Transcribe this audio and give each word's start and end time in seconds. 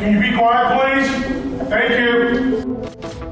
Can 0.00 0.14
you 0.14 0.30
be 0.30 0.34
quiet, 0.34 0.96
please? 0.96 1.68
Thank 1.68 1.90
you. 1.90 2.64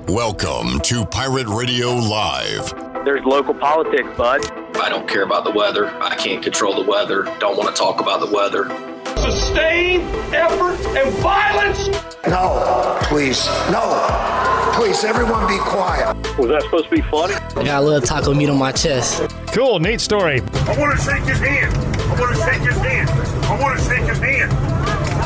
Welcome 0.06 0.80
to 0.80 1.06
Pirate 1.06 1.46
Radio 1.46 1.94
Live. 1.94 2.74
There's 3.06 3.24
local 3.24 3.54
politics, 3.54 4.06
bud. 4.18 4.44
I 4.76 4.90
don't 4.90 5.08
care 5.08 5.22
about 5.22 5.44
the 5.44 5.50
weather. 5.50 5.88
I 6.02 6.14
can't 6.16 6.42
control 6.42 6.74
the 6.74 6.86
weather. 6.86 7.22
Don't 7.38 7.56
want 7.56 7.74
to 7.74 7.74
talk 7.74 8.02
about 8.02 8.20
the 8.20 8.26
weather. 8.26 8.68
Sustained 9.16 10.02
effort 10.34 10.78
and 10.94 11.10
violence? 11.20 11.88
No, 12.26 12.98
please. 13.04 13.46
No. 13.70 14.74
Please, 14.74 15.04
everyone 15.04 15.48
be 15.48 15.58
quiet. 15.60 16.14
Was 16.36 16.48
that 16.48 16.60
supposed 16.64 16.90
to 16.90 16.90
be 16.90 17.00
funny? 17.00 17.32
I 17.32 17.64
got 17.64 17.82
a 17.82 17.86
little 17.86 18.02
taco 18.02 18.34
meat 18.34 18.50
on 18.50 18.58
my 18.58 18.72
chest. 18.72 19.22
Cool, 19.54 19.80
neat 19.80 20.02
story. 20.02 20.42
I 20.42 20.78
want 20.78 20.98
to 20.98 21.02
shake 21.02 21.24
his 21.24 21.38
hand. 21.38 21.74
I 21.74 22.20
want 22.20 22.36
to 22.36 22.42
shake 22.42 22.60
his 22.60 22.76
hand. 22.76 23.08
I 23.08 23.58
want 23.58 23.78
to 23.78 23.84
shake 23.86 24.06
his 24.06 24.18
hand. 24.18 24.67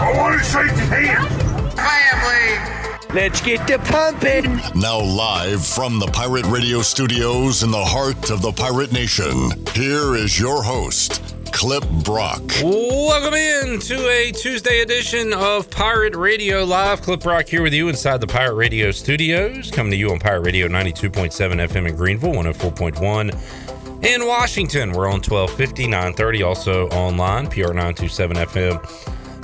I 0.03 0.19
want 0.19 0.37
to 0.37 0.45
shake 0.45 0.71
his 0.73 0.89
hand. 0.89 1.29
Family. 1.74 3.15
Let's 3.15 3.41
get 3.41 3.69
the 3.69 3.79
pumping. 3.79 4.56
Now, 4.80 4.98
live 5.01 5.65
from 5.65 6.01
the 6.01 6.09
Pirate 6.09 6.45
Radio 6.47 6.83
studios 6.83 7.62
in 7.62 7.70
the 7.70 7.84
heart 7.84 8.30
of 8.30 8.43
the 8.43 8.51
Pirate 8.51 8.91
Nation, 8.91 9.52
here 9.74 10.16
is 10.16 10.41
your 10.41 10.60
host, 10.60 11.23
Clip 11.52 11.88
Brock. 12.02 12.43
Welcome 12.65 13.34
in 13.34 13.79
to 13.79 14.09
a 14.09 14.33
Tuesday 14.33 14.80
edition 14.80 15.33
of 15.33 15.70
Pirate 15.70 16.16
Radio 16.16 16.65
Live. 16.65 17.01
Clip 17.02 17.21
Brock 17.21 17.46
here 17.46 17.62
with 17.62 17.73
you 17.73 17.88
inside 17.88 18.21
the 18.21 18.27
Pirate 18.27 18.57
Radio 18.57 18.91
studios, 18.91 19.71
coming 19.71 19.93
to 19.93 19.96
you 19.96 20.10
on 20.10 20.19
Pirate 20.19 20.41
Radio 20.41 20.66
92.7 20.66 21.30
FM 21.30 21.88
in 21.88 21.95
Greenville, 21.95 22.32
104.1 22.32 24.05
in 24.05 24.27
Washington. 24.27 24.91
We're 24.91 25.07
on 25.07 25.21
1250, 25.21 25.87
930, 25.87 26.43
also 26.43 26.88
online, 26.88 27.46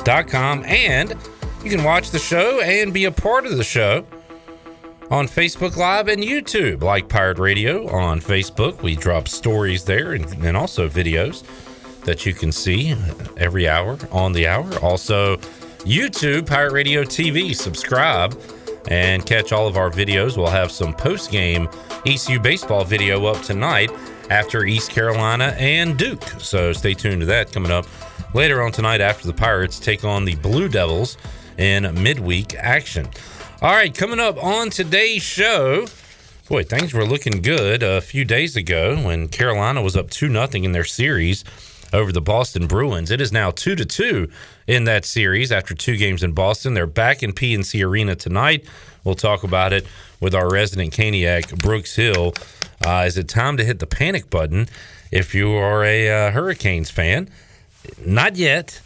pr927fm.com. 0.09 0.65
And 0.65 1.17
you 1.62 1.71
can 1.71 1.85
watch 1.85 2.11
the 2.11 2.19
show 2.19 2.61
and 2.61 2.93
be 2.93 3.05
a 3.05 3.11
part 3.11 3.47
of 3.47 3.57
the 3.57 3.65
show 3.65 4.07
on 5.10 5.27
Facebook 5.27 5.77
Live 5.77 6.09
and 6.09 6.23
YouTube, 6.23 6.82
like 6.82 7.09
Pirate 7.09 7.38
Radio 7.38 7.88
on 7.88 8.21
Facebook. 8.21 8.82
We 8.82 8.95
drop 8.95 9.29
stories 9.29 9.85
there 9.85 10.13
and, 10.13 10.27
and 10.45 10.57
also 10.57 10.88
videos 10.88 11.45
that 12.02 12.24
you 12.24 12.35
can 12.35 12.52
see 12.52 12.95
every 13.37 13.69
hour 13.69 13.99
on 14.10 14.32
the 14.32 14.47
hour. 14.47 14.66
Also, 14.79 15.37
YouTube, 15.85 16.47
Pirate 16.47 16.73
Radio 16.73 17.02
TV. 17.02 17.54
Subscribe 17.54 18.38
and 18.88 19.25
catch 19.27 19.52
all 19.52 19.66
of 19.66 19.77
our 19.77 19.91
videos. 19.91 20.37
We'll 20.37 20.47
have 20.47 20.71
some 20.71 20.95
post 20.95 21.30
game 21.30 21.69
ECU 22.07 22.38
baseball 22.41 22.85
video 22.85 23.27
up 23.27 23.43
tonight 23.43 23.91
after 24.30 24.65
East 24.65 24.91
Carolina 24.91 25.54
and 25.59 25.99
Duke. 25.99 26.23
So 26.38 26.73
stay 26.73 26.95
tuned 26.95 27.21
to 27.21 27.27
that 27.27 27.52
coming 27.52 27.71
up 27.71 27.87
later 28.34 28.62
on 28.62 28.73
tonight 28.73 29.01
after 29.01 29.26
the 29.26 29.32
Pirates 29.32 29.79
take 29.79 30.04
on 30.04 30.24
the 30.24 30.37
Blue 30.37 30.68
Devils 30.68 31.16
in 31.57 31.82
midweek 32.02 32.54
action. 32.54 33.09
All 33.60 33.73
right, 33.73 33.95
coming 33.95 34.20
up 34.20 34.43
on 34.43 34.70
today's 34.70 35.23
show. 35.23 35.87
Boy, 36.48 36.62
things 36.62 36.95
were 36.95 37.04
looking 37.04 37.43
good 37.43 37.82
a 37.82 38.01
few 38.01 38.24
days 38.24 38.57
ago 38.57 38.96
when 38.96 39.29
Carolina 39.29 39.82
was 39.82 39.96
up 39.96 40.10
2 40.10 40.29
0 40.29 40.48
in 40.52 40.73
their 40.73 40.85
series 40.85 41.45
over 41.93 42.12
the 42.12 42.20
Boston 42.20 42.66
Bruins. 42.66 43.10
It 43.10 43.20
is 43.20 43.32
now 43.32 43.51
2 43.51 43.74
to 43.74 43.85
2 43.85 44.29
in 44.66 44.85
that 44.85 45.04
series 45.04 45.51
after 45.51 45.74
two 45.74 45.96
games 45.96 46.23
in 46.23 46.32
Boston. 46.32 46.74
They're 46.74 46.87
back 46.87 47.23
in 47.23 47.32
PNC 47.32 47.85
Arena 47.85 48.15
tonight. 48.15 48.65
We'll 49.04 49.15
talk 49.15 49.42
about 49.42 49.73
it 49.73 49.87
with 50.20 50.35
our 50.35 50.51
resident 50.51 50.92
Caniac, 50.92 51.59
Brooks 51.63 51.96
Hill. 51.96 52.35
Uh, 52.85 53.04
is 53.07 53.16
it 53.16 53.29
time 53.29 53.57
to 53.57 53.65
hit 53.65 53.79
the 53.79 53.87
panic 53.87 54.30
button 54.30 54.68
if 55.10 55.35
you 55.35 55.52
are 55.52 55.85
a 55.85 56.29
uh, 56.29 56.30
Hurricanes 56.30 56.90
fan? 56.90 57.29
Not 58.05 58.37
yet. 58.37 58.81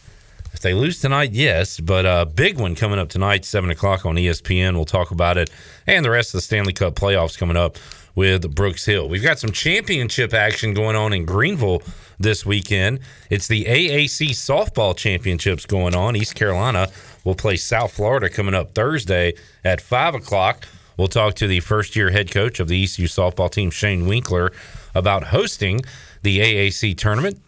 If 0.52 0.60
they 0.60 0.74
lose 0.74 1.00
tonight, 1.00 1.32
yes, 1.32 1.80
but 1.80 2.04
a 2.04 2.26
big 2.26 2.58
one 2.58 2.74
coming 2.74 2.98
up 2.98 3.08
tonight, 3.08 3.44
7 3.44 3.70
o'clock 3.70 4.04
on 4.04 4.16
ESPN. 4.16 4.74
We'll 4.74 4.84
talk 4.84 5.10
about 5.10 5.38
it 5.38 5.50
and 5.86 6.04
the 6.04 6.10
rest 6.10 6.30
of 6.30 6.38
the 6.38 6.42
Stanley 6.42 6.74
Cup 6.74 6.94
playoffs 6.94 7.38
coming 7.38 7.56
up 7.56 7.78
with 8.14 8.54
Brooks 8.54 8.84
Hill. 8.84 9.08
We've 9.08 9.22
got 9.22 9.38
some 9.38 9.50
championship 9.50 10.34
action 10.34 10.74
going 10.74 10.94
on 10.94 11.12
in 11.14 11.24
Greenville 11.24 11.82
this 12.20 12.44
weekend. 12.44 13.00
It's 13.30 13.48
the 13.48 13.64
AAC 13.64 14.30
softball 14.30 14.94
championships 14.94 15.64
going 15.64 15.94
on. 15.94 16.16
East 16.16 16.34
Carolina 16.34 16.88
will 17.24 17.34
play 17.34 17.56
South 17.56 17.92
Florida 17.92 18.28
coming 18.28 18.54
up 18.54 18.74
Thursday 18.74 19.32
at 19.64 19.80
5 19.80 20.16
o'clock. 20.16 20.68
We'll 20.98 21.08
talk 21.08 21.34
to 21.36 21.46
the 21.46 21.60
first 21.60 21.96
year 21.96 22.10
head 22.10 22.30
coach 22.30 22.60
of 22.60 22.68
the 22.68 22.82
ECU 22.82 23.06
softball 23.06 23.50
team, 23.50 23.70
Shane 23.70 24.06
Winkler, 24.06 24.52
about 24.94 25.24
hosting 25.24 25.80
the 26.22 26.40
AAC 26.40 26.96
tournament 26.98 27.40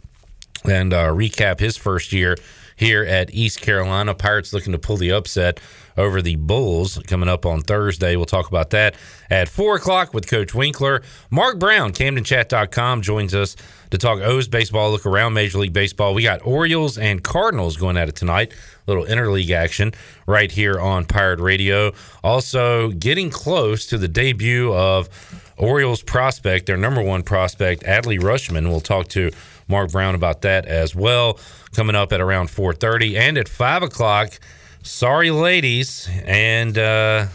and 0.65 0.93
uh, 0.93 1.09
recap 1.09 1.61
his 1.61 1.77
first 1.77 2.13
year 2.13 2.37
here 2.77 3.05
at 3.05 3.33
East 3.33 3.61
Carolina. 3.61 4.15
Pirates 4.15 4.53
looking 4.53 4.73
to 4.73 4.79
pull 4.79 4.97
the 4.97 5.13
upset 5.13 5.61
over 5.97 6.21
the 6.21 6.37
Bulls 6.37 6.99
coming 7.07 7.29
up 7.29 7.47
on 7.47 7.61
Thursday. 7.61 8.17
We'll 8.17 8.25
talk 8.25 8.49
about 8.49 8.71
that 8.71 8.97
at 9.31 9.49
4 9.49 9.77
o'clock 9.77 10.13
with 10.13 10.29
Coach 10.29 10.55
Winkler. 10.55 11.03
Mark 11.31 11.59
Brown, 11.59 11.93
CamdenChat.com, 11.93 13.03
joins 13.03 13.35
us 13.35 13.55
to 13.91 13.99
talk 13.99 14.19
O's 14.21 14.49
baseball, 14.49 14.91
look 14.91 15.07
around 15.07 15.35
Major 15.35 15.59
League 15.59 15.73
Baseball. 15.73 16.15
We 16.15 16.25
got 16.25 16.45
Orioles 16.45 16.99
and 16.99 17.23
Cardinals 17.23 17.77
going 17.77 17.97
at 17.97 18.09
it 18.09 18.17
tonight. 18.17 18.53
Little 18.87 19.05
interleague 19.05 19.51
action 19.51 19.93
right 20.27 20.51
here 20.51 20.81
on 20.81 21.05
Pirate 21.05 21.39
Radio. 21.39 21.93
Also, 22.25 22.91
getting 22.91 23.31
close 23.31 23.87
to 23.87 23.99
the 23.99 24.09
debut 24.09 24.75
of 24.75 25.09
Orioles 25.57 26.03
prospect, 26.03 26.67
their 26.67 26.77
number 26.77 27.01
one 27.01 27.23
prospect, 27.23 27.85
Adley 27.85 28.19
Rutschman. 28.19 28.69
We'll 28.69 28.81
talk 28.81 29.07
to 29.09 29.31
Mark 29.69 29.93
Brown 29.93 30.15
about 30.15 30.43
that 30.43 30.67
as 30.67 30.95
well. 30.95 31.39
Coming 31.75 31.97
up 31.97 32.13
at 32.13 32.21
around 32.21 32.49
4:30 32.49 33.17
and 33.17 33.39
at 33.39 33.49
five 33.49 33.83
o'clock. 33.83 34.39
Sorry, 34.83 35.31
ladies 35.31 36.09
and 36.25 36.77
uh, 36.77 37.27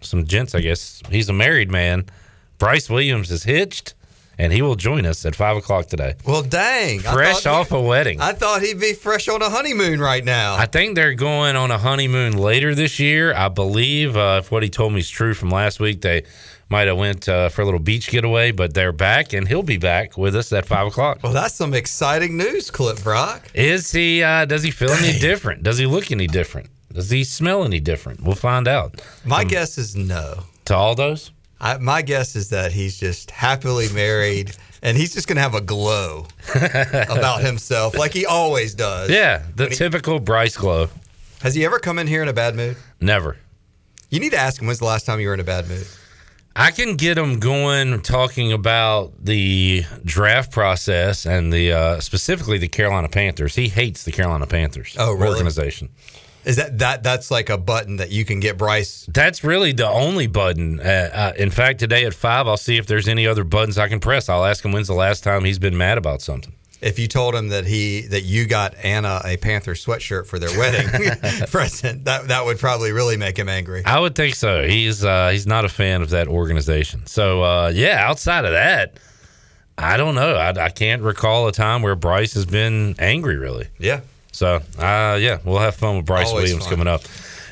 some 0.00 0.26
gents. 0.26 0.54
I 0.54 0.60
guess 0.60 1.02
he's 1.10 1.28
a 1.28 1.32
married 1.32 1.70
man. 1.70 2.06
Bryce 2.58 2.90
Williams 2.90 3.30
is 3.30 3.44
hitched, 3.44 3.94
and 4.36 4.52
he 4.52 4.60
will 4.62 4.74
join 4.74 5.06
us 5.06 5.24
at 5.24 5.34
five 5.34 5.56
o'clock 5.56 5.86
today. 5.86 6.14
Well, 6.26 6.42
dang! 6.42 7.00
Fresh 7.00 7.42
thought- 7.44 7.60
off 7.60 7.72
a 7.72 7.80
wedding. 7.80 8.20
I 8.20 8.32
thought 8.32 8.62
he'd 8.62 8.78
be 8.80 8.92
fresh 8.92 9.28
on 9.28 9.42
a 9.42 9.48
honeymoon 9.48 10.00
right 10.00 10.24
now. 10.24 10.56
I 10.56 10.66
think 10.66 10.94
they're 10.94 11.14
going 11.14 11.56
on 11.56 11.70
a 11.70 11.78
honeymoon 11.78 12.36
later 12.36 12.74
this 12.74 12.98
year. 12.98 13.34
I 13.34 13.48
believe, 13.48 14.16
uh, 14.16 14.40
if 14.42 14.50
what 14.50 14.62
he 14.62 14.68
told 14.68 14.92
me 14.92 15.00
is 15.00 15.08
true 15.08 15.34
from 15.34 15.50
last 15.50 15.80
week, 15.80 16.02
they 16.02 16.24
might 16.70 16.86
have 16.86 16.96
went 16.98 17.28
uh, 17.28 17.48
for 17.48 17.62
a 17.62 17.64
little 17.64 17.80
beach 17.80 18.08
getaway, 18.10 18.50
but 18.52 18.74
they're 18.74 18.92
back, 18.92 19.32
and 19.32 19.48
he'll 19.48 19.62
be 19.62 19.78
back 19.78 20.16
with 20.18 20.36
us 20.36 20.52
at 20.52 20.66
five 20.66 20.86
o'clock. 20.86 21.20
well, 21.22 21.32
that's 21.32 21.54
some 21.54 21.72
exciting 21.74 22.36
news, 22.36 22.70
Clip 22.70 23.02
Brock. 23.02 23.42
Is 23.54 23.90
he? 23.92 24.22
Uh, 24.22 24.44
does 24.44 24.62
he 24.62 24.70
feel 24.70 24.90
any 24.90 25.18
different? 25.18 25.62
Does 25.62 25.78
he 25.78 25.86
look 25.86 26.10
any 26.12 26.26
different? 26.26 26.68
Does 26.92 27.10
he 27.10 27.24
smell 27.24 27.64
any 27.64 27.80
different? 27.80 28.22
We'll 28.22 28.34
find 28.34 28.66
out. 28.68 29.00
My 29.24 29.44
guess 29.44 29.78
is 29.78 29.94
no. 29.96 30.44
To 30.66 30.74
all 30.76 30.94
those, 30.94 31.30
I, 31.60 31.78
my 31.78 32.02
guess 32.02 32.36
is 32.36 32.50
that 32.50 32.72
he's 32.72 32.98
just 33.00 33.30
happily 33.30 33.88
married, 33.94 34.52
and 34.82 34.96
he's 34.96 35.14
just 35.14 35.26
gonna 35.28 35.40
have 35.40 35.54
a 35.54 35.60
glow 35.62 36.26
about 36.54 37.40
himself, 37.42 37.96
like 37.96 38.12
he 38.12 38.26
always 38.26 38.74
does. 38.74 39.10
yeah, 39.10 39.42
the 39.56 39.68
he- 39.68 39.74
typical 39.74 40.20
Bryce 40.20 40.56
glow. 40.56 40.88
Has 41.40 41.54
he 41.54 41.64
ever 41.64 41.78
come 41.78 41.98
in 41.98 42.06
here 42.06 42.20
in 42.22 42.28
a 42.28 42.32
bad 42.32 42.54
mood? 42.56 42.76
Never. 43.00 43.36
You 44.10 44.18
need 44.20 44.30
to 44.32 44.38
ask 44.38 44.60
him 44.60 44.66
when's 44.66 44.80
the 44.80 44.84
last 44.86 45.06
time 45.06 45.20
you 45.20 45.28
were 45.28 45.34
in 45.34 45.40
a 45.40 45.44
bad 45.44 45.68
mood. 45.68 45.86
I 46.60 46.72
can 46.72 46.96
get 46.96 47.16
him 47.16 47.38
going 47.38 48.00
talking 48.02 48.52
about 48.52 49.12
the 49.24 49.84
draft 50.04 50.50
process 50.50 51.24
and 51.24 51.52
the 51.52 51.72
uh, 51.72 52.00
specifically 52.00 52.58
the 52.58 52.66
Carolina 52.66 53.08
Panthers. 53.08 53.54
He 53.54 53.68
hates 53.68 54.02
the 54.02 54.10
Carolina 54.10 54.46
Panthers 54.46 54.96
Oh, 54.98 55.12
really? 55.12 55.28
organization. 55.36 55.90
Is 56.44 56.56
that 56.56 56.78
that 56.78 57.02
that's 57.04 57.30
like 57.30 57.48
a 57.48 57.58
button 57.58 57.96
that 57.98 58.10
you 58.10 58.24
can 58.24 58.40
get 58.40 58.58
Bryce? 58.58 59.06
That's 59.12 59.44
really 59.44 59.70
the 59.72 59.88
only 59.88 60.26
button. 60.26 60.80
Uh, 60.80 61.10
uh, 61.12 61.32
in 61.36 61.50
fact, 61.50 61.78
today 61.78 62.04
at 62.04 62.14
five, 62.14 62.48
I'll 62.48 62.56
see 62.56 62.76
if 62.76 62.86
there's 62.86 63.06
any 63.06 63.26
other 63.26 63.44
buttons 63.44 63.78
I 63.78 63.86
can 63.88 64.00
press. 64.00 64.28
I'll 64.28 64.44
ask 64.44 64.64
him 64.64 64.72
when's 64.72 64.88
the 64.88 64.94
last 64.94 65.22
time 65.22 65.44
he's 65.44 65.58
been 65.60 65.76
mad 65.76 65.96
about 65.96 66.22
something. 66.22 66.54
If 66.80 66.98
you 66.98 67.08
told 67.08 67.34
him 67.34 67.48
that 67.48 67.64
he 67.66 68.02
that 68.02 68.22
you 68.22 68.46
got 68.46 68.74
Anna 68.84 69.20
a 69.24 69.36
Panther 69.36 69.74
sweatshirt 69.74 70.26
for 70.26 70.38
their 70.38 70.56
wedding 70.56 70.88
present, 71.50 72.04
that 72.04 72.28
that 72.28 72.44
would 72.44 72.58
probably 72.58 72.92
really 72.92 73.16
make 73.16 73.36
him 73.36 73.48
angry. 73.48 73.82
I 73.84 73.98
would 73.98 74.14
think 74.14 74.36
so. 74.36 74.62
He's 74.66 75.04
uh, 75.04 75.30
he's 75.30 75.46
not 75.46 75.64
a 75.64 75.68
fan 75.68 76.02
of 76.02 76.10
that 76.10 76.28
organization. 76.28 77.06
So 77.06 77.42
uh, 77.42 77.72
yeah, 77.74 78.06
outside 78.08 78.44
of 78.44 78.52
that, 78.52 78.98
I 79.76 79.96
don't 79.96 80.14
know. 80.14 80.36
I, 80.36 80.50
I 80.50 80.68
can't 80.68 81.02
recall 81.02 81.48
a 81.48 81.52
time 81.52 81.82
where 81.82 81.96
Bryce 81.96 82.34
has 82.34 82.46
been 82.46 82.94
angry. 82.98 83.36
Really. 83.36 83.66
Yeah. 83.78 84.02
So 84.30 84.60
uh, 84.78 85.18
yeah, 85.20 85.38
we'll 85.44 85.58
have 85.58 85.74
fun 85.74 85.96
with 85.96 86.06
Bryce 86.06 86.28
Always 86.28 86.44
Williams 86.44 86.64
fun. 86.66 86.74
coming 86.74 86.88
up 86.88 87.02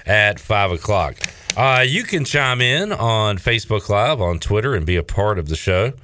at 0.06 0.38
five 0.38 0.70
o'clock. 0.70 1.17
Uh, 1.56 1.84
you 1.87 2.05
can 2.05 2.25
chime 2.25 2.61
in 2.61 2.93
on 2.93 3.38
Facebook 3.38 3.88
Live, 3.88 4.20
on 4.20 4.38
Twitter, 4.38 4.75
and 4.75 4.84
be 4.87 4.96
a 4.96 5.02
part 5.02 5.38
of 5.38 5.49
the 5.49 5.56
show. 5.56 5.94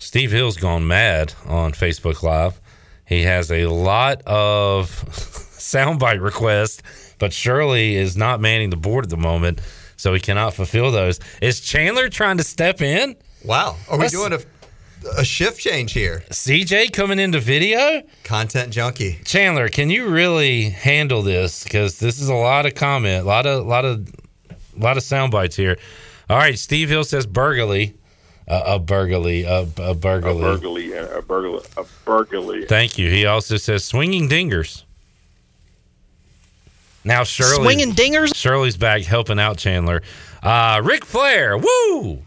Steve 0.00 0.32
Hill's 0.32 0.56
gone 0.56 0.88
mad 0.88 1.34
on 1.46 1.72
Facebook 1.72 2.22
Live. 2.22 2.60
He 3.06 3.22
has 3.22 3.52
a 3.52 3.66
lot 3.66 4.22
of 4.26 4.88
soundbite 5.10 6.22
requests, 6.22 6.82
but 7.18 7.32
Shirley 7.32 7.94
is 7.94 8.16
not 8.16 8.40
manning 8.40 8.70
the 8.70 8.76
board 8.76 9.04
at 9.04 9.10
the 9.10 9.16
moment, 9.16 9.60
so 9.96 10.14
he 10.14 10.18
cannot 10.18 10.54
fulfill 10.54 10.90
those. 10.90 11.20
Is 11.42 11.60
Chandler 11.60 12.08
trying 12.08 12.38
to 12.38 12.42
step 12.42 12.80
in? 12.80 13.14
Wow. 13.44 13.76
Are 13.90 13.98
we 13.98 14.08
doing 14.08 14.32
a 14.32 14.40
a 15.16 15.24
shift 15.24 15.58
change 15.58 15.92
here. 15.92 16.22
CJ 16.30 16.92
coming 16.92 17.18
into 17.18 17.40
video. 17.40 18.02
Content 18.24 18.70
junkie. 18.70 19.18
Chandler, 19.24 19.68
can 19.68 19.88
you 19.88 20.08
really 20.08 20.68
handle 20.68 21.22
this? 21.22 21.64
Because 21.64 21.98
this 21.98 22.20
is 22.20 22.28
a 22.28 22.34
lot 22.34 22.66
of 22.66 22.74
comment, 22.74 23.24
a 23.24 23.26
lot 23.26 23.46
of, 23.46 23.66
lot 23.66 23.86
of, 23.86 24.08
lot 24.76 24.98
of 24.98 25.02
sound 25.02 25.32
bites 25.32 25.56
here. 25.56 25.78
All 26.28 26.36
right, 26.36 26.58
Steve 26.58 26.90
Hill 26.90 27.04
says 27.04 27.26
burglary, 27.26 27.94
a 28.50 28.78
burglary, 28.78 29.44
a, 29.44 29.60
a 29.78 29.94
burglary. 29.94 30.32
A 30.32 30.58
burglary, 30.58 30.92
a 30.92 31.22
burglary, 31.22 31.60
a 31.76 31.84
burglary. 32.04 32.66
Thank 32.66 32.98
you. 32.98 33.08
He 33.10 33.24
also 33.26 33.56
says 33.56 33.84
swinging 33.84 34.28
dingers. 34.28 34.84
Now 37.04 37.24
Shirley 37.24 37.64
Swinging 37.64 37.92
dingers? 37.92 38.34
Shirley's 38.34 38.76
back 38.76 39.02
helping 39.02 39.38
out 39.38 39.56
Chandler. 39.56 40.02
Uh 40.42 40.80
Ric 40.84 41.04
Flair, 41.04 41.56
woo! 41.56 42.22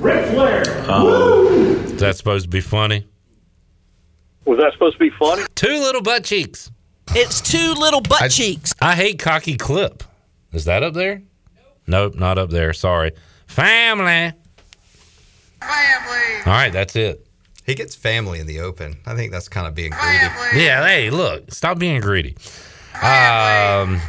Rick 0.00 0.26
Flair. 0.30 0.62
Is 0.62 2.00
that 2.00 2.16
supposed 2.16 2.44
to 2.46 2.50
be 2.50 2.60
funny? 2.60 3.06
Was 4.44 4.58
that 4.58 4.72
supposed 4.72 4.94
to 4.94 4.98
be 4.98 5.10
funny? 5.10 5.42
Two 5.54 5.68
little 5.68 6.02
butt 6.02 6.24
cheeks. 6.24 6.70
It's 7.14 7.40
two 7.40 7.74
little 7.74 8.00
butt 8.00 8.22
I- 8.22 8.28
cheeks. 8.28 8.72
I 8.80 8.94
hate 8.96 9.18
cocky 9.18 9.56
clip. 9.56 10.02
Is 10.52 10.64
that 10.64 10.82
up 10.82 10.94
there? 10.94 11.22
Nope, 11.86 12.14
not 12.16 12.38
up 12.38 12.50
there. 12.50 12.72
Sorry. 12.72 13.12
Family. 13.46 14.32
Family. 15.66 16.36
All 16.46 16.52
right, 16.52 16.72
that's 16.72 16.96
it. 16.96 17.26
He 17.64 17.74
gets 17.74 17.94
family 17.96 18.38
in 18.38 18.46
the 18.46 18.60
open. 18.60 18.96
I 19.06 19.14
think 19.16 19.32
that's 19.32 19.48
kind 19.48 19.66
of 19.66 19.74
being 19.74 19.90
greedy. 19.90 20.62
Yeah, 20.64 20.86
hey, 20.86 21.10
look, 21.10 21.50
stop 21.52 21.78
being 21.78 22.00
greedy. 22.00 22.36
Um, 23.02 24.00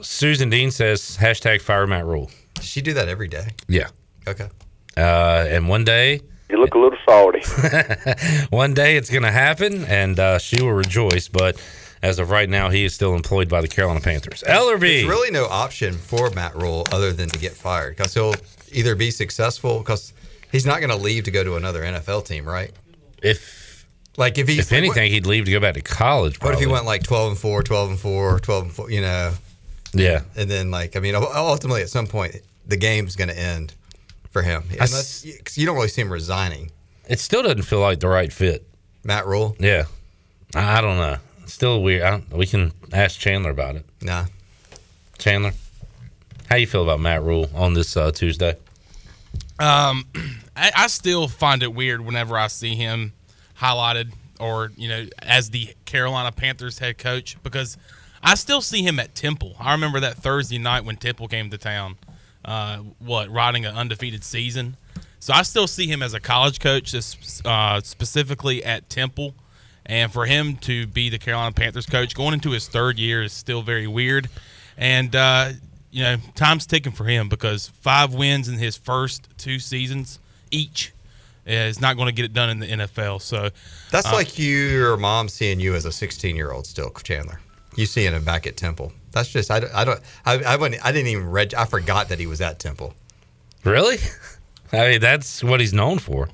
Susan 0.00 0.50
Dean 0.50 0.70
says 0.70 1.16
hashtag 1.20 1.60
fire 1.60 1.86
Matt 1.86 2.06
Rhule. 2.06 2.30
Does 2.54 2.64
she 2.66 2.80
do 2.80 2.92
that 2.94 3.08
every 3.08 3.28
day? 3.28 3.48
Yeah. 3.68 3.88
Okay. 4.26 4.48
Uh, 4.96 5.46
and 5.48 5.68
one 5.68 5.84
day, 5.84 6.20
You 6.48 6.60
look 6.60 6.74
a 6.74 6.78
little 6.78 6.98
salty. 7.04 7.40
one 8.50 8.74
day 8.74 8.96
it's 8.96 9.10
going 9.10 9.22
to 9.24 9.30
happen, 9.32 9.84
and 9.86 10.18
uh, 10.20 10.38
she 10.38 10.62
will 10.62 10.72
rejoice. 10.72 11.26
But 11.28 11.60
as 12.02 12.18
of 12.18 12.30
right 12.30 12.48
now, 12.48 12.68
he 12.68 12.84
is 12.84 12.94
still 12.94 13.14
employed 13.14 13.48
by 13.48 13.60
the 13.60 13.68
Carolina 13.68 14.00
Panthers. 14.00 14.42
Ellerby. 14.46 14.80
There's 14.80 15.06
really 15.06 15.30
no 15.30 15.46
option 15.46 15.94
for 15.94 16.30
Matt 16.30 16.54
Rhule 16.54 16.84
other 16.92 17.12
than 17.12 17.28
to 17.30 17.38
get 17.38 17.52
fired 17.52 17.96
because 17.96 18.14
he'll 18.14 18.34
either 18.72 18.94
be 18.94 19.10
successful 19.10 19.78
because 19.78 20.12
he's 20.52 20.64
not 20.66 20.78
going 20.78 20.90
to 20.90 20.96
leave 20.96 21.24
to 21.24 21.30
go 21.32 21.42
to 21.42 21.56
another 21.56 21.82
NFL 21.82 22.24
team, 22.26 22.44
right? 22.46 22.70
If 23.22 23.84
like 24.16 24.38
if 24.38 24.46
he 24.46 24.58
if 24.58 24.70
anything, 24.72 25.10
he'd 25.10 25.26
leave 25.26 25.46
to 25.46 25.50
go 25.50 25.58
back 25.60 25.74
to 25.74 25.80
college. 25.82 26.40
What 26.40 26.54
if 26.54 26.60
he 26.60 26.66
went 26.66 26.84
like 26.84 27.02
12 27.02 27.32
and 27.32 27.38
4, 27.40 27.62
12 27.62 27.90
and 27.90 27.98
4, 27.98 28.38
12 28.40 28.62
and 28.64 28.72
4, 28.72 28.90
you 28.90 29.00
know? 29.00 29.32
Yeah. 29.94 30.22
And 30.36 30.50
then 30.50 30.70
like 30.70 30.96
I 30.96 31.00
mean 31.00 31.14
ultimately 31.14 31.82
at 31.82 31.88
some 31.90 32.06
point 32.06 32.36
the 32.66 32.76
game's 32.76 33.16
going 33.16 33.28
to 33.28 33.38
end 33.38 33.74
for 34.30 34.42
him. 34.42 34.62
I 34.70 34.74
Unless 34.84 35.24
you, 35.24 35.34
'cause 35.44 35.58
you 35.58 35.66
don't 35.66 35.76
really 35.76 35.88
see 35.88 36.02
him 36.02 36.12
resigning. 36.12 36.70
It 37.08 37.18
still 37.20 37.42
doesn't 37.42 37.62
feel 37.62 37.80
like 37.80 38.00
the 38.00 38.08
right 38.08 38.32
fit. 38.32 38.66
Matt 39.04 39.26
Rhule? 39.26 39.56
Yeah. 39.58 39.84
I, 40.54 40.78
I 40.78 40.80
don't 40.80 40.96
know. 40.96 41.16
It's 41.42 41.52
still 41.52 41.82
weird. 41.82 42.02
I 42.02 42.10
don't, 42.10 42.32
we 42.32 42.46
can 42.46 42.72
ask 42.92 43.18
Chandler 43.18 43.50
about 43.50 43.76
it. 43.76 43.84
Nah. 44.00 44.26
Chandler, 45.18 45.52
how 46.48 46.56
you 46.56 46.66
feel 46.66 46.82
about 46.82 47.00
Matt 47.00 47.22
Rhule 47.22 47.50
on 47.54 47.74
this 47.74 47.96
uh, 47.96 48.10
Tuesday? 48.12 48.56
Um, 49.62 50.06
I, 50.56 50.72
I 50.76 50.86
still 50.88 51.28
find 51.28 51.62
it 51.62 51.72
weird 51.72 52.00
whenever 52.00 52.36
I 52.36 52.48
see 52.48 52.74
him 52.74 53.12
highlighted 53.58 54.12
or 54.40 54.72
you 54.76 54.88
know 54.88 55.06
as 55.20 55.50
the 55.50 55.74
Carolina 55.84 56.32
Panthers 56.32 56.80
head 56.80 56.98
coach 56.98 57.36
because 57.42 57.76
I 58.22 58.34
still 58.34 58.60
see 58.60 58.82
him 58.82 58.98
at 58.98 59.14
Temple. 59.14 59.54
I 59.58 59.72
remember 59.72 60.00
that 60.00 60.16
Thursday 60.16 60.58
night 60.58 60.84
when 60.84 60.96
Temple 60.96 61.28
came 61.28 61.50
to 61.50 61.58
town. 61.58 61.96
Uh, 62.44 62.78
what 62.98 63.30
riding 63.30 63.64
an 63.64 63.76
undefeated 63.76 64.24
season. 64.24 64.76
So 65.20 65.32
I 65.32 65.42
still 65.42 65.68
see 65.68 65.86
him 65.86 66.02
as 66.02 66.12
a 66.12 66.18
college 66.18 66.58
coach, 66.58 66.92
uh, 67.44 67.80
specifically 67.82 68.64
at 68.64 68.90
Temple. 68.90 69.36
And 69.86 70.12
for 70.12 70.26
him 70.26 70.56
to 70.56 70.88
be 70.88 71.08
the 71.08 71.20
Carolina 71.20 71.52
Panthers 71.52 71.86
coach 71.86 72.16
going 72.16 72.34
into 72.34 72.50
his 72.50 72.66
third 72.66 72.98
year 72.98 73.22
is 73.22 73.32
still 73.32 73.62
very 73.62 73.86
weird. 73.86 74.28
And, 74.76 75.14
uh, 75.14 75.52
you 75.92 76.02
know, 76.02 76.16
time's 76.34 76.66
ticking 76.66 76.92
for 76.92 77.04
him 77.04 77.28
because 77.28 77.68
five 77.68 78.14
wins 78.14 78.48
in 78.48 78.58
his 78.58 78.76
first 78.76 79.28
two 79.38 79.58
seasons 79.60 80.18
each 80.50 80.92
is 81.46 81.80
not 81.80 81.96
going 81.96 82.06
to 82.06 82.12
get 82.12 82.24
it 82.24 82.32
done 82.32 82.50
in 82.50 82.58
the 82.58 82.66
NFL. 82.66 83.20
So 83.20 83.50
That's 83.90 84.06
uh, 84.08 84.12
like 84.14 84.38
you, 84.38 84.56
your 84.56 84.96
mom 84.96 85.28
seeing 85.28 85.60
you 85.60 85.74
as 85.74 85.84
a 85.84 85.92
16 85.92 86.34
year 86.34 86.50
old 86.50 86.66
still, 86.66 86.90
Chandler. 86.90 87.40
You 87.76 87.86
seeing 87.86 88.12
him 88.12 88.24
back 88.24 88.46
at 88.46 88.56
Temple. 88.56 88.92
That's 89.12 89.28
just 89.30 89.50
I, 89.50 89.60
don't- 89.60 89.74
I 89.74 89.84
don't 89.84 90.00
I 90.24 90.38
I, 90.42 90.56
wouldn't, 90.56 90.84
I 90.84 90.92
didn't 90.92 91.08
even 91.08 91.30
reg, 91.30 91.54
I 91.54 91.64
forgot 91.66 92.08
that 92.08 92.18
he 92.18 92.26
was 92.26 92.40
at 92.40 92.58
Temple. 92.58 92.94
Really? 93.64 93.98
I 94.72 94.88
mean, 94.92 95.00
that's 95.00 95.44
what 95.44 95.60
he's 95.60 95.72
known 95.74 95.98
for. 95.98 96.28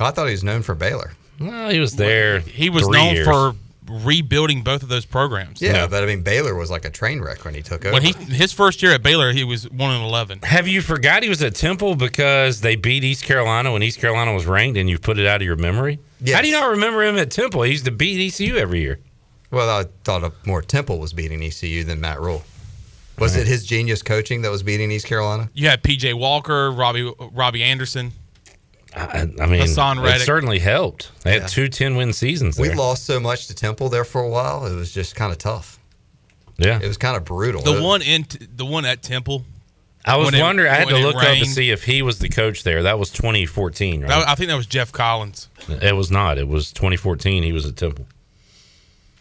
I 0.00 0.10
thought 0.10 0.26
he 0.26 0.32
was 0.32 0.42
known 0.44 0.62
for 0.62 0.74
Baylor. 0.74 1.12
Well, 1.38 1.70
he 1.70 1.78
was 1.78 1.94
there. 1.96 2.40
he 2.40 2.68
was 2.70 2.84
three 2.84 2.98
known 2.98 3.14
years. 3.14 3.26
for 3.26 3.54
rebuilding 3.88 4.62
both 4.62 4.82
of 4.82 4.88
those 4.88 5.04
programs. 5.04 5.60
Yeah, 5.60 5.86
but 5.86 6.02
I 6.02 6.06
mean 6.06 6.22
Baylor 6.22 6.54
was 6.54 6.70
like 6.70 6.84
a 6.84 6.90
train 6.90 7.20
wreck 7.20 7.44
when 7.44 7.54
he 7.54 7.62
took 7.62 7.84
over. 7.84 7.92
When 7.92 8.02
he 8.02 8.12
his 8.12 8.52
first 8.52 8.82
year 8.82 8.92
at 8.92 9.02
Baylor, 9.02 9.32
he 9.32 9.44
was 9.44 9.68
one 9.70 9.90
and 9.92 10.04
eleven. 10.04 10.40
Have 10.42 10.66
you 10.66 10.80
forgot 10.80 11.22
he 11.22 11.28
was 11.28 11.42
at 11.42 11.54
Temple 11.54 11.94
because 11.94 12.60
they 12.60 12.76
beat 12.76 13.04
East 13.04 13.24
Carolina 13.24 13.72
when 13.72 13.82
East 13.82 14.00
Carolina 14.00 14.32
was 14.32 14.46
ranked, 14.46 14.78
and 14.78 14.88
you 14.88 14.98
put 14.98 15.18
it 15.18 15.26
out 15.26 15.36
of 15.36 15.46
your 15.46 15.56
memory? 15.56 15.98
How 16.26 16.40
do 16.40 16.48
you 16.48 16.54
not 16.54 16.70
remember 16.70 17.02
him 17.02 17.18
at 17.18 17.30
Temple? 17.30 17.62
He 17.62 17.72
used 17.72 17.84
to 17.84 17.90
beat 17.90 18.26
ECU 18.26 18.56
every 18.56 18.80
year. 18.80 19.00
Well, 19.50 19.68
I 19.68 19.84
thought 20.04 20.24
of 20.24 20.34
more 20.46 20.62
Temple 20.62 20.98
was 20.98 21.12
beating 21.12 21.42
ECU 21.42 21.84
than 21.84 22.00
Matt 22.00 22.20
Rhule. 22.20 22.42
Was 23.18 23.36
it 23.36 23.46
his 23.46 23.64
genius 23.64 24.02
coaching 24.02 24.42
that 24.42 24.50
was 24.50 24.62
beating 24.62 24.90
East 24.90 25.06
Carolina? 25.06 25.48
You 25.54 25.68
had 25.68 25.82
PJ 25.82 26.14
Walker, 26.14 26.72
Robbie 26.72 27.12
Robbie 27.32 27.62
Anderson. 27.62 28.12
I, 28.96 29.20
I 29.22 29.24
mean, 29.46 29.60
Haason 29.60 30.14
it 30.14 30.20
certainly 30.20 30.58
helped. 30.60 31.10
They 31.22 31.32
had 31.32 31.42
Yeah. 31.42 31.46
two 31.48 31.68
10 31.68 31.96
win 31.96 32.12
seasons 32.12 32.58
We 32.58 32.72
lost 32.74 33.04
so 33.04 33.18
much 33.18 33.48
to 33.48 33.54
Temple 33.54 33.88
there 33.88 34.04
for 34.04 34.22
a 34.22 34.28
while. 34.28 34.66
It 34.66 34.74
was 34.74 34.92
just 34.92 35.16
kind 35.16 35.32
of 35.32 35.38
tough. 35.38 35.78
Yeah, 36.58 36.78
it 36.80 36.86
was 36.86 36.96
kind 36.96 37.16
of 37.16 37.24
brutal. 37.24 37.62
The 37.62 37.78
It- 37.78 37.82
one 37.82 38.02
in 38.02 38.26
the 38.54 38.64
one 38.64 38.84
at 38.84 39.02
Temple. 39.02 39.44
I 40.04 40.16
was 40.16 40.26
when 40.26 40.34
it- 40.34 40.42
wondering. 40.42 40.70
I 40.70 40.74
had 40.76 40.88
to 40.88 40.96
it 40.96 41.02
look 41.02 41.16
up 41.16 41.22
to 41.38 41.44
see 41.46 41.70
if 41.70 41.82
he 41.84 42.02
was 42.02 42.18
the 42.20 42.28
coach 42.28 42.62
there. 42.62 42.82
That 42.84 42.98
was 42.98 43.10
2014, 43.10 44.02
right? 44.02 44.08
That- 44.08 44.28
I 44.28 44.34
think 44.36 44.48
that 44.50 44.56
was 44.56 44.66
Geoff 44.66 44.92
Collins. 44.92 45.48
it 45.68 45.96
was 45.96 46.10
not. 46.10 46.38
It 46.38 46.46
was 46.46 46.70
2014. 46.72 47.42
He 47.42 47.52
was 47.52 47.66
at 47.66 47.76
Temple. 47.76 48.06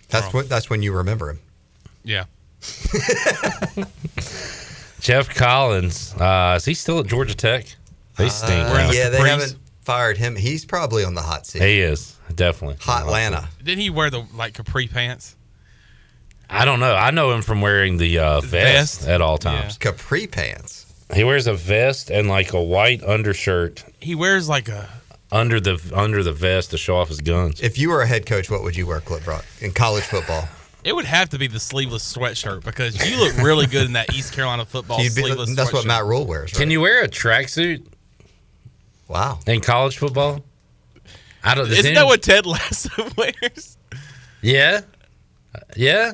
That's 0.10 0.32
what. 0.34 0.48
That's 0.50 0.70
when 0.70 0.84
you 0.84 0.94
remember 0.94 1.32
him. 1.32 1.40
Yeah. 2.04 2.26
Geoff 5.00 5.30
Collins. 5.34 6.14
Uh, 6.14 6.54
is 6.58 6.66
he 6.66 6.74
still 6.74 7.00
at 7.00 7.08
Georgia 7.08 7.36
Tech? 7.36 7.66
They 8.18 8.30
stink. 8.30 8.52
Uh, 8.68 8.74
now. 8.78 8.92
yeah, 8.92 9.10
they 9.10 9.18
haven't 9.28 9.56
fired 9.84 10.18
him. 10.18 10.36
He's 10.36 10.66
probably 10.66 11.04
on 11.04 11.14
the 11.14 11.22
hot 11.22 11.46
seat. 11.46 11.62
He 11.62 11.82
is 11.82 12.18
definitely 12.34 12.78
Hot 12.82 13.04
Atlanta. 13.04 13.50
Didn't 13.64 13.82
he 13.82 13.90
wear 13.90 14.10
the 14.10 14.26
like 14.34 14.54
capri 14.54 14.88
pants? 14.88 15.36
I 16.50 16.66
don't 16.66 16.80
know. 16.80 16.94
I 16.94 17.12
know 17.12 17.32
him 17.32 17.42
from 17.42 17.62
wearing 17.62 17.98
the 17.98 18.20
uh, 18.20 18.42
vest, 18.42 19.00
Vest? 19.02 19.08
at 19.08 19.22
all 19.22 19.38
times. 19.38 19.78
Capri 19.78 20.28
pants. 20.28 20.86
He 21.14 21.24
wears 21.24 21.48
a 21.48 21.54
vest 21.54 22.10
and 22.10 22.28
like 22.28 22.54
a 22.54 22.62
white 22.62 23.04
undershirt 23.04 23.84
He 24.00 24.16
wears 24.16 24.50
like 24.50 24.68
a 24.68 24.90
under 25.32 25.60
the 25.60 25.80
under 25.94 26.24
the 26.24 26.32
vest 26.32 26.72
to 26.72 26.78
show 26.78 26.98
off 26.98 27.10
his 27.10 27.22
guns. 27.22 27.62
If 27.62 27.78
you 27.78 27.90
were 27.90 28.02
a 28.02 28.08
head 28.08 28.26
coach, 28.26 28.50
what 28.50 28.64
would 28.64 28.76
you 28.76 28.88
wear, 28.88 29.00
Clip 29.02 29.24
Brock, 29.24 29.46
in 29.60 29.72
college 29.72 30.04
football? 30.04 30.48
It 30.84 30.94
would 30.94 31.06
have 31.06 31.30
to 31.30 31.40
be 31.40 31.48
the 31.48 31.60
sleeveless 31.60 32.04
sweatshirt 32.16 32.64
because 32.64 33.10
you 33.10 33.18
look 33.18 33.38
really 33.38 33.66
good 33.68 33.86
in 33.86 33.94
that 33.94 34.14
East 34.14 34.34
Carolina 34.34 34.66
football 34.66 35.02
You'd 35.02 35.16
be- 35.16 35.22
sleeveless 35.22 35.56
that's 35.56 35.72
what. 35.72 35.86
Matt 35.86 36.04
Rhule 36.04 36.26
wears. 36.26 36.54
Right? 36.54 36.60
Can 36.60 36.70
you 36.70 36.82
wear 36.82 37.04
a 37.04 37.08
tracksuit? 37.08 37.86
Wow. 39.08 39.40
In 39.48 39.62
college 39.62 39.98
football? 39.98 40.44
I 41.44 41.56
don't. 41.56 41.68
does 41.68 41.80
Isn't 41.80 41.88
any- 41.88 41.96
that 41.96 42.06
what 42.06 42.22
Ted 42.22 42.46
Lasso 42.46 42.90
wears? 43.18 43.78
Yeah, 44.42 44.82
yeah. 45.76 46.14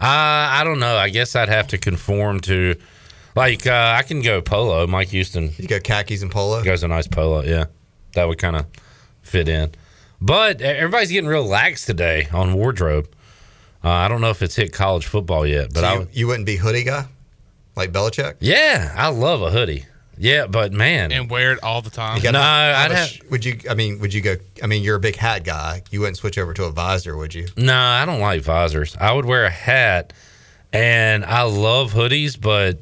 Uh, 0.00 0.04
I 0.04 0.62
don't 0.64 0.78
know. 0.78 0.96
I 0.96 1.08
guess 1.08 1.34
I'd 1.36 1.48
have 1.48 1.68
to 1.68 1.78
conform 1.78 2.40
to, 2.40 2.74
like, 3.34 3.66
uh, 3.66 3.94
I 3.96 4.02
can 4.02 4.20
go 4.22 4.42
polo. 4.42 4.86
Mike 4.86 5.08
Houston. 5.08 5.52
You 5.56 5.66
go 5.68 5.78
khakis 5.80 6.22
and 6.22 6.30
polo. 6.30 6.62
Goes 6.62 6.82
a 6.82 6.88
nice 6.88 7.06
polo. 7.06 7.42
Yeah, 7.42 7.66
that 8.14 8.28
would 8.28 8.38
kind 8.38 8.56
of 8.56 8.66
fit 9.22 9.48
in. 9.48 9.70
But 10.20 10.60
everybody's 10.60 11.10
getting 11.10 11.28
real 11.28 11.44
lax 11.46 11.84
today 11.86 12.28
on 12.32 12.54
wardrobe. 12.54 13.08
Uh, 13.84 13.90
I 13.90 14.08
don't 14.08 14.20
know 14.20 14.30
if 14.30 14.42
it's 14.42 14.56
hit 14.56 14.72
college 14.72 15.06
football 15.06 15.46
yet, 15.46 15.72
but 15.72 15.80
So 15.80 15.92
you, 15.92 15.98
would. 16.00 16.08
you 16.16 16.26
wouldn't 16.26 16.46
be 16.46 16.56
hoodie 16.56 16.82
guy, 16.84 17.06
like 17.76 17.92
Belichick. 17.92 18.36
Yeah, 18.40 18.92
I 18.96 19.08
love 19.08 19.42
a 19.42 19.50
hoodie. 19.50 19.84
Yeah, 20.18 20.46
but 20.46 20.72
man, 20.72 21.12
and 21.12 21.28
wear 21.30 21.52
it 21.52 21.62
all 21.62 21.82
the 21.82 21.90
time. 21.90 22.16
You 22.16 22.22
got 22.22 22.32
No, 22.32 22.40
I'd 22.40 22.90
have- 22.90 23.08
sh- 23.08 23.20
Would 23.30 23.44
you? 23.44 23.58
I 23.68 23.74
mean, 23.74 23.98
would 24.00 24.14
you 24.14 24.20
go? 24.22 24.36
I 24.62 24.66
mean, 24.66 24.82
you're 24.82 24.96
a 24.96 25.00
big 25.00 25.16
hat 25.16 25.44
guy. 25.44 25.82
You 25.90 26.00
wouldn't 26.00 26.16
switch 26.16 26.38
over 26.38 26.54
to 26.54 26.64
a 26.64 26.70
visor, 26.72 27.16
would 27.16 27.34
you? 27.34 27.48
No, 27.56 27.76
I 27.78 28.04
don't 28.06 28.20
like 28.20 28.40
visors. 28.42 28.96
I 28.98 29.12
would 29.12 29.26
wear 29.26 29.44
a 29.44 29.50
hat, 29.50 30.12
and 30.72 31.24
I 31.24 31.42
love 31.42 31.92
hoodies, 31.92 32.40
but 32.40 32.78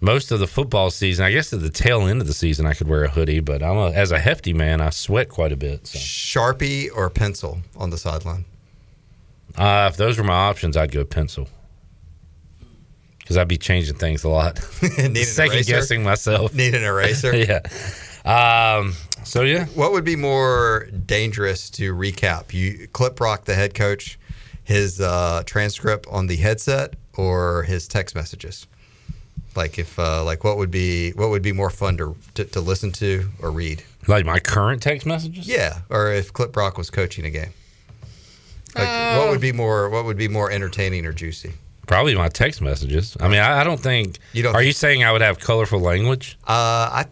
most 0.00 0.30
of 0.30 0.38
the 0.38 0.46
football 0.46 0.90
season, 0.90 1.24
I 1.24 1.32
guess 1.32 1.52
at 1.52 1.60
the 1.60 1.70
tail 1.70 2.02
end 2.06 2.20
of 2.20 2.26
the 2.28 2.34
season, 2.34 2.66
I 2.66 2.74
could 2.74 2.86
wear 2.88 3.02
a 3.04 3.08
hoodie. 3.10 3.40
But 3.40 3.62
I'm 3.62 3.76
a, 3.76 3.90
as 3.90 4.12
a 4.12 4.18
hefty 4.20 4.52
man, 4.52 4.80
I 4.80 4.90
sweat 4.90 5.28
quite 5.28 5.50
a 5.50 5.56
bit. 5.56 5.86
So 5.88 5.98
Sharpie 5.98 6.88
or 6.94 7.10
pencil 7.10 7.60
on 7.76 7.90
the 7.90 7.98
sideline. 7.98 8.44
uh, 9.56 9.88
if 9.90 9.96
those 9.96 10.18
were 10.18 10.24
my 10.24 10.34
options, 10.34 10.76
I'd 10.76 10.92
go 10.92 11.04
pencil 11.04 11.48
because 13.24 13.38
I'd 13.38 13.48
be 13.48 13.56
changing 13.56 13.94
things 13.94 14.22
a 14.22 14.28
lot, 14.28 14.58
second 15.24 15.66
guessing 15.66 16.02
myself. 16.02 16.52
Need 16.54 16.74
an 16.74 16.84
eraser? 16.84 17.34
yeah. 17.34 17.60
Um, 18.26 18.92
so 19.24 19.42
yeah, 19.42 19.64
What 19.66 19.92
would 19.92 20.04
be 20.04 20.16
more 20.16 20.88
dangerous 21.06 21.70
to 21.70 21.94
recap? 21.94 22.52
You 22.52 22.86
clip 22.88 23.18
rock 23.20 23.46
the 23.46 23.54
head 23.54 23.74
coach, 23.74 24.18
his 24.62 25.00
uh, 25.00 25.42
transcript 25.46 26.06
on 26.10 26.26
the 26.26 26.36
headset, 26.36 26.94
or 27.16 27.62
his 27.62 27.88
text 27.88 28.14
messages? 28.14 28.66
Like 29.56 29.78
if 29.78 29.98
uh, 29.98 30.22
like 30.24 30.44
what 30.44 30.58
would 30.58 30.70
be 30.70 31.12
what 31.12 31.30
would 31.30 31.42
be 31.42 31.52
more 31.52 31.70
fun 31.70 31.96
to, 31.98 32.16
to 32.34 32.44
to 32.44 32.60
listen 32.60 32.92
to 32.92 33.28
or 33.40 33.50
read? 33.50 33.82
like 34.06 34.26
my 34.26 34.38
current 34.38 34.82
text 34.82 35.06
messages. 35.06 35.48
Yeah, 35.48 35.78
or 35.88 36.12
if 36.12 36.32
Clip 36.32 36.54
Rock 36.54 36.76
was 36.76 36.90
coaching 36.90 37.24
a 37.24 37.30
game. 37.30 37.52
Like 38.74 39.18
what 39.18 39.30
would 39.30 39.40
be 39.40 39.52
more 39.52 39.88
what 39.88 40.04
would 40.04 40.16
be 40.18 40.28
more 40.28 40.50
entertaining 40.50 41.06
or 41.06 41.12
juicy? 41.12 41.54
Probably 41.86 42.14
my 42.14 42.28
text 42.28 42.60
messages. 42.62 43.16
I 43.20 43.28
mean, 43.28 43.40
I, 43.40 43.60
I 43.60 43.64
don't 43.64 43.80
think. 43.80 44.18
You 44.32 44.42
don't 44.42 44.54
Are 44.54 44.58
think- 44.58 44.66
you 44.68 44.72
saying 44.72 45.04
I 45.04 45.12
would 45.12 45.20
have 45.22 45.38
colorful 45.38 45.80
language? 45.80 46.36
Uh, 46.46 46.50
I 47.02 47.06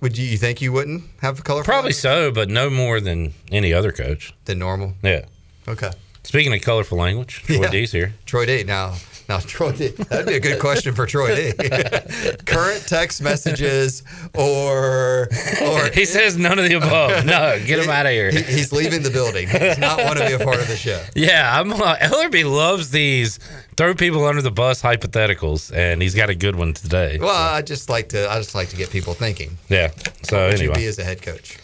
would 0.00 0.16
you, 0.18 0.26
you 0.26 0.36
think 0.38 0.60
you 0.60 0.72
wouldn't 0.72 1.04
have 1.20 1.40
a 1.40 1.42
colorful 1.42 1.64
Probably 1.72 1.88
language 1.92 1.96
so, 2.02 2.30
but 2.30 2.48
no 2.48 2.70
more 2.70 3.00
than 3.00 3.34
any 3.50 3.72
other 3.72 3.92
coach. 3.92 4.32
than 4.44 4.58
normal? 4.58 4.94
Yeah. 5.02 5.24
Okay. 5.66 5.90
Speaking 6.24 6.52
of 6.52 6.60
colorful 6.60 6.98
language, 6.98 7.42
Troy 7.44 7.62
Yeah. 7.62 7.70
D's 7.70 7.92
here. 7.92 8.14
Troy 8.26 8.44
D. 8.46 8.62
Now, 8.64 8.94
now 9.30 9.38
Troy 9.40 9.72
D. 9.72 9.88
That'd 9.88 10.26
be 10.26 10.34
a 10.34 10.40
good 10.40 10.58
question 10.60 10.94
for 10.94 11.06
Troy 11.06 11.34
D. 11.34 11.52
Current 12.46 12.84
text 12.86 13.20
messages 13.22 14.02
or 14.34 15.28
or 15.62 15.90
He 15.92 16.04
says 16.04 16.36
none 16.36 16.58
of 16.58 16.64
the 16.64 16.74
above. 16.76 17.24
No, 17.28 17.58
get 17.66 17.78
him 17.78 17.90
out 17.90 18.06
of 18.06 18.12
here. 18.12 18.30
he- 18.30 18.42
he's 18.42 18.72
leaving 18.72 19.02
the 19.02 19.10
building. 19.10 19.48
He 19.48 19.58
does 19.58 19.78
not 19.78 19.98
want 20.02 20.18
to 20.18 20.26
be 20.26 20.32
a 20.32 20.38
part 20.38 20.58
of 20.60 20.68
the 20.68 20.76
show. 20.76 21.02
Yeah, 21.14 21.58
I'm. 21.60 21.72
Uh, 21.72 21.96
Ellerby 21.96 22.50
loves 22.50 22.90
these 22.90 23.38
throw 23.76 23.94
people 23.94 24.24
under 24.24 24.40
the 24.40 24.50
bus 24.50 24.80
hypotheticals, 24.82 25.74
and 25.74 26.00
he's 26.00 26.14
got 26.14 26.30
a 26.30 26.34
good 26.34 26.56
one 26.56 26.72
today. 26.74 27.18
Well, 27.20 27.30
I 27.30 27.60
just 27.62 27.90
like 27.90 28.08
to 28.10 28.30
I 28.30 28.38
just 28.38 28.54
like 28.54 28.68
to 28.70 28.76
get 28.76 28.90
people 28.90 29.14
thinking. 29.14 29.58
Yeah. 29.68 29.90
So 30.22 30.36
What 30.38 30.52
would 30.52 30.60
you 30.60 30.66
anyway, 30.70 30.74
be 30.80 30.86
as 30.86 30.98
a 30.98 31.04
head 31.04 31.20
coach? 31.22 31.58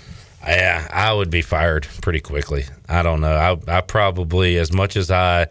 yeah, 0.46 0.86
I 0.92 1.12
would 1.14 1.30
be 1.30 1.40
fired 1.40 1.86
pretty 2.02 2.20
quickly. 2.20 2.64
I 2.88 3.02
don't 3.02 3.22
know. 3.22 3.34
I, 3.68 3.78
I 3.78 3.80
probably, 3.80 4.58
as 4.58 4.70
much 4.72 4.94
as 4.96 5.10
I 5.10 5.46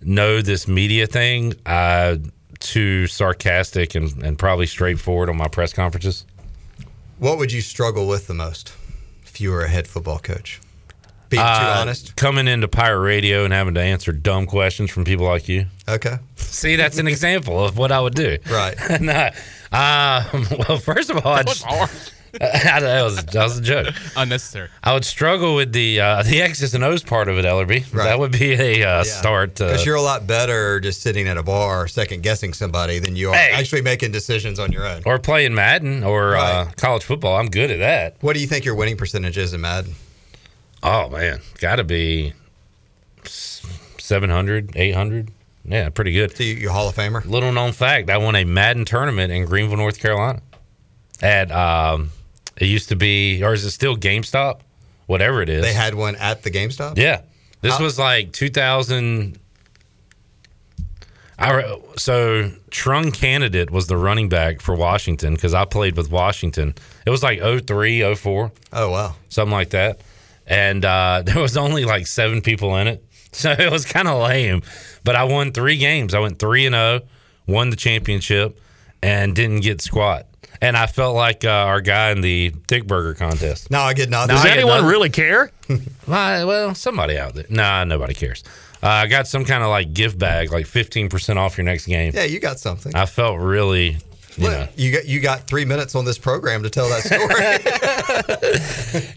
know 0.00 0.40
this 0.42 0.68
media 0.68 1.06
thing, 1.06 1.54
I 1.66 2.20
too 2.60 3.06
sarcastic 3.06 3.94
and, 3.94 4.22
and 4.24 4.38
probably 4.38 4.66
straightforward 4.66 5.28
on 5.28 5.36
my 5.36 5.48
press 5.48 5.72
conferences. 5.72 6.26
What 7.18 7.38
would 7.38 7.52
you 7.52 7.60
struggle 7.60 8.06
with 8.08 8.26
the 8.26 8.34
most 8.34 8.72
if 9.24 9.40
you 9.40 9.50
were 9.50 9.62
a 9.62 9.68
head 9.68 9.86
football 9.86 10.18
coach? 10.18 10.60
Being 11.30 11.42
too 11.42 11.46
Uh, 11.46 11.76
honest. 11.80 12.16
Coming 12.16 12.48
into 12.48 12.68
pirate 12.68 13.00
radio 13.00 13.44
and 13.44 13.52
having 13.52 13.74
to 13.74 13.82
answer 13.82 14.12
dumb 14.12 14.46
questions 14.46 14.90
from 14.90 15.04
people 15.04 15.26
like 15.26 15.48
you. 15.48 15.66
Okay. 15.88 16.16
See, 16.36 16.76
that's 16.76 16.98
an 16.98 17.06
example 17.06 17.62
of 17.64 17.76
what 17.76 17.92
I 17.92 18.00
would 18.00 18.14
do. 18.14 18.38
Right. 18.50 18.76
no, 19.00 19.28
um, 19.70 20.46
well, 20.68 20.78
first 20.78 21.10
of 21.10 21.24
all, 21.26 21.32
I'd, 21.34 21.46
That 21.46 21.48
was 21.48 21.62
hard. 21.62 21.90
that, 22.40 23.02
was, 23.02 23.24
that 23.24 23.42
was 23.44 23.58
a 23.58 23.62
joke. 23.62 23.94
Unnecessary. 24.16 24.68
I 24.82 24.92
would 24.94 25.04
struggle 25.04 25.54
with 25.54 25.72
the 25.72 26.00
uh, 26.00 26.22
the 26.22 26.42
X's 26.42 26.74
and 26.74 26.84
O's 26.84 27.02
part 27.02 27.28
of 27.28 27.38
it, 27.38 27.44
Ellerby. 27.44 27.92
Right. 27.94 28.04
That 28.04 28.18
would 28.18 28.32
be 28.32 28.52
a 28.54 28.84
uh, 28.88 29.04
start. 29.04 29.54
Because 29.54 29.80
Uh, 29.82 29.84
you're 29.84 29.94
a 29.96 30.02
lot 30.02 30.26
better 30.26 30.80
just 30.80 31.00
sitting 31.02 31.26
at 31.28 31.36
a 31.36 31.42
bar, 31.42 31.88
second 31.88 32.22
guessing 32.22 32.52
somebody, 32.52 32.98
than 32.98 33.16
you 33.16 33.30
are 33.30 33.34
Hey. 33.34 33.52
actually 33.54 33.82
making 33.82 34.12
decisions 34.12 34.58
on 34.58 34.72
your 34.72 34.86
own. 34.86 35.02
or 35.06 35.18
playing 35.18 35.54
Madden 35.54 36.04
or 36.04 36.36
uh, 36.36 36.64
Right. 36.66 36.76
college 36.76 37.04
football. 37.04 37.36
I'm 37.36 37.48
good 37.48 37.70
at 37.70 37.78
that. 37.78 38.16
What 38.20 38.34
do 38.34 38.40
you 38.40 38.46
think 38.46 38.64
your 38.64 38.74
winning 38.74 38.96
percentage 38.96 39.38
is 39.38 39.54
in 39.54 39.60
Madden? 39.60 39.94
Oh 40.82 41.08
man, 41.08 41.40
got 41.60 41.76
to 41.76 41.84
be 41.84 42.34
700, 43.24 44.72
800. 44.76 45.30
Yeah, 45.64 45.88
pretty 45.90 46.12
good. 46.12 46.36
So 46.36 46.42
you, 46.44 46.54
you 46.54 46.70
Hall 46.70 46.88
of 46.88 46.94
Famer? 46.94 47.24
Little 47.26 47.52
known 47.52 47.72
fact: 47.72 48.08
I 48.10 48.16
won 48.18 48.34
a 48.36 48.44
Madden 48.44 48.84
tournament 48.84 49.32
in 49.32 49.44
Greenville, 49.44 49.76
North 49.76 49.98
Carolina. 49.98 50.40
At 51.20 51.50
um, 51.50 52.10
it 52.60 52.66
used 52.66 52.88
to 52.90 52.96
be, 52.96 53.42
or 53.42 53.52
is 53.54 53.64
it 53.64 53.70
still 53.70 53.96
GameStop? 53.96 54.60
Whatever 55.06 55.40
it 55.42 55.48
is. 55.48 55.62
They 55.62 55.72
had 55.72 55.94
one 55.94 56.16
at 56.16 56.42
the 56.42 56.50
GameStop. 56.50 56.98
Yeah. 56.98 57.22
This 57.60 57.76
How- 57.76 57.82
was 57.84 57.98
like 57.98 58.32
2000. 58.32 59.38
I, 61.40 61.78
so 61.96 62.50
Trung 62.70 63.12
Canidate 63.12 63.70
was 63.70 63.86
the 63.86 63.96
running 63.96 64.28
back 64.28 64.60
for 64.60 64.74
Washington 64.74 65.34
because 65.34 65.54
I 65.54 65.64
played 65.64 65.96
with 65.96 66.10
Washington. 66.10 66.74
It 67.06 67.10
was 67.10 67.22
like 67.22 67.40
03, 67.40 68.14
04, 68.16 68.52
Oh 68.72 68.90
wow. 68.90 69.14
something 69.28 69.52
like 69.52 69.70
that. 69.70 70.00
And 70.48 70.84
uh, 70.84 71.22
there 71.26 71.40
was 71.40 71.56
only 71.56 71.84
like 71.84 72.06
seven 72.06 72.40
people 72.42 72.76
in 72.76 72.88
it. 72.88 73.04
So 73.30 73.50
it 73.52 73.70
was 73.70 73.84
kind 73.84 74.08
of 74.08 74.22
lame. 74.22 74.62
But 75.04 75.14
I 75.14 75.24
won 75.24 75.52
three 75.52 75.76
games. 75.76 76.14
I 76.14 76.18
went 76.18 76.38
3 76.38 76.64
and 76.64 76.74
0, 76.74 77.00
won 77.46 77.68
the 77.68 77.76
championship, 77.76 78.58
and 79.02 79.36
didn't 79.36 79.60
get 79.60 79.82
squat. 79.82 80.26
And 80.60 80.76
I 80.76 80.86
felt 80.86 81.14
like 81.14 81.44
uh, 81.44 81.50
our 81.50 81.80
guy 81.80 82.10
in 82.10 82.20
the 82.20 82.50
Thick 82.66 82.84
Burger 82.86 83.14
contest. 83.14 83.70
No, 83.70 83.80
I 83.80 83.94
get 83.94 84.10
nothing. 84.10 84.34
Does 84.34 84.42
Does 84.42 84.46
I 84.46 84.48
get 84.48 84.58
anyone 84.58 84.78
nothing. 84.78 84.90
really 84.90 85.10
care? 85.10 85.52
Why, 86.06 86.42
well, 86.44 86.74
somebody 86.74 87.16
out 87.16 87.34
there. 87.34 87.44
Nah, 87.48 87.84
nobody 87.84 88.14
cares. 88.14 88.42
Uh, 88.82 88.88
I 88.88 89.06
got 89.06 89.28
some 89.28 89.44
kind 89.44 89.62
of 89.62 89.68
like 89.70 89.92
gift 89.92 90.18
bag, 90.18 90.50
like 90.52 90.66
15% 90.66 91.36
off 91.36 91.56
your 91.58 91.64
next 91.64 91.86
game. 91.86 92.12
Yeah, 92.14 92.24
you 92.24 92.40
got 92.40 92.58
something. 92.58 92.94
I 92.94 93.06
felt 93.06 93.38
really, 93.40 93.98
you 94.36 94.44
Look, 94.44 94.52
know, 94.52 94.68
you 94.76 94.92
got 94.92 95.04
you 95.06 95.20
got 95.20 95.46
three 95.48 95.64
minutes 95.64 95.94
on 95.96 96.04
this 96.04 96.18
program 96.18 96.62
to 96.62 96.70
tell 96.70 96.88
that 96.88 97.02
story. 97.02 97.28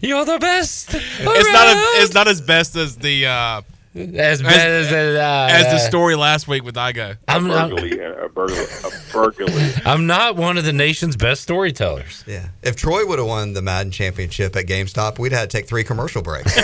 you're 0.08 0.24
the 0.24 0.38
best. 0.38 0.94
It's 0.94 1.52
not. 1.52 1.68
A, 1.68 2.02
it's 2.02 2.14
not 2.14 2.26
as 2.28 2.40
best 2.40 2.74
as 2.76 2.96
the 2.96 3.26
uh, 3.26 3.62
as 3.94 4.42
bad 4.42 4.70
as, 4.70 4.92
uh, 4.92 5.48
as 5.50 5.64
the 5.64 5.78
story 5.78 6.14
last 6.14 6.48
week 6.48 6.64
with 6.64 6.76
Igo. 6.76 7.16
I'm, 7.28 7.50
I'm, 7.50 7.70
burglary, 7.70 7.98
a 8.00 8.28
burglary, 8.28 8.64
a 8.84 9.12
burglary. 9.12 9.72
I'm 9.84 10.06
not 10.06 10.36
one 10.36 10.56
of 10.56 10.64
the 10.64 10.72
nation's 10.72 11.16
best 11.16 11.42
storytellers. 11.42 12.24
yeah. 12.26 12.48
If 12.62 12.76
Troy 12.76 13.06
would 13.06 13.18
have 13.18 13.28
won 13.28 13.52
the 13.52 13.62
Madden 13.62 13.92
championship 13.92 14.56
at 14.56 14.66
GameStop, 14.66 15.18
we'd 15.18 15.32
have 15.32 15.48
to 15.48 15.56
take 15.56 15.66
three 15.66 15.84
commercial 15.84 16.22
breaks. 16.22 16.56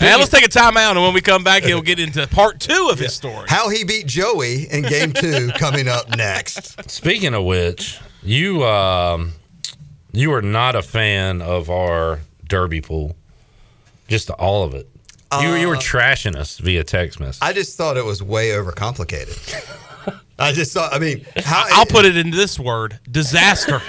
Now 0.00 0.18
let's 0.18 0.30
take 0.30 0.44
a 0.44 0.48
timeout, 0.48 0.92
and 0.92 1.02
when 1.02 1.14
we 1.14 1.20
come 1.20 1.44
back, 1.44 1.62
he'll 1.62 1.80
get 1.80 1.98
into 1.98 2.26
part 2.26 2.60
two 2.60 2.88
of 2.90 2.98
his 2.98 3.14
story. 3.14 3.46
How 3.48 3.70
he 3.70 3.84
beat 3.84 4.06
Joey 4.06 4.64
in 4.70 4.82
game 4.82 5.12
two 5.12 5.50
coming 5.56 5.88
up 5.88 6.14
next. 6.16 6.90
Speaking 6.90 7.32
of 7.32 7.44
which, 7.44 7.98
you 8.22 8.64
um, 8.64 9.32
you 10.12 10.32
are 10.32 10.42
not 10.42 10.76
a 10.76 10.82
fan 10.82 11.40
of 11.40 11.70
our 11.70 12.20
derby 12.46 12.80
pool, 12.80 13.16
just 14.14 14.30
all 14.30 14.62
of 14.62 14.74
it. 14.74 14.88
You, 15.40 15.54
you 15.54 15.66
were 15.66 15.74
uh, 15.74 15.80
trashing 15.80 16.36
us 16.36 16.58
via 16.58 16.84
text 16.84 17.18
message. 17.18 17.42
I 17.42 17.52
just 17.52 17.76
thought 17.76 17.96
it 17.96 18.04
was 18.04 18.22
way 18.22 18.50
overcomplicated. 18.50 19.34
I 20.38 20.52
just 20.52 20.72
thought, 20.72 20.94
I 20.94 21.00
mean, 21.00 21.26
how, 21.38 21.64
I'll 21.70 21.86
put 21.86 22.04
it 22.04 22.16
in 22.16 22.30
this 22.30 22.56
word: 22.56 23.00
disaster. 23.10 23.82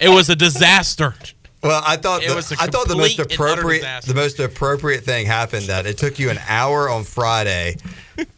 It 0.00 0.08
was 0.08 0.30
a 0.30 0.36
disaster. 0.36 1.14
Well, 1.62 1.82
I 1.84 1.96
thought 1.96 2.22
It 2.22 2.30
the, 2.30 2.34
was 2.36 2.52
a 2.52 2.56
I 2.58 2.68
thought 2.68 2.88
the 2.88 2.96
most 2.96 3.18
complete 3.18 3.38
and 3.38 3.50
utter 3.50 3.60
appropriate 3.60 4.02
the 4.04 4.14
most 4.14 4.40
appropriate 4.40 5.04
thing 5.04 5.26
happened 5.26 5.66
that 5.66 5.84
it 5.84 5.98
took 5.98 6.18
you 6.18 6.30
an 6.30 6.38
hour 6.48 6.88
on 6.88 7.04
Friday 7.04 7.76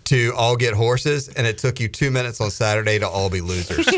to 0.04 0.32
all 0.36 0.56
get 0.56 0.74
horses, 0.74 1.28
and 1.28 1.46
it 1.46 1.58
took 1.58 1.80
you 1.80 1.88
two 1.88 2.10
minutes 2.10 2.40
on 2.40 2.50
Saturday 2.50 2.98
to 2.98 3.08
all 3.08 3.28
be 3.30 3.40
losers. 3.40 3.86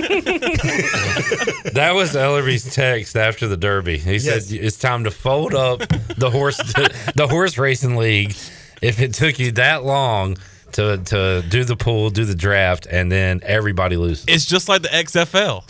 That 1.72 1.92
was 1.94 2.14
Ellerby's 2.16 2.74
text 2.74 3.16
after 3.16 3.46
the 3.46 3.56
Derby. 3.56 3.96
He 3.98 4.12
Yes. 4.16 4.46
said 4.48 4.58
it's 4.58 4.76
time 4.76 5.04
to 5.04 5.10
fold 5.10 5.54
up 5.54 5.80
the 6.16 6.30
horse 6.30 6.56
the 7.14 7.26
horse 7.28 7.58
racing 7.58 7.96
league. 7.96 8.34
If 8.82 9.00
it 9.00 9.14
took 9.14 9.38
you 9.38 9.52
that 9.52 9.84
long 9.84 10.36
to 10.72 10.98
to 10.98 11.42
do 11.48 11.64
the 11.64 11.76
pool, 11.76 12.10
do 12.10 12.24
the 12.24 12.34
draft, 12.34 12.86
and 12.90 13.10
then 13.10 13.40
everybody 13.42 13.96
loses. 13.96 14.24
It's 14.28 14.44
just 14.46 14.68
like 14.68 14.82
the 14.82 14.88
XFL. 14.88 15.64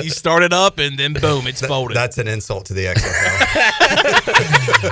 you 0.04 0.10
start 0.10 0.42
it 0.42 0.52
up, 0.52 0.78
and 0.78 0.98
then 0.98 1.12
boom, 1.14 1.46
it's 1.46 1.64
folded. 1.64 1.96
That's 1.96 2.18
an 2.18 2.28
insult 2.28 2.66
to 2.66 2.74
the 2.74 2.86
XFL. 2.86 3.42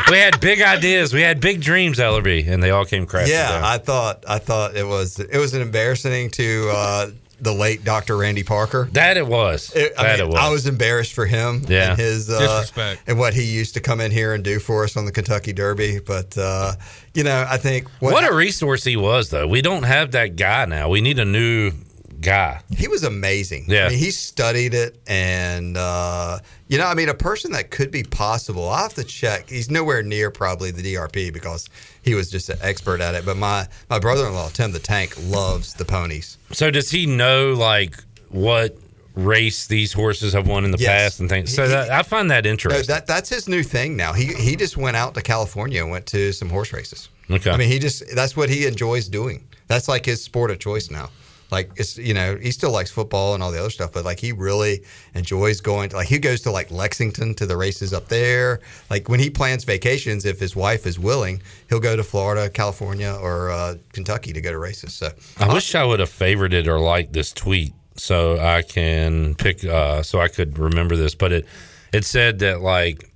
we 0.11 0.19
had 0.19 0.41
big 0.41 0.63
ideas, 0.63 1.13
we 1.13 1.23
had 1.23 1.41
big 1.41 1.61
dreams, 1.61 1.99
Ellerby, 1.99 2.49
and 2.49 2.63
they 2.63 2.71
all 2.71 2.85
came 2.85 3.07
crashing 3.07 3.35
yeah, 3.35 3.51
down. 3.51 3.65
I 3.65 3.79
thought 3.79 4.25
I 4.29 4.39
thought 4.39 4.77
it 4.77 4.87
was 4.87 5.19
it 5.19 5.39
was 5.39 5.55
an 5.55 5.63
embarrassing 5.63 6.31
to 6.31 6.71
uh, 6.73 7.11
the 7.41 7.53
late 7.53 7.85
Dr. 7.85 8.17
Randy 8.17 8.43
Parker. 8.43 8.89
that 8.93 9.17
it 9.17 9.27
was. 9.27 9.73
It- 9.75 9.93
I, 9.99 10.03
that 10.05 10.19
mean, 10.19 10.29
it 10.29 10.33
was. 10.33 10.41
I 10.43 10.51
was 10.51 10.67
embarrassed 10.67 11.13
for 11.13 11.25
him 11.27 11.63
Yeah. 11.69 11.91
and 11.91 11.99
his 11.99 12.29
uh, 12.29 12.39
Disrespect. 12.41 13.03
and 13.07 13.19
what 13.19 13.33
he 13.35 13.45
used 13.45 13.75
to 13.75 13.81
come 13.81 14.01
in 14.01 14.11
here 14.11 14.35
and 14.35 14.43
do 14.43 14.59
for 14.59 14.85
us 14.85 14.97
on 14.97 15.05
the 15.05 15.13
Kentucky 15.13 15.53
Derby. 15.53 16.01
But 16.01 16.37
uh, 16.37 16.73
you 17.15 17.25
know, 17.25 17.47
I 17.49 17.57
think 17.57 17.89
what 18.01 18.29
a 18.29 18.35
resource 18.35 18.85
he 18.85 18.97
was, 18.97 19.31
though. 19.31 19.47
We 19.47 19.63
don't 19.63 19.85
have 19.85 20.13
that 20.13 20.37
guy 20.37 20.65
now. 20.65 20.89
We 20.89 21.01
need 21.01 21.19
a 21.19 21.25
new 21.25 21.73
guy. 22.21 22.61
he 22.77 22.89
was 22.89 23.05
amazing. 23.05 23.65
Yeah. 23.69 23.87
I 23.87 23.89
mean, 23.91 23.99
he 23.99 24.11
studied 24.11 24.75
it, 24.75 24.99
and 25.07 25.77
uh, 25.77 26.39
you 26.69 26.79
know, 26.79 26.87
I 26.87 26.95
mean, 26.95 27.09
a 27.09 27.15
person 27.15 27.53
that 27.53 27.71
could 27.71 27.91
be 27.91 28.03
possible. 28.03 28.69
I 28.69 28.83
have 28.83 28.95
to 28.95 29.05
check. 29.05 29.49
He's 29.49 29.71
nowhere 29.71 30.03
near 30.03 30.31
probably 30.31 30.71
the 30.71 30.83
DRP 30.95 31.33
because 31.33 31.69
he 32.03 32.15
was 32.15 32.31
just 32.31 32.49
an 32.49 32.59
expert 32.63 33.01
at 33.01 33.15
it. 33.15 33.25
But 33.25 33.37
my 33.37 33.67
my 33.91 33.99
brother-in-law 33.99 34.51
Tim 34.51 34.73
the 34.73 34.79
Tank 34.79 35.15
loves 35.29 35.75
the 35.75 35.85
ponies. 35.85 36.39
So 36.53 36.71
does 36.71 36.91
he 36.91 37.07
know 37.07 37.53
like 37.55 37.95
what 38.31 38.77
race 39.15 39.67
these 39.67 39.93
horses 39.93 40.33
have 40.33 40.47
won 40.47 40.65
in 40.65 40.71
the 40.71 40.79
Yes. 40.79 40.89
past 41.03 41.21
and 41.21 41.29
things? 41.29 41.55
So 41.55 41.65
He- 41.65 41.69
that, 41.71 41.91
I 41.91 42.03
find 42.03 42.31
that 42.31 42.45
No, 42.45 42.51
interesting. 42.51 42.87
that 42.95 43.07
that's 43.07 43.29
his 43.29 43.49
new 43.49 43.63
thing 43.63 43.97
now. 43.97 44.13
He 44.13 44.27
he 44.35 44.55
just 44.57 44.77
went 44.77 44.97
out 44.97 45.15
to 45.15 45.23
California 45.23 45.83
and 45.83 45.91
went 45.91 46.07
to 46.07 46.33
some 46.33 46.49
horse 46.51 46.73
races. 46.73 47.09
Okay. 47.31 47.51
I 47.51 47.57
mean, 47.57 47.69
he 47.69 47.79
just 47.79 48.03
that's 48.15 48.37
what 48.37 48.49
he 48.49 48.67
enjoys 48.67 49.09
doing. 49.09 49.45
That's 49.67 49.89
like 49.89 50.07
his 50.07 50.23
sport 50.23 50.51
of 50.51 50.59
choice 50.59 50.91
now. 50.91 51.11
Like 51.51 51.71
it's 51.77 51.97
you 51.97 52.13
know 52.13 52.37
he 52.37 52.51
still 52.51 52.71
likes 52.71 52.91
football 52.91 53.35
and 53.35 53.43
all 53.43 53.51
the 53.51 53.59
other 53.59 53.71
stuff, 53.71 53.93
but 53.93 54.05
like 54.05 54.21
he 54.21 54.33
really 54.33 54.85
enjoys 55.15 55.61
going. 55.61 55.89
To, 55.91 55.97
like 55.97 56.09
he 56.09 56.19
goes 56.19 56.43
to 56.43 56.51
like 56.51 56.71
Lexington 56.71 57.35
to 57.37 57.47
the 57.47 57.57
races 57.57 57.95
up 57.95 58.09
there. 58.09 58.61
Like 58.91 59.09
when 59.09 59.19
he 59.19 59.31
plans 59.31 59.65
vacations, 59.65 60.27
if 60.27 60.39
his 60.39 60.55
wife 60.55 60.87
is 60.87 60.99
willing, 60.99 61.43
he'll 61.71 61.81
go 61.81 61.97
to 61.97 62.05
Florida, 62.05 62.51
California, 62.51 63.17
or 63.23 63.51
uh, 63.51 63.77
Kentucky 63.93 64.35
to 64.35 64.41
go 64.43 64.53
to 64.53 64.59
races. 64.59 64.93
So 64.93 65.11
I 65.39 65.53
wish 65.53 65.75
I 65.75 65.85
would 65.85 66.01
have 66.01 66.11
favorited 66.11 66.67
or 66.67 66.79
liked 66.79 67.15
this 67.15 67.33
tweet 67.33 67.73
so 67.97 68.39
I 68.39 68.63
can 68.63 69.35
pick 69.35 69.65
uh, 69.65 70.03
so 70.03 70.21
I 70.21 70.29
could 70.29 70.59
remember 70.59 70.97
this. 70.97 71.15
But 71.15 71.33
it 71.33 71.47
it 71.95 72.05
said 72.05 72.41
that 72.41 72.61
like 72.61 73.11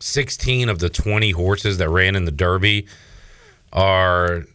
sixteen 0.00 0.68
of 0.68 0.80
the 0.80 0.88
twenty 0.88 1.30
horses 1.30 1.78
that 1.78 1.88
ran 1.88 2.16
in 2.16 2.24
the 2.24 2.32
Derby 2.32 2.86
are 3.72 4.46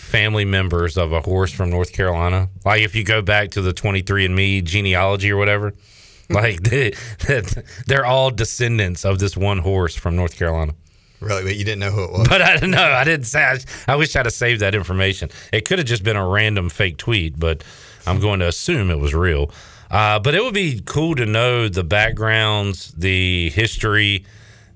family 0.00 0.44
members 0.44 0.96
of 0.96 1.12
a 1.12 1.20
horse 1.20 1.52
from 1.52 1.70
North 1.70 1.92
Carolina. 1.92 2.48
Like 2.64 2.82
if 2.82 2.94
you 2.94 3.04
go 3.04 3.22
back 3.22 3.50
to 3.52 3.62
the 3.62 3.72
twenty 3.72 4.02
three 4.02 4.24
and 4.24 4.34
Me 4.34 4.62
genealogy 4.62 5.30
or 5.30 5.36
whatever, 5.36 5.74
like 6.28 6.62
they, 6.62 6.92
they're 7.86 8.06
all 8.06 8.30
descendants 8.30 9.04
of 9.04 9.18
this 9.18 9.36
one 9.36 9.58
horse 9.58 9.94
from 9.94 10.16
North 10.16 10.36
Carolina. 10.36 10.74
Really, 11.20 11.44
but 11.44 11.56
you 11.56 11.64
didn't 11.64 11.80
know 11.80 11.90
who 11.90 12.04
it 12.04 12.12
was. 12.12 12.28
But 12.28 12.40
I 12.40 12.56
don't 12.56 12.70
know. 12.70 12.82
I 12.82 13.04
didn't 13.04 13.26
say. 13.26 13.42
I, 13.42 13.58
I 13.86 13.96
wish 13.96 14.16
I'd 14.16 14.24
have 14.24 14.32
saved 14.32 14.62
that 14.62 14.74
information. 14.74 15.28
It 15.52 15.66
could 15.66 15.78
have 15.78 15.86
just 15.86 16.02
been 16.02 16.16
a 16.16 16.26
random 16.26 16.70
fake 16.70 16.96
tweet, 16.96 17.38
but 17.38 17.62
I'm 18.06 18.20
going 18.20 18.40
to 18.40 18.48
assume 18.48 18.90
it 18.90 18.98
was 18.98 19.14
real. 19.14 19.50
Uh, 19.90 20.18
but 20.18 20.34
it 20.34 20.42
would 20.42 20.54
be 20.54 20.80
cool 20.86 21.14
to 21.16 21.26
know 21.26 21.68
the 21.68 21.84
backgrounds, 21.84 22.92
the 22.92 23.50
history, 23.50 24.24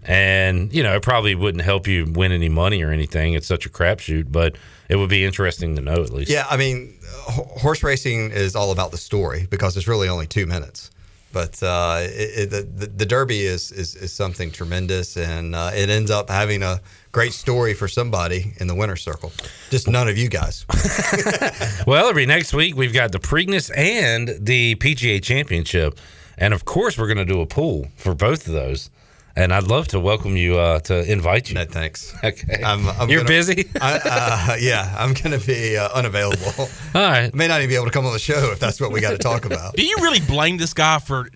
and 0.03 0.73
you 0.73 0.83
know, 0.83 0.95
it 0.97 1.03
probably 1.03 1.35
wouldn't 1.35 1.65
help 1.65 1.87
you 1.87 2.05
win 2.13 2.31
any 2.31 2.49
money 2.51 2.83
or 2.83 2.91
anything. 2.91 3.33
It's 3.33 3.47
such 3.47 3.65
a 3.65 3.71
crapshoot, 3.71 4.31
but 4.31 4.57
it 4.89 4.97
would 4.97 5.11
be 5.11 5.25
interesting 5.25 5.77
to 5.77 5.83
know 5.83 5.95
at 5.95 6.11
least. 6.11 6.31
Yeah, 6.31 6.47
I 6.49 6.57
mean, 6.57 6.99
horse 7.03 7.83
racing 7.83 8.31
is 8.31 8.55
all 8.55 8.71
about 8.71 8.91
the 8.91 8.99
story 8.99 9.47
because 9.51 9.77
it's 9.77 9.89
really 9.89 10.09
only 10.09 10.27
two 10.27 10.47
minutes. 10.47 10.91
But 11.35 11.61
uh, 11.65 11.99
it, 12.03 12.53
it, 12.53 12.79
the, 12.79 12.87
the 12.87 13.05
Derby 13.05 13.41
is, 13.41 13.73
is, 13.73 13.97
is 13.97 14.13
something 14.13 14.53
tremendous, 14.53 15.17
and 15.17 15.57
uh, 15.57 15.73
it 15.75 15.91
ends 15.91 16.13
up 16.13 16.31
having 16.31 16.63
a 16.63 16.81
great 17.11 17.33
story 17.33 17.75
for 17.75 17.89
somebody 17.89 18.55
in 18.61 18.69
the 18.69 18.75
winner's 18.75 19.03
circle. 19.03 19.33
Just 19.69 19.89
none 19.89 20.07
of 20.07 20.17
you 20.17 20.29
guys. 20.29 20.65
well, 21.89 22.09
every 22.09 22.25
next 22.25 22.55
week 22.55 22.77
we've 22.77 22.93
got 22.93 23.11
the 23.11 23.19
Preakness 23.19 23.77
and 23.77 24.29
the 24.39 24.77
PGA 24.77 25.21
Championship, 25.21 25.99
and 26.39 26.55
of 26.55 26.65
course 26.65 26.97
we're 26.97 27.13
going 27.13 27.19
to 27.19 27.25
do 27.25 27.41
a 27.41 27.47
pool 27.47 27.89
for 27.97 28.15
both 28.15 28.47
of 28.47 28.53
those. 28.53 28.91
And 29.37 29.53
I'd 29.53 29.65
love 29.65 29.89
to 29.89 29.99
welcome 29.99 30.37
you 30.37 30.59
uh, 30.59 30.79
to 30.81 31.11
invite 31.11 31.49
you. 31.49 31.57
No, 31.57 31.65
thanks. 31.65 32.15
Okay. 32.25 32.63
I'm, 32.63 32.89
I'm 32.89 33.11
You're 33.11 33.21
gonna- 33.21 33.29
busy. 33.29 33.69
I, 33.81 34.53
uh, 34.53 34.57
yeah, 34.61 34.95
I'm 34.97 35.13
going 35.13 35.39
to 35.39 35.45
be 35.45 35.77
uh, 35.77 35.89
unavailable. 35.93 36.53
All 36.95 37.03
right. 37.03 37.31
I 37.35 37.37
may 37.37 37.49
not 37.49 37.59
even 37.61 37.69
be 37.69 37.75
able 37.75 37.87
to 37.87 37.91
come 37.91 38.07
on 38.07 38.13
the 38.13 38.19
show 38.19 38.53
if 38.53 38.61
that's 38.61 38.81
what 38.81 38.93
we 38.93 39.01
got 39.01 39.11
to 39.11 39.19
talk 39.19 39.45
about. 39.45 39.75
Do 39.75 39.85
you 39.85 39.97
really 40.01 40.21
blame 40.21 40.57
this 40.57 40.73
guy 40.73 40.99
for 41.01 41.29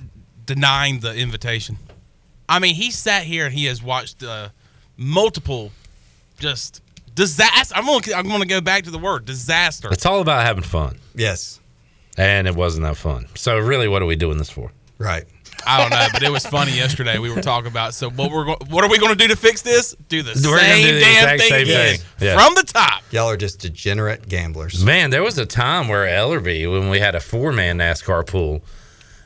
denying 0.47 1.01
the 1.01 1.15
invitation? 1.15 1.77
I 2.49 2.61
mean, 2.61 2.75
he 2.77 2.91
sat 2.91 3.25
here 3.25 3.47
and 3.47 3.55
he 3.55 3.65
has 3.67 3.83
watched 3.83 4.23
uh, 4.23 4.51
multiple 4.97 5.73
just 6.39 6.81
disaster. 7.15 7.75
I'm 7.77 7.85
gonna 7.85 8.15
I'm 8.17 8.29
gonna 8.29 8.47
go 8.47 8.61
back 8.61 8.85
to 8.85 8.91
the 8.91 8.99
word 8.99 9.25
disaster. 9.27 9.89
It's 9.93 10.07
all 10.07 10.21
about 10.21 10.47
having 10.47 10.63
fun. 10.63 10.99
Yes. 11.15 11.61
And 12.17 12.47
it 12.49 12.55
wasn't 12.55 12.85
that 12.85 12.97
fun. 12.97 13.27
So 13.35 13.59
really, 13.59 13.89
what 13.89 14.01
are 14.03 14.07
we 14.07 14.17
doing 14.17 14.39
this 14.39 14.49
for? 14.51 14.73
Right. 14.99 15.25
I 15.67 15.81
don't 15.81 15.91
know, 15.91 16.07
but 16.13 16.23
it 16.23 16.31
was 16.31 16.47
funny 16.47 16.73
yesterday. 16.73 17.19
We 17.19 17.31
were 17.31 17.43
talking 17.43 17.69
about 17.71 17.95
so 17.95 18.11
what 18.11 18.31
we're 18.31 18.45
go- 18.45 18.59
what 18.69 18.85
are 18.85 18.91
we 18.91 18.99
going 18.99 19.13
to 19.13 19.19
do 19.19 19.29
to 19.29 19.37
fix 19.37 19.63
this? 19.63 19.95
Do 20.09 20.23
the 20.23 20.33
We're 20.49 20.57
gonna 20.57 20.69
same 20.69 20.87
do 20.87 20.95
the 20.95 21.01
damn 21.01 21.11
exact 21.17 21.41
thing 21.41 21.49
same 21.51 21.63
again 21.63 21.97
thing. 21.97 22.07
Yeah. 22.21 22.35
from 22.45 22.55
the 22.55 22.63
top. 22.63 23.03
Y'all 23.11 23.29
are 23.29 23.37
just 23.37 23.61
degenerate 23.61 24.29
gamblers. 24.29 24.85
Man, 24.85 25.11
there 25.11 25.23
was 25.23 25.39
a 25.39 25.47
time 25.47 25.89
where 25.89 26.07
Ellerby, 26.07 26.71
when 26.71 26.89
we 26.91 27.01
had 27.01 27.15
a 27.15 27.21
four 27.21 27.53
man 27.53 27.79
NASCAR 27.79 28.27
pool, 28.27 28.63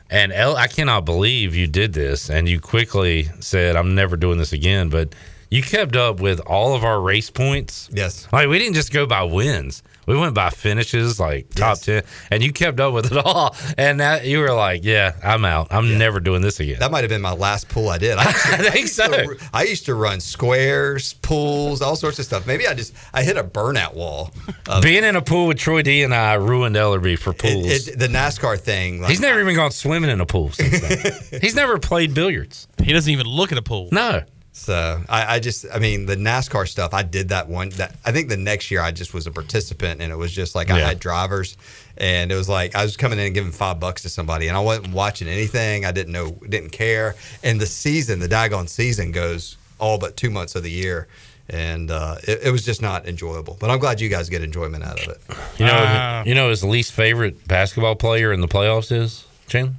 and 0.09 0.31
El, 0.31 0.55
I 0.55 0.67
cannot 0.67 1.05
believe 1.05 1.55
you 1.55 1.67
did 1.67 1.93
this, 1.93 2.29
and 2.29 2.47
you 2.47 2.59
quickly 2.59 3.29
said, 3.39 3.75
"I'm 3.75 3.95
never 3.95 4.15
doing 4.17 4.37
this 4.37 4.53
again." 4.53 4.89
But 4.89 5.15
you 5.49 5.63
kept 5.63 5.95
up 5.95 6.19
with 6.19 6.39
all 6.41 6.75
of 6.75 6.83
our 6.83 6.99
race 7.01 7.29
points. 7.29 7.89
Yes. 7.91 8.27
Like 8.31 8.47
we 8.49 8.59
didn't 8.59 8.75
just 8.75 8.91
go 8.91 9.05
by 9.05 9.23
wins; 9.23 9.81
we 10.05 10.17
went 10.17 10.33
by 10.33 10.49
finishes, 10.49 11.19
like 11.19 11.49
top 11.53 11.79
ten, 11.79 12.03
and 12.31 12.43
you 12.43 12.51
kept 12.51 12.79
up 12.79 12.93
with 12.93 13.11
it 13.11 13.17
all. 13.17 13.55
And 13.77 13.99
that 13.99 14.25
you 14.25 14.39
were 14.39 14.53
like, 14.53 14.83
"Yeah, 14.83 15.13
I'm 15.23 15.45
out. 15.45 15.67
I'm 15.71 15.97
never 15.97 16.19
doing 16.19 16.41
this 16.41 16.59
again." 16.59 16.79
That 16.79 16.91
might 16.91 17.01
have 17.01 17.09
been 17.09 17.21
my 17.21 17.33
last 17.33 17.69
pool 17.69 17.89
I 17.89 17.97
did. 17.97 18.17
I, 18.17 18.23
used 18.29 18.37
to, 18.43 18.53
I 18.53 18.57
think 18.57 18.75
used 18.81 18.95
to- 18.97 19.37
I 19.53 19.63
used 19.63 19.85
to 19.85 19.95
run 19.95 20.19
squares, 20.19 21.13
pools, 21.15 21.81
all 21.81 21.95
sorts 21.95 22.19
of 22.19 22.25
stuff. 22.25 22.45
Maybe 22.45 22.67
I 22.67 22.73
just 22.73 22.93
I 23.13 23.23
hit 23.23 23.37
a 23.37 23.43
burnout 23.43 23.93
wall. 23.93 24.31
of- 24.69 24.83
Being 24.83 25.03
in 25.03 25.15
a 25.15 25.21
pool 25.21 25.47
with 25.47 25.57
Troy 25.57 25.81
D 25.81 26.03
and 26.03 26.13
I 26.13 26.33
ruined 26.35 26.75
Ellerby 26.75 27.17
for 27.17 27.33
pools. 27.33 27.65
it, 27.65 27.87
it, 27.87 27.99
the 27.99 28.07
NASCAR 28.07 28.59
thing. 28.59 29.01
Like, 29.01 29.09
He's 29.11 29.19
never 29.21 29.39
even 29.39 29.55
gone 29.55 29.71
swimming 29.71 30.09
in 30.09 30.19
a 30.21 30.25
pool 30.25 30.51
since 30.51 30.79
then. 30.81 31.41
He's 31.41 31.55
never 31.55 31.79
played 31.79 32.13
billiards. 32.13 32.67
He 32.81 32.91
doesn't 32.93 33.11
even 33.11 33.27
look 33.27 33.51
at 33.51 33.57
a 33.57 33.61
pool. 33.61 33.89
No. 33.91 34.23
So 34.55 35.01
I, 35.09 35.35
I 35.35 35.39
just, 35.39 35.65
I 35.73 35.79
mean, 35.79 36.05
the 36.05 36.15
NASCAR 36.15 36.67
stuff. 36.67 36.93
I 36.93 37.01
did 37.01 37.29
that 37.29 37.49
one. 37.49 37.69
That 37.69 37.95
I 38.05 38.11
think 38.11 38.29
the 38.29 38.37
next 38.37 38.69
year 38.69 38.81
I 38.81 38.91
just 38.91 39.11
was 39.13 39.25
a 39.25 39.31
participant, 39.31 39.99
and 39.99 40.11
it 40.11 40.15
was 40.15 40.31
just 40.31 40.53
like 40.53 40.69
I 40.69 40.77
had 40.79 40.99
drivers, 40.99 41.57
and 41.97 42.31
it 42.31 42.35
was 42.35 42.47
like 42.47 42.75
I 42.75 42.83
was 42.83 42.95
coming 42.95 43.17
in 43.17 43.25
and 43.25 43.33
giving 43.33 43.51
five 43.51 43.79
bucks 43.79 44.03
to 44.03 44.09
somebody, 44.09 44.47
and 44.47 44.55
I 44.55 44.59
wasn't 44.59 44.93
watching 44.93 45.27
anything. 45.27 45.85
I 45.85 45.91
didn't 45.91 46.13
know, 46.13 46.31
didn't 46.47 46.69
care. 46.69 47.15
And 47.43 47.59
the 47.59 47.65
season, 47.65 48.19
the 48.19 48.27
daggone 48.27 48.69
season, 48.69 49.11
goes 49.11 49.57
all 49.79 49.97
but 49.97 50.15
two 50.17 50.29
months 50.29 50.53
of 50.55 50.61
the 50.61 50.69
year, 50.71 51.07
and 51.49 51.89
uh, 51.89 52.17
it, 52.23 52.41
it 52.43 52.51
was 52.51 52.63
just 52.63 52.79
not 52.81 53.07
enjoyable. 53.07 53.57
But 53.59 53.71
I'm 53.71 53.79
glad 53.79 53.99
you 53.99 54.07
guys 54.07 54.29
get 54.29 54.43
enjoyment 54.43 54.83
out 54.83 55.01
of 55.01 55.07
it. 55.09 55.21
You 55.57 55.65
know, 55.65 55.73
Uh, 55.73 56.23
you 56.27 56.35
know 56.35 56.49
his 56.51 56.63
least 56.63 56.91
favorite 56.93 57.47
basketball 57.47 57.95
player 57.95 58.31
in 58.31 58.39
the 58.39 58.47
playoffs 58.47 58.91
is 58.91 59.25
Chandler 59.47 59.73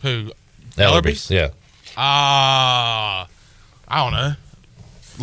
Who? 0.00 0.32
Ellerby's. 0.78 1.30
Yeah, 1.30 1.50
Ah, 1.98 3.28
I 3.92 3.98
don't 3.98 4.12
know. 4.12 4.32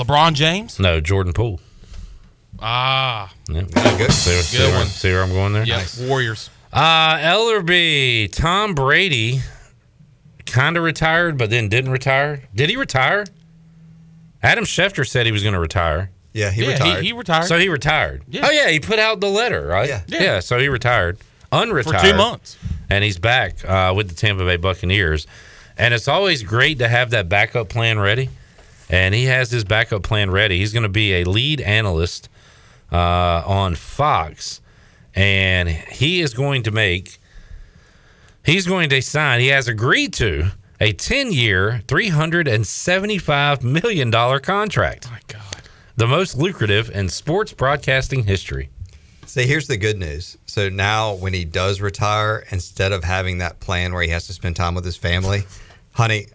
LeBron 0.03 0.33
James. 0.33 0.79
no, 0.79 1.01
Jordan 1.01 1.33
Poole. 1.33 1.59
Ah, 2.59 3.33
Yeah. 3.47 3.61
Good. 3.97 4.11
See, 4.11 4.31
see, 4.41 4.57
Good 4.57 4.69
where, 4.69 4.77
one. 4.79 4.87
see 4.87 5.11
where 5.11 5.23
I'm 5.23 5.31
going 5.31 5.53
there? 5.53 5.63
yeah, 5.63 5.83
Warriors. 6.01 6.49
Uh, 6.71 7.17
Ellerby, 7.17 8.31
Tom 8.31 8.75
Brady, 8.75 9.39
kind 10.45 10.77
of 10.77 10.83
retired, 10.83 11.37
but 11.37 11.49
then 11.49 11.67
didn't 11.69 11.91
retire. 11.91 12.43
Did 12.53 12.69
he 12.69 12.75
retire? 12.75 13.25
Adam 14.43 14.65
Schefter 14.65 15.07
said 15.07 15.25
he 15.25 15.31
was 15.31 15.41
going 15.41 15.53
to 15.55 15.59
retire. 15.59 16.11
Yeah, 16.33 16.51
he 16.51 16.63
yeah, 16.63 16.73
retired. 16.73 16.99
He, 17.01 17.07
he 17.07 17.13
retired 17.13 17.45
So 17.45 17.57
he 17.57 17.69
retired. 17.69 18.21
Yeah. 18.29 18.45
Oh, 18.47 18.51
yeah, 18.51 18.69
he 18.69 18.79
put 18.79 18.99
out 18.99 19.19
the 19.19 19.29
letter, 19.29 19.65
right? 19.65 19.89
Yeah. 19.89 20.01
Yeah. 20.07 20.39
so 20.41 20.59
he 20.59 20.67
retired. 20.69 21.17
Unretired. 21.51 21.99
for 21.99 22.07
two 22.07 22.15
months. 22.15 22.55
and 22.89 23.03
he's 23.03 23.17
back 23.17 23.67
uh, 23.67 23.93
with 23.95 24.09
the 24.09 24.15
Tampa 24.15 24.45
Bay 24.45 24.57
Buccaneers. 24.57 25.25
And 25.77 25.93
it's 25.93 26.07
always 26.07 26.43
great 26.43 26.77
to 26.79 26.87
have 26.87 27.09
that 27.11 27.29
backup 27.29 27.69
plan 27.69 27.97
ready. 27.97 28.29
And 28.89 29.13
he 29.13 29.25
has 29.25 29.51
his 29.51 29.63
backup 29.63 30.01
plan 30.01 30.31
ready. 30.31 30.57
He's 30.57 30.73
going 30.73 30.83
to 30.83 30.89
be 30.89 31.21
a 31.21 31.23
lead 31.23 31.61
analyst 31.61 32.27
uh, 32.91 33.43
on 33.45 33.75
Fox, 33.75 34.61
and 35.13 35.69
he 35.69 36.21
is 36.21 36.33
going 36.33 36.63
to 36.63 36.71
make. 36.71 37.19
He's 38.43 38.65
going 38.65 38.89
to 38.89 39.01
sign. 39.01 39.41
He 39.41 39.47
has 39.47 39.67
agreed 39.67 40.13
to 40.13 40.51
a 40.79 40.93
ten-year, 40.93 41.83
three 41.87 42.07
hundred 42.07 42.47
and 42.47 42.65
seventy-five 42.65 43.63
million 43.63 44.09
dollar 44.09 44.39
contract. 44.39 45.11
My 45.11 45.19
God. 45.27 45.43
The 45.95 46.07
most 46.07 46.35
lucrative 46.35 46.89
in 46.89 47.09
sports 47.09 47.53
broadcasting 47.53 48.23
history. 48.23 48.69
See, 49.27 49.45
here's 49.45 49.67
the 49.67 49.77
good 49.77 49.99
news. 49.99 50.37
So 50.47 50.69
now, 50.69 51.13
when 51.13 51.35
he 51.35 51.45
does 51.45 51.79
retire, 51.79 52.45
instead 52.49 52.91
of 52.91 53.03
having 53.03 53.37
that 53.37 53.59
plan 53.59 53.93
where 53.93 54.01
he 54.01 54.09
has 54.09 54.25
to 54.25 54.33
spend 54.33 54.55
time 54.55 54.73
with 54.73 54.85
his 54.85 54.97
family, 54.97 55.43
honey, 55.91 56.25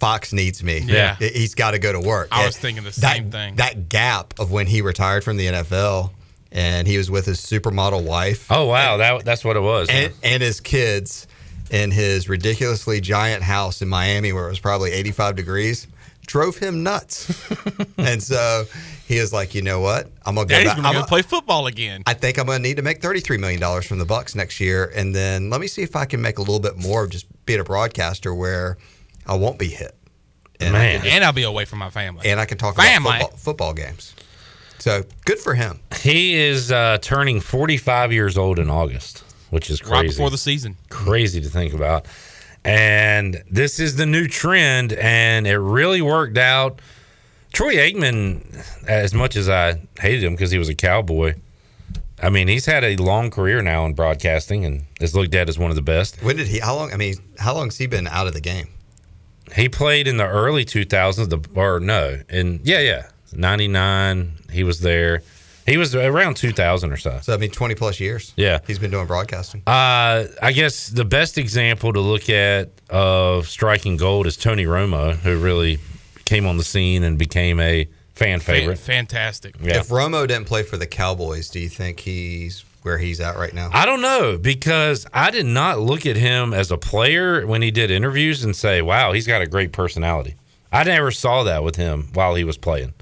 Fox 0.00 0.32
needs 0.32 0.62
me. 0.64 0.78
Yeah. 0.78 1.14
He- 1.16 1.28
he's 1.28 1.54
got 1.54 1.72
to 1.72 1.78
go 1.78 1.92
to 1.92 2.00
work. 2.00 2.28
I 2.32 2.40
And 2.40 2.46
was 2.48 2.56
thinking 2.58 2.82
the 2.84 2.90
that, 3.00 3.16
same 3.16 3.30
thing. 3.30 3.56
That 3.56 3.88
gap 3.88 4.34
of 4.40 4.50
when 4.50 4.66
he 4.66 4.80
retired 4.82 5.22
from 5.22 5.36
the 5.36 5.46
NFL 5.46 6.10
and 6.50 6.88
he 6.88 6.96
was 6.98 7.10
with 7.10 7.26
his 7.26 7.38
supermodel 7.40 8.02
wife 8.04 8.50
Oh 8.50 8.66
wow, 8.66 8.96
that 8.96 9.24
that's 9.24 9.44
what 9.44 9.56
it 9.56 9.60
was. 9.60 9.88
and, 9.88 10.12
and 10.24 10.42
his 10.42 10.60
kids 10.60 11.26
in 11.70 11.90
his 11.92 12.28
ridiculously 12.28 13.00
giant 13.00 13.44
house 13.44 13.80
in 13.82 13.88
Miami, 13.88 14.32
where 14.32 14.46
it 14.46 14.50
was 14.50 14.58
probably 14.58 14.90
85 14.90 15.36
degrees, 15.36 15.86
drove 16.26 16.56
him 16.56 16.82
nuts. 16.82 17.30
and 17.98 18.20
so 18.20 18.64
he 19.06 19.16
is 19.18 19.32
like, 19.32 19.54
you 19.54 19.62
know 19.62 19.78
what? 19.80 20.10
I'm 20.26 20.34
gonna 20.34 20.48
go 20.48 20.64
back. 20.64 20.76
gonna 20.76 20.88
I'm 20.88 20.94
gonna- 20.94 21.06
play 21.06 21.22
football 21.22 21.66
again. 21.68 22.02
I 22.06 22.14
think 22.14 22.38
I'm 22.38 22.46
going 22.46 22.58
to 22.58 22.62
need 22.68 22.78
to 22.78 22.82
make 22.82 23.00
$33 23.00 23.38
million 23.38 23.82
from 23.82 23.98
the 23.98 24.04
Bucs 24.06 24.34
next 24.34 24.58
year. 24.60 24.90
And 24.96 25.14
then 25.14 25.48
let 25.50 25.60
me 25.60 25.66
see 25.68 25.82
if 25.82 25.94
I 25.94 26.06
can 26.06 26.20
make 26.20 26.38
a 26.38 26.40
little 26.40 26.58
bit 26.58 26.76
more 26.76 27.04
of 27.04 27.10
just 27.10 27.26
being 27.46 27.60
a 27.60 27.64
broadcaster 27.64 28.34
where 28.34 28.76
I 29.30 29.34
won't 29.34 29.58
be 29.58 29.68
hit. 29.68 29.96
And, 30.60 30.76
I 30.76 30.78
Man. 30.80 30.92
can, 30.96 31.02
just- 31.04 31.14
and 31.16 31.24
I'll 31.24 31.32
be 31.32 31.44
away 31.44 31.64
from 31.64 31.78
my 31.78 31.88
family. 31.88 32.28
and 32.28 32.38
I 32.38 32.44
can 32.44 32.58
talk 32.58 32.76
Family. 32.76 33.16
about 33.16 33.20
football, 33.38 33.38
football 33.38 33.74
games. 33.74 34.14
So 34.78 35.04
good 35.24 35.38
for 35.38 35.54
him. 35.54 35.80
He 36.00 36.34
is 36.34 36.72
uh, 36.72 36.98
turning 37.00 37.40
45 37.40 38.12
years 38.12 38.36
old 38.36 38.58
in 38.58 38.68
August, 38.70 39.24
which 39.50 39.70
is 39.70 39.80
crazy. 39.80 39.92
right 39.94 40.06
before 40.08 40.30
the 40.30 40.38
season. 40.38 40.76
crazy 40.90 41.40
to 41.40 41.48
think 41.48 41.72
about. 41.74 42.06
And 42.64 43.42
this 43.50 43.78
is 43.80 43.96
the 43.96 44.04
new 44.06 44.26
trend, 44.26 44.92
and 44.94 45.46
it 45.46 45.58
really 45.58 46.02
worked 46.02 46.36
out. 46.36 46.80
Troy 47.52 47.74
Aikman, 47.76 48.42
as 48.86 49.14
much 49.14 49.34
as 49.36 49.48
I 49.48 49.80
hated 49.98 50.22
him 50.24 50.34
because 50.34 50.50
he 50.50 50.58
was 50.58 50.68
a 50.68 50.74
cowboy, 50.74 51.34
I 52.22 52.28
mean, 52.30 52.48
he's 52.48 52.66
had 52.66 52.84
a 52.84 52.96
long 52.96 53.30
career 53.30 53.62
now 53.62 53.86
in 53.86 53.94
broadcasting 53.94 54.64
and 54.66 54.84
is 55.00 55.14
looked 55.14 55.34
at 55.34 55.48
as 55.48 55.58
one 55.58 55.70
of 55.70 55.76
the 55.76 55.82
best. 55.82 56.22
When 56.22 56.36
did 56.36 56.48
he? 56.48 56.58
How 56.58 56.76
long? 56.76 56.92
I 56.92 56.96
mean, 56.96 57.14
how 57.38 57.54
long 57.54 57.68
has 57.68 57.78
he 57.78 57.86
been 57.86 58.06
out 58.06 58.26
of 58.26 58.34
the 58.34 58.40
game? 58.42 58.68
He 59.54 59.68
played 59.68 60.06
in 60.08 60.16
the 60.16 60.26
early 60.26 60.64
2000s, 60.64 61.28
the 61.28 61.60
or 61.60 61.80
no, 61.80 62.20
and 62.28 62.60
yeah, 62.64 62.80
yeah, 62.80 63.02
99. 63.32 64.32
He 64.52 64.64
was 64.64 64.80
there. 64.80 65.22
He 65.66 65.76
was 65.76 65.94
around 65.94 66.36
2000 66.36 66.90
or 66.92 66.96
so. 66.96 67.20
So 67.22 67.34
I 67.34 67.36
mean, 67.36 67.50
twenty 67.50 67.74
plus 67.74 68.00
years. 68.00 68.32
Yeah. 68.36 68.58
he's 68.66 68.78
been 68.78 68.90
doing 68.90 69.06
broadcasting. 69.06 69.62
Uh, 69.66 70.26
I 70.42 70.52
guess 70.52 70.88
the 70.88 71.04
best 71.04 71.38
example 71.38 71.92
to 71.92 72.00
look 72.00 72.28
at 72.28 72.70
of 72.88 73.46
striking 73.48 73.96
gold 73.96 74.26
is 74.26 74.36
Tony 74.36 74.64
Romo, 74.64 75.14
who 75.14 75.38
really 75.38 75.78
came 76.24 76.46
on 76.46 76.56
the 76.56 76.64
scene 76.64 77.04
and 77.04 77.18
became 77.18 77.60
a 77.60 77.88
fan 78.14 78.40
favorite. 78.40 78.78
Fantastic. 78.78 79.54
Yeah. 79.60 79.78
If 79.78 79.88
Romo 79.88 80.26
didn't 80.26 80.46
play 80.46 80.62
for 80.62 80.76
the 80.76 80.86
Cowboys, 80.86 81.50
do 81.50 81.60
you 81.60 81.68
think 81.68 82.00
he's 82.00 82.64
where 82.82 82.98
he's 82.98 83.20
at 83.20 83.36
right 83.36 83.52
now? 83.52 83.70
I 83.72 83.86
don't 83.86 84.00
know 84.00 84.38
because 84.38 85.06
I 85.12 85.30
did 85.30 85.46
not 85.46 85.80
look 85.80 86.06
at 86.06 86.16
him 86.16 86.54
as 86.54 86.70
a 86.70 86.78
player 86.78 87.46
when 87.46 87.62
he 87.62 87.70
did 87.70 87.90
interviews 87.90 88.44
and 88.44 88.54
say, 88.54 88.82
"Wow, 88.82 89.12
he's 89.12 89.26
got 89.26 89.42
a 89.42 89.46
great 89.46 89.72
personality." 89.72 90.36
I 90.72 90.84
never 90.84 91.10
saw 91.10 91.42
that 91.44 91.64
with 91.64 91.76
him 91.76 92.08
while 92.14 92.34
he 92.34 92.44
was 92.44 92.56
playing. 92.56 92.94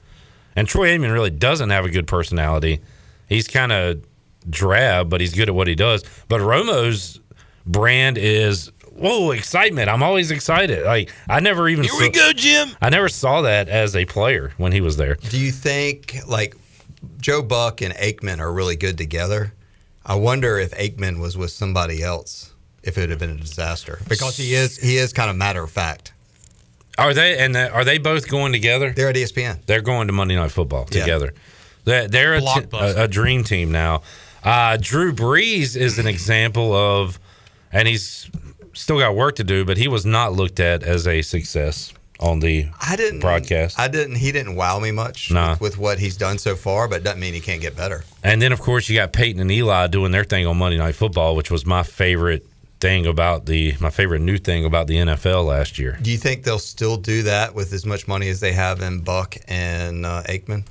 And 0.57 0.67
Troy 0.67 0.89
Aikman 0.89 1.13
really 1.13 1.31
doesn't 1.31 1.71
have 1.71 1.85
a 1.85 1.91
good 1.91 2.07
personality. 2.07 2.81
He's 3.29 3.47
kind 3.47 3.73
of 3.73 4.03
drab, 4.49 5.11
but 5.11 5.21
he's 5.21 5.35
good 5.35 5.49
at 5.49 5.55
what 5.55 5.69
he 5.69 5.75
does. 5.75 6.03
But 6.29 6.41
Romo's 6.41 7.21
brand 7.67 8.19
is 8.19 8.73
whoa 8.93 9.31
excitement. 9.31 9.89
I'm 9.89 10.03
always 10.03 10.31
excited. 10.31 10.85
Like 10.85 11.13
I 11.29 11.41
never 11.41 11.69
even 11.69 11.85
Here 11.85 11.93
we 11.99 12.11
go, 12.11 12.33
Jim. 12.33 12.71
I 12.81 12.91
never 12.91 13.09
saw 13.09 13.43
that 13.43 13.69
as 13.69 13.95
a 13.95 14.05
player 14.05 14.53
when 14.57 14.73
he 14.73 14.81
was 14.81 14.97
there. 14.97 15.15
Do 15.15 15.39
you 15.39 15.53
think 15.53 16.17
like 16.27 16.57
Joe 17.19 17.43
Buck 17.43 17.81
and 17.81 17.95
Aikman 17.95 18.41
are 18.41 18.53
really 18.53 18.77
good 18.77 18.99
together? 18.99 19.53
I 20.09 20.15
wonder 20.15 20.59
if 20.59 20.71
Aikman 20.73 21.21
was 21.21 21.37
with 21.37 21.51
somebody 21.51 22.03
else, 22.03 22.53
if 22.83 22.97
it 22.97 23.03
would 23.03 23.11
have 23.11 23.19
been 23.19 23.31
a 23.31 23.37
disaster 23.37 24.01
because 24.09 24.37
he 24.39 24.55
is 24.55 24.79
he 24.79 24.97
is 24.97 25.13
kind 25.13 25.29
of 25.31 25.37
matter 25.37 25.63
of 25.63 25.71
fact. 25.71 26.13
Are 26.97 27.15
they 27.15 27.39
and 27.39 27.55
the, 27.55 27.71
are 27.71 27.85
they 27.85 27.99
both 27.99 28.29
going 28.29 28.53
together? 28.53 28.91
They're 28.91 29.11
at 29.11 29.15
ESPN. 29.17 29.65
They're 29.67 29.83
going 29.83 30.07
to 30.09 30.13
Monday 30.13 30.35
Night 30.35 30.51
Football 30.51 30.89
Yeah. 30.91 31.01
together. 31.01 31.35
They're, 31.85 32.09
they're 32.09 32.35
a, 32.35 32.41
t- 32.41 32.47
Blockbuster. 32.47 32.97
a, 32.97 33.03
a 33.05 33.09
dream 33.09 33.45
team 33.45 33.71
now. 33.71 34.03
Uh, 34.43 34.79
Drew 34.81 35.13
Brees 35.13 35.77
is 35.77 35.99
an 35.99 36.07
example 36.07 36.73
of, 36.75 37.19
and 37.73 37.87
he's 37.87 38.29
still 38.73 38.99
got 38.99 39.15
work 39.15 39.37
to 39.37 39.45
do, 39.45 39.65
but 39.65 39.77
he 39.77 39.89
was 39.89 40.05
not 40.07 40.33
looked 40.33 40.59
at 40.61 40.83
as 40.83 41.07
a 41.07 41.23
success 41.23 41.93
on 42.21 42.41
the 42.41 42.69
I 42.81 42.97
didn't 42.97 43.21
broadcast. 43.21 43.79
I 43.79 43.89
didn't. 43.89 44.17
He 44.17 44.33
didn't 44.33 44.57
wow 44.57 44.79
me 44.79 44.91
much 44.91 45.31
Nah. 45.31 45.53
with, 45.53 45.61
with 45.61 45.79
what 45.79 45.99
he's 45.99 46.17
done 46.17 46.39
so 46.39 46.57
far, 46.57 46.89
but 46.89 47.05
doesn't 47.05 47.21
mean 47.21 47.35
he 47.35 47.41
can't 47.41 47.61
get 47.61 47.77
better. 47.77 48.05
And 48.23 48.43
then, 48.43 48.53
of 48.53 48.61
course, 48.61 48.89
you 48.89 48.97
got 48.97 49.13
Peyton 49.13 49.41
and 49.41 49.51
Eli 49.51 49.87
doing 49.87 50.13
their 50.13 50.25
thing 50.25 50.47
on 50.47 50.57
Monday 50.57 50.79
Night 50.79 50.95
Football, 50.95 51.37
which 51.37 51.51
was 51.51 51.65
my 51.65 51.83
favorite 51.83 52.47
thing 52.81 53.07
about 53.07 53.47
the 53.47 53.75
my 53.81 53.91
favorite 53.91 54.21
new 54.21 54.39
thing 54.39 54.65
about 54.65 54.87
the 54.87 54.97
NFL 54.97 55.47
last 55.47 55.79
year. 55.79 55.99
Do 56.01 56.11
you 56.11 56.19
think 56.19 56.45
they'll 56.45 56.59
still 56.59 56.97
do 56.97 57.23
that 57.25 57.55
with 57.55 57.73
as 57.73 57.85
much 57.85 58.07
money 58.07 58.29
as 58.29 58.41
they 58.41 58.53
have 58.53 58.81
in 58.83 59.01
Buck 59.01 59.37
and 59.49 60.07
uh, 60.07 60.23
Aikman? 60.29 60.65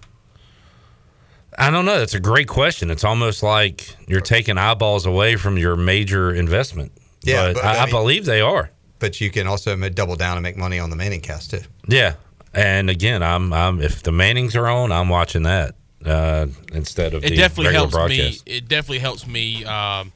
I 1.58 1.72
don't 1.72 1.86
know. 1.86 1.98
That's 1.98 2.14
a 2.14 2.20
great 2.20 2.48
question. 2.48 2.92
It's 2.92 3.04
almost 3.04 3.42
like 3.42 3.96
you're 4.08 4.22
taking 4.22 4.58
eyeballs 4.58 5.06
away 5.06 5.38
from 5.38 5.58
your 5.58 5.76
major 5.76 6.32
investment. 6.34 6.92
Yeah, 7.24 7.48
but, 7.48 7.56
but, 7.56 7.66
I, 7.66 7.78
I 7.80 7.84
I 7.84 7.90
believe 7.90 8.26
they 8.26 8.42
are. 8.42 8.70
But 9.00 9.22
you 9.22 9.30
can 9.30 9.48
also 9.48 9.76
double 9.90 10.16
down 10.16 10.38
and 10.38 10.44
make 10.44 10.58
money 10.58 10.80
on 10.80 10.90
the 10.90 10.96
Manning 10.96 11.22
cast 11.22 11.52
too. 11.52 11.60
Yeah, 11.88 12.16
and 12.54 12.90
again, 12.90 13.22
I'm 13.22 13.54
I'm 13.54 13.82
if 13.82 14.02
the 14.04 14.12
Mannings 14.12 14.56
are 14.56 14.68
on, 14.68 14.92
I'm 14.92 15.10
watching 15.10 15.44
that 15.44 15.76
uh, 16.06 16.48
instead 16.74 17.14
of 17.14 17.24
It 17.24 17.30
the 17.30 17.36
definitely 17.36 17.74
helps 17.74 17.94
broadcast. 17.94 18.46
me. 18.48 18.54
It 18.56 18.68
definitely 18.68 19.00
helps 19.00 19.28
me 19.28 19.64
um, 19.66 20.12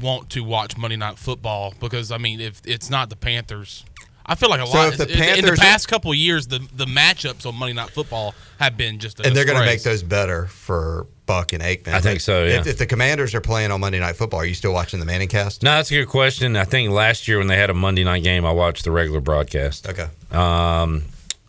want 0.00 0.30
to 0.30 0.44
watch 0.44 0.76
Monday 0.76 0.96
Night 0.96 1.18
Football 1.18 1.74
because 1.80 2.10
I 2.12 2.18
mean, 2.18 2.40
if 2.40 2.60
it's 2.66 2.90
not 2.90 3.08
the 3.10 3.16
Panthers, 3.16 3.84
I 4.26 4.34
feel 4.36 4.48
like 4.48 4.60
a 4.60 4.66
So 4.66 4.72
lot. 4.78 4.88
if 4.92 4.96
the 4.98 5.12
in- 5.12 5.38
in 5.40 5.44
the 5.44 5.52
past 5.56 5.86
couple 5.88 6.10
of 6.10 6.16
years, 6.16 6.46
the 6.46 6.60
the 6.74 6.86
matchups 6.86 7.44
on 7.46 7.54
Monday 7.56 7.74
Night 7.74 7.90
Football 7.90 8.34
have 8.58 8.76
been 8.76 8.98
just 8.98 9.20
a 9.20 9.26
and 9.26 9.36
they're 9.36 9.44
going 9.44 9.58
to 9.58 9.64
make 9.66 9.82
those 9.82 10.02
better 10.02 10.46
for 10.46 11.06
Buck 11.26 11.52
and 11.52 11.62
Aikman. 11.62 11.88
I 11.94 12.00
think 12.00 12.20
so, 12.20 12.44
yeah. 12.44 12.60
If, 12.60 12.66
if 12.66 12.78
the 12.78 12.86
Commanders 12.86 13.34
are 13.34 13.40
playing 13.40 13.70
on 13.70 13.80
Monday 13.80 13.98
Night 14.00 14.16
Football, 14.16 14.40
are 14.40 14.44
you 14.46 14.54
still 14.54 14.72
watching 14.72 15.00
the 15.00 15.06
Manning 15.06 15.28
cast? 15.28 15.62
No, 15.62 15.72
that's 15.72 15.90
a 15.90 15.94
good 15.94 16.08
question. 16.08 16.56
I 16.56 16.64
think 16.64 16.90
last 16.90 17.28
year 17.28 17.38
when 17.38 17.46
they 17.48 17.56
had 17.56 17.70
a 17.70 17.74
Monday 17.74 18.04
night 18.04 18.22
game, 18.22 18.44
I 18.46 18.52
watched 18.52 18.84
the 18.84 18.90
regular 18.90 19.20
broadcast. 19.20 19.88
Okay. 19.88 20.06
Um, 20.32 21.04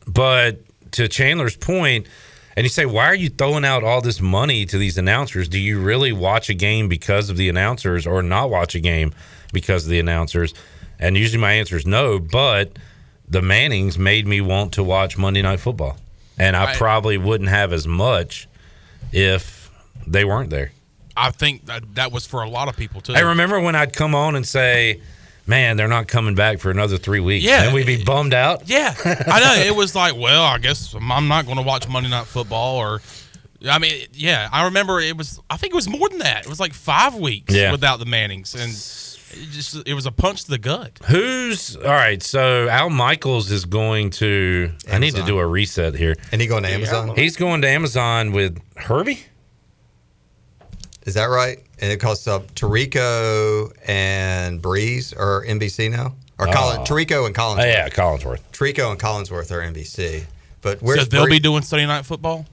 but 0.08 0.60
to 0.92 1.08
Chandler's 1.08 1.56
point, 1.58 2.08
and 2.56 2.64
you 2.64 2.70
say, 2.70 2.86
why 2.86 3.06
are 3.06 3.16
you 3.16 3.28
throwing 3.30 3.66
out 3.66 3.84
all 3.84 4.00
this 4.02 4.22
money 4.22 4.66
to 4.68 4.78
these 4.78 4.98
announcers? 4.98 5.50
Do 5.50 5.60
you 5.60 5.82
really 5.82 6.14
watch 6.14 6.50
a 6.50 6.54
game 6.54 6.88
because 6.88 7.30
of 7.30 7.36
the 7.38 7.50
announcers 7.50 8.08
or 8.08 8.22
not 8.24 8.50
watch 8.50 8.76
a 8.76 8.80
game 8.80 9.14
because 9.52 9.84
of 9.86 9.90
the 9.90 10.00
announcers? 10.00 10.54
And 11.00 11.18
usually 11.18 11.42
my 11.42 11.54
answer 11.54 11.76
is 11.78 11.86
no, 11.86 12.20
but 12.20 12.78
the 13.28 13.42
Mannings 13.42 13.98
made 13.98 14.28
me 14.28 14.40
want 14.42 14.74
to 14.74 14.84
watch 14.84 15.18
Monday 15.18 15.42
Night 15.42 15.60
Football. 15.60 15.98
And 16.38 16.56
I 16.56 16.72
I- 16.72 16.76
probably 16.76 17.18
wouldn't 17.18 17.50
have 17.50 17.74
as 17.74 17.88
much 17.88 18.48
if 19.12 19.72
they 20.08 20.26
weren't 20.26 20.50
there. 20.50 20.72
I 21.18 21.32
think 21.32 21.66
that, 21.68 21.96
that 21.96 22.12
was 22.12 22.26
for 22.26 22.44
a 22.44 22.50
lot 22.50 22.68
of 22.68 22.76
people 22.76 23.00
too. 23.02 23.14
I 23.14 23.22
remember 23.22 23.60
when 23.62 23.74
I'd 23.76 23.94
come 23.94 24.14
on 24.14 24.36
and 24.36 24.46
say, 24.46 25.00
man, 25.48 25.78
they're 25.78 25.88
not 25.88 26.08
coming 26.10 26.36
back 26.36 26.60
for 26.60 26.72
another 26.72 26.98
three 26.98 27.22
weeks. 27.22 27.46
Yeah. 27.46 27.64
And 27.64 27.74
we'd 27.74 27.86
be 27.86 28.04
bummed 28.04 28.34
out. 28.34 28.68
Yeah, 28.68 28.94
I 29.06 29.40
know. 29.40 29.54
It 29.66 29.76
was 29.76 29.96
like, 29.96 30.18
well, 30.18 30.44
I 30.44 30.58
guess 30.58 30.94
I'm 30.94 31.28
not 31.30 31.46
going 31.46 31.58
to 31.58 31.64
watch 31.64 31.88
Monday 31.88 32.10
Night 32.10 32.26
Football, 32.26 32.78
or 32.78 33.02
I 33.70 33.80
mean, 33.80 34.08
yeah, 34.14 34.50
I 34.52 34.66
remember 34.66 35.00
it 35.00 35.16
was. 35.16 35.40
I 35.50 35.56
think 35.58 35.72
it 35.72 35.76
was 35.76 35.88
more 35.88 36.10
than 36.10 36.20
that. 36.20 36.44
It 36.44 36.50
was 36.50 36.60
like 36.60 36.74
five 36.74 37.16
weeks 37.16 37.54
Yeah. 37.56 37.72
without 37.72 38.00
the 38.00 38.06
Mannings, 38.06 38.54
and 38.54 38.72
it 39.36 39.50
just 39.52 39.76
it 39.88 39.94
was 39.94 40.06
a 40.06 40.12
punch 40.12 40.46
to 40.46 40.50
the 40.52 40.58
gut. 40.58 41.00
Who's 41.08 41.76
all 41.76 41.84
right? 41.84 42.22
So 42.24 42.68
Al 42.70 42.90
Michaels 42.90 43.52
is 43.52 43.66
going 43.66 44.10
to. 44.12 44.72
I 44.92 44.98
need 45.00 45.16
to 45.16 45.24
do 45.24 45.38
a 45.40 45.46
reset 45.46 45.96
here. 45.96 46.16
And 46.32 46.42
he 46.42 46.48
going 46.48 46.64
to 46.64 46.70
Amazon? 46.70 47.16
He's 47.16 47.36
going 47.36 47.62
to 47.62 47.68
Amazon 47.70 48.32
with 48.32 48.60
Herbie. 48.78 49.26
Is 51.06 51.14
that 51.14 51.26
right? 51.26 51.60
And 51.80 51.92
it 51.92 51.98
costs 52.00 52.28
up 52.28 52.54
Tirico 52.56 53.72
and 53.88 54.62
Brees 54.62 55.16
or 55.16 55.46
NBC 55.46 55.92
now? 55.92 56.16
Or 56.40 56.48
Colin, 56.48 56.80
uh, 56.80 56.82
Oh. 56.82 56.84
Tirico 56.84 57.26
and 57.28 57.38
Oh, 57.38 57.42
Collinsworth. 57.42 57.66
yeah, 57.74 57.90
Collinsworth. 57.90 58.40
Tirico 58.52 58.92
and 58.92 59.00
Collinsworth 59.00 59.52
are 59.52 59.62
NBC. 59.62 60.26
But 60.62 60.82
where's 60.82 61.02
so 61.02 61.06
they'll 61.06 61.24
Bree- 61.26 61.34
be 61.36 61.40
doing 61.40 61.62
Sunday 61.62 61.86
Night 61.86 62.06
Football. 62.06 62.46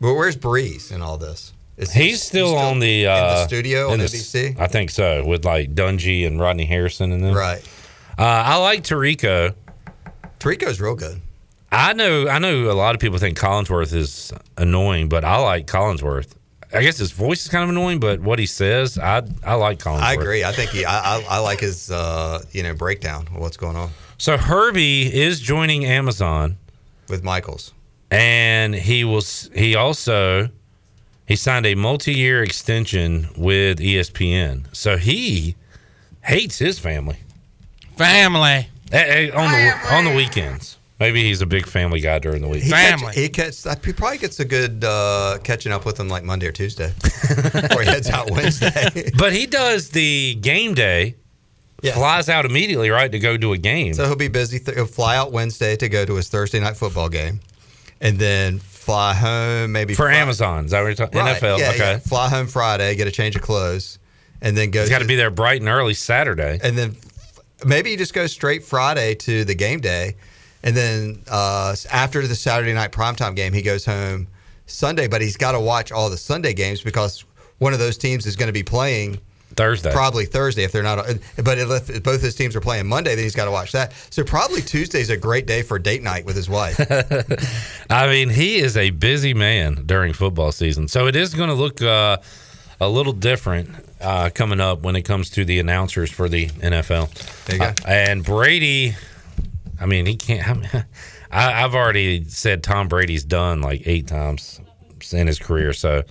Well, 0.00 0.16
where's 0.16 0.36
Brees 0.36 0.90
in 0.90 1.02
all 1.02 1.18
this? 1.18 1.52
Is 1.76 1.92
he- 1.92 2.10
He's 2.10 2.22
still, 2.22 2.56
on 2.56 2.78
the 2.80 3.06
uh, 3.06 3.16
in 3.16 3.22
the 3.36 3.46
studio 3.46 3.86
in 3.88 3.92
on 3.94 3.98
the- 4.00 4.04
NBC. 4.04 4.58
I 4.58 4.66
think 4.66 4.90
so, 4.90 5.24
with 5.24 5.44
like 5.44 5.74
Dungy 5.74 6.26
and 6.26 6.38
Rodney 6.40 6.66
Harrison 6.66 7.12
and 7.12 7.24
them. 7.24 7.34
Right. 7.34 7.62
Uh, 8.18 8.22
I 8.24 8.56
like 8.56 8.82
Tirico. 8.82 9.54
Tirico's 10.38 10.80
real 10.80 10.94
good. 10.94 11.20
I 11.70 11.94
know. 11.94 12.28
I 12.28 12.38
know. 12.38 12.70
A 12.70 12.74
lot 12.74 12.94
of 12.94 13.00
people 13.00 13.18
think 13.18 13.38
Collinsworth 13.38 13.94
is 13.94 14.32
annoying, 14.58 15.08
but 15.08 15.24
I 15.24 15.38
like 15.38 15.66
Collinsworth. 15.66 16.34
I 16.74 16.82
guess 16.82 16.98
his 16.98 17.12
voice 17.12 17.42
is 17.42 17.48
kind 17.48 17.64
of 17.64 17.70
annoying, 17.70 18.00
but 18.00 18.20
what 18.20 18.38
he 18.38 18.46
says, 18.46 18.98
I 18.98 19.22
I 19.44 19.54
like 19.54 19.78
Collinsworth. 19.78 20.00
I 20.02 20.12
agree. 20.14 20.44
I 20.44 20.52
think 20.52 20.70
he. 20.70 20.84
I, 20.84 21.16
I, 21.18 21.24
I 21.30 21.38
like 21.38 21.60
his. 21.60 21.90
Uh, 21.90 22.42
you 22.52 22.62
know, 22.62 22.74
breakdown 22.74 23.26
of 23.28 23.36
what's 23.40 23.56
going 23.56 23.76
on 23.76 23.90
So 24.18 24.36
Herbie 24.36 25.12
is 25.12 25.40
joining 25.40 25.84
Amazon, 25.86 26.58
with 27.08 27.24
Michaels. 27.24 27.72
and 28.10 28.74
he 28.74 29.04
was 29.04 29.48
he 29.54 29.74
also 29.74 30.50
he 31.32 31.36
signed 31.36 31.64
a 31.64 31.74
multi-year 31.74 32.42
extension 32.42 33.26
with 33.38 33.78
ESPN. 33.78 34.64
So 34.76 34.98
he 34.98 35.56
hates 36.20 36.58
his 36.58 36.78
family 36.78 37.16
Family, 37.96 38.68
on 38.92 39.50
the 39.50 39.72
on 39.92 40.04
the 40.04 40.12
weekends. 40.14 40.76
Maybe 41.00 41.22
he's 41.24 41.40
a 41.40 41.46
big 41.46 41.66
family 41.66 42.00
guy 42.00 42.18
during 42.18 42.42
the 42.42 42.48
week. 42.48 42.64
He 42.64 42.70
catch- 42.70 43.00
Family. 43.00 43.14
he 43.14 43.28
catch, 43.30 43.64
He 43.82 43.92
probably 43.94 44.18
gets 44.18 44.40
a 44.40 44.44
good 44.44 44.84
uh, 44.84 45.38
catching 45.42 45.72
up 45.72 45.86
with 45.86 45.98
him 45.98 46.08
like 46.10 46.22
Monday 46.22 46.46
or 46.48 46.52
Tuesday, 46.52 46.92
or 47.74 47.80
he 47.80 47.86
heads 47.86 48.10
out 48.10 48.30
Wednesday. 48.30 49.10
But 49.18 49.32
he 49.32 49.46
does 49.46 49.88
the 49.88 50.34
game 50.34 50.74
day, 50.74 51.14
Yeah. 51.82 51.94
flies 51.94 52.28
out 52.28 52.44
immediately, 52.44 52.90
right, 52.90 53.10
to 53.10 53.18
go 53.18 53.38
to 53.38 53.52
a 53.54 53.58
game. 53.58 53.94
So 53.94 54.04
he'll 54.06 54.16
be 54.16 54.28
busy. 54.28 54.58
Th- 54.58 54.76
he'll 54.76 54.84
fly 54.86 55.16
out 55.16 55.32
Wednesday 55.32 55.76
to 55.76 55.88
go 55.88 56.04
to 56.04 56.14
his 56.16 56.28
Thursday 56.28 56.60
night 56.60 56.76
football 56.76 57.08
game, 57.08 57.40
and 58.02 58.18
then 58.18 58.58
fly 58.82 59.14
home 59.14 59.72
maybe 59.72 59.94
for 59.94 60.06
Fri- 60.06 60.16
Amazon. 60.16 60.64
Is 60.66 60.70
that 60.72 60.80
what 60.80 60.86
you're 60.88 60.94
talking 60.96 61.18
Right, 61.20 61.40
NFL. 61.40 61.58
yeah, 61.58 61.68
okay. 61.70 61.78
yeah. 61.78 61.98
Fly 61.98 62.28
home 62.28 62.46
Friday, 62.46 62.94
get 62.96 63.06
a 63.06 63.10
change 63.12 63.36
of 63.36 63.42
clothes, 63.42 63.98
and 64.40 64.56
then 64.56 64.70
go. 64.70 64.80
He's 64.80 64.90
got 64.90 65.00
to 65.00 65.04
be 65.06 65.16
there 65.16 65.30
bright 65.30 65.60
and 65.60 65.68
early 65.68 65.94
Saturday. 65.94 66.58
and 66.62 66.76
then 66.76 66.96
maybe 67.64 67.90
you 67.90 67.96
just 67.96 68.14
go 68.14 68.26
straight 68.26 68.64
Friday 68.64 69.14
to 69.16 69.44
the 69.44 69.54
game 69.54 69.80
day, 69.80 70.16
and 70.62 70.76
then 70.76 71.22
uh, 71.30 71.74
after 71.90 72.26
the 72.26 72.34
Saturday 72.34 72.72
night 72.74 72.92
primetime 72.92 73.36
game, 73.36 73.52
he 73.52 73.62
goes 73.62 73.84
home 73.84 74.26
Sunday. 74.66 75.06
But 75.08 75.22
he's 75.22 75.36
got 75.36 75.52
to 75.52 75.60
watch 75.60 75.92
all 75.92 76.10
the 76.10 76.16
Sunday 76.18 76.52
games 76.54 76.82
because 76.82 77.24
one 77.58 77.72
of 77.72 77.78
those 77.78 77.96
teams 77.96 78.26
is 78.26 78.34
going 78.36 78.48
to 78.48 78.52
be 78.52 78.64
playing 78.64 79.20
Thursday. 79.56 79.92
Probably 79.92 80.26
Thursday 80.26 80.64
if 80.64 80.72
they're 80.72 80.82
not. 80.82 81.06
But 81.42 81.58
if, 81.58 82.02
both 82.02 82.20
his 82.20 82.34
teams 82.34 82.56
are 82.56 82.60
playing 82.60 82.86
Monday, 82.86 83.14
then 83.14 83.24
he's 83.24 83.34
got 83.34 83.46
to 83.46 83.50
watch 83.50 83.72
that. 83.72 83.92
So 84.10 84.24
probably 84.24 84.62
Tuesday's 84.62 85.10
a 85.10 85.16
great 85.16 85.46
day 85.46 85.62
for 85.62 85.78
date 85.78 86.02
night 86.02 86.24
with 86.24 86.36
his 86.36 86.48
wife. 86.48 86.80
I 87.90 88.08
mean, 88.08 88.28
he 88.28 88.56
is 88.56 88.76
a 88.76 88.90
busy 88.90 89.34
man 89.34 89.84
during 89.86 90.12
football 90.12 90.52
season, 90.52 90.88
so 90.88 91.06
it 91.06 91.16
is 91.16 91.34
going 91.34 91.48
to 91.48 91.54
look 91.54 91.82
uh, 91.82 92.18
a 92.80 92.88
little 92.88 93.12
different 93.12 93.70
uh, 94.00 94.30
coming 94.34 94.60
up 94.60 94.82
when 94.82 94.96
it 94.96 95.02
comes 95.02 95.30
to 95.30 95.44
the 95.44 95.60
announcers 95.60 96.10
for 96.10 96.28
the 96.28 96.48
NFL. 96.48 97.44
There 97.44 97.56
you 97.56 97.60
go. 97.60 97.66
Uh, 97.66 97.74
and 97.86 98.24
Brady, 98.24 98.94
I 99.80 99.86
mean, 99.86 100.06
he 100.06 100.16
can't. 100.16 100.48
I 100.48 100.54
mean, 100.54 100.70
I, 101.30 101.64
I've 101.64 101.74
already 101.74 102.24
said 102.24 102.62
Tom 102.62 102.88
Brady's 102.88 103.24
done 103.24 103.60
like 103.60 103.82
eight 103.86 104.06
times 104.06 104.60
in 105.12 105.26
his 105.26 105.38
career, 105.38 105.72
so 105.72 106.02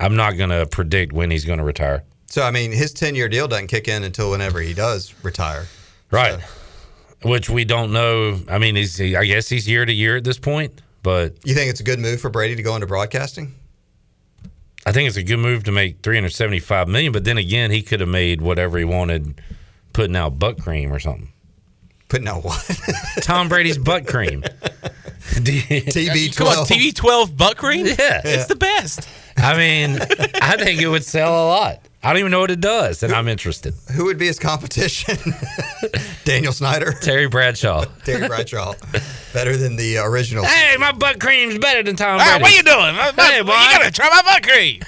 I'm 0.00 0.16
not 0.16 0.32
going 0.32 0.50
to 0.50 0.66
predict 0.66 1.12
when 1.12 1.30
he's 1.30 1.44
going 1.44 1.58
to 1.58 1.64
retire. 1.64 2.04
So 2.28 2.42
I 2.42 2.50
mean, 2.50 2.72
his 2.72 2.92
ten 2.92 3.14
year 3.14 3.28
deal 3.28 3.48
doesn't 3.48 3.66
kick 3.68 3.88
in 3.88 4.04
until 4.04 4.30
whenever 4.30 4.60
he 4.60 4.74
does 4.74 5.14
retire. 5.22 5.66
Right. 6.10 6.38
Which 7.22 7.50
we 7.50 7.64
don't 7.64 7.92
know. 7.92 8.38
I 8.48 8.58
mean, 8.58 8.76
he's, 8.76 9.00
I 9.00 9.24
guess 9.24 9.48
he's 9.48 9.68
year 9.68 9.84
to 9.84 9.92
year 9.92 10.16
at 10.16 10.24
this 10.24 10.38
point, 10.38 10.80
but 11.02 11.34
You 11.44 11.54
think 11.54 11.68
it's 11.70 11.80
a 11.80 11.84
good 11.84 11.98
move 11.98 12.20
for 12.20 12.30
Brady 12.30 12.54
to 12.54 12.62
go 12.62 12.74
into 12.76 12.86
broadcasting? 12.86 13.54
I 14.86 14.92
think 14.92 15.08
it's 15.08 15.16
a 15.16 15.22
good 15.24 15.38
move 15.38 15.64
to 15.64 15.72
make 15.72 16.00
375 16.02 16.86
million, 16.88 17.12
but 17.12 17.24
then 17.24 17.36
again, 17.36 17.70
he 17.72 17.82
could 17.82 18.00
have 18.00 18.08
made 18.08 18.40
whatever 18.40 18.78
he 18.78 18.84
wanted 18.84 19.40
putting 19.92 20.14
out 20.14 20.38
butt 20.38 20.62
cream 20.62 20.92
or 20.92 21.00
something. 21.00 21.32
Putting 22.08 22.28
out 22.28 22.44
what? 22.44 22.80
Tom 23.20 23.48
Brady's 23.48 23.76
butt 23.78 24.06
cream. 24.06 24.42
TB 25.34 26.34
twelve. 26.36 26.68
TV 26.68 26.94
twelve 26.94 27.36
butt 27.36 27.56
cream. 27.56 27.84
Yeah. 27.84 28.22
it's 28.24 28.46
the 28.46 28.56
best. 28.56 29.08
I 29.36 29.56
mean, 29.56 29.98
I 30.40 30.56
think 30.56 30.80
it 30.80 30.88
would 30.88 31.04
sell 31.04 31.32
a 31.32 31.46
lot. 31.48 31.87
I 32.00 32.12
don't 32.12 32.20
even 32.20 32.30
know 32.30 32.40
what 32.40 32.50
it 32.52 32.60
does, 32.60 33.02
and 33.02 33.12
I'm 33.12 33.26
interested. 33.26 33.74
Who 33.94 34.04
would 34.04 34.18
be 34.18 34.26
his 34.26 34.38
competition? 34.38 35.16
Daniel 36.24 36.52
Snyder, 36.52 36.92
Terry 36.92 37.26
Bradshaw. 37.28 37.84
Terry 38.04 38.28
Bradshaw, 38.28 38.74
better 39.32 39.56
than 39.56 39.74
the 39.76 39.98
original. 39.98 40.44
Hey, 40.44 40.76
my 40.78 40.92
butt 40.92 41.18
cream's 41.18 41.58
better 41.58 41.82
than 41.82 41.96
Tom 41.96 42.20
Hey, 42.20 42.38
Brady. 42.38 42.42
what 42.42 42.52
are 42.52 42.56
you 42.56 42.62
doing? 42.62 42.96
My- 42.96 43.12
my- 43.16 43.24
Hey, 43.24 43.36
you 43.38 43.44
boy. 43.44 43.50
gotta 43.50 43.90
try 43.90 44.08
my 44.10 44.22
butt 44.22 44.42
cream. 44.44 44.80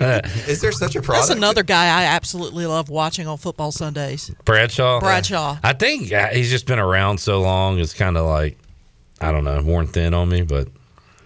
Is 0.48 0.60
there 0.60 0.72
such 0.72 0.96
a 0.96 1.02
product? 1.02 1.28
That's 1.28 1.36
another 1.38 1.62
guy 1.62 1.84
I 1.86 2.04
absolutely 2.04 2.66
love 2.66 2.88
watching 2.90 3.26
on 3.26 3.38
football 3.38 3.72
Sundays. 3.72 4.30
Bradshaw. 4.44 5.00
Bradshaw. 5.00 5.56
I 5.62 5.72
think 5.72 6.12
uh, 6.12 6.28
he's 6.28 6.50
just 6.50 6.66
been 6.66 6.78
around 6.78 7.18
so 7.18 7.40
long. 7.40 7.78
It's 7.78 7.94
kind 7.94 8.16
of 8.18 8.26
like 8.26 8.58
I 9.20 9.32
don't 9.32 9.44
know, 9.44 9.62
worn 9.62 9.86
thin 9.86 10.12
on 10.14 10.28
me, 10.28 10.42
but 10.42 10.68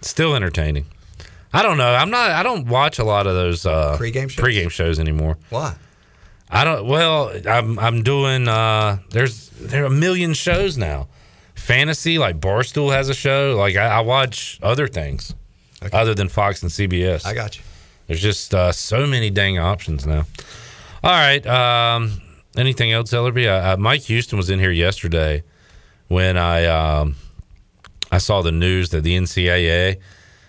still 0.01 0.35
entertaining. 0.35 0.85
I 1.55 1.63
don't 1.63 1.77
know. 1.77 1.93
I'm 1.93 2.09
not. 2.09 2.31
I 2.31 2.43
don't 2.43 2.67
watch 2.67 2.99
a 2.99 3.05
lot 3.05 3.27
of 3.27 3.33
those 3.33 3.65
uh, 3.65 3.95
Pre-game 3.97 4.27
shows? 4.27 4.41
Pre-game 4.41 4.67
shows 4.67 4.99
anymore. 4.99 5.37
Why? 5.49 5.75
I 6.49 6.65
don't. 6.65 6.85
Well, 6.85 7.33
I'm 7.49 7.79
I'm 7.79 8.03
doing. 8.03 8.49
Uh, 8.49 8.99
there's 9.11 9.49
there 9.51 9.83
are 9.83 9.87
a 9.87 9.89
million 9.89 10.33
shows 10.33 10.77
now. 10.77 11.07
Fantasy 11.55 12.17
like 12.17 12.41
Barstool 12.41 12.91
has 12.91 13.07
a 13.07 13.13
show. 13.13 13.55
Like 13.57 13.77
I, 13.77 13.87
I 13.87 13.99
watch 14.01 14.59
other 14.61 14.87
things 14.87 15.33
other 15.93 16.13
than 16.13 16.27
Fox 16.27 16.61
and 16.61 16.69
CBS. 16.69 17.25
I 17.25 17.33
got 17.33 17.57
you. 17.57 17.63
There's 18.07 18.21
just 18.21 18.53
uh, 18.53 18.73
so 18.73 19.07
many 19.07 19.29
dang 19.29 19.57
options 19.57 20.05
now. 20.05 20.25
All 21.03 21.11
right. 21.11 21.45
Um, 21.47 22.21
anything 22.57 22.91
else, 22.91 23.11
Ellerby? 23.11 23.47
Uh, 23.47 23.73
uh, 23.73 23.77
Mike 23.77 24.01
Houston 24.01 24.37
was 24.37 24.49
in 24.49 24.59
here 24.59 24.71
yesterday 24.71 25.43
when 26.09 26.37
I 26.37 26.65
um, 26.65 27.15
I 28.11 28.17
saw 28.17 28.41
the 28.41 28.51
news 28.51 28.89
that 28.89 29.03
the 29.03 29.17
NCAA 29.17 30.01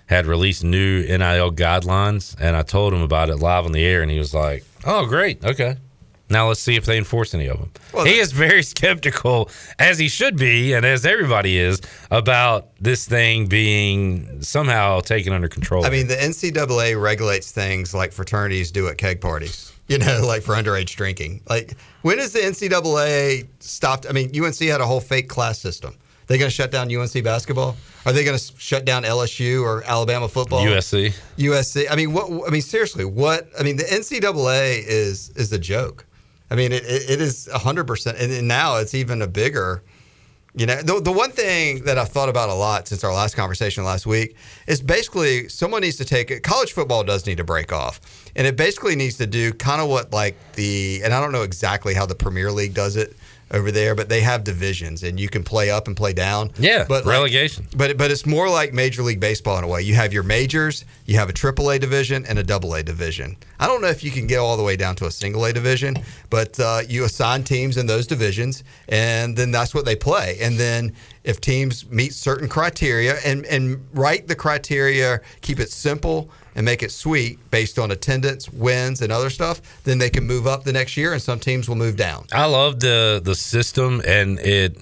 had 0.07 0.27
released 0.27 0.65
new 0.65 1.03
NIL 1.03 1.53
guidelines, 1.53 2.37
and 2.41 2.57
I 2.57 2.63
told 2.63 2.95
him 2.95 3.03
about 3.03 3.29
it 3.31 3.37
live 3.37 3.65
on 3.65 3.73
the 3.73 3.85
air, 3.85 4.03
and 4.03 4.11
he 4.11 4.19
was 4.19 4.33
like, 4.35 4.65
"Oh, 4.85 5.07
great, 5.07 5.45
okay." 5.45 5.77
Now 6.29 6.49
let's 6.49 6.61
see 6.61 6.75
if 6.75 6.85
they 6.85 6.99
enforce 6.99 7.35
any 7.35 7.47
of 7.47 7.59
them. 7.59 7.71
Well, 7.93 8.05
he 8.05 8.19
is 8.19 8.33
very 8.33 8.63
skeptical, 8.75 9.49
as 9.79 9.99
he 9.99 10.09
should 10.09 10.37
be, 10.37 10.73
and 10.73 10.85
as 10.85 11.07
everybody 11.07 11.57
is, 11.59 11.81
about 12.11 12.69
this 12.81 13.07
thing 13.07 13.47
being 13.47 14.43
somehow 14.43 15.01
taken 15.01 15.33
under 15.33 15.49
control. 15.49 15.85
I 15.85 15.91
mean, 15.91 16.09
the 16.09 16.17
NCAA 16.17 17.01
regulates 17.01 17.53
things 17.53 17.95
like 17.95 18.13
fraternities 18.13 18.73
do 18.73 18.89
at 18.89 18.99
keg 18.99 19.21
parties. 19.21 19.73
You 19.89 19.99
know, 19.99 20.23
like 20.27 20.43
for 20.43 20.57
underage 20.57 20.97
drinking. 20.97 21.43
Like, 21.49 21.77
when 22.03 22.19
has 22.19 22.33
the 22.33 22.41
NCAA 22.41 23.47
stopped? 23.61 24.05
I 24.09 24.11
mean, 24.11 24.33
UNC 24.37 24.59
had 24.59 24.81
a 24.81 24.85
whole 24.85 24.99
fake 24.99 25.29
class 25.29 25.61
system. 25.61 25.97
They 26.27 26.39
going 26.39 26.49
to 26.49 26.55
shut 26.55 26.73
down 26.73 26.95
UNC 26.95 27.23
basketball? 27.23 27.77
Are 28.05 28.13
they 28.13 28.25
going 28.25 28.39
to 28.39 28.45
shut 28.59 28.85
down 28.85 29.05
LSU 29.05 29.63
or 29.63 29.85
Alabama 29.85 30.29
football? 30.29 30.61
USC. 30.65 31.15
USC. 31.39 31.87
I 31.91 31.95
mean, 31.95 32.13
what? 32.13 32.31
I 32.47 32.51
mean, 32.51 32.63
seriously, 32.63 33.05
what? 33.05 33.49
I 33.59 33.63
mean, 33.63 33.77
the 33.77 33.85
NCAA 33.85 34.83
is 34.87 35.31
is 35.31 35.53
a 35.53 35.59
joke. 35.59 36.05
I 36.51 36.55
mean, 36.55 36.73
it, 36.73 36.85
it, 36.85 37.21
is 37.21 37.49
hundred 37.53 37.87
percent, 37.87 38.19
and 38.19 38.33
and 38.33 38.49
now 38.49 38.77
it's 38.77 38.95
even 38.95 39.23
a 39.23 39.27
bigger. 39.27 39.83
You 40.55 40.65
know, 40.65 40.81
the, 40.81 41.01
the 41.03 41.13
one 41.13 41.33
thing 41.33 41.85
that 41.85 41.99
I've 41.99 42.09
thought 42.09 42.31
about 42.31 42.49
a 42.49 42.55
lot 42.55 42.89
since 42.89 43.05
our 43.05 43.13
last 43.13 43.37
conversation 43.37 43.85
last 43.85 44.07
week 44.07 44.37
is 44.67 44.81
basically 44.81 45.51
someone 45.51 45.83
needs 45.83 45.97
to 45.97 46.05
take 46.05 46.31
it. 46.31 46.43
College 46.43 46.73
football 46.73 47.05
does 47.05 47.27
need 47.27 47.37
to 47.37 47.45
break 47.45 47.73
off, 47.73 48.01
and 48.35 48.47
it 48.47 48.57
basically 48.57 48.97
needs 48.97 49.19
to 49.19 49.27
do 49.27 49.53
kind 49.53 49.83
of 49.83 49.89
what 49.89 50.13
like 50.13 50.37
the 50.55 51.03
and 51.05 51.13
I 51.13 51.21
don't 51.21 51.33
know 51.33 51.43
exactly 51.43 51.93
how 51.93 52.07
the 52.07 52.15
Premier 52.15 52.51
League 52.51 52.73
does 52.73 52.97
it 52.97 53.15
over 53.53 53.71
there, 53.71 53.95
but 53.95 54.09
they 54.09 54.21
have 54.23 54.43
divisions 54.43 55.03
and 55.05 55.21
you 55.21 55.29
can 55.29 55.45
play 55.45 55.71
up 55.71 55.87
and 55.87 55.97
play 55.97 56.13
down. 56.13 56.51
Yeah, 56.59 56.85
but 56.89 57.07
like- 57.07 57.13
relegation. 57.13 57.67
but 57.77 57.97
but 57.97 58.11
it's 58.11 58.27
more 58.27 58.49
like 58.51 58.73
Major 58.73 59.03
League 59.03 59.21
Baseball 59.21 59.57
in 59.59 59.65
a 59.65 59.69
way. 59.69 59.83
You 59.83 59.95
have 59.95 60.13
your 60.13 60.25
majors, 60.25 60.85
you 61.07 61.17
have 61.19 61.29
a 61.29 61.33
Triple 61.33 61.71
A 61.71 61.79
division 61.79 62.27
and 62.27 62.39
a 62.39 62.43
Double 62.43 62.75
A 62.75 62.83
division. 62.83 63.37
I 63.61 63.67
don't 63.67 63.81
know 63.81 63.89
if 63.89 64.03
you 64.03 64.11
can 64.11 64.27
get 64.27 64.39
all 64.39 64.57
the 64.57 64.63
way 64.65 64.77
down 64.77 64.97
to 64.97 65.07
a 65.07 65.11
Single 65.11 65.45
A 65.45 65.53
division, 65.53 65.97
but 66.29 66.59
uh, 66.59 66.81
you 66.89 67.05
assign 67.05 67.45
teams 67.45 67.77
in 67.77 67.87
those 67.87 68.07
divisions, 68.07 68.65
and 68.89 69.37
then 69.37 69.53
that's 69.53 69.75
what 69.75 69.85
they 69.85 69.97
play. 69.97 70.39
And 70.41 70.59
then 70.59 70.93
if 71.23 71.41
teams 71.41 71.89
meet 71.89 72.15
certain 72.15 72.49
criteria 72.49 73.17
and 73.25 73.47
and 73.47 73.87
write 73.93 74.27
the 74.27 74.35
criteria, 74.35 75.21
keep 75.41 75.61
it 75.61 75.71
simple 75.71 76.31
and 76.57 76.65
make 76.65 76.83
it 76.83 76.91
sweet 76.91 77.39
based 77.51 77.79
on 77.79 77.93
attendance, 77.93 78.51
wins, 78.51 79.03
and 79.03 79.13
other 79.13 79.31
stuff, 79.31 79.61
then 79.85 79.99
they 79.99 80.11
can 80.11 80.27
move 80.27 80.47
up 80.47 80.65
the 80.65 80.73
next 80.73 80.97
year, 80.97 81.13
and 81.13 81.23
some 81.23 81.39
teams 81.39 81.69
will 81.69 81.77
move 81.77 81.97
down. 81.97 82.27
I 82.33 82.47
love 82.47 82.81
the 82.81 83.21
the 83.23 83.37
system, 83.37 84.03
and 84.05 84.41
it. 84.41 84.77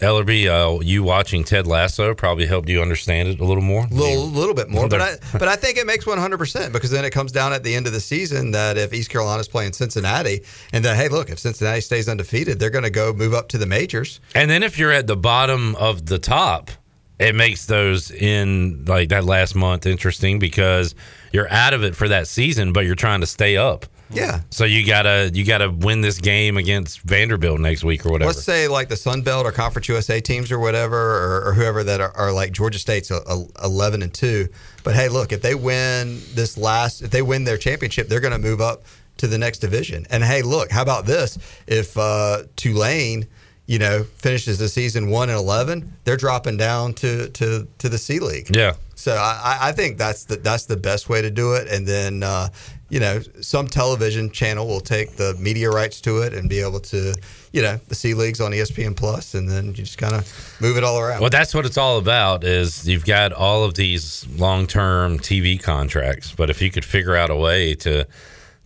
Ellerby, 0.00 0.48
uh, 0.48 0.80
you 0.80 1.04
watching 1.04 1.44
Ted 1.44 1.68
Lasso 1.68 2.14
probably 2.14 2.46
helped 2.46 2.68
you 2.68 2.82
understand 2.82 3.28
it 3.28 3.38
a 3.38 3.44
little 3.44 3.62
more. 3.62 3.84
A 3.84 3.94
little 3.94 4.26
little 4.26 4.54
bit 4.54 4.68
more, 4.68 4.88
but 4.88 5.00
I 5.00 5.16
but 5.32 5.46
I 5.46 5.54
think 5.54 5.78
it 5.78 5.86
makes 5.86 6.04
one 6.04 6.18
hundred 6.18 6.38
percent 6.38 6.72
because 6.72 6.90
then 6.90 7.04
it 7.04 7.10
comes 7.10 7.30
down 7.30 7.52
at 7.52 7.62
the 7.62 7.74
end 7.74 7.86
of 7.86 7.92
the 7.92 8.00
season 8.00 8.50
that 8.50 8.76
if 8.76 8.92
East 8.92 9.08
Carolina's 9.08 9.46
playing 9.46 9.72
Cincinnati 9.72 10.40
and 10.72 10.84
that 10.84 10.96
hey 10.96 11.08
look 11.08 11.30
if 11.30 11.38
Cincinnati 11.38 11.80
stays 11.80 12.08
undefeated 12.08 12.58
they're 12.58 12.70
going 12.70 12.84
to 12.84 12.90
go 12.90 13.12
move 13.12 13.34
up 13.34 13.48
to 13.50 13.58
the 13.58 13.66
majors. 13.66 14.20
And 14.34 14.50
then 14.50 14.64
if 14.64 14.78
you're 14.78 14.92
at 14.92 15.06
the 15.06 15.16
bottom 15.16 15.76
of 15.76 16.06
the 16.06 16.18
top, 16.18 16.72
it 17.18 17.34
makes 17.34 17.66
those 17.66 18.10
in 18.10 18.84
like 18.86 19.10
that 19.10 19.24
last 19.24 19.54
month 19.54 19.86
interesting 19.86 20.38
because 20.38 20.94
you're 21.32 21.50
out 21.50 21.74
of 21.74 21.84
it 21.84 21.94
for 21.94 22.08
that 22.08 22.28
season, 22.28 22.72
but 22.72 22.86
you're 22.86 22.94
trying 22.94 23.20
to 23.20 23.26
stay 23.26 23.56
up. 23.56 23.86
Yeah. 24.10 24.40
So 24.50 24.64
you 24.64 24.86
gotta 24.86 25.30
you 25.32 25.44
gotta 25.44 25.70
win 25.70 26.00
this 26.00 26.18
game 26.18 26.56
against 26.56 27.00
Vanderbilt 27.00 27.58
next 27.60 27.84
week 27.84 28.04
or 28.04 28.12
whatever. 28.12 28.28
Let's 28.28 28.44
say 28.44 28.68
like 28.68 28.88
the 28.88 28.96
Sun 28.96 29.22
Belt 29.22 29.46
or 29.46 29.52
Conference 29.52 29.88
USA 29.88 30.20
teams 30.20 30.52
or 30.52 30.58
whatever, 30.58 30.96
or, 30.96 31.48
or 31.48 31.54
whoever 31.54 31.82
that 31.84 32.00
are, 32.00 32.12
are 32.16 32.32
like 32.32 32.52
Georgia 32.52 32.78
State's 32.78 33.10
a, 33.10 33.16
a, 33.26 33.44
eleven 33.64 34.02
and 34.02 34.12
two. 34.12 34.48
But 34.84 34.94
hey, 34.94 35.08
look, 35.08 35.32
if 35.32 35.42
they 35.42 35.54
win 35.54 36.20
this 36.34 36.58
last, 36.58 37.02
if 37.02 37.10
they 37.10 37.22
win 37.22 37.44
their 37.44 37.56
championship, 37.56 38.08
they're 38.08 38.20
going 38.20 38.32
to 38.32 38.38
move 38.38 38.60
up 38.60 38.84
to 39.16 39.26
the 39.26 39.38
next 39.38 39.58
division. 39.58 40.06
And 40.10 40.22
hey, 40.22 40.42
look, 40.42 40.70
how 40.70 40.82
about 40.82 41.06
this? 41.06 41.38
If 41.66 41.96
uh, 41.96 42.42
Tulane, 42.56 43.26
you 43.66 43.78
know, 43.78 44.02
finishes 44.02 44.58
the 44.58 44.68
season 44.68 45.10
one 45.10 45.30
and 45.30 45.38
eleven, 45.38 45.92
they're 46.04 46.16
dropping 46.16 46.56
down 46.56 46.94
to 46.94 47.28
to 47.30 47.66
to 47.78 47.88
the 47.88 47.98
C 47.98 48.20
League. 48.20 48.54
yeah. 48.54 48.74
So 48.96 49.12
I, 49.12 49.58
I 49.60 49.72
think 49.72 49.98
that's 49.98 50.24
the 50.24 50.36
that's 50.36 50.66
the 50.66 50.76
best 50.76 51.08
way 51.08 51.20
to 51.20 51.30
do 51.30 51.54
it. 51.54 51.68
And 51.68 51.86
then 51.86 52.22
uh, 52.22 52.48
you 52.88 53.00
know 53.00 53.20
some 53.40 53.66
television 53.66 54.30
channel 54.30 54.66
will 54.66 54.80
take 54.80 55.16
the 55.16 55.34
media 55.34 55.70
rights 55.70 56.00
to 56.02 56.18
it 56.18 56.32
and 56.32 56.48
be 56.48 56.60
able 56.60 56.80
to 56.80 57.14
you 57.52 57.62
know 57.62 57.78
the 57.88 57.94
C 57.94 58.14
leagues 58.14 58.40
on 58.40 58.52
ESPN 58.52 58.96
Plus, 58.96 59.34
and 59.34 59.48
then 59.48 59.66
you 59.66 59.72
just 59.72 59.98
kind 59.98 60.14
of 60.14 60.56
move 60.60 60.76
it 60.76 60.84
all 60.84 60.98
around. 60.98 61.20
Well, 61.20 61.30
that's 61.30 61.54
what 61.54 61.66
it's 61.66 61.78
all 61.78 61.98
about. 61.98 62.44
Is 62.44 62.86
you've 62.88 63.04
got 63.04 63.32
all 63.32 63.64
of 63.64 63.74
these 63.74 64.26
long-term 64.38 65.18
TV 65.18 65.60
contracts, 65.60 66.32
but 66.32 66.50
if 66.50 66.62
you 66.62 66.70
could 66.70 66.84
figure 66.84 67.16
out 67.16 67.30
a 67.30 67.36
way 67.36 67.74
to 67.76 68.06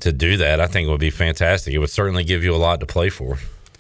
to 0.00 0.12
do 0.12 0.37
that, 0.37 0.61
I 0.61 0.66
think 0.66 0.88
it 0.88 0.90
would 0.90 1.00
be 1.00 1.11
fantastic. 1.11 1.72
It 1.74 1.78
would 1.78 1.90
certainly 1.90 2.24
give 2.24 2.44
you 2.44 2.54
a 2.54 2.56
lot 2.56 2.80
to 2.80 2.87
play 2.87 3.11
for. 3.11 3.38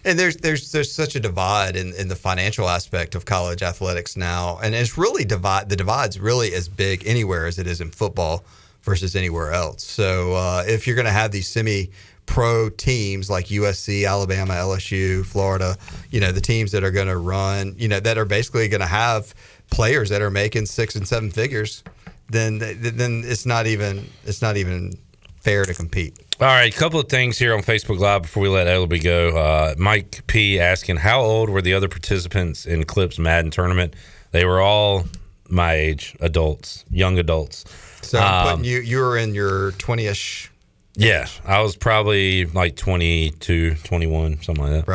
And 0.08 0.18
there's 0.18 0.38
there's 0.38 0.72
there's 0.72 0.90
such 0.90 1.16
a 1.16 1.20
divide 1.20 1.76
in, 1.76 1.92
in 1.92 2.08
the 2.08 2.16
financial 2.16 2.66
aspect 2.66 3.14
of 3.14 3.26
college 3.26 3.62
athletics 3.62 4.16
now, 4.16 4.58
and 4.62 4.74
it's 4.74 4.96
really 4.96 5.22
divide 5.22 5.68
the 5.68 5.76
divide's 5.76 6.18
really 6.18 6.54
as 6.54 6.66
big 6.66 7.06
anywhere 7.06 7.44
as 7.44 7.58
it 7.58 7.66
is 7.66 7.82
in 7.82 7.90
football 7.90 8.42
versus 8.80 9.14
anywhere 9.14 9.52
else. 9.52 9.84
So 9.84 10.32
uh, 10.32 10.64
if 10.66 10.86
you're 10.86 10.96
going 10.96 11.04
to 11.04 11.12
have 11.12 11.30
these 11.30 11.46
semi 11.46 11.90
pro 12.24 12.70
teams 12.70 13.28
like 13.28 13.48
USC, 13.48 14.08
Alabama, 14.08 14.54
LSU, 14.54 15.26
Florida, 15.26 15.76
you 16.10 16.20
know 16.20 16.32
the 16.32 16.40
teams 16.40 16.72
that 16.72 16.82
are 16.82 16.90
going 16.90 17.08
to 17.08 17.18
run, 17.18 17.74
you 17.76 17.88
know 17.88 18.00
that 18.00 18.16
are 18.16 18.24
basically 18.24 18.66
going 18.68 18.80
to 18.80 18.86
have 18.86 19.34
players 19.70 20.08
that 20.08 20.22
are 20.22 20.30
making 20.30 20.64
six 20.64 20.96
and 20.96 21.06
seven 21.06 21.30
figures, 21.30 21.84
then 22.30 22.60
then 22.60 23.24
it's 23.26 23.44
not 23.44 23.66
even 23.66 24.08
it's 24.24 24.40
not 24.40 24.56
even 24.56 24.94
fair 25.40 25.64
to 25.64 25.74
compete. 25.74 26.18
All 26.40 26.46
right, 26.46 26.72
a 26.72 26.76
couple 26.78 27.00
of 27.00 27.08
things 27.08 27.38
here 27.38 27.52
on 27.54 27.62
Facebook 27.62 27.98
Live 27.98 28.22
before 28.22 28.42
we 28.44 28.48
let 28.48 28.66
Ellerby 28.68 29.02
go. 29.02 29.36
Uh, 29.36 29.74
Mike 29.76 30.22
P 30.28 30.60
asking, 30.60 30.96
how 30.96 31.20
old 31.20 31.50
were 31.50 31.60
the 31.62 31.74
other 31.74 31.88
participants 31.88 32.64
in 32.66 32.84
Clips 32.84 33.18
Madden 33.18 33.50
tournament? 33.50 33.94
They 34.30 34.44
were 34.44 34.60
all 34.60 35.06
my 35.48 35.72
age, 35.74 36.14
adults, 36.20 36.84
young 36.90 37.18
adults. 37.18 37.64
So 38.02 38.18
I'm 38.18 38.46
Um, 38.46 38.52
putting 38.58 38.64
you 38.70 38.78
you 38.80 38.98
were 38.98 39.16
in 39.18 39.34
your 39.34 39.72
20ish. 39.72 40.48
Yeah, 40.94 41.26
I 41.44 41.60
was 41.60 41.76
probably 41.76 42.44
like 42.46 42.76
22, 42.76 43.74
21, 43.84 44.42
something 44.42 44.64
like 44.64 44.84
that. 44.84 44.88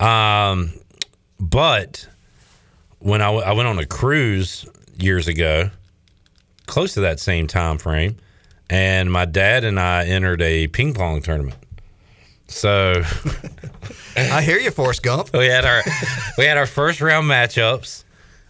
Right. 0.00 0.50
Um, 0.50 0.72
but 1.40 2.06
when 2.98 3.20
I, 3.20 3.26
w- 3.26 3.44
I 3.44 3.52
went 3.52 3.68
on 3.68 3.78
a 3.78 3.86
cruise 3.86 4.66
years 4.98 5.28
ago, 5.28 5.70
close 6.66 6.94
to 6.94 7.00
that 7.00 7.20
same 7.20 7.46
time 7.46 7.78
frame, 7.78 8.16
and 8.70 9.10
my 9.12 9.24
dad 9.24 9.64
and 9.64 9.78
I 9.78 10.06
entered 10.06 10.42
a 10.42 10.66
ping 10.68 10.94
pong 10.94 11.22
tournament. 11.22 11.56
So 12.48 13.02
I 14.16 14.42
hear 14.42 14.58
you, 14.58 14.70
Forrest 14.70 15.02
Gump. 15.02 15.30
we 15.32 15.46
had 15.46 15.64
our 15.64 15.82
we 16.38 16.44
had 16.44 16.56
our 16.56 16.66
first 16.66 17.00
round 17.00 17.28
matchups. 17.28 18.04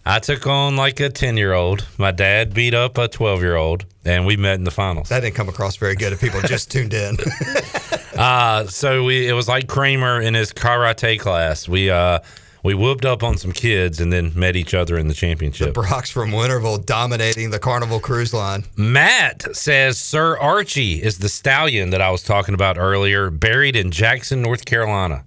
I 0.05 0.19
took 0.19 0.45
on 0.45 0.75
like 0.75 0.99
a 0.99 1.09
ten 1.09 1.37
year 1.37 1.53
old. 1.53 1.87
My 1.97 2.11
dad 2.11 2.53
beat 2.53 2.73
up 2.73 2.97
a 2.97 3.07
twelve 3.07 3.41
year 3.41 3.55
old, 3.55 3.85
and 4.03 4.25
we 4.25 4.37
met 4.37 4.55
in 4.55 4.63
the 4.63 4.71
finals. 4.71 5.09
That 5.09 5.21
didn't 5.21 5.35
come 5.35 5.49
across 5.49 5.77
very 5.77 5.95
good 5.95 6.13
if 6.13 6.21
people 6.21 6.41
just 6.41 6.71
tuned 6.71 6.93
in. 6.93 7.17
Uh, 8.15 8.65
so 8.67 9.03
we 9.03 9.27
it 9.27 9.33
was 9.33 9.49
like 9.49 9.67
Kramer 9.67 10.21
in 10.21 10.33
his 10.35 10.53
karate 10.53 11.19
class. 11.19 11.67
We 11.67 11.89
uh 11.89 12.19
we 12.65 12.73
whooped 12.73 13.05
up 13.05 13.21
on 13.21 13.37
some 13.37 13.51
kids 13.51 13.99
and 13.99 14.11
then 14.11 14.31
met 14.33 14.55
each 14.55 14.73
other 14.73 14.97
in 14.97 15.07
the 15.07 15.13
championship. 15.13 15.67
The 15.67 15.73
Brock's 15.73 16.09
from 16.09 16.31
Winterville 16.31 16.83
dominating 16.83 17.51
the 17.51 17.59
Carnival 17.59 17.99
Cruise 17.99 18.33
Line. 18.33 18.63
Matt 18.75 19.55
says 19.55 19.99
Sir 19.99 20.35
Archie 20.39 20.93
is 20.95 21.19
the 21.19 21.29
stallion 21.29 21.91
that 21.91 22.01
I 22.01 22.09
was 22.09 22.23
talking 22.23 22.55
about 22.55 22.79
earlier, 22.79 23.29
buried 23.29 23.75
in 23.75 23.91
Jackson, 23.91 24.41
North 24.41 24.65
Carolina. 24.65 25.25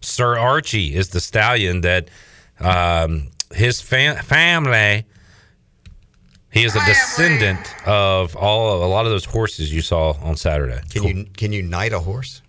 Sir 0.00 0.38
Archie 0.38 0.94
is 0.94 1.10
the 1.10 1.20
stallion 1.20 1.82
that 1.82 2.08
um, 2.58 3.28
his 3.52 3.82
fam- 3.82 4.16
family. 4.16 5.04
He 6.50 6.64
is 6.64 6.74
a 6.74 6.84
descendant 6.86 7.60
of 7.86 8.34
all 8.34 8.82
a 8.82 8.88
lot 8.88 9.04
of 9.04 9.12
those 9.12 9.26
horses 9.26 9.72
you 9.72 9.82
saw 9.82 10.14
on 10.22 10.34
Saturday. 10.34 10.80
Can 10.90 11.04
you 11.04 11.26
can 11.36 11.52
you 11.52 11.62
knight 11.62 11.92
a 11.92 12.00
horse? 12.00 12.42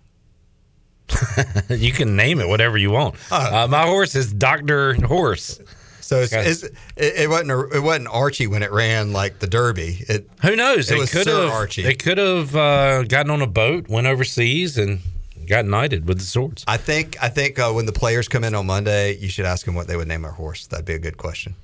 you 1.68 1.92
can 1.92 2.16
name 2.16 2.40
it 2.40 2.48
whatever 2.48 2.76
you 2.78 2.90
want. 2.90 3.16
Uh, 3.30 3.66
my 3.68 3.86
horse 3.86 4.14
is 4.14 4.32
Doctor 4.32 4.94
Horse. 4.94 5.60
So 6.00 6.20
it's, 6.20 6.32
it's, 6.32 6.62
it, 6.62 6.74
it 6.96 7.30
wasn't 7.30 7.52
a, 7.52 7.68
it 7.76 7.80
wasn't 7.80 8.08
Archie 8.08 8.46
when 8.46 8.62
it 8.62 8.70
ran 8.70 9.12
like 9.12 9.38
the 9.38 9.46
Derby. 9.46 10.04
It 10.08 10.28
Who 10.42 10.56
knows? 10.56 10.90
It 10.90 10.98
was 10.98 11.10
could 11.10 11.24
Sir 11.24 11.44
have. 11.44 11.50
Archie. 11.50 11.82
They 11.82 11.94
could 11.94 12.18
have 12.18 12.54
uh, 12.54 13.04
gotten 13.04 13.30
on 13.30 13.40
a 13.40 13.46
boat, 13.46 13.88
went 13.88 14.06
overseas, 14.06 14.76
and 14.76 15.00
got 15.46 15.64
knighted 15.64 16.06
with 16.06 16.18
the 16.18 16.24
swords. 16.24 16.64
I 16.68 16.76
think 16.76 17.16
I 17.22 17.28
think 17.28 17.58
uh, 17.58 17.72
when 17.72 17.86
the 17.86 17.92
players 17.92 18.28
come 18.28 18.44
in 18.44 18.54
on 18.54 18.66
Monday, 18.66 19.16
you 19.16 19.28
should 19.28 19.46
ask 19.46 19.64
them 19.64 19.74
what 19.74 19.86
they 19.86 19.96
would 19.96 20.08
name 20.08 20.22
their 20.22 20.32
horse. 20.32 20.66
That'd 20.66 20.84
be 20.84 20.94
a 20.94 20.98
good 20.98 21.16
question. 21.16 21.54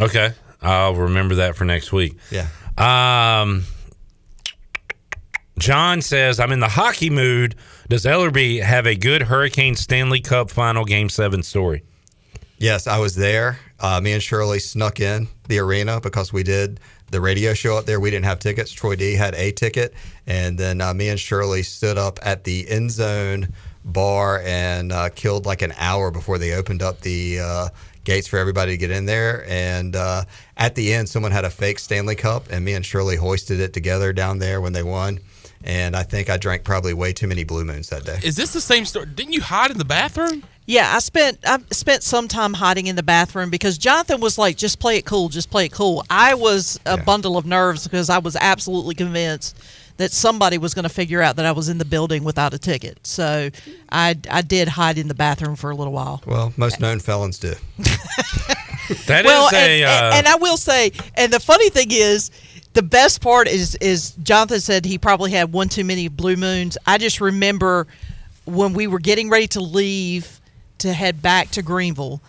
Okay, 0.00 0.32
I'll 0.60 0.94
remember 0.94 1.36
that 1.36 1.54
for 1.54 1.64
next 1.64 1.92
week. 1.92 2.16
Yeah. 2.30 2.48
Um, 2.78 3.64
John 5.58 6.02
says, 6.02 6.40
"I'm 6.40 6.52
in 6.52 6.60
the 6.60 6.68
hockey 6.68 7.10
mood. 7.10 7.54
Does 7.88 8.04
Ellerby 8.04 8.62
have 8.62 8.86
a 8.86 8.94
good 8.94 9.22
Hurricane 9.22 9.74
Stanley 9.74 10.20
Cup 10.20 10.50
Final 10.50 10.84
Game 10.84 11.08
Seven 11.08 11.42
story?" 11.42 11.84
Yes, 12.58 12.86
I 12.86 12.98
was 12.98 13.14
there. 13.14 13.58
Uh, 13.80 13.98
me 14.02 14.12
and 14.12 14.22
Shirley 14.22 14.58
snuck 14.58 15.00
in 15.00 15.28
the 15.46 15.58
arena 15.60 15.98
because 15.98 16.30
we 16.30 16.42
did 16.42 16.80
the 17.10 17.20
radio 17.20 17.54
show 17.54 17.78
up 17.78 17.86
there. 17.86 17.98
We 17.98 18.10
didn't 18.10 18.26
have 18.26 18.40
tickets. 18.40 18.72
Troy 18.72 18.94
D 18.94 19.14
had 19.14 19.34
a 19.36 19.52
ticket, 19.52 19.94
and 20.26 20.58
then 20.58 20.82
uh, 20.82 20.92
me 20.92 21.08
and 21.08 21.18
Shirley 21.18 21.62
stood 21.62 21.96
up 21.96 22.18
at 22.20 22.44
the 22.44 22.68
end 22.68 22.90
zone 22.90 23.54
bar 23.86 24.42
and 24.44 24.92
uh, 24.92 25.08
killed 25.08 25.46
like 25.46 25.62
an 25.62 25.72
hour 25.78 26.10
before 26.10 26.36
they 26.36 26.52
opened 26.52 26.82
up 26.82 27.00
the 27.00 27.40
uh, 27.40 27.68
gates 28.04 28.26
for 28.26 28.38
everybody 28.38 28.72
to 28.72 28.76
get 28.76 28.90
in 28.90 29.06
there. 29.06 29.46
And 29.48 29.96
uh, 29.96 30.24
at 30.58 30.74
the 30.74 30.92
end, 30.92 31.08
someone 31.08 31.32
had 31.32 31.46
a 31.46 31.50
fake 31.50 31.78
Stanley 31.78 32.16
Cup, 32.16 32.50
and 32.50 32.66
me 32.66 32.74
and 32.74 32.84
Shirley 32.84 33.16
hoisted 33.16 33.60
it 33.60 33.72
together 33.72 34.12
down 34.12 34.40
there 34.40 34.60
when 34.60 34.74
they 34.74 34.82
won. 34.82 35.20
And 35.68 35.94
I 35.94 36.02
think 36.02 36.30
I 36.30 36.38
drank 36.38 36.64
probably 36.64 36.94
way 36.94 37.12
too 37.12 37.28
many 37.28 37.44
Blue 37.44 37.62
Moons 37.62 37.90
that 37.90 38.04
day. 38.04 38.18
Is 38.24 38.36
this 38.36 38.54
the 38.54 38.60
same 38.60 38.86
story? 38.86 39.04
Didn't 39.04 39.34
you 39.34 39.42
hide 39.42 39.70
in 39.70 39.76
the 39.76 39.84
bathroom? 39.84 40.42
Yeah, 40.64 40.94
I 40.94 40.98
spent 40.98 41.38
I 41.46 41.58
spent 41.70 42.02
some 42.02 42.26
time 42.26 42.54
hiding 42.54 42.86
in 42.86 42.96
the 42.96 43.02
bathroom 43.02 43.50
because 43.50 43.76
Jonathan 43.76 44.20
was 44.20 44.38
like, 44.38 44.56
"Just 44.56 44.78
play 44.78 44.96
it 44.96 45.04
cool, 45.04 45.28
just 45.28 45.50
play 45.50 45.66
it 45.66 45.72
cool." 45.72 46.04
I 46.10 46.34
was 46.34 46.80
a 46.86 46.96
bundle 46.96 47.36
of 47.36 47.46
nerves 47.46 47.84
because 47.84 48.10
I 48.10 48.18
was 48.18 48.34
absolutely 48.36 48.94
convinced 48.94 49.56
that 49.98 50.12
somebody 50.12 50.58
was 50.58 50.74
going 50.74 50.84
to 50.84 50.88
figure 50.90 51.20
out 51.20 51.36
that 51.36 51.46
I 51.46 51.52
was 51.52 51.68
in 51.68 51.78
the 51.78 51.84
building 51.84 52.24
without 52.24 52.54
a 52.54 52.58
ticket. 52.58 53.06
So 53.06 53.50
I 53.90 54.16
I 54.30 54.42
did 54.42 54.68
hide 54.68 54.96
in 54.98 55.08
the 55.08 55.14
bathroom 55.14 55.56
for 55.56 55.70
a 55.70 55.74
little 55.74 55.92
while. 55.92 56.22
Well, 56.26 56.52
most 56.56 56.80
known 56.80 56.98
felons 57.00 57.38
do. 57.38 57.54
That 59.06 59.26
is 59.26 59.30
well, 59.30 59.48
a. 59.52 59.56
and, 59.56 59.84
uh, 59.84 59.88
and, 59.88 60.14
and 60.14 60.28
I 60.28 60.36
will 60.36 60.56
say, 60.56 60.92
and 61.14 61.32
the 61.32 61.40
funny 61.40 61.68
thing 61.68 61.88
is, 61.90 62.30
the 62.78 62.82
best 62.84 63.20
part 63.20 63.48
is 63.48 63.74
is 63.80 64.12
Jonathan 64.22 64.60
said 64.60 64.84
he 64.84 64.98
probably 64.98 65.32
had 65.32 65.52
one 65.52 65.68
too 65.68 65.82
many 65.82 66.06
blue 66.06 66.36
moons. 66.36 66.78
I 66.86 66.96
just 66.96 67.20
remember 67.20 67.88
when 68.44 68.72
we 68.72 68.86
were 68.86 69.00
getting 69.00 69.28
ready 69.30 69.48
to 69.48 69.60
leave 69.60 70.40
to 70.78 70.92
head 70.92 71.20
back 71.20 71.50
to 71.50 71.62
Greenville. 71.62 72.20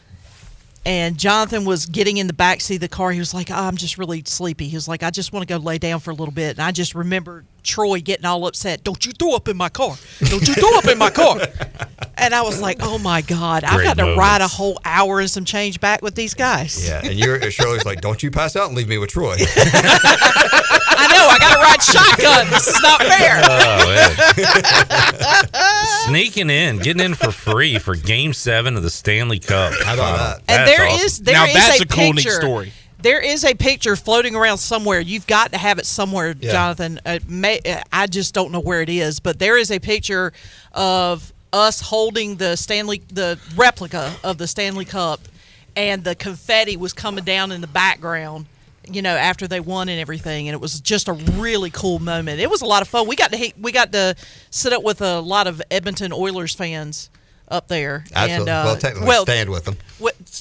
And 0.87 1.19
Jonathan 1.19 1.65
was 1.65 1.85
getting 1.85 2.17
in 2.17 2.25
the 2.25 2.33
back 2.33 2.61
seat 2.61 2.75
of 2.75 2.81
the 2.81 2.87
car. 2.87 3.11
He 3.11 3.19
was 3.19 3.31
like, 3.31 3.51
oh, 3.51 3.53
"I'm 3.53 3.77
just 3.77 3.99
really 3.99 4.23
sleepy." 4.25 4.67
He 4.67 4.75
was 4.75 4.87
like, 4.87 5.03
"I 5.03 5.11
just 5.11 5.31
want 5.31 5.47
to 5.47 5.53
go 5.53 5.63
lay 5.63 5.77
down 5.77 5.99
for 5.99 6.09
a 6.09 6.15
little 6.15 6.33
bit." 6.33 6.57
And 6.57 6.61
I 6.61 6.71
just 6.71 6.95
remember 6.95 7.45
Troy 7.63 8.01
getting 8.01 8.25
all 8.25 8.45
upset. 8.47 8.83
Don't 8.83 9.05
you 9.05 9.11
throw 9.11 9.35
up 9.35 9.47
in 9.47 9.57
my 9.57 9.69
car? 9.69 9.95
Don't 10.19 10.47
you 10.47 10.53
throw 10.53 10.77
up 10.77 10.85
in 10.85 10.97
my 10.97 11.09
car? 11.09 11.39
And 12.21 12.35
I 12.35 12.41
was 12.41 12.59
like, 12.59 12.79
"Oh 12.81 12.97
my 12.97 13.21
God, 13.21 13.63
I've 13.63 13.75
Great 13.75 13.85
got 13.85 13.97
to 13.97 14.13
ride 14.15 14.41
a 14.41 14.47
whole 14.47 14.77
hour 14.83 15.21
and 15.21 15.31
some 15.31 15.45
change 15.45 15.79
back 15.79 16.01
with 16.01 16.15
these 16.15 16.33
guys." 16.33 16.85
Yeah, 16.85 16.99
and 17.01 17.17
you're 17.17 17.49
Shirley's 17.49 17.85
like, 17.85 18.01
"Don't 18.01 18.21
you 18.21 18.29
pass 18.29 18.57
out 18.57 18.67
and 18.67 18.75
leave 18.75 18.89
me 18.89 18.97
with 18.97 19.11
Troy." 19.11 19.37
I 20.99 21.07
know. 21.07 21.27
I 21.29 21.37
got 21.39 21.53
to 21.53 21.61
ride 21.61 21.81
shotgun. 21.81 22.49
This 22.49 22.67
is 22.67 22.81
not 22.81 23.01
fair. 23.03 23.41
Oh, 25.41 26.05
Sneaking 26.07 26.49
in, 26.49 26.79
getting 26.79 27.01
in 27.01 27.13
for 27.13 27.31
free 27.31 27.79
for 27.79 27.95
Game 27.95 28.33
Seven 28.33 28.75
of 28.75 28.83
the 28.83 28.89
Stanley 28.89 29.39
Cup. 29.39 29.73
How 29.83 29.93
about 29.93 30.41
And 30.49 30.67
there 30.67 30.87
is 31.05 31.19
there 31.19 31.47
is 31.47 31.81
a, 31.81 31.85
picture. 31.85 32.65
There 33.01 33.21
is 33.21 33.45
a 33.45 33.53
picture 33.53 33.95
floating 33.95 34.35
around 34.35 34.57
somewhere. 34.57 34.99
You've 34.99 35.27
got 35.27 35.53
to 35.53 35.57
have 35.57 35.79
it 35.79 35.85
somewhere, 35.85 36.35
Yeah. 36.39 36.51
Jonathan. 36.51 36.99
Uh, 37.05 37.19
may, 37.27 37.59
uh, 37.65 37.81
I 37.93 38.07
just 38.07 38.33
don't 38.33 38.51
know 38.51 38.59
where 38.59 38.81
it 38.81 38.89
is, 38.89 39.19
but 39.19 39.39
there 39.39 39.57
is 39.57 39.71
a 39.71 39.79
picture 39.79 40.33
of 40.73 41.31
us 41.53 41.79
holding 41.79 42.35
the 42.35 42.55
Stanley, 42.55 43.01
the 43.11 43.39
replica 43.55 44.13
of 44.23 44.37
the 44.37 44.47
Stanley 44.47 44.85
Cup, 44.85 45.21
and 45.75 46.03
the 46.03 46.13
confetti 46.15 46.75
was 46.75 46.93
coming 46.93 47.23
down 47.23 47.51
in 47.51 47.61
the 47.61 47.67
background. 47.67 48.47
You 48.91 49.01
know, 49.03 49.15
after 49.15 49.47
they 49.47 49.59
won 49.59 49.87
and 49.87 49.99
everything, 49.99 50.47
and 50.47 50.53
it 50.55 50.59
was 50.59 50.79
just 50.81 51.07
a 51.07 51.13
really 51.13 51.69
cool 51.69 51.99
moment. 51.99 52.39
It 52.39 52.49
was 52.49 52.61
a 52.61 52.65
lot 52.65 52.81
of 52.81 52.87
fun. 52.87 53.07
We 53.07 53.15
got 53.15 53.31
to 53.31 53.53
we 53.59 53.71
got 53.71 53.91
to 53.91 54.15
sit 54.49 54.73
up 54.73 54.83
with 54.83 55.01
a 55.01 55.19
lot 55.19 55.45
of 55.47 55.61
Edmonton 55.69 56.11
Oilers 56.11 56.55
fans 56.55 57.11
up 57.49 57.67
there. 57.67 58.03
Absolutely. 58.15 58.33
And, 58.35 58.49
uh, 58.49 58.63
well, 58.65 58.75
technically, 58.77 59.07
well, 59.07 59.23
stand 59.23 59.49
with 59.49 59.65
them. 59.65 59.77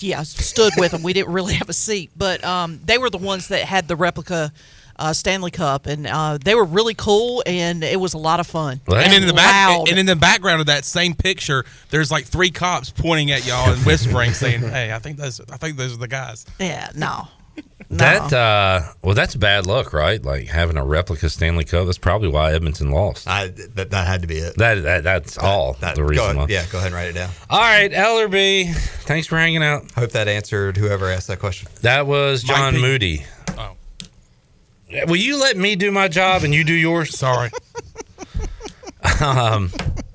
Yeah, 0.03 0.23
stood 0.23 0.73
with 0.77 0.93
them. 0.93 1.03
We 1.03 1.13
didn't 1.13 1.33
really 1.33 1.55
have 1.55 1.69
a 1.69 1.75
seat, 1.75 2.11
but 2.17 2.45
um, 2.45 2.81
they 2.85 2.99
were 2.99 3.11
the 3.11 3.19
ones 3.19 3.49
that 3.49 3.63
had 3.63 3.89
the 3.89 3.97
replica 3.97 4.53
uh, 4.99 5.13
Stanley 5.13 5.51
Cup, 5.51 5.87
and 5.87 6.07
uh, 6.07 6.39
they 6.43 6.55
were 6.55 6.65
really 6.65 6.95
cool, 6.95 7.43
and 7.47 7.85
it 7.85 8.01
was 8.01 8.15
a 8.15 8.19
lot 8.19 8.41
of 8.41 8.47
fun. 8.47 8.81
and 8.89 9.13
in 9.13 9.27
the 9.27 9.33
back, 9.33 9.89
and 9.89 9.99
in 9.99 10.07
the 10.07 10.17
background 10.17 10.61
of 10.61 10.67
that 10.67 10.85
same 10.85 11.15
picture, 11.15 11.65
there's 11.91 12.11
like 12.11 12.25
three 12.27 12.51
cops 12.51 12.91
pointing 12.91 13.31
at 13.31 13.47
y'all 13.47 13.73
and 13.73 13.85
whispering, 13.87 14.33
saying, 14.33 14.61
"Hey, 14.61 14.93
I 14.93 14.99
think 14.99 15.19
those, 15.19 15.41
I 15.53 15.57
think 15.57 15.77
those 15.77 15.95
are 15.95 15.99
the 15.99 16.09
guys." 16.09 16.45
yeah, 16.59 16.91
no, 16.95 17.29
That 17.91 18.33
uh, 18.35 18.83
well, 19.03 19.15
that's 19.15 19.35
bad 19.35 19.67
luck, 19.67 19.95
right? 19.95 20.23
Like 20.23 20.47
having 20.47 20.77
a 20.77 20.85
replica 20.85 21.31
Stanley 21.31 21.65
Cup. 21.65 21.87
That's 21.87 21.97
probably 21.97 22.29
why 22.29 22.53
Edmonton 22.53 22.91
lost. 22.91 23.27
I 23.27 23.47
that, 23.49 23.91
that 23.91 24.07
had 24.07 24.21
to 24.21 24.27
be 24.29 24.37
it. 24.39 24.57
That, 24.59 24.83
that 24.83 25.05
that's 25.05 25.39
all 25.39 25.73
That- 25.81 25.95
the 25.95 26.03
go 26.03 26.09
reason. 26.09 26.25
ahead- 26.25 26.37
why. 26.37 26.47
yeah, 26.51 26.67
go 26.71 26.77
ahead 26.79 26.89
and 26.89 26.95
write 26.95 27.09
it 27.09 27.15
down. 27.15 27.31
All 27.49 27.61
right, 27.61 27.91
Ellerby. 27.91 28.75
Thanks 29.05 29.27
for 29.27 29.39
hanging 29.39 29.63
out. 29.63 29.91
Hope 29.93 30.11
that 30.11 30.29
answered 30.29 30.77
whoever 30.77 31.07
asked 31.11 31.29
that 31.29 31.39
question. 31.39 31.69
That 31.81 32.07
was 32.07 32.43
John 32.43 32.75
P. 32.75 32.81
Moody. 32.83 33.25
Oh. 33.57 33.73
Will 35.07 35.17
you 35.17 35.41
let 35.41 35.57
me 35.57 35.75
do 35.75 35.91
my 35.91 36.09
job 36.09 36.45
and 36.45 36.53
you 36.55 36.65
do 36.65 36.75
yours? 36.75 37.17
Sorry. 37.19 37.51
um, 39.25 39.71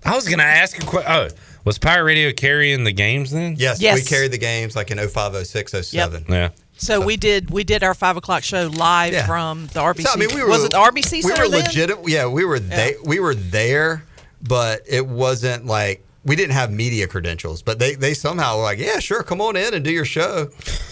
I 0.06 0.14
was 0.16 0.28
gonna 0.28 0.44
ask 0.44 0.78
a 0.82 0.86
question. 0.86 1.12
Oh, 1.12 1.28
was 1.66 1.78
Pirate 1.80 2.04
Radio 2.04 2.32
carrying 2.34 2.84
the 2.84 2.92
games 2.92 3.32
then? 3.32 3.56
Yes, 3.58 3.82
Yes. 3.82 3.96
we 3.98 4.04
carried 4.04 4.32
the 4.32 4.38
games 4.38 4.76
like 4.76 4.92
in 4.92 5.00
05, 5.00 5.48
06, 5.48 5.72
07. 5.88 6.26
Yeah. 6.30 6.50
So 6.78 7.00
we 7.06 7.18
did 7.18 7.50
we 7.52 7.64
did 7.64 7.84
our 7.84 7.94
five 7.94 8.18
o'clock 8.18 8.44
show 8.44 8.68
live 8.68 9.14
Yeah. 9.14 9.26
from 9.26 9.68
the 9.68 9.80
RBC. 9.80 10.02
So, 10.04 10.10
I 10.14 10.16
mean, 10.18 10.30
we 10.34 10.42
were, 10.44 10.50
was 10.50 10.64
it 10.66 10.72
the 10.72 10.78
RBC 10.78 11.24
We 11.24 11.32
were 11.32 11.48
then? 11.48 11.64
legit. 11.66 12.10
Yeah, 12.10 12.28
we 12.28 12.46
were 12.46 12.60
they, 12.60 12.96
we 13.06 13.20
were 13.20 13.36
there, 13.36 14.04
but 14.42 14.82
it 14.88 15.06
wasn't 15.08 15.66
like 15.66 16.04
we 16.26 16.36
didn't 16.36 16.54
have 16.54 16.72
media 16.72 17.08
credentials. 17.08 17.62
But 17.62 17.80
they 17.80 17.96
they 17.96 18.14
somehow 18.14 18.58
were 18.58 18.64
like, 18.64 18.80
yeah, 18.80 19.00
sure, 19.00 19.24
come 19.24 19.40
on 19.42 19.56
in 19.56 19.74
and 19.74 19.84
do 19.86 19.92
your 19.92 20.06
show. 20.06 20.50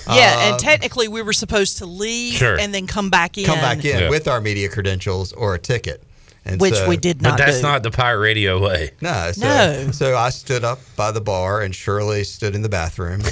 Yeah, 0.08 0.36
Uh, 0.38 0.50
and 0.52 0.60
technically 0.60 1.08
we 1.08 1.22
were 1.22 1.34
supposed 1.34 1.78
to 1.80 1.86
leave 1.86 2.34
Sure. 2.36 2.60
and 2.60 2.74
then 2.74 2.88
come 2.88 3.10
back 3.10 3.38
in. 3.38 3.46
come 3.46 3.60
back 3.60 3.84
in 3.86 4.10
with 4.10 4.28
our 4.28 4.40
media 4.42 4.70
credentials 4.70 5.34
or 5.34 5.56
a 5.56 5.60
ticket. 5.60 6.04
And 6.44 6.60
Which 6.60 6.74
so- 6.74 6.90
we 6.90 6.98
did 6.98 7.22
not. 7.22 7.34
But 7.34 7.38
not 7.38 7.46
that's 7.46 7.58
do. 7.58 7.62
not 7.64 7.84
the 7.84 7.92
pirate 7.92 8.18
radio 8.20 8.60
way. 8.60 8.92
No, 9.00 9.32
so, 9.32 9.42
No. 9.46 9.92
So 9.92 10.18
I 10.18 10.32
stood 10.32 10.64
up 10.64 10.80
by 10.96 11.12
the 11.12 11.22
bar, 11.22 11.62
and 11.62 11.74
Shirley 11.76 12.24
stood 12.24 12.56
in 12.56 12.64
the 12.64 12.70
bathroom. 12.70 13.22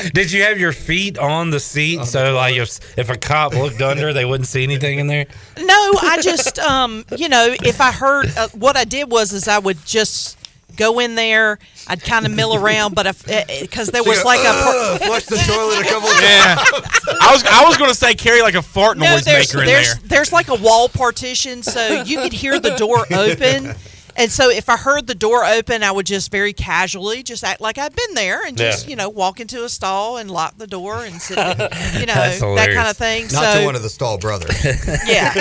And 0.00 0.04
hid. 0.06 0.12
Did 0.14 0.32
you 0.32 0.42
have 0.42 0.58
your 0.58 0.72
feet 0.72 1.18
on 1.18 1.50
the 1.50 1.60
seat 1.60 2.04
so 2.04 2.34
like 2.34 2.56
if 2.56 2.98
if 2.98 3.08
a 3.10 3.16
cop 3.16 3.52
looked 3.54 3.80
under, 3.82 4.12
they 4.12 4.24
wouldn't 4.24 4.46
see 4.48 4.62
anything 4.62 4.98
in 4.98 5.06
there? 5.06 5.26
No, 5.58 5.92
I 6.02 6.18
just, 6.22 6.58
um, 6.58 7.04
you 7.16 7.28
know, 7.28 7.54
if 7.62 7.80
I 7.80 7.92
heard 7.92 8.26
uh, 8.36 8.48
what 8.48 8.76
I 8.76 8.84
did 8.84 9.10
was, 9.10 9.32
is 9.32 9.48
I 9.48 9.58
would 9.58 9.84
just 9.84 10.36
go 10.76 10.98
in 11.00 11.14
there. 11.16 11.58
I'd 11.88 12.02
kind 12.02 12.24
of 12.26 12.32
mill 12.32 12.54
around, 12.54 12.94
but 12.94 13.06
if 13.06 13.26
because 13.60 13.88
there 13.88 14.04
was 14.04 14.24
like 14.24 14.40
a. 14.40 14.50
"Ugh, 14.52 15.00
flush 15.02 15.24
the 15.26 15.36
toilet 15.36 15.84
a 15.86 15.88
couple 15.90 16.08
of 16.08 16.20
Yeah. 16.20 16.56
I 17.20 17.32
was 17.32 17.44
I 17.44 17.64
was 17.66 17.76
going 17.76 17.90
to 17.90 17.96
say 17.96 18.14
carry 18.14 18.40
like 18.42 18.54
a 18.54 18.62
fart 18.62 18.96
No, 18.96 19.12
noise 19.14 19.24
there's 19.24 19.52
maker 19.52 19.64
in 19.64 19.66
there's 19.68 19.94
there. 19.98 20.08
there's 20.08 20.32
like 20.32 20.48
a 20.48 20.54
wall 20.54 20.88
partition, 20.88 21.62
so 21.62 22.02
you 22.02 22.20
could 22.22 22.32
hear 22.32 22.58
the 22.60 22.76
door 22.76 23.04
open. 23.12 23.74
And 24.20 24.30
so 24.30 24.50
if 24.50 24.68
I 24.68 24.76
heard 24.76 25.06
the 25.06 25.14
door 25.14 25.46
open, 25.46 25.82
I 25.82 25.90
would 25.90 26.04
just 26.04 26.30
very 26.30 26.52
casually 26.52 27.22
just 27.22 27.42
act 27.42 27.62
like 27.62 27.78
I'd 27.78 27.96
been 27.96 28.14
there 28.14 28.44
and 28.44 28.54
just, 28.54 28.84
Yeah. 28.84 28.90
you 28.90 28.96
know, 28.96 29.08
walk 29.08 29.40
into 29.40 29.64
a 29.64 29.68
stall 29.70 30.18
and 30.18 30.30
lock 30.30 30.58
the 30.58 30.66
door 30.66 31.02
and 31.04 31.22
sit, 31.22 31.38
you 31.38 32.04
know, 32.04 32.14
that 32.14 32.70
kind 32.74 32.88
of 32.88 32.98
thing. 32.98 33.22
Not 33.32 33.54
so 33.54 33.60
to 33.60 33.64
one 33.64 33.76
of 33.76 33.82
the 33.82 33.88
stall 33.88 34.18
brothers. 34.18 34.62
yeah. 35.06 35.32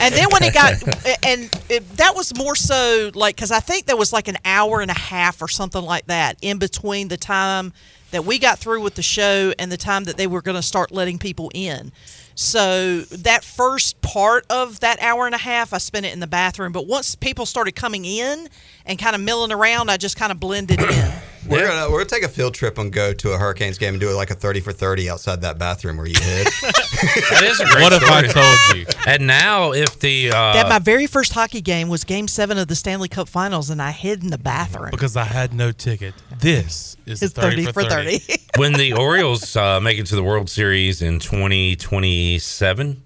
And 0.00 0.12
then 0.12 0.26
when 0.32 0.42
it 0.42 0.52
got, 0.52 0.82
and 1.24 1.48
it, 1.68 1.88
that 1.96 2.16
was 2.16 2.36
more 2.36 2.56
so 2.56 3.12
like, 3.14 3.36
because 3.36 3.52
I 3.52 3.60
think 3.60 3.86
there 3.86 3.96
was 3.96 4.12
like 4.12 4.26
an 4.26 4.38
hour 4.44 4.80
and 4.80 4.90
a 4.90 4.98
half 4.98 5.40
or 5.40 5.46
something 5.46 5.84
like 5.84 6.06
that 6.06 6.36
in 6.42 6.58
between 6.58 7.06
the 7.06 7.16
time 7.16 7.72
that 8.10 8.24
we 8.24 8.40
got 8.40 8.58
through 8.58 8.80
with 8.80 8.96
the 8.96 9.02
show 9.02 9.52
and 9.60 9.70
the 9.70 9.76
time 9.76 10.04
that 10.04 10.16
they 10.16 10.26
were 10.26 10.42
going 10.42 10.56
to 10.56 10.62
start 10.62 10.90
letting 10.90 11.18
people 11.18 11.52
in. 11.54 11.92
So 12.34 13.02
that 13.02 13.44
first 13.44 14.00
part 14.02 14.44
of 14.50 14.80
that 14.80 15.00
hour 15.00 15.26
and 15.26 15.34
a 15.34 15.38
half, 15.38 15.72
I 15.72 15.78
spent 15.78 16.06
it 16.06 16.12
in 16.12 16.20
the 16.20 16.26
bathroom. 16.26 16.72
But 16.72 16.86
once 16.86 17.14
people 17.14 17.46
started 17.46 17.76
coming 17.76 18.04
in 18.04 18.48
and 18.84 18.98
kind 18.98 19.14
of 19.14 19.22
milling 19.22 19.52
around, 19.52 19.90
I 19.90 19.96
just 19.96 20.16
kind 20.16 20.32
of 20.32 20.40
blended 20.40 20.80
in. 20.80 21.12
We're 21.46 21.66
gonna 21.66 21.90
we're 21.90 21.98
gonna 21.98 22.06
take 22.06 22.22
a 22.22 22.28
field 22.28 22.54
trip 22.54 22.78
and 22.78 22.92
go 22.92 23.12
to 23.12 23.32
a 23.32 23.38
Hurricanes 23.38 23.76
game 23.78 23.94
and 23.94 24.00
do 24.00 24.08
it 24.10 24.14
like 24.14 24.30
a 24.30 24.34
thirty 24.34 24.60
for 24.60 24.72
thirty 24.72 25.10
outside 25.10 25.42
that 25.42 25.58
bathroom 25.58 25.96
where 25.96 26.06
you 26.06 26.18
hid. 26.20 26.48
That 27.04 27.42
is 27.42 27.60
a 27.60 27.66
great 27.66 27.82
What 27.82 27.92
if 27.92 28.02
I 28.04 28.22
told 28.22 28.78
you? 28.78 28.86
And 29.06 29.26
now 29.26 29.72
if 29.72 29.98
the 29.98 30.30
uh, 30.30 30.54
that 30.54 30.68
my 30.68 30.78
very 30.78 31.06
first 31.06 31.32
hockey 31.34 31.60
game 31.60 31.88
was 31.88 32.02
Game 32.04 32.28
Seven 32.28 32.56
of 32.56 32.68
the 32.68 32.74
Stanley 32.74 33.08
Cup 33.08 33.28
Finals, 33.28 33.68
and 33.68 33.82
I 33.82 33.90
hid 33.90 34.22
in 34.22 34.30
the 34.30 34.38
bathroom. 34.38 34.90
Because 34.90 35.16
I 35.16 35.24
had 35.24 35.52
no 35.52 35.70
ticket. 35.70 36.14
This 36.38 36.96
is 37.04 37.22
It's 37.22 37.34
30, 37.34 37.66
for 37.72 37.82
30. 37.84 38.20
when 38.56 38.72
the 38.72 38.94
Orioles 38.94 39.54
uh, 39.54 39.80
make 39.80 39.98
it 39.98 40.06
to 40.06 40.16
the 40.16 40.22
World 40.22 40.48
Series 40.48 41.02
in 41.02 41.18
2027, 41.18 43.02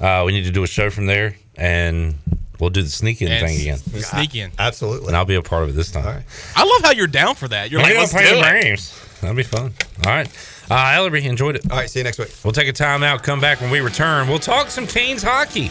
uh, 0.00 0.22
we 0.24 0.32
need 0.32 0.44
to 0.44 0.50
do 0.50 0.62
a 0.62 0.66
show 0.66 0.88
from 0.88 1.06
there, 1.06 1.36
and 1.56 2.14
we'll 2.60 2.70
do 2.70 2.82
the 2.82 2.88
sneaking 2.90 3.28
And 3.28 3.46
thing 3.46 3.60
again. 3.60 3.78
s- 3.94 4.06
Sneak 4.10 4.34
in. 4.34 4.50
Absolutely. 4.58 5.08
And 5.08 5.16
I'll 5.16 5.24
be 5.24 5.34
a 5.34 5.42
part 5.42 5.62
of 5.64 5.70
it 5.70 5.72
this 5.72 5.90
time. 5.90 6.24
I 6.56 6.64
love 6.64 6.82
how 6.82 6.92
you're 6.92 7.06
down 7.06 7.34
for 7.34 7.48
that. 7.48 7.70
You're 7.70 7.80
Maybe 7.82 7.94
like, 7.94 8.02
I'll 8.04 8.08
play 8.08 8.24
do 8.28 8.34
the 8.34 8.40
it. 8.40 8.42
Braves. 8.42 9.20
That'll 9.20 9.36
be 9.36 9.42
fun. 9.42 9.72
All 10.06 10.12
right. 10.12 10.28
Uh, 10.70 10.74
Ellerby, 10.94 11.24
enjoyed 11.24 11.56
it. 11.56 11.70
All 11.70 11.76
right, 11.78 11.90
see 11.90 11.98
you 12.00 12.04
next 12.04 12.18
week. 12.18 12.32
We'll 12.44 12.52
take 12.52 12.68
a 12.68 12.72
time 12.72 13.02
out, 13.02 13.22
come 13.24 13.40
back 13.40 13.60
when 13.60 13.70
we 13.70 13.80
return. 13.80 14.28
We'll 14.28 14.38
talk 14.38 14.68
some 14.70 14.86
Canes 14.86 15.22
hockey. 15.22 15.70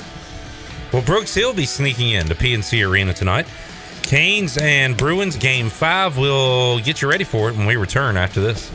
Well, 0.91 1.01
Brooks 1.03 1.33
Hill 1.33 1.53
be 1.53 1.65
sneaking 1.65 2.09
in 2.09 2.25
to 2.25 2.35
PNC 2.35 2.85
Arena 2.87 3.13
tonight. 3.13 3.47
Canes 4.03 4.57
and 4.57 4.97
Bruins 4.97 5.35
game 5.37 5.69
five. 5.69 6.17
We'll 6.17 6.79
get 6.79 7.01
you 7.01 7.09
ready 7.09 7.23
for 7.23 7.49
it 7.49 7.55
when 7.55 7.65
we 7.67 7.75
return 7.75 8.17
after 8.17 8.41
this. 8.41 8.69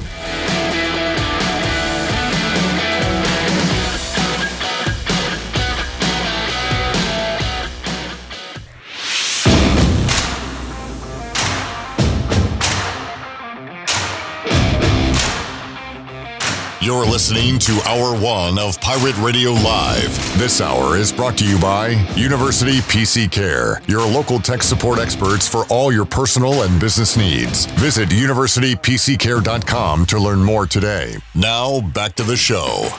You're 16.85 17.07
listening 17.07 17.59
to 17.61 17.81
Hour 17.87 18.15
One 18.21 18.59
of 18.59 18.79
Pirate 18.79 19.17
Radio 19.17 19.53
Live. 19.53 20.39
This 20.39 20.61
hour 20.61 20.99
is 20.99 21.15
brought 21.15 21.39
to 21.39 21.49
you 21.49 21.59
by 21.59 21.93
University 22.15 22.81
PC 22.81 23.33
Care, 23.33 23.81
your 23.87 24.07
local 24.07 24.39
tech 24.39 24.63
support 24.63 24.99
experts 24.99 25.49
for 25.49 25.65
all 25.71 25.91
your 25.91 26.05
personal 26.05 26.65
and 26.65 26.79
business 26.79 27.17
needs. 27.17 27.65
Visit 27.81 28.11
universitypccare.com 28.11 30.05
to 30.05 30.19
learn 30.19 30.45
more 30.45 30.67
today. 30.67 31.17
Now, 31.35 31.81
back 31.81 32.17
to 32.17 32.23
the 32.23 32.37
show. 32.37 32.91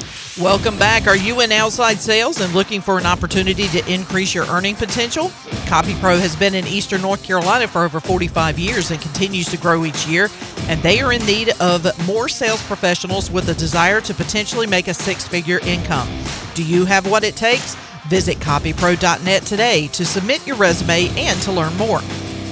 Welcome 0.42 0.78
back. 0.80 1.06
Are 1.08 1.16
you 1.16 1.42
in 1.42 1.52
outside 1.52 2.00
sales 2.00 2.42
and 2.42 2.52
looking 2.56 2.82
for 2.82 2.98
an 2.98 3.06
opportunity 3.06 3.68
to 3.68 3.94
increase 3.94 4.34
your 4.34 4.48
earning 4.48 4.76
potential? 4.76 5.28
CopyPro 5.68 6.20
has 6.20 6.36
been 6.36 6.56
in 6.56 6.66
Eastern 6.66 7.02
North 7.02 7.24
Carolina 7.24 7.68
for 7.68 7.84
over 7.86 8.00
45 8.00 8.58
years 8.58 8.90
and 8.90 9.00
continues 9.00 9.48
to 9.50 9.58
grow 9.58 9.86
each 9.86 10.08
year, 10.08 10.28
and 10.68 10.82
they 10.82 11.02
are 11.02 11.14
in 11.14 11.26
need 11.26 11.54
of 11.62 11.86
more 12.08 12.28
sales 12.28 12.62
professionals 12.64 13.30
with 13.30 13.48
a 13.48 13.54
desire 13.54 13.75
to 13.76 14.14
potentially 14.14 14.68
make 14.68 14.88
a 14.88 14.94
six 14.94 15.28
figure 15.28 15.60
income. 15.60 16.08
Do 16.54 16.64
you 16.64 16.86
have 16.86 17.10
what 17.10 17.24
it 17.24 17.36
takes? 17.36 17.76
Visit 18.08 18.38
copypro.net 18.38 19.44
today 19.44 19.88
to 19.88 20.06
submit 20.06 20.48
your 20.48 20.56
resume 20.56 21.10
and 21.18 21.42
to 21.42 21.52
learn 21.52 21.76
more. 21.76 22.00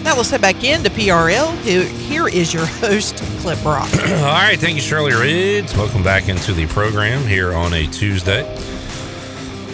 Now 0.04 0.18
let's 0.18 0.30
head 0.30 0.42
back 0.42 0.64
into 0.66 0.90
PRL. 0.90 1.56
Here- 1.62 2.28
is 2.28 2.54
your 2.54 2.66
host, 2.66 3.18
Cliff 3.40 3.62
Brock. 3.64 3.90
All 3.94 4.34
right, 4.34 4.60
thank 4.60 4.76
you, 4.76 4.82
Shirley 4.82 5.14
Reeds. 5.14 5.76
Welcome 5.76 6.04
back 6.04 6.28
into 6.30 6.52
the 6.52 6.68
program 6.68 7.26
here 7.26 7.54
on 7.54 7.74
a 7.74 7.88
Tuesday. 7.88 8.44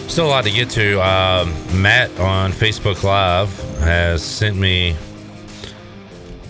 Still 0.08 0.26
a 0.26 0.28
lot 0.28 0.44
to 0.44 0.50
get 0.50 0.70
to. 0.70 1.00
Um, 1.00 1.52
Matt 1.80 2.10
on 2.20 2.52
Facebook 2.52 3.02
Live 3.02 3.56
has 3.80 4.22
sent 4.22 4.56
me 4.56 4.96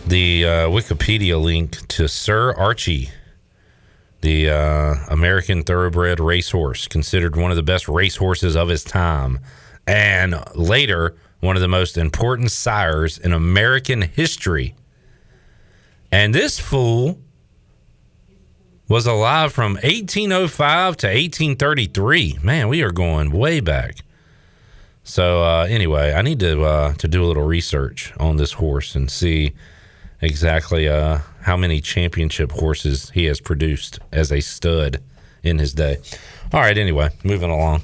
the 0.06 0.44
uh, 0.44 0.48
Wikipedia 0.68 1.40
link 1.40 1.86
to 1.88 2.08
Sir 2.08 2.52
Archie, 2.54 3.10
the 4.20 4.50
uh, 4.50 4.94
American 5.08 5.62
thoroughbred 5.62 6.20
racehorse, 6.20 6.88
considered 6.88 7.36
one 7.36 7.50
of 7.50 7.56
the 7.56 7.62
best 7.62 7.88
racehorses 7.88 8.56
of 8.56 8.68
his 8.68 8.84
time, 8.84 9.40
and 9.86 10.34
later 10.54 11.16
one 11.40 11.56
of 11.56 11.62
the 11.62 11.68
most 11.68 11.96
important 11.96 12.50
sires 12.50 13.18
in 13.18 13.32
American 13.32 14.02
history. 14.02 14.74
And 16.12 16.34
this 16.34 16.58
fool 16.58 17.18
was 18.88 19.06
alive 19.06 19.52
from 19.52 19.74
1805 19.74 20.96
to 20.98 21.06
1833. 21.06 22.38
Man, 22.42 22.68
we 22.68 22.82
are 22.82 22.90
going 22.90 23.30
way 23.30 23.60
back. 23.60 23.98
So 25.02 25.42
uh, 25.42 25.66
anyway, 25.68 26.12
I 26.12 26.22
need 26.22 26.40
to 26.40 26.62
uh, 26.62 26.94
to 26.94 27.08
do 27.08 27.24
a 27.24 27.26
little 27.26 27.44
research 27.44 28.12
on 28.18 28.36
this 28.36 28.52
horse 28.52 28.94
and 28.94 29.10
see 29.10 29.52
exactly 30.20 30.88
uh, 30.88 31.18
how 31.42 31.56
many 31.56 31.80
championship 31.80 32.52
horses 32.52 33.10
he 33.10 33.24
has 33.24 33.40
produced 33.40 33.98
as 34.12 34.30
a 34.30 34.40
stud 34.40 35.00
in 35.42 35.58
his 35.58 35.72
day. 35.72 35.98
All 36.52 36.60
right, 36.60 36.76
anyway, 36.76 37.10
moving 37.22 37.50
along. 37.50 37.82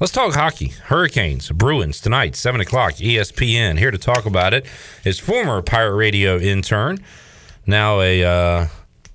Let's 0.00 0.12
talk 0.12 0.34
hockey. 0.34 0.68
Hurricanes, 0.84 1.50
Bruins 1.50 2.00
tonight, 2.00 2.34
7 2.34 2.60
o'clock, 2.60 2.94
ESPN. 2.94 3.78
Here 3.78 3.90
to 3.90 3.98
talk 3.98 4.24
about 4.24 4.54
it 4.54 4.66
is 5.04 5.18
former 5.18 5.60
Pirate 5.60 5.96
Radio 5.96 6.38
intern, 6.38 6.98
now 7.66 8.00
a, 8.00 8.24
uh, 8.24 8.66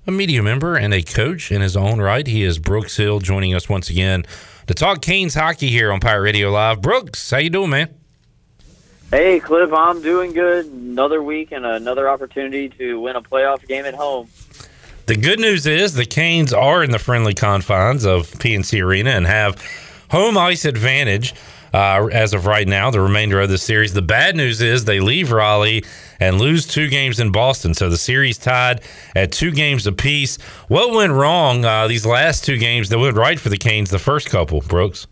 a 0.06 0.10
media 0.10 0.42
member 0.42 0.76
and 0.76 0.94
a 0.94 1.02
coach 1.02 1.50
in 1.50 1.60
his 1.60 1.76
own 1.76 2.00
right. 2.00 2.26
He 2.26 2.44
is 2.44 2.58
Brooks 2.58 2.96
Hill 2.96 3.18
joining 3.18 3.54
us 3.54 3.68
once 3.68 3.90
again 3.90 4.24
to 4.68 4.74
talk 4.74 5.02
Canes 5.02 5.34
hockey 5.34 5.68
here 5.68 5.92
on 5.92 5.98
Pirate 5.98 6.22
Radio 6.22 6.50
Live. 6.50 6.80
Brooks, 6.80 7.30
how 7.30 7.38
you 7.38 7.50
doing, 7.50 7.70
man? 7.70 8.01
Hey, 9.12 9.40
Cliff, 9.40 9.70
I'm 9.74 10.00
doing 10.00 10.32
good. 10.32 10.64
Another 10.64 11.22
week 11.22 11.52
and 11.52 11.66
another 11.66 12.08
opportunity 12.08 12.70
to 12.70 12.98
win 12.98 13.14
a 13.14 13.20
playoff 13.20 13.68
game 13.68 13.84
at 13.84 13.92
home. 13.92 14.30
The 15.04 15.16
good 15.16 15.38
news 15.38 15.66
is 15.66 15.92
the 15.92 16.06
Canes 16.06 16.50
are 16.50 16.82
in 16.82 16.92
the 16.92 16.98
friendly 16.98 17.34
confines 17.34 18.06
of 18.06 18.30
PNC 18.30 18.82
Arena 18.82 19.10
and 19.10 19.26
have 19.26 19.62
home 20.10 20.38
ice 20.38 20.64
advantage 20.64 21.34
uh, 21.74 22.08
as 22.10 22.32
of 22.32 22.46
right 22.46 22.66
now, 22.66 22.90
the 22.90 23.02
remainder 23.02 23.38
of 23.38 23.50
the 23.50 23.58
series. 23.58 23.92
The 23.92 24.00
bad 24.00 24.34
news 24.34 24.62
is 24.62 24.86
they 24.86 25.00
leave 25.00 25.30
Raleigh 25.30 25.84
and 26.18 26.38
lose 26.38 26.66
two 26.66 26.88
games 26.88 27.20
in 27.20 27.32
Boston. 27.32 27.74
So 27.74 27.90
the 27.90 27.98
series 27.98 28.38
tied 28.38 28.80
at 29.14 29.30
two 29.30 29.50
games 29.50 29.86
apiece. 29.86 30.40
What 30.68 30.94
went 30.94 31.12
wrong 31.12 31.66
uh, 31.66 31.86
these 31.86 32.06
last 32.06 32.46
two 32.46 32.56
games 32.56 32.88
that 32.88 32.98
went 32.98 33.18
right 33.18 33.38
for 33.38 33.50
the 33.50 33.58
Canes, 33.58 33.90
the 33.90 33.98
first 33.98 34.30
couple, 34.30 34.62
Brooks? 34.62 35.06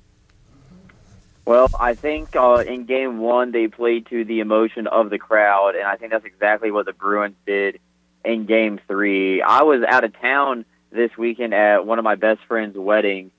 Well, 1.51 1.68
I 1.80 1.94
think 1.94 2.36
uh, 2.36 2.62
in 2.64 2.84
game 2.84 3.18
one 3.18 3.51
they 3.51 3.66
played 3.66 4.07
to 4.11 4.24
the 4.24 4.38
emotion 4.38 4.86
of 4.86 5.11
the 5.11 5.18
crowd, 5.18 5.74
and 5.74 5.82
I 5.82 5.96
think 5.96 6.12
that's 6.12 6.24
exactly 6.24 6.70
what 6.70 6.86
the 6.86 6.92
Bruins 6.92 7.34
did 7.44 7.80
in 8.24 8.46
game 8.46 8.78
three. 8.86 9.42
I 9.42 9.62
was 9.62 9.82
out 9.82 10.05
of 10.05 10.12
town 10.20 10.64
this 10.92 11.11
weekend 11.18 11.53
at 11.53 11.84
one 11.84 11.98
of 11.98 12.05
my 12.05 12.14
best 12.14 12.38
friend's 12.46 12.78
wedding, 12.78 13.32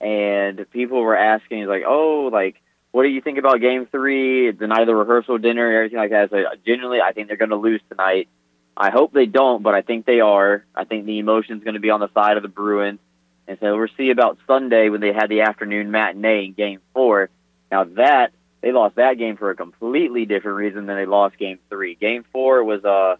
and 0.00 0.64
people 0.70 1.00
were 1.00 1.16
asking 1.16 1.66
like, 1.66 1.82
"Oh, 1.84 2.30
like, 2.32 2.62
what 2.92 3.02
do 3.02 3.08
you 3.08 3.20
think 3.20 3.36
about 3.36 3.60
game 3.60 3.86
three? 3.86 4.52
The 4.52 4.68
night 4.68 4.82
of 4.82 4.86
the 4.86 4.94
rehearsal 4.94 5.38
dinner, 5.38 5.66
everything 5.72 5.98
like 5.98 6.10
that." 6.10 6.30
So 6.30 6.44
genuinely, 6.64 7.00
I 7.00 7.10
think 7.10 7.26
they're 7.26 7.36
going 7.36 7.50
to 7.50 7.56
lose 7.56 7.80
tonight. 7.88 8.28
I 8.76 8.90
hope 8.90 9.12
they 9.12 9.26
don't, 9.26 9.64
but 9.64 9.74
I 9.74 9.82
think 9.82 10.06
they 10.06 10.20
are. 10.20 10.64
I 10.72 10.84
think 10.84 11.04
the 11.04 11.18
emotion's 11.18 11.64
going 11.64 11.74
to 11.74 11.80
be 11.80 11.90
on 11.90 11.98
the 11.98 12.12
side 12.14 12.36
of 12.36 12.44
the 12.44 12.48
Bruins. 12.48 13.00
And 13.48 13.58
so 13.58 13.76
we'll 13.76 13.88
see 13.96 14.10
about 14.10 14.38
Sunday 14.46 14.88
when 14.88 15.00
they 15.00 15.12
had 15.12 15.28
the 15.28 15.40
afternoon 15.40 15.90
matinee 15.90 16.44
in 16.44 16.52
game 16.52 16.80
four. 16.94 17.28
Now 17.70 17.84
that 17.84 18.32
they 18.60 18.72
lost 18.72 18.96
that 18.96 19.18
game 19.18 19.36
for 19.36 19.50
a 19.50 19.56
completely 19.56 20.24
different 20.24 20.56
reason 20.56 20.86
than 20.86 20.96
they 20.96 21.06
lost 21.06 21.38
game 21.38 21.58
three. 21.68 21.94
Game 21.94 22.24
four 22.32 22.64
was 22.64 22.84
uh, 22.84 23.16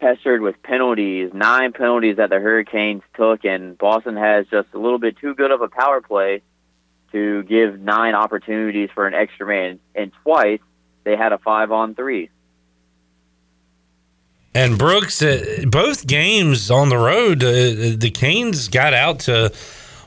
pestered 0.00 0.40
with 0.40 0.62
penalties, 0.62 1.30
nine 1.32 1.72
penalties 1.72 2.16
that 2.16 2.30
the 2.30 2.38
Hurricanes 2.38 3.02
took, 3.14 3.44
and 3.44 3.78
Boston 3.78 4.16
has 4.16 4.46
just 4.50 4.68
a 4.74 4.78
little 4.78 4.98
bit 4.98 5.16
too 5.18 5.34
good 5.34 5.50
of 5.50 5.60
a 5.60 5.68
power 5.68 6.00
play 6.00 6.42
to 7.12 7.42
give 7.44 7.80
nine 7.80 8.14
opportunities 8.14 8.90
for 8.94 9.06
an 9.06 9.14
extra 9.14 9.46
man. 9.46 9.80
And 9.94 10.12
twice 10.22 10.60
they 11.04 11.16
had 11.16 11.32
a 11.32 11.38
five 11.38 11.72
on 11.72 11.94
three. 11.94 12.30
And 14.54 14.76
Brooks, 14.76 15.22
uh, 15.22 15.64
both 15.66 16.06
games 16.06 16.70
on 16.70 16.88
the 16.88 16.96
road, 16.96 17.44
uh, 17.44 17.96
the 17.96 18.10
Canes 18.12 18.68
got 18.68 18.92
out 18.92 19.20
to 19.20 19.52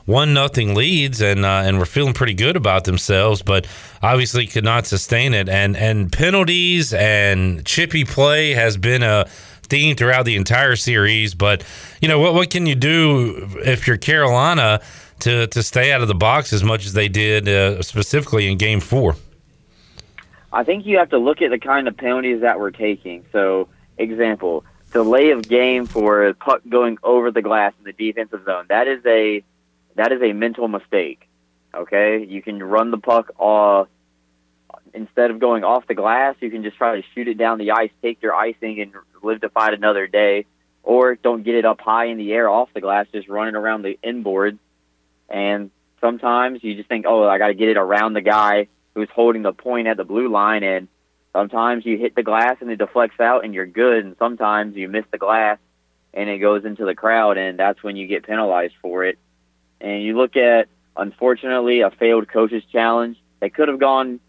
one 0.04 0.34
nothing 0.34 0.74
leads 0.74 1.20
and 1.20 1.44
uh, 1.44 1.62
and 1.64 1.78
were 1.78 1.86
feeling 1.86 2.14
pretty 2.14 2.34
good 2.34 2.56
about 2.56 2.84
themselves, 2.84 3.42
but 3.42 3.66
obviously 4.02 4.46
could 4.46 4.64
not 4.64 4.86
sustain 4.86 5.34
it. 5.34 5.48
And 5.48 5.76
and 5.76 6.12
penalties 6.12 6.92
and 6.92 7.64
chippy 7.64 8.04
play 8.04 8.52
has 8.52 8.76
been 8.76 9.02
a 9.02 9.26
theme 9.62 9.96
throughout 9.96 10.24
the 10.24 10.36
entire 10.36 10.76
series. 10.76 11.34
But 11.34 11.64
you 12.00 12.08
know 12.08 12.18
what 12.18 12.34
what 12.34 12.50
can 12.50 12.66
you 12.66 12.74
do 12.74 13.48
if 13.64 13.86
you're 13.86 13.96
Carolina 13.96 14.80
to 15.20 15.46
to 15.46 15.62
stay 15.62 15.92
out 15.92 16.02
of 16.02 16.08
the 16.08 16.14
box 16.14 16.52
as 16.52 16.64
much 16.64 16.86
as 16.86 16.92
they 16.92 17.08
did 17.08 17.48
uh, 17.48 17.82
specifically 17.82 18.50
in 18.50 18.58
Game 18.58 18.80
Four? 18.80 19.16
I 20.52 20.64
think 20.64 20.84
you 20.84 20.98
have 20.98 21.10
to 21.10 21.18
look 21.18 21.40
at 21.40 21.50
the 21.50 21.58
kind 21.58 21.88
of 21.88 21.96
penalties 21.96 22.42
that 22.42 22.60
we're 22.60 22.72
taking. 22.72 23.24
So, 23.32 23.68
example, 23.96 24.64
delay 24.92 25.30
of 25.30 25.48
game 25.48 25.86
for 25.86 26.26
a 26.26 26.34
puck 26.34 26.60
going 26.68 26.98
over 27.02 27.30
the 27.30 27.40
glass 27.40 27.72
in 27.78 27.84
the 27.84 27.92
defensive 27.92 28.44
zone. 28.44 28.66
That 28.68 28.86
is 28.86 29.00
a 29.06 29.42
that 29.96 30.12
is 30.12 30.22
a 30.22 30.32
mental 30.32 30.68
mistake. 30.68 31.28
Okay, 31.74 32.24
you 32.24 32.42
can 32.42 32.62
run 32.62 32.90
the 32.90 32.98
puck 32.98 33.32
off 33.38 33.88
instead 34.94 35.30
of 35.30 35.38
going 35.38 35.64
off 35.64 35.86
the 35.86 35.94
glass. 35.94 36.36
You 36.40 36.50
can 36.50 36.62
just 36.62 36.76
try 36.76 36.96
to 36.96 37.06
shoot 37.14 37.28
it 37.28 37.38
down 37.38 37.58
the 37.58 37.70
ice, 37.72 37.90
take 38.02 38.20
your 38.22 38.34
icing, 38.34 38.80
and 38.80 38.92
live 39.22 39.40
to 39.40 39.48
fight 39.48 39.74
another 39.74 40.06
day. 40.06 40.46
Or 40.82 41.14
don't 41.14 41.44
get 41.44 41.54
it 41.54 41.64
up 41.64 41.80
high 41.80 42.06
in 42.06 42.18
the 42.18 42.32
air 42.32 42.48
off 42.48 42.68
the 42.74 42.80
glass, 42.80 43.06
just 43.12 43.28
running 43.28 43.54
around 43.54 43.82
the 43.82 43.98
inboards. 44.04 44.58
And 45.28 45.70
sometimes 46.00 46.62
you 46.62 46.74
just 46.74 46.88
think, 46.88 47.06
oh, 47.08 47.26
I 47.26 47.38
got 47.38 47.48
to 47.48 47.54
get 47.54 47.68
it 47.68 47.76
around 47.76 48.14
the 48.14 48.20
guy 48.20 48.68
who's 48.94 49.08
holding 49.14 49.42
the 49.42 49.52
point 49.52 49.86
at 49.86 49.96
the 49.96 50.04
blue 50.04 50.28
line, 50.28 50.62
and 50.62 50.88
sometimes 51.32 51.86
you 51.86 51.96
hit 51.96 52.14
the 52.14 52.22
glass 52.22 52.56
and 52.60 52.70
it 52.70 52.76
deflects 52.76 53.20
out, 53.20 53.44
and 53.44 53.54
you're 53.54 53.66
good. 53.66 54.04
And 54.04 54.16
sometimes 54.18 54.76
you 54.76 54.88
miss 54.88 55.04
the 55.10 55.18
glass 55.18 55.58
and 56.14 56.28
it 56.28 56.38
goes 56.38 56.66
into 56.66 56.84
the 56.84 56.94
crowd, 56.94 57.38
and 57.38 57.58
that's 57.58 57.82
when 57.82 57.96
you 57.96 58.06
get 58.06 58.26
penalized 58.26 58.74
for 58.82 59.04
it 59.04 59.18
and 59.82 60.02
you 60.02 60.16
look 60.16 60.36
at 60.36 60.68
unfortunately 60.96 61.80
a 61.80 61.90
failed 61.90 62.28
coaches 62.28 62.62
challenge. 62.70 63.18
They 63.40 63.50
could 63.50 63.68
have 63.68 63.80
gone 63.80 64.20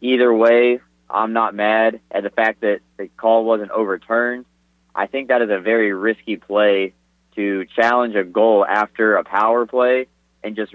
either 0.00 0.32
way. 0.32 0.80
I'm 1.08 1.34
not 1.34 1.54
mad 1.54 2.00
at 2.10 2.22
the 2.22 2.30
fact 2.30 2.62
that 2.62 2.80
the 2.96 3.08
call 3.08 3.44
wasn't 3.44 3.70
overturned. 3.70 4.46
I 4.94 5.06
think 5.06 5.28
that 5.28 5.42
is 5.42 5.50
a 5.50 5.60
very 5.60 5.92
risky 5.92 6.36
play 6.36 6.94
to 7.36 7.66
challenge 7.76 8.14
a 8.14 8.24
goal 8.24 8.64
after 8.66 9.16
a 9.16 9.24
power 9.24 9.66
play 9.66 10.06
and 10.42 10.56
just 10.56 10.72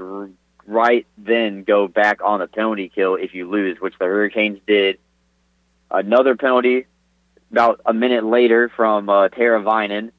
right 0.66 1.08
then 1.18 1.64
go 1.64 1.88
back 1.88 2.20
on 2.24 2.40
the 2.40 2.48
penalty 2.48 2.90
kill 2.90 3.16
if 3.16 3.34
you 3.34 3.50
lose, 3.50 3.80
which 3.80 3.98
the 4.00 4.06
Hurricanes 4.06 4.60
did. 4.68 5.00
Another 5.90 6.36
penalty 6.36 6.86
about 7.52 7.82
a 7.86 7.94
minute 7.94 8.24
later 8.24 8.70
from 8.76 9.10
uh, 9.10 9.30
Teravainen 9.30 10.12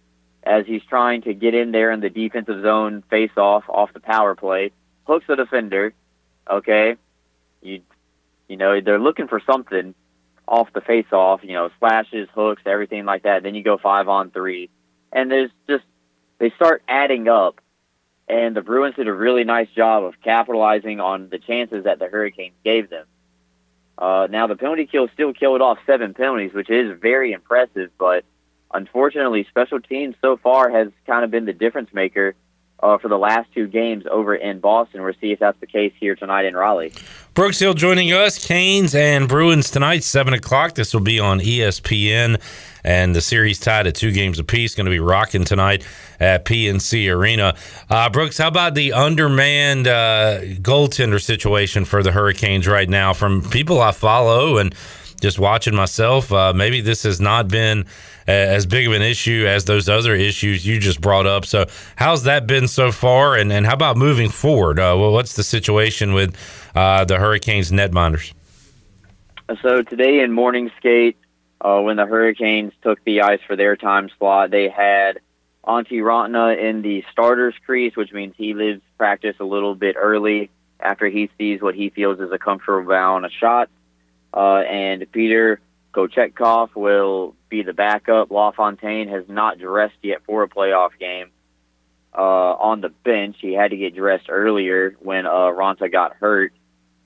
as 0.48 0.66
he's 0.66 0.82
trying 0.88 1.20
to 1.22 1.34
get 1.34 1.54
in 1.54 1.72
there 1.72 1.92
in 1.92 2.00
the 2.00 2.08
defensive 2.08 2.62
zone 2.62 3.04
face 3.10 3.36
off 3.36 3.64
off 3.68 3.92
the 3.92 4.00
power 4.00 4.34
play, 4.34 4.72
hooks 5.06 5.26
the 5.28 5.36
defender. 5.36 5.92
Okay, 6.50 6.96
you 7.60 7.82
you 8.48 8.56
know 8.56 8.80
they're 8.80 8.98
looking 8.98 9.28
for 9.28 9.40
something 9.46 9.94
off 10.48 10.72
the 10.72 10.80
face 10.80 11.12
off. 11.12 11.40
You 11.44 11.52
know, 11.52 11.70
slashes, 11.78 12.28
hooks, 12.34 12.62
everything 12.64 13.04
like 13.04 13.24
that. 13.24 13.42
Then 13.42 13.54
you 13.54 13.62
go 13.62 13.76
five 13.76 14.08
on 14.08 14.30
three, 14.30 14.70
and 15.12 15.30
there's 15.30 15.50
just 15.68 15.84
they 16.38 16.50
start 16.50 16.82
adding 16.88 17.28
up. 17.28 17.60
And 18.26 18.54
the 18.54 18.62
Bruins 18.62 18.96
did 18.96 19.08
a 19.08 19.12
really 19.12 19.44
nice 19.44 19.68
job 19.74 20.04
of 20.04 20.14
capitalizing 20.22 21.00
on 21.00 21.30
the 21.30 21.38
chances 21.38 21.84
that 21.84 21.98
the 21.98 22.08
Hurricanes 22.08 22.54
gave 22.62 22.90
them. 22.90 23.06
Uh, 23.96 24.28
now 24.30 24.46
the 24.46 24.56
penalty 24.56 24.86
kill 24.86 25.08
still 25.12 25.32
killed 25.32 25.60
off 25.60 25.78
seven 25.86 26.14
penalties, 26.14 26.52
which 26.52 26.70
is 26.70 26.98
very 27.00 27.32
impressive, 27.32 27.90
but 27.98 28.24
unfortunately, 28.72 29.46
special 29.48 29.80
teams 29.80 30.14
so 30.20 30.36
far 30.36 30.70
has 30.70 30.88
kind 31.06 31.24
of 31.24 31.30
been 31.30 31.44
the 31.44 31.52
difference 31.52 31.92
maker 31.92 32.34
uh, 32.82 32.98
for 32.98 33.08
the 33.08 33.18
last 33.18 33.52
two 33.52 33.66
games 33.66 34.04
over 34.10 34.34
in 34.34 34.60
Boston. 34.60 35.02
We'll 35.02 35.14
see 35.20 35.32
if 35.32 35.40
that's 35.40 35.58
the 35.60 35.66
case 35.66 35.92
here 35.98 36.14
tonight 36.14 36.44
in 36.44 36.54
Raleigh. 36.54 36.92
Brooks 37.34 37.58
Hill 37.58 37.74
joining 37.74 38.08
us, 38.08 38.44
Canes 38.44 38.94
and 38.94 39.28
Bruins 39.28 39.70
tonight, 39.70 40.02
7 40.04 40.34
o'clock. 40.34 40.74
This 40.74 40.92
will 40.92 41.00
be 41.00 41.20
on 41.20 41.40
ESPN, 41.40 42.40
and 42.84 43.14
the 43.14 43.20
series 43.20 43.58
tied 43.60 43.86
at 43.86 43.94
two 43.94 44.12
games 44.12 44.38
apiece. 44.38 44.74
Going 44.74 44.86
to 44.86 44.90
be 44.90 45.00
rocking 45.00 45.44
tonight 45.44 45.86
at 46.20 46.44
PNC 46.44 47.12
Arena. 47.12 47.54
Uh, 47.90 48.10
Brooks, 48.10 48.38
how 48.38 48.48
about 48.48 48.74
the 48.74 48.92
undermanned 48.92 49.86
uh, 49.86 50.40
goaltender 50.60 51.22
situation 51.22 51.84
for 51.84 52.02
the 52.02 52.12
Hurricanes 52.12 52.66
right 52.66 52.88
now? 52.88 53.12
From 53.12 53.42
people 53.50 53.80
I 53.80 53.92
follow 53.92 54.58
and 54.58 54.74
just 55.20 55.38
watching 55.38 55.74
myself, 55.74 56.32
uh, 56.32 56.52
maybe 56.52 56.80
this 56.80 57.02
has 57.02 57.20
not 57.20 57.48
been 57.48 57.86
as 58.28 58.66
big 58.66 58.86
of 58.86 58.92
an 58.92 59.02
issue 59.02 59.46
as 59.48 59.64
those 59.64 59.88
other 59.88 60.14
issues 60.14 60.66
you 60.66 60.78
just 60.78 61.00
brought 61.00 61.26
up. 61.26 61.46
So, 61.46 61.66
how's 61.96 62.24
that 62.24 62.46
been 62.46 62.68
so 62.68 62.92
far? 62.92 63.34
And, 63.34 63.50
and 63.50 63.66
how 63.66 63.74
about 63.74 63.96
moving 63.96 64.28
forward? 64.28 64.78
Uh, 64.78 64.96
well, 64.98 65.12
what's 65.12 65.34
the 65.34 65.42
situation 65.42 66.12
with 66.12 66.36
uh, 66.74 67.04
the 67.04 67.16
Hurricanes 67.16 67.70
netminders? 67.70 68.32
So, 69.62 69.82
today 69.82 70.20
in 70.20 70.32
morning 70.32 70.70
skate, 70.76 71.16
uh, 71.60 71.80
when 71.80 71.96
the 71.96 72.06
Hurricanes 72.06 72.72
took 72.82 73.02
the 73.04 73.22
ice 73.22 73.40
for 73.46 73.56
their 73.56 73.76
time 73.76 74.10
slot, 74.18 74.50
they 74.50 74.68
had 74.68 75.20
Antti 75.64 76.00
Raanta 76.02 76.56
in 76.58 76.82
the 76.82 77.04
starters 77.10 77.54
crease, 77.64 77.96
which 77.96 78.12
means 78.12 78.34
he 78.36 78.54
leaves 78.54 78.82
practice 78.96 79.36
a 79.40 79.44
little 79.44 79.74
bit 79.74 79.96
early 79.98 80.50
after 80.80 81.08
he 81.08 81.30
sees 81.38 81.60
what 81.60 81.74
he 81.74 81.90
feels 81.90 82.20
is 82.20 82.30
a 82.30 82.38
comfortable 82.38 82.80
amount 82.80 83.24
of 83.24 83.32
shots. 83.32 83.70
Uh, 84.32 84.58
and 84.58 85.10
Peter 85.10 85.60
Kochetkov 85.92 86.74
will 86.74 87.34
be 87.48 87.62
the 87.62 87.72
backup. 87.72 88.30
LaFontaine 88.30 89.08
has 89.08 89.24
not 89.28 89.58
dressed 89.58 89.96
yet 90.02 90.22
for 90.26 90.42
a 90.42 90.48
playoff 90.48 90.90
game. 90.98 91.30
Uh, 92.16 92.54
on 92.54 92.80
the 92.80 92.88
bench, 92.88 93.36
he 93.40 93.52
had 93.52 93.70
to 93.70 93.76
get 93.76 93.94
dressed 93.94 94.26
earlier 94.28 94.96
when 95.00 95.26
uh, 95.26 95.30
Raanta 95.30 95.90
got 95.90 96.14
hurt, 96.16 96.52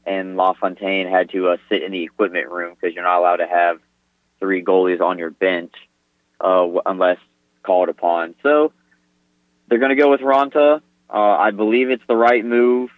and 0.07 0.37
LaFontaine 0.37 1.09
had 1.09 1.31
to 1.31 1.49
uh, 1.49 1.57
sit 1.69 1.83
in 1.83 1.93
the 1.93 2.05
equipment 2.05 2.49
room 2.49 2.75
because 2.75 2.95
you're 2.95 3.05
not 3.05 3.19
allowed 3.19 3.37
to 3.37 3.47
have 3.47 3.79
three 4.39 4.65
goalies 4.65 5.01
on 5.01 5.19
your 5.19 5.31
bench 5.31 5.73
uh, 6.41 6.67
unless 6.87 7.19
called 7.63 7.89
upon. 7.89 8.35
So 8.43 8.73
they're 9.69 9.79
going 9.79 9.91
to 9.91 9.97
go 9.97 10.11
with 10.11 10.21
Raanta. 10.21 10.81
Uh, 11.09 11.17
I 11.19 11.51
believe 11.51 11.91
it's 11.91 12.03
the 12.09 12.17
right 12.17 12.45
move 12.45 12.91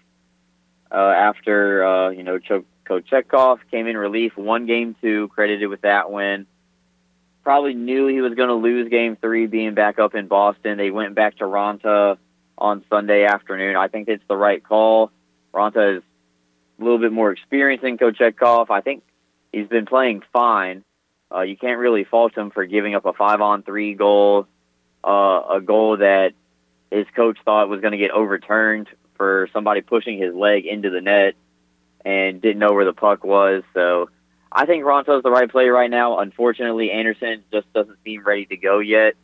uh, 0.90 0.95
after 0.95 1.84
uh, 1.84 2.11
you 2.11 2.22
know 2.22 2.38
Ch- 2.38 2.64
Kochetkov 2.86 3.59
came 3.70 3.86
in 3.86 3.97
relief, 3.97 4.36
one 4.36 4.66
game 4.66 4.95
two, 5.01 5.28
credited 5.28 5.68
with 5.68 5.82
that 5.82 6.11
win. 6.11 6.47
Probably 7.45 7.74
knew 7.74 8.07
he 8.07 8.22
was 8.22 8.34
going 8.34 8.49
to 8.49 8.55
lose 8.55 8.88
game 8.88 9.16
three 9.16 9.47
being 9.47 9.74
back 9.74 9.99
up 9.99 10.14
in 10.14 10.28
Boston. 10.28 10.78
They 10.78 10.90
went 10.90 11.14
back 11.14 11.36
to 11.38 11.45
Raanta 11.45 12.16
on 12.57 12.84
Sunday 12.88 13.24
afternoon. 13.24 13.76
I 13.76 13.88
think 13.88 14.09
it's 14.09 14.24
the 14.28 14.36
right 14.36 14.62
call. 14.62 15.11
Raanta 15.53 15.99
is 15.99 16.03
a 16.80 16.82
little 16.82 16.99
bit 16.99 17.12
more 17.12 17.30
experienced 17.30 17.82
than 17.82 17.99
Kochetkov. 17.99 18.70
I 18.70 18.80
think 18.80 19.03
he's 19.53 19.68
been 19.68 19.84
playing 19.86 20.22
fine. 20.32 20.84
Uh, 21.32 21.42
you 21.42 21.57
can't 21.57 21.78
really 21.78 22.05
fault 22.05 22.36
him 22.36 22.51
for 22.51 22.64
giving 22.64 22.95
up 22.95 23.05
a 23.05 23.12
five 23.12 23.40
on 23.40 23.62
three 23.62 23.95
goal, 23.95 24.47
uh, 25.03 25.42
a 25.55 25.61
goal 25.61 25.99
that 25.99 26.32
his 26.90 27.07
coach 27.14 27.38
thought 27.45 27.68
was 27.68 27.80
going 27.80 27.92
to 27.92 27.99
get 27.99 28.11
overturned 28.11 28.88
for 29.16 29.49
somebody 29.53 29.80
pushing 29.80 30.18
his 30.18 30.34
leg 30.34 30.64
into 30.64 30.90
the 30.90 31.01
net 31.01 31.34
and 32.05 32.40
didn't 32.40 32.59
know 32.59 32.72
where 32.72 32.84
the 32.84 32.92
puck 32.92 33.24
was. 33.24 33.62
So 33.74 34.11
I 34.53 34.66
think 34.66 34.84
Raanta's 34.84 35.22
the 35.22 35.30
right 35.30 35.51
play 35.51 35.68
right 35.68 35.90
now. 35.90 36.18
Unfortunately, 36.18 36.90
Andersen 36.90 37.42
just 37.53 37.72
doesn't 37.72 37.99
seem 38.05 38.24
ready 38.24 38.47
to 38.47 38.57
go 38.57 38.78
yet. 38.78 39.14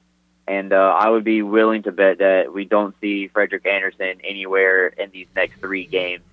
And 0.48 0.72
uh, 0.72 0.96
I 0.98 1.08
would 1.10 1.22
be 1.22 1.42
willing 1.42 1.84
to 1.84 1.92
bet 1.92 2.18
that 2.18 2.52
we 2.52 2.64
don't 2.64 2.94
see 3.00 3.28
Frederik 3.28 3.66
Andersen 3.66 4.20
anywhere 4.24 4.88
in 4.88 5.10
these 5.10 5.28
next 5.36 5.60
three 5.60 5.86
games 5.86 6.24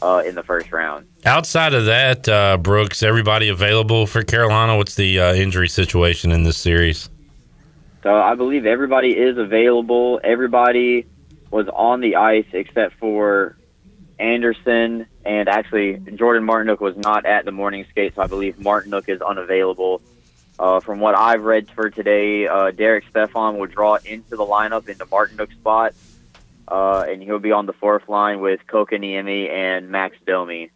uh, 0.00 0.22
in 0.24 0.34
the 0.34 0.42
first 0.42 0.72
round. 0.72 1.06
Outside 1.26 1.74
of 1.74 1.86
that, 1.86 2.28
uh, 2.28 2.56
Brooks, 2.56 3.02
everybody 3.02 3.48
available 3.48 4.06
for 4.06 4.22
Carolina? 4.22 4.76
What's 4.76 4.94
the 4.94 5.20
uh, 5.20 5.34
injury 5.34 5.68
situation 5.68 6.32
in 6.32 6.44
this 6.44 6.56
series? 6.56 7.10
So 8.02 8.14
I 8.14 8.34
believe 8.36 8.64
everybody 8.64 9.10
is 9.10 9.36
available. 9.36 10.20
Everybody 10.22 11.06
was 11.50 11.68
on 11.68 12.00
the 12.00 12.16
ice 12.16 12.46
except 12.52 12.94
for 12.94 13.56
Andersen, 14.18 15.06
and 15.28 15.46
actually 15.46 15.98
Jordan 16.14 16.44
Martinook 16.44 16.80
was 16.80 16.96
not 16.96 17.26
at 17.26 17.44
the 17.44 17.52
morning 17.52 17.84
skate, 17.90 18.14
so 18.14 18.22
I 18.22 18.26
believe 18.26 18.56
Martinook 18.56 19.10
is 19.10 19.20
unavailable. 19.20 20.00
Uh, 20.58 20.80
from 20.80 21.00
what 21.00 21.14
I've 21.14 21.44
read 21.44 21.70
for 21.70 21.90
today, 21.90 22.48
uh, 22.48 22.70
Derek 22.70 23.04
Stepan 23.10 23.58
will 23.58 23.66
draw 23.66 23.96
into 23.96 24.30
the 24.30 24.44
lineup 24.44 24.88
into 24.88 25.04
Martinook's 25.04 25.54
spot, 25.54 25.92
uh, 26.66 27.04
and 27.06 27.22
he'll 27.22 27.38
be 27.38 27.52
on 27.52 27.66
the 27.66 27.74
fourth 27.74 28.08
line 28.08 28.40
with 28.40 28.60
Kotkaniemi 28.66 29.50
and 29.50 29.90
Max 29.90 30.16
Domi. 30.26 30.70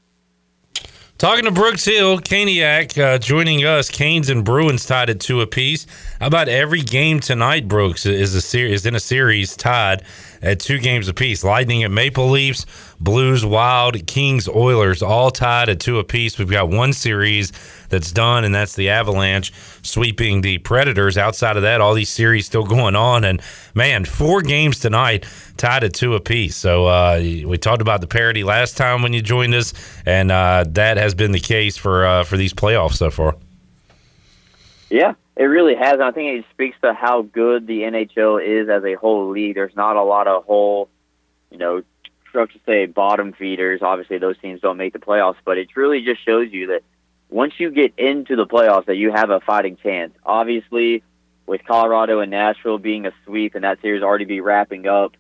Talking 1.17 1.45
to 1.45 1.51
Brooks 1.51 1.85
Hill, 1.85 2.19
Caniac, 2.19 3.01
uh, 3.01 3.17
joining 3.17 3.61
us. 3.65 3.89
Canes 3.89 4.29
and 4.29 4.45
Bruins 4.45 4.85
tied 4.85 5.09
at 5.09 5.21
two 5.21 5.41
apiece. 5.41 5.87
How 6.21 6.27
about 6.27 6.49
every 6.49 6.83
game 6.83 7.21
tonight, 7.21 7.69
Brooks, 7.69 8.05
is 8.05 8.35
a 8.35 8.41
series 8.41 8.81
is 8.81 8.87
in 8.87 8.95
a 8.95 9.01
series 9.01 9.57
tied 9.57 10.05
at 10.43 10.59
two 10.61 10.79
games 10.79 11.09
apiece. 11.09 11.45
Lightning 11.45 11.85
at 11.85 11.91
Maple 11.91 12.29
Leafs, 12.29 12.67
Blues, 13.01 13.45
Wild, 13.45 14.07
Kings, 14.07 14.49
Oilers, 14.49 15.03
all 15.03 15.31
tied 15.31 15.69
at 15.69 15.81
two 15.81 15.99
apiece. 15.99 16.39
We've 16.39 16.51
got 16.51 16.69
one 16.69 16.93
series 16.93 17.53
that's 17.89 18.11
done, 18.11 18.45
and 18.45 18.55
that's 18.55 18.75
the 18.75 18.91
Avalanche 18.91 19.53
sweeping 19.83 20.41
the 20.41 20.59
Predators. 20.59 21.17
Outside 21.17 21.57
of 21.57 21.63
that, 21.63 21.81
all 21.81 21.95
these 21.95 22.11
series 22.11 22.47
still 22.47 22.65
going 22.65 22.97
on. 22.97 23.25
And 23.25 23.41
man, 23.75 24.05
four 24.05 24.43
games 24.43 24.81
tonight 24.81 25.27
tied 25.57 25.85
at 25.85 25.95
two 25.95 26.15
apiece. 26.15 26.57
So 26.57 26.87
uh, 26.87 27.19
we 27.21 27.57
talked 27.59 27.83
about 27.83 28.01
the 28.01 28.07
parity 28.07 28.45
last 28.45 28.77
time 28.77 29.03
when 29.03 29.13
you 29.13 29.23
joined 29.23 29.55
us, 29.55 29.73
and 30.05 30.33
uh, 30.33 30.65
that 30.69 30.97
has 30.97 31.15
been 31.15 31.33
the 31.33 31.41
case 31.41 31.77
for 31.77 32.05
uh, 32.05 32.25
for 32.25 32.37
these 32.37 32.53
playoffs 32.53 32.95
so 32.95 33.11
far. 33.11 33.37
Yeah, 34.91 35.15
it 35.37 35.45
really 35.45 35.75
has. 35.75 36.01
I 36.01 36.11
think 36.11 36.39
it 36.39 36.45
speaks 36.53 36.77
to 36.83 36.93
how 36.93 37.23
good 37.23 37.67
the 37.67 37.81
NHL 37.81 38.45
is 38.45 38.69
as 38.69 38.85
a 38.85 38.95
whole 38.95 39.31
league. 39.31 39.55
There's 39.55 39.77
not 39.77 39.97
a 39.97 40.03
lot 40.03 40.27
of 40.27 40.45
whole, 40.45 40.89
you 41.51 41.59
know, 41.59 41.83
to 42.33 42.49
say 42.65 42.87
bottom 42.87 43.33
feeders. 43.33 43.83
Obviously, 43.83 44.19
those 44.19 44.39
teams 44.39 44.61
don't 44.61 44.77
make 44.77 44.93
the 44.93 44.99
playoffs, 44.99 45.37
but 45.45 45.59
it 45.59 45.69
really 45.77 46.03
just 46.03 46.25
shows 46.25 46.51
you 46.51 46.69
that 46.69 46.83
once 47.29 47.55
you 47.59 47.71
get 47.71 47.93
into 47.99 48.37
the 48.37 48.47
playoffs, 48.47 48.87
that 48.87 48.97
you 48.97 49.11
have 49.11 49.31
a 49.31 49.41
fighting 49.41 49.77
chance. 49.77 50.15
Obviously, 50.25 51.03
with 51.47 51.65
Colorado 51.67 52.21
and 52.21 52.31
Nashville 52.31 52.79
being 52.79 53.07
a 53.07 53.13
sweep 53.25 53.55
and 53.55 53.65
that 53.65 53.81
series 53.81 54.03
already 54.03 54.25
be 54.25 54.41
wrapping 54.41 54.87
up, 54.87 55.15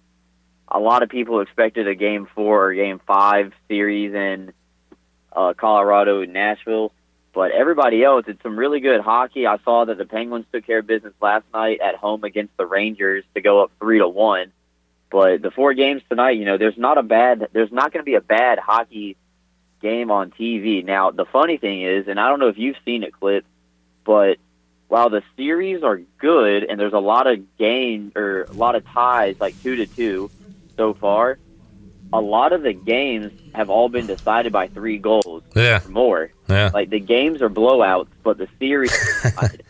a 0.68 0.78
lot 0.78 1.02
of 1.02 1.08
people 1.08 1.40
expected 1.40 1.86
a 1.86 1.94
game 1.94 2.26
four 2.34 2.66
or 2.66 2.74
game 2.74 3.00
five 3.06 3.52
series 3.68 4.14
in 4.14 4.52
uh, 5.34 5.52
Colorado 5.54 6.22
and 6.22 6.32
Nashville. 6.32 6.92
But 7.32 7.52
everybody 7.52 8.04
else, 8.04 8.24
it's 8.28 8.42
some 8.42 8.58
really 8.58 8.80
good 8.80 9.00
hockey. 9.00 9.46
I 9.46 9.56
saw 9.64 9.86
that 9.86 9.96
the 9.96 10.04
Penguins 10.04 10.44
took 10.52 10.66
care 10.66 10.80
of 10.80 10.86
business 10.86 11.14
last 11.20 11.44
night 11.54 11.80
at 11.80 11.94
home 11.94 12.24
against 12.24 12.56
the 12.58 12.66
Rangers 12.66 13.24
to 13.34 13.40
go 13.40 13.62
up 13.62 13.70
three 13.78 13.98
to 13.98 14.08
one. 14.08 14.52
But 15.10 15.42
the 15.42 15.50
four 15.50 15.74
games 15.74 16.02
tonight, 16.08 16.38
you 16.38 16.44
know, 16.44 16.58
there's 16.58 16.76
not 16.76 16.98
a 16.98 17.02
bad, 17.02 17.48
there's 17.52 17.72
not 17.72 17.92
going 17.92 18.02
to 18.02 18.04
be 18.04 18.14
a 18.14 18.20
bad 18.20 18.58
hockey 18.58 19.16
game 19.80 20.10
on 20.10 20.30
TV. 20.30 20.84
Now, 20.84 21.10
the 21.10 21.24
funny 21.24 21.56
thing 21.56 21.82
is, 21.82 22.06
and 22.08 22.20
I 22.20 22.28
don't 22.28 22.38
know 22.38 22.48
if 22.48 22.58
you've 22.58 22.76
seen 22.84 23.02
it, 23.02 23.12
Cliff, 23.12 23.44
but 24.04 24.38
while 24.88 25.08
the 25.08 25.22
series 25.36 25.82
are 25.82 26.00
good 26.18 26.64
and 26.64 26.78
there's 26.78 26.92
a 26.92 26.98
lot 26.98 27.26
of 27.26 27.56
game 27.56 28.12
or 28.14 28.42
a 28.42 28.52
lot 28.52 28.74
of 28.74 28.86
ties, 28.86 29.36
like 29.40 29.60
two 29.62 29.76
to 29.76 29.86
two 29.86 30.30
so 30.76 30.92
far, 30.92 31.38
a 32.12 32.20
lot 32.20 32.52
of 32.52 32.62
the 32.62 32.72
games 32.72 33.32
have 33.54 33.70
all 33.70 33.88
been 33.88 34.06
decided 34.06 34.52
by 34.52 34.68
three 34.68 34.98
goals 34.98 35.42
yeah. 35.56 35.84
or 35.84 35.88
more. 35.88 36.32
Yeah. 36.48 36.70
Like 36.72 36.90
the 36.90 37.00
games 37.00 37.40
are 37.40 37.50
blowouts, 37.50 38.08
but 38.22 38.38
the 38.38 38.48
series. 38.58 38.92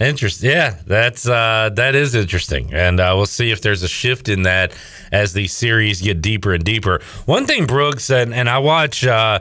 Interesting. 0.00 0.50
Yeah, 0.50 0.76
that's 0.86 1.28
uh, 1.28 1.70
that 1.74 1.96
is 1.96 2.14
interesting, 2.14 2.72
and 2.72 3.00
uh, 3.00 3.14
we'll 3.16 3.26
see 3.26 3.50
if 3.50 3.62
there's 3.62 3.82
a 3.82 3.88
shift 3.88 4.28
in 4.28 4.42
that 4.42 4.72
as 5.10 5.32
the 5.32 5.48
series 5.48 6.00
get 6.00 6.22
deeper 6.22 6.54
and 6.54 6.62
deeper. 6.62 7.00
One 7.26 7.46
thing, 7.46 7.66
Brooks, 7.66 8.08
and, 8.08 8.32
and 8.32 8.48
I 8.48 8.58
watch 8.58 9.04
uh, 9.04 9.40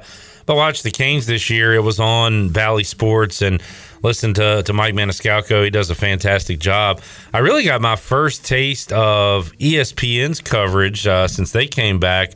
I 0.50 0.54
watched 0.54 0.84
the 0.84 0.92
Canes 0.92 1.26
this 1.26 1.50
year. 1.50 1.74
It 1.74 1.82
was 1.82 2.00
on 2.00 2.50
Bally 2.50 2.84
Sports, 2.84 3.42
and 3.42 3.62
listen 4.02 4.34
to 4.36 4.64
to 4.64 4.74
Mike 4.74 4.94
Maniscalco. 4.94 5.64
He 5.64 5.70
does 5.70 5.90
a 5.90 5.96
fantastic 5.96 6.60
job. 6.60 7.02
I 7.34 7.40
really 7.40 7.66
got 7.66 7.82
my 7.82 7.96
first 7.96 8.46
taste 8.46 8.94
of 8.94 9.52
ESPN's 9.58 10.40
coverage 10.40 11.06
uh, 11.06 11.28
since 11.28 11.52
they 11.52 11.68
came 11.68 12.00
back 12.00 12.32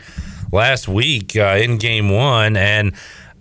last 0.51 0.87
week 0.87 1.37
uh, 1.37 1.57
in 1.61 1.77
Game 1.77 2.09
One, 2.09 2.57
and 2.57 2.93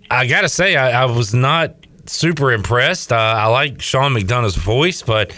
I 0.09 0.27
got 0.27 0.41
to 0.41 0.49
say 0.49 0.75
I, 0.75 1.03
I 1.03 1.05
was 1.05 1.33
not 1.33 1.75
super 2.05 2.51
impressed. 2.51 3.11
Uh, 3.11 3.15
I 3.15 3.47
like 3.47 3.81
Sean 3.81 4.13
McDonough's 4.13 4.55
voice, 4.55 5.01
but 5.01 5.33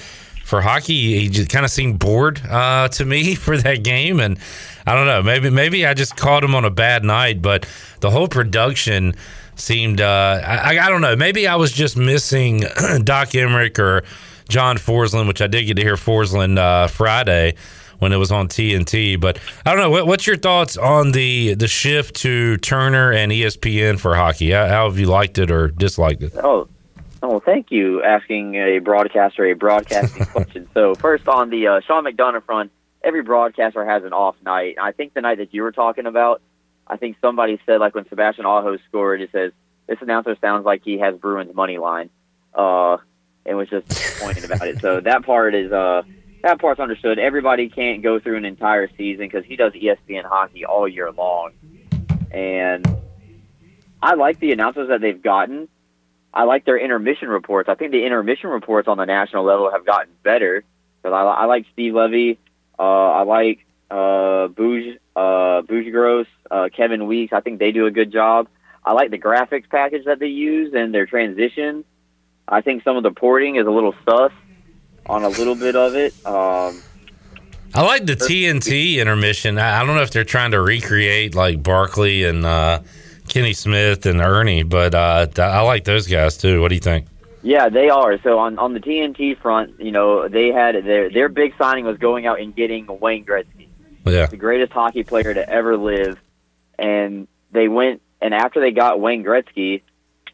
for 0.53 0.61
hockey, 0.61 1.19
he 1.19 1.29
just 1.29 1.49
kind 1.49 1.65
of 1.65 1.71
seemed 1.71 1.97
bored 1.97 2.39
uh, 2.47 2.87
to 2.87 3.05
me 3.05 3.33
for 3.45 3.57
that 3.57 3.83
game, 3.83 4.19
and 4.19 4.37
I 4.85 4.93
don't 4.93 5.07
know. 5.07 5.23
Maybe 5.23 5.49
maybe 5.49 5.83
I 5.83 5.95
just 5.95 6.15
caught 6.15 6.43
him 6.43 6.53
on 6.53 6.63
a 6.63 6.69
bad 6.69 7.03
night, 7.03 7.41
but 7.41 7.65
the 8.01 8.11
whole 8.11 8.27
production 8.27 9.15
seemed. 9.55 9.99
Uh, 9.99 10.39
I, 10.45 10.77
I 10.77 10.89
don't 10.89 11.01
know. 11.01 11.15
Maybe 11.15 11.47
I 11.47 11.55
was 11.55 11.71
just 11.71 11.97
missing 11.97 12.59
Doc 13.03 13.29
Emrick 13.29 13.79
or 13.79 14.03
John 14.47 14.77
Forslund, 14.77 15.27
which 15.27 15.41
I 15.41 15.47
did 15.47 15.63
get 15.63 15.77
to 15.77 15.81
hear 15.81 15.95
Forslund 15.95 16.59
uh, 16.59 16.85
Friday 16.85 17.55
when 17.97 18.13
it 18.13 18.17
was 18.17 18.31
on 18.31 18.47
TNT. 18.47 19.19
But 19.19 19.39
I 19.65 19.71
don't 19.71 19.79
know. 19.79 19.89
What, 19.89 20.05
what's 20.05 20.27
your 20.27 20.37
thoughts 20.37 20.77
on 20.77 21.13
the 21.13 21.55
the 21.55 21.67
shift 21.67 22.15
to 22.17 22.57
Turner 22.57 23.11
and 23.11 23.31
ESPN 23.31 23.99
for 23.99 24.13
hockey? 24.13 24.51
How, 24.51 24.67
how 24.67 24.87
have 24.87 24.99
you 24.99 25.07
liked 25.07 25.39
it 25.39 25.49
or 25.49 25.69
disliked 25.69 26.21
it? 26.21 26.35
Oh, 26.35 26.69
oh, 27.23 27.39
thank 27.39 27.71
you 27.71 28.03
asking 28.03 28.55
a 28.55 28.79
broadcaster 28.79 29.45
a 29.45 29.53
broadcasting 29.53 30.25
question. 30.31 30.69
So 30.73 30.93
first 30.95 31.27
on 31.27 31.49
the 31.49 31.67
uh, 31.67 31.81
Sean 31.81 32.03
McDonough 32.03 32.43
front, 32.43 32.71
every 33.03 33.23
broadcaster 33.23 33.85
has 33.85 34.03
an 34.03 34.13
off 34.13 34.35
night. 34.43 34.75
I 34.79 34.91
think 34.91 35.13
the 35.13 35.21
night 35.21 35.39
that 35.39 35.53
you 35.53 35.63
were 35.63 35.71
talking 35.71 36.05
about, 36.05 36.41
I 36.85 36.97
think 36.97 37.17
somebody 37.21 37.59
said 37.65 37.79
like 37.79 37.95
when 37.95 38.07
Sebastian 38.07 38.45
Aho 38.45 38.77
scored, 38.89 39.21
it 39.21 39.31
says 39.31 39.51
this 39.87 39.97
announcer 40.01 40.37
sounds 40.39 40.65
like 40.65 40.83
he 40.83 40.99
has 40.99 41.15
Bruins 41.15 41.55
money 41.55 41.77
line. 41.77 42.09
Uh, 42.53 42.97
and 43.45 43.57
was 43.57 43.69
just 43.69 43.87
disappointed 43.87 44.45
about 44.45 44.67
it. 44.67 44.79
So 44.79 44.99
that 45.01 45.25
part 45.25 45.55
is 45.55 45.71
uh 45.71 46.03
that 46.43 46.59
part's 46.59 46.79
understood. 46.79 47.19
Everybody 47.19 47.69
can't 47.69 48.03
go 48.03 48.19
through 48.19 48.35
an 48.37 48.45
entire 48.45 48.89
season 48.97 49.25
because 49.25 49.45
he 49.45 49.55
does 49.55 49.71
ESPN 49.73 50.25
hockey 50.25 50.65
all 50.65 50.87
year 50.87 51.11
long, 51.11 51.51
and 52.31 52.85
I 54.01 54.15
like 54.15 54.39
the 54.39 54.51
announcers 54.51 54.89
that 54.89 54.99
they've 54.99 55.21
gotten. 55.21 55.69
I 56.33 56.43
like 56.43 56.65
their 56.65 56.77
intermission 56.77 57.29
reports. 57.29 57.69
I 57.69 57.75
think 57.75 57.91
the 57.91 58.05
intermission 58.05 58.49
reports 58.49 58.87
on 58.87 58.97
the 58.97 59.05
national 59.05 59.43
level 59.43 59.71
have 59.71 59.85
gotten 59.85 60.11
better 60.23 60.63
because 61.01 61.13
I, 61.13 61.21
I 61.21 61.45
like 61.45 61.65
Steve 61.73 61.93
Levy. 61.93 62.39
Uh, 62.77 62.81
I 62.81 63.21
like 63.23 63.65
uh, 63.91 64.47
Bouge, 64.47 64.97
uh, 65.15 65.61
Gross, 65.61 66.27
uh, 66.49 66.69
Kevin 66.75 67.05
Weekes. 67.05 67.33
I 67.33 67.41
think 67.41 67.59
they 67.59 67.71
do 67.71 67.85
a 67.85 67.91
good 67.91 68.11
job. 68.11 68.47
I 68.83 68.93
like 68.93 69.11
the 69.11 69.19
graphics 69.19 69.69
package 69.69 70.05
that 70.05 70.19
they 70.19 70.27
use 70.27 70.73
and 70.73 70.93
their 70.93 71.05
transition. 71.05 71.85
I 72.47 72.61
think 72.61 72.83
some 72.83 72.97
of 72.97 73.03
the 73.03 73.11
porting 73.11 73.55
is 73.55 73.67
a 73.67 73.71
little 73.71 73.95
sus 74.03 74.31
on 75.05 75.23
a 75.23 75.29
little 75.29 75.55
bit 75.55 75.75
of 75.75 75.95
it. 75.95 76.13
Um, 76.25 76.81
I 77.75 77.81
like 77.83 78.05
the 78.05 78.15
TNT 78.15 78.97
intermission. 78.97 79.57
I, 79.57 79.81
I 79.81 79.85
don't 79.85 79.95
know 79.95 80.01
if 80.01 80.11
they're 80.11 80.23
trying 80.23 80.51
to 80.51 80.61
recreate 80.61 81.35
like 81.35 81.63
Barkley 81.63 82.23
and 82.23 82.45
uh, 82.45 82.81
Kenny 83.33 83.53
Smith 83.53 84.05
and 84.05 84.21
Ernie, 84.21 84.61
but 84.61 84.93
uh, 84.93 85.25
I 85.37 85.61
like 85.61 85.83
those 85.85 86.05
guys 86.07 86.37
too. 86.37 86.61
What 86.61 86.69
do 86.69 86.75
you 86.75 86.81
think? 86.81 87.07
Yeah, 87.41 87.67
they 87.67 87.89
are. 87.89 88.21
So 88.21 88.37
on 88.37 88.59
on 88.59 88.73
the 88.73 88.79
TNT 88.79 89.41
front, 89.41 89.79
you 89.79 89.91
know, 89.91 90.27
they 90.29 90.49
had 90.51 90.75
their 90.85 91.09
their 91.09 91.29
big 91.29 91.53
signing 91.57 91.83
was 91.85 91.97
going 91.97 92.25
out 92.27 92.39
and 92.39 92.55
getting 92.55 92.85
Wayne 93.01 93.25
Gretzky, 93.25 93.67
Yeah. 94.05 94.27
the 94.27 94.37
greatest 94.37 94.71
hockey 94.71 95.03
player 95.03 95.33
to 95.33 95.49
ever 95.49 95.75
live, 95.77 96.19
and 96.77 97.27
they 97.51 97.67
went 97.67 98.01
and 98.21 98.33
after 98.35 98.59
they 98.61 98.71
got 98.71 99.01
Wayne 99.01 99.23
Gretzky, 99.23 99.81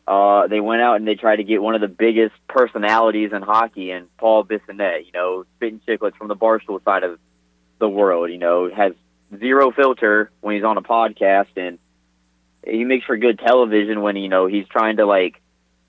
uh, 0.07 0.47
they 0.47 0.59
went 0.59 0.81
out 0.81 0.97
and 0.97 1.07
they 1.07 1.15
tried 1.15 1.37
to 1.37 1.43
get 1.43 1.61
one 1.61 1.75
of 1.75 1.81
the 1.81 1.87
biggest 1.87 2.35
personalities 2.49 3.31
in 3.31 3.41
hockey, 3.41 3.91
and 3.91 4.07
Paul 4.17 4.43
Bissonnette, 4.43 5.05
you 5.05 5.11
know, 5.13 5.45
spitting 5.55 5.79
chicklets 5.87 6.15
from 6.17 6.27
the 6.27 6.35
barstool 6.35 6.83
side 6.83 7.03
of 7.03 7.17
the 7.79 7.87
world, 7.89 8.29
you 8.29 8.37
know, 8.37 8.69
has 8.69 8.91
zero 9.39 9.71
filter 9.71 10.29
when 10.41 10.55
he's 10.55 10.63
on 10.65 10.77
a 10.77 10.81
podcast, 10.81 11.47
and 11.55 11.79
he 12.65 12.83
makes 12.83 13.05
for 13.05 13.17
good 13.17 13.39
television 13.39 14.01
when 14.01 14.15
you 14.15 14.29
know 14.29 14.47
he's 14.47 14.67
trying 14.67 14.97
to 14.97 15.05
like 15.05 15.41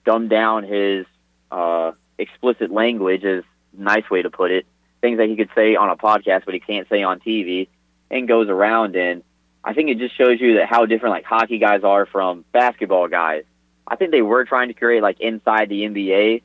dumb 0.05 0.29
down 0.29 0.65
his 0.65 1.07
uh, 1.51 1.93
explicit 2.19 2.71
language 2.71 3.25
is 3.25 3.45
nice 3.73 4.09
way 4.11 4.23
to 4.23 4.31
put 4.31 4.51
it. 4.51 4.67
Things 5.01 5.19
that 5.19 5.29
he 5.29 5.37
could 5.37 5.51
say 5.55 5.77
on 5.77 5.89
a 5.89 5.97
podcast, 5.97 6.45
but 6.45 6.55
he 6.55 6.61
can't 6.61 6.89
say 6.89 7.03
on 7.03 7.21
TV, 7.21 7.69
and 8.11 8.29
goes 8.29 8.49
around. 8.49 8.97
And 8.97 9.23
I 9.65 9.75
think 9.75 9.89
it 9.89 9.99
just 9.99 10.17
shows 10.17 10.41
you 10.41 10.55
that 10.57 10.67
how 10.67 10.87
different 10.87 11.15
like 11.15 11.25
hockey 11.25 11.59
guys 11.59 11.83
are 11.85 12.07
from 12.07 12.45
basketball 12.53 13.09
guys. 13.09 13.45
I 13.87 13.97
think 13.97 14.11
they 14.11 14.23
were 14.23 14.45
trying 14.45 14.69
to 14.69 14.75
create 14.75 15.03
like 15.03 15.21
inside 15.21 15.69
the 15.69 15.83
NBA 15.83 16.43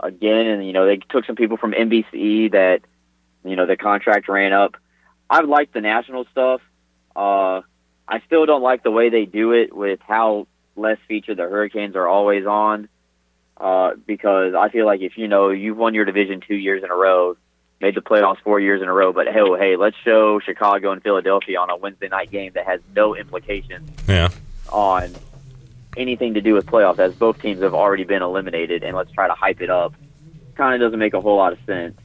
again, 0.00 0.46
and 0.46 0.66
you 0.66 0.72
know 0.72 0.86
they 0.86 0.96
took 0.96 1.26
some 1.26 1.36
people 1.36 1.56
from 1.56 1.72
NBC 1.72 2.52
that 2.52 2.80
you 3.44 3.56
know 3.56 3.66
the 3.66 3.76
contract 3.76 4.28
ran 4.28 4.52
up. 4.52 4.76
I've 5.28 5.48
liked 5.48 5.74
the 5.74 5.80
national 5.80 6.26
stuff. 6.32 6.60
Uh, 7.14 7.60
I 8.10 8.20
still 8.26 8.44
don't 8.44 8.62
like 8.62 8.82
the 8.82 8.90
way 8.90 9.08
they 9.08 9.24
do 9.24 9.52
it 9.52 9.74
with 9.74 10.00
how 10.06 10.46
less 10.76 10.98
featured 11.08 11.36
the 11.36 11.44
Hurricanes 11.44 11.94
are 11.96 12.08
always 12.08 12.44
on. 12.44 12.88
Uh, 13.56 13.92
because 14.06 14.54
I 14.54 14.70
feel 14.70 14.86
like 14.86 15.00
if 15.02 15.18
you 15.18 15.28
know 15.28 15.50
you've 15.50 15.76
won 15.76 15.92
your 15.94 16.06
division 16.06 16.40
two 16.40 16.54
years 16.56 16.82
in 16.82 16.90
a 16.90 16.94
row, 16.94 17.36
made 17.80 17.94
the 17.94 18.00
playoffs 18.00 18.38
four 18.42 18.58
years 18.58 18.80
in 18.82 18.88
a 18.88 18.92
row, 18.92 19.12
but 19.12 19.26
hey, 19.28 19.40
oh, 19.40 19.54
hey, 19.54 19.76
let's 19.76 19.96
show 20.04 20.40
Chicago 20.40 20.92
and 20.92 21.02
Philadelphia 21.02 21.58
on 21.60 21.68
a 21.70 21.76
Wednesday 21.76 22.08
night 22.08 22.30
game 22.30 22.52
that 22.54 22.66
has 22.66 22.80
no 22.96 23.14
implications 23.14 23.88
Yeah. 24.08 24.28
on 24.70 25.14
anything 25.96 26.34
to 26.34 26.40
do 26.40 26.54
with 26.54 26.66
playoffs, 26.66 26.98
as 26.98 27.14
both 27.14 27.40
teams 27.40 27.60
have 27.62 27.74
already 27.74 28.04
been 28.04 28.22
eliminated, 28.22 28.82
and 28.82 28.96
let's 28.96 29.12
try 29.12 29.26
to 29.26 29.34
hype 29.34 29.60
it 29.60 29.70
up. 29.70 29.92
Kind 30.54 30.74
of 30.74 30.86
doesn't 30.86 30.98
make 30.98 31.14
a 31.14 31.20
whole 31.20 31.36
lot 31.36 31.52
of 31.52 31.58
sense. 31.66 31.98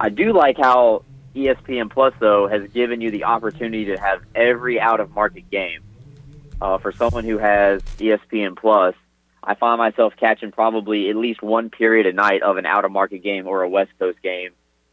I 0.00 0.08
do 0.08 0.32
like 0.32 0.56
how 0.56 1.04
ESPN 1.34 1.90
Plus 1.90 2.14
though 2.20 2.48
has 2.48 2.70
given 2.70 3.00
you 3.00 3.10
the 3.10 3.24
opportunity 3.24 3.86
to 3.86 3.96
have 3.98 4.22
every 4.34 4.80
out 4.80 5.00
of 5.00 5.10
market 5.12 5.50
game. 5.50 5.80
uh, 6.60 6.78
for 6.78 6.92
someone 6.92 7.24
who 7.24 7.38
has 7.38 7.82
ESPN 7.98 8.56
Plus, 8.56 8.94
I 9.42 9.54
find 9.54 9.78
myself 9.78 10.14
catching 10.16 10.52
probably 10.52 11.10
at 11.10 11.16
least 11.16 11.42
one 11.42 11.68
period 11.68 12.06
a 12.06 12.12
night 12.12 12.42
of 12.42 12.56
an 12.56 12.66
out 12.66 12.84
of 12.84 12.92
market 12.92 13.22
game 13.22 13.46
or 13.46 13.62
a 13.62 13.68
West 13.68 13.90
Coast 13.98 14.22
game, 14.22 14.50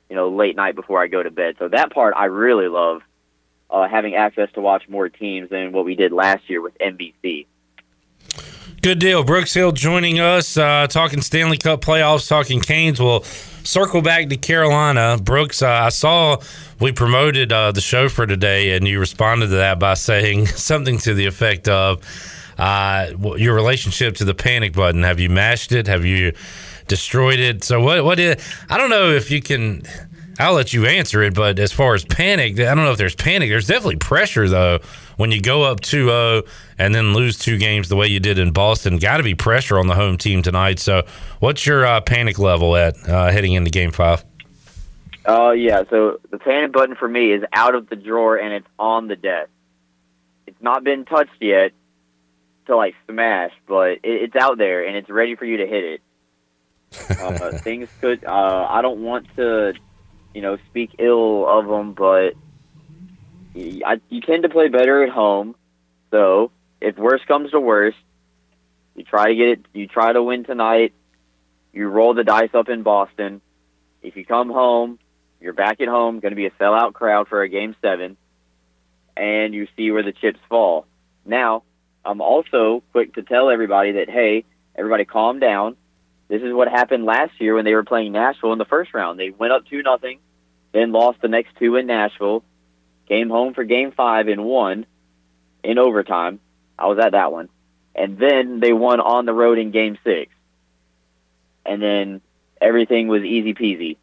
you 0.10 0.16
know, 0.16 0.30
late 0.30 0.56
night 0.56 0.76
before 0.76 1.02
I 1.02 1.08
go 1.08 1.24
to 1.24 1.32
bed. 1.32 1.56
So 1.60 1.70
that 1.70 1.94
part 1.94 2.14
I 2.18 2.26
really 2.26 2.68
love 2.68 3.02
uh, 3.70 3.88
having 3.88 4.16
access 4.16 4.52
to 4.54 4.62
watch 4.62 4.90
more 4.90 5.08
teams 5.08 5.50
than 5.50 5.72
what 5.72 5.86
we 5.86 5.96
did 5.96 6.12
last 6.12 6.50
year 6.50 6.62
with 6.62 6.78
NBC. 6.80 7.46
Good 8.82 8.98
deal. 8.98 9.24
Brooks 9.24 9.54
Hill 9.54 9.74
joining 9.74 10.20
us, 10.20 10.58
uh, 10.58 10.88
talking 10.90 11.22
Stanley 11.22 11.60
Cup 11.60 11.82
playoffs, 11.82 12.28
talking 12.28 12.60
Canes. 12.60 13.00
We'll 13.00 13.22
circle 13.22 14.02
back 14.02 14.30
to 14.30 14.38
Carolina. 14.38 15.20
Brooks, 15.22 15.62
uh, 15.62 15.70
I 15.70 15.90
saw 15.90 16.38
we 16.80 16.92
promoted 16.92 17.52
uh, 17.52 17.74
the 17.74 17.82
show 17.82 18.10
for 18.10 18.26
today, 18.26 18.76
and 18.76 18.88
you 18.88 19.00
responded 19.00 19.50
to 19.50 19.58
that 19.58 19.78
by 19.78 19.94
saying 19.94 20.48
something 20.48 20.98
to 20.98 21.14
the 21.14 21.28
effect 21.28 21.68
of 21.68 22.02
uh, 22.58 23.12
your 23.38 23.54
relationship 23.54 24.16
to 24.16 24.26
the 24.26 24.34
panic 24.34 24.74
button. 24.74 25.04
Have 25.04 25.20
you 25.20 25.30
mashed 25.30 25.72
it? 25.74 25.86
Have 25.86 26.04
you 26.04 26.34
destroyed 26.88 27.40
it? 27.40 27.64
So, 27.64 27.82
what? 27.82 28.04
What 28.04 28.20
is? 28.20 28.44
I 28.68 28.80
don't 28.80 28.90
know 28.90 29.12
if 29.12 29.30
you 29.30 29.44
can. 29.44 29.84
I'll 30.40 30.54
let 30.54 30.74
you 30.74 30.88
answer 30.88 31.22
it, 31.22 31.36
but 31.36 31.60
as 31.60 31.72
far 31.72 31.94
as 31.94 32.04
panic, 32.04 32.60
I 32.60 32.74
don't 32.74 32.84
know 32.84 32.92
if 32.92 32.98
there's 32.98 33.14
panic. 33.14 33.50
There's 33.50 33.68
definitely 33.68 33.98
pressure, 33.98 34.50
though, 34.50 34.80
when 35.22 35.30
you 35.30 35.40
go 35.40 35.62
up 35.62 35.80
2 35.82 36.08
0 36.08 36.42
and 36.80 36.96
then 36.96 37.14
lose 37.14 37.38
two 37.38 37.60
games 37.60 37.90
the 37.90 37.96
way 37.96 38.08
you 38.08 38.20
did 38.20 38.40
in 38.40 38.52
Boston. 38.52 38.98
Got 38.98 39.18
to 39.18 39.24
be 39.24 39.36
pressure 39.36 39.78
on 39.78 39.86
the 39.86 39.94
home 39.94 40.18
team 40.18 40.42
tonight. 40.42 40.80
So, 40.80 41.04
what's 41.40 41.64
your 41.64 41.86
uh, 41.86 42.02
panic 42.02 42.40
level 42.40 42.76
at 42.76 42.98
uh, 43.08 43.30
heading 43.30 43.54
into 43.54 43.70
game 43.70 43.92
five? 43.92 44.26
Uh, 45.24 45.52
yeah, 45.52 45.84
so 45.92 46.20
the 46.32 46.40
panic 46.40 46.72
button 46.72 46.96
for 46.96 47.08
me 47.08 47.32
is 47.34 47.44
out 47.54 47.76
of 47.76 47.88
the 47.88 47.96
drawer 47.96 48.36
and 48.36 48.52
it's 48.52 48.68
on 48.80 49.08
the 49.10 49.16
desk. 49.16 49.52
It's 50.48 50.60
not 50.60 50.84
been 50.84 51.06
touched 51.06 51.40
yet 51.40 51.74
to 52.66 52.76
like 52.76 52.96
smash, 53.08 53.52
but 53.68 53.92
it, 53.92 54.02
it's 54.04 54.36
out 54.36 54.58
there 54.58 54.88
and 54.88 54.98
it's 54.98 55.10
ready 55.12 55.36
for 55.36 55.46
you 55.46 55.58
to 55.58 55.68
hit 55.68 55.84
it. 55.84 56.02
Uh, 57.12 57.52
things 57.60 57.90
could. 58.02 58.26
Uh, 58.26 58.66
I 58.68 58.82
don't 58.82 59.04
want 59.04 59.28
to, 59.36 59.76
you 60.34 60.42
know, 60.42 60.58
speak 60.68 60.96
ill 60.98 61.48
of 61.48 61.68
them, 61.68 61.94
but 61.94 62.34
you 63.54 64.22
tend 64.22 64.44
to 64.44 64.50
play 64.50 64.70
better 64.70 65.04
at 65.04 65.10
home. 65.10 65.56
So 66.12 66.52
if 66.80 66.98
worst 66.98 67.28
comes 67.28 67.52
to 67.52 67.60
worst, 67.60 67.98
you 68.96 69.04
try 69.04 69.28
to 69.28 69.36
get 69.36 69.48
it. 69.48 69.66
You 69.74 69.88
try 69.88 70.12
to 70.12 70.22
win 70.22 70.44
tonight. 70.44 70.94
You 71.74 71.88
roll 71.88 72.14
the 72.14 72.24
dice 72.24 72.50
up 72.54 72.70
in 72.70 72.84
Boston. 72.84 73.42
If 74.02 74.16
you 74.16 74.26
come 74.26 74.50
home, 74.50 75.00
you're 75.40 75.54
back 75.54 75.80
at 75.80 75.88
home. 75.88 76.20
Going 76.20 76.32
to 76.32 76.36
be 76.36 76.48
a 76.48 76.52
sellout 76.52 76.94
crowd 76.94 77.28
for 77.28 77.42
a 77.42 77.50
game 77.50 77.76
seven, 77.82 78.18
and 79.16 79.54
you 79.54 79.68
see 79.78 79.92
where 79.92 80.04
the 80.04 80.12
chips 80.12 80.40
fall. 80.50 80.86
Now, 81.26 81.64
I'm 82.04 82.22
also 82.22 82.84
quick 82.92 83.14
to 83.16 83.24
tell 83.24 83.50
everybody 83.50 83.94
that 83.94 84.10
hey, 84.10 84.44
everybody, 84.76 85.06
calm 85.06 85.40
down. 85.40 85.78
This 86.28 86.42
is 86.42 86.54
what 86.54 86.68
happened 86.68 87.06
last 87.06 87.34
year 87.40 87.56
when 87.56 87.66
they 87.66 87.74
were 87.74 87.84
playing 87.84 88.14
Nashville 88.14 88.54
in 88.54 88.60
the 88.60 88.66
first 88.66 88.94
round. 88.94 89.20
They 89.20 89.30
went 89.30 89.54
up 89.54 89.66
two 89.68 89.84
nothing, 89.84 90.20
then 90.74 90.92
lost 90.92 91.22
the 91.22 91.28
next 91.28 91.56
two 91.60 91.76
in 91.76 91.88
Nashville, 91.88 92.44
came 93.08 93.30
home 93.30 93.54
for 93.54 93.64
game 93.64 93.92
five 93.92 94.28
and 94.28 94.44
won 94.44 94.86
in 95.64 95.78
overtime. 95.78 96.40
I 96.78 96.88
was 96.88 97.00
at 97.00 97.12
that 97.12 97.32
one. 97.32 97.50
And 97.94 98.18
then 98.18 98.60
they 98.60 98.74
won 98.74 99.00
on 99.00 99.26
the 99.26 99.34
road 99.34 99.58
in 99.58 99.72
game 99.72 99.98
six. 100.04 100.34
And 101.66 101.82
then 101.82 102.22
everything 102.60 103.08
was 103.08 103.24
easy 103.24 103.54
peasy. 103.54 103.98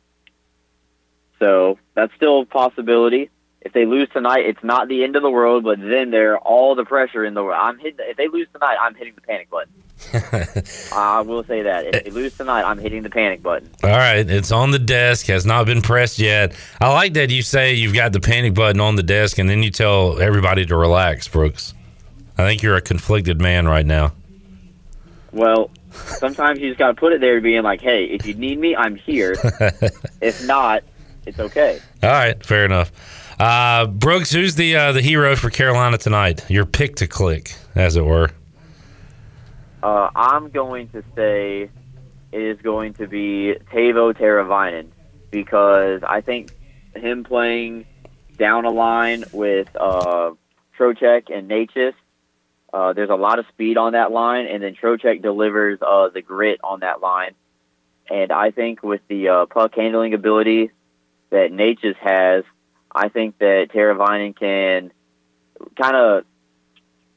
So 1.39 1.79
that's 1.95 2.15
still 2.15 2.41
a 2.41 2.47
possibility. 2.47 3.31
If 3.61 3.73
they 3.73 3.87
lose 3.87 4.09
tonight, 4.13 4.47
it's 4.47 4.63
not 4.63 4.89
the 4.89 5.03
end 5.03 5.17
of 5.17 5.23
the 5.23 5.31
world, 5.31 5.65
but 5.65 5.81
then 5.81 6.11
they're 6.11 6.39
all 6.39 6.75
the 6.75 6.85
pressure 6.85 7.25
in 7.25 7.35
the 7.35 7.43
world. 7.43 7.59
I'm 7.61 7.79
hitting, 7.79 7.99
if 8.01 8.17
they 8.17 8.29
lose 8.29 8.47
tonight, 8.53 8.77
I'm 8.81 8.95
hitting 8.95 9.15
the 9.15 9.21
panic 9.21 9.51
button. 9.51 9.73
I 10.93 11.21
will 11.21 11.45
say 11.45 11.63
that. 11.63 11.87
If 11.87 12.05
they 12.05 12.11
lose 12.11 12.37
tonight, 12.37 12.63
I'm 12.63 12.79
hitting 12.79 13.03
the 13.03 13.11
panic 13.11 13.43
button. 13.43 13.71
All 13.83 13.91
right, 13.91 14.29
it's 14.29 14.53
on 14.53 14.71
the 14.71 14.79
desk, 14.79 15.27
has 15.27 15.45
not 15.45 15.67
been 15.67 15.83
pressed 15.83 16.19
yet. 16.19 16.55
I 16.81 16.93
like 16.93 17.15
that 17.15 17.31
you 17.31 17.43
say 17.43 17.75
you've 17.75 17.95
got 17.95 18.13
the 18.13 18.21
panic 18.21 18.55
button 18.55 18.81
on 18.81 18.97
the 18.97 19.03
desk 19.03 19.39
and 19.39 19.49
then 19.49 19.63
you 19.63 19.71
tell 19.71 20.21
everybody 20.21 20.65
to 20.67 20.77
relax, 20.77 21.29
Brooks. 21.29 21.75
I 22.37 22.47
think 22.47 22.63
you're 22.63 22.77
a 22.77 22.81
conflicted 22.81 23.41
man 23.41 23.67
right 23.67 23.87
now. 23.87 24.13
Well, 25.33 25.71
sometimes 25.91 26.61
you 26.61 26.69
just 26.69 26.79
got 26.79 26.89
to 26.89 26.95
put 26.95 27.13
it 27.13 27.21
there, 27.21 27.41
being 27.41 27.63
like, 27.63 27.81
"Hey, 27.81 28.05
if 28.05 28.27
you 28.27 28.35
need 28.35 28.59
me, 28.59 28.77
I'm 28.77 28.97
here. 28.97 29.33
if 30.21 30.47
not, 30.47 30.85
it's 31.27 31.39
okay." 31.39 31.81
All 32.03 32.11
right, 32.11 32.45
fair 32.45 32.65
enough. 32.65 32.93
Uh, 33.39 33.87
Brooks, 33.87 34.31
who's 34.31 34.55
the 34.55 34.77
uh, 34.77 34.93
the 34.93 35.03
hero 35.03 35.37
for 35.37 35.51
Carolina 35.51 35.99
tonight? 35.99 36.49
Your 36.51 36.65
pick 36.65 36.97
to 36.97 37.07
click, 37.07 37.55
as 37.75 37.97
it 37.97 38.05
were. 38.05 38.31
Uh, 39.83 40.11
I'm 40.15 40.51
going 40.51 40.89
to 40.89 41.03
say 41.15 41.71
it 42.33 42.43
is 42.43 42.61
going 42.61 42.95
to 42.95 43.07
be 43.07 43.55
Teuvo 43.73 44.13
Teravainen 44.13 44.89
because 45.31 46.03
I 46.07 46.21
think 46.21 46.51
him 46.95 47.25
playing 47.25 47.87
down 48.37 48.65
a 48.65 48.71
line 48.71 49.25
with 49.33 49.69
uh, 49.77 50.33
Trocheck 50.79 51.33
and 51.33 51.49
Necas, 51.49 51.95
uh, 52.73 52.93
there's 52.93 53.11
a 53.11 53.15
lot 53.15 53.39
of 53.39 53.47
speed 53.49 53.77
on 53.77 53.93
that 53.93 54.11
line, 54.11 54.47
and 54.47 54.63
then 54.63 54.75
Trocheck 54.75 55.23
delivers 55.23 55.79
uh, 55.81 56.09
the 56.09 56.23
grit 56.23 56.61
on 56.63 56.81
that 56.81 57.01
line. 57.01 57.35
And 58.11 58.33
I 58.33 58.51
think 58.51 58.83
with 58.83 59.01
the 59.09 59.29
uh, 59.29 59.47
puck 59.47 59.75
handling 59.75 60.15
ability 60.15 60.71
that 61.31 61.51
Necas 61.53 61.97
has, 62.01 62.45
I 62.91 63.09
think 63.09 63.39
that 63.39 63.69
Teravainen 63.73 64.37
can 64.37 64.93
kind 65.81 65.97
of 65.97 66.25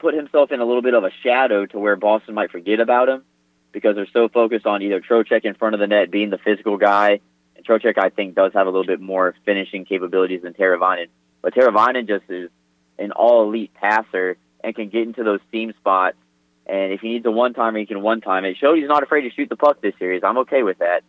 put 0.01 0.15
himself 0.15 0.51
in 0.51 0.59
a 0.59 0.65
little 0.65 0.81
bit 0.81 0.95
of 0.95 1.03
a 1.03 1.11
shadow 1.23 1.65
to 1.67 1.79
where 1.79 1.95
Boston 1.95 2.33
might 2.33 2.51
forget 2.51 2.79
about 2.79 3.07
him 3.07 3.23
because 3.71 3.95
they're 3.95 4.07
so 4.11 4.27
focused 4.27 4.65
on 4.65 4.81
either 4.81 4.99
Trocheck 4.99 5.45
in 5.45 5.53
front 5.53 5.75
of 5.75 5.79
the 5.79 5.87
net 5.87 6.11
being 6.11 6.31
the 6.31 6.39
physical 6.39 6.77
guy. 6.77 7.21
And 7.55 7.65
Trocheck, 7.65 7.97
I 7.97 8.09
think, 8.09 8.35
does 8.35 8.51
have 8.53 8.67
a 8.67 8.69
little 8.69 8.85
bit 8.85 8.99
more 8.99 9.35
finishing 9.45 9.85
capabilities 9.85 10.41
than 10.41 10.53
Teravainen. 10.53 11.07
But 11.41 11.53
Teravainen 11.53 12.07
just 12.07 12.29
is 12.29 12.49
an 12.97 13.11
all 13.11 13.43
elite 13.43 13.73
passer 13.75 14.37
and 14.63 14.75
can 14.75 14.89
get 14.89 15.03
into 15.03 15.23
those 15.23 15.39
seam 15.51 15.73
spots. 15.79 16.17
And 16.65 16.91
if 16.91 17.01
he 17.01 17.09
needs 17.09 17.25
a 17.25 17.31
one 17.31 17.53
timer, 17.53 17.79
he 17.79 17.85
can 17.85 18.01
one 18.01 18.21
time. 18.21 18.43
It 18.43 18.57
showed 18.57 18.77
he's 18.77 18.87
not 18.87 19.03
afraid 19.03 19.21
to 19.21 19.31
shoot 19.31 19.49
the 19.49 19.55
puck 19.55 19.81
this 19.81 19.93
series. 19.99 20.23
I'm 20.23 20.39
okay 20.39 20.63
with 20.63 20.79
that. 20.79 21.03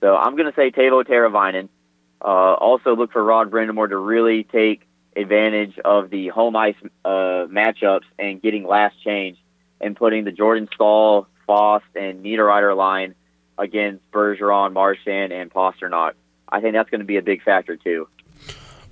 So 0.00 0.16
I'm 0.16 0.36
going 0.36 0.50
to 0.50 0.56
say 0.56 0.70
Teuvo 0.70 1.04
Teravainen. 1.04 1.68
Uh, 2.20 2.54
also 2.54 2.96
look 2.96 3.12
for 3.12 3.22
Rod 3.22 3.50
Brind'Amour 3.50 3.88
to 3.90 3.96
really 3.96 4.44
take 4.44 4.86
advantage 5.16 5.78
of 5.84 6.10
the 6.10 6.28
home 6.28 6.56
ice 6.56 6.76
uh, 7.04 7.46
matchups 7.48 8.04
and 8.18 8.42
getting 8.42 8.66
last 8.66 9.00
change 9.02 9.38
and 9.80 9.96
putting 9.96 10.24
the 10.24 10.32
Jordan 10.32 10.68
Staal, 10.74 11.26
Fast, 11.46 11.84
and 11.94 12.24
Niederreiter 12.24 12.76
line 12.76 13.14
against 13.58 14.08
Bergeron, 14.10 14.72
Marchand, 14.72 15.32
and 15.32 15.50
Pastrnak. 15.52 16.12
I 16.48 16.60
think 16.60 16.74
that's 16.74 16.90
going 16.90 17.00
to 17.00 17.06
be 17.06 17.16
a 17.16 17.22
big 17.22 17.42
factor 17.42 17.76
too. 17.76 18.08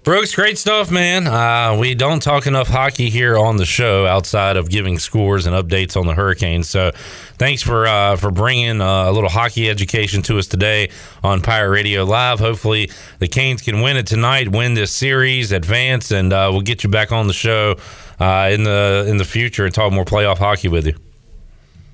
Brooks, 0.04 0.34
great 0.34 0.58
stuff, 0.58 0.90
man. 0.90 1.28
Uh, 1.28 1.76
we 1.78 1.94
don't 1.94 2.20
talk 2.20 2.48
enough 2.48 2.66
hockey 2.66 3.08
here 3.08 3.38
on 3.38 3.56
the 3.56 3.64
show 3.64 4.04
outside 4.04 4.56
of 4.56 4.68
giving 4.68 4.98
scores 4.98 5.46
and 5.46 5.54
updates 5.54 5.96
on 5.96 6.08
the 6.08 6.14
Hurricanes. 6.14 6.68
So, 6.68 6.90
thanks 7.38 7.62
for 7.62 7.86
uh, 7.86 8.16
for 8.16 8.32
bringing 8.32 8.80
uh, 8.80 9.08
a 9.08 9.12
little 9.12 9.30
hockey 9.30 9.70
education 9.70 10.20
to 10.22 10.38
us 10.40 10.48
today 10.48 10.90
on 11.22 11.40
Pirate 11.40 11.70
Radio 11.70 12.02
Live. 12.02 12.40
Hopefully, 12.40 12.90
the 13.20 13.28
Canes 13.28 13.62
can 13.62 13.80
win 13.80 13.96
it 13.96 14.08
tonight, 14.08 14.48
win 14.48 14.74
this 14.74 14.90
series, 14.90 15.52
advance, 15.52 16.10
and 16.10 16.32
uh, 16.32 16.48
we'll 16.50 16.62
get 16.62 16.82
you 16.82 16.90
back 16.90 17.12
on 17.12 17.28
the 17.28 17.32
show 17.32 17.76
uh, 18.18 18.50
in 18.52 18.64
the 18.64 19.06
in 19.06 19.18
the 19.18 19.24
future 19.24 19.64
and 19.64 19.72
talk 19.72 19.92
more 19.92 20.04
playoff 20.04 20.38
hockey 20.38 20.66
with 20.66 20.84
you. 20.84 20.96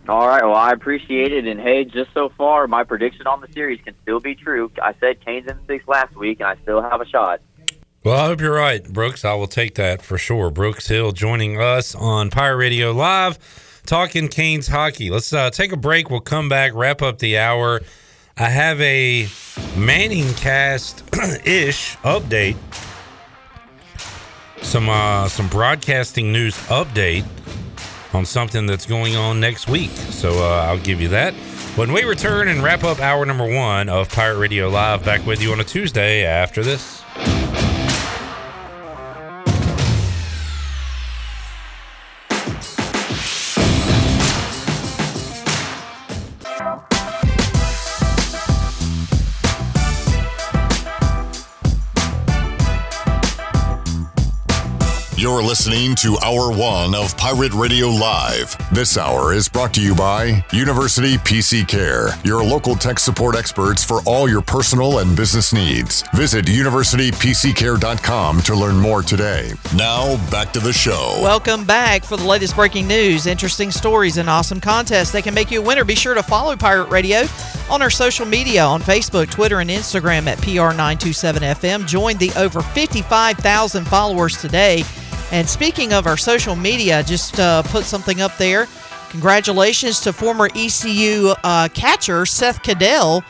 All 0.08 0.26
right. 0.26 0.42
Well, 0.42 0.54
I 0.54 0.70
appreciate 0.70 1.32
it. 1.32 1.46
And 1.46 1.60
hey, 1.60 1.84
just 1.84 2.14
so 2.14 2.30
far, 2.30 2.66
my 2.68 2.84
prediction 2.84 3.26
on 3.26 3.42
the 3.42 3.52
series 3.52 3.82
can 3.84 3.94
still 4.00 4.18
be 4.18 4.34
true. 4.34 4.72
I 4.82 4.94
said 4.98 5.22
Canes 5.22 5.46
in 5.46 5.58
six 5.66 5.86
last 5.86 6.16
week, 6.16 6.40
and 6.40 6.48
I 6.48 6.56
still 6.62 6.80
have 6.80 7.02
a 7.02 7.06
shot. 7.06 7.42
Well, 8.04 8.16
I 8.16 8.26
hope 8.26 8.40
you're 8.40 8.54
right, 8.54 8.82
Brooks. 8.84 9.24
I 9.24 9.34
will 9.34 9.48
take 9.48 9.74
that 9.74 10.02
for 10.02 10.18
sure. 10.18 10.50
Brooks 10.50 10.86
Hill 10.86 11.10
joining 11.10 11.60
us 11.60 11.96
on 11.96 12.30
Pirate 12.30 12.56
Radio 12.56 12.92
Live, 12.92 13.38
talking 13.86 14.28
Canes 14.28 14.68
hockey. 14.68 15.10
Let's 15.10 15.32
uh, 15.32 15.50
take 15.50 15.72
a 15.72 15.76
break. 15.76 16.08
We'll 16.08 16.20
come 16.20 16.48
back, 16.48 16.72
wrap 16.74 17.02
up 17.02 17.18
the 17.18 17.38
hour. 17.38 17.80
I 18.36 18.50
have 18.50 18.80
a 18.80 19.26
Manning 19.76 20.32
cast 20.34 21.02
ish 21.44 21.96
update. 21.98 22.56
Some 24.62 24.88
uh, 24.88 25.28
some 25.28 25.48
broadcasting 25.48 26.32
news 26.32 26.54
update 26.68 27.26
on 28.14 28.24
something 28.24 28.66
that's 28.66 28.86
going 28.86 29.16
on 29.16 29.40
next 29.40 29.68
week. 29.68 29.90
So 29.90 30.34
uh, 30.38 30.66
I'll 30.66 30.78
give 30.78 31.00
you 31.00 31.08
that. 31.08 31.34
When 31.74 31.92
we 31.92 32.04
return 32.04 32.46
and 32.46 32.62
wrap 32.62 32.84
up 32.84 33.00
hour 33.00 33.26
number 33.26 33.52
one 33.52 33.88
of 33.88 34.08
Pirate 34.08 34.38
Radio 34.38 34.68
Live, 34.68 35.04
back 35.04 35.26
with 35.26 35.42
you 35.42 35.50
on 35.50 35.58
a 35.58 35.64
Tuesday 35.64 36.24
after 36.24 36.62
this. 36.62 37.02
You're 55.38 55.46
listening 55.46 55.94
to 55.96 56.18
Hour 56.24 56.50
One 56.50 56.96
of 56.96 57.16
Pirate 57.16 57.52
Radio 57.52 57.86
Live. 57.86 58.56
This 58.72 58.98
hour 58.98 59.32
is 59.32 59.48
brought 59.48 59.72
to 59.74 59.80
you 59.80 59.94
by 59.94 60.44
University 60.52 61.16
PC 61.18 61.66
Care, 61.68 62.08
your 62.24 62.42
local 62.42 62.74
tech 62.74 62.98
support 62.98 63.36
experts 63.36 63.84
for 63.84 64.00
all 64.04 64.28
your 64.28 64.40
personal 64.40 64.98
and 64.98 65.16
business 65.16 65.52
needs. 65.52 66.02
Visit 66.12 66.46
universitypccare.com 66.46 68.40
to 68.40 68.54
learn 68.56 68.80
more 68.80 69.00
today. 69.00 69.52
Now, 69.76 70.16
back 70.28 70.52
to 70.54 70.58
the 70.58 70.72
show. 70.72 71.20
Welcome 71.22 71.64
back 71.64 72.02
for 72.02 72.16
the 72.16 72.26
latest 72.26 72.56
breaking 72.56 72.88
news, 72.88 73.28
interesting 73.28 73.70
stories, 73.70 74.16
and 74.16 74.28
awesome 74.28 74.60
contests 74.60 75.12
that 75.12 75.22
can 75.22 75.34
make 75.34 75.52
you 75.52 75.62
a 75.62 75.64
winner. 75.64 75.84
Be 75.84 75.94
sure 75.94 76.14
to 76.14 76.22
follow 76.24 76.56
Pirate 76.56 76.90
Radio 76.90 77.26
on 77.70 77.80
our 77.80 77.90
social 77.90 78.26
media 78.26 78.64
on 78.64 78.82
Facebook, 78.82 79.30
Twitter, 79.30 79.60
and 79.60 79.70
Instagram 79.70 80.26
at 80.26 80.38
PR927FM. 80.38 81.86
Join 81.86 82.16
the 82.16 82.32
over 82.32 82.60
55,000 82.60 83.84
followers 83.86 84.36
today. 84.40 84.82
And 85.30 85.48
speaking 85.48 85.92
of 85.92 86.06
our 86.06 86.16
social 86.16 86.56
media, 86.56 87.02
just 87.02 87.38
uh, 87.38 87.62
put 87.64 87.84
something 87.84 88.20
up 88.20 88.36
there. 88.38 88.66
Congratulations 89.10 90.00
to 90.00 90.12
former 90.12 90.48
ECU 90.54 91.34
uh, 91.44 91.68
catcher 91.74 92.26
Seth 92.26 92.62
Caddell, 92.62 93.20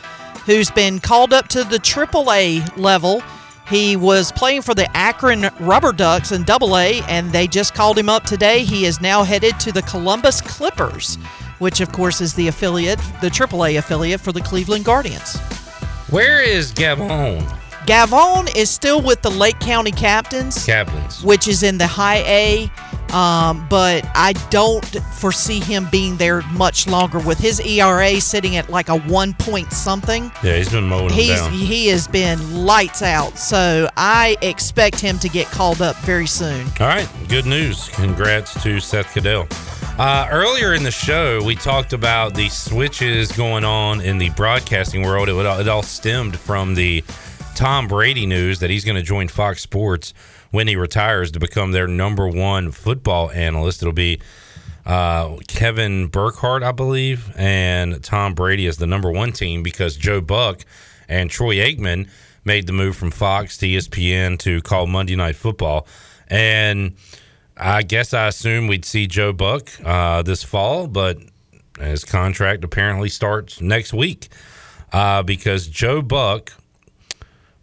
who's 0.46 0.70
been 0.70 0.98
called 0.98 1.32
up 1.32 1.48
to 1.48 1.64
the 1.64 1.78
AAA 1.78 2.76
level. 2.76 3.22
He 3.68 3.96
was 3.96 4.32
playing 4.32 4.62
for 4.62 4.74
the 4.74 4.88
Akron 4.96 5.50
Rubber 5.60 5.92
Ducks 5.92 6.32
in 6.32 6.42
Double 6.44 6.76
A, 6.78 7.02
and 7.02 7.30
they 7.30 7.46
just 7.46 7.74
called 7.74 7.98
him 7.98 8.08
up 8.08 8.24
today. 8.24 8.64
He 8.64 8.86
is 8.86 9.00
now 9.00 9.24
headed 9.24 9.60
to 9.60 9.72
the 9.72 9.82
Columbus 9.82 10.40
Clippers, 10.40 11.16
which 11.58 11.80
of 11.80 11.92
course 11.92 12.20
is 12.20 12.32
the 12.34 12.48
affiliate, 12.48 12.98
the 13.20 13.28
AAA 13.28 13.78
affiliate 13.78 14.20
for 14.20 14.32
the 14.32 14.40
Cleveland 14.40 14.84
Guardians. 14.84 15.36
Where 16.10 16.40
is 16.40 16.72
Gavin? 16.72 17.46
Gavin 17.88 18.48
is 18.54 18.68
still 18.68 19.00
with 19.00 19.22
the 19.22 19.30
Lake 19.30 19.58
County 19.60 19.92
Captains, 19.92 20.66
Captains. 20.66 21.24
which 21.24 21.48
is 21.48 21.62
in 21.62 21.78
the 21.78 21.86
High 21.86 22.18
A. 22.26 22.70
Um, 23.14 23.66
but 23.70 24.04
I 24.14 24.34
don't 24.50 24.84
foresee 25.14 25.58
him 25.58 25.88
being 25.90 26.18
there 26.18 26.42
much 26.52 26.86
longer 26.86 27.18
with 27.18 27.38
his 27.38 27.60
ERA 27.60 28.20
sitting 28.20 28.56
at 28.56 28.68
like 28.68 28.90
a 28.90 28.98
one 28.98 29.32
point 29.32 29.72
something. 29.72 30.30
Yeah, 30.44 30.58
he's 30.58 30.68
been 30.68 30.84
mowing 30.84 31.08
He's 31.08 31.38
down. 31.40 31.50
he 31.50 31.86
has 31.86 32.06
been 32.06 32.66
lights 32.66 33.00
out, 33.00 33.38
so 33.38 33.88
I 33.96 34.36
expect 34.42 35.00
him 35.00 35.18
to 35.20 35.28
get 35.30 35.46
called 35.46 35.80
up 35.80 35.96
very 36.00 36.26
soon. 36.26 36.66
All 36.80 36.88
right, 36.88 37.08
good 37.28 37.46
news. 37.46 37.88
Congrats 37.88 38.62
to 38.64 38.80
Seth 38.80 39.14
Caddell. 39.14 39.48
Uh, 39.98 40.28
earlier 40.30 40.74
in 40.74 40.82
the 40.82 40.90
show, 40.90 41.42
we 41.42 41.54
talked 41.54 41.94
about 41.94 42.34
the 42.34 42.50
switches 42.50 43.32
going 43.32 43.64
on 43.64 44.02
in 44.02 44.18
the 44.18 44.28
broadcasting 44.30 45.00
world. 45.00 45.30
It, 45.30 45.32
would, 45.32 45.46
it 45.46 45.68
all 45.68 45.82
stemmed 45.82 46.38
from 46.38 46.74
the 46.74 47.02
Tom 47.58 47.88
Brady 47.88 48.24
news 48.24 48.60
that 48.60 48.70
he's 48.70 48.84
going 48.84 48.94
to 48.94 49.02
join 49.02 49.26
Fox 49.26 49.62
Sports 49.62 50.14
when 50.52 50.68
he 50.68 50.76
retires 50.76 51.32
to 51.32 51.40
become 51.40 51.72
their 51.72 51.88
number 51.88 52.28
one 52.28 52.70
football 52.70 53.32
analyst. 53.32 53.82
It'll 53.82 53.92
be 53.92 54.20
uh, 54.86 55.38
Kevin 55.48 56.06
Burkhardt, 56.06 56.62
I 56.62 56.70
believe, 56.70 57.32
and 57.34 58.00
Tom 58.04 58.34
Brady 58.34 58.68
as 58.68 58.76
the 58.76 58.86
number 58.86 59.10
one 59.10 59.32
team 59.32 59.64
because 59.64 59.96
Joe 59.96 60.20
Buck 60.20 60.64
and 61.08 61.28
Troy 61.28 61.56
Aikman 61.56 62.08
made 62.44 62.68
the 62.68 62.72
move 62.72 62.94
from 62.94 63.10
Fox 63.10 63.58
to 63.58 63.66
ESPN 63.66 64.38
to 64.38 64.62
call 64.62 64.86
Monday 64.86 65.16
Night 65.16 65.34
Football. 65.34 65.88
And 66.28 66.94
I 67.56 67.82
guess 67.82 68.14
I 68.14 68.28
assume 68.28 68.68
we'd 68.68 68.84
see 68.84 69.08
Joe 69.08 69.32
Buck 69.32 69.68
uh, 69.84 70.22
this 70.22 70.44
fall, 70.44 70.86
but 70.86 71.18
his 71.80 72.04
contract 72.04 72.62
apparently 72.62 73.08
starts 73.08 73.60
next 73.60 73.92
week 73.92 74.28
uh, 74.92 75.24
because 75.24 75.66
Joe 75.66 76.02
Buck 76.02 76.52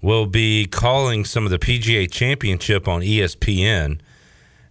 will 0.05 0.27
be 0.27 0.67
calling 0.67 1.25
some 1.25 1.45
of 1.45 1.49
the 1.49 1.57
PGA 1.57 2.09
Championship 2.09 2.87
on 2.87 3.01
ESPN, 3.01 3.99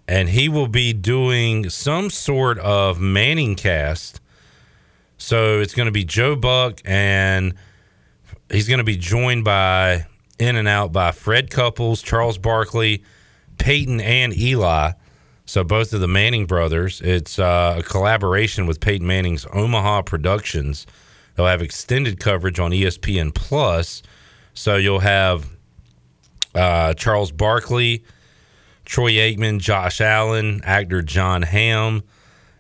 and 0.07 0.29
he 0.29 0.49
will 0.49 0.69
be 0.69 0.93
doing 0.93 1.69
some 1.69 2.09
sort 2.09 2.57
of 2.61 3.01
Manning 3.01 3.57
cast. 3.57 4.21
So 5.19 5.59
it's 5.59 5.75
going 5.75 5.87
to 5.87 5.93
be 5.93 6.05
Joe 6.05 6.37
Buck, 6.37 6.81
and 6.85 7.55
he's 8.49 8.69
going 8.69 8.79
to 8.79 8.85
be 8.85 8.97
joined 8.97 9.43
by 9.45 10.07
in 10.39 10.55
and 10.55 10.69
out 10.69 10.93
by 10.93 11.11
Fred 11.11 11.51
Couples, 11.51 12.01
Charles 12.01 12.39
Barkley, 12.39 13.03
Peyton, 13.59 14.01
and 14.01 14.33
Eli. 14.39 14.93
So 15.47 15.65
both 15.65 15.93
of 15.93 16.01
the 16.01 16.07
Manning 16.07 16.47
brothers. 16.47 17.01
It's 17.01 17.41
uh, 17.41 17.75
a 17.79 17.83
collaboration 17.83 18.67
with 18.67 18.79
Peyton 18.79 19.07
Manning's 19.09 19.47
Omaha 19.53 20.03
Productions. 20.03 20.87
They'll 21.35 21.47
have 21.47 21.61
extended 21.61 22.21
coverage 22.21 22.61
on 22.61 22.71
ESPN 22.71 23.35
Plus. 23.35 24.01
So 24.55 24.77
you'll 24.77 25.01
have 25.01 25.47
uh, 26.55 26.95
Charles 26.95 27.33
Barkley, 27.33 28.05
Troy 28.85 29.13
Aikman, 29.13 29.59
Josh 29.61 30.01
Allen, 30.01 30.61
actor 30.65 31.03
Jon 31.03 31.43
Hamm, 31.43 32.03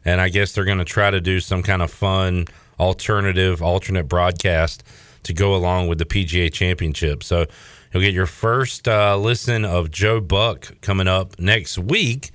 and 0.04 0.20
I 0.20 0.28
guess 0.28 0.52
they're 0.52 0.64
going 0.64 0.78
to 0.78 0.84
try 0.84 1.10
to 1.10 1.20
do 1.20 1.40
some 1.40 1.62
kind 1.62 1.80
of 1.82 1.90
fun 1.90 2.46
alternative, 2.78 3.62
alternate 3.62 4.08
broadcast 4.08 4.82
to 5.22 5.32
go 5.32 5.54
along 5.54 5.86
with 5.88 5.98
the 5.98 6.04
PGA 6.04 6.52
Championship. 6.52 7.22
So 7.22 7.46
you'll 7.92 8.02
get 8.02 8.12
your 8.12 8.26
first 8.26 8.88
uh, 8.88 9.16
listen 9.16 9.64
of 9.64 9.90
Joe 9.90 10.20
Buck 10.20 10.80
coming 10.80 11.06
up 11.08 11.38
next 11.38 11.78
week, 11.78 12.32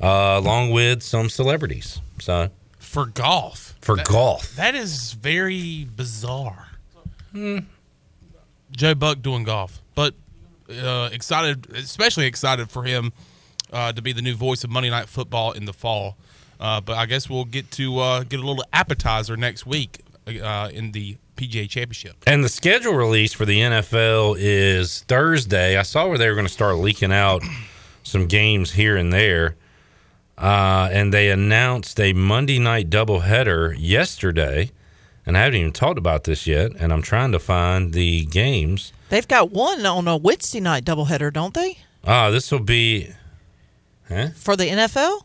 uh, 0.00 0.40
along 0.42 0.70
with 0.70 1.02
some 1.02 1.28
celebrities. 1.28 2.00
So 2.20 2.48
for 2.78 3.06
golf. 3.06 3.74
for 3.80 3.96
That- 3.96 4.06
golf, 4.06 4.56
That 4.56 4.74
is 4.74 5.12
very 5.12 5.84
bizarre. 5.84 6.68
Joe 8.72 8.94
Buck 8.94 9.22
doing 9.22 9.44
golf, 9.44 9.80
but 9.94 10.14
uh, 10.70 11.10
excited, 11.12 11.70
especially 11.74 12.26
excited 12.26 12.70
for 12.70 12.84
him 12.84 13.12
uh, 13.72 13.92
to 13.92 14.02
be 14.02 14.12
the 14.12 14.22
new 14.22 14.34
voice 14.34 14.64
of 14.64 14.70
Monday 14.70 14.90
Night 14.90 15.08
Football 15.08 15.52
in 15.52 15.64
the 15.64 15.72
fall. 15.72 16.16
Uh, 16.60 16.80
but 16.80 16.96
I 16.96 17.06
guess 17.06 17.28
we'll 17.28 17.44
get 17.44 17.70
to 17.72 17.98
uh, 17.98 18.22
get 18.22 18.38
a 18.40 18.46
little 18.46 18.64
appetizer 18.72 19.36
next 19.36 19.66
week 19.66 20.00
uh, 20.26 20.70
in 20.72 20.92
the 20.92 21.16
PGA 21.36 21.68
Championship. 21.68 22.16
And 22.26 22.44
the 22.44 22.48
schedule 22.48 22.94
release 22.94 23.32
for 23.32 23.44
the 23.44 23.58
NFL 23.58 24.36
is 24.38 25.02
Thursday. 25.02 25.76
I 25.76 25.82
saw 25.82 26.06
where 26.08 26.18
they 26.18 26.28
were 26.28 26.34
going 26.34 26.46
to 26.46 26.52
start 26.52 26.76
leaking 26.76 27.12
out 27.12 27.42
some 28.04 28.26
games 28.26 28.72
here 28.72 28.96
and 28.96 29.12
there. 29.12 29.56
Uh, 30.38 30.88
and 30.92 31.12
they 31.12 31.30
announced 31.30 32.00
a 32.00 32.12
Monday 32.12 32.58
night 32.58 32.90
doubleheader 32.90 33.74
yesterday. 33.78 34.70
And 35.24 35.36
I 35.36 35.42
haven't 35.42 35.60
even 35.60 35.72
talked 35.72 35.98
about 35.98 36.24
this 36.24 36.46
yet. 36.46 36.72
And 36.78 36.92
I'm 36.92 37.02
trying 37.02 37.32
to 37.32 37.38
find 37.38 37.92
the 37.92 38.24
games. 38.26 38.92
They've 39.08 39.26
got 39.28 39.50
one 39.50 39.84
on 39.86 40.08
a 40.08 40.16
Wednesday 40.16 40.60
night 40.60 40.84
doubleheader, 40.84 41.32
don't 41.32 41.54
they? 41.54 41.78
Ah, 42.04 42.30
this 42.30 42.50
will 42.50 42.58
be. 42.58 43.10
Huh? 44.08 44.28
For 44.34 44.56
the 44.56 44.64
NFL? 44.64 45.22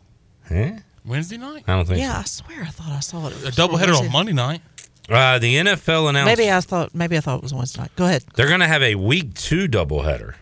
Huh? 0.48 0.72
Wednesday 1.04 1.38
night? 1.38 1.64
I 1.68 1.76
don't 1.76 1.86
think 1.86 2.00
yeah, 2.00 2.20
I 2.20 2.24
swear 2.24 2.64
I 2.64 2.68
thought 2.68 2.92
I 2.92 3.00
saw 3.00 3.28
it. 3.28 3.34
A 3.34 3.52
doubleheader 3.52 3.98
on 3.98 4.12
Monday 4.12 4.34
night. 4.34 4.62
Uh, 5.10 5.40
the 5.40 5.56
NFL 5.56 6.10
announced 6.10 6.26
Maybe 6.38 6.52
I 6.52 6.60
thought 6.60 6.94
maybe 6.94 7.16
I 7.16 7.22
thought 7.22 7.38
it 7.38 7.44
was 7.44 7.54
Wednesday 7.54 7.82
night. 7.82 7.92
Go 7.96 8.06
ahead. 8.06 8.26
they're 8.36 8.50
going 8.50 8.60
to 8.60 8.68
have 8.68 8.84
a 8.84 8.96
week 8.96 9.34
two 9.36 9.68
doubleheader. 9.70 10.34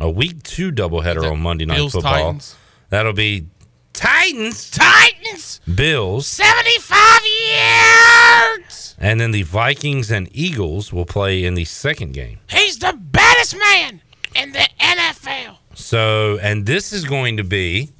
A 0.00 0.10
week 0.10 0.42
two 0.42 0.72
doubleheader 0.72 1.30
on 1.30 1.40
Monday 1.40 1.64
Night 1.64 1.76
Bills, 1.76 1.92
Football. 1.92 2.12
Titans? 2.12 2.56
That'll 2.90 3.12
be 3.12 3.46
Titans, 3.98 4.70
Titans, 4.70 5.60
Bills, 5.74 6.28
75 6.28 7.20
yards. 7.50 8.94
and 9.00 9.20
then 9.20 9.32
the 9.32 9.42
Vikings 9.42 10.12
and 10.12 10.28
Eagles 10.30 10.92
will 10.92 11.04
play 11.04 11.44
in 11.44 11.54
the 11.54 11.64
second 11.64 12.12
game. 12.12 12.38
He's 12.48 12.78
the 12.78 12.96
baddest 12.96 13.56
man 13.58 14.00
in 14.36 14.52
the 14.52 14.68
NFL. 14.78 15.56
So, 15.74 16.38
and 16.40 16.64
this 16.64 16.92
is 16.92 17.06
going 17.06 17.38
to 17.38 17.42
be 17.44 17.90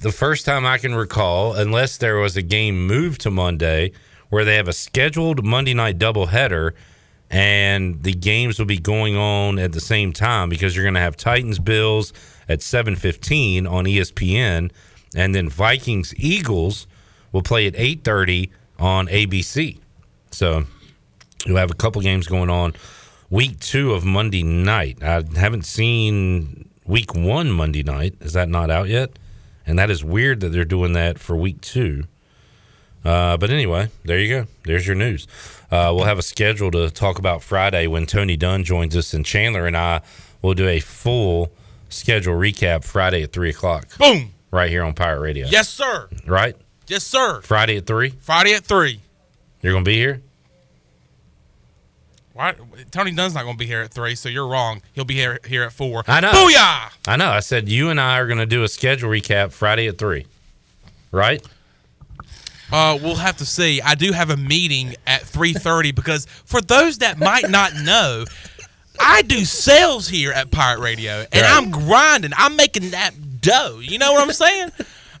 the 0.00 0.10
first 0.10 0.46
time 0.46 0.64
I 0.64 0.78
can 0.78 0.94
recall, 0.94 1.52
unless 1.52 1.98
there 1.98 2.16
was 2.16 2.38
a 2.38 2.42
game 2.42 2.86
moved 2.86 3.20
to 3.22 3.30
Monday, 3.30 3.92
where 4.30 4.46
they 4.46 4.56
have 4.56 4.68
a 4.68 4.72
scheduled 4.72 5.44
Monday 5.44 5.74
night 5.74 5.98
doubleheader, 5.98 6.72
and 7.30 8.02
the 8.02 8.14
games 8.14 8.58
will 8.58 8.64
be 8.64 8.78
going 8.78 9.16
on 9.18 9.58
at 9.58 9.72
the 9.72 9.80
same 9.82 10.14
time 10.14 10.48
because 10.48 10.74
you're 10.74 10.84
going 10.86 10.94
to 10.94 11.00
have 11.00 11.14
Titans 11.14 11.58
Bills 11.58 12.14
at 12.48 12.60
7:15 12.60 13.66
on 13.66 13.84
ESPN, 13.86 14.70
and 15.14 15.34
then 15.34 15.48
Vikings 15.48 16.14
Eagles 16.16 16.86
will 17.32 17.42
play 17.42 17.66
at 17.66 17.74
8:30 17.76 18.50
on 18.78 19.08
ABC. 19.08 19.78
So 20.30 20.64
you'll 21.46 21.56
have 21.56 21.70
a 21.70 21.74
couple 21.74 22.00
games 22.02 22.26
going 22.26 22.50
on 22.50 22.74
week 23.30 23.58
two 23.60 23.92
of 23.92 24.04
Monday 24.04 24.42
night. 24.42 24.98
I 25.02 25.22
haven't 25.36 25.66
seen 25.66 26.68
week 26.86 27.14
one 27.14 27.50
Monday 27.50 27.82
night. 27.82 28.14
Is 28.20 28.32
that 28.32 28.48
not 28.48 28.70
out 28.70 28.88
yet? 28.88 29.10
And 29.66 29.78
that 29.78 29.90
is 29.90 30.02
weird 30.02 30.40
that 30.40 30.48
they're 30.48 30.64
doing 30.64 30.94
that 30.94 31.18
for 31.18 31.36
week 31.36 31.60
two. 31.60 32.04
Uh, 33.04 33.36
but 33.36 33.50
anyway, 33.50 33.88
there 34.04 34.18
you 34.18 34.28
go. 34.28 34.46
There's 34.64 34.86
your 34.86 34.96
news. 34.96 35.26
Uh, 35.70 35.92
we'll 35.94 36.04
have 36.04 36.18
a 36.18 36.22
schedule 36.22 36.70
to 36.70 36.90
talk 36.90 37.18
about 37.18 37.42
Friday 37.42 37.86
when 37.86 38.06
Tony 38.06 38.36
Dunn 38.36 38.64
joins 38.64 38.96
us, 38.96 39.12
and 39.12 39.24
Chandler 39.24 39.66
and 39.66 39.76
I 39.76 40.00
will 40.42 40.54
do 40.54 40.66
a 40.66 40.80
full 40.80 41.52
schedule 41.88 42.34
recap 42.34 42.84
Friday 42.84 43.22
at 43.22 43.32
three 43.32 43.50
o'clock. 43.50 43.96
Boom. 43.98 44.32
Right 44.50 44.70
here 44.70 44.82
on 44.82 44.94
Pirate 44.94 45.20
Radio. 45.20 45.46
Yes, 45.48 45.68
sir. 45.68 46.08
Right. 46.26 46.56
Yes, 46.86 47.04
sir. 47.04 47.40
Friday 47.42 47.76
at 47.76 47.86
three. 47.86 48.10
Friday 48.20 48.54
at 48.54 48.64
three. 48.64 49.00
You're 49.60 49.72
gonna 49.72 49.84
be 49.84 49.96
here. 49.96 50.22
Why, 52.38 52.54
Tony 52.92 53.10
Dunn's 53.10 53.34
not 53.34 53.42
going 53.42 53.56
to 53.56 53.58
be 53.58 53.66
here 53.66 53.80
at 53.80 53.92
three, 53.92 54.14
so 54.14 54.28
you're 54.28 54.46
wrong. 54.46 54.80
He'll 54.92 55.04
be 55.04 55.14
here 55.14 55.40
here 55.44 55.64
at 55.64 55.72
four. 55.72 56.04
I 56.06 56.20
know. 56.20 56.30
Booyah! 56.30 56.92
I 57.08 57.16
know. 57.16 57.30
I 57.30 57.40
said 57.40 57.68
you 57.68 57.90
and 57.90 58.00
I 58.00 58.20
are 58.20 58.28
going 58.28 58.38
to 58.38 58.46
do 58.46 58.62
a 58.62 58.68
schedule 58.68 59.10
recap 59.10 59.50
Friday 59.50 59.88
at 59.88 59.98
three, 59.98 60.24
right? 61.10 61.44
Uh, 62.70 62.96
we'll 63.02 63.16
have 63.16 63.38
to 63.38 63.44
see. 63.44 63.80
I 63.82 63.96
do 63.96 64.12
have 64.12 64.30
a 64.30 64.36
meeting 64.36 64.94
at 65.04 65.22
three 65.22 65.52
thirty 65.52 65.90
because 65.90 66.26
for 66.44 66.60
those 66.60 66.98
that 66.98 67.18
might 67.18 67.50
not 67.50 67.74
know, 67.74 68.24
I 69.00 69.22
do 69.22 69.44
sales 69.44 70.08
here 70.08 70.32
at 70.32 70.50
Pirate 70.50 70.80
Radio, 70.80 71.24
and 71.32 71.42
Right. 71.42 71.50
I'm 71.50 71.70
grinding. 71.70 72.32
I'm 72.36 72.56
making 72.56 72.90
that 72.90 73.12
dough. 73.40 73.78
You 73.80 73.98
know 73.98 74.12
what 74.12 74.22
I'm 74.22 74.32
saying? 74.32 74.70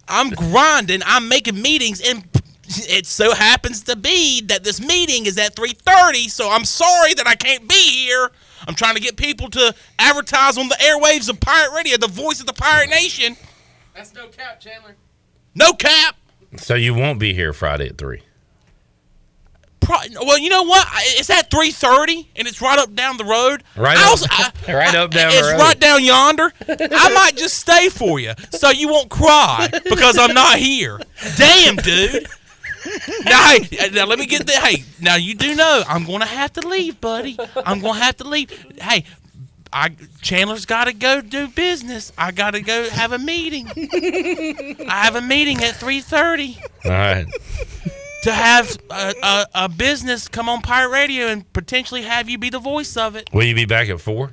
I'm 0.08 0.30
grinding. 0.30 1.00
I'm 1.04 1.28
making 1.28 1.60
meetings, 1.60 2.00
and 2.00 2.24
it 2.68 3.06
so 3.06 3.34
happens 3.34 3.82
to 3.84 3.96
be 3.96 4.42
that 4.42 4.64
this 4.64 4.80
meeting 4.80 5.26
is 5.26 5.38
at 5.38 5.54
three 5.54 5.72
thirty. 5.72 6.28
So 6.28 6.50
I'm 6.50 6.64
sorry 6.64 7.14
that 7.14 7.26
I 7.26 7.34
can't 7.34 7.68
be 7.68 7.74
here. 7.74 8.30
I'm 8.66 8.74
trying 8.74 8.96
to 8.96 9.00
get 9.00 9.16
people 9.16 9.48
to 9.50 9.74
advertise 9.98 10.58
on 10.58 10.68
the 10.68 10.74
airwaves 10.76 11.28
of 11.30 11.40
Pirate 11.40 11.74
Radio, 11.74 11.96
the 11.96 12.08
voice 12.08 12.40
of 12.40 12.46
the 12.46 12.52
Pirate 12.52 12.90
Nation. 12.90 13.36
That's 13.94 14.12
no 14.14 14.28
cap, 14.28 14.60
Chandler. 14.60 14.96
No 15.54 15.72
cap. 15.72 16.16
So 16.56 16.74
you 16.74 16.94
won't 16.94 17.18
be 17.18 17.34
here 17.34 17.52
Friday 17.52 17.88
at 17.88 17.98
three. 17.98 18.22
Pro- 19.80 19.96
well, 20.22 20.38
you 20.38 20.50
know 20.50 20.64
what? 20.64 20.86
It's 21.18 21.30
at 21.30 21.50
three 21.50 21.70
thirty, 21.70 22.28
and 22.36 22.46
it's 22.48 22.60
right 22.60 22.78
up 22.78 22.94
down 22.94 23.16
the 23.16 23.24
road. 23.24 23.62
Right 23.76 23.96
I 23.96 24.12
up- 24.12 24.18
I- 24.68 24.72
right 24.74 24.94
up 24.94 25.10
down 25.10 25.30
the 25.30 25.38
It's 25.38 25.52
right 25.52 25.78
down 25.78 26.04
yonder. 26.04 26.52
I 26.68 27.14
might 27.14 27.36
just 27.36 27.56
stay 27.56 27.88
for 27.88 28.18
you, 28.20 28.32
so 28.50 28.70
you 28.70 28.88
won't 28.88 29.08
cry 29.08 29.68
because 29.84 30.18
I'm 30.18 30.34
not 30.34 30.58
here. 30.58 31.00
Damn, 31.36 31.76
dude. 31.76 32.26
Now, 33.24 33.50
hey, 33.50 33.90
now 33.92 34.06
let 34.06 34.18
me 34.18 34.26
get 34.26 34.46
that. 34.46 34.62
Hey, 34.62 34.84
now 35.00 35.16
you 35.16 35.34
do 35.34 35.54
know 35.54 35.82
I'm 35.86 36.04
going 36.04 36.20
to 36.20 36.26
have 36.26 36.52
to 36.54 36.66
leave, 36.66 37.00
buddy. 37.00 37.38
I'm 37.64 37.80
going 37.80 37.94
to 37.94 38.00
have 38.00 38.16
to 38.18 38.24
leave. 38.24 38.50
Hey, 38.80 39.04
I 39.72 39.90
Chandler's 40.22 40.64
got 40.64 40.84
to 40.84 40.92
go 40.94 41.20
do 41.20 41.48
business. 41.48 42.12
I 42.16 42.30
got 42.30 42.52
to 42.52 42.60
go 42.62 42.88
have 42.88 43.12
a 43.12 43.18
meeting. 43.18 43.68
I 44.88 45.04
have 45.04 45.16
a 45.16 45.20
meeting 45.20 45.58
at 45.62 45.76
three 45.76 46.00
thirty 46.00 46.58
All 46.84 46.90
right. 46.90 47.26
To 48.22 48.32
have 48.32 48.76
a, 48.90 49.14
a, 49.22 49.46
a 49.54 49.68
business 49.68 50.28
come 50.28 50.48
on 50.48 50.60
Pirate 50.62 50.90
Radio 50.90 51.26
and 51.26 51.50
potentially 51.52 52.02
have 52.02 52.28
you 52.28 52.38
be 52.38 52.50
the 52.50 52.58
voice 52.58 52.96
of 52.96 53.16
it. 53.16 53.28
Will 53.32 53.44
you 53.44 53.54
be 53.54 53.64
back 53.64 53.88
at 53.88 54.00
four? 54.00 54.32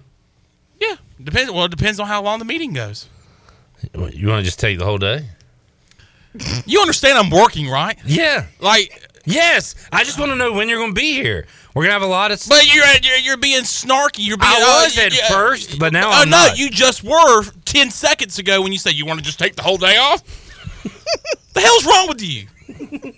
Yeah, 0.79 0.95
depends. 1.23 1.51
Well, 1.51 1.65
it 1.65 1.71
depends 1.71 1.99
on 1.99 2.07
how 2.07 2.21
long 2.21 2.39
the 2.39 2.45
meeting 2.45 2.73
goes. 2.73 3.07
You 3.93 4.27
want 4.27 4.39
to 4.39 4.43
just 4.43 4.59
take 4.59 4.79
the 4.79 4.85
whole 4.85 4.97
day? 4.97 5.25
You 6.65 6.81
understand 6.81 7.17
I'm 7.17 7.29
working, 7.29 7.69
right? 7.69 7.97
Yeah. 8.05 8.47
Like, 8.59 9.07
yes. 9.25 9.75
I 9.91 10.03
just 10.03 10.19
want 10.19 10.31
to 10.31 10.35
know 10.35 10.51
when 10.51 10.67
you're 10.67 10.79
going 10.79 10.93
to 10.93 10.99
be 10.99 11.13
here. 11.13 11.45
We're 11.75 11.83
gonna 11.83 11.93
have 11.93 12.03
a 12.03 12.07
lot 12.07 12.31
of. 12.31 12.39
Stuff. 12.39 12.57
But 12.57 12.73
you're 12.73 12.85
you're, 13.03 13.17
you're 13.17 13.37
being 13.37 13.63
snarky. 13.63 14.25
You're 14.25 14.37
being. 14.37 14.49
I 14.49 14.83
was 14.85 14.97
uh, 14.97 15.01
at 15.01 15.13
yeah. 15.13 15.27
first, 15.27 15.77
but 15.77 15.91
now 15.91 16.07
Oh 16.07 16.21
I'm 16.21 16.29
no, 16.29 16.37
not. 16.37 16.57
you 16.57 16.69
just 16.69 17.03
were 17.03 17.43
ten 17.65 17.91
seconds 17.91 18.39
ago 18.39 18.61
when 18.61 18.71
you 18.71 18.77
said 18.77 18.93
you 18.93 19.05
want 19.05 19.19
to 19.19 19.25
just 19.25 19.37
take 19.37 19.57
the 19.57 19.61
whole 19.61 19.75
day 19.75 19.97
off. 19.97 20.23
the 21.53 21.59
hell's 21.59 21.85
wrong 21.85 22.07
with 22.07 22.21
you? 22.21 22.47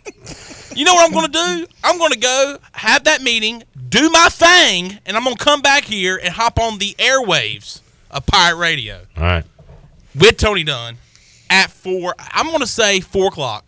You 0.77 0.85
know 0.85 0.93
what 0.93 1.05
I'm 1.07 1.11
going 1.11 1.25
to 1.25 1.31
do? 1.31 1.67
I'm 1.83 1.97
going 1.97 2.11
to 2.11 2.19
go 2.19 2.57
have 2.73 3.05
that 3.05 3.21
meeting, 3.23 3.63
do 3.89 4.09
my 4.11 4.29
thing, 4.29 4.99
and 5.05 5.17
I'm 5.17 5.23
going 5.23 5.35
to 5.35 5.43
come 5.43 5.61
back 5.61 5.83
here 5.83 6.19
and 6.23 6.31
hop 6.33 6.59
on 6.59 6.77
the 6.77 6.93
airwaves 6.99 7.81
of 8.11 8.25
Pirate 8.27 8.57
Radio. 8.57 9.01
All 9.17 9.23
right. 9.23 9.43
with 10.13 10.37
Tony 10.37 10.63
Dunn 10.63 10.97
at 11.49 11.71
four. 11.71 12.13
I'm 12.19 12.45
going 12.47 12.59
to 12.59 12.67
say 12.67 12.99
four 12.99 13.27
o'clock. 13.29 13.65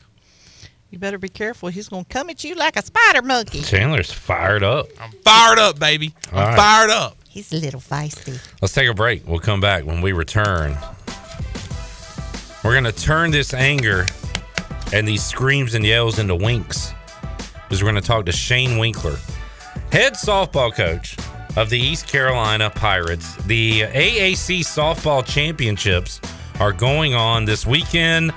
You 0.92 1.00
better 1.00 1.18
be 1.18 1.30
careful. 1.30 1.70
He's 1.70 1.88
going 1.90 2.04
to 2.06 2.10
come 2.10 2.30
at 2.30 2.44
you 2.44 2.54
like 2.56 2.76
a 2.76 2.84
spider 2.84 3.22
monkey. 3.24 3.62
Chandler's 3.62 4.12
fired 4.12 4.64
up. 4.64 4.88
I'm 5.00 5.12
fired 5.24 5.58
up, 5.60 5.80
baby. 5.80 6.14
I'm 6.32 6.38
All 6.38 6.44
right. 6.46 6.56
fired 6.58 6.90
up. 6.92 7.18
He's 7.28 7.52
a 7.54 7.58
little 7.58 7.80
feisty. 7.80 8.40
Let's 8.62 8.74
take 8.74 8.88
a 8.90 8.94
break. 8.94 9.28
We'll 9.28 9.40
come 9.40 9.62
back 9.62 9.84
when 9.86 10.02
we 10.02 10.12
return. 10.14 10.76
We're 12.64 12.74
going 12.80 12.84
to 12.86 12.92
turn 12.92 13.32
this 13.32 13.54
anger 13.54 14.06
and 14.94 15.08
these 15.08 15.24
screams 15.24 15.76
and 15.76 15.86
yells 15.86 16.20
into 16.20 16.36
winks 16.36 16.94
because 17.70 17.84
we're 17.84 17.92
going 17.92 18.02
to 18.02 18.08
talk 18.08 18.26
to 18.26 18.32
Shane 18.32 18.80
Winkler, 18.80 19.18
head 19.92 20.14
softball 20.14 20.74
coach 20.74 21.16
of 21.56 21.70
the 21.70 21.78
East 21.80 22.08
Carolina 22.08 22.72
Pirates. 22.72 23.36
The 23.44 23.82
AAC 23.82 24.62
softball 24.62 25.24
championships 25.24 26.20
are 26.60 26.74
going 26.74 27.14
on 27.14 27.46
this 27.46 27.68
weekend. 27.68 28.34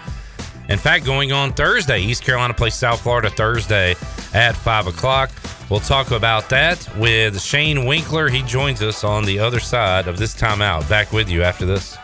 In 0.69 0.79
fact, 0.79 1.07
going 1.07 1.33
on 1.33 1.55
Thursday. 1.55 2.01
East 2.03 2.23
Carolina 2.23 2.53
plays 2.53 2.75
South 2.75 3.01
Florida 3.01 3.31
Thursday 3.31 3.95
at 4.35 4.53
5 4.53 4.89
o'clock. 4.89 5.31
We'll 5.71 5.81
talk 5.81 6.11
about 6.11 6.51
that 6.51 6.87
with 6.99 7.41
Shane 7.41 7.87
Winkler. 7.87 8.29
He 8.29 8.43
joins 8.43 8.83
us 8.83 9.03
on 9.03 9.25
the 9.25 9.39
other 9.39 9.61
side 9.61 10.09
of 10.09 10.19
this 10.19 10.35
timeout. 10.35 10.87
Back 10.91 11.13
with 11.13 11.31
you 11.31 11.43
after 11.43 11.65
this. 11.65 11.97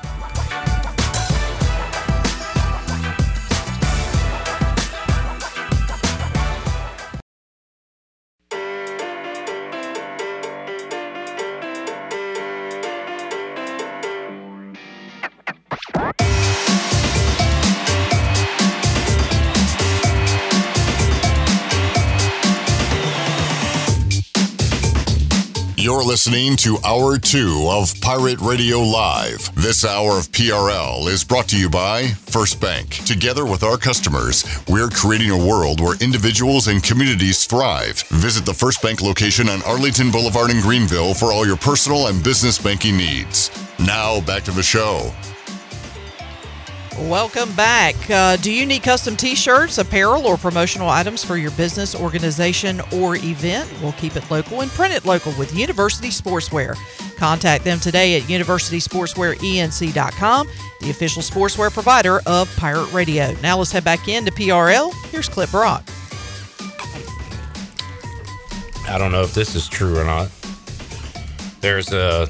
You're 25.98 26.06
listening 26.06 26.54
to 26.58 26.78
Hour 26.84 27.18
2 27.18 27.66
of 27.68 28.00
Pirate 28.00 28.38
Radio 28.38 28.78
Live. 28.78 29.52
This 29.56 29.84
hour 29.84 30.16
of 30.16 30.30
PRL 30.30 31.08
is 31.08 31.24
brought 31.24 31.48
to 31.48 31.58
you 31.58 31.68
by 31.68 32.06
First 32.06 32.60
Bank. 32.60 33.04
Together 33.04 33.44
with 33.44 33.64
our 33.64 33.76
customers, 33.76 34.44
we're 34.68 34.90
creating 34.90 35.30
a 35.30 35.36
world 35.36 35.80
where 35.80 36.00
individuals 36.00 36.68
and 36.68 36.84
communities 36.84 37.46
thrive. 37.46 38.00
Visit 38.10 38.46
the 38.46 38.54
First 38.54 38.80
Bank 38.80 39.02
location 39.02 39.48
on 39.48 39.60
Arlington 39.64 40.12
Boulevard 40.12 40.52
in 40.52 40.60
Greenville 40.60 41.14
for 41.14 41.32
all 41.32 41.44
your 41.44 41.56
personal 41.56 42.06
and 42.06 42.22
business 42.22 42.58
banking 42.58 42.96
needs. 42.96 43.50
Now, 43.80 44.20
back 44.20 44.44
to 44.44 44.52
the 44.52 44.62
show. 44.62 45.12
Welcome 47.06 47.54
back. 47.54 47.94
Uh, 48.10 48.34
do 48.36 48.52
you 48.52 48.66
need 48.66 48.82
custom 48.82 49.16
t 49.16 49.36
shirts, 49.36 49.78
apparel, 49.78 50.26
or 50.26 50.36
promotional 50.36 50.88
items 50.88 51.24
for 51.24 51.36
your 51.36 51.52
business, 51.52 51.94
organization, 51.94 52.80
or 52.92 53.14
event? 53.16 53.72
We'll 53.80 53.92
keep 53.92 54.16
it 54.16 54.28
local 54.30 54.62
and 54.62 54.70
print 54.72 54.92
it 54.92 55.04
local 55.04 55.32
with 55.38 55.54
University 55.54 56.08
Sportswear. 56.08 56.74
Contact 57.16 57.62
them 57.64 57.78
today 57.78 58.16
at 58.16 58.22
universitysportswearenc.com, 58.24 60.48
the 60.80 60.90
official 60.90 61.22
sportswear 61.22 61.72
provider 61.72 62.20
of 62.26 62.52
Pirate 62.56 62.92
Radio. 62.92 63.32
Now 63.42 63.58
let's 63.58 63.70
head 63.72 63.84
back 63.84 64.08
into 64.08 64.32
PRL. 64.32 64.92
Here's 65.10 65.28
Cliff 65.28 65.52
Brock. 65.52 65.84
I 68.88 68.98
don't 68.98 69.12
know 69.12 69.22
if 69.22 69.34
this 69.34 69.54
is 69.54 69.68
true 69.68 69.96
or 69.98 70.04
not. 70.04 70.30
There's 71.60 71.92
a 71.92 72.28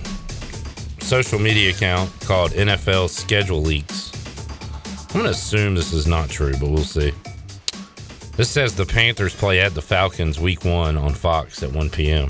social 1.00 1.38
media 1.38 1.70
account 1.70 2.10
called 2.20 2.50
NFL 2.52 3.08
Schedule 3.08 3.62
Leaks. 3.62 4.07
I'm 5.08 5.14
going 5.14 5.24
to 5.24 5.30
assume 5.30 5.74
this 5.74 5.94
is 5.94 6.06
not 6.06 6.28
true, 6.28 6.52
but 6.60 6.68
we'll 6.68 6.84
see. 6.84 7.12
This 8.36 8.50
says 8.50 8.74
the 8.76 8.84
Panthers 8.84 9.34
play 9.34 9.58
at 9.60 9.74
the 9.74 9.80
Falcons 9.80 10.38
week 10.38 10.64
one 10.64 10.98
on 10.98 11.14
Fox 11.14 11.62
at 11.62 11.72
1 11.72 11.90
p.m. 11.90 12.28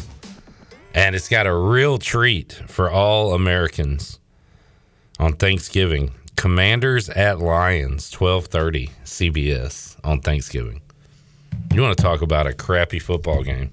And 0.95 1.17
it's 1.17 1.29
got 1.29 1.47
a 1.47 1.55
real 1.55 1.99
treat 1.99 2.53
for 2.67 2.89
all 2.89 3.35
Americans 3.35 4.21
on 5.19 5.35
Thanksgiving. 5.35 6.13
Commanders 6.37 7.11
at 7.11 7.41
Lions, 7.41 8.15
1230 8.15 8.91
CBS 9.05 9.97
on 10.05 10.21
Thanksgiving. 10.21 10.81
You 11.75 11.83
want 11.83 11.97
to 11.97 12.03
talk 12.03 12.23
about 12.23 12.47
a 12.47 12.53
crappy 12.53 13.01
football 13.01 13.43
game? 13.43 13.73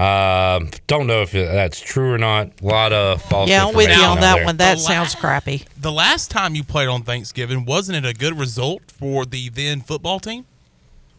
Uh, 0.00 0.64
don't 0.86 1.06
know 1.06 1.20
if 1.20 1.32
that's 1.32 1.78
true 1.78 2.12
or 2.12 2.16
not. 2.18 2.62
A 2.62 2.64
lot 2.64 2.92
of 2.92 3.20
false. 3.20 3.50
Yeah, 3.50 3.66
I'm 3.66 3.74
with 3.74 3.94
you 3.94 4.02
on 4.02 4.20
that 4.20 4.36
there. 4.36 4.44
one. 4.46 4.56
That 4.56 4.76
The 4.76 4.82
la- 4.82 4.88
sounds 4.88 5.14
crappy. 5.14 5.64
The 5.78 5.92
last 5.92 6.30
time 6.30 6.54
you 6.54 6.64
played 6.64 6.88
on 6.88 7.02
Thanksgiving, 7.02 7.66
wasn't 7.66 8.04
it 8.04 8.08
a 8.08 8.14
good 8.14 8.38
result 8.38 8.82
for 8.90 9.26
the 9.26 9.50
then 9.50 9.82
football 9.82 10.18
team? 10.18 10.46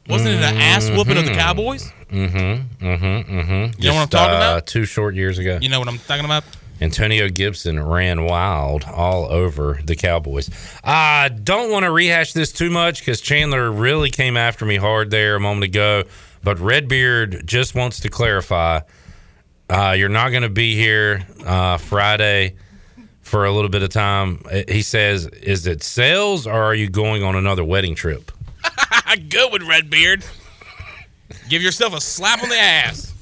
Wasn't 0.09 0.29
it 0.29 0.41
an 0.41 0.57
ass 0.57 0.89
whooping 0.89 1.15
of 1.17 1.25
the 1.25 1.33
Cowboys? 1.33 1.91
Mm-hmm. 2.09 2.85
Mm-hmm. 2.85 3.39
Mm-hmm. 3.39 3.81
You 3.81 3.89
know 3.89 3.95
what 3.95 4.01
I'm 4.01 4.07
talking 4.09 4.35
about? 4.35 4.65
Two 4.65 4.85
short 4.85 5.13
years 5.13 5.37
ago. 5.37 5.59
You 5.61 5.69
know 5.69 5.77
what 5.77 5.87
I'm 5.87 5.99
talking 5.99 6.25
about? 6.25 6.43
Antonio 6.81 7.29
Gibson 7.29 7.79
ran 7.79 8.25
wild 8.25 8.85
all 8.85 9.31
over 9.31 9.79
the 9.85 9.95
Cowboys. 9.95 10.49
I 10.83 11.29
don't 11.29 11.71
want 11.71 11.85
to 11.85 11.91
rehash 11.91 12.33
this 12.33 12.51
too 12.51 12.71
much 12.71 12.99
because 13.01 13.21
Chandler 13.21 13.71
really 13.71 14.09
came 14.09 14.35
after 14.35 14.65
me 14.65 14.77
hard 14.77 15.11
there 15.11 15.35
a 15.35 15.39
moment 15.39 15.65
ago. 15.65 16.05
But 16.43 16.59
Redbeard 16.59 17.45
just 17.45 17.75
wants 17.75 17.99
to 18.01 18.09
clarify 18.09 18.81
uh, 19.69 19.95
you're 19.97 20.09
not 20.09 20.29
going 20.31 20.43
to 20.43 20.49
be 20.49 20.75
here 20.75 21.25
uh, 21.45 21.77
Friday 21.77 22.55
for 23.21 23.45
a 23.45 23.51
little 23.51 23.69
bit 23.69 23.83
of 23.83 23.89
time. 23.89 24.41
Uh, 24.51 24.63
He 24.67 24.81
says, 24.81 25.27
Is 25.27 25.65
it 25.67 25.81
sales 25.83 26.45
or 26.47 26.61
are 26.61 26.75
you 26.75 26.89
going 26.89 27.23
on 27.23 27.35
another 27.35 27.63
wedding 27.63 27.95
trip? 27.95 28.31
Good 29.29 29.51
with 29.53 29.63
Redbeard. 29.63 30.25
Give 31.49 31.61
yourself 31.61 31.93
a 31.93 32.01
slap 32.01 32.43
on 32.43 32.49
the 32.49 32.55
ass. 32.57 33.13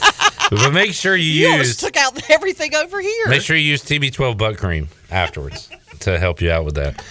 but 0.50 0.72
make 0.72 0.92
sure 0.92 1.16
you, 1.16 1.24
You 1.48 1.48
use 1.56 1.76
took 1.76 1.96
out 1.96 2.30
everything 2.30 2.74
over 2.74 3.00
here. 3.00 3.28
make 3.28 3.42
sure 3.42 3.56
you 3.56 3.62
use 3.70 3.82
TB12 3.82 4.36
butt 4.36 4.58
cream 4.58 4.88
afterwards 5.10 5.70
to 6.00 6.18
help 6.18 6.40
you 6.42 6.50
out 6.50 6.64
with 6.64 6.74
that. 6.74 7.02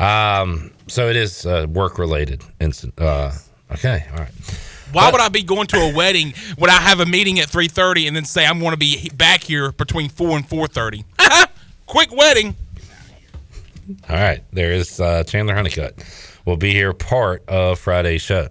Um, 0.00 0.70
so 0.86 1.08
it 1.08 1.16
is 1.16 1.44
uh, 1.44 1.66
work 1.68 1.98
related 1.98 2.42
incident. 2.60 2.98
Uh, 2.98 3.32
okay, 3.72 4.04
all 4.12 4.18
right. 4.18 4.32
Why 4.92 5.10
would 5.10 5.20
I 5.20 5.28
be 5.28 5.42
going 5.42 5.66
to 5.68 5.76
a 5.76 5.94
wedding 5.94 6.32
when 6.56 6.70
I 6.70 6.80
have 6.80 7.00
a 7.00 7.06
meeting 7.06 7.40
at 7.40 7.48
3:30 7.48 8.06
and 8.06 8.16
then 8.16 8.24
say 8.24 8.46
I'm 8.46 8.58
going 8.58 8.70
to 8.70 8.78
be 8.78 9.10
back 9.10 9.42
here 9.42 9.72
between 9.72 10.08
4 10.08 10.36
and 10.36 10.48
4:30? 10.48 11.04
Quick 11.86 12.10
wedding. 12.14 12.56
All 14.08 14.16
right, 14.16 14.42
there 14.52 14.72
is 14.72 15.00
uh, 15.00 15.24
Chandler 15.24 15.54
Honeycutt. 15.54 15.94
Will 16.44 16.56
be 16.56 16.72
here 16.72 16.92
part 16.92 17.46
of 17.48 17.78
Friday's 17.78 18.22
show. 18.22 18.48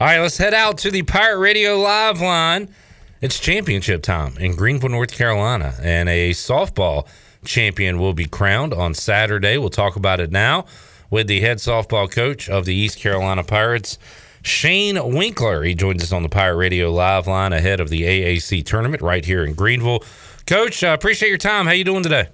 All 0.00 0.06
right, 0.06 0.20
let's 0.20 0.36
head 0.36 0.54
out 0.54 0.78
to 0.78 0.90
the 0.90 1.02
Pirate 1.02 1.38
Radio 1.38 1.78
live 1.78 2.20
line. 2.20 2.68
It's 3.20 3.40
championship 3.40 4.02
time 4.02 4.36
in 4.38 4.54
Greenville, 4.54 4.90
North 4.90 5.12
Carolina, 5.12 5.74
and 5.82 6.08
a 6.08 6.30
softball 6.30 7.08
champion 7.44 7.98
will 7.98 8.14
be 8.14 8.26
crowned 8.26 8.72
on 8.72 8.94
Saturday. 8.94 9.58
We'll 9.58 9.70
talk 9.70 9.96
about 9.96 10.20
it 10.20 10.30
now 10.30 10.66
with 11.10 11.26
the 11.26 11.40
head 11.40 11.56
softball 11.58 12.08
coach 12.10 12.48
of 12.48 12.64
the 12.64 12.74
East 12.74 12.98
Carolina 12.98 13.42
Pirates, 13.42 13.98
Shane 14.42 14.96
Winkler. 15.12 15.62
He 15.62 15.74
joins 15.74 16.02
us 16.02 16.12
on 16.12 16.22
the 16.22 16.28
Pirate 16.28 16.56
Radio 16.56 16.92
live 16.92 17.26
line 17.26 17.52
ahead 17.52 17.80
of 17.80 17.88
the 17.88 18.02
AAC 18.02 18.64
tournament 18.64 19.02
right 19.02 19.24
here 19.24 19.44
in 19.44 19.54
Greenville. 19.54 20.02
Coach, 20.46 20.82
uh, 20.82 20.88
appreciate 20.88 21.28
your 21.28 21.38
time. 21.38 21.66
How 21.66 21.72
you 21.72 21.84
doing 21.84 22.02
today? 22.02 22.28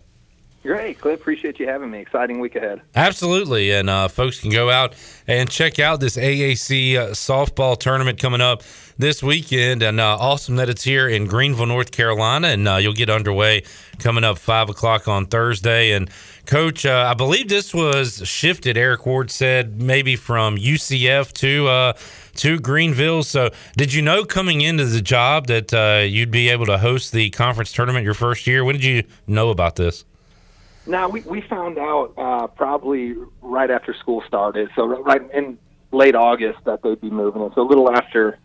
Great, 0.65 0.99
Cliff. 0.99 1.21
Appreciate 1.21 1.61
you 1.61 1.67
having 1.67 1.91
me. 1.91 1.99
Exciting 1.99 2.41
week 2.41 2.57
ahead. 2.57 2.81
Absolutely. 2.95 3.71
And 3.73 3.91
uh, 3.91 4.09
folks 4.09 4.41
can 4.41 4.51
go 4.51 4.71
out 4.71 4.95
and 5.27 5.51
check 5.51 5.79
out 5.79 6.01
this 6.01 6.17
AAC 6.17 6.97
uh, 6.97 7.09
softball 7.09 7.79
tournament 7.79 8.19
coming 8.19 8.41
up 8.41 8.63
this 8.97 9.23
weekend. 9.23 9.83
And 9.83 10.01
uh, 10.01 10.17
awesome 10.19 10.57
that 10.57 10.71
it's 10.71 10.83
here 10.83 11.07
in 11.07 11.27
Greenville, 11.27 11.67
North 11.67 11.91
Carolina. 11.91 12.49
And 12.49 12.67
uh, 12.67 12.77
you'll 12.77 12.95
get 12.95 13.11
underway 13.11 13.65
coming 13.99 14.25
up 14.25 14.39
5 14.39 14.71
o'clock 14.71 15.07
on 15.07 15.27
Thursday. 15.27 15.93
And, 15.93 16.09
Coach, 16.47 16.85
uh, 16.85 17.09
I 17.11 17.15
believe 17.15 17.49
this 17.49 17.73
was 17.75 18.27
shifted, 18.27 18.77
Eric 18.77 19.07
Ward 19.07 19.31
said, 19.31 19.81
maybe 19.81 20.17
from 20.17 20.57
UCF 20.57 21.33
to. 21.35 21.69
Uh, 21.69 21.93
to 22.35 22.59
Greenville. 22.59 23.23
So, 23.23 23.51
did 23.77 23.95
you 23.95 24.03
know 24.03 24.25
coming 24.25 24.61
into 24.61 24.85
the 24.87 25.01
job 25.01 25.47
that 25.47 25.73
you'd 26.11 26.33
be 26.33 26.49
able 26.49 26.67
to 26.67 26.79
host 26.79 27.13
the 27.13 27.31
conference 27.31 27.71
tournament 27.71 28.05
your 28.05 28.15
first 28.15 28.49
year? 28.49 28.65
When 28.65 28.75
did 28.75 28.85
you 28.85 29.05
know 29.29 29.51
about 29.51 29.77
this? 29.77 30.05
Now 30.87 31.09
we 31.09 31.21
we 31.23 31.41
found 31.41 31.79
out 31.79 32.13
uh, 32.17 32.47
probably 32.49 33.15
right 33.41 33.71
after 33.71 33.95
school 33.95 34.23
started, 34.27 34.69
so 34.77 34.85
right 34.85 35.23
in 35.33 35.59
late 35.93 36.15
August 36.15 36.59
that 36.65 36.83
they'd 36.83 37.01
be 37.01 37.11
moving 37.11 37.43
it. 37.43 37.53
So 37.55 37.63
a 37.63 37.69
little 37.69 37.91
after 37.91 38.39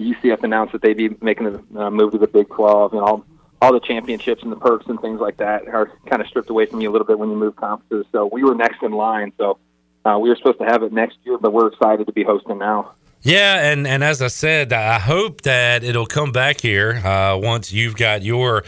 UCF 0.00 0.42
announced 0.42 0.72
that 0.72 0.82
they'd 0.82 0.96
be 0.96 1.16
making 1.20 1.52
the 1.52 1.80
uh, 1.80 1.90
move 1.90 2.12
to 2.12 2.18
the 2.18 2.26
Big 2.26 2.48
12, 2.48 2.94
and 2.94 3.02
all 3.02 3.24
all 3.64 3.72
the 3.72 3.80
championships 3.80 4.42
and 4.42 4.52
the 4.52 4.56
perks 4.56 4.86
and 4.88 5.00
things 5.00 5.20
like 5.20 5.38
that 5.38 5.66
are 5.68 5.90
kind 6.06 6.20
of 6.20 6.28
stripped 6.28 6.50
away 6.50 6.66
from 6.66 6.82
you 6.82 6.90
a 6.90 6.92
little 6.92 7.06
bit 7.06 7.18
when 7.18 7.30
you 7.30 7.36
move 7.36 7.56
conferences. 7.56 8.04
So 8.12 8.28
we 8.30 8.44
were 8.44 8.54
next 8.54 8.82
in 8.82 8.92
line. 8.92 9.32
So 9.38 9.58
uh, 10.04 10.18
we 10.20 10.28
were 10.28 10.36
supposed 10.36 10.58
to 10.58 10.66
have 10.66 10.82
it 10.82 10.92
next 10.92 11.16
year, 11.24 11.38
but 11.38 11.52
we're 11.52 11.68
excited 11.68 12.06
to 12.06 12.12
be 12.12 12.24
hosting 12.24 12.58
now. 12.58 12.92
Yeah, 13.22 13.72
and 13.72 13.86
and 13.86 14.04
as 14.04 14.20
I 14.20 14.26
said, 14.26 14.74
I 14.74 14.98
hope 14.98 15.40
that 15.42 15.82
it'll 15.82 16.04
come 16.04 16.30
back 16.30 16.60
here 16.60 16.96
uh, 16.96 17.38
once 17.38 17.72
you've 17.72 17.96
got 17.96 18.22
your 18.22 18.64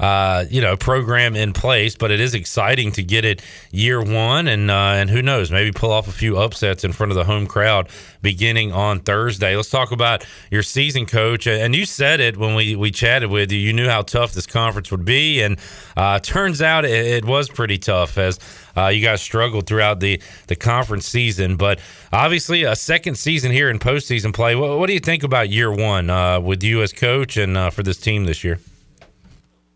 uh, 0.00 0.46
you 0.50 0.60
know 0.60 0.76
program 0.76 1.36
in 1.36 1.52
place. 1.52 1.94
But 1.94 2.10
it 2.10 2.18
is 2.18 2.34
exciting 2.34 2.90
to 2.92 3.02
get 3.02 3.24
it 3.24 3.42
year 3.70 4.02
one, 4.02 4.48
and 4.48 4.70
uh, 4.70 4.94
and 4.96 5.08
who 5.10 5.22
knows, 5.22 5.50
maybe 5.50 5.70
pull 5.70 5.92
off 5.92 6.08
a 6.08 6.12
few 6.12 6.38
upsets 6.38 6.82
in 6.82 6.92
front 6.92 7.12
of 7.12 7.16
the 7.16 7.24
home 7.24 7.46
crowd 7.46 7.88
beginning 8.22 8.72
on 8.72 9.00
Thursday. 9.00 9.54
Let's 9.54 9.70
talk 9.70 9.92
about 9.92 10.26
your 10.50 10.62
season, 10.62 11.06
coach. 11.06 11.46
And 11.46 11.74
you 11.74 11.84
said 11.84 12.20
it 12.20 12.36
when 12.36 12.54
we 12.54 12.74
we 12.74 12.90
chatted 12.90 13.30
with 13.30 13.52
you. 13.52 13.58
You 13.58 13.72
knew 13.72 13.88
how 13.88 14.02
tough 14.02 14.32
this 14.32 14.46
conference 14.46 14.90
would 14.90 15.04
be, 15.04 15.42
and 15.42 15.58
uh, 15.96 16.18
turns 16.18 16.62
out 16.62 16.84
it, 16.84 16.90
it 16.90 17.24
was 17.24 17.48
pretty 17.48 17.78
tough 17.78 18.18
as. 18.18 18.38
Uh, 18.76 18.86
you 18.86 19.02
guys 19.02 19.20
struggled 19.20 19.66
throughout 19.66 19.98
the, 19.98 20.22
the 20.46 20.54
conference 20.54 21.04
season, 21.04 21.56
but 21.56 21.80
obviously 22.12 22.62
a 22.62 22.76
second 22.76 23.16
season 23.16 23.50
here 23.50 23.68
in 23.68 23.78
postseason 23.78 24.32
play. 24.32 24.54
What, 24.54 24.78
what 24.78 24.86
do 24.86 24.92
you 24.92 25.00
think 25.00 25.22
about 25.22 25.50
year 25.50 25.72
one 25.72 26.08
uh, 26.08 26.40
with 26.40 26.62
you 26.62 26.80
as 26.80 26.92
coach 26.92 27.36
and 27.36 27.56
uh, 27.56 27.70
for 27.70 27.82
this 27.82 27.98
team 27.98 28.24
this 28.24 28.44
year? 28.44 28.58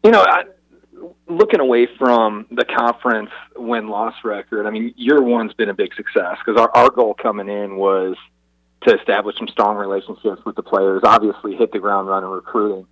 You 0.05 0.11
know, 0.11 0.21
I, 0.21 0.45
looking 1.27 1.61
away 1.61 1.89
from 1.99 2.47
the 2.51 2.67
conference 2.67 3.31
win 3.57 3.89
loss 3.89 4.15
record, 4.23 4.67
I 4.67 4.71
mean, 4.71 4.93
year 4.97 5.23
one's 5.23 5.55
been 5.55 5.71
a 5.71 5.75
big 5.75 5.95
success 5.95 6.37
because 6.45 6.61
our, 6.61 6.71
our 6.77 6.91
goal 6.91 7.15
coming 7.15 7.49
in 7.49 7.77
was 7.77 8.17
to 8.83 8.99
establish 8.99 9.37
some 9.39 9.49
strong 9.49 9.77
relationships 9.77 10.45
with 10.45 10.57
the 10.57 10.63
players, 10.63 11.01
obviously 11.05 11.57
hit 11.57 11.73
the 11.73 11.79
ground 11.79 12.07
running 12.07 12.29
recruiting, 12.29 12.87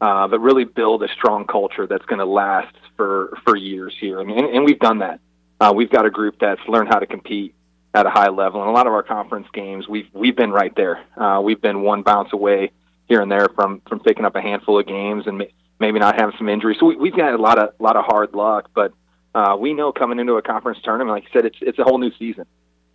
uh, 0.00 0.26
but 0.26 0.40
really 0.40 0.64
build 0.64 1.02
a 1.02 1.08
strong 1.08 1.46
culture 1.46 1.86
that's 1.86 2.06
going 2.06 2.18
to 2.18 2.24
last 2.24 2.74
for, 2.96 3.36
for 3.44 3.54
years 3.56 3.94
here. 4.00 4.18
I 4.18 4.24
mean, 4.24 4.38
and, 4.38 4.48
and 4.48 4.64
we've 4.64 4.78
done 4.78 5.00
that. 5.00 5.20
Uh, 5.60 5.72
we've 5.76 5.90
got 5.90 6.06
a 6.06 6.10
group 6.10 6.36
that's 6.40 6.62
learned 6.66 6.88
how 6.88 6.98
to 6.98 7.06
compete 7.06 7.54
at 7.92 8.06
a 8.06 8.10
high 8.10 8.30
level. 8.30 8.62
And 8.62 8.70
a 8.70 8.72
lot 8.72 8.86
of 8.86 8.94
our 8.94 9.02
conference 9.02 9.48
games, 9.52 9.86
we've 9.86 10.08
we've 10.14 10.34
been 10.34 10.50
right 10.50 10.74
there. 10.74 11.04
Uh, 11.16 11.40
we've 11.44 11.60
been 11.60 11.82
one 11.82 12.02
bounce 12.02 12.32
away 12.32 12.72
here 13.06 13.20
and 13.20 13.30
there 13.30 13.48
from 13.54 13.82
from 13.86 14.00
picking 14.00 14.24
up 14.24 14.34
a 14.34 14.40
handful 14.40 14.78
of 14.78 14.86
games 14.86 15.26
and 15.26 15.44
maybe 15.78 15.98
not 15.98 16.18
having 16.20 16.36
some 16.38 16.48
injuries. 16.48 16.78
So 16.80 16.86
we, 16.86 16.96
we've 16.96 17.16
got 17.16 17.34
a 17.34 17.38
lot 17.38 17.58
of 17.58 17.74
lot 17.78 17.96
of 17.96 18.04
hard 18.04 18.34
luck, 18.34 18.70
but 18.74 18.92
uh, 19.34 19.56
we 19.58 19.74
know 19.74 19.92
coming 19.92 20.18
into 20.18 20.34
a 20.34 20.42
conference 20.42 20.78
tournament, 20.82 21.10
like 21.10 21.24
you 21.24 21.30
said, 21.32 21.44
it's 21.46 21.58
it's 21.60 21.78
a 21.78 21.84
whole 21.84 21.98
new 21.98 22.12
season. 22.18 22.46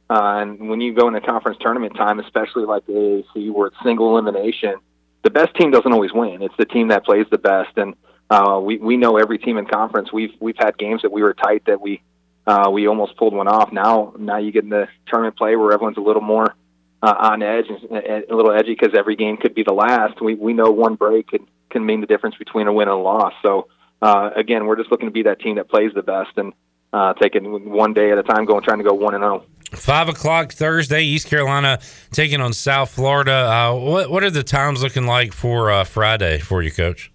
Uh, 0.09 0.41
and 0.41 0.69
when 0.69 0.81
you 0.81 0.93
go 0.93 1.07
into 1.07 1.21
conference 1.21 1.57
tournament 1.61 1.95
time, 1.95 2.19
especially 2.19 2.65
like 2.65 2.85
the 2.87 2.93
AAC, 2.93 3.51
where 3.51 3.67
it's 3.67 3.75
single 3.83 4.17
elimination, 4.17 4.75
the 5.23 5.29
best 5.29 5.53
team 5.55 5.69
doesn't 5.69 5.91
always 5.91 6.11
win. 6.11 6.41
It's 6.41 6.55
the 6.57 6.65
team 6.65 6.87
that 6.87 7.05
plays 7.05 7.27
the 7.29 7.37
best, 7.37 7.77
and 7.77 7.93
uh, 8.29 8.59
we 8.63 8.77
we 8.77 8.97
know 8.97 9.17
every 9.17 9.37
team 9.37 9.57
in 9.57 9.65
conference. 9.65 10.11
We've 10.11 10.33
we've 10.39 10.57
had 10.57 10.77
games 10.77 11.01
that 11.03 11.11
we 11.11 11.21
were 11.21 11.33
tight 11.33 11.65
that 11.65 11.81
we 11.81 12.01
uh, 12.47 12.69
we 12.71 12.87
almost 12.87 13.15
pulled 13.17 13.33
one 13.33 13.47
off. 13.47 13.71
Now, 13.71 14.13
now 14.17 14.37
you 14.37 14.51
get 14.51 14.63
in 14.63 14.69
the 14.69 14.87
tournament 15.07 15.37
play 15.37 15.55
where 15.55 15.71
everyone's 15.71 15.97
a 15.97 16.01
little 16.01 16.21
more 16.21 16.55
uh, 17.03 17.15
on 17.17 17.43
edge 17.43 17.65
and, 17.69 18.23
a 18.29 18.35
little 18.35 18.51
edgy 18.51 18.75
because 18.79 18.97
every 18.97 19.15
game 19.15 19.37
could 19.37 19.53
be 19.53 19.63
the 19.63 19.73
last. 19.73 20.21
We 20.21 20.35
we 20.35 20.53
know 20.53 20.71
one 20.71 20.95
break 20.95 21.27
can 21.27 21.47
can 21.69 21.85
mean 21.85 22.01
the 22.01 22.07
difference 22.07 22.35
between 22.35 22.67
a 22.67 22.73
win 22.73 22.87
and 22.87 22.97
a 22.97 23.01
loss. 23.01 23.33
So 23.41 23.67
uh, 24.01 24.31
again, 24.35 24.65
we're 24.65 24.77
just 24.77 24.91
looking 24.91 25.07
to 25.07 25.11
be 25.11 25.23
that 25.23 25.39
team 25.39 25.55
that 25.55 25.69
plays 25.69 25.91
the 25.93 26.03
best 26.03 26.31
and 26.37 26.53
uh, 26.91 27.13
taking 27.13 27.69
one 27.69 27.93
day 27.93 28.11
at 28.11 28.17
a 28.17 28.23
time, 28.23 28.45
going 28.45 28.63
trying 28.63 28.79
to 28.79 28.83
go 28.83 28.93
one 28.93 29.13
and 29.13 29.21
zero. 29.21 29.45
Five 29.71 30.09
o'clock 30.09 30.51
Thursday, 30.51 31.03
East 31.03 31.27
Carolina 31.27 31.79
taking 32.11 32.41
on 32.41 32.53
South 32.53 32.89
Florida. 32.89 33.31
Uh, 33.31 33.75
what 33.75 34.09
what 34.09 34.23
are 34.23 34.31
the 34.31 34.43
times 34.43 34.81
looking 34.81 35.05
like 35.05 35.31
for 35.31 35.69
uh, 35.69 35.83
Friday 35.83 36.39
for 36.39 36.63
you, 36.63 36.71
Coach? 36.71 37.11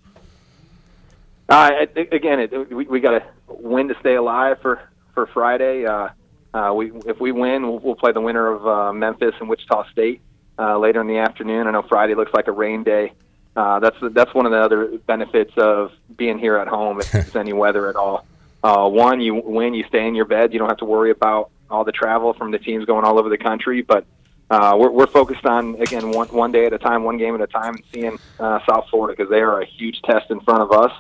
Uh, 1.49 1.71
again, 2.13 2.41
it, 2.41 2.73
we, 2.73 2.87
we 2.87 3.01
got 3.01 3.11
to 3.11 3.25
win 3.49 3.89
to 3.89 3.97
stay 3.99 4.15
alive 4.15 4.59
for 4.63 4.81
for 5.15 5.27
Friday. 5.27 5.85
Uh, 5.85 6.11
uh, 6.55 6.73
we 6.73 6.93
if 7.07 7.21
we 7.21 7.33
win, 7.33 7.65
we'll, 7.65 7.81
we'll 7.81 7.97
play 7.97 8.13
the 8.13 8.21
winner 8.21 8.53
of 8.53 8.67
uh, 8.67 8.93
Memphis 8.93 9.35
and 9.41 9.49
Wichita 9.49 9.91
State 9.91 10.21
uh, 10.57 10.79
later 10.79 11.01
in 11.01 11.09
the 11.09 11.19
afternoon. 11.19 11.67
I 11.67 11.73
know 11.73 11.83
Friday 11.83 12.15
looks 12.15 12.33
like 12.33 12.47
a 12.47 12.53
rain 12.53 12.85
day. 12.85 13.13
Uh, 13.57 13.79
that's 13.79 13.97
that's 14.13 14.35
one 14.35 14.47
of 14.47 14.53
the 14.53 14.59
other 14.59 14.99
benefits 15.07 15.53
of 15.57 15.93
being 16.17 16.39
here 16.39 16.57
at 16.57 16.67
home 16.67 17.01
if 17.01 17.15
it's 17.15 17.37
any 17.37 17.53
weather 17.53 17.89
at 17.89 17.97
all. 17.97 18.27
Uh, 18.63 18.89
one, 18.89 19.21
you 19.21 19.35
win, 19.35 19.75
you 19.75 19.85
stay 19.89 20.07
in 20.09 20.15
your 20.15 20.25
bed. 20.25 20.53
You 20.53 20.59
don't 20.59 20.69
have 20.69 20.79
to 20.79 20.85
worry 20.85 21.11
about 21.11 21.51
all 21.71 21.85
the 21.85 21.93
travel 21.93 22.33
from 22.33 22.51
the 22.51 22.59
teams 22.59 22.85
going 22.85 23.05
all 23.05 23.19
over 23.19 23.29
the 23.29 23.39
country. 23.39 23.83
But 23.83 24.07
uh, 24.51 24.77
we're, 24.79 24.91
we're 24.91 25.07
focused 25.07 25.45
on 25.47 25.81
again 25.81 26.11
one 26.11 26.29
one 26.29 26.51
day 26.51 26.67
at 26.67 26.73
a 26.73 26.79
time, 26.79 27.05
one 27.05 27.19
game 27.19 27.35
at 27.35 27.41
a 27.41 27.47
time, 27.47 27.75
and 27.75 27.85
seeing 27.93 28.19
uh, 28.41 28.59
South 28.69 28.87
Florida 28.91 29.15
because 29.17 29.31
they 29.31 29.41
are 29.41 29.61
a 29.61 29.67
huge 29.67 30.03
test 30.03 30.31
in 30.31 30.41
front 30.41 30.63
of 30.63 30.72
us. 30.72 30.93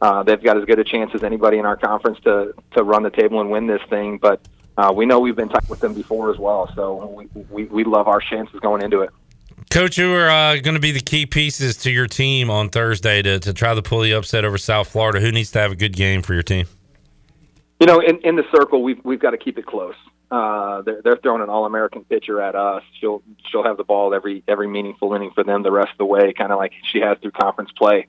Uh, 0.00 0.22
they've 0.22 0.42
got 0.42 0.56
as 0.56 0.64
good 0.64 0.78
a 0.78 0.84
chance 0.84 1.10
as 1.14 1.22
anybody 1.22 1.58
in 1.58 1.66
our 1.66 1.76
conference 1.76 2.18
to 2.24 2.54
to 2.72 2.82
run 2.82 3.02
the 3.02 3.10
table 3.10 3.40
and 3.40 3.50
win 3.50 3.66
this 3.66 3.82
thing. 3.90 4.16
But 4.16 4.40
uh, 4.78 4.92
we 4.94 5.04
know 5.04 5.20
we've 5.20 5.36
been 5.36 5.48
tight 5.48 5.68
with 5.68 5.80
them 5.80 5.94
before 5.94 6.30
as 6.32 6.38
well, 6.38 6.70
so 6.74 7.06
we, 7.06 7.26
we, 7.50 7.64
we 7.64 7.84
love 7.84 8.08
our 8.08 8.20
chances 8.20 8.58
going 8.60 8.82
into 8.82 9.02
it. 9.02 9.10
Coach, 9.70 9.96
who 9.96 10.12
are 10.14 10.28
uh, 10.28 10.56
going 10.60 10.74
to 10.74 10.80
be 10.80 10.92
the 10.92 11.00
key 11.00 11.26
pieces 11.26 11.76
to 11.78 11.90
your 11.90 12.06
team 12.06 12.50
on 12.50 12.70
Thursday 12.70 13.22
to, 13.22 13.38
to 13.40 13.52
try 13.52 13.74
to 13.74 13.82
pull 13.82 14.00
the 14.00 14.12
upset 14.12 14.44
over 14.44 14.58
South 14.58 14.88
Florida? 14.88 15.20
Who 15.20 15.30
needs 15.32 15.50
to 15.52 15.60
have 15.60 15.72
a 15.72 15.76
good 15.76 15.94
game 15.94 16.22
for 16.22 16.34
your 16.34 16.42
team? 16.42 16.66
You 17.80 17.86
know, 17.86 18.00
in, 18.00 18.18
in 18.22 18.36
the 18.36 18.44
circle, 18.54 18.82
we've 18.82 19.00
we've 19.04 19.20
got 19.20 19.30
to 19.30 19.38
keep 19.38 19.58
it 19.58 19.66
close. 19.66 19.94
Uh, 20.30 20.82
they're, 20.82 21.00
they're 21.02 21.16
throwing 21.16 21.42
an 21.42 21.48
all-American 21.48 22.04
pitcher 22.04 22.40
at 22.40 22.54
us. 22.54 22.82
She'll 23.00 23.22
she'll 23.50 23.64
have 23.64 23.76
the 23.76 23.84
ball 23.84 24.14
every 24.14 24.44
every 24.46 24.68
meaningful 24.68 25.12
inning 25.14 25.32
for 25.34 25.44
them 25.44 25.62
the 25.62 25.72
rest 25.72 25.90
of 25.92 25.98
the 25.98 26.04
way, 26.04 26.32
kind 26.32 26.52
of 26.52 26.58
like 26.58 26.72
she 26.92 27.00
has 27.00 27.18
through 27.18 27.32
conference 27.32 27.70
play. 27.76 28.06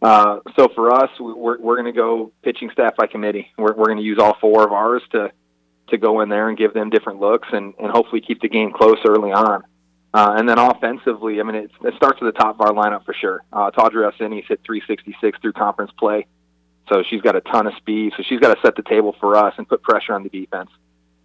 Uh, 0.00 0.40
so 0.56 0.68
for 0.74 0.92
us, 0.92 1.10
we're 1.18 1.58
we're 1.58 1.76
going 1.76 1.92
to 1.92 1.92
go 1.92 2.32
pitching 2.42 2.70
staff 2.72 2.96
by 2.96 3.06
committee. 3.06 3.48
We're 3.58 3.74
we're 3.74 3.86
going 3.86 3.98
to 3.98 4.04
use 4.04 4.18
all 4.18 4.36
four 4.40 4.64
of 4.64 4.72
ours 4.72 5.02
to 5.12 5.32
to 5.88 5.98
go 5.98 6.20
in 6.20 6.28
there 6.28 6.48
and 6.48 6.56
give 6.56 6.72
them 6.72 6.88
different 6.88 7.20
looks 7.20 7.48
and 7.52 7.74
and 7.78 7.90
hopefully 7.90 8.20
keep 8.20 8.40
the 8.40 8.48
game 8.48 8.72
close 8.72 8.98
early 9.06 9.32
on. 9.32 9.64
Uh, 10.12 10.34
and 10.36 10.48
then 10.48 10.58
offensively, 10.58 11.40
I 11.40 11.44
mean, 11.44 11.54
it, 11.54 11.70
it 11.84 11.94
starts 11.96 12.18
at 12.20 12.24
the 12.24 12.32
top 12.32 12.58
of 12.58 12.60
our 12.62 12.72
lineup 12.72 13.04
for 13.04 13.14
sure. 13.14 13.44
Uh, 13.52 13.70
Tawdry 13.70 14.04
Alcini's 14.04 14.46
hit 14.48 14.60
366 14.64 15.38
through 15.40 15.52
conference 15.52 15.92
play, 15.96 16.26
so 16.88 17.04
she's 17.08 17.20
got 17.22 17.36
a 17.36 17.40
ton 17.40 17.68
of 17.68 17.74
speed. 17.74 18.12
So 18.16 18.24
she's 18.28 18.40
got 18.40 18.54
to 18.54 18.60
set 18.60 18.74
the 18.74 18.82
table 18.82 19.14
for 19.20 19.36
us 19.36 19.54
and 19.56 19.68
put 19.68 19.82
pressure 19.82 20.12
on 20.12 20.24
the 20.24 20.28
defense. 20.28 20.70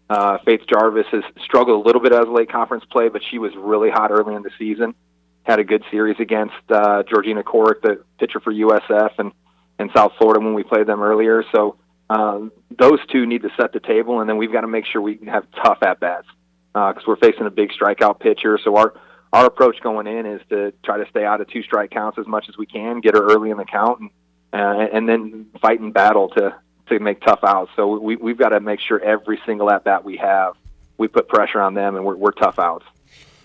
Uh, 0.07 0.37
Faith 0.45 0.61
Jarvis 0.67 1.07
has 1.11 1.23
struggled 1.43 1.83
a 1.83 1.87
little 1.87 2.01
bit 2.01 2.13
as 2.13 2.27
late 2.27 2.51
conference 2.51 2.85
play, 2.85 3.09
but 3.09 3.23
she 3.31 3.39
was 3.39 3.51
really 3.55 3.89
hot 3.89 4.11
early 4.11 4.35
in 4.35 4.43
the 4.43 4.51
season. 4.59 4.93
had 5.41 5.57
a 5.57 5.63
good 5.63 5.83
series 5.89 6.17
against 6.19 6.53
uh, 6.69 7.01
Georgina 7.09 7.43
Corrick, 7.43 7.81
the 7.81 8.03
pitcher 8.19 8.39
for 8.39 8.53
USF, 8.53 9.13
and 9.17 9.31
and 9.77 9.89
South 9.93 10.13
Florida 10.17 10.39
when 10.39 10.53
we 10.53 10.63
played 10.63 10.87
them 10.87 11.01
earlier. 11.01 11.43
So 11.51 11.75
um, 12.09 12.51
those 12.77 12.99
two 13.11 13.25
need 13.25 13.41
to 13.41 13.49
set 13.57 13.73
the 13.73 13.81
table, 13.81 14.21
and 14.21 14.29
then 14.29 14.37
we've 14.37 14.51
got 14.51 14.61
to 14.61 14.67
make 14.67 14.85
sure 14.85 15.01
we 15.01 15.15
can 15.15 15.27
have 15.27 15.45
tough 15.61 15.79
at 15.81 15.99
bats 15.99 16.27
because 16.75 17.03
we're 17.07 17.15
facing 17.15 17.45
a 17.45 17.49
big 17.49 17.71
strikeout 17.71 18.19
pitcher. 18.19 18.59
So 18.63 18.75
our 18.75 18.93
our 19.31 19.45
approach 19.45 19.81
going 19.81 20.07
in 20.07 20.25
is 20.25 20.41
to 20.49 20.73
try 20.83 20.97
to 20.97 21.09
stay 21.09 21.25
out 21.25 21.41
of 21.41 21.47
two 21.49 21.63
strike 21.63 21.91
counts 21.91 22.17
as 22.17 22.27
much 22.27 22.45
as 22.47 22.57
we 22.57 22.65
can, 22.65 23.01
get 23.01 23.15
her 23.15 23.23
early 23.23 23.49
in 23.49 23.57
the 23.57 23.65
count, 23.65 23.99
and 23.99 24.11
uh, 24.53 24.87
and 24.93 25.07
then 25.07 25.47
fight 25.61 25.79
and 25.79 25.93
battle 25.93 26.29
to 26.29 26.55
to 26.89 26.99
make 26.99 27.21
tough 27.21 27.39
outs. 27.43 27.71
So 27.75 27.97
we 27.99 28.15
we've 28.17 28.37
got 28.37 28.49
to 28.49 28.59
make 28.59 28.79
sure 28.79 28.99
every 28.99 29.39
single 29.45 29.71
at 29.71 29.83
bat 29.83 30.03
we 30.03 30.17
have, 30.17 30.53
we 30.97 31.07
put 31.07 31.27
pressure 31.27 31.61
on 31.61 31.73
them, 31.73 31.95
and 31.95 32.05
we're, 32.05 32.15
we're 32.15 32.31
tough 32.31 32.59
outs. 32.59 32.85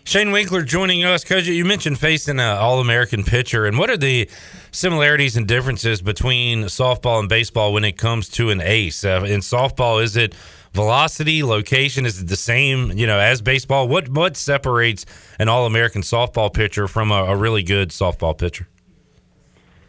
Shane 0.04 0.32
Winkler 0.32 0.62
joining 0.62 1.04
us. 1.04 1.24
Coach, 1.24 1.46
you 1.46 1.64
mentioned 1.64 2.00
facing 2.00 2.40
an 2.40 2.56
All 2.56 2.80
American 2.80 3.22
pitcher, 3.22 3.66
and 3.66 3.78
what 3.78 3.90
are 3.90 3.96
the 3.96 4.28
similarities 4.72 5.36
and 5.36 5.46
differences 5.46 6.02
between 6.02 6.64
softball 6.64 7.20
and 7.20 7.28
baseball 7.28 7.72
when 7.72 7.84
it 7.84 7.96
comes 7.96 8.28
to 8.30 8.50
an 8.50 8.60
ace? 8.60 9.04
Uh, 9.04 9.22
in 9.26 9.40
softball, 9.40 10.02
is 10.02 10.16
it 10.16 10.34
velocity, 10.72 11.42
location? 11.42 12.06
Is 12.06 12.20
it 12.20 12.28
the 12.28 12.36
same, 12.36 12.92
you 12.92 13.06
know, 13.06 13.18
as 13.18 13.42
baseball? 13.42 13.88
What 13.88 14.08
what 14.08 14.36
separates 14.36 15.06
an 15.38 15.48
All 15.48 15.66
American 15.66 16.02
softball 16.02 16.52
pitcher 16.52 16.88
from 16.88 17.10
a, 17.10 17.24
a, 17.24 17.36
really 17.36 17.62
good 17.62 17.90
softball 17.90 18.36
pitcher? 18.36 18.68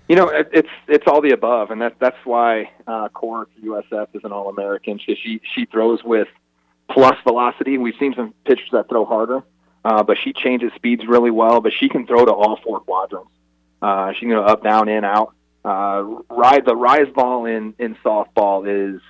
You 0.07 0.15
know, 0.15 0.29
it, 0.29 0.49
it's 0.51 0.69
it's 0.87 1.07
all 1.07 1.21
the 1.21 1.31
above, 1.31 1.71
and 1.71 1.81
that 1.81 1.95
that's 1.99 2.17
why 2.25 2.71
uh, 2.87 3.09
Corrick 3.09 3.47
USF 3.63 4.07
is 4.13 4.23
an 4.23 4.31
All 4.31 4.49
American. 4.49 4.99
She, 4.99 5.15
she 5.15 5.41
she 5.55 5.65
throws 5.65 6.03
with 6.03 6.27
plus 6.89 7.15
velocity. 7.23 7.77
We've 7.77 7.95
seen 7.99 8.13
some 8.15 8.33
pitchers 8.45 8.69
that 8.71 8.89
throw 8.89 9.05
harder 9.05 9.43
uh, 9.83 10.03
but 10.03 10.17
she 10.23 10.33
changes 10.33 10.71
speeds 10.75 11.05
really 11.07 11.31
well. 11.31 11.61
But 11.61 11.73
she 11.73 11.89
can 11.89 12.05
throw 12.05 12.25
to 12.25 12.31
all 12.31 12.59
four 12.63 12.79
quadrants. 12.79 13.31
Uh, 13.81 14.13
she 14.13 14.21
can 14.21 14.29
go 14.29 14.43
up, 14.43 14.63
down, 14.63 14.89
in, 14.89 15.03
out. 15.03 15.33
Uh, 15.63 16.03
ride 16.29 16.65
the 16.65 16.75
rise 16.75 17.07
ball 17.13 17.45
in 17.45 17.73
in 17.77 17.95
softball 18.03 18.65
is 18.67 19.01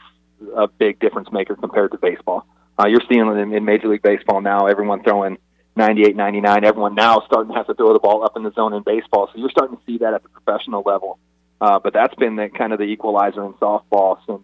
a 0.56 0.68
big 0.68 1.00
difference 1.00 1.32
maker 1.32 1.56
compared 1.56 1.92
to 1.92 1.98
baseball. 1.98 2.46
Uh, 2.80 2.88
you're 2.88 3.02
seeing 3.10 3.22
in, 3.22 3.54
in 3.54 3.66
Major 3.66 3.88
League 3.88 4.02
Baseball 4.02 4.42
now, 4.42 4.68
everyone 4.68 5.04
throwing 5.04 5.38
98, 5.76 6.16
99. 6.16 6.64
Everyone 6.66 6.96
now 6.96 7.22
starting 7.26 7.52
to 7.52 7.58
have 7.58 7.68
to 7.68 7.74
throw 7.74 7.94
the 7.94 8.00
ball 8.00 8.24
up 8.24 8.36
in 8.36 8.44
the 8.44 8.52
zone 8.52 8.74
in 8.74 8.84
baseball. 8.84 9.30
So 9.32 9.40
you're 9.40 9.50
starting 9.50 9.78
to 9.78 9.84
see 9.86 10.00
that 10.00 10.14
at 10.14 10.24
the 10.24 10.30
professional 10.30 10.84
level. 10.86 11.20
Uh, 11.60 11.80
but 11.80 11.94
that's 11.94 12.16
been 12.16 12.36
the 12.36 12.50
kind 12.50 12.74
of 12.74 12.80
the 12.80 12.86
equalizer 12.86 13.46
in 13.46 13.54
softball 13.54 14.18
since 14.26 14.42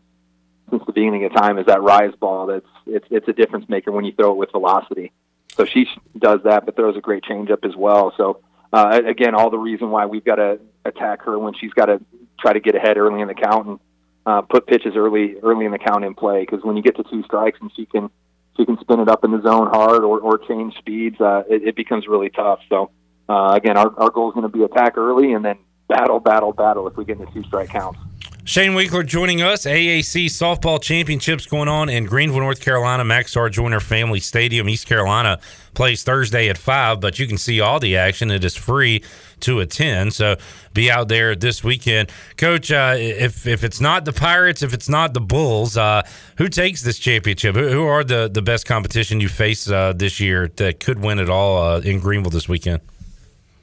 since 0.70 0.84
the 0.86 0.92
beginning 0.92 1.24
of 1.26 1.34
time. 1.34 1.58
Is 1.58 1.66
that 1.66 1.82
rise 1.82 2.14
ball? 2.20 2.46
That's 2.46 2.66
it's 2.86 3.08
it's 3.10 3.28
a 3.28 3.34
difference 3.34 3.68
maker 3.68 3.92
when 3.92 4.06
you 4.06 4.12
throw 4.12 4.32
it 4.32 4.38
with 4.38 4.52
velocity. 4.52 5.12
So 5.56 5.66
she 5.66 5.88
does 6.18 6.42
that, 6.44 6.66
but 6.66 6.76
throws 6.76 6.96
a 6.96 7.02
great 7.02 7.24
changeup 7.24 7.66
as 7.66 7.76
well. 7.76 8.14
So 8.16 8.42
uh, 8.72 9.02
again, 9.06 9.34
all 9.34 9.50
the 9.50 9.58
reason 9.58 9.90
why 9.90 10.06
we've 10.06 10.24
got 10.24 10.36
to 10.36 10.60
attack 10.86 11.24
her 11.24 11.40
when 11.40 11.54
she's 11.56 11.74
got 11.74 11.86
to 11.86 12.00
try 12.40 12.54
to 12.54 12.60
get 12.60 12.76
ahead 12.76 12.98
early 12.98 13.22
in 13.22 13.28
the 13.28 13.34
count 13.34 13.68
and 13.68 13.80
uh, 14.28 14.42
put 14.42 14.68
pitches 14.68 14.94
early 14.96 15.38
early 15.42 15.66
in 15.66 15.72
the 15.72 15.80
count 15.80 16.04
in 16.04 16.14
play. 16.14 16.42
Because 16.42 16.64
when 16.64 16.76
you 16.76 16.84
get 16.84 16.98
to 16.98 17.04
two 17.04 17.24
strikes 17.24 17.58
and 17.62 17.72
she 17.76 17.86
can 17.86 18.10
she 18.58 18.66
can 18.66 18.78
spin 18.80 19.00
it 19.00 19.08
up 19.08 19.24
in 19.24 19.32
the 19.32 19.42
zone 19.42 19.68
hard 19.68 20.04
or, 20.04 20.20
or 20.20 20.38
change 20.38 20.76
speeds, 20.78 21.20
uh, 21.22 21.44
it, 21.50 21.64
it 21.64 21.76
becomes 21.76 22.08
really 22.08 22.30
tough. 22.30 22.60
So 22.70 22.92
uh, 23.30 23.54
again, 23.54 23.78
our, 23.78 23.98
our 23.98 24.10
goal 24.10 24.30
is 24.30 24.34
going 24.34 24.50
to 24.50 24.56
be 24.56 24.64
attack 24.64 24.98
early 24.98 25.34
and 25.34 25.46
then 25.46 25.58
battle, 25.88 26.20
battle, 26.20 26.52
battle 26.52 26.88
if 26.88 26.98
we 26.98 27.06
get 27.06 27.20
into 27.20 27.32
two 27.34 27.44
strike 27.44 27.70
counts. 27.70 28.00
Shane 28.44 28.74
Winkler 28.74 29.04
joining 29.04 29.42
us. 29.42 29.66
AAC 29.66 30.26
softball 30.26 30.82
championships 30.82 31.46
going 31.46 31.68
on 31.68 31.90
in 31.90 32.06
Greenville, 32.06 32.40
North 32.40 32.62
Carolina. 32.62 33.04
Max 33.04 33.34
Maxar 33.34 33.52
Joyner 33.52 33.82
Family 33.82 34.22
Stadium, 34.22 34.70
East 34.70 34.88
Carolina 34.88 35.40
plays 35.74 36.04
Thursday 36.04 36.50
at 36.50 36.58
five, 36.58 37.02
but 37.02 37.20
you 37.20 37.28
can 37.28 37.38
see 37.38 37.60
all 37.60 37.80
the 37.80 37.98
action. 37.98 38.32
It 38.32 38.46
is 38.46 38.56
free 38.56 39.04
to 39.42 39.60
attend, 39.60 40.14
so 40.14 40.36
be 40.74 40.90
out 40.90 41.08
there 41.08 41.36
this 41.36 41.64
weekend, 41.64 42.12
Coach. 42.38 42.72
Uh, 42.72 42.96
if 42.98 43.48
if 43.48 43.64
it's 43.64 43.82
not 43.82 44.06
the 44.06 44.14
Pirates, 44.14 44.62
if 44.62 44.74
it's 44.74 44.90
not 44.90 45.14
the 45.14 45.22
Bulls, 45.22 45.78
uh, 45.78 46.04
who 46.38 46.48
takes 46.48 46.82
this 46.82 47.00
championship? 47.00 47.56
Who, 47.56 47.70
who, 47.70 47.84
are 47.84 48.04
the 48.04 48.30
the 48.32 48.42
best 48.42 48.66
competition 48.66 49.20
you 49.20 49.30
face 49.30 49.70
uh, 49.70 49.94
this 49.96 50.20
year 50.20 50.50
that 50.58 50.80
could 50.80 51.00
win 51.00 51.20
it 51.20 51.30
all 51.30 51.62
uh, 51.62 51.80
in 51.80 52.00
Greenville 52.00 52.32
this 52.32 52.50
weekend? 52.50 52.82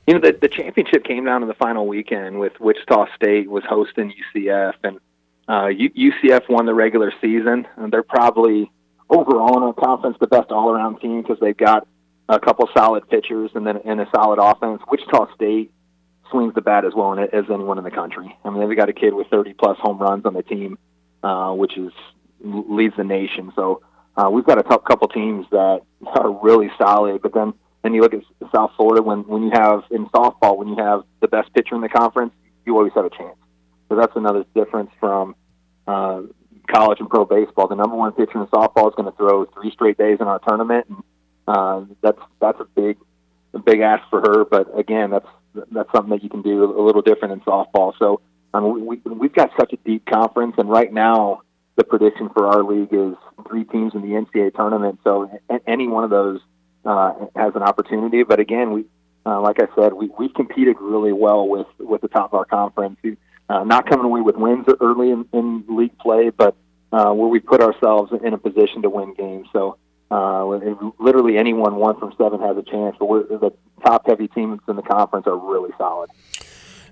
you 0.06 0.14
know, 0.14 0.20
the, 0.20 0.36
the 0.38 0.48
championship 0.48 1.05
came 1.05 1.24
down 1.24 1.40
to 1.40 1.46
the 1.46 1.55
final 1.55 1.86
weekend 1.86 2.38
with 2.38 2.52
Wichita 2.60 3.06
State 3.14 3.48
was 3.48 3.64
hosting 3.64 4.12
UCF, 4.34 4.74
and 4.82 5.01
uh, 5.48 5.66
UCF 5.66 6.48
won 6.48 6.66
the 6.66 6.74
regular 6.74 7.12
season. 7.20 7.66
And 7.76 7.92
they're 7.92 8.02
probably 8.02 8.70
overall 9.09 9.56
in 9.56 9.62
our 9.62 9.72
conference 9.72 10.16
the 10.20 10.26
best 10.26 10.51
all 10.51 10.70
around 10.70 11.01
team 11.01 11.22
because 11.22 11.38
they've 11.40 11.56
got 11.56 11.86
a 12.28 12.40
couple 12.40 12.68
solid 12.76 13.09
pitchers 13.09 13.51
and 13.55 13.66
then 13.66 13.78
and 13.84 14.01
a 14.01 14.09
solid 14.14 14.38
offense. 14.38 14.82
Wichita 14.90 15.34
State 15.34 15.72
swings 16.30 16.55
the 16.55 16.62
bat 16.62 16.84
as 16.84 16.94
well 16.94 17.18
as 17.18 17.44
anyone 17.52 17.78
in 17.78 17.84
the 17.84 17.90
country. 17.90 18.36
I 18.44 18.51
mean, 18.51 18.66
they've 18.66 18.76
got 18.76 18.88
a 18.88 18.94
kid 18.94 19.14
with 19.14 19.28
30 19.28 19.55
plus 19.55 19.78
home 19.78 19.98
runs 19.98 20.24
on 20.24 20.34
the 20.34 20.42
team, 20.42 20.78
uh, 21.22 21.52
which 21.52 21.76
is 21.76 21.92
leads 22.40 22.96
the 22.96 23.05
nation. 23.05 23.52
So 23.55 23.82
uh, 24.16 24.30
we've 24.30 24.44
got 24.44 24.59
a 24.59 24.62
t- 24.62 24.84
couple 24.86 25.09
teams 25.09 25.46
that 25.51 25.82
are 26.06 26.30
really 26.42 26.70
solid, 26.78 27.22
but 27.22 27.34
then 27.34 27.55
and 27.82 27.94
you 27.94 28.01
look 28.01 28.14
at 28.14 28.22
South 28.55 28.72
Florida 28.76 29.02
when 29.02 29.20
when 29.28 29.42
you 29.42 29.51
have 29.52 29.84
in 29.90 30.06
softball 30.06 30.56
when 30.56 30.68
you 30.68 30.76
have 30.76 31.02
the 31.20 31.28
best 31.28 31.52
pitcher 31.52 31.74
in 31.74 31.82
the 31.82 31.88
conference, 31.88 32.32
you 32.64 32.76
always 32.76 32.92
have 32.94 33.05
a 33.05 33.10
chance. 33.10 33.36
So 33.88 33.96
that's 33.96 34.16
another 34.16 34.44
difference 34.55 34.90
from 34.98 35.36
uh, 35.86 36.22
college 36.66 37.01
and 37.01 37.10
pro 37.10 37.26
baseball. 37.26 37.68
The 37.68 37.74
number 37.74 37.94
one 37.94 38.12
pitcher 38.12 38.40
in 38.40 38.46
softball 38.46 38.88
is 38.88 38.94
going 38.96 39.10
to 39.10 39.16
throw 39.16 39.44
three 39.44 39.70
straight 39.70 39.98
days 39.98 40.18
in 40.20 40.26
our 40.26 40.38
tournament, 40.38 40.86
and 40.88 41.02
uh, 41.46 41.84
that's 42.02 42.20
that's 42.40 42.60
a 42.60 42.64
big 42.64 42.96
a 43.52 43.58
big 43.58 43.80
ask 43.80 44.08
for 44.10 44.20
her. 44.20 44.44
But 44.44 44.78
again, 44.78 45.10
that's 45.10 45.28
that's 45.72 45.90
something 45.92 46.10
that 46.10 46.22
you 46.22 46.30
can 46.30 46.42
do 46.42 46.64
a 46.78 46.82
little 46.82 47.02
different 47.02 47.32
in 47.32 47.40
softball. 47.40 47.92
So 47.98 48.20
um, 48.52 48.86
we, 48.86 48.96
we've 49.04 49.32
got 49.32 49.50
such 49.58 49.72
a 49.72 49.76
deep 49.76 50.06
conference, 50.06 50.54
and 50.58 50.68
right 50.68 50.92
now 50.92 51.42
the 51.76 51.84
prediction 51.84 52.28
for 52.30 52.46
our 52.46 52.62
league 52.62 52.92
is 52.92 53.14
three 53.48 53.64
teams 53.64 53.94
in 53.94 54.02
the 54.02 54.08
NCAA 54.08 54.54
tournament. 54.54 55.00
So 55.04 55.30
any 55.66 55.88
one 55.88 56.04
of 56.04 56.10
those 56.10 56.40
uh, 56.84 57.14
has 57.34 57.54
an 57.54 57.62
opportunity. 57.62 58.22
But 58.22 58.40
again, 58.40 58.72
we, 58.72 58.84
uh, 59.26 59.40
like 59.40 59.56
I 59.60 59.66
said, 59.74 59.92
we 59.92 60.10
we've 60.18 60.34
competed 60.34 60.76
really 60.80 61.12
well 61.12 61.48
with 61.48 61.66
with 61.78 62.00
the 62.00 62.08
top 62.08 62.32
of 62.32 62.38
our 62.38 62.44
conference. 62.44 62.98
Uh, 63.48 63.62
not 63.64 63.88
coming 63.88 64.06
away 64.06 64.22
with 64.22 64.36
wins 64.36 64.66
early 64.80 65.10
in, 65.10 65.26
in 65.32 65.64
league 65.68 65.96
play, 65.98 66.30
but 66.30 66.56
uh, 66.92 67.12
where 67.12 67.28
we 67.28 67.40
put 67.40 67.60
ourselves 67.60 68.12
in 68.24 68.32
a 68.32 68.38
position 68.38 68.82
to 68.82 68.88
win 68.88 69.12
games. 69.14 69.48
So 69.52 69.76
uh, 70.14 70.44
literally 71.00 71.36
anyone 71.36 71.74
one 71.74 71.98
from 71.98 72.14
seven 72.16 72.40
has 72.40 72.56
a 72.56 72.62
chance. 72.62 72.94
But 72.98 73.06
we're, 73.06 73.24
the 73.24 73.50
top 73.84 74.06
heavy 74.06 74.28
teams 74.28 74.60
in 74.68 74.76
the 74.76 74.82
conference 74.82 75.26
are 75.26 75.36
really 75.36 75.70
solid. 75.76 76.10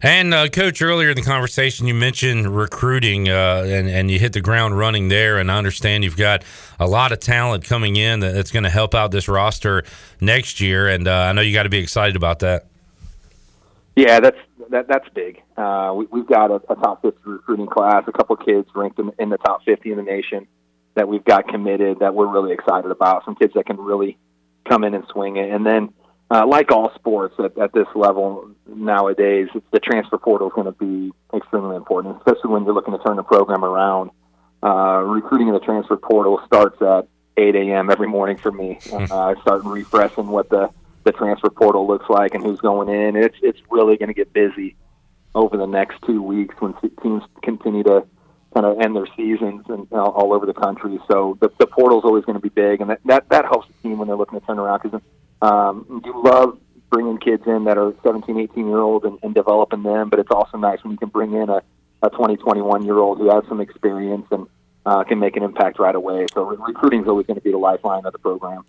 And 0.05 0.35
uh, 0.35 0.49
coach, 0.49 0.83
earlier 0.83 1.11
in 1.11 1.17
the 1.17 1.23
conversation, 1.23 1.87
you 1.87 1.95
mentioned 1.95 2.57
recruiting, 2.57 3.29
uh, 3.29 3.65
and 3.65 3.89
and 3.89 4.11
you 4.11 4.19
hit 4.19 4.33
the 4.33 4.41
ground 4.41 4.77
running 4.77 5.07
there. 5.07 5.39
And 5.39 5.53
I 5.53 5.57
understand 5.57 6.03
you've 6.03 6.17
got 6.17 6.43
a 6.81 6.89
lot 6.89 7.13
of 7.13 7.21
talent 7.21 7.65
coming 7.65 7.95
in 7.95 8.19
that's 8.19 8.51
going 8.51 8.65
to 8.65 8.71
help 8.71 8.93
out 8.97 9.13
this 9.13 9.29
roster 9.29 9.85
next 10.21 10.61
year. 10.61 10.89
And 10.89 11.07
uh, 11.07 11.13
I 11.13 11.33
know 11.33 11.43
you 11.43 11.53
got 11.53 11.63
to 11.63 11.69
be 11.69 11.79
excited 11.79 12.17
about 12.17 12.41
that. 12.41 12.67
Yeah, 13.95 14.19
that's 14.19 14.39
that, 14.71 14.89
that's 14.89 15.09
big. 15.11 15.41
Uh, 15.57 15.95
we, 15.95 16.19
have 16.19 16.27
got 16.27 16.51
a, 16.51 16.61
a, 16.69 16.75
top 16.75 17.03
fifty 17.03 17.21
recruiting 17.25 17.69
class, 17.69 18.03
a 18.09 18.13
couple 18.13 18.35
kids 18.35 18.69
ranked 18.75 18.99
in, 18.99 19.13
in 19.21 19.29
the 19.29 19.39
top 19.39 19.65
fifty 19.65 19.93
in 19.93 19.99
the 19.99 20.03
nation 20.03 20.49
that 20.95 21.09
we've 21.09 21.25
got 21.25 21.49
committed 21.49 22.01
that 22.01 22.15
we're 22.15 22.27
really 22.27 22.53
excited 22.53 22.91
about. 22.91 23.25
Some 23.25 23.35
kids 23.35 23.55
that 23.55 23.67
can 23.67 23.79
really 23.79 24.19
come 24.69 24.85
in 24.85 24.95
and 24.95 25.05
swing 25.13 25.37
it, 25.37 25.51
and 25.51 25.65
then 25.67 25.93
uh, 26.33 26.47
like 26.47 26.73
all 26.73 26.91
sports 26.95 27.35
at, 27.39 27.57
at 27.59 27.73
this 27.75 27.87
level 27.95 28.51
nowadays, 28.67 29.49
the 29.71 29.81
transfer 29.81 30.17
portal 30.17 30.49
is 30.49 30.53
going 30.55 30.67
to 30.67 30.73
be 30.73 31.13
extremely 31.35 31.77
important, 31.77 32.17
especially 32.17 32.51
when 32.51 32.65
you're 32.65 32.73
looking 32.73 32.97
to 32.97 33.05
turn 33.05 33.17
the 33.17 33.23
program 33.23 33.65
around. 33.65 34.11
Uh, 34.63 35.03
recruiting 35.05 35.49
in 35.49 35.55
the 35.55 35.61
transfer 35.61 35.97
portal 35.97 36.41
starts 36.47 36.81
at 36.81 37.07
8 37.37 37.55
a.m. 37.57 37.91
every 37.91 38.09
morning 38.09 38.39
for 38.39 38.51
me. 38.51 38.79
Uh, 38.93 39.35
I 39.35 39.35
start 39.43 39.65
refreshing 39.65 40.29
what 40.29 40.49
the, 40.49 40.71
the 41.05 41.13
transfer 41.13 41.51
portal 41.51 41.87
looks 41.87 42.09
like 42.09 42.35
and 42.35 42.43
who's 42.43 42.61
going 42.61 42.89
in. 42.89 43.17
It's 43.17 43.37
it's 43.43 43.59
really 43.71 43.97
going 43.97 44.09
to 44.09 44.15
get 44.15 44.33
busy 44.33 44.77
over 45.35 45.57
the 45.57 45.67
next 45.67 46.01
two 46.07 46.23
weeks 46.23 46.55
when 46.61 46.75
teams 47.03 47.23
continue 47.43 47.83
to 47.85 48.07
kind 48.55 48.67
of 48.67 48.81
end 48.81 48.95
their 48.95 49.07
seasons 49.17 49.65
and 49.69 49.87
all, 49.93 50.11
all 50.11 50.33
over 50.33 50.47
the 50.47 50.55
country. 50.55 50.99
So 51.11 51.39
the, 51.41 51.51
the 51.59 51.67
portal 51.67 51.99
is 51.99 52.05
always 52.05 52.25
going 52.25 52.37
to 52.37 52.43
be 52.43 52.49
big, 52.49 52.81
and 52.81 52.91
that, 52.91 53.01
that 53.07 53.29
that 53.31 53.45
helps 53.45 53.69
the 53.69 53.89
team 53.89 53.99
when 53.99 54.09
they're 54.09 54.17
looking 54.17 54.39
to 54.41 54.47
turn 54.47 54.59
around 54.59 54.83
because 54.83 55.01
um, 55.41 56.03
you 56.05 56.23
love 56.23 56.59
bringing 56.91 57.19
kids 57.19 57.43
in 57.47 57.65
that 57.65 57.79
are 57.79 57.95
17, 58.05 58.39
18 58.39 58.67
year 58.67 58.79
old 58.79 59.05
and, 59.05 59.19
and 59.23 59.35
developing 59.35 59.83
them, 59.83 60.11
but 60.11 60.19
it's 60.19 60.31
also 60.31 60.59
nice 60.59 60.83
when 60.85 60.93
you 60.93 60.99
can 60.99 61.09
bring 61.09 61.33
in 61.33 61.49
a, 61.49 61.63
a 62.03 62.11
20, 62.11 62.37
21 62.37 62.85
year 62.85 62.99
old 62.99 63.19
who 63.19 63.31
has 63.31 63.43
some 63.49 63.61
experience 63.61 64.27
and 64.31 64.47
uh, 64.85 65.03
can 65.05 65.19
make 65.19 65.37
an 65.37 65.43
impact 65.43 65.79
right 65.79 65.95
away. 65.95 66.27
So 66.35 66.45
re- 66.45 66.57
recruiting 66.69 67.03
is 67.03 67.09
always 67.09 67.27
going 67.27 67.37
to 67.37 67.43
be 67.43 67.51
the 67.51 67.59
lifeline 67.59 68.05
of 68.05 68.13
the 68.13 68.19
program. 68.19 68.65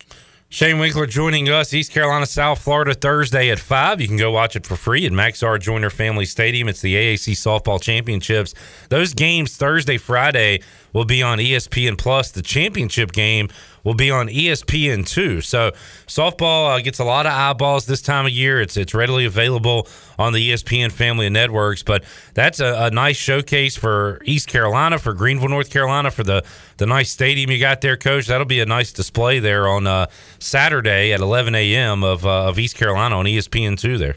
Shane 0.54 0.78
Winkler 0.78 1.08
joining 1.08 1.50
us, 1.50 1.74
East 1.74 1.92
Carolina, 1.92 2.28
South 2.28 2.62
Florida, 2.62 2.94
Thursday 2.94 3.50
at 3.50 3.58
5. 3.58 4.00
You 4.00 4.08
can 4.08 4.18
go 4.18 4.30
watch 4.30 4.56
it 4.56 4.68
for 4.68 4.76
free 4.76 5.04
at 5.04 5.12
Max 5.12 5.40
Maxar 5.40 5.60
Joyner 5.60 5.90
Family 5.90 6.26
Stadium. 6.26 6.70
It's 6.70 6.80
the 6.80 6.94
AAC 6.94 7.32
Softball 7.34 7.82
Championships. 7.82 8.54
Those 8.90 9.16
games 9.16 9.58
Thursday, 9.58 9.98
Friday 9.98 10.60
will 10.94 11.06
be 11.06 11.22
on 11.22 11.40
ESPN 11.40 11.98
Plus. 11.98 12.32
The 12.32 12.42
championship 12.42 13.12
game 13.12 13.50
will 13.84 13.94
be 13.94 14.10
on 14.10 14.28
ESPN 14.28 15.08
two. 15.08 15.42
So 15.42 15.72
softball 16.08 16.76
uh, 16.76 16.82
gets 16.82 17.00
a 17.00 17.04
lot 17.04 17.26
of 17.26 17.34
eyeballs 17.34 17.86
this 17.86 18.02
time 18.02 18.26
of 18.26 18.32
year. 18.32 18.62
It's 18.62 18.78
it's 18.78 18.94
readily 18.94 19.26
available 19.26 19.88
on 20.18 20.34
the 20.34 20.52
ESPN 20.52 20.92
family 20.92 21.28
of 21.28 21.34
networks. 21.34 21.84
But 21.84 22.04
that's 22.34 22.60
a, 22.60 22.86
a 22.86 22.92
nice 22.92 23.18
showcase 23.18 23.76
for 23.76 24.22
East 24.24 24.48
Carolina, 24.48 25.00
for 25.00 25.14
Greenville, 25.14 25.50
North 25.50 25.70
Carolina, 25.70 26.12
for 26.12 26.24
the 26.24 26.44
the 26.78 26.86
nice 26.86 27.12
stadium 27.12 27.52
you 27.52 27.60
got 27.60 27.82
there, 27.82 27.98
Coach. 27.98 28.28
That'll 28.28 28.46
be 28.46 28.62
a 28.62 28.66
nice 28.66 28.92
display 28.92 29.40
there 29.40 29.68
on 29.68 29.88
uh, 29.88 30.08
Saturday 30.40 31.14
at 31.14 31.20
11 31.20 31.56
a.m. 31.56 32.04
of 32.04 32.26
uh, 32.26 32.50
of 32.50 32.60
East 32.60 32.76
Carolina 32.76 33.18
on 33.18 33.26
ESPN 33.26 33.78
two 33.78 33.98
there. 33.98 34.16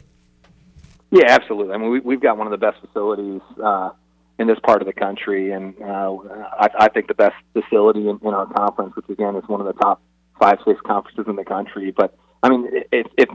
Yeah, 1.09 1.25
absolutely. 1.29 1.73
I 1.73 1.77
mean, 1.77 1.89
we, 1.89 1.99
we've 2.01 2.19
got 2.19 2.37
one 2.37 2.47
of 2.47 2.51
the 2.51 2.57
best 2.57 2.81
facilities 2.81 3.41
uh, 3.63 3.91
in 4.39 4.47
this 4.47 4.59
part 4.63 4.81
of 4.81 4.87
the 4.87 4.93
country, 4.93 5.51
and 5.51 5.73
uh, 5.81 6.15
I, 6.59 6.69
I 6.79 6.87
think 6.89 7.07
the 7.07 7.15
best 7.15 7.35
facility 7.53 8.07
in, 8.07 8.19
in 8.21 8.33
our 8.33 8.45
conference, 8.45 8.95
which 8.95 9.09
again 9.09 9.35
is 9.35 9.43
one 9.47 9.61
of 9.61 9.67
the 9.67 9.73
top 9.73 10.01
five, 10.39 10.59
six 10.65 10.79
conferences 10.85 11.25
in 11.27 11.35
the 11.35 11.45
country. 11.45 11.91
But 11.91 12.15
I 12.43 12.49
mean, 12.49 12.69
if, 12.91 13.07
if 13.17 13.29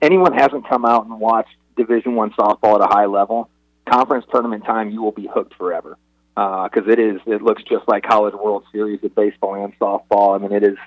anyone 0.00 0.32
hasn't 0.32 0.68
come 0.68 0.84
out 0.84 1.06
and 1.06 1.18
watched 1.18 1.56
Division 1.76 2.14
One 2.14 2.30
softball 2.32 2.76
at 2.76 2.82
a 2.82 2.94
high 2.94 3.06
level, 3.06 3.50
conference 3.90 4.26
tournament 4.30 4.64
time, 4.64 4.90
you 4.90 5.02
will 5.02 5.12
be 5.12 5.28
hooked 5.32 5.54
forever 5.54 5.98
because 6.34 6.88
it 6.88 6.98
is. 6.98 7.20
It 7.26 7.42
looks 7.42 7.62
just 7.64 7.86
like 7.88 8.04
College 8.04 8.34
World 8.34 8.64
Series 8.72 9.02
of 9.02 9.14
baseball 9.14 9.54
and 9.54 9.76
softball. 9.78 10.36
I 10.36 10.38
mean, 10.38 10.52
it 10.52 10.62
is. 10.62 10.78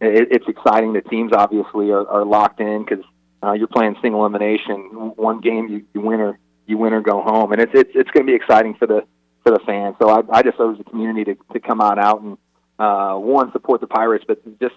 It, 0.00 0.28
it's 0.32 0.48
exciting. 0.48 0.94
The 0.94 1.00
teams 1.00 1.32
obviously 1.32 1.90
are, 1.90 2.06
are 2.08 2.24
locked 2.24 2.60
in 2.60 2.84
because 2.84 3.04
uh, 3.42 3.52
you're 3.52 3.68
playing 3.68 3.96
single 4.02 4.20
elimination. 4.20 5.12
One 5.16 5.40
game 5.40 5.68
you, 5.68 5.84
you 5.94 6.00
win 6.00 6.20
or 6.20 6.38
you 6.66 6.78
win 6.78 6.92
or 6.92 7.00
go 7.00 7.22
home, 7.22 7.52
and 7.52 7.60
it's 7.60 7.72
it's 7.74 7.90
it's 7.94 8.10
going 8.10 8.26
to 8.26 8.30
be 8.30 8.34
exciting 8.34 8.74
for 8.74 8.86
the 8.86 9.04
for 9.42 9.50
the 9.50 9.60
fans. 9.66 9.96
So 10.00 10.08
I, 10.08 10.22
I 10.30 10.42
just 10.42 10.56
urge 10.58 10.78
the 10.78 10.84
community 10.84 11.34
to, 11.34 11.36
to 11.52 11.60
come 11.60 11.80
on 11.80 11.98
out 11.98 12.20
and 12.20 12.38
uh, 12.78 13.16
one 13.16 13.52
support 13.52 13.80
the 13.80 13.86
Pirates, 13.86 14.24
but 14.26 14.42
just 14.60 14.74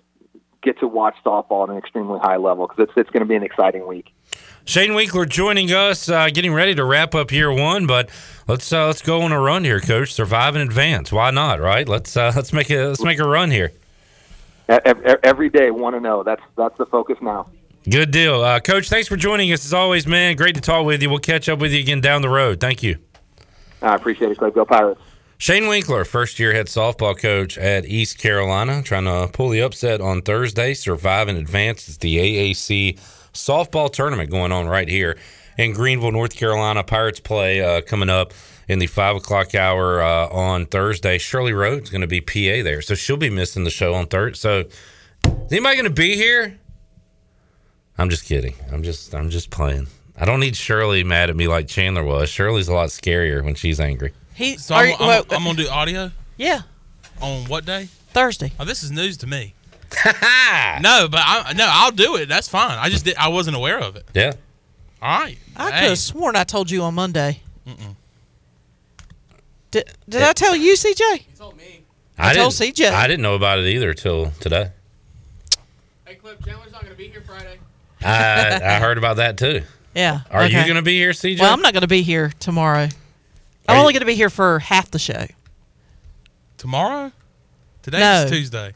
get 0.61 0.79
to 0.79 0.87
watch 0.87 1.15
softball 1.23 1.63
at 1.63 1.69
an 1.69 1.77
extremely 1.77 2.19
high 2.19 2.37
level 2.37 2.67
because 2.67 2.83
it's 2.83 2.97
it's 2.97 3.09
going 3.11 3.21
to 3.21 3.27
be 3.27 3.35
an 3.35 3.43
exciting 3.43 3.87
week. 3.87 4.13
Shane 4.65 4.95
Winkler 4.95 5.25
joining 5.25 5.71
us, 5.71 6.09
uh, 6.09 6.29
getting 6.29 6.51
ready 6.51 6.73
to 6.73 6.83
wrap 6.83 7.13
up 7.13 7.31
year 7.31 7.53
one, 7.53 7.85
but 7.85 8.09
let's 8.47 8.73
uh, 8.73 8.87
let's 8.87 9.01
go 9.01 9.21
on 9.21 9.31
a 9.31 9.39
run 9.39 9.63
here, 9.63 9.79
Coach. 9.79 10.13
Survive 10.13 10.55
in 10.55 10.61
advance. 10.61 11.11
Why 11.11 11.31
not? 11.31 11.61
Right? 11.61 11.87
Let's 11.87 12.17
uh, 12.17 12.33
let's 12.35 12.51
make 12.51 12.69
a 12.71 12.87
let's 12.87 13.03
make 13.03 13.19
a 13.19 13.27
run 13.27 13.51
here. 13.51 13.71
Every, 14.67 15.49
day, 15.49 15.69
want 15.69 15.95
to 15.95 15.99
know. 15.99 16.23
That's 16.23 16.41
that's 16.57 16.75
the 16.79 16.87
focus 16.87 17.17
now. 17.21 17.47
Good 17.87 18.09
deal, 18.09 18.41
uh, 18.41 18.59
Coach. 18.59 18.89
Thanks 18.89 19.07
for 19.07 19.15
joining 19.15 19.53
us 19.53 19.63
as 19.63 19.73
always, 19.73 20.07
man. 20.07 20.35
Great 20.35 20.55
to 20.55 20.61
talk 20.61 20.87
with 20.87 21.03
you. 21.03 21.09
We'll 21.11 21.19
catch 21.19 21.47
up 21.47 21.59
with 21.59 21.71
you 21.71 21.79
again 21.79 22.01
down 22.01 22.23
the 22.23 22.29
road. 22.29 22.59
Thank 22.59 22.81
you. 22.81 22.97
I 23.85 23.95
appreciate 23.95 24.31
it, 24.31 24.37
Clay. 24.37 24.51
Go 24.51 24.65
Pirates. 24.65 25.01
Shane 25.37 25.67
Winkler, 25.67 26.05
first 26.05 26.39
year 26.39 26.53
head 26.53 26.67
softball 26.67 27.17
coach 27.17 27.57
at 27.57 27.85
East 27.85 28.17
Carolina, 28.17 28.81
trying 28.81 29.03
to 29.03 29.29
pull 29.31 29.49
the 29.49 29.61
upset 29.61 29.99
on 29.99 30.21
Thursday. 30.21 30.73
Survive 30.73 31.27
in 31.27 31.35
advance. 31.35 31.87
It's 31.89 31.97
the 31.97 32.17
AAC 32.17 32.97
softball 33.33 33.91
tournament 33.91 34.29
going 34.31 34.53
on 34.53 34.67
right 34.67 34.87
here 34.87 35.17
in 35.57 35.73
Greenville, 35.73 36.11
North 36.11 36.35
Carolina. 36.35 36.83
Pirates 36.83 37.19
play 37.19 37.61
uh, 37.61 37.81
coming 37.81 38.09
up 38.09 38.33
in 38.67 38.79
the 38.79 38.87
five 38.87 39.17
o'clock 39.17 39.53
hour 39.53 40.01
uh, 40.01 40.27
on 40.29 40.65
Thursday. 40.65 41.17
Shirley 41.17 41.53
Rhodes 41.53 41.89
going 41.89 42.01
to 42.01 42.07
be 42.07 42.21
PA 42.21 42.63
there, 42.63 42.81
so 42.81 42.95
she'll 42.95 43.17
be 43.17 43.29
missing 43.29 43.65
the 43.65 43.69
show 43.69 43.93
on 43.93 44.07
Thursday. 44.07 44.37
So, 44.37 44.59
is 45.25 45.51
anybody 45.51 45.75
going 45.75 45.83
to 45.83 45.89
be 45.89 46.15
here? 46.15 46.57
I'm 47.97 48.09
just 48.09 48.25
kidding. 48.25 48.55
I'm 48.71 48.83
just 48.83 49.13
I'm 49.13 49.29
just 49.29 49.49
playing. 49.49 49.87
I 50.17 50.25
don't 50.25 50.39
need 50.39 50.55
Shirley 50.55 51.03
mad 51.03 51.29
at 51.29 51.35
me 51.35 51.47
like 51.47 51.67
Chandler 51.67 52.03
was. 52.03 52.29
Shirley's 52.29 52.67
a 52.67 52.73
lot 52.73 52.89
scarier 52.89 53.43
when 53.43 53.55
she's 53.55 53.79
angry. 53.79 54.13
He, 54.33 54.57
So 54.57 54.75
are 54.75 54.81
I'm, 54.83 54.87
you- 54.89 54.93
I'm, 54.95 55.07
well, 55.07 55.25
I'm 55.31 55.43
gonna 55.43 55.55
do 55.63 55.67
audio 55.69 56.11
yeah, 56.37 56.61
on 57.21 57.45
what 57.45 57.65
day? 57.65 57.89
Thursday. 58.09 58.51
Oh, 58.59 58.65
this 58.65 58.83
is 58.83 58.91
news 58.91 59.17
to 59.17 59.27
me. 59.27 59.53
no, 60.05 61.07
but 61.09 61.21
I, 61.23 61.53
no, 61.55 61.65
I'll 61.69 61.91
do 61.91 62.15
it. 62.17 62.27
That's 62.27 62.47
fine. 62.47 62.77
I 62.77 62.89
just 62.89 63.05
did, 63.05 63.15
I 63.17 63.27
wasn't 63.29 63.55
aware 63.55 63.79
of 63.79 63.95
it. 63.95 64.05
Yeah. 64.13 64.33
All 65.01 65.19
right. 65.19 65.37
I 65.55 65.71
Hey. 65.71 65.79
could 65.81 65.89
have 65.89 65.99
sworn 65.99 66.35
I 66.35 66.43
told 66.43 66.69
you 66.71 66.81
on 66.83 66.95
Monday. 66.95 67.41
Did, 69.71 69.89
did 70.07 70.21
I 70.21 70.33
tell 70.33 70.55
you, 70.55 70.73
CJ? 70.73 71.01
I 71.01 71.25
told 71.37 71.57
me. 71.57 71.81
I 72.17 72.33
didn't, 72.33 72.49
CJ. 72.49 72.91
I 72.91 73.07
didn't 73.07 73.21
know 73.21 73.35
about 73.35 73.59
it 73.59 73.65
either 73.65 73.93
till 73.93 74.31
today. 74.39 74.71
Hey, 76.05 76.15
Cliff, 76.15 76.37
Chandler's 76.45 76.71
not 76.71 76.81
going 76.81 76.93
to 76.93 76.97
be 76.97 77.07
here 77.09 77.21
Friday. 77.25 77.57
I, 78.01 78.61
I 78.63 78.79
heard 78.79 78.97
about 78.97 79.17
that 79.17 79.37
too. 79.37 79.63
Yeah. 79.95 80.21
Are 80.29 80.45
you 80.45 80.51
going 80.63 80.75
to 80.75 80.81
be 80.81 80.97
here, 80.97 81.11
CJ? 81.11 81.39
Well, 81.39 81.53
I'm 81.53 81.61
not 81.61 81.73
going 81.73 81.81
to 81.81 81.87
be 81.87 82.01
here 82.01 82.31
tomorrow. 82.39 82.83
Are 82.83 82.89
I'm 83.69 83.75
you- 83.75 83.81
only 83.81 83.93
going 83.93 84.01
to 84.01 84.05
be 84.05 84.15
here 84.15 84.29
for 84.29 84.59
half 84.59 84.91
the 84.91 84.99
show. 84.99 85.25
Tomorrow? 86.57 87.11
Today's 87.81 87.99
No. 87.99 88.25
Tuesday. 88.29 88.73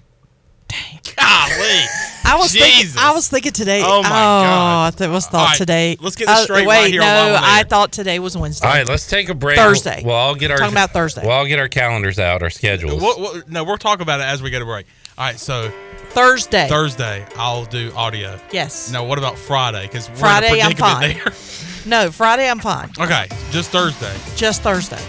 Dang. 0.67 0.99
Golly. 1.15 1.15
I 2.25 2.35
was 2.37 2.53
thinking. 2.53 2.91
I 2.99 3.11
was 3.13 3.27
thinking 3.27 3.51
today. 3.51 3.81
Oh, 3.83 4.03
my 4.03 4.09
God. 4.09 4.93
I 4.93 4.97
th- 4.97 5.09
was 5.09 5.25
thought 5.25 5.49
right, 5.49 5.57
today. 5.57 5.97
let's 5.99 6.15
get 6.15 6.27
this 6.27 6.37
Uh, 6.39 6.43
straight 6.43 6.67
wait, 6.67 6.77
right 6.83 6.91
here 6.91 7.01
no, 7.01 7.07
on 7.07 7.31
Live 7.33 7.35
on 7.37 7.49
I 7.49 7.63
thought 7.63 7.91
today 7.91 8.19
was 8.19 8.37
Wednesday. 8.37 8.67
All 8.67 8.73
right, 8.73 8.87
let's 8.87 9.07
take 9.07 9.29
a 9.29 9.33
break. 9.33 9.57
Thursday. 9.57 10.03
Well, 10.05 10.15
I'll 10.15 10.35
get 10.35 10.51
our 10.51 10.57
Talking 10.57 10.73
about 10.75 10.91
Thursday. 10.91 11.25
Well, 11.25 11.39
I'll 11.39 11.47
get 11.47 11.57
our 11.57 11.67
calendars 11.67 12.19
out, 12.19 12.43
our 12.43 12.51
schedules. 12.51 13.01
What, 13.01 13.19
what, 13.19 13.49
no, 13.49 13.63
we'll 13.63 13.77
talk 13.77 13.99
about 13.99 14.19
it 14.19 14.23
as 14.25 14.43
we 14.43 14.51
get 14.51 14.61
a 14.61 14.65
break. 14.65 14.85
All 15.19 15.25
right, 15.25 15.37
so 15.37 15.69
Thursday. 16.11 16.69
Thursday 16.69 17.27
I'll 17.35 17.65
do 17.65 17.91
audio. 17.93 18.39
Yes. 18.53 18.89
Now, 18.89 19.03
what 19.03 19.17
about 19.17 19.37
Friday? 19.37 19.83
Because 19.83 20.07
Friday, 20.07 20.61
I'm 20.61 20.75
fine. 20.75 21.15
There. 21.15 21.33
No, 21.85 22.11
Friday 22.11 22.49
I'm 22.49 22.59
fine. 22.59 22.89
Okay, 22.99 23.27
just 23.51 23.71
Thursday. 23.71 24.13
Just 24.35 24.61
Thursday. 24.61 25.01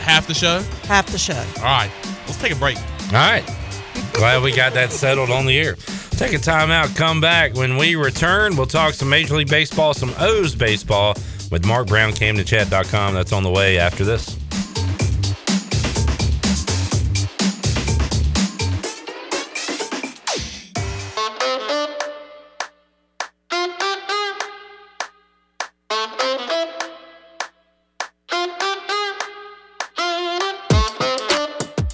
Half 0.00 0.26
the 0.26 0.34
show. 0.34 0.62
Half 0.84 1.06
the 1.06 1.18
show. 1.18 1.44
All 1.58 1.64
right, 1.64 1.90
let's 2.26 2.40
take 2.40 2.52
a 2.52 2.56
break. 2.56 2.76
All 2.76 3.12
right. 3.12 3.44
Glad 4.12 4.42
we 4.42 4.52
got 4.52 4.72
that 4.74 4.92
settled 4.92 5.30
on 5.30 5.46
the 5.46 5.58
air. 5.58 5.76
Take 6.12 6.32
a 6.32 6.38
time 6.38 6.70
out, 6.70 6.94
come 6.94 7.20
back. 7.20 7.54
When 7.54 7.76
we 7.76 7.96
return, 7.96 8.56
we'll 8.56 8.66
talk 8.66 8.94
some 8.94 9.08
Major 9.08 9.36
League 9.36 9.48
Baseball, 9.48 9.92
some 9.94 10.14
O's 10.18 10.54
baseball 10.54 11.14
with 11.50 11.66
Mark 11.66 11.86
Brown, 11.88 12.12
CamdenChat.com. 12.12 13.14
That's 13.14 13.32
on 13.32 13.42
the 13.42 13.50
way 13.50 13.78
after 13.78 14.04
this. 14.04 14.39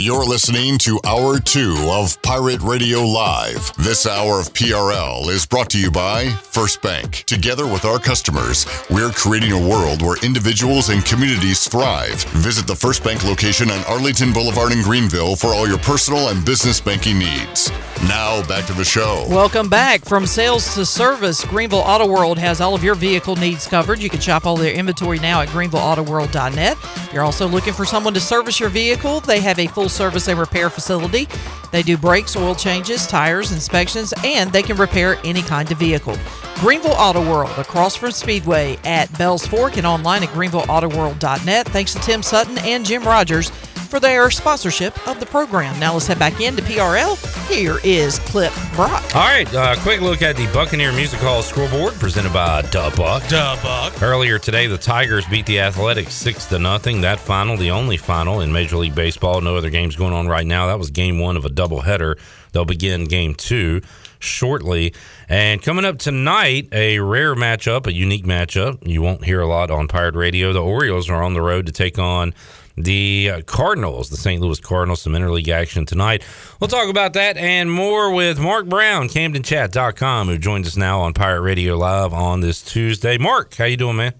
You're 0.07 0.25
listening 0.25 0.79
to 0.79 1.01
Hour 1.05 1.41
2 1.41 1.89
of 1.91 2.23
Pirate 2.23 2.61
Radio 2.61 3.01
Live. 3.01 3.75
This 3.77 4.07
hour 4.07 4.39
of 4.39 4.53
PRL 4.53 5.27
is 5.31 5.45
brought 5.47 5.69
to 5.71 5.81
you 5.81 5.91
by 5.91 6.29
First 6.29 6.81
Bank. 6.81 7.25
Together 7.27 7.67
with 7.67 7.85
our 7.85 7.99
customers, 7.99 8.67
we're 8.89 9.11
creating 9.11 9.51
a 9.51 9.69
world 9.69 10.03
where 10.03 10.17
individuals 10.25 10.91
and 10.91 11.05
communities 11.05 11.67
thrive. 11.67 12.23
Visit 12.35 12.69
the 12.69 12.77
First 12.77 13.03
Bank 13.03 13.25
location 13.25 13.69
on 13.69 13.85
Arlington 13.87 14.33
Boulevard 14.33 14.71
in 14.71 14.81
Greenville 14.83 15.35
for 15.35 15.49
all 15.49 15.67
your 15.67 15.79
personal 15.79 16.29
and 16.29 16.47
business 16.47 16.81
banking 16.81 17.19
needs. 17.19 17.73
Now, 18.07 18.47
back 18.47 18.67
to 18.67 18.75
the 18.75 18.85
show. 18.85 19.27
Welcome 19.29 19.69
back. 19.69 20.05
From 20.05 20.25
sales 20.25 20.73
to 20.77 20.87
service, 20.87 21.45
Greenville 21.45 21.81
Auto 21.81 22.07
World 22.07 22.39
has 22.39 22.61
all 22.61 22.77
of 22.77 22.85
your 22.85 22.95
vehicle 22.95 23.35
needs 23.35 23.67
covered. 23.67 23.99
You 23.99 24.11
can 24.11 24.21
shop 24.21 24.47
all 24.47 24.57
their 24.57 24.73
inventory 24.73 25.19
now 25.19 25.41
at 25.41 25.49
greenvilleautoworld.net. 25.49 26.77
If 26.81 27.13
you're 27.13 27.25
also 27.25 27.49
looking 27.49 27.73
for 27.73 27.85
someone 27.85 28.15
to 28.15 28.21
service 28.21 28.61
your 28.61 28.69
vehicle, 28.69 29.19
they 29.19 29.41
have 29.41 29.59
a 29.59 29.67
full 29.67 29.89
service 29.97 30.29
and 30.29 30.39
repair 30.39 30.71
facility. 30.71 31.27
They 31.73 31.83
do 31.83 31.97
brakes, 31.97 32.37
oil 32.37 32.55
changes, 32.55 33.07
tires, 33.07 33.53
inspections, 33.53 34.13
and 34.25 34.53
they 34.53 34.63
can 34.63 34.77
repair 34.77 35.19
any 35.25 35.43
kind 35.43 35.71
of 35.73 35.79
vehicle. 35.79 36.17
Greenville 36.57 36.93
Auto 36.93 37.21
World, 37.21 37.51
across 37.59 37.97
from 37.97 38.13
Speedway 38.13 38.79
at 38.85 39.17
Bells 39.19 39.47
Fork 39.47 39.77
and 39.77 39.87
online 39.87 40.23
at 40.23 40.29
greenvilleautoworld.net. 40.31 41.69
Thanks 41.69 41.93
to 41.95 42.01
Tim 42.01 42.23
Sutton 42.23 42.59
and 42.59 42.85
Jim 42.85 43.03
Rogers 43.03 43.51
for 43.87 44.01
their 44.01 44.31
sponsorship 44.31 45.07
of 45.09 45.21
the 45.21 45.27
program. 45.27 45.79
Now 45.79 45.95
let's 45.95 46.07
head 46.07 46.19
back 46.19 46.41
into 46.41 46.63
PRL. 46.63 47.17
Here 47.49 47.79
is 47.85 48.19
Cliff 48.21 48.55
Brock. 48.75 49.05
All 49.15 49.23
right, 49.23 49.53
uh, 49.55 49.77
quick 49.81 50.01
look 50.01 50.23
at 50.23 50.37
the 50.37 50.47
Buccaneer 50.53 50.93
Music 50.93 51.21
Hall 51.21 51.43
scoreboard 51.43 51.95
presented 51.95 52.33
by 52.33 52.63
Duh 52.63 52.91
Buck. 52.97 53.27
Duh 53.29 53.57
Buck. 53.63 54.03
Earlier 54.03 54.39
today, 54.39 54.67
the 54.67 54.79
Tigers 54.79 55.27
beat 55.27 55.47
the 55.47 55.61
Athletics 55.61 56.15
six 56.15 56.47
to 56.47 56.59
nothing. 56.59 57.01
That 57.01 57.21
final, 57.21 57.57
the 57.57 57.71
only 57.71 57.97
final 57.97 58.41
in 58.41 58.53
Major 58.53 58.77
League 58.77 58.95
Baseball. 58.95 59.41
No 59.41 59.57
other 59.57 59.71
games 59.71 59.97
going 59.97 60.13
on 60.13 60.29
right 60.29 60.47
now. 60.47 60.67
That 60.67 60.79
was 60.79 60.91
Game 60.91 61.19
One 61.19 61.37
of 61.37 61.45
a 61.45 61.51
doubleheader. 61.51 62.19
They'll 62.53 62.65
begin 62.65 63.05
Game 63.05 63.35
Two 63.35 63.83
shortly. 64.19 64.95
And 65.29 65.63
coming 65.63 65.85
up 65.85 65.99
tonight, 65.99 66.69
a 66.73 67.01
rare 67.01 67.35
matchup, 67.35 67.87
a 67.87 67.93
unique 67.93 68.25
matchup. 68.25 68.87
You 68.87 69.03
won't 69.03 69.25
hear 69.25 69.41
a 69.41 69.47
lot 69.47 69.71
on 69.71 69.89
Pirate 69.89 70.15
Radio. 70.15 70.53
The 70.53 70.63
Orioles 70.63 71.11
are 71.11 71.23
on 71.23 71.35
the 71.35 71.43
road 71.43 71.67
to 71.67 71.73
take 71.73 71.99
on 71.99 72.35
the 72.77 73.31
uh, 73.31 73.43
Cardinals, 73.43 74.11
the 74.11 74.17
St. 74.17 74.41
Louis 74.41 74.61
Cardinals, 74.61 75.03
some 75.03 75.15
interleague 75.15 75.49
action 75.49 75.87
tonight. 75.87 76.25
We'll 76.61 76.69
talk 76.69 76.89
about 76.89 77.15
that 77.15 77.37
and 77.37 77.71
more 77.71 78.13
with 78.13 78.39
Mark 78.39 78.67
Brown, 78.67 79.09
CamdenChat.com, 79.09 80.29
who 80.29 80.39
joins 80.39 80.67
us 80.67 80.77
now 80.77 81.01
on 81.01 81.15
Pirate 81.15 81.43
Radio 81.43 81.77
Live 81.77 82.13
on 82.13 82.41
this 82.41 82.63
Tuesday. 82.63 83.19
Mark, 83.19 83.55
how 83.55 83.65
you 83.65 83.77
doing, 83.77 83.97
man? 83.97 84.15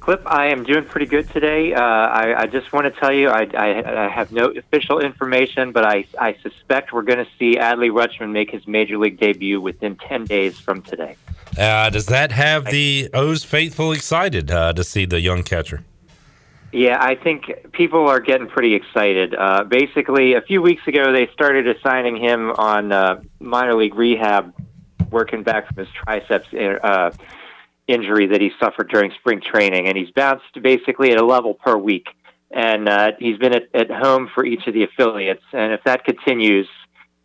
Cliff, 0.00 0.20
I 0.26 0.46
am 0.46 0.64
doing 0.64 0.84
pretty 0.84 1.06
good 1.06 1.30
today. 1.30 1.74
Uh, 1.74 1.80
I, 1.80 2.42
I 2.42 2.46
just 2.46 2.72
want 2.72 2.92
to 2.92 3.00
tell 3.00 3.12
you, 3.12 3.28
I, 3.28 3.48
I, 3.54 4.06
I 4.06 4.08
have 4.08 4.32
no 4.32 4.46
official 4.46 4.98
information, 4.98 5.70
but 5.70 5.84
I, 5.84 6.04
I 6.18 6.36
suspect 6.42 6.92
we're 6.92 7.02
going 7.02 7.24
to 7.24 7.30
see 7.38 7.54
Adley 7.54 7.88
Rutschman 7.88 8.32
make 8.32 8.50
his 8.50 8.66
major 8.66 8.98
league 8.98 9.20
debut 9.20 9.60
within 9.60 9.94
10 9.94 10.24
days 10.24 10.58
from 10.58 10.82
today. 10.82 11.16
Uh, 11.56 11.88
does 11.88 12.06
that 12.06 12.32
have 12.32 12.64
the 12.64 13.10
O's 13.14 13.44
faithful 13.44 13.92
excited 13.92 14.50
uh, 14.50 14.72
to 14.72 14.82
see 14.82 15.04
the 15.04 15.20
young 15.20 15.44
catcher? 15.44 15.84
Yeah, 16.72 16.96
I 16.98 17.16
think 17.16 17.50
people 17.72 18.08
are 18.08 18.18
getting 18.18 18.48
pretty 18.48 18.74
excited. 18.74 19.34
Uh, 19.34 19.64
basically, 19.64 20.32
a 20.32 20.40
few 20.40 20.62
weeks 20.62 20.82
ago, 20.86 21.12
they 21.12 21.28
started 21.34 21.68
assigning 21.68 22.16
him 22.16 22.50
on 22.52 22.90
uh, 22.90 23.20
minor 23.40 23.74
league 23.74 23.94
rehab, 23.94 24.54
working 25.10 25.42
back 25.42 25.68
from 25.68 25.84
his 25.84 25.88
triceps 25.94 26.48
uh, 26.54 27.10
injury 27.86 28.26
that 28.28 28.40
he 28.40 28.52
suffered 28.58 28.88
during 28.88 29.12
spring 29.20 29.42
training, 29.42 29.86
and 29.86 29.98
he's 29.98 30.10
bounced 30.12 30.62
basically 30.62 31.12
at 31.12 31.18
a 31.18 31.24
level 31.24 31.52
per 31.52 31.76
week. 31.76 32.06
And 32.50 32.88
uh, 32.88 33.12
he's 33.18 33.36
been 33.36 33.54
at, 33.54 33.68
at 33.74 33.90
home 33.90 34.30
for 34.34 34.44
each 34.44 34.66
of 34.66 34.72
the 34.72 34.84
affiliates. 34.84 35.42
And 35.52 35.74
if 35.74 35.84
that 35.84 36.04
continues, 36.04 36.68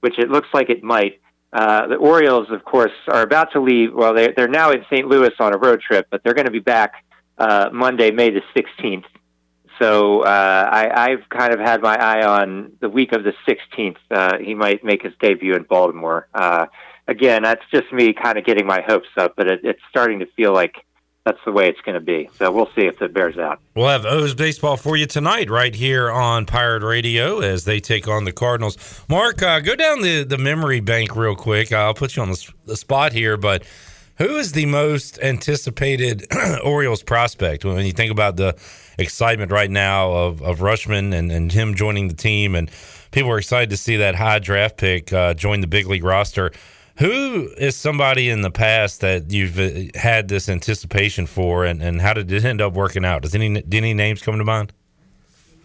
which 0.01 0.19
it 0.19 0.29
looks 0.29 0.49
like 0.53 0.69
it 0.69 0.83
might, 0.83 1.21
uh, 1.53 1.87
the 1.87 1.95
Orioles, 1.95 2.49
of 2.49 2.65
course, 2.65 2.91
are 3.07 3.21
about 3.21 3.53
to 3.53 3.61
leave. 3.61 3.93
Well, 3.93 4.13
they're, 4.13 4.33
they're 4.35 4.47
now 4.49 4.71
in 4.71 4.83
St. 4.91 5.07
Louis 5.07 5.31
on 5.39 5.53
a 5.53 5.57
road 5.57 5.81
trip, 5.81 6.07
but 6.09 6.21
they're 6.23 6.33
going 6.33 6.45
to 6.45 6.51
be 6.51 6.59
back 6.59 7.05
uh, 7.37 7.69
Monday, 7.71 8.11
May 8.11 8.29
the 8.29 8.41
16th. 8.55 9.05
So 9.79 10.21
uh, 10.21 10.69
I, 10.71 11.11
I've 11.11 11.29
kind 11.29 11.53
of 11.53 11.59
had 11.59 11.81
my 11.81 11.95
eye 11.95 12.25
on 12.25 12.73
the 12.79 12.89
week 12.89 13.11
of 13.11 13.23
the 13.23 13.33
16th. 13.47 13.97
Uh, 14.09 14.37
he 14.39 14.53
might 14.53 14.83
make 14.83 15.03
his 15.03 15.13
debut 15.19 15.55
in 15.55 15.63
Baltimore. 15.63 16.27
Uh, 16.33 16.65
again, 17.07 17.43
that's 17.43 17.63
just 17.71 17.91
me 17.91 18.13
kind 18.13 18.37
of 18.37 18.45
getting 18.45 18.65
my 18.65 18.81
hopes 18.81 19.09
up, 19.17 19.35
but 19.35 19.47
it, 19.47 19.61
it's 19.63 19.81
starting 19.89 20.19
to 20.19 20.25
feel 20.35 20.53
like 20.53 20.75
that's 21.25 21.39
the 21.45 21.51
way 21.51 21.67
it's 21.67 21.81
going 21.81 21.95
to 21.95 22.01
be. 22.01 22.29
So 22.37 22.49
we'll 22.51 22.69
see 22.73 22.85
if 22.85 23.01
it 23.01 23.13
bears 23.13 23.37
out. 23.37 23.59
We'll 23.75 23.89
have 23.89 24.05
O's 24.05 24.33
baseball 24.33 24.77
for 24.77 24.95
you 24.95 25.05
tonight, 25.05 25.49
right 25.49 25.75
here 25.75 26.09
on 26.09 26.45
Pirate 26.45 26.83
Radio, 26.83 27.39
as 27.41 27.65
they 27.65 27.81
take 27.81 28.07
on 28.07 28.23
the 28.23 28.31
Cardinals. 28.31 28.77
Mark, 29.09 29.41
uh, 29.41 29.59
go 29.59 29.75
down 29.75 30.01
the, 30.01 30.23
the 30.23 30.37
memory 30.37 30.79
bank 30.79 31.15
real 31.17 31.35
quick. 31.35 31.73
I'll 31.73 31.93
put 31.93 32.15
you 32.15 32.21
on 32.21 32.29
the, 32.31 32.51
the 32.65 32.77
spot 32.77 33.11
here, 33.11 33.35
but 33.35 33.63
who 34.17 34.37
is 34.37 34.53
the 34.53 34.65
most 34.67 35.19
anticipated 35.19 36.25
Orioles 36.63 37.03
prospect 37.03 37.65
when 37.65 37.85
you 37.85 37.91
think 37.91 38.11
about 38.11 38.37
the 38.37 38.55
excitement 38.97 39.51
right 39.51 39.69
now 39.69 40.11
of, 40.11 40.41
of 40.41 40.59
Rutschman 40.59 41.13
and, 41.13 41.31
and 41.31 41.51
him 41.51 41.75
joining 41.75 42.07
the 42.07 42.15
team? 42.15 42.55
And 42.55 42.69
people 43.11 43.31
are 43.31 43.37
excited 43.37 43.69
to 43.71 43.77
see 43.77 43.97
that 43.97 44.15
high 44.15 44.39
draft 44.39 44.77
pick 44.77 45.13
uh, 45.13 45.33
join 45.33 45.61
the 45.61 45.67
big 45.67 45.87
league 45.87 46.03
roster. 46.03 46.51
Who 46.97 47.49
is 47.57 47.75
somebody 47.75 48.29
in 48.29 48.41
the 48.41 48.49
past 48.49 49.01
that 49.01 49.31
you've 49.31 49.59
uh, 49.59 49.97
had 49.99 50.29
this 50.29 50.49
anticipation 50.49 51.27
for, 51.27 51.63
and, 51.63 51.81
and 51.81 52.01
how 52.01 52.13
did 52.13 52.31
it 52.31 52.43
end 52.43 52.59
up 52.59 52.73
working 52.73 53.05
out? 53.05 53.21
Does 53.21 53.35
any 53.35 53.53
did 53.53 53.73
any 53.75 53.93
names 53.93 54.23
come 54.23 54.37
to 54.39 54.43
mind? 54.43 54.73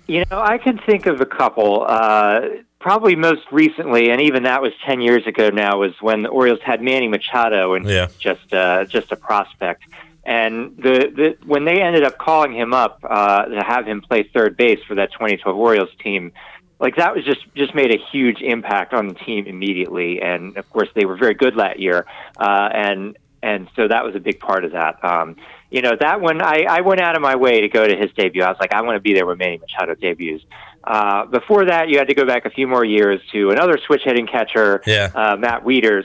You 0.06 0.24
know, 0.30 0.40
I 0.42 0.58
can 0.58 0.78
think 0.78 1.06
of 1.06 1.22
a 1.22 1.26
couple. 1.26 1.86
Uh, 1.88 2.40
probably 2.80 3.16
most 3.16 3.42
recently, 3.50 4.10
and 4.10 4.20
even 4.20 4.42
that 4.42 4.60
was 4.60 4.72
ten 4.84 5.00
years 5.00 5.26
ago 5.26 5.48
now, 5.48 5.78
was 5.78 5.94
when 6.02 6.22
the 6.22 6.28
Orioles 6.28 6.60
had 6.62 6.82
Manny 6.82 7.08
Machado 7.08 7.74
and 7.74 7.88
yeah. 7.88 8.08
just 8.18 8.52
uh, 8.52 8.84
just 8.84 9.10
a 9.10 9.16
prospect. 9.16 9.84
And 10.24 10.76
the, 10.76 11.12
the 11.14 11.46
when 11.46 11.64
they 11.64 11.82
ended 11.82 12.04
up 12.04 12.16
calling 12.18 12.52
him 12.52 12.72
up 12.72 13.00
uh, 13.02 13.46
to 13.46 13.60
have 13.60 13.86
him 13.86 14.00
play 14.00 14.22
third 14.22 14.56
base 14.56 14.78
for 14.86 14.94
that 14.94 15.12
2012 15.12 15.56
Orioles 15.56 15.90
team, 16.02 16.32
like 16.78 16.96
that 16.96 17.14
was 17.14 17.24
just 17.24 17.40
just 17.54 17.74
made 17.74 17.92
a 17.92 17.98
huge 18.12 18.40
impact 18.40 18.92
on 18.92 19.08
the 19.08 19.14
team 19.14 19.46
immediately. 19.46 20.22
And 20.22 20.56
of 20.56 20.68
course, 20.70 20.88
they 20.94 21.04
were 21.04 21.16
very 21.16 21.34
good 21.34 21.56
that 21.56 21.80
year, 21.80 22.06
uh, 22.38 22.68
and 22.72 23.16
and 23.42 23.68
so 23.74 23.88
that 23.88 24.04
was 24.04 24.14
a 24.14 24.20
big 24.20 24.38
part 24.38 24.64
of 24.64 24.72
that. 24.72 25.04
Um, 25.04 25.36
you 25.70 25.80
know, 25.82 25.96
that 25.98 26.20
one 26.20 26.40
I, 26.40 26.66
I 26.68 26.80
went 26.82 27.00
out 27.00 27.16
of 27.16 27.22
my 27.22 27.34
way 27.34 27.62
to 27.62 27.68
go 27.68 27.86
to 27.86 27.96
his 27.96 28.12
debut. 28.12 28.42
I 28.42 28.48
was 28.48 28.58
like, 28.60 28.72
I 28.72 28.82
want 28.82 28.96
to 28.96 29.00
be 29.00 29.14
there 29.14 29.26
when 29.26 29.38
Manny 29.38 29.58
Machado 29.58 29.94
debuts. 29.94 30.44
Uh, 30.84 31.26
before 31.26 31.66
that, 31.66 31.88
you 31.88 31.98
had 31.98 32.08
to 32.08 32.14
go 32.14 32.26
back 32.26 32.44
a 32.44 32.50
few 32.50 32.66
more 32.66 32.84
years 32.84 33.20
to 33.32 33.50
another 33.50 33.78
switch 33.86 34.02
hitting 34.04 34.26
catcher, 34.26 34.82
yeah. 34.86 35.10
uh, 35.14 35.36
Matt 35.36 35.64
Wieters. 35.64 36.04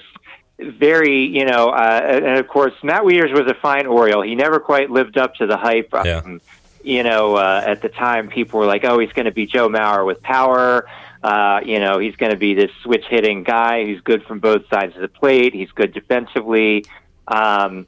Very, 0.60 1.26
you 1.26 1.46
know, 1.46 1.70
uh, 1.70 2.02
and 2.04 2.40
of 2.40 2.48
course, 2.48 2.74
Matt 2.84 3.04
Wieters 3.04 3.32
was 3.32 3.50
a 3.50 3.54
fine 3.54 3.86
Oriole. 3.86 4.24
He 4.24 4.34
never 4.34 4.60
quite 4.60 4.90
lived 4.90 5.18
up 5.18 5.36
to 5.36 5.46
the 5.46 5.56
hype. 5.56 5.90
Yeah. 5.94 6.18
Um, 6.18 6.42
you 6.84 7.04
know, 7.04 7.36
uh, 7.36 7.64
at 7.66 7.82
the 7.82 7.90
time, 7.90 8.30
people 8.30 8.60
were 8.60 8.66
like, 8.66 8.84
"Oh, 8.84 8.98
he's 8.98 9.12
going 9.12 9.26
to 9.26 9.32
be 9.32 9.46
Joe 9.46 9.70
Mauer 9.70 10.06
with 10.06 10.22
power." 10.24 10.88
Uh, 11.24 11.60
you 11.66 11.80
know, 11.80 12.00
he's 12.00 12.16
going 12.16 12.32
to 12.32 12.38
be 12.38 12.54
this 12.54 12.72
switch 12.84 13.06
hitting 13.10 13.44
guy 13.44 13.86
who's 13.86 14.02
good 14.02 14.24
from 14.24 14.40
both 14.40 14.68
sides 14.70 14.96
of 14.96 15.02
the 15.02 15.08
plate. 15.08 15.54
He's 15.54 15.72
good 15.72 15.94
defensively. 15.94 16.86
Um, 17.28 17.88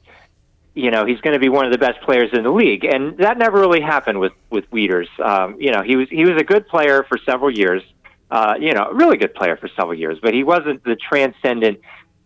you 0.74 0.90
know, 0.90 1.04
he's 1.04 1.20
going 1.20 1.34
to 1.34 1.40
be 1.40 1.48
one 1.48 1.66
of 1.66 1.72
the 1.72 1.78
best 1.78 2.00
players 2.02 2.30
in 2.32 2.42
the 2.42 2.50
league, 2.50 2.84
and 2.84 3.18
that 3.18 3.38
never 3.38 3.58
really 3.58 3.80
happened 3.80 4.20
with 4.20 4.32
with 4.50 4.70
Wieters. 4.70 5.08
Um, 5.18 5.60
you 5.60 5.72
know, 5.72 5.82
he 5.82 5.96
was 5.96 6.08
he 6.08 6.24
was 6.24 6.40
a 6.40 6.44
good 6.44 6.68
player 6.68 7.02
for 7.04 7.18
several 7.18 7.50
years. 7.50 7.82
Uh, 8.30 8.54
you 8.60 8.72
know, 8.72 8.84
a 8.84 8.94
really 8.94 9.16
good 9.16 9.34
player 9.34 9.56
for 9.56 9.68
several 9.68 9.94
years, 9.94 10.18
but 10.22 10.32
he 10.32 10.44
wasn't 10.44 10.84
the 10.84 10.94
transcendent, 10.94 11.80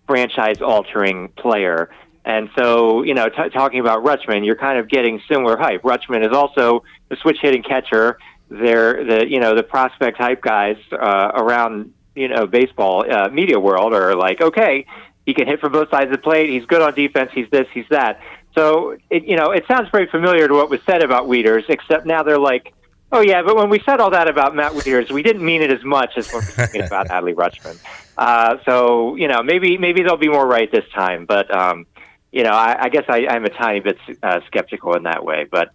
franchise 0.06 0.60
altering 0.60 1.28
player. 1.28 1.90
And 2.24 2.48
so, 2.56 3.02
you 3.02 3.14
know, 3.14 3.28
t- 3.28 3.50
talking 3.50 3.80
about 3.80 4.02
Rutschman, 4.02 4.46
you're 4.46 4.56
kind 4.56 4.78
of 4.78 4.88
getting 4.88 5.20
similar 5.28 5.56
hype. 5.56 5.82
Rutschman 5.82 6.26
is 6.26 6.34
also 6.34 6.82
the 7.10 7.16
switch 7.16 7.38
hitting 7.40 7.62
catcher. 7.62 8.18
They're 8.48 9.04
the 9.04 9.26
you 9.28 9.40
know 9.40 9.54
the 9.54 9.62
prospect 9.62 10.18
hype 10.18 10.42
guys 10.42 10.76
uh, 10.92 11.32
around 11.34 11.92
you 12.14 12.28
know 12.28 12.46
baseball 12.46 13.10
uh, 13.10 13.28
media 13.28 13.58
world 13.58 13.94
are 13.94 14.14
like, 14.14 14.40
okay, 14.40 14.86
he 15.26 15.34
can 15.34 15.46
hit 15.46 15.60
from 15.60 15.72
both 15.72 15.90
sides 15.90 16.06
of 16.06 16.12
the 16.12 16.18
plate. 16.18 16.50
He's 16.50 16.64
good 16.66 16.82
on 16.82 16.94
defense. 16.94 17.30
He's 17.34 17.48
this. 17.50 17.66
He's 17.72 17.88
that. 17.90 18.20
So 18.54 18.96
it 19.10 19.24
you 19.24 19.36
know 19.36 19.50
it 19.50 19.64
sounds 19.66 19.88
very 19.90 20.06
familiar 20.06 20.46
to 20.48 20.54
what 20.54 20.70
was 20.70 20.80
said 20.86 21.02
about 21.02 21.26
Wieters, 21.26 21.68
except 21.68 22.06
now 22.06 22.22
they're 22.22 22.38
like, 22.38 22.72
oh 23.14 23.20
yeah, 23.20 23.42
but 23.42 23.56
when 23.56 23.70
we 23.70 23.80
said 23.80 24.00
all 24.00 24.10
that 24.10 24.28
about 24.28 24.54
Matt 24.54 24.72
Wieters, 24.72 25.10
we 25.10 25.22
didn't 25.22 25.44
mean 25.44 25.62
it 25.62 25.70
as 25.70 25.82
much 25.84 26.12
as 26.16 26.30
when 26.32 26.42
we 26.42 26.46
were 26.48 26.66
talking 26.66 26.82
about 26.82 27.08
Adley 27.16 27.34
Rutschman. 27.34 27.80
Uh, 28.18 28.58
so 28.64 29.16
you 29.16 29.28
know 29.28 29.42
maybe 29.42 29.78
maybe 29.78 30.02
they'll 30.02 30.16
be 30.16 30.28
more 30.28 30.46
right 30.46 30.70
this 30.70 30.88
time, 30.94 31.24
but. 31.24 31.54
Um, 31.54 31.86
you 32.34 32.42
know, 32.42 32.50
I, 32.50 32.86
I 32.86 32.88
guess 32.88 33.04
I, 33.08 33.28
I'm 33.28 33.44
a 33.44 33.48
tiny 33.48 33.78
bit 33.78 33.96
uh, 34.20 34.40
skeptical 34.48 34.96
in 34.96 35.04
that 35.04 35.24
way, 35.24 35.46
but 35.48 35.70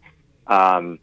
um, 0.45 0.99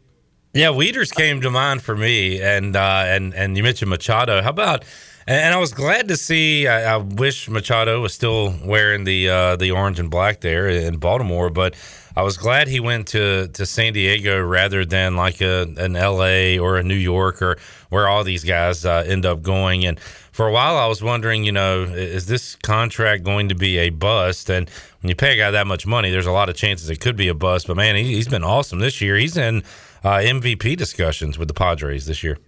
yeah, 0.53 0.67
Wieters 0.67 1.13
came 1.13 1.41
to 1.41 1.49
mind 1.49 1.81
for 1.81 1.95
me, 1.95 2.41
and 2.41 2.75
uh, 2.75 3.03
and 3.05 3.33
and 3.33 3.57
you 3.57 3.63
mentioned 3.63 3.89
Machado. 3.89 4.41
How 4.41 4.49
about? 4.49 4.85
And 5.27 5.53
I 5.53 5.57
was 5.57 5.73
glad 5.73 6.07
to 6.07 6.17
see. 6.17 6.67
I, 6.67 6.95
I 6.95 6.97
wish 6.97 7.49
Machado 7.49 8.01
was 8.01 8.13
still 8.13 8.55
wearing 8.63 9.03
the 9.03 9.29
uh, 9.29 9.55
the 9.55 9.71
orange 9.71 9.99
and 9.99 10.09
black 10.09 10.41
there 10.41 10.67
in 10.67 10.97
Baltimore, 10.97 11.49
but 11.49 11.75
I 12.17 12.23
was 12.23 12.35
glad 12.35 12.67
he 12.67 12.79
went 12.79 13.09
to, 13.09 13.47
to 13.49 13.63
San 13.67 13.93
Diego 13.93 14.41
rather 14.41 14.83
than 14.85 15.15
like 15.15 15.39
a 15.39 15.71
an 15.77 15.95
L.A. 15.95 16.57
or 16.57 16.77
a 16.77 16.83
New 16.83 16.95
York 16.95 17.43
or 17.43 17.59
where 17.91 18.07
all 18.07 18.23
these 18.23 18.43
guys 18.43 18.85
uh, 18.85 19.03
end 19.05 19.23
up 19.23 19.43
going. 19.43 19.85
And 19.85 19.99
for 20.31 20.47
a 20.47 20.51
while, 20.51 20.77
I 20.77 20.87
was 20.87 21.03
wondering, 21.03 21.43
you 21.43 21.51
know, 21.51 21.83
is 21.83 22.25
this 22.25 22.55
contract 22.55 23.23
going 23.23 23.49
to 23.49 23.55
be 23.55 23.77
a 23.77 23.91
bust? 23.91 24.49
And 24.49 24.67
when 25.01 25.09
you 25.09 25.15
pay 25.15 25.33
a 25.33 25.37
guy 25.37 25.51
that 25.51 25.67
much 25.67 25.85
money, 25.85 26.09
there's 26.09 26.25
a 26.25 26.31
lot 26.31 26.49
of 26.49 26.55
chances 26.55 26.89
it 26.89 27.01
could 27.01 27.17
be 27.17 27.27
a 27.27 27.35
bust. 27.35 27.67
But 27.67 27.77
man, 27.77 27.95
he, 27.95 28.15
he's 28.15 28.27
been 28.27 28.43
awesome 28.43 28.79
this 28.79 28.99
year. 28.99 29.15
He's 29.15 29.37
in 29.37 29.61
uh, 30.03 30.15
MVP 30.15 30.75
discussions 30.75 31.37
with 31.37 31.49
the 31.49 31.53
Padres 31.53 32.07
this 32.07 32.23
year. 32.23 32.39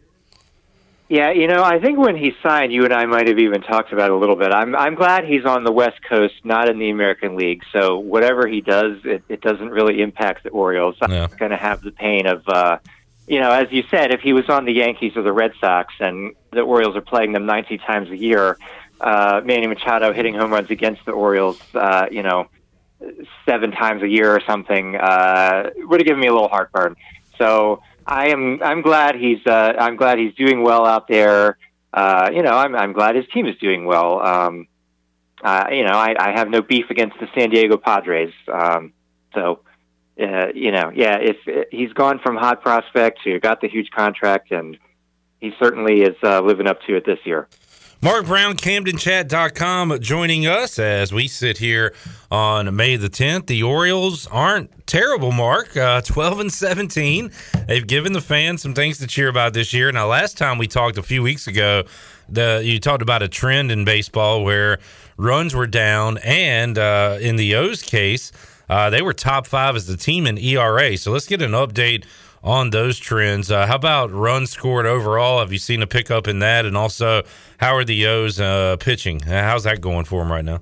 Yeah, 1.09 1.31
you 1.31 1.47
know, 1.47 1.63
I 1.63 1.79
think 1.79 1.97
when 1.97 2.15
he 2.15 2.33
signed, 2.43 2.71
you 2.71 2.83
and 2.85 2.93
I 2.93 3.07
might 3.07 3.27
have 3.27 3.39
even 3.39 3.61
talked 3.61 3.91
about 3.91 4.11
it 4.11 4.13
a 4.13 4.17
little 4.17 4.35
bit. 4.35 4.53
I'm 4.53 4.75
I'm 4.75 4.93
glad 4.93 5.25
he's 5.25 5.43
on 5.43 5.63
the 5.63 5.71
West 5.71 5.99
Coast, 6.07 6.35
not 6.43 6.69
in 6.69 6.77
the 6.77 6.91
American 6.91 7.35
League. 7.35 7.63
So 7.73 7.97
whatever 7.97 8.47
he 8.47 8.61
does, 8.61 8.97
it, 9.03 9.23
it 9.27 9.41
doesn't 9.41 9.69
really 9.69 10.01
impact 10.01 10.43
the 10.43 10.51
Orioles. 10.51 10.95
I'm 11.01 11.11
Yeah. 11.11 11.21
not 11.21 11.39
going 11.39 11.49
to 11.49 11.57
have 11.57 11.81
the 11.81 11.91
pain 11.91 12.27
of, 12.27 12.47
uh, 12.47 12.77
you 13.25 13.39
know, 13.39 13.51
as 13.51 13.71
you 13.71 13.83
said, 13.89 14.13
if 14.13 14.21
he 14.21 14.33
was 14.33 14.49
on 14.49 14.65
the 14.65 14.71
Yankees 14.71 15.13
or 15.15 15.23
the 15.23 15.33
Red 15.33 15.53
Sox, 15.59 15.91
and 15.99 16.33
the 16.51 16.61
Orioles 16.61 16.95
are 16.95 17.01
playing 17.01 17.31
them 17.33 17.47
90 17.47 17.79
times 17.79 18.11
a 18.11 18.15
year, 18.17 18.59
uh, 19.01 19.41
Manny 19.43 19.65
Machado 19.65 20.13
hitting 20.13 20.35
home 20.35 20.51
runs 20.51 20.69
against 20.69 21.03
the 21.07 21.11
Orioles, 21.11 21.57
uh, 21.73 22.05
you 22.11 22.21
know, 22.21 22.49
seven 23.47 23.71
times 23.71 24.03
a 24.03 24.07
year 24.07 24.35
or 24.35 24.41
something, 24.45 24.95
uh, 24.95 25.71
would 25.77 26.01
have 26.01 26.05
given 26.05 26.21
me 26.21 26.27
a 26.27 26.33
little 26.33 26.49
heartburn. 26.49 26.95
So 27.39 27.81
I 28.09 28.29
am 28.29 28.59
I'm 28.63 28.81
glad 28.81 29.15
he's 29.15 29.45
uh, 29.45 29.73
I'm 29.77 29.95
glad 29.95 30.17
he's 30.17 30.33
doing 30.33 30.63
well 30.63 30.83
out 30.83 31.07
there. 31.07 31.59
Uh, 31.93 32.31
you 32.33 32.41
know, 32.41 32.57
I'm 32.57 32.75
I'm 32.75 32.91
glad 32.91 33.15
his 33.15 33.25
team 33.31 33.45
is 33.45 33.55
doing 33.57 33.85
well. 33.85 34.19
Um, 34.19 34.67
uh, 35.43 35.67
you 35.71 35.83
know, 35.83 35.91
I, 35.91 36.15
I 36.19 36.31
have 36.31 36.49
no 36.49 36.63
beef 36.63 36.89
against 36.89 37.19
the 37.19 37.27
San 37.35 37.51
Diego 37.51 37.77
Padres. 37.77 38.33
Um, 38.51 38.93
so, 39.35 39.61
uh, 40.19 40.47
you 40.55 40.71
know, 40.71 40.91
yeah, 40.93 41.17
if, 41.21 41.67
he's 41.71 41.93
gone 41.93 42.19
from 42.19 42.35
hot 42.35 42.63
prospect 42.63 43.19
to 43.25 43.39
got 43.39 43.61
the 43.61 43.69
huge 43.69 43.91
contract, 43.91 44.51
and 44.51 44.77
he 45.39 45.53
certainly 45.59 46.01
is 46.01 46.15
uh, 46.23 46.41
living 46.41 46.65
up 46.65 46.81
to 46.87 46.95
it 46.95 47.05
this 47.05 47.19
year. 47.25 47.47
Mark 48.01 48.27
Brown, 48.27 48.55
CamdenChat.com, 48.55 49.99
joining 49.99 50.47
us 50.47 50.79
as 50.79 51.11
we 51.11 51.27
sit 51.27 51.57
here 51.57 51.93
on 52.31 52.73
May 52.73 52.95
the 52.95 53.09
10th. 53.09 53.47
The 53.47 53.61
Orioles 53.63 54.25
aren't 54.27 54.87
terrible, 54.87 55.33
Mark. 55.33 55.75
Uh, 55.75 55.99
12 55.99 56.39
and 56.39 56.53
17. 56.53 57.29
They've 57.67 57.85
given 57.85 58.13
the 58.13 58.21
fans 58.21 58.61
some 58.61 58.73
things 58.73 58.99
to 58.99 59.07
cheer 59.07 59.27
about 59.27 59.51
this 59.51 59.73
year. 59.73 59.91
Now, 59.91 60.07
last 60.07 60.37
time 60.37 60.57
we 60.57 60.65
talked 60.65 60.97
a 60.97 61.03
few 61.03 61.21
weeks 61.21 61.45
ago, 61.47 61.83
the 62.29 62.61
you 62.63 62.79
talked 62.79 63.01
about 63.01 63.21
a 63.21 63.27
trend 63.27 63.69
in 63.69 63.83
baseball 63.83 64.45
where 64.45 64.79
runs 65.17 65.53
were 65.53 65.67
down, 65.67 66.19
and 66.19 66.77
uh, 66.77 67.17
in 67.19 67.35
the 67.35 67.55
O's 67.55 67.81
case, 67.81 68.31
uh, 68.69 68.89
they 68.89 69.01
were 69.01 69.13
top 69.13 69.45
five 69.45 69.75
as 69.75 69.87
the 69.87 69.97
team 69.97 70.25
in 70.25 70.37
ERA. 70.37 70.95
So 70.95 71.11
let's 71.11 71.27
get 71.27 71.41
an 71.41 71.51
update 71.51 72.05
on 72.43 72.69
those 72.69 72.97
trends. 72.99 73.51
Uh, 73.51 73.67
how 73.67 73.75
about 73.75 74.11
runs 74.11 74.51
scored 74.51 74.85
overall? 74.85 75.39
Have 75.39 75.51
you 75.51 75.59
seen 75.59 75.81
a 75.81 75.87
pickup 75.87 76.27
in 76.27 76.39
that? 76.39 76.65
And 76.65 76.77
also, 76.77 77.23
how 77.57 77.75
are 77.75 77.83
the 77.83 78.05
O's 78.07 78.39
uh, 78.39 78.77
pitching? 78.79 79.21
How's 79.21 79.63
that 79.63 79.81
going 79.81 80.05
for 80.05 80.23
them 80.23 80.31
right 80.31 80.45
now? 80.45 80.61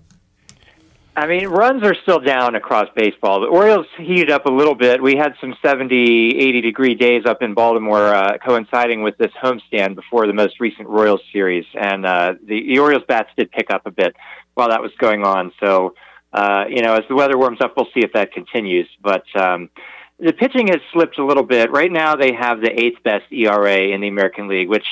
I 1.17 1.25
mean, 1.25 1.47
runs 1.47 1.81
are 1.81 1.95
still 2.03 2.19
down 2.19 2.53
across 2.53 2.89
baseball. 2.95 3.41
The 3.41 3.47
Orioles 3.47 3.87
heated 3.97 4.29
up 4.29 4.45
a 4.45 4.51
little 4.51 4.75
bit. 4.75 5.01
We 5.01 5.15
had 5.15 5.33
some 5.41 5.55
70, 5.63 5.95
80 6.37 6.61
degree 6.61 6.93
days 6.93 7.25
up 7.25 7.41
in 7.41 7.55
Baltimore 7.55 8.13
uh, 8.13 8.37
coinciding 8.37 9.01
with 9.01 9.17
this 9.17 9.31
homestand 9.41 9.95
before 9.95 10.27
the 10.27 10.33
most 10.33 10.59
recent 10.59 10.87
Royals 10.87 11.21
series. 11.33 11.65
And 11.73 12.05
uh, 12.05 12.35
the, 12.45 12.67
the 12.67 12.77
Orioles 12.77 13.03
bats 13.07 13.29
did 13.35 13.51
pick 13.51 13.71
up 13.71 13.87
a 13.87 13.91
bit 13.91 14.15
while 14.53 14.69
that 14.69 14.83
was 14.83 14.91
going 14.99 15.23
on. 15.23 15.51
So, 15.59 15.95
uh, 16.33 16.65
you 16.69 16.83
know, 16.83 16.93
as 16.93 17.03
the 17.09 17.15
weather 17.15 17.35
warms 17.35 17.61
up, 17.61 17.73
we'll 17.75 17.87
see 17.95 18.01
if 18.01 18.13
that 18.13 18.31
continues. 18.31 18.87
But 19.01 19.23
um, 19.35 19.71
the 20.19 20.33
pitching 20.33 20.67
has 20.67 20.81
slipped 20.91 21.17
a 21.19 21.25
little 21.25 21.43
bit. 21.43 21.71
Right 21.71 21.91
now, 21.91 22.15
they 22.15 22.33
have 22.33 22.61
the 22.61 22.71
eighth 22.79 23.03
best 23.03 23.31
ERA 23.31 23.79
in 23.79 24.01
the 24.01 24.07
American 24.07 24.47
League, 24.47 24.69
which, 24.69 24.85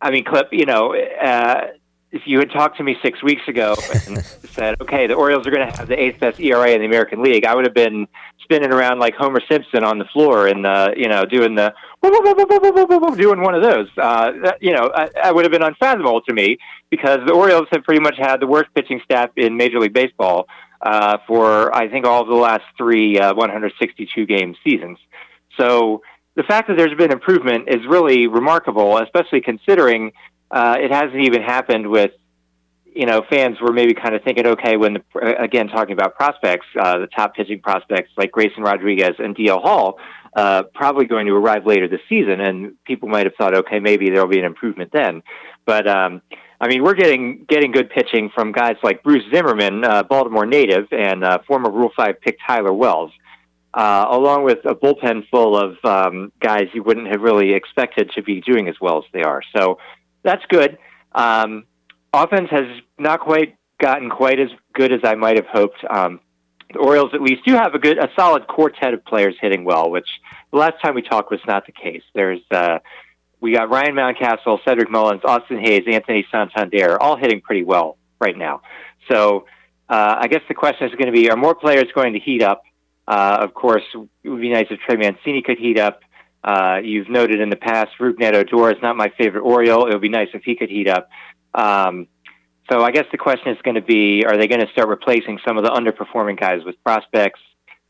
I 0.00 0.10
mean, 0.10 0.24
Cliff, 0.24 0.48
you 0.50 0.66
know, 0.66 0.94
uh, 0.94 1.68
if 2.12 2.22
you 2.26 2.38
had 2.38 2.50
talked 2.50 2.78
to 2.78 2.82
me 2.82 2.96
six 3.02 3.22
weeks 3.22 3.42
ago 3.46 3.76
and 4.06 4.24
said, 4.50 4.80
okay, 4.80 5.06
the 5.06 5.14
Orioles 5.14 5.46
are 5.46 5.50
going 5.50 5.70
to 5.70 5.76
have 5.76 5.88
the 5.88 6.00
eighth 6.00 6.18
best 6.18 6.40
ERA 6.40 6.70
in 6.70 6.80
the 6.80 6.86
American 6.86 7.22
League, 7.22 7.44
I 7.44 7.54
would 7.54 7.64
have 7.64 7.74
been 7.74 8.08
spinning 8.42 8.72
around 8.72 8.98
like 8.98 9.14
Homer 9.14 9.40
Simpson 9.48 9.84
on 9.84 9.98
the 9.98 10.04
floor 10.06 10.46
and, 10.48 10.66
uh, 10.66 10.92
you 10.96 11.08
know, 11.08 11.24
doing 11.24 11.54
the, 11.54 11.72
doing 13.16 13.40
one 13.40 13.54
of 13.54 13.62
those. 13.62 13.88
Uh, 13.96 14.32
that, 14.42 14.58
you 14.60 14.72
know, 14.72 14.90
I, 14.94 15.08
I 15.24 15.32
would 15.32 15.44
have 15.44 15.52
been 15.52 15.62
unfathomable 15.62 16.22
to 16.22 16.32
me 16.32 16.58
because 16.90 17.20
the 17.26 17.32
Orioles 17.32 17.68
have 17.72 17.84
pretty 17.84 18.00
much 18.00 18.16
had 18.16 18.40
the 18.40 18.46
worst 18.46 18.70
pitching 18.74 19.00
staff 19.04 19.30
in 19.36 19.56
Major 19.56 19.78
League 19.78 19.92
Baseball 19.92 20.46
uh, 20.80 21.18
for, 21.26 21.74
I 21.74 21.88
think, 21.88 22.06
all 22.06 22.22
of 22.22 22.28
the 22.28 22.34
last 22.34 22.64
three 22.76 23.18
uh, 23.18 23.34
162 23.34 24.26
game 24.26 24.54
seasons. 24.64 24.98
So 25.58 26.02
the 26.34 26.42
fact 26.42 26.68
that 26.68 26.76
there's 26.76 26.94
been 26.96 27.12
improvement 27.12 27.68
is 27.68 27.80
really 27.88 28.26
remarkable, 28.26 28.98
especially 28.98 29.40
considering 29.40 30.12
uh, 30.50 30.76
it 30.78 30.92
hasn't 30.92 31.22
even 31.22 31.42
happened 31.42 31.88
with 31.88 32.12
you 32.96 33.04
know 33.04 33.22
fans 33.28 33.60
were 33.60 33.72
maybe 33.72 33.92
kind 33.94 34.14
of 34.14 34.22
thinking 34.22 34.46
okay 34.46 34.76
when 34.76 34.94
the, 34.94 35.42
again 35.42 35.68
talking 35.68 35.92
about 35.92 36.14
prospects 36.14 36.66
uh, 36.80 36.98
the 36.98 37.06
top 37.08 37.34
pitching 37.34 37.60
prospects 37.60 38.10
like 38.16 38.32
Grayson 38.32 38.62
Rodriguez 38.62 39.16
and 39.18 39.36
DL 39.36 39.60
Hall 39.60 39.98
uh, 40.34 40.62
probably 40.74 41.04
going 41.04 41.26
to 41.26 41.32
arrive 41.32 41.66
later 41.66 41.88
this 41.88 42.00
season 42.08 42.40
and 42.40 42.82
people 42.84 43.08
might 43.08 43.26
have 43.26 43.34
thought 43.36 43.54
okay 43.54 43.80
maybe 43.80 44.08
there'll 44.08 44.28
be 44.28 44.38
an 44.38 44.46
improvement 44.46 44.92
then 44.92 45.22
but 45.66 45.86
um, 45.86 46.22
I 46.60 46.68
mean 46.68 46.82
we're 46.82 46.94
getting 46.94 47.44
getting 47.48 47.72
good 47.72 47.90
pitching 47.90 48.30
from 48.34 48.52
guys 48.52 48.76
like 48.82 49.02
Bruce 49.02 49.24
Zimmermann 49.32 49.84
uh, 49.84 50.02
Baltimore 50.02 50.46
native 50.46 50.86
and 50.92 51.24
uh, 51.24 51.38
former 51.46 51.70
Rule 51.70 51.92
5 51.96 52.20
pick 52.20 52.38
Tyler 52.46 52.72
Wells 52.72 53.12
uh, 53.74 54.06
along 54.08 54.44
with 54.44 54.58
a 54.64 54.74
bullpen 54.74 55.28
full 55.30 55.56
of 55.56 55.76
um, 55.84 56.32
guys 56.40 56.68
you 56.72 56.82
wouldn't 56.82 57.08
have 57.08 57.20
really 57.20 57.52
expected 57.52 58.10
to 58.14 58.22
be 58.22 58.40
doing 58.40 58.68
as 58.68 58.76
well 58.80 58.98
as 58.98 59.04
they 59.12 59.22
are 59.22 59.42
so 59.54 59.78
that's 60.26 60.44
good. 60.48 60.76
Um, 61.14 61.64
offense 62.12 62.50
has 62.50 62.66
not 62.98 63.20
quite 63.20 63.56
gotten 63.78 64.10
quite 64.10 64.40
as 64.40 64.48
good 64.74 64.92
as 64.92 65.00
I 65.04 65.14
might 65.14 65.36
have 65.36 65.46
hoped. 65.46 65.82
Um, 65.88 66.20
the 66.72 66.80
Orioles 66.80 67.12
at 67.14 67.22
least 67.22 67.44
do 67.46 67.54
have 67.54 67.74
a 67.74 67.78
good, 67.78 67.96
a 67.96 68.08
solid 68.18 68.48
quartet 68.48 68.92
of 68.92 69.04
players 69.04 69.36
hitting 69.40 69.64
well, 69.64 69.88
which 69.90 70.08
the 70.50 70.58
last 70.58 70.74
time 70.82 70.94
we 70.94 71.02
talked 71.02 71.30
was 71.30 71.40
not 71.46 71.64
the 71.64 71.72
case. 71.72 72.02
There's, 72.14 72.40
uh, 72.50 72.80
we 73.40 73.52
got 73.52 73.70
Ryan 73.70 73.94
Mountcastle, 73.94 74.58
Cedric 74.64 74.90
Mullins, 74.90 75.22
Austin 75.24 75.58
Hays, 75.58 75.84
Anthony 75.90 76.26
Santander, 76.30 77.00
all 77.00 77.16
hitting 77.16 77.40
pretty 77.40 77.64
well 77.64 77.98
right 78.20 78.36
now. 78.36 78.62
So 79.10 79.46
uh, 79.88 80.16
I 80.20 80.28
guess 80.28 80.42
the 80.48 80.54
question 80.54 80.88
is 80.88 80.94
going 80.94 81.06
to 81.06 81.12
be: 81.12 81.30
Are 81.30 81.36
more 81.36 81.54
players 81.54 81.86
going 81.94 82.14
to 82.14 82.18
heat 82.18 82.42
up? 82.42 82.62
Uh, 83.06 83.38
of 83.40 83.54
course, 83.54 83.82
it 84.24 84.28
would 84.28 84.40
be 84.40 84.50
nice 84.50 84.66
if 84.70 84.80
Trey 84.80 84.96
Mancini 84.96 85.42
could 85.42 85.58
heat 85.58 85.78
up. 85.78 86.00
Uh, 86.42 86.80
you've 86.82 87.08
noted 87.08 87.40
in 87.40 87.50
the 87.50 87.56
past, 87.56 87.90
Rougned 88.00 88.34
Odor 88.34 88.70
is 88.70 88.82
not 88.82 88.96
my 88.96 89.12
favorite 89.18 89.42
Oriole. 89.42 89.86
It 89.86 89.92
would 89.92 90.02
be 90.02 90.08
nice 90.08 90.28
if 90.34 90.42
he 90.44 90.56
could 90.56 90.70
heat 90.70 90.88
up. 90.88 91.08
Um, 91.54 92.08
so 92.70 92.82
I 92.82 92.90
guess 92.90 93.04
the 93.12 93.18
question 93.18 93.52
is 93.52 93.58
going 93.62 93.76
to 93.76 93.82
be: 93.82 94.24
Are 94.24 94.36
they 94.36 94.48
going 94.48 94.60
to 94.60 94.70
start 94.72 94.88
replacing 94.88 95.38
some 95.46 95.56
of 95.56 95.64
the 95.64 95.70
underperforming 95.70 96.38
guys 96.38 96.64
with 96.64 96.82
prospects? 96.82 97.40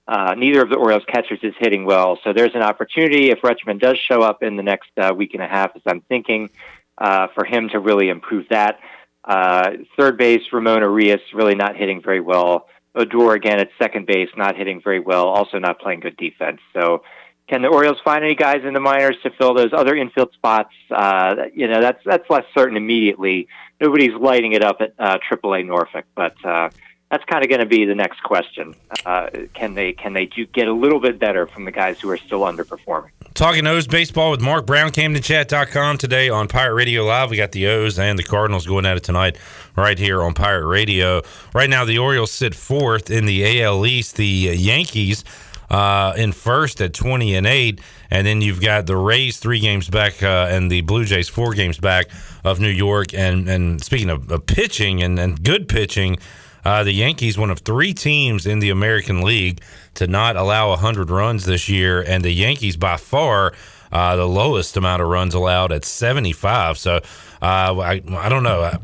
Uh, 0.08 0.34
neither 0.36 0.62
of 0.62 0.70
the 0.70 0.76
Orioles 0.76 1.04
catchers 1.08 1.40
is 1.42 1.54
hitting 1.58 1.84
well, 1.84 2.18
so 2.22 2.32
there's 2.32 2.54
an 2.54 2.62
opportunity 2.62 3.30
if 3.30 3.40
Rutschman 3.40 3.80
does 3.80 3.98
show 3.98 4.22
up 4.22 4.42
in 4.42 4.56
the 4.56 4.62
next 4.62 4.90
uh, 4.96 5.12
week 5.16 5.34
and 5.34 5.42
a 5.42 5.48
half, 5.48 5.74
as 5.74 5.82
I'm 5.84 6.00
thinking, 6.02 6.50
uh, 6.98 7.26
for 7.34 7.44
him 7.44 7.68
to 7.70 7.80
really 7.80 8.08
improve 8.08 8.46
that. 8.50 8.78
Uh, 9.24 9.72
third 9.98 10.16
base, 10.16 10.42
Ramon 10.52 10.82
Urias 10.82 11.20
really 11.34 11.56
not 11.56 11.76
hitting 11.76 12.00
very 12.00 12.20
well. 12.20 12.68
Odor 12.94 13.34
again 13.34 13.58
at 13.58 13.68
second 13.78 14.06
base, 14.06 14.30
not 14.36 14.56
hitting 14.56 14.80
very 14.80 15.00
well, 15.00 15.26
also 15.26 15.58
not 15.58 15.80
playing 15.80 16.00
good 16.00 16.16
defense. 16.16 16.60
So 16.72 17.02
can 17.48 17.62
the 17.62 17.68
Orioles 17.68 17.98
find 18.04 18.24
any 18.24 18.34
guys 18.34 18.64
in 18.64 18.74
the 18.74 18.80
minors 18.80 19.16
to 19.22 19.30
fill 19.30 19.54
those 19.54 19.72
other 19.72 19.94
infield 19.94 20.32
spots? 20.32 20.72
Uh, 20.90 21.34
you 21.54 21.68
know, 21.68 21.80
that's 21.80 22.00
that's 22.04 22.28
less 22.30 22.44
certain 22.54 22.76
immediately. 22.76 23.48
Nobody's 23.80 24.14
lighting 24.18 24.52
it 24.52 24.64
up 24.64 24.80
at 24.80 24.94
uh, 24.98 25.18
AAA 25.30 25.66
Norfolk, 25.66 26.06
but 26.14 26.34
uh, 26.44 26.70
that's 27.10 27.24
kind 27.24 27.44
of 27.44 27.48
going 27.48 27.60
to 27.60 27.66
be 27.66 27.84
the 27.84 27.94
next 27.94 28.22
question. 28.22 28.74
Uh, 29.04 29.28
can 29.54 29.74
they 29.74 29.92
can 29.92 30.12
they 30.12 30.26
do, 30.26 30.46
get 30.46 30.66
a 30.66 30.72
little 30.72 31.00
bit 31.00 31.18
better 31.18 31.46
from 31.46 31.64
the 31.64 31.70
guys 31.70 32.00
who 32.00 32.10
are 32.10 32.16
still 32.16 32.40
underperforming? 32.40 33.10
Talking 33.34 33.66
O's 33.66 33.86
baseball 33.86 34.30
with 34.30 34.40
Mark 34.40 34.66
Brown, 34.66 34.90
CamdenChat.com 34.90 35.98
today 35.98 36.28
on 36.28 36.48
Pirate 36.48 36.74
Radio 36.74 37.04
Live. 37.04 37.30
We 37.30 37.36
got 37.36 37.52
the 37.52 37.66
O's 37.66 37.98
and 37.98 38.18
the 38.18 38.22
Cardinals 38.22 38.66
going 38.66 38.86
at 38.86 38.96
it 38.96 39.04
tonight 39.04 39.36
right 39.76 39.98
here 39.98 40.22
on 40.22 40.34
Pirate 40.34 40.66
Radio. 40.66 41.22
Right 41.54 41.68
now, 41.68 41.84
the 41.84 41.98
Orioles 41.98 42.32
sit 42.32 42.54
fourth 42.54 43.10
in 43.10 43.26
the 43.26 43.62
AL 43.62 43.84
East. 43.86 44.16
The 44.16 44.26
Yankees 44.26 45.22
uh, 45.70 46.14
in 46.16 46.32
first 46.32 46.80
at 46.80 46.94
20 46.94 47.34
and 47.34 47.46
8 47.46 47.80
and 48.10 48.26
then 48.26 48.40
you've 48.40 48.60
got 48.60 48.86
the 48.86 48.96
Rays 48.96 49.38
three 49.38 49.58
games 49.58 49.88
back 49.88 50.22
uh, 50.22 50.46
and 50.48 50.70
the 50.70 50.82
Blue 50.82 51.04
Jays 51.04 51.28
four 51.28 51.54
games 51.54 51.78
back 51.78 52.06
of 52.44 52.60
New 52.60 52.68
York 52.68 53.12
and 53.14 53.48
and 53.48 53.82
speaking 53.82 54.10
of, 54.10 54.30
of 54.30 54.46
pitching 54.46 55.02
and, 55.02 55.18
and 55.18 55.42
good 55.42 55.68
pitching 55.68 56.18
uh, 56.66 56.82
the 56.84 56.92
Yankees 56.92 57.38
one 57.38 57.50
of 57.50 57.60
three 57.60 57.94
teams 57.94 58.46
in 58.46 58.58
the 58.58 58.70
American 58.70 59.22
League 59.22 59.60
to 59.94 60.06
not 60.06 60.36
allow 60.36 60.70
100 60.70 61.10
runs 61.10 61.44
this 61.44 61.68
year 61.68 62.02
and 62.02 62.24
the 62.24 62.32
Yankees 62.32 62.76
by 62.76 62.96
far 62.96 63.52
uh, 63.92 64.16
the 64.16 64.26
lowest 64.26 64.76
amount 64.76 65.00
of 65.00 65.08
runs 65.08 65.32
allowed 65.34 65.70
at 65.70 65.84
75 65.84 66.76
so 66.76 66.96
uh, 66.96 67.00
I, 67.40 68.02
I 68.10 68.28
don't 68.28 68.42
know 68.42 68.78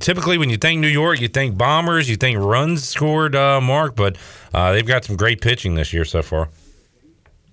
typically 0.00 0.38
when 0.38 0.50
you 0.50 0.56
think 0.56 0.80
New 0.80 0.88
York, 0.88 1.20
you 1.20 1.28
think 1.28 1.56
bombers, 1.56 2.08
you 2.08 2.16
think 2.16 2.38
runs 2.38 2.86
scored, 2.88 3.34
uh, 3.34 3.60
Mark, 3.60 3.96
but 3.96 4.16
uh, 4.52 4.72
they've 4.72 4.86
got 4.86 5.04
some 5.04 5.16
great 5.16 5.40
pitching 5.40 5.74
this 5.74 5.92
year 5.92 6.04
so 6.04 6.22
far. 6.22 6.48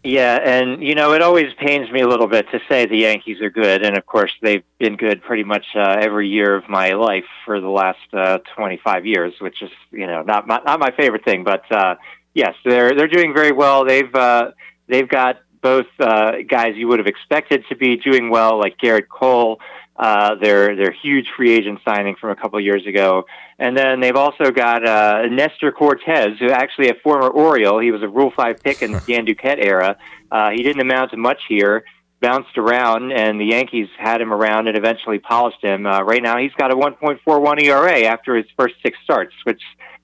Yeah, 0.08 0.40
and 0.42 0.82
you 0.82 0.96
know 0.96 1.12
it 1.12 1.22
always 1.22 1.54
pains 1.56 1.92
me 1.92 2.00
a 2.00 2.08
little 2.08 2.28
bit 2.28 2.50
to 2.52 2.62
say 2.70 2.86
the 2.86 3.00
Yankees 3.00 3.42
are 3.42 3.50
good, 3.50 3.86
and 3.86 3.98
of 3.98 4.06
course 4.06 4.32
they've 4.42 4.64
been 4.80 4.96
good 4.96 5.22
pretty 5.22 5.44
much 5.44 5.66
uh, 5.76 5.98
every 6.00 6.30
year 6.30 6.56
of 6.56 6.70
my 6.70 6.92
life 6.92 7.26
for 7.44 7.60
the 7.60 7.68
last 7.68 8.00
uh, 8.14 8.38
25 8.56 9.06
years, 9.06 9.34
which 9.42 9.62
is 9.62 9.70
you 9.92 10.08
know 10.08 10.22
not 10.22 10.48
my, 10.48 10.62
not 10.66 10.80
my 10.80 10.92
favorite 10.92 11.26
thing, 11.26 11.44
but 11.44 11.70
uh, 11.70 11.96
yes, 12.34 12.56
they're 12.64 12.96
they're 12.96 13.10
doing 13.10 13.34
very 13.34 13.52
well. 13.52 13.84
They've 13.84 14.16
uh, 14.16 14.52
they've 14.88 15.10
got 15.10 15.42
both 15.62 15.88
uh, 16.00 16.38
guys 16.48 16.78
you 16.78 16.88
would 16.88 17.00
have 17.00 17.08
expected 17.08 17.66
to 17.68 17.76
be 17.76 17.98
doing 17.98 18.30
well, 18.30 18.58
like 18.58 18.78
Gerrit 18.78 19.10
Cole, 19.10 19.60
uh, 19.98 20.36
their 20.36 20.76
their 20.76 20.92
huge 20.92 21.28
free 21.36 21.52
agent 21.54 21.80
signing 21.84 22.16
from 22.16 22.30
a 22.30 22.36
couple 22.36 22.60
of 22.60 22.64
years 22.64 22.86
ago, 22.86 23.26
and 23.58 23.76
then 23.76 24.00
they've 24.00 24.16
also 24.16 24.52
got 24.52 24.86
uh, 24.86 25.26
Nestor 25.28 25.72
Cortes, 25.72 26.38
who 26.40 26.50
actually 26.52 26.90
a 26.90 26.94
former 27.04 27.30
Oriole. 27.30 27.80
He 27.80 27.92
was 27.92 28.04
a 28.04 28.08
Rule 28.08 28.32
Five 28.36 28.62
pick 28.62 28.84
in 28.84 28.92
the 28.92 29.00
Dan 29.08 29.26
Duquette 29.26 29.64
era. 29.64 29.98
Uh, 30.32 30.52
he 30.52 30.62
didn't 30.62 30.82
amount 30.82 31.12
to 31.12 31.18
much 31.18 31.42
here, 31.50 31.84
bounced 32.22 32.58
around, 32.60 33.12
and 33.12 33.42
the 33.42 33.46
Yankees 33.46 33.88
had 33.98 34.22
him 34.22 34.32
around 34.32 34.68
and 34.68 34.78
eventually 34.78 35.18
polished 35.18 35.64
him. 35.64 35.88
Uh, 35.88 36.02
right 36.04 36.22
now, 36.22 36.38
he's 36.38 36.54
got 36.54 36.72
a 36.72 36.76
1.41 36.76 37.64
ERA 37.64 38.04
after 38.04 38.36
his 38.36 38.46
first 38.56 38.76
six 38.84 39.00
starts, 39.04 39.34
which 39.46 39.62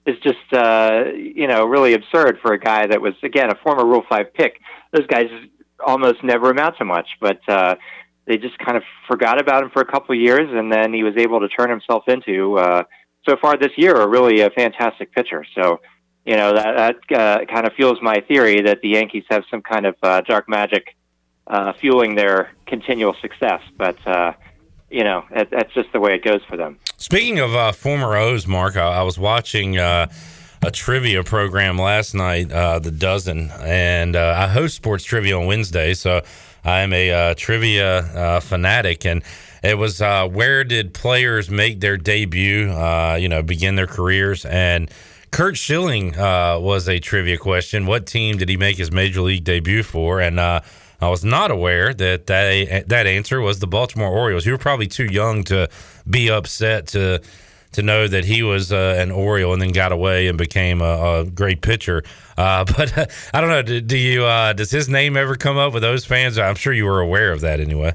is 0.07 0.18
just 0.24 0.53
uh, 0.53 1.03
you 1.15 1.48
know 1.48 1.65
really 1.65 1.94
absurd 1.94 2.40
for 2.41 2.53
a 2.53 2.60
guy 2.60 2.88
that 2.88 2.99
was 2.99 3.14
again 3.22 3.52
a 3.52 3.56
former 3.64 3.86
Rule 3.86 4.03
Five 4.10 4.34
pick. 4.34 4.60
Those 4.91 5.06
guys 5.06 5.28
almost 5.86 6.24
never 6.24 6.49
amount 6.49 6.78
to 6.80 6.86
much, 6.86 7.10
but. 7.22 7.48
Uh, 7.48 7.76
they 8.26 8.38
just 8.38 8.58
kind 8.60 8.78
of 8.78 8.84
forgot 9.08 9.40
about 9.40 9.64
him 9.64 9.70
for 9.72 9.82
a 9.82 9.86
couple 9.86 10.16
of 10.16 10.22
years, 10.22 10.50
and 10.52 10.72
then 10.72 10.94
he 10.94 11.04
was 11.04 11.16
able 11.18 11.40
to 11.41 11.50
turn 11.50 11.70
himself 11.70 12.04
into 12.08 12.58
uh, 12.58 12.84
so 13.28 13.36
far 13.41 13.58
this 13.58 13.72
year 13.78 13.95
a 13.95 14.08
really 14.08 14.41
a 14.41 14.50
fantastic 14.50 15.12
pitcher. 15.14 15.45
So, 15.56 15.80
you 16.26 16.38
know 16.38 16.54
that 16.54 16.98
that 17.10 17.20
uh, 17.20 17.45
kind 17.45 17.68
of 17.68 17.74
fuels 17.74 17.98
my 18.02 18.22
theory 18.28 18.62
that 18.62 18.80
the 18.82 18.90
Yankees 18.90 19.26
have 19.30 19.44
some 19.52 19.62
kind 19.62 19.86
of 19.86 19.95
uh, 20.02 20.22
dark 20.22 20.48
magic 20.48 20.95
uh, 21.48 21.74
fueling 21.74 22.16
their 22.16 22.52
continual 22.66 23.16
success. 23.22 23.62
But 23.78 23.98
uh, 24.08 24.34
you 24.90 25.04
know 25.04 25.26
that, 25.36 25.50
that's 25.52 25.74
just 25.74 25.91
the 25.91 26.00
way 26.00 26.16
it 26.16 26.24
goes 26.24 26.41
for 26.48 26.56
them. 26.56 26.80
Speaking 26.98 27.40
of 27.40 27.54
uh, 27.54 27.74
former 27.74 28.16
O's, 28.16 28.48
Mark, 28.48 28.78
I, 28.78 29.00
I 29.00 29.04
was 29.04 29.18
watching. 29.18 29.78
Uh, 29.78 30.08
a 30.66 30.72
trivia 30.72 31.24
program 31.26 31.78
last 31.78 32.14
night, 32.14 32.50
uh, 32.50 32.80
the 32.80 32.90
dozen, 32.90 33.52
and 33.60 34.16
uh, 34.16 34.34
I 34.38 34.48
host 34.48 34.76
sports 34.76 35.04
trivia 35.04 35.38
on 35.38 35.45
Wednesday, 35.45 35.94
so 35.94 36.22
I'm 36.65 36.94
a 36.94 37.11
uh, 37.11 37.34
trivia 37.35 37.98
uh, 37.99 38.40
fanatic, 38.40 39.06
and 39.06 39.23
it 39.61 39.77
was 39.77 40.02
uh, 40.02 40.27
where 40.27 40.64
did 40.64 40.94
players 40.94 41.49
make 41.49 41.80
their 41.80 41.98
debut? 41.98 42.69
Uh, 42.69 43.18
you 43.19 43.30
know, 43.30 43.41
begin 43.44 43.76
their 43.76 43.88
careers, 43.88 44.45
and 44.45 44.90
Curt 45.31 45.57
Schilling 45.57 46.18
uh, 46.18 46.60
was 46.60 46.88
a 46.88 46.99
trivia 46.99 47.38
question. 47.38 47.85
What 47.85 48.06
team 48.06 48.38
did 48.38 48.49
he 48.49 48.57
make 48.57 48.77
his 48.77 48.91
major 48.91 49.22
league 49.22 49.44
debut 49.44 49.81
for? 49.81 50.22
And 50.22 50.40
uh, 50.40 50.61
I 51.02 51.10
was 51.10 51.26
not 51.26 51.49
aware 51.49 51.91
that 51.94 52.27
that, 52.27 52.88
that 52.88 53.07
answer 53.07 53.41
was 53.41 53.60
the 53.60 53.68
Baltimore 53.68 54.10
Orioles. 54.10 54.45
You 54.45 54.52
were 54.52 54.60
probably 54.60 54.88
too 54.88 55.06
young 55.06 55.44
to 55.45 55.69
be 56.10 56.30
upset 56.30 56.88
to 56.90 57.22
to 57.72 57.81
know 57.81 58.07
that 58.07 58.23
he 58.26 58.44
was 58.44 58.72
an 58.72 59.10
Oriole 59.10 59.53
and 59.53 59.61
then 59.61 59.72
got 59.72 59.91
away 59.91 60.27
and 60.27 60.38
became 60.38 60.80
a, 60.80 61.22
a 61.22 61.26
great 61.26 61.61
pitcher. 61.61 62.03
Uh, 62.38 62.65
but 62.77 62.97
uh, 62.97 63.05
I 63.34 63.41
don't 63.41 63.49
know. 63.49 63.61
Do, 63.61 63.81
do 63.81 63.97
you? 63.97 64.26
Uh, 64.26 64.53
does 64.53 64.72
his 64.72 64.89
name 64.89 65.18
ever 65.18 65.35
come 65.35 65.57
up 65.57 65.73
with 65.73 65.84
those 65.84 66.05
fans? 66.05 66.38
I'm 66.38 66.55
sure 66.55 66.73
you 66.73 66.85
were 66.85 67.01
aware 67.01 67.31
of 67.31 67.41
that 67.41 67.60
anyway. 67.60 67.93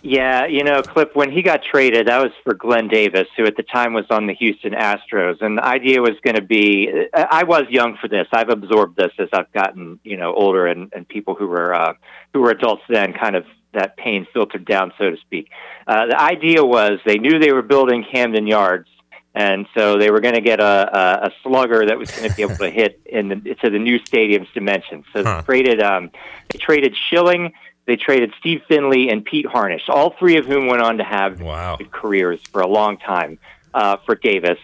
Yeah, 0.00 0.46
you 0.46 0.62
know, 0.62 0.80
Cliff, 0.80 1.08
when 1.14 1.32
he 1.32 1.42
got 1.42 1.62
traded, 1.64 2.06
that 2.06 2.22
was 2.22 2.30
for 2.44 2.54
Glenn 2.54 2.86
Davis, 2.86 3.26
who 3.36 3.44
at 3.46 3.56
the 3.56 3.64
time 3.64 3.94
was 3.94 4.04
on 4.10 4.28
the 4.28 4.34
Houston 4.34 4.72
Astros. 4.72 5.42
And 5.42 5.58
the 5.58 5.64
idea 5.64 6.00
was 6.00 6.14
going 6.22 6.36
to 6.36 6.42
be 6.42 7.08
I 7.12 7.42
was 7.42 7.64
young 7.68 7.96
for 8.00 8.06
this. 8.06 8.28
I've 8.32 8.48
absorbed 8.48 8.96
this 8.96 9.12
as 9.18 9.28
I've 9.32 9.52
gotten, 9.52 9.98
you 10.04 10.16
know, 10.16 10.32
older 10.32 10.66
and, 10.66 10.92
and 10.94 11.08
people 11.08 11.34
who 11.34 11.48
were 11.48 11.74
uh, 11.74 11.94
who 12.32 12.40
were 12.40 12.50
adults 12.50 12.82
then 12.88 13.12
kind 13.12 13.34
of 13.34 13.44
that 13.74 13.96
pain 13.96 14.26
filtered 14.32 14.64
down, 14.64 14.92
so 14.98 15.10
to 15.10 15.16
speak. 15.18 15.50
Uh, 15.86 16.06
the 16.06 16.20
idea 16.20 16.64
was 16.64 17.00
they 17.04 17.18
knew 17.18 17.38
they 17.38 17.52
were 17.52 17.62
building 17.62 18.04
Camden 18.10 18.46
Yards, 18.46 18.88
and 19.38 19.66
so 19.72 19.98
they 19.98 20.10
were 20.10 20.18
going 20.20 20.34
to 20.34 20.40
get 20.40 20.58
a, 20.58 20.64
a, 20.64 21.26
a 21.26 21.30
slugger 21.44 21.86
that 21.86 21.96
was 21.96 22.10
going 22.10 22.28
to 22.28 22.34
be 22.34 22.42
able 22.42 22.56
to 22.56 22.70
hit 22.80 23.00
in 23.06 23.28
the, 23.28 23.54
to 23.62 23.70
the 23.70 23.78
new 23.78 23.98
stadium's 24.04 24.48
dimensions. 24.52 25.04
So 25.12 25.22
huh. 25.22 25.36
they 25.36 25.44
traded 25.44 25.80
um, 25.80 26.10
they 26.50 26.58
traded 26.58 26.96
Schilling 27.08 27.52
they 27.86 27.96
traded 27.96 28.34
Steve 28.38 28.60
Finley 28.68 29.08
and 29.08 29.24
Pete 29.24 29.46
Harnisch, 29.46 29.88
all 29.88 30.10
three 30.18 30.36
of 30.36 30.44
whom 30.44 30.66
went 30.66 30.82
on 30.82 30.98
to 30.98 31.04
have 31.04 31.40
wow. 31.40 31.78
careers 31.90 32.38
for 32.52 32.60
a 32.60 32.66
long 32.66 32.98
time 32.98 33.38
uh, 33.72 33.96
for 34.04 34.14
Davis. 34.14 34.58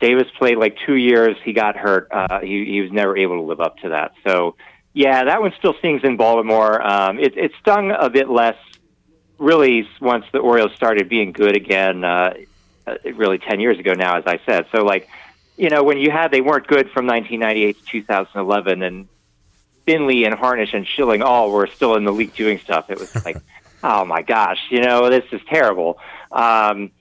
Davis 0.00 0.28
played 0.38 0.56
like 0.56 0.76
two 0.86 0.94
years. 0.94 1.36
He 1.42 1.52
got 1.52 1.76
hurt. 1.76 2.06
Uh, 2.12 2.40
he, 2.40 2.64
he 2.66 2.80
was 2.80 2.92
never 2.92 3.16
able 3.16 3.38
to 3.38 3.42
live 3.42 3.60
up 3.60 3.78
to 3.78 3.88
that. 3.88 4.12
So, 4.24 4.54
yeah, 4.92 5.24
that 5.24 5.40
one 5.40 5.52
still 5.58 5.74
stings 5.80 6.02
in 6.04 6.16
Baltimore. 6.16 6.80
Um, 6.80 7.18
it, 7.18 7.36
it 7.36 7.50
stung 7.58 7.90
a 7.90 8.08
bit 8.08 8.30
less, 8.30 8.56
really, 9.38 9.88
once 10.00 10.26
the 10.32 10.38
Orioles 10.38 10.72
started 10.76 11.08
being 11.08 11.32
good 11.32 11.56
again. 11.56 12.04
Uh 12.04 12.34
really, 13.04 13.38
ten 13.38 13.60
years 13.60 13.78
ago 13.78 13.92
now, 13.94 14.16
as 14.16 14.24
I 14.26 14.40
said. 14.46 14.66
So, 14.72 14.84
like, 14.84 15.08
you 15.56 15.70
know, 15.70 15.82
when 15.82 15.98
you 15.98 16.10
had 16.10 16.30
they 16.30 16.40
weren't 16.40 16.66
good 16.66 16.90
from 16.90 17.06
1998 17.06 17.78
to 17.78 17.84
2011, 17.84 18.82
and 18.82 19.08
Finley 19.86 20.24
and 20.24 20.34
Harnisch 20.34 20.74
and 20.74 20.86
Schilling 20.86 21.22
all 21.22 21.50
were 21.50 21.66
still 21.66 21.96
in 21.96 22.04
the 22.04 22.12
league 22.12 22.34
doing 22.34 22.58
stuff. 22.58 22.90
It 22.90 22.98
was 22.98 23.24
like, 23.24 23.36
oh 23.82 24.04
my 24.04 24.22
gosh, 24.22 24.58
you 24.70 24.80
know, 24.80 25.10
this 25.10 25.24
is 25.32 25.40
terrible. 25.48 25.98
Um, 26.30 26.92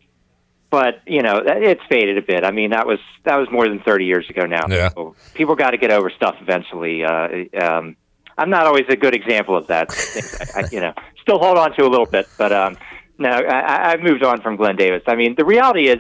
but 0.70 1.02
you 1.08 1.22
know, 1.22 1.42
it's 1.46 1.82
faded 1.90 2.18
a 2.18 2.22
bit. 2.22 2.44
I 2.44 2.52
mean, 2.52 2.72
that 2.72 2.86
was 2.86 3.00
that 3.24 3.38
was 3.38 3.50
more 3.50 3.68
than 3.68 3.80
thirty 3.80 4.06
years 4.06 4.30
ago 4.30 4.46
now. 4.46 4.66
Yeah. 4.70 4.90
So 4.90 5.16
people 5.34 5.56
got 5.56 5.72
to 5.72 5.78
get 5.78 5.92
over 5.92 6.10
stuff 6.10 6.36
eventually. 6.42 7.04
Uh, 7.04 7.46
um, 7.60 7.96
I'm 8.38 8.50
not 8.50 8.68
always 8.68 8.86
a 8.88 8.96
good 8.96 9.16
example 9.16 9.58
of 9.58 9.68
that. 9.68 9.90
I, 10.56 10.62
I, 10.62 10.70
you 10.72 10.80
know, 10.80 10.94
still 11.22 11.40
hold 11.40 11.58
on 11.58 11.76
to 11.76 11.84
a 11.84 11.90
little 11.90 12.06
bit, 12.06 12.28
but 12.38 12.52
um, 12.52 12.78
no, 13.20 13.30
I, 13.30 13.92
I've 13.92 14.02
moved 14.02 14.24
on 14.24 14.42
from 14.42 14.56
Glenn 14.56 14.76
Davis. 14.76 15.04
I 15.08 15.16
mean, 15.16 15.36
the 15.36 15.46
reality 15.46 15.88
is, 15.88 16.00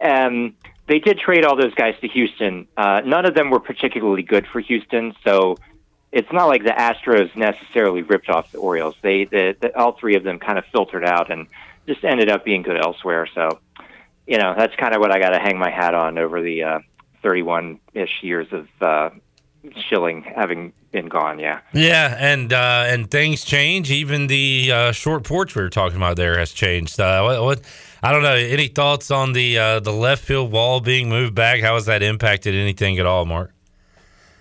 um, 0.00 0.54
they 0.86 0.98
did 0.98 1.18
trade 1.18 1.44
all 1.44 1.56
those 1.56 1.74
guys 1.74 1.94
to 2.00 2.08
Houston. 2.08 2.66
Uh, 2.76 3.00
none 3.04 3.24
of 3.24 3.34
them 3.34 3.50
were 3.50 3.60
particularly 3.60 4.22
good 4.22 4.46
for 4.46 4.60
Houston, 4.60 5.14
so 5.24 5.56
it's 6.10 6.32
not 6.32 6.46
like 6.46 6.64
the 6.64 6.70
Astros 6.70 7.34
necessarily 7.36 8.02
ripped 8.02 8.28
off 8.28 8.50
the 8.50 8.58
Orioles. 8.58 8.96
They, 9.00 9.24
the, 9.24 9.56
the, 9.60 9.78
all 9.78 9.92
three 9.92 10.16
of 10.16 10.24
them 10.24 10.38
kind 10.38 10.58
of 10.58 10.64
filtered 10.72 11.04
out 11.04 11.30
and 11.30 11.46
just 11.86 12.04
ended 12.04 12.28
up 12.28 12.44
being 12.44 12.62
good 12.62 12.76
elsewhere. 12.76 13.28
So, 13.34 13.60
you 14.26 14.38
know, 14.38 14.54
that's 14.56 14.74
kind 14.76 14.94
of 14.94 15.00
what 15.00 15.12
I 15.12 15.20
got 15.20 15.30
to 15.30 15.38
hang 15.38 15.58
my 15.58 15.70
hat 15.70 15.94
on 15.94 16.18
over 16.18 16.42
the 16.42 16.62
uh, 16.64 16.78
31 17.22 17.78
ish 17.94 18.22
years 18.22 18.48
of 18.52 18.66
uh, 18.80 19.10
Schilling 19.88 20.22
having 20.22 20.72
been 20.90 21.08
gone. 21.08 21.38
Yeah. 21.38 21.60
Yeah, 21.72 22.16
and 22.18 22.52
uh, 22.52 22.84
and 22.86 23.10
things 23.10 23.44
change. 23.44 23.90
Even 23.90 24.26
the 24.26 24.70
uh, 24.72 24.92
short 24.92 25.24
porch 25.24 25.54
we 25.54 25.62
were 25.62 25.68
talking 25.68 25.96
about 25.96 26.16
there 26.16 26.38
has 26.38 26.52
changed. 26.52 26.98
Uh, 26.98 27.22
what, 27.22 27.42
what 27.42 27.60
I 28.02 28.12
don't 28.12 28.22
know. 28.22 28.34
Any 28.34 28.68
thoughts 28.68 29.10
on 29.10 29.32
the 29.32 29.58
uh, 29.58 29.80
the 29.80 29.92
left 29.92 30.24
field 30.24 30.50
wall 30.50 30.80
being 30.80 31.08
moved 31.08 31.34
back? 31.34 31.60
How 31.60 31.74
has 31.74 31.86
that 31.86 32.02
impacted 32.02 32.54
anything 32.54 32.98
at 32.98 33.06
all, 33.06 33.26
Mark? 33.26 33.52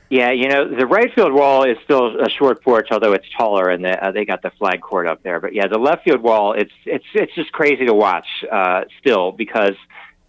Yeah, 0.09 0.31
you 0.31 0.47
know 0.47 0.67
the 0.67 0.87
right 0.87 1.13
field 1.13 1.33
wall 1.33 1.63
is 1.63 1.77
still 1.83 2.19
a 2.19 2.29
short 2.29 2.63
porch, 2.63 2.87
although 2.89 3.13
it's 3.13 3.27
taller, 3.37 3.69
and 3.69 3.85
the, 3.85 4.03
uh, 4.03 4.11
they 4.11 4.25
got 4.25 4.41
the 4.41 4.49
flag 4.51 4.81
court 4.81 5.05
up 5.05 5.21
there. 5.21 5.39
But 5.39 5.53
yeah, 5.53 5.67
the 5.67 5.77
left 5.77 6.03
field 6.03 6.21
wall, 6.21 6.53
it's 6.53 6.71
it's 6.85 7.05
it's 7.13 7.35
just 7.35 7.51
crazy 7.51 7.85
to 7.85 7.93
watch 7.93 8.25
uh, 8.51 8.85
still 8.99 9.31
because 9.31 9.75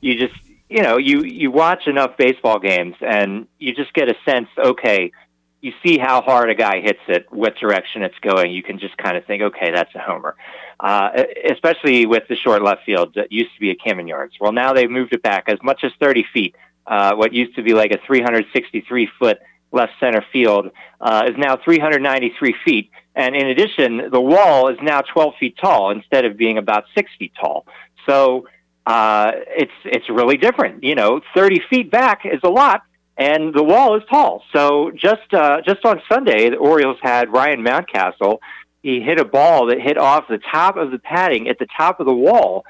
you 0.01 0.19
just 0.19 0.35
you 0.71 0.83
know 0.83 0.97
you 0.97 1.23
you 1.25 1.51
watch 1.51 1.87
enough 1.87 2.17
baseball 2.17 2.59
games 2.59 2.95
and 3.01 3.47
you 3.59 3.75
just 3.75 3.93
get 3.93 4.09
a 4.09 4.15
sense. 4.25 4.49
Okay, 4.57 5.13
you 5.61 5.73
see 5.85 5.99
how 5.99 6.23
hard 6.23 6.49
a 6.49 6.55
guy 6.55 6.81
hits 6.81 7.01
it, 7.09 7.27
what 7.31 7.57
direction 7.57 8.03
it's 8.03 8.19
going. 8.23 8.53
You 8.53 8.63
can 8.63 8.79
just 8.79 8.97
kind 8.97 9.17
of 9.17 9.25
think, 9.27 9.43
okay, 9.43 9.71
that's 9.73 9.95
a 9.95 9.99
homer. 9.99 10.37
Uh, 10.79 11.11
especially 11.51 12.07
with 12.07 12.23
the 12.29 12.37
short 12.37 12.63
left 12.63 12.85
field 12.87 13.15
that 13.17 13.31
used 13.31 13.53
to 13.55 13.61
be 13.61 13.71
a 13.71 13.75
Camden 13.75 14.09
Yards. 14.09 14.35
Well, 14.41 14.53
now 14.53 14.73
they've 14.73 14.91
moved 14.91 15.13
it 15.13 15.23
back 15.23 15.45
as 15.49 15.59
much 15.63 15.85
as 15.85 15.93
30 16.01 16.25
feet. 16.33 16.57
Uh, 16.87 17.15
what 17.15 17.35
used 17.35 17.55
to 17.57 17.63
be 17.63 17.75
like 17.75 17.91
a 17.91 17.99
363 18.07 19.09
foot 19.19 19.39
left 19.73 19.93
center 20.01 20.25
field, 20.33 20.71
uh, 21.01 21.25
is 21.29 21.37
now 21.37 21.57
393 21.57 22.55
feet. 22.65 22.91
And 23.15 23.37
in 23.37 23.49
addition, 23.49 24.11
the 24.11 24.21
wall 24.21 24.69
is 24.69 24.79
now 24.83 25.01
12 25.03 25.35
feet 25.39 25.59
tall 25.61 25.91
instead 25.91 26.25
of 26.25 26.37
being 26.37 26.59
about 26.59 26.85
six 26.95 27.11
feet 27.19 27.33
tall. 27.39 27.67
So 28.07 28.47
uh, 28.91 29.33
it's 29.47 29.73
it's 29.85 30.11
really 30.11 30.37
different. 30.37 30.83
You 30.83 30.97
know, 30.97 31.21
30 31.35 31.61
feet 31.71 31.91
back 31.93 32.23
is 32.25 32.41
a 32.43 32.49
lot, 32.49 32.83
and 33.17 33.55
the 33.55 33.63
wall 33.63 33.97
is 33.97 34.03
tall. 34.11 34.43
So 34.53 34.91
just 34.91 35.33
uh, 35.33 35.61
just 35.65 35.85
on 35.85 36.03
Sunday, 36.09 36.51
the 36.51 36.57
Orioles 36.57 36.99
had 37.01 37.33
Ryan 37.33 37.63
Mountcastle. 37.63 38.39
He 38.83 39.01
hit 39.01 39.21
a 39.21 39.25
ball 39.25 39.67
that 39.67 39.81
hit 39.81 39.97
off 39.97 40.27
the 40.29 40.39
top 40.39 40.77
of 40.77 40.91
the 40.91 40.99
padding 40.99 41.49
at 41.49 41.59
the 41.59 41.67
top 41.77 42.01
of 42.01 42.07
the 42.07 42.15
wall 42.15 42.65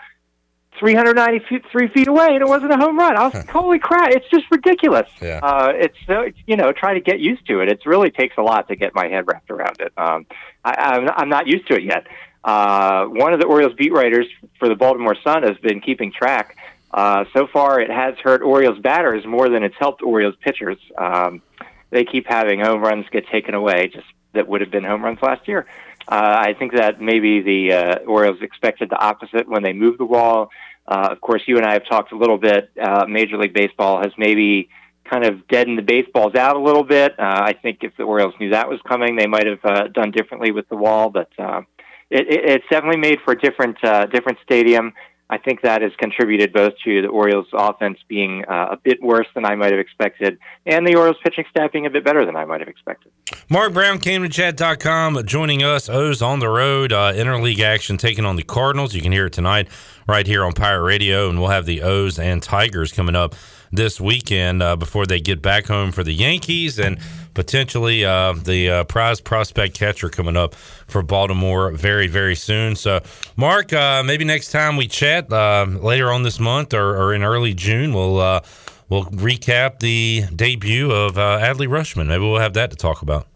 393 0.79 1.89
feet 1.89 2.09
away 2.09 2.29
and 2.31 2.43
it 2.43 2.49
wasn't 2.49 2.73
a 2.73 2.77
home 2.77 2.99
run. 2.99 3.17
I 3.17 3.25
was 3.25 3.35
like, 3.35 3.49
holy 3.49 3.79
crap, 3.79 4.11
it's 4.11 4.29
just 4.29 4.45
ridiculous. 4.51 5.09
Yeah. 5.21 5.41
Uh, 5.43 5.73
it's, 5.75 5.97
so, 6.07 6.27
you 6.47 6.57
know, 6.57 6.73
trying 6.73 6.95
to 6.97 7.01
get 7.01 7.21
used 7.21 7.47
to 7.47 7.61
it. 7.61 7.69
It 7.69 7.81
really 7.87 8.11
takes 8.11 8.37
a 8.39 8.43
lot 8.43 8.67
to 8.69 8.77
get 8.77 8.95
my 8.95 9.07
head 9.07 9.27
wrapped 9.29 9.51
around 9.51 9.77
it. 9.81 9.93
Um, 9.97 10.27
I, 10.65 10.75
I'm, 10.75 11.09
I'm 11.17 11.29
not 11.29 11.47
used 11.47 11.69
to 11.69 11.75
it 11.75 11.85
yet. 11.85 12.07
Uh, 12.43 13.07
one 13.07 13.33
of 13.33 13.41
the 13.41 13.47
Orioles 13.47 13.75
beat 13.75 13.93
writers 13.93 14.27
for 14.59 14.69
the 14.69 14.75
Baltimore 14.75 15.17
Sun 15.23 15.43
has 15.43 15.57
been 15.59 15.81
keeping 15.81 16.13
track. 16.13 16.57
Uh, 16.93 17.25
so 17.33 17.47
far, 17.47 17.81
it 17.81 17.91
has 17.91 18.15
hurt 18.23 18.43
Orioles 18.43 18.79
batters 18.79 19.25
more 19.25 19.49
than 19.49 19.63
it's 19.63 19.77
helped 19.79 20.03
Orioles 20.03 20.35
pitchers. 20.41 20.79
Um, 20.99 21.43
they 21.91 22.05
keep 22.05 22.27
having 22.27 22.61
home 22.61 22.81
runs 22.81 23.07
get 23.11 23.27
taken 23.29 23.55
away, 23.55 23.89
just 23.89 24.07
that 24.33 24.49
would 24.49 24.61
have 24.61 24.71
been 24.71 24.85
home 24.85 25.05
runs 25.05 25.19
last 25.23 25.47
year. 25.47 25.67
Uh, 26.09 26.37
I 26.41 26.55
think 26.55 26.73
that 26.73 27.01
maybe 27.01 27.41
the 27.41 27.73
uh, 27.73 27.95
Orioles 28.07 28.43
expected 28.43 28.91
the 28.91 28.99
opposite 28.99 29.49
when 29.49 29.63
they 29.63 29.73
moved 29.73 30.01
the 30.01 30.05
wall. 30.05 30.51
Uh, 30.87 31.09
of 31.11 31.21
course, 31.21 31.43
you 31.47 31.57
and 31.57 31.67
I 31.67 31.75
have 31.75 31.87
talked 31.87 32.13
a 32.13 32.17
little 32.17 32.39
bit. 32.39 32.71
Uh, 32.81 33.07
Major 33.09 33.37
League 33.37 33.55
Baseball 33.55 33.99
has 33.99 34.13
maybe 34.19 34.71
kind 35.05 35.25
of 35.25 35.47
deadened 35.49 35.79
the 35.79 35.83
baseballs 35.83 36.35
out 36.35 36.57
a 36.57 36.61
little 36.61 36.85
bit. 36.85 37.19
Uh, 37.19 37.43
I 37.45 37.53
think 37.53 37.79
if 37.83 37.97
the 37.97 38.05
Orioles 38.05 38.35
knew 38.41 38.51
that 38.51 38.69
was 38.69 38.81
coming, 38.89 39.17
they 39.17 39.27
might 39.27 39.47
have 39.47 39.65
uh, 39.65 39.89
done 39.89 40.11
differently 40.11 40.51
with 40.51 40.69
the 40.69 40.77
wall. 40.77 41.11
But 41.11 41.31
uh, 41.39 41.63
it, 42.11 42.27
it, 42.29 42.51
it's 42.51 42.65
definitely 42.71 43.01
made 43.01 43.19
for 43.25 43.33
a 43.33 43.39
different 43.39 43.83
uh, 43.85 44.07
different 44.07 44.39
stadium. 44.43 44.93
I 45.33 45.39
think 45.39 45.63
that 45.63 45.81
has 45.81 45.93
contributed 45.97 46.53
both 46.53 46.73
to 46.85 47.03
the 47.03 47.09
Orioles' 47.09 47.47
offense 47.53 47.99
being 48.09 48.45
uh, 48.47 48.71
a 48.73 48.77
bit 48.77 49.01
worse 49.01 49.29
than 49.33 49.45
I 49.45 49.55
might 49.55 49.71
have 49.71 49.79
expected, 49.79 50.39
and 50.67 50.85
the 50.85 50.97
Orioles' 50.97 51.19
pitching 51.23 51.45
staff 51.49 51.71
being 51.71 51.87
a 51.87 51.91
bit 51.91 52.05
better 52.05 52.27
than 52.27 52.35
I 52.35 52.45
might 52.45 52.59
have 52.59 52.69
expected. 52.69 53.13
Mark 53.49 53.73
Brown, 53.73 54.01
CamdenChat.com, 54.01 55.25
joining 55.27 55.63
us. 55.63 55.89
O's 55.89 56.21
on 56.21 56.41
the 56.41 56.49
road, 56.49 56.93
uh, 56.93 57.13
interleague 57.13 57.61
action 57.61 57.97
taking 57.97 58.25
on 58.25 58.35
the 58.35 58.43
Cardinals. 58.43 58.93
You 58.93 59.03
can 59.03 59.13
hear 59.13 59.27
it 59.27 59.33
tonight 59.33 59.69
right 60.09 60.27
here 60.27 60.45
on 60.45 60.53
Pirate 60.53 60.83
Radio, 60.83 61.31
and 61.31 61.39
we'll 61.39 61.51
have 61.51 61.65
the 61.65 61.83
O's 61.83 62.19
and 62.19 62.43
Tigers 62.43 62.91
coming 62.91 63.15
up 63.15 63.37
this 63.73 64.01
weekend 64.01 64.63
uh, 64.63 64.77
before 64.77 65.07
they 65.07 65.21
get 65.21 65.41
back 65.41 65.67
home 65.67 65.93
for 65.93 66.03
the 66.03 66.13
Yankees 66.13 66.79
and 66.79 66.99
potentially 67.35 68.05
uh, 68.05 68.33
the 68.33 68.71
uh, 68.71 68.85
prize 68.85 69.21
prospect 69.21 69.75
catcher 69.75 70.09
coming 70.09 70.37
up 70.37 70.55
for 70.55 71.03
Baltimore 71.03 71.71
very, 71.71 72.07
very 72.07 72.35
soon. 72.35 72.75
So, 72.75 73.01
Mark, 73.37 73.73
uh, 73.73 74.03
maybe 74.03 74.25
next 74.25 74.51
time 74.51 74.77
we 74.77 74.89
chat 74.89 75.33
uh, 75.33 75.67
later 75.69 76.11
on 76.11 76.23
this 76.23 76.41
month 76.41 76.75
or, 76.75 76.97
or 76.97 77.15
in 77.15 77.23
early 77.23 77.55
June, 77.55 77.95
we'll 77.95 78.19
uh, 78.19 78.41
we'll 78.89 79.05
recap 79.05 79.79
the 79.79 80.25
debut 80.35 80.91
of 80.91 81.15
Adley 81.15 81.69
Rutschman. 81.69 82.09
Maybe 82.09 82.23
we'll 82.23 82.41
have 82.41 82.55
that 82.55 82.71
to 82.71 82.77
talk 82.77 83.03
about. 83.03 83.30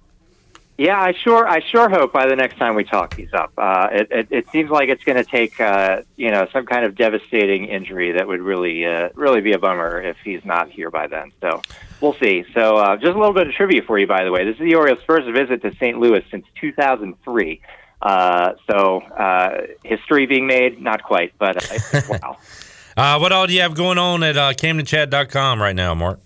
Yeah, 0.76 1.00
I 1.00 1.12
sure, 1.12 1.46
I 1.46 1.60
sure 1.60 1.88
hope 1.88 2.12
by 2.12 2.26
the 2.26 2.34
next 2.34 2.58
time 2.58 2.74
we 2.74 2.82
talk, 2.82 3.14
he's 3.14 3.32
up. 3.32 3.52
Uh, 3.56 3.88
it, 3.92 4.08
it, 4.10 4.28
it 4.30 4.48
seems 4.50 4.70
like 4.70 4.88
it's 4.88 5.04
going 5.04 5.22
to 5.22 5.28
take, 5.28 5.60
uh, 5.60 6.02
you 6.16 6.32
know, 6.32 6.48
some 6.52 6.66
kind 6.66 6.84
of 6.84 6.96
devastating 6.96 7.66
injury 7.66 8.10
that 8.12 8.26
would 8.26 8.40
really, 8.40 8.84
uh, 8.84 9.10
really 9.14 9.40
be 9.40 9.52
a 9.52 9.58
bummer 9.58 10.02
if 10.02 10.16
he's 10.24 10.44
not 10.44 10.70
here 10.70 10.90
by 10.90 11.06
then. 11.06 11.30
So 11.40 11.62
we'll 12.00 12.16
see. 12.16 12.44
So 12.54 12.76
uh, 12.76 12.96
just 12.96 13.14
a 13.14 13.18
little 13.18 13.32
bit 13.32 13.46
of 13.46 13.54
trivia 13.54 13.82
for 13.82 14.00
you, 14.00 14.08
by 14.08 14.24
the 14.24 14.32
way. 14.32 14.44
This 14.44 14.54
is 14.54 14.62
the 14.62 14.74
Orioles' 14.74 14.98
first 15.06 15.30
visit 15.30 15.62
to 15.62 15.72
St. 15.76 15.96
Louis 16.00 16.24
since 16.32 16.44
2003. 16.60 17.60
Uh, 18.02 18.54
so 18.68 19.00
uh, 19.00 19.66
history 19.84 20.26
being 20.26 20.48
made, 20.48 20.82
not 20.82 21.04
quite, 21.04 21.32
but 21.38 21.56
wow. 22.96 23.20
what 23.20 23.30
all 23.30 23.46
do 23.46 23.52
you 23.52 23.60
have 23.60 23.76
going 23.76 23.98
on 23.98 24.24
at 24.24 24.36
uh, 24.36 24.52
CamdenChat.com 24.52 25.62
right 25.62 25.76
now, 25.76 25.94
Mark? 25.94 26.18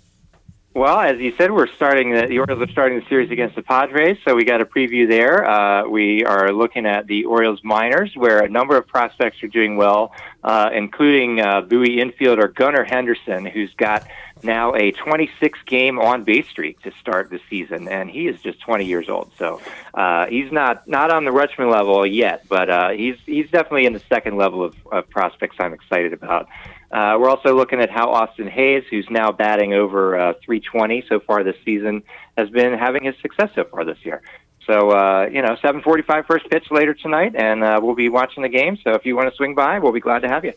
Well, 0.79 1.01
as 1.01 1.19
you 1.19 1.35
said, 1.37 1.51
we're 1.51 1.67
starting 1.67 2.13
the, 2.13 2.29
the 2.29 2.39
Orioles 2.39 2.63
are 2.63 2.71
starting 2.71 3.01
the 3.01 3.07
series 3.09 3.33
against 3.33 3.57
the 3.57 3.63
Padres, 3.63 4.17
so 4.25 4.37
we 4.37 4.45
got 4.45 4.61
a 4.61 4.65
preview 4.65 5.09
there. 5.09 5.45
Uh, 5.45 5.89
we 5.89 6.25
are 6.25 6.53
looking 6.53 6.87
at 6.87 7.09
the 7.09 7.25
Orioles 7.25 7.59
minors, 7.65 8.13
where 8.15 8.45
a 8.45 8.49
number 8.49 8.77
of 8.77 8.87
prospects 8.87 9.43
are 9.43 9.49
doing 9.49 9.77
well, 9.77 10.15
uh, 10.45 10.71
including 10.73 11.41
uh, 11.41 11.63
Bowie 11.63 11.97
infielder 11.97 12.55
Gunnar 12.55 12.85
Henderson, 12.85 13.45
who's 13.45 13.75
got 13.75 14.07
now 14.45 14.73
a 14.77 14.93
26 14.93 15.59
game 15.67 15.99
on 15.99 16.23
base 16.23 16.47
streak 16.47 16.81
to 16.83 16.93
start 17.01 17.29
the 17.29 17.41
season, 17.51 17.89
and 17.89 18.09
he 18.09 18.29
is 18.29 18.41
just 18.41 18.61
20 18.61 18.85
years 18.85 19.09
old. 19.09 19.33
So 19.37 19.61
uh, 19.95 20.27
he's 20.27 20.53
not 20.53 20.87
not 20.87 21.11
on 21.11 21.25
the 21.25 21.33
Rutschman 21.33 21.73
level 21.73 22.07
yet, 22.07 22.45
but 22.49 22.71
uh, 22.71 22.91
he's 22.91 23.17
he's 23.27 23.51
definitely 23.51 23.87
in 23.87 23.95
the 23.95 24.03
second 24.09 24.37
level 24.37 24.63
of, 24.63 24.77
of 24.93 25.11
prospects 25.11 25.57
I'm 25.59 25.73
excited 25.73 26.13
about. 26.13 26.49
Uh, 26.91 27.17
we're 27.21 27.29
also 27.29 27.55
looking 27.55 27.81
at 27.81 27.91
how 27.91 28.11
Austin 28.11 28.49
Hays, 28.49 28.85
who's 28.91 29.07
now 29.11 29.31
batting 29.31 29.75
over 29.75 30.19
uh, 30.19 30.33
320 30.45 31.05
so 31.09 31.21
far 31.21 31.45
this 31.45 31.57
season, 31.65 32.03
has 32.37 32.49
been 32.49 32.79
having 32.79 33.05
his 33.05 33.15
success 33.21 33.51
so 33.55 33.65
far 33.65 33.85
this 33.85 33.99
year. 34.05 34.23
So, 34.67 34.91
uh, 34.91 35.29
you 35.33 35.43
know, 35.43 35.57
7:45 35.63 36.27
first 36.27 36.49
pitch 36.51 36.71
later 36.71 36.95
tonight, 36.95 37.35
and 37.35 37.65
uh, 37.65 37.81
we'll 37.83 37.95
be 37.95 38.09
watching 38.09 38.43
the 38.43 38.49
game. 38.49 38.79
So, 38.85 38.93
if 38.93 39.07
you 39.07 39.17
want 39.17 39.31
to 39.31 39.37
swing 39.37 39.55
by, 39.55 39.79
we'll 39.79 39.93
be 39.93 40.01
glad 40.01 40.21
to 40.21 40.29
have 40.29 40.45
you. 40.45 40.53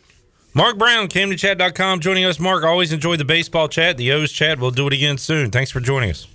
Mark 0.54 0.78
Brown, 0.78 1.08
CamdenChat.com, 1.08 2.02
joining 2.02 2.26
us. 2.26 2.38
Mark, 2.38 2.66
always 2.66 2.92
enjoyed 2.92 3.22
the 3.22 3.26
baseball 3.26 3.70
chat, 3.70 3.96
the 3.96 4.12
O's 4.12 4.34
chat. 4.34 4.60
We'll 4.60 4.72
do 4.72 4.86
it 4.88 4.94
again 4.94 5.18
soon. 5.18 5.50
Thanks 5.50 5.72
for 5.72 5.80
joining 5.80 6.10
us. 6.10 6.28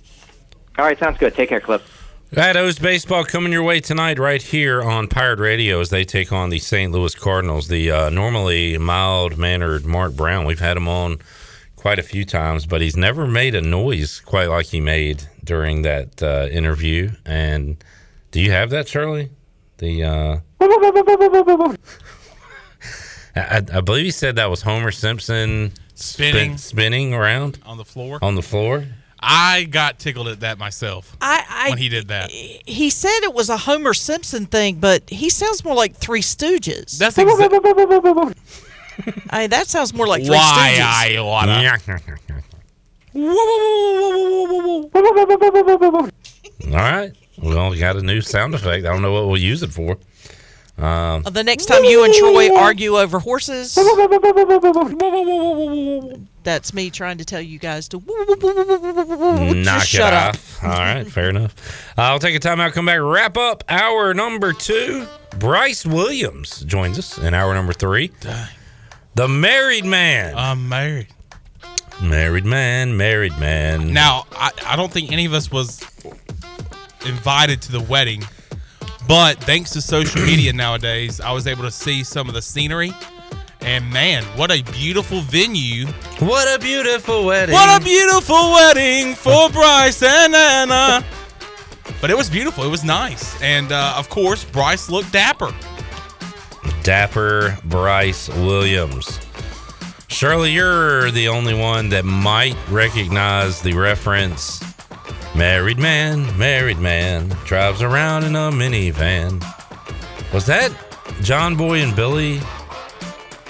All 0.79 0.85
right, 0.85 0.97
sounds 0.97 1.19
good. 1.19 1.35
Take 1.35 1.49
care, 1.49 1.59
Cliff. 1.59 1.96
That 2.31 2.57
O's 2.57 2.77
baseball 2.77 3.23
coming 3.23 3.53
your 3.53 3.63
way 3.63 3.79
tonight, 3.79 4.19
right 4.19 4.41
here 4.41 4.83
on 4.83 5.07
Pirate 5.07 5.39
Radio, 5.39 5.79
as 5.79 5.89
they 5.89 6.03
take 6.03 6.31
on 6.33 6.49
the 6.49 6.59
St. 6.59 6.91
Louis 6.91 7.15
Cardinals. 7.15 7.69
The 7.69 7.89
uh, 7.89 8.09
normally 8.09 8.77
mild 8.77 9.37
mannered 9.37 9.85
Mark 9.85 10.13
Brown. 10.13 10.45
We've 10.45 10.59
had 10.59 10.75
him 10.75 10.89
on 10.89 11.19
quite 11.77 11.99
a 11.99 12.03
few 12.03 12.25
times, 12.25 12.65
but 12.65 12.81
he's 12.81 12.97
never 12.97 13.25
made 13.25 13.55
a 13.55 13.61
noise 13.61 14.19
quite 14.19 14.49
like 14.49 14.65
he 14.67 14.81
made 14.81 15.23
during 15.45 15.83
that 15.83 16.21
uh, 16.21 16.47
interview. 16.51 17.11
And 17.25 17.81
do 18.31 18.41
you 18.41 18.51
have 18.51 18.71
that, 18.71 18.89
Shirley? 18.89 19.29
The 19.77 20.03
uh, 20.03 20.39
I, 23.35 23.63
I 23.73 23.81
believe 23.81 24.03
he 24.05 24.11
said 24.11 24.35
that 24.35 24.49
was 24.49 24.61
Homer 24.63 24.91
Simpson 24.91 25.71
Spinning. 25.95 26.57
spin- 26.57 26.57
spinning 26.57 27.13
around 27.13 27.59
on 27.65 27.77
the 27.77 27.85
floor. 27.85 28.19
on 28.21 28.35
the 28.35 28.41
floor. 28.41 28.85
I 29.19 29.63
got 29.63 29.97
tickled 29.99 30.27
at 30.27 30.41
that 30.41 30.57
myself 30.59 31.17
I, 31.19 31.43
I 31.49 31.69
when 31.69 31.79
he 31.79 31.89
did 31.89 32.09
that. 32.09 32.29
he 32.29 32.89
said 32.89 33.19
it 33.23 33.33
was 33.33 33.49
a 33.49 33.57
Homer 33.57 33.93
Simpson 33.93 34.45
thing, 34.45 34.75
but 34.79 35.09
he 35.09 35.29
sounds 35.29 35.63
more 35.65 35.73
like 35.75 35.95
Three 35.95 36.21
Stooges. 36.21 36.97
That's 36.97 37.17
exactly. 37.17 37.59
I 39.29 39.39
mean, 39.41 39.49
that 39.51 39.67
sounds 39.67 39.93
more 39.93 40.07
like 40.07 40.23
Three 40.23 40.35
Why 40.35 40.75
Stooges. 40.79 41.17
I 41.17 41.21
wanna. 41.21 41.53
All 46.67 46.73
right. 46.73 47.11
Well, 47.41 47.69
we 47.69 47.77
got 47.79 47.95
a 47.95 48.01
new 48.01 48.21
sound 48.21 48.55
effect. 48.55 48.85
I 48.85 48.91
don't 48.91 49.01
know 49.01 49.13
what 49.13 49.27
we'll 49.27 49.37
use 49.37 49.63
it 49.63 49.71
for. 49.71 49.97
Um, 50.77 51.23
Uh, 51.25 51.29
The 51.29 51.43
next 51.43 51.65
time 51.65 51.83
you 51.83 52.03
and 52.03 52.13
Troy 52.13 52.55
argue 52.55 52.97
over 52.97 53.19
horses, 53.19 53.75
that's 56.47 56.73
me 56.73 56.89
trying 56.89 57.17
to 57.17 57.25
tell 57.25 57.41
you 57.41 57.59
guys 57.59 57.89
to 57.89 57.99
knock 57.99 59.81
just 59.81 59.93
it 59.93 59.97
shut 59.97 60.13
up. 60.13 60.37
All 60.63 60.69
right, 60.69 61.03
fair 61.03 61.29
enough. 61.29 61.53
I'll 61.97 62.19
take 62.19 62.35
a 62.35 62.39
time 62.39 62.61
out, 62.61 62.71
come 62.71 62.85
back, 62.85 63.01
wrap 63.01 63.35
up 63.35 63.65
hour 63.67 64.13
number 64.13 64.53
two. 64.53 65.05
Bryce 65.39 65.85
Williams 65.85 66.61
joins 66.61 66.97
us 66.97 67.17
in 67.17 67.33
hour 67.33 67.53
number 67.53 67.73
three. 67.73 68.11
The 69.15 69.27
married 69.27 69.83
man. 69.83 70.35
I'm 70.37 70.69
married. 70.69 71.07
Married 72.01 72.45
man, 72.45 72.95
married 72.95 73.37
man. 73.37 73.91
Now, 73.91 74.23
I, 74.31 74.51
I 74.67 74.75
don't 74.77 74.91
think 74.91 75.11
any 75.11 75.25
of 75.25 75.33
us 75.33 75.51
was 75.51 75.81
invited 77.05 77.61
to 77.63 77.73
the 77.73 77.81
wedding, 77.81 78.23
but 79.05 79.37
thanks 79.43 79.71
to 79.71 79.81
social 79.81 80.21
media 80.21 80.53
nowadays, 80.53 81.19
I 81.19 81.33
was 81.33 81.45
able 81.45 81.63
to 81.63 81.71
see 81.71 82.05
some 82.05 82.29
of 82.29 82.33
the 82.35 82.41
scenery. 82.41 82.93
And 83.67 83.91
man, 83.91 84.23
what 84.37 84.49
a 84.49 84.63
beautiful 84.71 85.19
venue! 85.19 85.87
What 86.19 86.47
a 86.47 86.57
beautiful 86.57 87.25
wedding! 87.25 87.51
What 87.53 87.81
a 87.81 87.83
beautiful 87.83 88.53
wedding 88.53 89.13
for 89.13 89.49
Bryce 89.49 90.01
and 90.01 90.33
Anna. 90.33 91.05
But 91.99 92.09
it 92.09 92.15
was 92.15 92.29
beautiful. 92.29 92.63
It 92.63 92.69
was 92.69 92.85
nice, 92.85 93.39
and 93.41 93.73
uh, 93.73 93.93
of 93.97 94.07
course, 94.07 94.45
Bryce 94.45 94.89
looked 94.89 95.11
dapper. 95.11 95.53
Dapper 96.83 97.57
Bryce 97.65 98.29
Williams. 98.29 99.19
Shirley, 100.07 100.53
you're 100.53 101.11
the 101.11 101.27
only 101.27 101.53
one 101.53 101.89
that 101.89 102.05
might 102.05 102.55
recognize 102.69 103.61
the 103.61 103.73
reference. 103.73 104.63
Married 105.35 105.77
man, 105.77 106.37
married 106.37 106.79
man, 106.79 107.27
drives 107.43 107.81
around 107.81 108.23
in 108.23 108.33
a 108.33 108.49
minivan. 108.49 109.43
Was 110.33 110.45
that 110.45 110.71
John 111.21 111.57
Boy 111.57 111.81
and 111.81 111.93
Billy? 111.93 112.39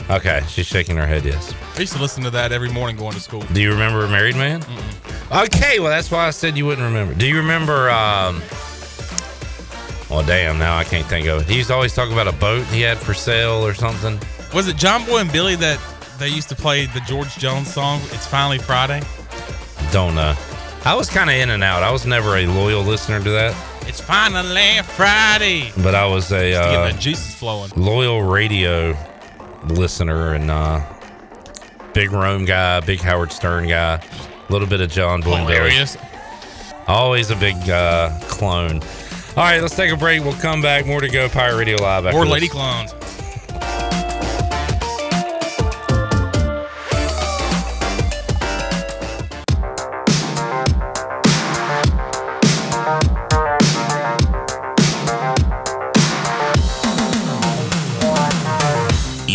Okay, 0.10 0.42
she's 0.48 0.66
shaking 0.66 0.96
her 0.96 1.06
head, 1.06 1.26
yes. 1.26 1.54
I 1.76 1.82
used 1.82 1.94
to 1.94 2.00
listen 2.02 2.24
to 2.24 2.30
that 2.30 2.52
every 2.54 2.70
morning 2.70 2.96
going 2.96 3.14
to 3.14 3.20
school. 3.20 3.42
Do 3.52 3.62
you 3.62 3.72
remember 3.72 4.08
Married 4.08 4.36
Man? 4.38 4.64
Okay, 5.32 5.80
well, 5.80 5.90
that's 5.90 6.10
why 6.10 6.26
I 6.28 6.30
said 6.30 6.58
you 6.58 6.66
wouldn't 6.66 6.86
remember. 6.86 7.14
Do 7.14 7.28
you 7.28 7.36
remember, 7.36 7.90
um, 7.90 8.42
well, 10.10 10.24
damn, 10.26 10.58
now 10.58 10.78
I 10.78 10.86
can't 10.86 11.06
think 11.08 11.28
of 11.28 11.42
it. 11.42 11.48
He 11.50 11.58
used 11.58 11.68
to 11.68 11.74
always 11.76 11.94
talk 11.94 12.10
about 12.10 12.28
a 12.28 12.32
boat 12.32 12.64
he 12.68 12.80
had 12.82 12.98
for 12.98 13.14
sale 13.14 13.66
or 13.66 13.74
something. 13.74 14.18
Was 14.54 14.70
it 14.70 14.78
John 14.78 15.04
Boy 15.06 15.18
and 15.20 15.32
Billy 15.32 15.56
that 15.58 15.78
they 16.20 16.30
used 16.30 16.48
to 16.50 16.56
play 16.56 16.86
the 16.86 17.02
George 17.02 17.36
Jones 17.38 17.74
song? 17.74 18.00
It's 18.06 18.26
finally 18.26 18.60
Friday. 18.60 19.02
Don't 19.92 20.16
know. 20.16 20.36
I 20.86 20.96
was 20.96 21.10
kind 21.10 21.30
of 21.30 21.36
in 21.36 21.50
and 21.50 21.66
out. 21.66 21.84
I 21.84 21.92
was 21.92 22.06
never 22.06 22.38
a 22.38 22.46
loyal 22.48 22.82
listener 22.82 23.22
to 23.22 23.30
that, 23.32 23.54
It's 23.88 24.00
finally 24.00 24.82
Friday. 24.84 25.74
but 25.84 25.96
I 25.96 26.06
was 26.08 26.32
a 26.32 26.52
Just 26.54 26.64
to 26.64 26.72
get 26.72 26.96
uh, 26.96 26.98
juices 26.98 27.36
flowing. 27.36 27.72
loyal 27.76 28.22
radio 28.22 28.96
listener 29.72 30.34
and 30.34 30.50
uh, 30.50 30.82
big 31.94 32.12
Rome 32.12 32.46
guy, 32.46 32.80
big 32.82 33.00
Howard 33.00 33.32
Stern 33.32 33.68
guy, 33.68 33.96
a 33.96 34.52
little 34.52 34.68
bit 34.68 34.82
of 34.82 34.90
John. 34.90 35.22
Hilarious. 35.22 35.98
Always 36.88 37.32
a 37.32 37.36
big 37.36 37.56
uh, 37.70 38.18
clone. 38.24 38.82
All 39.38 39.44
right, 39.44 39.62
let's 39.62 39.76
take 39.76 39.92
a 39.92 39.98
break. 39.98 40.24
We'll 40.24 40.34
come 40.34 40.62
back. 40.62 40.86
More 40.88 41.02
to 41.02 41.10
go. 41.10 41.30
Pirate 41.30 41.58
Radio 41.58 41.76
Live. 41.78 42.06
this. 42.06 42.32
Lady 42.32 42.48
Clones. 42.48 42.94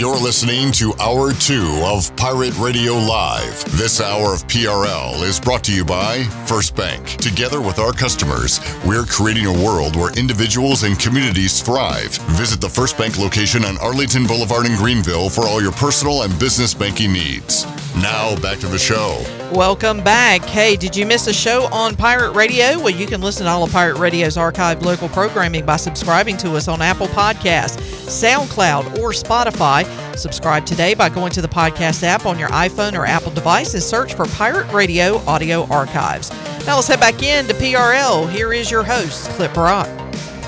You're 0.03 0.19
listening 0.19 0.73
to 0.73 0.93
Hour 0.99 1.33
2 1.33 1.83
of 1.85 2.17
Pirate 2.17 2.59
Radio 2.59 2.95
Live. 2.95 3.65
This 3.79 4.01
hour 4.01 4.35
of 4.35 4.45
PRL 4.49 5.23
is 5.23 5.39
brought 5.39 5.63
to 5.63 5.73
you 5.73 5.85
by 5.85 6.25
First 6.45 6.75
Bank. 6.75 7.07
Together 7.19 7.61
with 7.61 7.79
our 7.79 7.93
customers, 7.93 8.59
we're 8.85 9.05
creating 9.05 9.47
a 9.47 9.65
world 9.65 9.95
where 9.95 10.13
individuals 10.19 10.83
and 10.83 10.99
communities 10.99 11.63
thrive. 11.63 12.17
Visit 12.33 12.61
the 12.61 12.69
First 12.69 12.99
Bank 12.99 13.17
location 13.17 13.65
on 13.65 13.79
Arlington 13.79 14.27
Boulevard 14.27 14.67
in 14.67 14.75
Greenville 14.75 15.31
for 15.31 15.47
all 15.47 15.63
your 15.63 15.71
personal 15.71 16.23
and 16.23 16.37
business 16.37 16.75
banking 16.75 17.13
needs. 17.13 17.65
Now, 17.95 18.35
back 18.41 18.59
to 18.59 18.67
the 18.67 18.79
show. 18.79 19.25
Welcome 19.53 20.03
back. 20.03 20.41
Hey, 20.41 20.77
did 20.77 20.97
you 20.97 21.05
miss 21.05 21.27
a 21.27 21.33
show 21.33 21.65
on 21.65 21.95
Pirate 21.95 22.33
Radio? 22.33 22.79
Well, 22.79 22.89
you 22.89 23.07
can 23.07 23.21
listen 23.21 23.45
to 23.45 23.53
all 23.53 23.63
of 23.63 23.71
Pirate 23.71 23.99
Radio's 23.99 24.39
archived 24.39 24.81
local 24.81 25.11
programming 25.11 25.67
by 25.67 25.77
subscribing 25.77 26.39
to 26.39 26.53
us 26.53 26.69
on 26.69 26.81
Apple 26.81 27.07
Podcasts, 27.09 27.77
SoundCloud, 28.07 28.99
or 28.99 29.11
Spotify. 29.11 29.85
Subscribe 30.17 30.65
today 30.65 30.95
by 30.95 31.11
going 31.11 31.33
to 31.33 31.43
the 31.43 31.49
podcast 31.49 32.03
app 32.03 32.25
on 32.25 32.39
your 32.39 32.49
iPhone 32.49 32.99
or 32.99 33.05
Apple 33.05 33.31
device 33.31 33.75
and 33.75 33.83
search 33.83 34.15
for 34.15 34.25
Pirate 34.25 34.73
Radio 34.73 35.19
Audio 35.27 35.67
Archives. 35.67 36.31
Now 36.67 36.77
let's 36.77 36.89
head 36.89 37.01
back 37.01 37.23
in 37.23 37.47
to 37.47 37.53
PRL. 37.53 38.31
Here 38.31 38.55
is 38.55 38.71
your 38.71 38.83
host, 38.83 39.29
Cliff 39.33 39.53
Brock. 39.53 39.87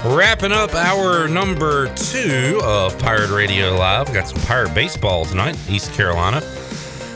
Wrapping 0.06 0.52
up 0.52 0.74
our 0.74 1.28
number 1.28 1.94
two 1.94 2.58
of 2.64 2.98
Pirate 2.98 3.30
Radio 3.30 3.76
Live. 3.76 4.10
Got 4.14 4.28
some 4.28 4.40
Pirate 4.44 4.72
baseball 4.74 5.26
tonight, 5.26 5.58
East 5.68 5.92
Carolina. 5.92 6.40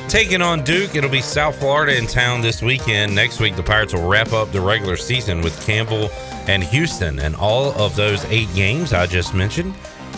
Taking 0.08 0.40
on 0.40 0.64
Duke. 0.64 0.94
It'll 0.94 1.10
be 1.10 1.20
South 1.20 1.58
Florida 1.58 1.94
in 1.94 2.06
town 2.06 2.40
this 2.40 2.62
weekend. 2.62 3.14
Next 3.14 3.40
week, 3.40 3.56
the 3.56 3.62
Pirates 3.62 3.92
will 3.92 4.08
wrap 4.08 4.32
up 4.32 4.50
the 4.52 4.60
regular 4.60 4.96
season 4.96 5.42
with 5.42 5.62
Campbell 5.66 6.08
and 6.46 6.64
Houston. 6.64 7.18
And 7.18 7.36
all 7.36 7.72
of 7.72 7.94
those 7.94 8.24
eight 8.26 8.48
games 8.54 8.94
I 8.94 9.06
just 9.06 9.34
mentioned 9.34 9.74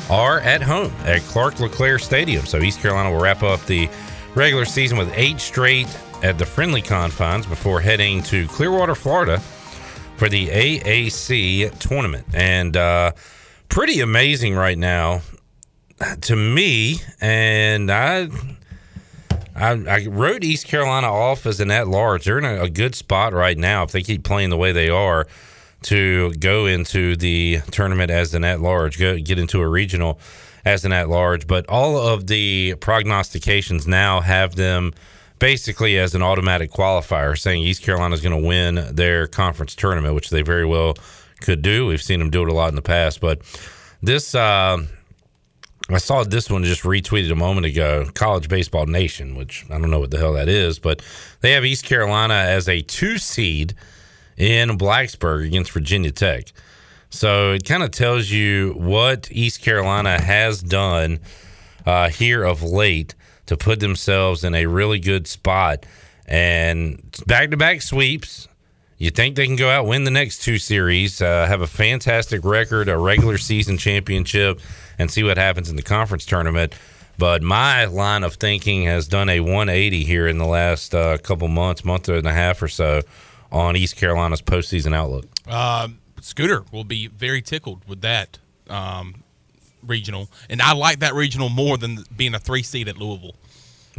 are 0.08 0.38
at 0.40 0.62
home 0.62 0.92
at 1.00 1.22
Clark 1.22 1.58
LeClair 1.58 1.98
Stadium. 1.98 2.46
So 2.46 2.58
East 2.58 2.78
Carolina 2.78 3.10
will 3.10 3.20
wrap 3.20 3.42
up 3.42 3.66
the 3.66 3.88
regular 4.36 4.64
season 4.64 4.96
with 4.96 5.12
eight 5.16 5.40
straight 5.40 5.88
at 6.22 6.38
the 6.38 6.46
friendly 6.46 6.82
confines 6.82 7.44
before 7.44 7.80
heading 7.80 8.22
to 8.24 8.46
Clearwater, 8.46 8.94
Florida 8.94 9.40
for 10.18 10.28
the 10.28 10.46
AAC 10.50 11.76
tournament. 11.80 12.26
And 12.32 12.76
uh, 12.76 13.10
pretty 13.68 14.00
amazing 14.00 14.54
right 14.54 14.78
now 14.78 15.22
to 16.20 16.36
me. 16.36 17.00
And 17.20 17.90
I. 17.90 18.28
I, 19.60 19.96
I 19.96 20.06
wrote 20.06 20.42
East 20.42 20.66
Carolina 20.66 21.06
off 21.06 21.46
as 21.46 21.60
an 21.60 21.70
at 21.70 21.88
large. 21.88 22.24
They're 22.24 22.38
in 22.38 22.44
a, 22.44 22.62
a 22.62 22.70
good 22.70 22.94
spot 22.94 23.32
right 23.32 23.56
now 23.56 23.82
if 23.82 23.92
they 23.92 24.02
keep 24.02 24.24
playing 24.24 24.50
the 24.50 24.56
way 24.56 24.72
they 24.72 24.88
are 24.88 25.26
to 25.82 26.32
go 26.34 26.66
into 26.66 27.16
the 27.16 27.60
tournament 27.70 28.10
as 28.10 28.34
an 28.34 28.44
at 28.44 28.60
large, 28.60 28.98
go 28.98 29.18
get 29.18 29.38
into 29.38 29.60
a 29.60 29.68
regional 29.68 30.18
as 30.64 30.84
an 30.84 30.92
at 30.92 31.08
large. 31.08 31.46
But 31.46 31.66
all 31.68 31.96
of 31.96 32.26
the 32.26 32.74
prognostications 32.80 33.86
now 33.86 34.20
have 34.20 34.56
them 34.56 34.92
basically 35.38 35.98
as 35.98 36.14
an 36.14 36.22
automatic 36.22 36.70
qualifier, 36.70 37.38
saying 37.38 37.62
East 37.62 37.82
Carolina 37.82 38.14
is 38.14 38.20
going 38.20 38.40
to 38.40 38.46
win 38.46 38.94
their 38.94 39.26
conference 39.26 39.74
tournament, 39.74 40.14
which 40.14 40.30
they 40.30 40.42
very 40.42 40.66
well 40.66 40.94
could 41.40 41.62
do. 41.62 41.86
We've 41.86 42.02
seen 42.02 42.18
them 42.18 42.30
do 42.30 42.42
it 42.42 42.48
a 42.48 42.52
lot 42.52 42.68
in 42.68 42.74
the 42.74 42.82
past, 42.82 43.20
but 43.20 43.40
this. 44.02 44.34
Uh, 44.34 44.86
I 45.94 45.98
saw 45.98 46.24
this 46.24 46.50
one 46.50 46.64
just 46.64 46.82
retweeted 46.82 47.30
a 47.30 47.36
moment 47.36 47.66
ago. 47.66 48.06
College 48.14 48.48
Baseball 48.48 48.86
Nation, 48.86 49.34
which 49.34 49.64
I 49.70 49.78
don't 49.78 49.90
know 49.90 50.00
what 50.00 50.10
the 50.10 50.18
hell 50.18 50.34
that 50.34 50.48
is, 50.48 50.78
but 50.78 51.02
they 51.40 51.52
have 51.52 51.64
East 51.64 51.84
Carolina 51.84 52.34
as 52.34 52.68
a 52.68 52.82
two 52.82 53.18
seed 53.18 53.74
in 54.36 54.78
Blacksburg 54.78 55.46
against 55.46 55.72
Virginia 55.72 56.10
Tech. 56.10 56.52
So 57.10 57.52
it 57.52 57.64
kind 57.64 57.82
of 57.82 57.90
tells 57.90 58.30
you 58.30 58.72
what 58.76 59.28
East 59.32 59.62
Carolina 59.62 60.20
has 60.20 60.62
done 60.62 61.18
uh, 61.84 62.08
here 62.08 62.44
of 62.44 62.62
late 62.62 63.14
to 63.46 63.56
put 63.56 63.80
themselves 63.80 64.44
in 64.44 64.54
a 64.54 64.66
really 64.66 65.00
good 65.00 65.26
spot. 65.26 65.84
And 66.26 67.02
back 67.26 67.50
to 67.50 67.56
back 67.56 67.82
sweeps. 67.82 68.46
You 68.96 69.10
think 69.10 69.34
they 69.34 69.46
can 69.46 69.56
go 69.56 69.68
out, 69.68 69.86
win 69.86 70.04
the 70.04 70.10
next 70.10 70.42
two 70.42 70.58
series, 70.58 71.22
uh, 71.22 71.46
have 71.46 71.62
a 71.62 71.66
fantastic 71.66 72.44
record, 72.44 72.88
a 72.88 72.98
regular 72.98 73.38
season 73.38 73.78
championship, 73.78 74.60
and 75.00 75.10
see 75.10 75.22
what 75.22 75.38
happens 75.38 75.70
in 75.70 75.76
the 75.76 75.82
conference 75.82 76.26
tournament. 76.26 76.74
But 77.16 77.42
my 77.42 77.86
line 77.86 78.22
of 78.22 78.34
thinking 78.34 78.84
has 78.84 79.08
done 79.08 79.28
a 79.28 79.40
180 79.40 80.04
here 80.04 80.28
in 80.28 80.38
the 80.38 80.46
last 80.46 80.94
uh, 80.94 81.18
couple 81.18 81.48
months, 81.48 81.84
month 81.84 82.08
and 82.08 82.26
a 82.26 82.32
half 82.32 82.62
or 82.62 82.68
so, 82.68 83.02
on 83.50 83.76
East 83.76 83.96
Carolina's 83.96 84.42
postseason 84.42 84.94
outlook. 84.94 85.26
Uh, 85.46 85.88
Scooter 86.20 86.64
will 86.70 86.84
be 86.84 87.08
very 87.08 87.40
tickled 87.40 87.82
with 87.88 88.02
that 88.02 88.38
um, 88.68 89.22
regional, 89.82 90.28
and 90.48 90.60
I 90.60 90.74
like 90.74 91.00
that 91.00 91.14
regional 91.14 91.48
more 91.48 91.78
than 91.78 92.04
being 92.14 92.34
a 92.34 92.38
three 92.38 92.62
seed 92.62 92.88
at 92.88 92.98
Louisville. 92.98 93.36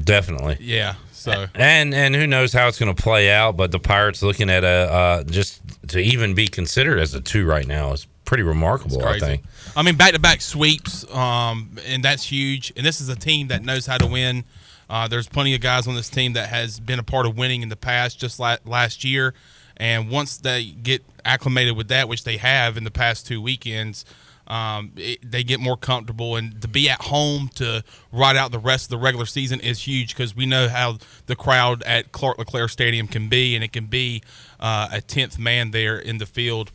Definitely. 0.01 0.57
Yeah. 0.59 0.95
So 1.11 1.47
and 1.53 1.93
and 1.93 2.15
who 2.15 2.25
knows 2.25 2.53
how 2.53 2.67
it's 2.67 2.79
going 2.79 2.95
to 2.95 3.03
play 3.03 3.31
out? 3.31 3.57
But 3.57 3.71
the 3.71 3.79
Pirates 3.79 4.23
looking 4.23 4.49
at 4.49 4.63
a 4.63 4.67
uh, 4.67 5.23
just 5.23 5.61
to 5.89 5.99
even 5.99 6.33
be 6.33 6.47
considered 6.47 6.99
as 6.99 7.13
a 7.13 7.21
two 7.21 7.45
right 7.45 7.67
now 7.67 7.91
is 7.91 8.07
pretty 8.31 8.43
remarkable. 8.43 9.05
I 9.05 9.19
think. 9.19 9.43
I 9.75 9.81
mean, 9.81 9.97
back 9.97 10.13
to 10.13 10.19
back 10.19 10.39
sweeps, 10.39 11.03
um, 11.13 11.77
and 11.85 12.01
that's 12.01 12.23
huge. 12.23 12.71
And 12.77 12.85
this 12.85 13.01
is 13.01 13.09
a 13.09 13.15
team 13.17 13.49
that 13.49 13.61
knows 13.61 13.85
how 13.85 13.97
to 13.97 14.07
win. 14.07 14.45
Uh, 14.89 15.09
there's 15.09 15.27
plenty 15.27 15.53
of 15.53 15.59
guys 15.59 15.85
on 15.85 15.95
this 15.95 16.07
team 16.07 16.31
that 16.33 16.47
has 16.47 16.79
been 16.79 16.97
a 16.97 17.03
part 17.03 17.25
of 17.25 17.37
winning 17.37 17.61
in 17.61 17.67
the 17.67 17.75
past, 17.75 18.17
just 18.17 18.39
like 18.39 18.65
last 18.65 19.03
year. 19.03 19.33
And 19.75 20.09
once 20.09 20.37
they 20.37 20.63
get 20.63 21.03
acclimated 21.25 21.75
with 21.75 21.89
that, 21.89 22.07
which 22.07 22.23
they 22.23 22.37
have 22.37 22.77
in 22.77 22.85
the 22.85 22.91
past 22.91 23.27
two 23.27 23.41
weekends, 23.41 24.05
um, 24.47 24.93
it, 24.95 25.29
they 25.29 25.43
get 25.43 25.59
more 25.59 25.75
comfortable. 25.75 26.37
And 26.37 26.61
to 26.61 26.69
be 26.69 26.89
at 26.89 27.01
home 27.01 27.49
to 27.55 27.83
ride 28.13 28.37
out 28.37 28.53
the 28.53 28.59
rest 28.59 28.85
of 28.85 28.89
the 28.91 28.97
regular 28.97 29.25
season 29.25 29.59
is 29.59 29.85
huge 29.85 30.15
because 30.15 30.37
we 30.37 30.45
know 30.45 30.69
how 30.69 30.99
the 31.25 31.35
crowd 31.35 31.83
at 31.83 32.13
Clark 32.13 32.37
LeClair 32.37 32.69
Stadium 32.69 33.09
can 33.09 33.27
be, 33.27 33.55
and 33.55 33.63
it 33.63 33.73
can 33.73 33.87
be 33.87 34.23
uh, 34.57 34.87
a 34.89 35.01
tenth 35.01 35.37
man 35.37 35.71
there 35.71 35.99
in 35.99 36.17
the 36.17 36.25
field 36.25 36.71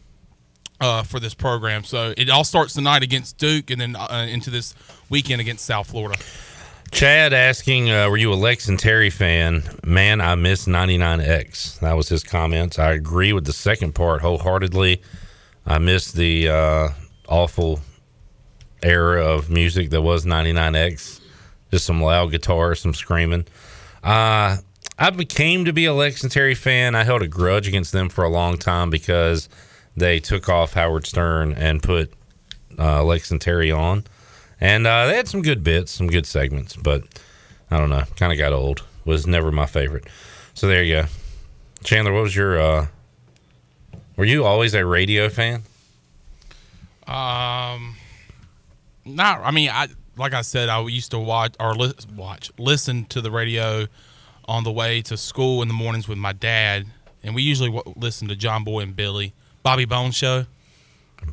uh, 0.80 1.02
for 1.02 1.20
this 1.20 1.34
program. 1.34 1.84
So 1.84 2.14
it 2.16 2.28
all 2.30 2.44
starts 2.44 2.74
tonight 2.74 3.02
against 3.02 3.38
Duke, 3.38 3.70
and 3.70 3.80
then 3.80 3.96
uh, 3.96 4.26
into 4.28 4.50
this 4.50 4.74
weekend 5.10 5.40
against 5.40 5.64
South 5.64 5.90
Florida. 5.90 6.18
Chad 6.92 7.32
asking, 7.32 7.90
uh, 7.90 8.08
"Were 8.08 8.16
you 8.16 8.32
a 8.32 8.36
Lex 8.36 8.68
and 8.68 8.78
Terry 8.78 9.10
fan?" 9.10 9.62
Man, 9.84 10.20
I 10.20 10.34
miss 10.34 10.66
99X. 10.66 11.80
That 11.80 11.96
was 11.96 12.08
his 12.08 12.22
comments. 12.22 12.78
I 12.78 12.92
agree 12.92 13.32
with 13.32 13.44
the 13.44 13.52
second 13.52 13.94
part 13.94 14.22
wholeheartedly. 14.22 15.02
I 15.66 15.78
miss 15.78 16.12
the 16.12 16.48
uh, 16.48 16.88
awful 17.28 17.80
era 18.82 19.24
of 19.24 19.50
music 19.50 19.90
that 19.90 20.02
was 20.02 20.24
99X. 20.24 21.20
Just 21.72 21.86
some 21.86 22.00
loud 22.00 22.30
guitar, 22.30 22.74
some 22.76 22.94
screaming. 22.94 23.46
Uh, 24.04 24.58
I 24.98 25.10
became 25.10 25.64
to 25.64 25.72
be 25.72 25.86
a 25.86 25.92
Lex 25.92 26.22
and 26.22 26.30
Terry 26.30 26.54
fan. 26.54 26.94
I 26.94 27.02
held 27.02 27.22
a 27.22 27.28
grudge 27.28 27.66
against 27.66 27.92
them 27.92 28.08
for 28.08 28.22
a 28.24 28.28
long 28.28 28.56
time 28.56 28.88
because 28.88 29.48
they 29.96 30.20
took 30.20 30.48
off 30.48 30.74
Howard 30.74 31.06
Stern 31.06 31.52
and 31.52 31.82
put 31.82 32.12
uh, 32.78 33.02
Lex 33.04 33.30
and 33.30 33.40
Terry 33.40 33.70
on. 33.70 34.04
And 34.60 34.86
uh, 34.86 35.06
they 35.06 35.16
had 35.16 35.28
some 35.28 35.42
good 35.42 35.62
bits, 35.62 35.92
some 35.92 36.06
good 36.06 36.26
segments, 36.26 36.76
but 36.76 37.02
I 37.70 37.78
don't 37.78 37.90
know. 37.90 38.04
Kind 38.16 38.32
of 38.32 38.38
got 38.38 38.52
old. 38.52 38.84
Was 39.04 39.26
never 39.26 39.52
my 39.52 39.66
favorite. 39.66 40.06
So 40.54 40.66
there 40.66 40.82
you 40.82 41.02
go. 41.02 41.04
Chandler, 41.84 42.12
what 42.12 42.22
was 42.22 42.34
your. 42.34 42.58
Uh, 42.58 42.86
were 44.16 44.24
you 44.24 44.44
always 44.44 44.74
a 44.74 44.84
radio 44.84 45.28
fan? 45.28 45.62
Um, 47.06 47.96
not. 49.04 49.40
I 49.42 49.50
mean, 49.52 49.70
I 49.70 49.88
like 50.16 50.34
I 50.34 50.40
said, 50.40 50.68
I 50.68 50.80
used 50.82 51.10
to 51.12 51.18
watch 51.18 51.54
or 51.60 51.74
li- 51.74 51.94
watch, 52.14 52.50
listen 52.58 53.04
to 53.06 53.20
the 53.20 53.30
radio 53.30 53.86
on 54.46 54.64
the 54.64 54.72
way 54.72 55.02
to 55.02 55.16
school 55.16 55.62
in 55.62 55.68
the 55.68 55.74
mornings 55.74 56.08
with 56.08 56.18
my 56.18 56.32
dad, 56.32 56.86
and 57.22 57.34
we 57.34 57.42
usually 57.42 57.70
w- 57.70 58.10
to 58.10 58.36
John 58.36 58.64
Boy 58.64 58.80
and 58.80 58.96
Billy, 58.96 59.34
Bobby 59.66 59.84
Bones 59.84 60.14
show. 60.14 60.46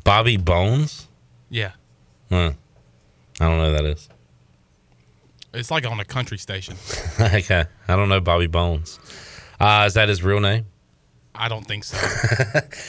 Bobby 0.02 0.36
Bones? 0.36 1.06
Yeah, 1.50 1.70
Huh. 2.30 2.50
I 3.38 3.48
don't 3.48 3.58
know 3.58 3.68
who 3.70 3.76
that 3.76 3.84
is. 3.84 4.08
it's 5.52 5.70
like 5.70 5.86
on 5.86 6.00
a 6.00 6.04
country 6.04 6.36
station. 6.38 6.74
okay. 7.20 7.64
I 7.86 7.94
don't 7.94 8.08
know 8.08 8.18
Bobby 8.20 8.48
Bones. 8.48 8.98
Uh, 9.60 9.84
is 9.86 9.94
that 9.94 10.08
his 10.08 10.24
real 10.24 10.40
name? 10.40 10.66
I 11.32 11.48
don't 11.48 11.64
think 11.64 11.84
so. 11.84 11.96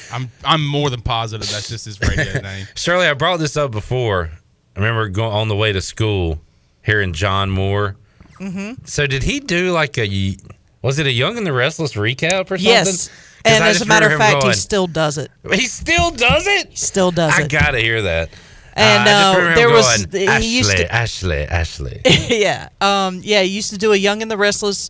I'm 0.12 0.32
I'm 0.44 0.66
more 0.66 0.90
than 0.90 1.02
positive 1.02 1.48
that's 1.48 1.70
just 1.70 1.86
his 1.86 2.02
radio 2.02 2.42
name. 2.42 2.66
Shirley, 2.74 3.06
I 3.06 3.14
brought 3.14 3.38
this 3.38 3.56
up 3.56 3.70
before. 3.70 4.32
I 4.76 4.80
remember 4.80 5.10
going 5.10 5.32
on 5.32 5.48
the 5.48 5.56
way 5.56 5.72
to 5.74 5.82
school, 5.82 6.42
hearing 6.84 7.14
John 7.14 7.52
Moore. 7.52 7.98
Mm-hmm. 8.40 8.84
So 8.86 9.06
did 9.06 9.22
he 9.22 9.40
do 9.42 9.72
like 9.74 9.96
a? 10.00 10.38
Was 10.82 10.98
it 10.98 11.06
a 11.06 11.12
Young 11.12 11.38
and 11.38 11.46
the 11.46 11.54
Restless 11.54 11.94
recap 11.94 12.46
or 12.50 12.58
something? 12.58 12.66
Yes. 12.66 13.10
And 13.46 13.64
as 13.64 13.82
a 13.82 13.86
matter 13.86 14.12
of 14.12 14.18
fact, 14.18 14.42
going, 14.42 14.54
he 14.54 14.60
still 14.60 14.88
does 14.88 15.18
it. 15.18 15.32
He 15.54 15.68
still 15.68 16.12
does 16.12 16.48
it. 16.48 16.70
He 16.70 16.76
still 16.76 17.12
does 17.12 17.34
I 17.34 17.42
it. 17.42 17.46
I 17.46 17.48
gotta 17.48 17.80
hear 17.80 18.02
that. 18.02 18.30
And, 18.78 19.08
uh, 19.08 19.34
remember 19.38 19.56
there 19.56 19.70
was- 19.70 20.06
going, 20.06 20.22
he 20.22 20.28
Ashley, 20.28 20.48
used 20.48 20.78
to- 20.78 20.94
Ashley, 20.94 21.44
Ashley. 21.44 22.02
yeah. 22.30 22.70
Um, 22.82 23.22
yeah, 23.24 23.42
he 23.42 23.50
used 23.50 23.70
to 23.70 23.78
do 23.78 23.94
a 23.94 23.96
Young 23.96 24.22
and 24.22 24.30
the 24.30 24.38
Restless 24.38 24.90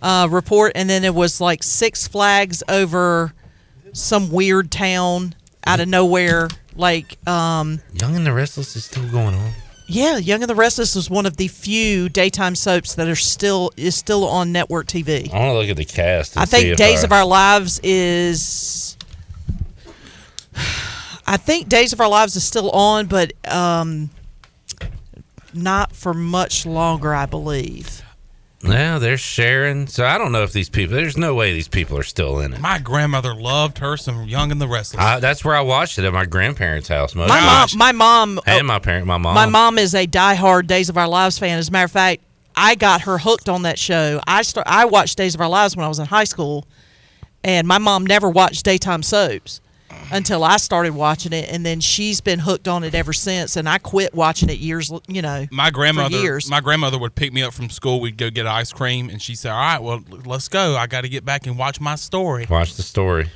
uh, 0.00 0.28
report, 0.30 0.72
and 0.76 0.88
then 0.88 1.02
it 1.04 1.14
was 1.14 1.40
like 1.40 1.62
Six 1.64 2.06
Flags 2.06 2.62
over 2.68 3.32
some 3.92 4.30
weird 4.30 4.70
town 4.70 5.34
out 5.66 5.80
of 5.80 5.88
nowhere. 5.88 6.48
Like, 6.76 7.18
um, 7.26 7.80
Young 7.92 8.14
and 8.14 8.26
the 8.26 8.32
Restless 8.32 8.76
is 8.76 8.84
still 8.84 9.08
going 9.08 9.34
on. 9.34 9.52
Yeah, 9.86 10.16
Young 10.16 10.42
and 10.42 10.48
the 10.50 10.54
Restless 10.54 10.96
is 10.96 11.10
one 11.10 11.26
of 11.26 11.36
the 11.36 11.48
few 11.48 12.08
daytime 12.08 12.54
soaps 12.54 12.94
that 12.94 13.08
are 13.08 13.16
still 13.16 13.70
is 13.76 13.94
still 13.94 14.26
on 14.26 14.52
network 14.52 14.86
TV. 14.86 15.32
I 15.32 15.38
want 15.38 15.50
to 15.50 15.58
look 15.58 15.68
at 15.68 15.76
the 15.76 15.84
cast. 15.84 16.36
I 16.36 16.44
think 16.46 16.76
Days 16.76 17.02
I- 17.02 17.06
of 17.06 17.12
Our 17.12 17.24
Lives 17.24 17.80
is. 17.82 18.96
I 21.26 21.36
think 21.36 21.68
Days 21.68 21.92
of 21.92 22.00
Our 22.00 22.08
Lives 22.08 22.36
is 22.36 22.44
still 22.44 22.70
on, 22.70 23.06
but 23.06 23.32
um, 23.50 24.10
not 25.54 25.94
for 25.96 26.12
much 26.14 26.66
longer, 26.66 27.14
I 27.14 27.26
believe. 27.26 28.02
Yeah, 28.66 28.98
they're 28.98 29.18
sharing. 29.18 29.86
So 29.86 30.04
I 30.04 30.18
don't 30.18 30.32
know 30.32 30.42
if 30.42 30.52
these 30.52 30.68
people. 30.68 30.96
There's 30.96 31.16
no 31.16 31.34
way 31.34 31.52
these 31.52 31.68
people 31.68 31.98
are 31.98 32.04
still 32.04 32.40
in 32.40 32.52
it. 32.52 32.60
My 32.60 32.78
grandmother 32.78 33.34
loved 33.34 33.78
her 33.78 33.96
some 33.96 34.24
Young 34.24 34.50
and 34.50 34.60
the 34.60 34.68
Restless. 34.68 35.02
I, 35.02 35.20
that's 35.20 35.44
where 35.44 35.54
I 35.54 35.60
watched 35.60 35.98
it 35.98 36.04
at 36.04 36.12
my 36.12 36.24
grandparents' 36.24 36.88
house. 36.88 37.14
Most 37.14 37.28
My 37.28 37.40
mom, 37.40 37.68
my 37.76 37.92
mom, 37.92 38.40
and 38.46 38.62
oh, 38.62 38.64
my 38.64 38.78
parent, 38.78 39.06
my 39.06 39.18
mom. 39.18 39.34
my 39.34 39.46
mom 39.46 39.78
is 39.78 39.94
a 39.94 40.06
diehard 40.06 40.66
Days 40.66 40.88
of 40.88 40.96
Our 40.96 41.08
Lives 41.08 41.38
fan. 41.38 41.58
As 41.58 41.68
a 41.68 41.72
matter 41.72 41.84
of 41.84 41.92
fact, 41.92 42.22
I 42.56 42.74
got 42.74 43.02
her 43.02 43.18
hooked 43.18 43.48
on 43.48 43.62
that 43.62 43.78
show. 43.78 44.20
I 44.26 44.42
start, 44.42 44.66
I 44.68 44.84
watched 44.86 45.18
Days 45.18 45.34
of 45.34 45.40
Our 45.40 45.48
Lives 45.48 45.76
when 45.76 45.84
I 45.84 45.88
was 45.88 45.98
in 45.98 46.06
high 46.06 46.24
school, 46.24 46.66
and 47.42 47.66
my 47.66 47.78
mom 47.78 48.06
never 48.06 48.30
watched 48.30 48.64
daytime 48.64 49.02
soaps 49.02 49.60
until 50.10 50.44
I 50.44 50.56
started 50.56 50.94
watching 50.94 51.32
it, 51.32 51.48
and 51.50 51.64
then 51.64 51.80
she's 51.80 52.20
been 52.20 52.38
hooked 52.38 52.68
on 52.68 52.84
it 52.84 52.94
ever 52.94 53.12
since. 53.12 53.56
And 53.56 53.68
I 53.68 53.78
quit 53.78 54.14
watching 54.14 54.48
it 54.48 54.58
years, 54.58 54.92
you 55.08 55.22
know, 55.22 55.46
my 55.50 55.70
grandmother 55.70 56.16
years. 56.16 56.48
my 56.48 56.60
grandmother 56.60 56.98
would 56.98 57.14
pick 57.14 57.32
me 57.32 57.42
up 57.42 57.52
from 57.52 57.70
school 57.70 58.00
we'd 58.00 58.16
go 58.16 58.30
get 58.30 58.46
ice 58.46 58.72
cream 58.72 59.08
and 59.08 59.20
she'd 59.20 59.36
say 59.36 59.48
all 59.50 59.56
right 59.56 59.82
well 59.82 60.02
let's 60.24 60.48
go 60.48 60.76
i 60.76 60.86
got 60.86 61.02
to 61.02 61.08
get 61.08 61.24
back 61.24 61.46
and 61.46 61.58
watch 61.58 61.80
my 61.80 61.94
story 61.94 62.46
Watch 62.48 62.74
the 62.74 62.82
story. 62.82 63.30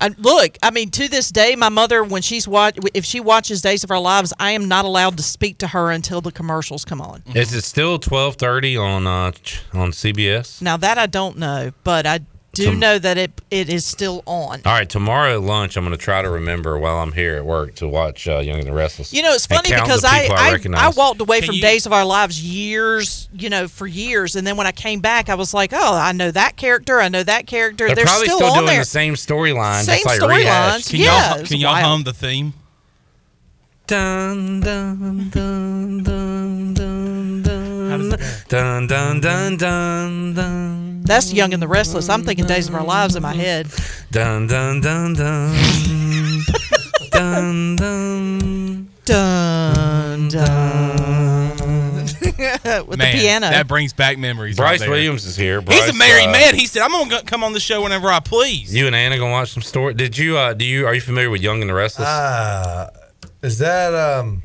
And 0.00 0.16
look, 0.18 0.58
I 0.64 0.72
mean, 0.72 0.90
to 0.90 1.08
this 1.08 1.30
day, 1.30 1.54
my 1.54 1.68
mother, 1.68 2.02
when 2.02 2.22
she's 2.22 2.48
watch, 2.48 2.76
if 2.92 3.04
she 3.04 3.20
watches 3.20 3.62
Days 3.62 3.84
of 3.84 3.90
Our 3.92 4.00
Lives, 4.00 4.32
I 4.40 4.50
am 4.50 4.66
not 4.66 4.84
allowed 4.84 5.16
to 5.18 5.22
speak 5.22 5.58
to 5.58 5.68
her 5.68 5.92
until 5.92 6.20
the 6.20 6.32
commercials 6.32 6.84
come 6.84 7.00
on. 7.00 7.22
Is 7.36 7.54
it 7.54 7.62
still 7.62 8.00
twelve 8.00 8.34
thirty 8.34 8.76
on 8.76 9.06
uh, 9.06 9.30
on 9.72 9.92
CBS? 9.92 10.60
Now 10.60 10.76
that 10.76 10.98
I 10.98 11.06
don't 11.06 11.38
know, 11.38 11.70
but 11.84 12.04
I 12.04 12.18
do 12.54 12.66
Tom- 12.66 12.78
know 12.80 12.98
that 12.98 13.16
it 13.16 13.40
it 13.50 13.68
is 13.70 13.86
still 13.86 14.22
on. 14.26 14.60
All 14.66 14.72
right, 14.72 14.88
tomorrow 14.88 15.34
at 15.34 15.40
lunch, 15.40 15.76
I'm 15.76 15.84
going 15.84 15.96
to 15.96 16.02
try 16.02 16.20
to 16.20 16.28
remember 16.28 16.78
while 16.78 16.98
I'm 16.98 17.12
here 17.12 17.36
at 17.36 17.44
work 17.46 17.74
to 17.76 17.88
watch 17.88 18.28
uh, 18.28 18.38
Young 18.40 18.58
and 18.58 18.66
the 18.68 18.72
Restless. 18.74 19.12
You 19.12 19.22
know, 19.22 19.32
it's 19.32 19.46
funny 19.46 19.70
because 19.70 20.02
the 20.02 20.08
I 20.08 20.28
I, 20.30 20.86
I, 20.86 20.90
walked 20.90 21.20
away 21.22 21.40
Can 21.40 21.46
from 21.46 21.54
you- 21.56 21.62
Days 21.62 21.86
of 21.86 21.92
Our 21.94 22.04
Lives 22.04 22.42
years, 22.44 23.28
you 23.32 23.48
know, 23.48 23.68
for 23.68 23.86
years, 23.86 24.36
and 24.36 24.46
then 24.46 24.56
when 24.58 24.66
I 24.66 24.72
came 24.72 25.00
back, 25.00 25.28
I 25.30 25.34
was 25.34 25.54
like, 25.54 25.72
oh, 25.72 25.94
I 25.96 26.12
know 26.12 26.30
that 26.30 26.56
character, 26.56 27.00
I 27.00 27.08
know 27.08 27.22
that 27.22 27.46
character. 27.46 27.86
They're, 27.86 27.96
They're, 27.96 28.04
probably 28.04 28.26
still, 28.26 28.38
still, 28.38 28.48
on 28.50 28.54
doing 28.58 28.66
there. 28.66 28.78
the 28.80 28.84
same 28.84 29.14
storyline, 29.14 29.84
Same 29.84 30.02
just 30.02 30.06
like 30.06 30.20
storylines. 30.20 30.90
Can 30.90 31.00
Yeah, 31.00 31.36
y'all 31.36 31.44
can 31.46 31.56
y'all 31.58 31.72
wild. 31.72 31.84
hum 31.86 32.02
the 32.04 32.12
theme? 32.12 32.52
Dun 33.86 34.60
dun 34.60 35.28
dun 35.30 36.02
dun 36.02 36.02
dun 36.02 36.74
dun 38.48 38.86
dun 38.86 39.20
dun 39.20 39.20
dun 39.20 39.56
dun 39.56 40.34
dun 40.34 41.02
That's 41.02 41.32
Young 41.32 41.52
and 41.52 41.62
the 41.62 41.68
Restless. 41.68 42.08
I'm 42.08 42.22
thinking 42.22 42.46
Days 42.46 42.68
of 42.68 42.74
Our 42.74 42.84
Lives 42.84 43.16
in 43.16 43.22
my 43.22 43.34
head. 43.34 43.68
dun 44.10 44.46
dun 44.46 44.80
dun 44.80 45.14
dun 45.14 45.54
dun 47.12 47.76
dun 47.76 48.88
Dun 49.04 50.28
dun. 50.28 51.50
With 52.86 52.98
Man, 52.98 53.12
the 53.12 53.18
piano. 53.20 53.50
That 53.50 53.66
brings 53.66 53.92
back 53.92 54.16
memories. 54.16 54.56
Bryce 54.56 54.80
right. 54.80 54.88
Williams 54.88 55.24
is 55.24 55.36
here. 55.36 55.60
He's 55.60 55.88
a 55.88 55.92
married 55.92 56.28
uh, 56.28 56.32
man. 56.32 56.54
He 56.54 56.66
said, 56.66 56.82
"I'm 56.82 56.92
gonna 56.92 57.22
come 57.24 57.42
on 57.42 57.52
the 57.52 57.60
show 57.60 57.82
whenever 57.82 58.08
I 58.08 58.20
please." 58.20 58.72
You 58.74 58.86
and 58.86 58.94
Anna 58.94 59.18
gonna 59.18 59.32
watch 59.32 59.50
some 59.52 59.62
story. 59.62 59.94
Did 59.94 60.16
you? 60.16 60.38
uh 60.38 60.54
Do 60.54 60.64
you? 60.64 60.86
Are 60.86 60.94
you 60.94 61.00
familiar 61.00 61.30
with 61.30 61.42
Young 61.42 61.60
and 61.60 61.68
the 61.68 61.74
Restless? 61.74 62.06
Ah, 62.08 62.90
is 63.42 63.58
that 63.58 63.92
um? 63.94 64.42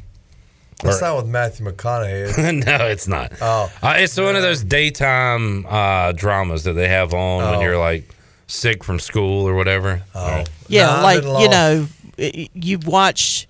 That's 0.84 0.98
Or- 0.98 1.02
not 1.06 1.18
with 1.18 1.26
Matthew 1.28 1.66
McConaughey. 1.66 2.24
is 2.30 2.38
no, 2.66 2.86
it's 2.88 3.08
not. 3.08 3.32
Oh. 3.42 3.72
Uh, 3.82 3.96
it's 3.98 4.16
one 4.18 4.36
of 4.36 4.42
those 4.44 4.64
daytime 4.64 5.66
uh, 5.68 6.12
dramas 6.12 6.64
that 6.66 6.74
they 6.74 6.88
have 6.88 7.14
on 7.14 7.44
when 7.44 7.56
Oh. 7.56 7.62
you're 7.62 7.80
like 7.80 8.10
sick 8.48 8.84
from 8.84 9.00
school 9.00 9.48
or 9.48 9.56
whatever. 9.56 10.02
Oh, 10.14 10.44
yeah, 10.68 10.86
Nah, 10.86 11.06
I've 11.06 11.26
like 11.26 11.42
you 11.44 11.50
know, 11.50 11.88
you'd 12.54 12.86
watch 12.86 13.48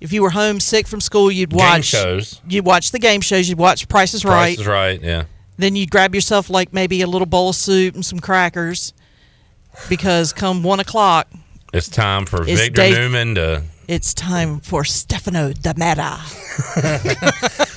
if 0.00 0.12
you 0.12 0.22
were 0.22 0.30
homesick 0.30 0.88
from 0.88 1.00
school, 1.02 1.30
you'd 1.30 1.50
Game 1.50 1.58
watch 1.58 1.84
shows. 1.84 2.40
You'd 2.48 2.64
watch 2.64 2.90
the 2.90 2.98
game 2.98 3.20
shows. 3.20 3.48
You'd 3.50 3.58
watch 3.58 3.86
Price 3.86 4.14
is 4.14 4.24
Right. 4.24 4.56
Price 4.56 4.58
Right. 4.58 4.60
is 4.60 4.66
right. 4.66 5.02
Yeah. 5.02 5.24
Then 5.58 5.76
you'd 5.76 5.90
grab 5.90 6.14
yourself 6.14 6.48
like 6.48 6.72
maybe 6.72 7.02
a 7.02 7.06
little 7.06 7.26
bowl 7.26 7.50
of 7.50 7.56
soup 7.56 7.94
and 7.94 8.04
some 8.06 8.18
crackers, 8.18 8.94
because 9.90 10.32
come 10.32 10.62
one 10.62 10.80
o'clock, 10.80 11.28
It's 11.74 11.88
time 11.90 12.24
for 12.26 12.42
It's 12.48 12.58
Victor 12.60 12.80
day- 12.80 12.92
Newman 12.92 13.34
to 13.34 13.62
it's 13.90 14.14
time 14.14 14.60
for 14.60 14.84
Stefano 14.84 15.52
DiMera. 15.52 16.16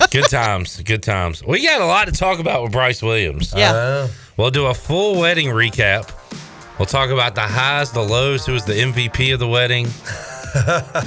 good 0.11 0.29
times. 0.29 0.79
Good 0.81 1.01
times. 1.01 1.43
We 1.43 1.65
got 1.65 1.81
a 1.81 1.85
lot 1.85 2.05
to 2.05 2.11
talk 2.11 2.37
about 2.39 2.61
with 2.61 2.71
Bryce 2.71 3.01
Williams. 3.01 3.51
Yeah. 3.55 3.71
Uh, 3.71 4.07
We'll 4.37 4.51
do 4.51 4.65
a 4.65 4.73
full 4.73 5.19
wedding 5.19 5.47
recap. 5.49 6.11
We'll 6.79 6.87
talk 6.87 7.11
about 7.11 7.35
the 7.35 7.41
highs, 7.41 7.91
the 7.91 8.01
lows, 8.01 8.45
who 8.47 8.53
was 8.53 8.65
the 8.65 8.73
MVP 8.73 9.31
of 9.31 9.39
the 9.39 9.47
wedding. 9.47 9.85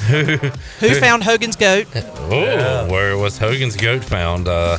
who, 0.09 0.37
Who 0.87 0.95
found 1.01 1.25
Hogan's 1.25 1.57
goat? 1.57 1.87
Oh, 1.95 2.87
where 2.89 3.17
was 3.17 3.37
Hogan's 3.37 3.77
goat 3.77 4.05
found 4.05 4.47
uh, 4.47 4.79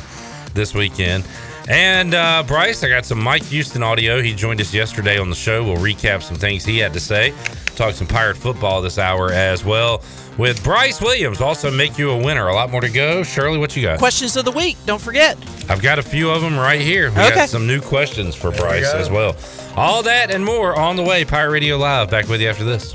this 0.54 0.74
weekend? 0.74 1.24
And 1.68 2.14
uh, 2.14 2.42
Bryce, 2.46 2.82
I 2.82 2.88
got 2.88 3.04
some 3.04 3.22
Mike 3.22 3.44
Houston 3.44 3.82
audio. 3.82 4.22
He 4.22 4.34
joined 4.34 4.60
us 4.60 4.72
yesterday 4.72 5.18
on 5.18 5.28
the 5.28 5.36
show. 5.36 5.62
We'll 5.62 5.76
recap 5.76 6.22
some 6.22 6.36
things 6.36 6.64
he 6.64 6.78
had 6.78 6.94
to 6.94 7.00
say. 7.00 7.34
Talk 7.76 7.94
some 7.94 8.06
Pirate 8.06 8.38
football 8.38 8.80
this 8.80 8.98
hour 8.98 9.30
as 9.32 9.64
well 9.64 10.02
with 10.38 10.64
Bryce 10.64 11.00
Williams. 11.02 11.40
Also, 11.42 11.70
make 11.70 11.98
you 11.98 12.10
a 12.10 12.16
winner. 12.16 12.48
A 12.48 12.54
lot 12.54 12.70
more 12.70 12.80
to 12.80 12.88
go. 12.88 13.22
Shirley, 13.22 13.58
what 13.58 13.76
you 13.76 13.82
got? 13.82 13.98
Questions 13.98 14.34
of 14.36 14.46
the 14.46 14.50
week. 14.52 14.78
Don't 14.86 15.00
forget. 15.00 15.36
I've 15.68 15.82
got 15.82 15.98
a 15.98 16.02
few 16.02 16.30
of 16.30 16.40
them 16.40 16.56
right 16.58 16.80
here. 16.80 17.10
We 17.10 17.20
Okay. 17.20 17.34
got 17.34 17.48
some 17.50 17.66
new 17.66 17.82
questions 17.82 18.34
for 18.34 18.50
There 18.50 18.60
Bryce 18.60 18.90
go. 18.92 18.98
as 18.98 19.10
well. 19.10 19.36
All 19.76 20.02
that 20.04 20.30
and 20.30 20.42
more 20.44 20.74
on 20.74 20.96
the 20.96 21.02
way. 21.02 21.24
Pirate 21.26 21.50
Radio 21.50 21.76
Live. 21.76 22.08
Back 22.10 22.28
with 22.28 22.40
you 22.40 22.48
after 22.48 22.64
this. 22.64 22.94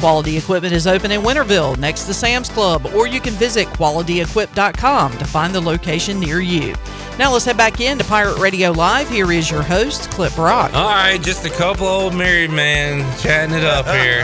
Quality 0.00 0.38
Equipment 0.38 0.72
is 0.72 0.86
open 0.86 1.10
in 1.10 1.20
Winterville 1.20 1.76
next 1.76 2.04
to 2.04 2.14
Sam's 2.14 2.48
Club, 2.48 2.86
or 2.94 3.06
you 3.06 3.20
can 3.20 3.34
visit 3.34 3.66
qualityequip.com 3.68 5.18
to 5.18 5.24
find 5.26 5.54
the 5.54 5.60
location 5.60 6.18
near 6.18 6.40
you. 6.40 6.74
Now 7.18 7.30
let's 7.30 7.44
head 7.44 7.58
back 7.58 7.82
in 7.82 7.98
to 7.98 8.04
Pirate 8.04 8.38
Radio 8.38 8.70
Live. 8.70 9.10
Here 9.10 9.30
is 9.30 9.50
your 9.50 9.62
host, 9.62 10.10
Cliff 10.10 10.34
Brock. 10.36 10.72
All 10.72 10.88
right, 10.88 11.20
just 11.20 11.44
a 11.44 11.50
couple 11.50 11.86
old 11.86 12.14
married 12.14 12.50
men 12.50 13.00
chatting 13.18 13.54
it 13.54 13.62
up 13.62 13.84
here. 13.88 14.22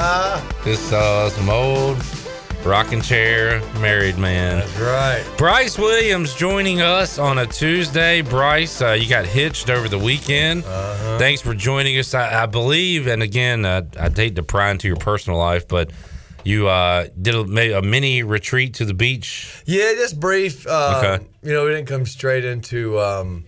Just 0.65 0.93
uh, 0.94 1.28
some 1.28 1.51
old 1.51 2.03
rocking 2.66 3.01
chair 3.01 3.60
married 3.80 4.18
man. 4.18 4.59
That's 4.59 4.78
right. 4.78 5.24
Bryce 5.38 5.78
Williams 5.78 6.34
joining 6.34 6.80
us 6.80 7.18
on 7.18 7.38
a 7.38 7.47
Tuesday. 7.47 8.22
Bryce, 8.22 8.82
uh, 8.82 8.93
you 8.93 9.09
got 9.09 9.24
hitched 9.24 9.70
over 9.70 9.88
the 9.88 9.98
weekend. 9.98 10.64
Uh-huh. 10.64 11.18
Thanks 11.18 11.40
for 11.40 11.55
joining 11.55 11.97
us. 11.98 12.12
I, 12.14 12.43
I 12.43 12.47
believe, 12.47 13.06
and 13.06 13.22
again, 13.22 13.64
uh, 13.64 13.82
I'd 13.98 14.16
hate 14.16 14.36
to 14.36 14.43
pry 14.43 14.70
into 14.70 14.88
your 14.88 14.97
personal 14.97 15.38
life, 15.38 15.68
but 15.68 15.90
you 16.44 16.68
uh, 16.68 17.09
did 17.20 17.34
a, 17.34 17.78
a 17.78 17.82
mini 17.82 18.22
retreat 18.22 18.74
to 18.74 18.84
the 18.84 18.94
beach. 18.94 19.62
Yeah, 19.66 19.93
just 19.94 20.18
brief. 20.18 20.66
Um, 20.66 20.94
Okay. 20.97 21.24
You 21.43 21.52
know, 21.52 21.64
we 21.64 21.70
didn't 21.70 21.88
come 21.88 22.06
straight 22.06 22.44
into 22.44 22.98
um, 23.01 23.44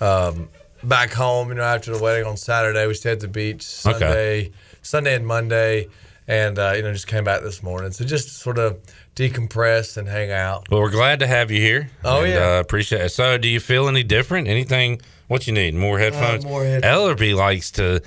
um, 0.00 0.48
back 0.84 1.12
home. 1.12 1.48
You 1.48 1.54
know, 1.54 1.62
after 1.62 1.92
the 1.96 2.02
wedding 2.02 2.26
on 2.26 2.36
Saturday, 2.36 2.86
we 2.86 2.94
stayed 2.94 3.12
at 3.12 3.20
the 3.20 3.28
beach 3.28 3.62
Sunday, 3.62 4.52
Sunday 4.82 5.14
and 5.14 5.26
Monday, 5.26 5.88
and 6.28 6.58
uh, 6.58 6.72
you 6.76 6.82
know, 6.82 6.92
just 6.92 7.06
came 7.06 7.24
back 7.24 7.42
this 7.42 7.62
morning. 7.62 7.92
So 7.92 8.04
just 8.04 8.38
sort 8.38 8.58
of 8.58 8.78
decompress 9.16 9.96
and 9.96 10.08
hang 10.08 10.30
out. 10.30 10.70
Well, 10.70 10.80
we're 10.80 10.90
glad 10.90 11.20
to 11.20 11.26
have 11.26 11.50
you 11.50 11.60
here. 11.60 11.90
Oh, 12.04 12.22
and, 12.22 12.32
yeah. 12.32 12.56
uh, 12.56 12.60
appreciate 12.60 13.02
it. 13.02 13.08
So, 13.10 13.38
do 13.38 13.48
you 13.48 13.60
feel 13.60 13.88
any 13.88 14.02
different? 14.02 14.48
Anything? 14.48 15.00
What 15.28 15.46
you 15.46 15.52
need? 15.52 15.74
More 15.74 15.98
headphones. 15.98 16.44
Uh, 16.44 16.48
more 16.48 16.64
headphones. 16.64 17.20
Ellerby 17.20 17.34
likes 17.34 17.70
to. 17.72 18.02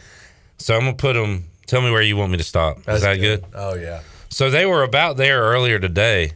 So 0.58 0.76
I'm 0.76 0.82
gonna 0.82 0.94
put 0.94 1.14
them. 1.14 1.46
Tell 1.68 1.82
me 1.82 1.92
where 1.92 2.02
you 2.02 2.16
want 2.16 2.32
me 2.32 2.38
to 2.38 2.44
stop. 2.44 2.84
That's 2.84 2.98
Is 2.98 3.04
that 3.04 3.16
good? 3.18 3.46
Oh 3.54 3.74
yeah. 3.76 4.02
So 4.30 4.50
they 4.50 4.66
were 4.66 4.84
about 4.84 5.18
there 5.18 5.42
earlier 5.42 5.80
today, 5.80 6.34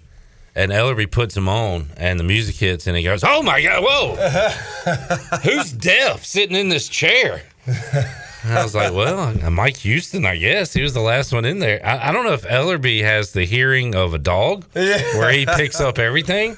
and 0.55 0.71
Ellerby 0.71 1.11
puts 1.11 1.35
them 1.35 1.47
on, 1.47 1.89
and 1.97 2.19
the 2.19 2.23
music 2.23 2.55
hits, 2.55 2.87
and 2.87 2.97
he 2.97 3.03
goes, 3.03 3.23
"Oh 3.23 3.43
my 3.43 3.61
god, 3.61 3.83
whoa! 3.83 5.37
Who's 5.43 5.71
deaf 5.71 6.25
sitting 6.25 6.55
in 6.55 6.69
this 6.69 6.89
chair?" 6.89 7.43
And 8.43 8.57
I 8.57 8.63
was 8.63 8.73
like, 8.73 8.93
"Well, 8.93 9.19
uh, 9.43 9.49
Mike 9.49 9.77
Houston, 9.77 10.25
I 10.25 10.37
guess 10.37 10.71
he 10.73 10.81
was 10.81 10.93
the 10.93 11.01
last 11.01 11.33
one 11.33 11.45
in 11.45 11.59
there. 11.59 11.85
I, 11.85 12.09
I 12.09 12.11
don't 12.11 12.25
know 12.25 12.33
if 12.33 12.43
Ellerby 12.43 13.01
has 13.03 13.31
the 13.33 13.43
hearing 13.45 13.95
of 13.95 14.13
a 14.13 14.17
dog, 14.17 14.65
where 14.73 15.31
he 15.31 15.45
picks 15.45 15.81
up 15.81 15.99
everything." 15.99 16.57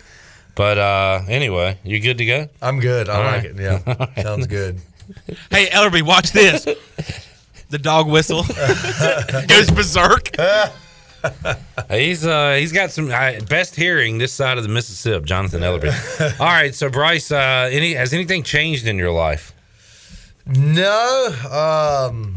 But 0.53 0.78
uh, 0.78 1.22
anyway, 1.28 1.80
you 1.84 1.99
good 1.99 2.18
to 2.20 2.26
go? 2.26 2.49
I'm 2.62 2.80
good. 2.80 3.10
I 3.10 3.14
All 3.16 3.24
like 3.24 3.44
right. 3.44 3.45
it. 3.45 3.56
Yeah, 4.18 4.22
sounds 4.22 4.48
good. 4.48 4.80
Hey, 5.49 5.68
Ellerby, 5.68 6.02
watch 6.03 6.32
this. 6.32 6.66
the 7.70 7.78
dog 7.80 8.08
whistle 8.08 8.44
goes 9.48 9.72
berserk. 9.72 10.30
He's 11.90 12.26
uh 12.26 12.56
he's 12.56 12.72
got 12.72 12.91
some 12.91 13.10
uh, 13.12 13.40
best 13.48 13.76
hearing 13.76 14.18
this 14.18 14.34
side 14.34 14.58
of 14.58 14.64
the 14.64 14.70
Mississippi, 14.70 15.26
Jonathan 15.26 15.62
Ellerby. 15.62 16.40
All 16.40 16.45
right, 16.48 16.74
so 16.76 16.90
Bryce, 16.90 17.32
uh, 17.32 17.70
any 17.72 17.94
has 17.94 18.12
anything 18.14 18.44
changed 18.44 18.88
in 18.88 18.98
your 18.98 19.12
life? 19.12 19.53
No, 20.45 21.27
um, 21.51 22.35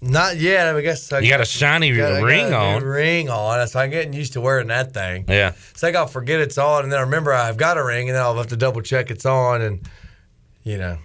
not 0.00 0.36
yet. 0.36 0.74
I 0.74 0.80
guess 0.80 1.12
I 1.12 1.20
You 1.20 1.30
got 1.30 1.40
a 1.40 1.44
shiny 1.44 1.94
got- 1.96 2.12
I 2.12 2.20
got 2.20 2.24
ring 2.26 2.52
a 2.52 2.56
on. 2.56 2.82
Ring 2.84 3.28
on. 3.30 3.66
So 3.68 3.80
I'm 3.80 3.90
getting 3.90 4.12
used 4.12 4.34
to 4.34 4.40
wearing 4.40 4.68
that 4.68 4.92
thing. 4.94 5.24
Yeah. 5.28 5.52
It's 5.70 5.82
like 5.82 5.94
I'll 5.94 6.06
forget 6.06 6.40
it's 6.40 6.58
on, 6.58 6.84
and 6.84 6.92
then 6.92 6.98
I 6.98 7.02
remember 7.02 7.32
I've 7.32 7.56
got 7.56 7.78
a 7.78 7.84
ring, 7.84 8.08
and 8.08 8.16
then 8.16 8.22
I'll 8.22 8.36
have 8.36 8.48
to 8.48 8.56
double 8.56 8.82
check 8.82 9.10
it's 9.10 9.26
on, 9.26 9.62
and 9.62 9.88
you 10.64 10.76
know, 10.78 10.98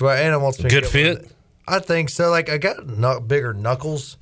well, 0.00 0.16
Anna 0.16 0.38
wants 0.38 0.58
me 0.58 0.68
to 0.70 0.80
Good 0.80 0.86
fit? 0.86 1.30
I 1.68 1.78
think 1.80 2.10
so. 2.10 2.30
Like 2.30 2.48
I 2.48 2.58
got 2.58 3.26
bigger 3.28 3.52
knuckles, 3.52 4.16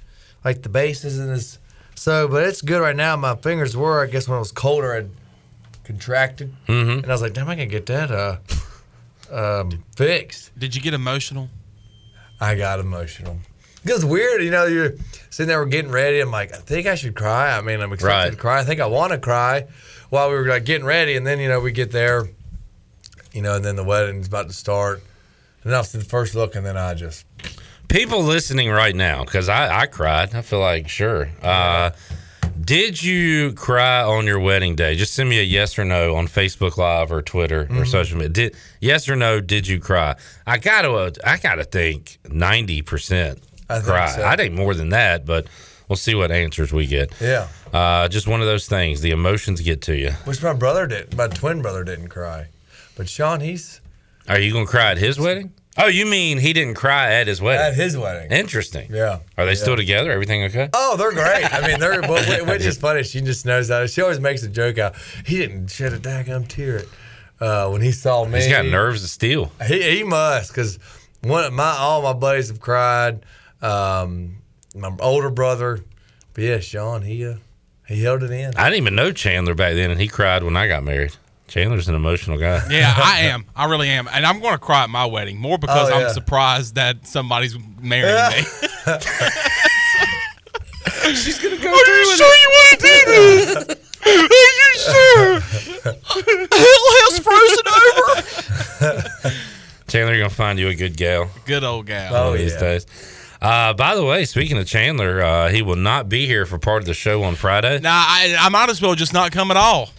like 0.44 0.62
the 0.62 0.68
base 0.68 1.04
isn't 1.04 1.30
as 1.30 1.58
so, 1.94 2.26
but 2.26 2.42
it's 2.44 2.60
good 2.62 2.80
right 2.80 2.96
now. 2.96 3.14
My 3.16 3.36
fingers 3.36 3.76
were, 3.76 4.02
I 4.02 4.06
guess, 4.06 4.26
when 4.28 4.36
it 4.36 4.40
was 4.40 4.50
colder, 4.52 4.94
I'd 4.94 5.10
contracted, 5.84 6.52
Mhm. 6.68 7.02
and 7.02 7.06
I 7.06 7.10
was 7.10 7.22
like, 7.22 7.34
damn, 7.34 7.48
I 7.48 7.54
can 7.56 7.68
get 7.68 7.86
that. 7.86 8.10
Uh, 8.10 8.36
um, 9.34 9.84
fixed. 9.96 10.56
Did 10.58 10.74
you 10.74 10.80
get 10.80 10.94
emotional? 10.94 11.48
I 12.40 12.54
got 12.54 12.80
emotional. 12.80 13.38
It 13.84 13.92
was 13.92 14.04
weird, 14.04 14.42
you 14.42 14.50
know. 14.50 14.64
You're 14.66 14.94
sitting 15.30 15.48
there, 15.48 15.58
we're 15.58 15.66
getting 15.66 15.90
ready. 15.90 16.20
I'm 16.20 16.30
like, 16.30 16.54
I 16.54 16.56
think 16.58 16.86
I 16.86 16.94
should 16.94 17.14
cry. 17.14 17.56
I 17.56 17.60
mean, 17.60 17.80
I'm 17.80 17.92
expecting 17.92 18.16
Right. 18.18 18.30
to 18.30 18.36
cry. 18.36 18.60
I 18.60 18.64
think 18.64 18.80
I 18.80 18.86
want 18.86 19.12
to 19.12 19.18
cry 19.18 19.66
while 20.10 20.30
we 20.30 20.36
were 20.36 20.46
like 20.46 20.64
getting 20.64 20.86
ready, 20.86 21.16
and 21.16 21.26
then 21.26 21.38
you 21.38 21.48
know 21.48 21.60
we 21.60 21.72
get 21.72 21.90
there, 21.92 22.26
you 23.32 23.42
know, 23.42 23.56
and 23.56 23.64
then 23.64 23.76
the 23.76 23.84
wedding's 23.84 24.26
about 24.28 24.46
to 24.48 24.54
start, 24.54 25.02
and 25.62 25.72
then 25.72 25.78
after 25.78 25.98
the 25.98 26.04
first 26.04 26.34
look, 26.34 26.54
and 26.54 26.64
then 26.64 26.76
I 26.76 26.94
just 26.94 27.26
People 27.88 28.22
listening 28.22 28.70
right 28.70 28.96
now, 28.96 29.22
because 29.24 29.48
I, 29.48 29.82
I 29.82 29.86
cried. 29.86 30.34
I 30.34 30.40
feel 30.42 30.58
like, 30.58 30.88
sure. 30.88 31.28
Uh, 31.42 31.90
did 32.64 33.02
you 33.02 33.52
cry 33.52 34.02
on 34.02 34.26
your 34.26 34.38
wedding 34.40 34.74
day? 34.74 34.94
Just 34.96 35.14
send 35.14 35.28
me 35.28 35.38
a 35.38 35.42
yes 35.42 35.78
or 35.78 35.84
no 35.84 36.16
on 36.16 36.26
Facebook 36.28 36.76
Live 36.76 37.12
or 37.12 37.20
Twitter 37.22 37.62
or 37.62 37.66
Mhm. 37.84 37.86
social 37.86 38.16
media. 38.16 38.28
Did 38.30 38.56
yes 38.80 39.08
or 39.08 39.16
no? 39.16 39.40
Did 39.40 39.66
you 39.66 39.78
cry? 39.80 40.14
I 40.46 40.58
gotta, 40.58 40.90
uh, 40.92 41.10
I 41.24 41.36
gotta 41.38 41.64
think 41.64 42.18
ninety 42.28 42.82
percent 42.82 43.42
cry. 43.68 44.08
so. 44.16 44.24
I 44.24 44.36
think 44.36 44.54
more 44.54 44.74
than 44.74 44.90
that, 44.90 45.26
but 45.26 45.46
we'll 45.88 45.96
see 45.96 46.14
what 46.14 46.30
answers 46.30 46.72
we 46.72 46.86
get. 46.86 47.12
Yeah. 47.20 47.48
Uh, 47.72 48.08
just 48.08 48.26
one 48.26 48.40
of 48.40 48.46
those 48.46 48.66
things. 48.66 49.00
The 49.00 49.10
emotions 49.10 49.60
get 49.60 49.82
to 49.82 49.96
you. 49.96 50.12
Which 50.24 50.42
my 50.42 50.52
brother 50.52 50.86
did. 50.86 51.16
My 51.16 51.28
twin 51.28 51.60
brother 51.60 51.84
didn't 51.84 52.08
cry, 52.08 52.46
but 52.96 53.08
Sean, 53.08 53.40
he's 53.40 53.80
Are 54.26 54.38
you 54.38 54.52
gonna 54.54 54.64
cry 54.64 54.90
at 54.92 54.96
his 54.98 55.18
wedding? 55.18 55.52
Oh, 55.76 55.86
you 55.86 56.06
mean 56.06 56.38
he 56.38 56.52
didn't 56.52 56.74
cry 56.74 57.12
at 57.14 57.26
his 57.26 57.40
wedding? 57.42 57.66
at 57.66 57.74
his 57.74 57.96
wedding. 57.98 58.30
Interesting. 58.30 58.88
Yeah. 58.92 59.18
Are 59.36 59.44
they 59.44 59.52
Yeah. 59.52 59.56
still 59.58 59.76
together? 59.76 60.12
Everything 60.12 60.44
okay? 60.44 60.68
Oh, 60.72 60.96
they're 60.96 61.12
great. 61.12 61.52
I 61.52 61.66
mean, 61.66 61.80
they're 61.80 62.00
wh- 62.06 62.46
which 62.48 62.62
is 62.64 62.76
funny. 62.78 63.02
She 63.02 63.20
just 63.20 63.44
knows 63.44 63.68
that. 63.68 63.90
She 63.90 64.00
always 64.00 64.20
makes 64.20 64.42
a 64.44 64.48
joke 64.48 64.78
out. 64.78 64.94
He 65.26 65.36
didn't 65.38 65.68
shed 65.68 65.92
a 65.92 65.98
daggum 65.98 66.46
tear 66.46 66.82
uh, 67.40 67.68
when 67.70 67.82
he 67.82 67.90
saw 67.90 68.24
me. 68.24 68.38
He's 68.38 68.48
got 68.48 68.66
nerves 68.66 69.02
of 69.02 69.10
steel. 69.10 69.50
He, 69.66 69.82
he 69.98 70.02
must 70.04 70.50
because 70.52 70.78
one 71.22 71.44
of 71.44 71.52
my 71.52 71.70
all 71.78 72.02
my 72.02 72.12
buddies 72.12 72.48
have 72.48 72.60
cried. 72.60 73.24
Um, 73.60 74.36
my 74.76 74.90
older 75.00 75.30
brother, 75.30 75.80
but 76.34 76.44
yeah, 76.44 76.60
Sean, 76.60 77.02
he 77.02 77.26
uh, 77.26 77.34
he 77.88 78.02
held 78.02 78.22
it 78.22 78.30
in. 78.30 78.54
I 78.56 78.70
didn't 78.70 78.82
even 78.82 78.94
know 78.94 79.10
Chandler 79.10 79.54
back 79.54 79.74
then, 79.74 79.90
and 79.90 80.00
he 80.00 80.06
cried 80.08 80.42
when 80.44 80.56
I 80.56 80.68
got 80.68 80.84
married. 80.84 81.16
Chandler's 81.54 81.86
an 81.86 81.94
emotional 81.94 82.36
guy. 82.36 82.60
Yeah, 82.68 82.92
I 82.96 83.20
am. 83.26 83.44
I 83.54 83.66
really 83.66 83.88
am, 83.88 84.08
and 84.12 84.26
I'm 84.26 84.40
going 84.40 84.54
to 84.54 84.58
cry 84.58 84.82
at 84.82 84.90
my 84.90 85.06
wedding 85.06 85.38
more 85.38 85.56
because 85.56 85.88
Oh, 85.88 85.94
I'm 85.94 86.12
surprised 86.12 86.74
that 86.74 87.06
somebody's 87.06 87.56
marrying 87.80 88.16
me. 88.36 88.42
She's 91.14 91.38
gonna 91.40 91.56
go. 91.58 91.70
Are 91.70 91.76
you 91.76 92.16
sure 92.16 92.34
you 92.34 92.50
want 92.50 92.70
to 92.72 92.76
do 92.76 93.04
this? 93.06 93.56
Are 94.04 94.10
you 94.10 94.72
sure? 94.78 95.40
Hitler's 96.50 97.18
frozen 97.20 97.66
over. 97.76 98.04
Chandler, 99.86 100.14
you're 100.14 100.22
gonna 100.24 100.30
find 100.30 100.58
you 100.58 100.66
a 100.68 100.74
good 100.74 100.96
gal. 100.96 101.30
Good 101.44 101.62
old 101.62 101.86
gal. 101.86 102.14
Oh, 102.16 102.36
these 102.36 102.54
yeah. 102.54 102.60
days. 102.60 102.84
Uh, 103.40 103.74
by 103.74 103.94
the 103.94 104.04
way, 104.04 104.24
speaking 104.24 104.58
of 104.58 104.66
Chandler, 104.66 105.22
uh, 105.22 105.50
he 105.50 105.62
will 105.62 105.76
not 105.76 106.08
be 106.08 106.26
here 106.26 106.46
for 106.46 106.58
part 106.58 106.82
of 106.82 106.86
the 106.86 106.94
show 106.94 107.22
on 107.22 107.36
Friday 107.36 107.78
Nah, 107.80 107.90
I, 107.90 108.34
I 108.40 108.48
might 108.48 108.70
as 108.70 108.82
well 108.82 108.96
just 108.96 109.12
not 109.12 109.30
come 109.30 109.52
at 109.52 109.56
all. 109.56 109.90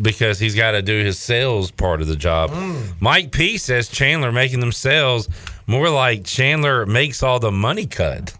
Because 0.00 0.38
he's 0.38 0.54
got 0.54 0.72
to 0.72 0.82
do 0.82 1.04
his 1.04 1.18
sales 1.18 1.70
part 1.70 2.00
of 2.00 2.08
the 2.08 2.16
job. 2.16 2.50
Mm. 2.50 2.94
Mike 3.00 3.32
P 3.32 3.58
says 3.58 3.88
Chandler 3.88 4.32
making 4.32 4.60
them 4.60 4.72
sales 4.72 5.28
more 5.66 5.88
like 5.90 6.24
Chandler 6.24 6.86
makes 6.86 7.22
all 7.22 7.38
the 7.38 7.52
money 7.52 7.86
cut. 7.86 8.34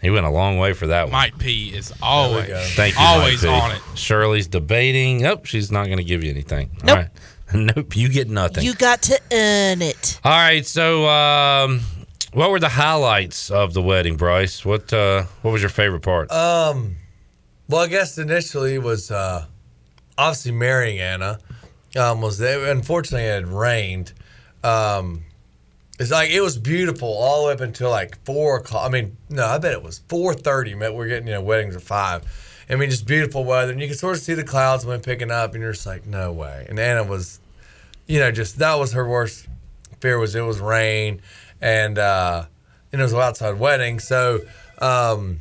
He 0.00 0.10
went 0.10 0.26
a 0.26 0.30
long 0.30 0.58
way 0.58 0.74
for 0.74 0.86
that 0.88 1.04
one. 1.04 1.12
Mike 1.12 1.38
P 1.38 1.70
is 1.76 1.92
always 2.00 2.48
Thank 2.76 2.94
you. 2.94 3.00
always 3.04 3.44
on 3.44 3.72
it. 3.72 3.82
Shirley's 3.96 4.46
debating. 4.46 5.22
Nope, 5.22 5.46
she's 5.46 5.72
not 5.72 5.86
going 5.86 5.98
to 5.98 6.04
give 6.04 6.22
you 6.22 6.30
anything. 6.30 6.70
All 6.86 6.94
right. 6.94 7.08
Nope, 7.54 7.96
you 7.96 8.10
get 8.10 8.28
nothing. 8.28 8.62
You 8.62 8.74
got 8.74 9.00
to 9.04 9.18
earn 9.32 9.80
it. 9.80 10.20
All 10.22 10.32
right, 10.32 10.66
so 10.66 11.08
um, 11.08 11.80
what 12.34 12.50
were 12.50 12.60
the 12.60 12.68
highlights 12.68 13.50
of 13.50 13.72
the 13.72 13.80
wedding, 13.80 14.18
Bryce? 14.18 14.66
What 14.66 14.92
uh, 14.92 15.22
what 15.40 15.52
was 15.52 15.62
your 15.62 15.70
favorite 15.70 16.02
part? 16.02 16.30
Um, 16.30 16.96
well, 17.66 17.80
I 17.80 17.86
guess 17.86 18.18
initially 18.18 18.74
it 18.74 18.82
was 18.82 19.10
uh, 19.10 19.46
obviously 20.18 20.52
marrying 20.52 21.00
Anna. 21.00 21.38
Um, 21.96 22.20
was? 22.20 22.40
Unfortunately, 22.40 23.26
it 23.26 23.34
had 23.34 23.48
rained. 23.48 24.12
Um, 24.62 25.24
it's 25.98 26.10
like 26.10 26.30
it 26.30 26.42
was 26.42 26.58
beautiful 26.58 27.08
all 27.08 27.42
the 27.42 27.46
way 27.48 27.52
up 27.54 27.60
until 27.60 27.90
like 27.90 28.22
four 28.24 28.58
o'clock. 28.58 28.86
I 28.86 28.92
mean, 28.92 29.16
no, 29.30 29.46
I 29.46 29.58
bet 29.58 29.72
it 29.72 29.82
was 29.82 30.00
four 30.08 30.34
thirty. 30.34 30.74
We're 30.74 31.08
getting 31.08 31.28
you 31.28 31.34
know 31.34 31.40
weddings 31.40 31.74
at 31.74 31.82
five. 31.82 32.24
I 32.70 32.76
mean, 32.76 32.90
just 32.90 33.06
beautiful 33.06 33.44
weather, 33.44 33.72
and 33.72 33.80
you 33.80 33.86
can 33.86 33.96
sort 33.96 34.16
of 34.16 34.22
see 34.22 34.34
the 34.34 34.44
clouds 34.44 34.84
when 34.84 35.00
picking 35.00 35.30
up, 35.30 35.54
and 35.54 35.62
you're 35.62 35.72
just 35.72 35.86
like, 35.86 36.06
no 36.06 36.32
way. 36.32 36.66
And 36.68 36.78
Anna 36.78 37.02
was, 37.02 37.40
you 38.06 38.20
know, 38.20 38.30
just 38.30 38.58
that 38.58 38.74
was 38.74 38.92
her 38.92 39.08
worst 39.08 39.46
fear 40.00 40.18
was 40.18 40.34
it 40.34 40.42
was 40.42 40.60
rain, 40.60 41.22
and 41.62 41.98
uh, 41.98 42.44
and 42.92 43.00
it 43.00 43.04
was 43.04 43.14
an 43.14 43.20
outside 43.20 43.58
wedding, 43.58 43.98
so. 44.00 44.40
Um, 44.80 45.40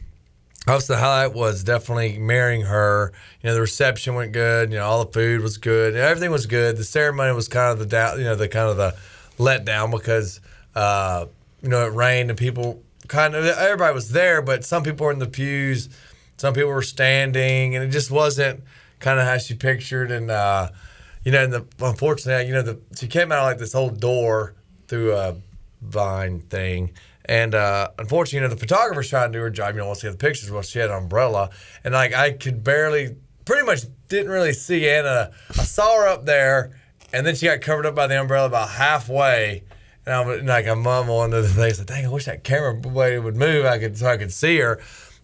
Obviously, 0.67 0.95
the 0.95 1.01
highlight 1.01 1.33
was 1.33 1.63
definitely 1.63 2.17
marrying 2.17 2.63
her. 2.63 3.13
You 3.41 3.49
know, 3.49 3.53
the 3.53 3.61
reception 3.61 4.15
went 4.15 4.33
good. 4.33 4.71
You 4.71 4.79
know, 4.79 4.85
all 4.85 5.05
the 5.05 5.11
food 5.11 5.41
was 5.41 5.57
good. 5.57 5.93
You 5.93 6.01
know, 6.01 6.07
everything 6.07 6.31
was 6.31 6.45
good. 6.45 6.75
The 6.75 6.83
ceremony 6.83 7.33
was 7.33 7.47
kind 7.47 7.71
of 7.71 7.79
the 7.79 7.85
doubt. 7.85 8.17
You 8.17 8.25
know, 8.25 8.35
the 8.35 8.49
kind 8.49 8.69
of 8.69 8.75
the 8.75 8.93
letdown 9.37 9.91
because 9.91 10.41
uh, 10.75 11.25
you 11.61 11.69
know 11.69 11.85
it 11.85 11.93
rained 11.93 12.29
and 12.29 12.37
people 12.37 12.83
kind 13.07 13.35
of 13.35 13.45
everybody 13.45 13.93
was 13.93 14.11
there, 14.11 14.41
but 14.41 14.65
some 14.65 14.83
people 14.83 15.05
were 15.05 15.11
in 15.11 15.19
the 15.19 15.27
pews, 15.27 15.89
some 16.37 16.53
people 16.53 16.69
were 16.69 16.81
standing, 16.81 17.75
and 17.75 17.83
it 17.83 17.89
just 17.89 18.11
wasn't 18.11 18.63
kind 18.99 19.19
of 19.19 19.25
how 19.25 19.37
she 19.37 19.53
pictured. 19.53 20.11
And 20.11 20.29
uh, 20.29 20.69
you 21.23 21.31
know, 21.31 21.43
and 21.43 21.53
the 21.53 21.65
unfortunately, 21.79 22.47
you 22.47 22.53
know, 22.53 22.61
the 22.61 22.79
she 22.97 23.07
came 23.07 23.31
out 23.31 23.43
like 23.43 23.57
this 23.57 23.75
old 23.75 23.99
door 23.99 24.53
through 24.87 25.15
a 25.15 25.35
vine 25.81 26.39
thing. 26.39 26.91
And 27.27 27.55
uh, 27.55 27.89
unfortunately, 27.99 28.37
you 28.37 28.41
know, 28.41 28.53
the 28.53 28.59
photographer's 28.59 29.09
trying 29.09 29.31
to 29.31 29.37
do 29.37 29.41
her 29.41 29.49
job. 29.49 29.75
You 29.75 29.81
know, 29.81 29.87
wants 29.87 30.01
to 30.01 30.07
get 30.07 30.11
the 30.11 30.17
pictures. 30.17 30.49
Well, 30.49 30.61
she 30.61 30.79
had 30.79 30.89
an 30.89 30.97
umbrella, 30.97 31.49
and 31.83 31.93
like 31.93 32.13
I 32.13 32.31
could 32.31 32.63
barely, 32.63 33.17
pretty 33.45 33.65
much 33.65 33.81
didn't 34.07 34.31
really 34.31 34.53
see 34.53 34.89
Anna. 34.89 35.31
I 35.49 35.63
saw 35.63 35.97
her 35.97 36.07
up 36.07 36.25
there, 36.25 36.79
and 37.11 37.25
then 37.25 37.35
she 37.35 37.45
got 37.45 37.61
covered 37.61 37.85
up 37.85 37.95
by 37.95 38.07
the 38.07 38.19
umbrella 38.19 38.47
about 38.47 38.69
halfway. 38.69 39.63
And 40.05 40.15
I 40.15 40.25
was 40.25 40.41
like, 40.43 40.67
I 40.67 40.73
mumbled 40.73 41.23
under 41.23 41.41
the 41.41 41.49
thing. 41.49 41.63
I 41.63 41.71
said, 41.71 41.87
"Dang, 41.87 42.05
I 42.05 42.09
wish 42.09 42.25
that 42.25 42.45
camera 42.45 42.73
way 42.79 43.19
would 43.19 43.35
move. 43.35 43.65
I 43.65 43.77
could 43.77 43.97
so 43.97 44.07
I 44.07 44.17
could 44.17 44.31
see 44.31 44.57
her." 44.59 44.79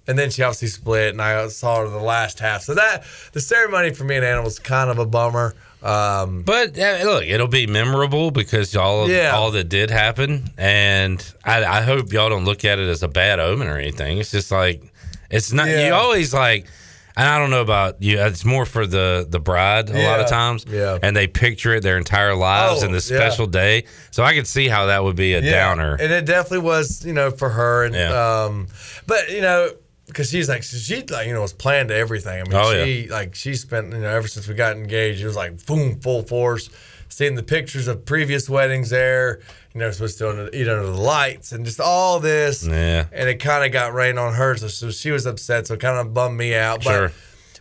And 0.05 0.19
then 0.19 0.29
she 0.29 0.43
obviously 0.43 0.67
split, 0.67 1.11
and 1.11 1.21
I 1.21 1.47
saw 1.47 1.79
her 1.79 1.87
the 1.87 1.97
last 1.99 2.39
half. 2.39 2.63
So 2.63 2.73
that 2.73 3.05
the 3.31 3.39
ceremony 3.39 3.93
for 3.93 4.03
me 4.03 4.17
and 4.17 4.25
Anna 4.25 4.41
was 4.41 4.59
kind 4.59 4.89
of 4.89 4.99
a 4.99 5.05
bummer. 5.05 5.55
Um, 5.83 6.43
but 6.43 6.77
uh, 6.79 6.99
look, 7.03 7.23
it'll 7.25 7.47
be 7.47 7.67
memorable 7.67 8.31
because 8.31 8.75
all 8.75 9.09
Yeah. 9.09 9.31
all 9.35 9.51
that 9.51 9.65
did 9.69 9.89
happen, 9.89 10.49
and 10.57 11.23
I, 11.43 11.63
I 11.65 11.81
hope 11.81 12.13
y'all 12.13 12.29
don't 12.29 12.45
look 12.45 12.63
at 12.63 12.79
it 12.79 12.87
as 12.87 13.03
a 13.03 13.07
bad 13.09 13.39
omen 13.39 13.67
or 13.67 13.77
anything. 13.77 14.17
It's 14.17 14.31
just 14.31 14.49
like 14.51 14.81
it's 15.29 15.51
not. 15.51 15.67
Yeah. 15.67 15.87
You 15.87 15.93
always 15.93 16.33
like. 16.33 16.67
And 17.15 17.27
I 17.27 17.37
don't 17.37 17.51
know 17.51 17.61
about 17.61 18.01
you. 18.01 18.19
It's 18.19 18.43
more 18.43 18.65
for 18.65 18.87
the 18.87 19.27
the 19.29 19.39
bride 19.39 19.87
a 19.91 20.03
lot 20.03 20.19
of 20.19 20.27
times. 20.27 20.65
Yeah. 20.67 20.97
And 21.03 21.15
they 21.15 21.27
picture 21.27 21.75
it 21.75 21.83
their 21.83 21.97
entire 21.99 22.33
lives 22.33 22.81
Oh, 22.81 22.85
and 22.87 22.91
the 22.95 22.97
yeah. 23.13 23.19
special 23.19 23.45
day. 23.45 23.83
So 24.09 24.23
I 24.23 24.33
could 24.33 24.47
see 24.47 24.67
how 24.67 24.87
that 24.87 25.03
would 25.03 25.15
be 25.15 25.35
a 25.35 25.41
downer. 25.41 25.93
And 25.99 26.11
it 26.11 26.25
definitely 26.25 26.65
was, 26.65 27.05
you 27.05 27.13
know, 27.13 27.29
for 27.29 27.49
her. 27.49 27.83
And 27.83 27.93
Yeah. 27.93 28.45
um, 28.45 28.65
but 29.05 29.29
you 29.29 29.41
know, 29.41 29.69
because 30.13 30.29
she's 30.29 30.47
like 30.47 30.63
she 30.63 31.01
like 31.09 31.27
you 31.27 31.33
know 31.33 31.41
was 31.41 31.53
planned 31.53 31.89
to 31.89 31.95
everything. 31.95 32.39
I 32.39 32.43
mean, 32.43 32.53
Oh, 32.53 32.71
she 32.85 33.07
like 33.09 33.35
she 33.35 33.55
spent 33.55 33.91
you 33.91 33.99
know 33.99 34.09
ever 34.09 34.27
since 34.27 34.47
we 34.47 34.53
got 34.53 34.75
engaged, 34.77 35.21
it 35.21 35.25
was 35.25 35.35
like 35.35 35.65
boom, 35.65 35.99
full 35.99 36.21
force. 36.23 36.69
Seeing 37.09 37.35
the 37.35 37.43
pictures 37.43 37.87
of 37.87 38.05
previous 38.05 38.49
weddings 38.49 38.89
there, 38.89 39.39
you 39.73 39.79
know, 39.79 39.91
supposed 39.91 40.17
to 40.17 40.49
eat 40.51 40.67
under 40.67 40.87
the 40.87 40.97
lights 40.97 41.51
and 41.51 41.63
just 41.63 41.79
all 41.79 42.19
this. 42.19 42.65
Yeah. 42.65 43.05
And 43.11 43.29
it 43.29 43.35
kind 43.35 43.63
of 43.63 43.71
got 43.71 43.93
rained 43.93 44.17
on 44.17 44.33
her, 44.33 44.55
so, 44.57 44.67
so 44.67 44.89
she 44.89 45.11
was 45.11 45.27
upset. 45.27 45.67
So 45.67 45.75
it 45.75 45.79
kind 45.79 45.99
of 45.99 46.11
bummed 46.15 46.39
me 46.39 46.55
out. 46.55 46.83
But 46.83 46.89
Sure. 46.91 47.11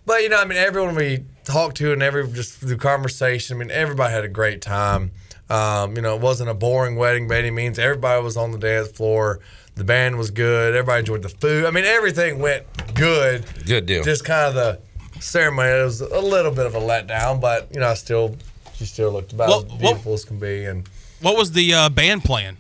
but 0.07 0.23
you 0.23 0.31
know, 0.31 0.41
I 0.41 0.47
mean, 0.47 0.57
everyone 0.57 0.95
we 0.95 1.25
talked 1.45 1.77
to 1.79 1.93
and 1.93 2.03
every 2.03 2.27
just 2.33 2.55
through 2.61 2.79
conversation, 2.79 3.57
I 3.57 3.59
mean, 3.59 3.71
everybody 3.71 4.15
had 4.15 4.25
a 4.25 4.29
great 4.29 4.63
time. 4.63 5.11
Um, 5.51 5.97
you 5.97 6.01
know, 6.03 6.15
it 6.15 6.23
wasn't 6.23 6.49
a 6.49 6.55
boring 6.55 6.97
wedding 6.97 7.29
by 7.29 7.37
any 7.37 7.51
means. 7.51 7.79
Everybody 7.79 8.23
was 8.23 8.39
on 8.39 8.53
the 8.53 8.59
dance 8.59 8.91
floor. 8.91 9.41
The 9.75 9.85
band 9.85 10.19
was 10.19 10.31
good. 10.31 10.75
Everybody 10.75 11.01
enjoyed 11.01 11.23
the 11.23 11.29
food. 11.29 11.65
I 11.65 11.71
mean, 11.71 11.85
everything 11.85 12.39
went 12.39 12.65
good. 12.95 13.45
Good 13.67 13.87
deal. 13.87 14.05
Just 14.05 14.25
kind 14.25 14.49
of 14.49 14.55
the 14.55 15.21
ceremony 15.21 15.69
It 15.71 15.85
was 15.85 16.01
a 16.01 16.21
little 16.21 16.51
bit 16.53 16.67
of 16.67 16.75
a 16.75 16.81
letdown, 16.81 17.41
but 17.41 17.69
you 17.73 17.81
know, 17.81 17.89
I 17.89 17.95
still 17.95 18.37
she 18.75 18.85
still 18.85 19.11
looked 19.11 19.33
about 19.33 19.49
Well, 19.49 19.59
as 19.61 19.65
well- 19.71 19.79
beautiful 19.79 20.13
as 20.15 20.25
can 20.25 20.39
be. 20.39 20.65
And 20.65 20.87
What 21.21 21.37
was 21.37 21.53
the 21.53 21.73
uh, 21.75 21.89
band 21.89 22.25
playing? 22.25 22.57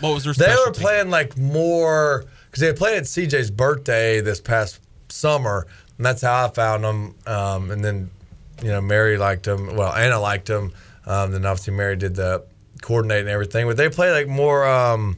What 0.00 0.14
was 0.14 0.24
their 0.24 0.34
they 0.34 0.54
were 0.66 0.72
playing 0.72 1.10
like 1.10 1.36
more 1.36 2.24
because 2.46 2.60
they 2.60 2.72
played 2.72 2.98
at 2.98 3.04
CJ's 3.04 3.50
birthday 3.50 4.20
this 4.20 4.40
past 4.40 4.80
summer, 5.08 5.66
and 5.96 6.06
that's 6.06 6.22
how 6.22 6.46
I 6.46 6.48
found 6.50 6.84
them. 6.84 7.14
Um, 7.26 7.70
and 7.70 7.84
then, 7.84 8.10
you 8.62 8.68
know, 8.68 8.80
Mary 8.80 9.16
liked 9.16 9.44
them. 9.44 9.74
Well, 9.76 9.92
Anna 9.92 10.20
liked 10.20 10.46
them. 10.46 10.72
Um, 11.06 11.32
then 11.32 11.44
obviously 11.46 11.74
Mary 11.74 11.96
did 11.96 12.14
the 12.16 12.44
coordinating 12.82 13.26
and 13.26 13.30
everything. 13.30 13.66
But 13.66 13.76
they 13.76 13.88
play 13.88 14.10
like 14.12 14.28
more. 14.28 14.66
Um, 14.66 15.16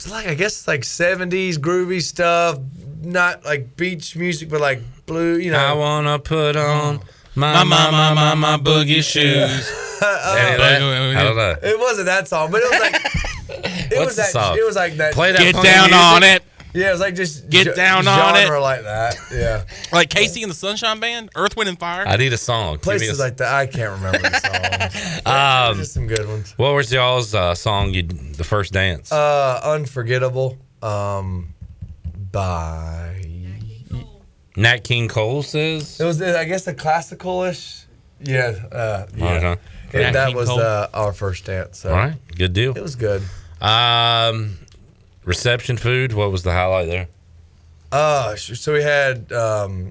it's 0.00 0.10
like 0.10 0.26
I 0.26 0.34
guess 0.34 0.60
it's 0.60 0.66
like 0.68 0.80
'70s 0.80 1.56
groovy 1.58 2.00
stuff, 2.00 2.58
not 3.02 3.44
like 3.44 3.76
beach 3.76 4.16
music, 4.16 4.48
but 4.48 4.58
like 4.60 4.80
blue. 5.04 5.36
You 5.36 5.50
know, 5.50 5.58
I 5.58 5.74
wanna 5.74 6.18
put 6.18 6.56
on 6.56 7.00
my 7.34 7.62
my 7.64 7.90
my 7.90 8.14
my, 8.14 8.34
my 8.34 8.56
boogie 8.56 9.04
shoes. 9.04 9.70
Uh, 10.00 10.36
Any 10.38 10.52
of 10.54 10.58
that? 10.58 11.16
I 11.18 11.22
don't 11.22 11.36
know. 11.36 11.56
It 11.62 11.78
wasn't 11.78 12.06
that 12.06 12.28
song, 12.28 12.50
but 12.50 12.62
it 12.62 12.70
was 12.70 12.80
like 12.80 12.94
it 13.92 13.98
What's 13.98 14.06
was 14.06 14.16
the 14.16 14.22
that. 14.22 14.30
song? 14.30 14.56
It 14.56 14.64
was 14.64 14.76
like 14.76 14.94
that. 14.94 15.12
Play 15.12 15.32
that 15.32 15.38
Get 15.38 15.54
funky 15.54 15.68
down 15.68 15.90
music. 15.90 16.00
on 16.06 16.22
it. 16.22 16.42
Yeah, 16.72 16.90
it 16.90 16.92
was 16.92 17.00
like 17.00 17.14
just 17.16 17.48
Get 17.50 17.72
ge- 17.72 17.76
down 17.76 18.06
on 18.06 18.36
it. 18.36 18.42
genre 18.42 18.60
like 18.60 18.82
that. 18.82 19.16
Yeah, 19.32 19.64
Like 19.92 20.08
KC 20.10 20.42
and 20.42 20.50
the 20.50 20.54
Sunshine 20.54 21.00
Band, 21.00 21.30
Earth, 21.34 21.56
Wind, 21.56 21.68
and 21.68 21.78
Fire. 21.78 22.06
I 22.06 22.16
need 22.16 22.32
a 22.32 22.36
song. 22.38 22.74
Give 22.76 22.86
me 22.86 22.94
a 22.94 22.98
places 22.98 23.18
like 23.18 23.36
that. 23.38 23.52
I 23.52 23.66
can't 23.66 23.90
remember 24.00 24.18
the 24.18 24.38
songs. 24.38 25.20
Um, 25.26 25.76
just 25.76 25.92
some 25.94 26.06
good 26.06 26.26
ones. 26.26 26.54
What 26.56 26.74
was 26.74 26.92
y'all's 26.92 27.34
uh, 27.34 27.54
song? 27.54 27.92
You 27.92 28.02
the 28.04 28.44
first 28.44 28.72
dance? 28.72 29.10
Uh, 29.12 29.60
unforgettable. 29.62 30.56
Um, 30.82 31.54
by 32.32 33.22
Nat 34.56 34.84
King 34.84 35.08
Cole 35.08 35.42
says. 35.42 36.00
it 36.00 36.04
was. 36.04 36.20
I 36.22 36.44
guess 36.44 36.66
a 36.66 36.74
classical-ish. 36.74 37.84
Yeah. 38.22 38.54
Uh, 38.72 39.06
yeah. 39.16 39.24
Uh-huh. 39.26 39.56
And 39.92 40.02
Nat 40.02 40.12
that 40.12 40.26
King 40.28 40.36
was 40.36 40.48
Cole. 40.48 40.60
uh, 40.60 40.88
our 40.94 41.12
first 41.12 41.44
dance. 41.46 41.78
So 41.80 41.90
All 41.90 41.96
right, 41.96 42.14
good 42.36 42.52
deal. 42.52 42.76
It 42.76 42.82
was 42.82 42.96
good. 42.96 43.22
Um, 43.60 44.56
reception 45.24 45.76
food. 45.76 46.12
What 46.12 46.30
was 46.30 46.42
the 46.42 46.52
highlight 46.52 46.88
there? 46.88 47.08
Uh, 47.92 48.36
so 48.36 48.72
we 48.72 48.82
had 48.82 49.32
um, 49.32 49.90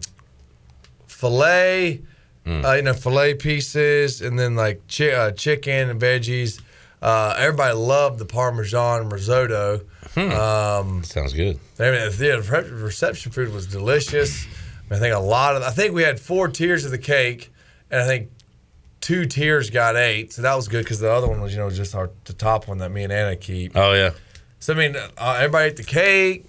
filet, 1.07 2.01
Mm. 2.45 2.65
uh, 2.65 2.73
you 2.75 2.81
know, 2.81 2.93
filet 2.93 3.33
pieces, 3.35 4.21
and 4.21 4.39
then 4.39 4.55
like 4.55 4.81
chi- 4.87 5.11
uh, 5.11 5.31
chicken 5.31 5.89
and 5.89 6.01
veggies. 6.01 6.61
Uh, 7.01 7.35
everybody 7.37 7.73
loved 7.75 8.17
the 8.17 8.25
Parmesan 8.25 9.09
risotto. 9.09 9.81
Um, 10.15 11.03
Sounds 11.03 11.33
good. 11.33 11.59
I 11.77 11.91
mean, 11.91 12.11
the 12.17 12.69
reception 12.81 13.31
food 13.31 13.53
was 13.53 13.67
delicious. 13.67 14.47
I 14.89 14.97
think 14.97 15.13
a 15.13 15.19
lot 15.19 15.55
of. 15.57 15.63
I 15.63 15.69
think 15.69 15.93
we 15.93 16.01
had 16.03 16.19
four 16.19 16.47
tiers 16.47 16.85
of 16.85 16.91
the 16.91 16.97
cake, 16.97 17.51
and 17.91 18.01
I 18.01 18.05
think 18.07 18.29
two 19.01 19.25
tiers 19.25 19.69
got 19.69 19.95
eight. 19.97 20.33
So 20.33 20.41
that 20.41 20.55
was 20.55 20.67
good 20.67 20.83
because 20.83 20.99
the 20.99 21.11
other 21.11 21.27
one 21.27 21.41
was, 21.41 21.51
you 21.53 21.59
know, 21.59 21.69
just 21.69 21.93
our 21.93 22.09
the 22.25 22.33
top 22.33 22.67
one 22.67 22.79
that 22.79 22.89
me 22.89 23.03
and 23.03 23.13
Anna 23.13 23.35
keep. 23.35 23.73
Oh 23.75 23.93
yeah. 23.93 24.11
So 24.59 24.73
I 24.73 24.77
mean, 24.77 24.95
uh, 24.95 25.33
everybody 25.37 25.69
ate 25.69 25.77
the 25.77 25.83
cake, 25.83 26.45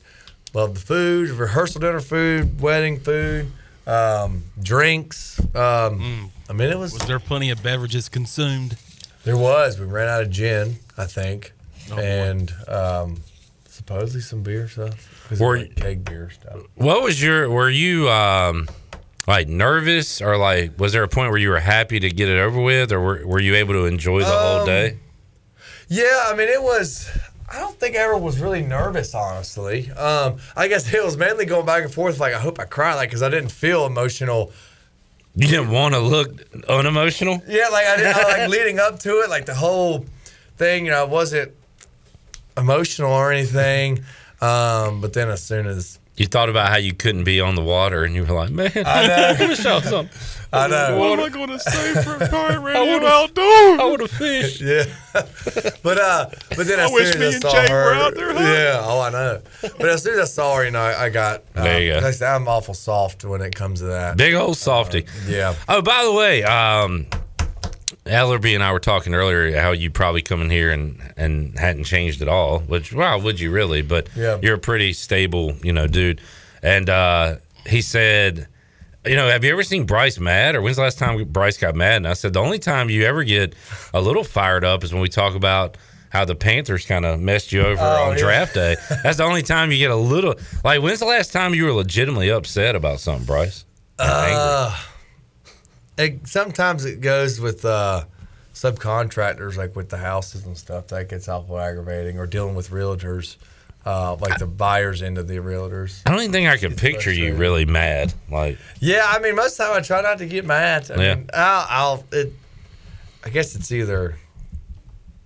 loved 0.54 0.76
the 0.76 0.80
food, 0.80 1.30
rehearsal 1.30 1.80
dinner 1.80 2.00
food, 2.00 2.60
wedding 2.60 2.98
food, 3.00 3.50
um, 3.86 4.44
drinks. 4.62 5.38
Um, 5.54 6.30
I 6.48 6.52
mean, 6.52 6.70
it 6.70 6.78
was. 6.78 6.92
Was 6.92 7.06
there 7.06 7.20
plenty 7.20 7.50
of 7.50 7.62
beverages 7.62 8.08
consumed? 8.08 8.76
There 9.24 9.36
was. 9.36 9.78
We 9.78 9.86
ran 9.86 10.08
out 10.08 10.22
of 10.22 10.30
gin, 10.30 10.76
I 10.96 11.04
think, 11.06 11.52
Oh, 11.92 11.98
and 11.98 12.52
um, 12.68 13.20
supposedly 13.68 14.20
some 14.22 14.42
beer 14.42 14.66
stuff. 14.68 15.26
'Cause 15.28 15.40
it 15.40 15.44
Were 15.44 15.58
like 15.58 15.76
keg 15.76 16.04
beer 16.04 16.30
stuff. 16.30 16.60
What 16.74 17.02
was 17.02 17.22
your? 17.22 17.48
Were 17.50 17.70
you 17.70 18.08
um, 18.10 18.68
like 19.28 19.46
nervous 19.46 20.20
or 20.20 20.36
like? 20.36 20.78
Was 20.80 20.92
there 20.92 21.04
a 21.04 21.08
point 21.08 21.30
where 21.30 21.38
you 21.38 21.50
were 21.50 21.60
happy 21.60 22.00
to 22.00 22.10
get 22.10 22.28
it 22.28 22.38
over 22.40 22.60
with, 22.60 22.90
or 22.90 23.00
were, 23.00 23.22
were 23.26 23.40
you 23.40 23.54
able 23.54 23.74
to 23.74 23.84
enjoy 23.84 24.20
the 24.20 24.26
whole 24.26 24.60
Um, 24.60 24.66
day? 24.66 24.98
Yeah, 25.88 26.24
I 26.26 26.34
mean, 26.36 26.48
it 26.48 26.62
was. 26.62 27.08
I 27.50 27.58
don't 27.58 27.76
think 27.78 27.96
I 27.96 27.98
ever 28.00 28.16
was 28.16 28.38
really 28.38 28.62
nervous, 28.62 29.14
honestly. 29.14 29.90
Um, 29.92 30.36
I 30.56 30.68
guess 30.68 30.92
it 30.94 31.04
was 31.04 31.16
mainly 31.16 31.46
going 31.46 31.66
back 31.66 31.82
and 31.84 31.92
forth. 31.92 32.20
Like, 32.20 32.34
I 32.34 32.38
hope 32.40 32.60
I 32.60 32.64
cry, 32.64 32.94
like, 32.94 33.08
because 33.08 33.22
I 33.22 33.28
didn't 33.28 33.50
feel 33.52 33.86
emotional. 33.86 34.52
You 35.34 35.46
didn't 35.48 35.70
want 35.70 35.94
to 35.94 36.00
look 36.00 36.40
unemotional. 36.68 37.42
Yeah, 37.46 37.68
like 37.68 37.86
I 37.86 37.96
didn't 37.96 38.16
like 38.16 38.48
leading 38.56 38.78
up 38.78 38.98
to 39.00 39.20
it, 39.20 39.30
like 39.30 39.46
the 39.46 39.54
whole 39.54 40.04
thing. 40.56 40.84
You 40.84 40.90
know, 40.90 41.00
I 41.02 41.04
wasn't 41.04 41.52
emotional 42.56 43.12
or 43.12 43.32
anything. 43.32 44.00
Um, 44.40 45.00
but 45.00 45.12
then 45.12 45.28
as 45.28 45.42
soon 45.42 45.66
as 45.66 45.98
You 46.16 46.26
thought 46.26 46.48
about 46.48 46.68
how 46.68 46.78
you 46.78 46.92
couldn't 46.94 47.24
be 47.24 47.40
on 47.40 47.54
the 47.54 47.62
water, 47.62 48.02
and 48.04 48.14
you 48.14 48.24
were 48.24 48.34
like, 48.34 48.50
"Man, 48.50 48.72
I 48.74 49.06
know. 49.38 49.44
I 49.44 49.48
wish 49.48 49.64
I 49.64 49.74
was 49.76 49.92
on." 49.92 50.08
I 50.52 50.66
know. 50.66 50.98
What 50.98 51.18
am 51.18 51.24
I 51.24 51.28
going 51.28 51.48
to 51.50 51.58
say 51.60 52.02
for 52.02 52.16
a 52.24 52.28
Pirate 52.28 52.60
Radio 52.60 52.92
would've- 52.94 53.06
Outdoors? 53.06 53.80
I 53.80 53.84
want 53.84 54.00
to 54.00 54.08
fish. 54.08 54.60
Yeah, 54.70 54.84
but 55.82 55.98
uh, 55.98 56.26
but 56.56 56.66
then 56.66 56.80
I 56.80 56.84
as 56.86 56.92
wish 56.92 57.12
soon 57.12 57.20
me 57.20 57.26
as 57.28 57.32
I 57.32 57.34
and 57.36 57.42
saw 57.42 57.52
Jay 57.52 57.68
her, 57.72 57.84
were 57.84 57.94
out 57.94 58.14
there, 58.14 58.32
huh? 58.32 58.40
yeah, 58.40 58.80
oh, 58.84 59.00
I 59.00 59.10
know. 59.10 59.42
But 59.62 59.88
as 59.88 60.02
soon 60.02 60.14
as 60.14 60.20
I 60.20 60.24
saw 60.24 60.56
her, 60.56 60.64
you 60.64 60.70
know, 60.70 60.80
I, 60.80 61.04
I 61.04 61.08
got. 61.10 61.42
Uh, 61.54 61.62
There 61.64 61.80
you 61.82 62.00
go. 62.00 62.06
I 62.06 62.10
said, 62.10 62.34
I'm 62.34 62.46
awful 62.48 62.74
soft 62.74 63.24
when 63.24 63.40
it 63.42 63.54
comes 63.54 63.80
to 63.80 63.86
that. 63.86 64.16
Big 64.16 64.34
old 64.34 64.56
softy. 64.56 65.04
yeah. 65.26 65.54
Oh, 65.68 65.82
by 65.82 66.04
the 66.04 66.12
way, 66.12 66.42
um, 66.44 67.06
Ellerby 68.06 68.54
and 68.54 68.62
I 68.62 68.72
were 68.72 68.80
talking 68.80 69.14
earlier 69.14 69.58
how 69.60 69.72
you 69.72 69.90
probably 69.90 70.22
come 70.22 70.40
in 70.42 70.50
here 70.50 70.70
and 70.70 71.00
and 71.16 71.58
hadn't 71.58 71.84
changed 71.84 72.22
at 72.22 72.28
all. 72.28 72.60
Which, 72.60 72.92
wow, 72.92 73.18
would 73.18 73.38
you 73.40 73.50
really? 73.50 73.82
But 73.82 74.08
Yeah. 74.16 74.38
you're 74.42 74.54
a 74.56 74.58
pretty 74.58 74.92
stable, 74.92 75.54
you 75.62 75.72
know, 75.72 75.86
dude. 75.86 76.20
And 76.62 76.88
uh, 76.90 77.36
he 77.66 77.82
said, 77.82 78.48
you 79.06 79.16
know, 79.16 79.28
have 79.28 79.44
you 79.44 79.50
ever 79.52 79.62
seen 79.62 79.84
Bryce 79.86 80.18
mad? 80.18 80.54
Or 80.54 80.62
when's 80.62 80.76
the 80.76 80.82
last 80.82 80.98
time 80.98 81.22
Bryce 81.24 81.56
got 81.58 81.74
mad? 81.74 81.96
And 81.98 82.08
I 82.08 82.12
said, 82.14 82.32
the 82.32 82.40
only 82.40 82.58
time 82.58 82.90
you 82.90 83.04
ever 83.04 83.24
get 83.24 83.54
a 83.94 84.00
little 84.00 84.24
fired 84.24 84.64
up 84.64 84.84
is 84.84 84.92
when 84.92 85.00
we 85.02 85.08
talk 85.08 85.34
about 85.34 85.76
how 86.10 86.24
the 86.24 86.34
Panthers 86.34 86.84
kind 86.86 87.04
of 87.06 87.20
messed 87.20 87.52
you 87.52 87.62
over 87.62 87.80
Oh, 87.82 88.10
on 88.10 88.12
yeah. 88.16 88.22
draft 88.22 88.54
day. 88.54 88.76
That's 89.02 89.18
the 89.18 89.24
only 89.24 89.42
time 89.42 89.70
you 89.70 89.78
get 89.78 89.90
a 89.92 89.96
little 89.96 90.34
like. 90.64 90.82
When's 90.82 90.98
the 90.98 91.04
last 91.06 91.32
time 91.32 91.54
you 91.54 91.64
were 91.64 91.72
legitimately 91.72 92.30
upset 92.30 92.74
about 92.76 93.00
something, 93.00 93.24
Bryce? 93.26 93.64
Uh, 93.98 94.76
it, 95.96 96.26
sometimes 96.26 96.84
it 96.84 97.00
goes 97.00 97.38
with 97.40 97.64
uh, 97.64 98.04
subcontractors, 98.54 99.56
like 99.56 99.76
with 99.76 99.88
the 99.88 99.98
houses 99.98 100.44
and 100.46 100.56
stuff. 100.58 100.88
That 100.88 101.08
gets 101.08 101.28
awful 101.28 101.58
aggravating, 101.58 102.18
or 102.18 102.26
dealing 102.26 102.54
with 102.54 102.70
realtors, 102.70 103.36
uh, 103.86 104.14
like 104.16 104.38
the 104.38 104.46
buyers 104.46 105.02
into 105.02 105.22
the 105.22 105.36
realtors. 105.38 106.02
I 106.06 106.10
don't 106.10 106.20
even 106.20 106.32
think 106.32 106.48
I 106.48 106.56
can 106.58 106.74
picture 106.76 107.12
you 107.12 107.34
really 107.34 107.64
mad. 107.64 108.12
Like, 108.30 108.58
Yeah, 108.78 109.04
I 109.06 109.18
mean, 109.20 109.36
most 109.36 109.52
of 109.52 109.58
the 109.58 109.64
time 109.72 109.76
I 109.76 109.80
try 109.80 110.02
not 110.02 110.18
to 110.18 110.26
get 110.26 110.44
mad. 110.44 110.90
I 110.90 111.02
Yeah. 111.02 111.14
mean, 111.16 111.30
I'll, 111.34 111.66
I'll 111.68 112.04
it. 112.12 112.32
I 113.24 113.30
guess 113.30 113.54
it's 113.54 113.70
either. 113.72 114.16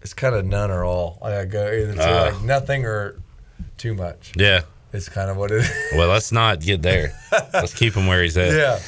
It's 0.03 0.15
kind 0.15 0.35
of 0.35 0.45
none 0.45 0.71
or 0.71 0.85
all. 0.85 1.19
Like 1.23 1.35
I 1.35 1.45
go 1.47 1.67
either 1.67 1.95
to 1.95 2.09
Ah. 2.09 2.23
like 2.33 2.43
nothing 2.43 2.85
or 2.85 3.17
too 3.79 3.95
much. 3.95 4.33
yeah. 4.37 4.63
It's 4.93 5.09
kind 5.09 5.29
of 5.29 5.37
what 5.37 5.51
it 5.51 5.57
is. 5.63 5.71
Well, 5.97 6.09
let's 6.09 6.31
not 6.31 6.61
get 6.61 6.81
there. 6.83 7.13
let's 7.53 7.75
keep 7.75 7.95
him 7.95 8.07
where 8.07 8.23
he's 8.23 8.37
at. 8.37 8.53
Yeah. 8.55 8.79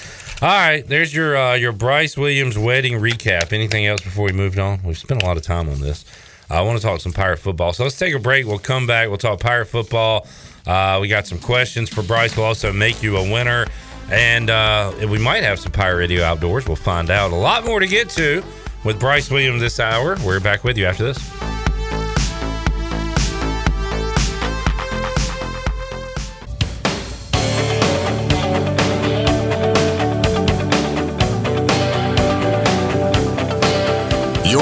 All 0.42 0.48
right. 0.48 0.86
There's 0.86 1.12
your 1.14 1.36
uh, 1.36 1.54
your 1.54 1.72
Bryce 1.72 2.16
Williams 2.16 2.56
wedding 2.58 3.00
recap. 3.00 3.52
Anything 3.52 3.86
else 3.86 4.02
before 4.02 4.26
we 4.26 4.32
moved 4.32 4.58
on? 4.58 4.82
We've 4.84 4.96
spent 4.98 5.22
a 5.22 5.26
lot 5.26 5.36
of 5.38 5.42
time 5.42 5.68
on 5.70 5.80
this. 5.80 6.04
I 6.50 6.60
want 6.62 6.78
to 6.80 6.86
talk 6.86 7.00
some 7.00 7.12
pirate 7.12 7.38
football. 7.38 7.72
So 7.72 7.82
let's 7.82 7.98
take 7.98 8.14
a 8.14 8.18
break. 8.18 8.46
We'll 8.46 8.58
come 8.58 8.86
back. 8.86 9.08
We'll 9.08 9.18
talk 9.18 9.40
pirate 9.40 9.66
football. 9.66 10.26
Uh, 10.66 10.98
we 11.00 11.08
got 11.08 11.26
some 11.26 11.38
questions 11.38 11.88
for 11.88 12.02
Bryce. 12.02 12.36
We'll 12.36 12.46
also 12.46 12.72
make 12.72 13.02
you 13.02 13.16
a 13.16 13.32
winner. 13.32 13.66
And 14.10 14.50
uh, 14.50 14.92
we 15.10 15.18
might 15.18 15.42
have 15.42 15.58
some 15.58 15.72
Pirate 15.72 15.96
Radio 15.96 16.22
outdoors. 16.22 16.66
We'll 16.66 16.76
find 16.76 17.10
out. 17.10 17.32
A 17.32 17.36
lot 17.36 17.64
more 17.64 17.80
to 17.80 17.86
get 17.88 18.08
to 18.10 18.42
with 18.84 19.00
Bryce 19.00 19.30
Williams 19.30 19.60
this 19.60 19.80
hour. 19.80 20.16
We're 20.24 20.40
back 20.40 20.62
with 20.62 20.78
you 20.78 20.86
after 20.86 21.04
this. 21.04 21.55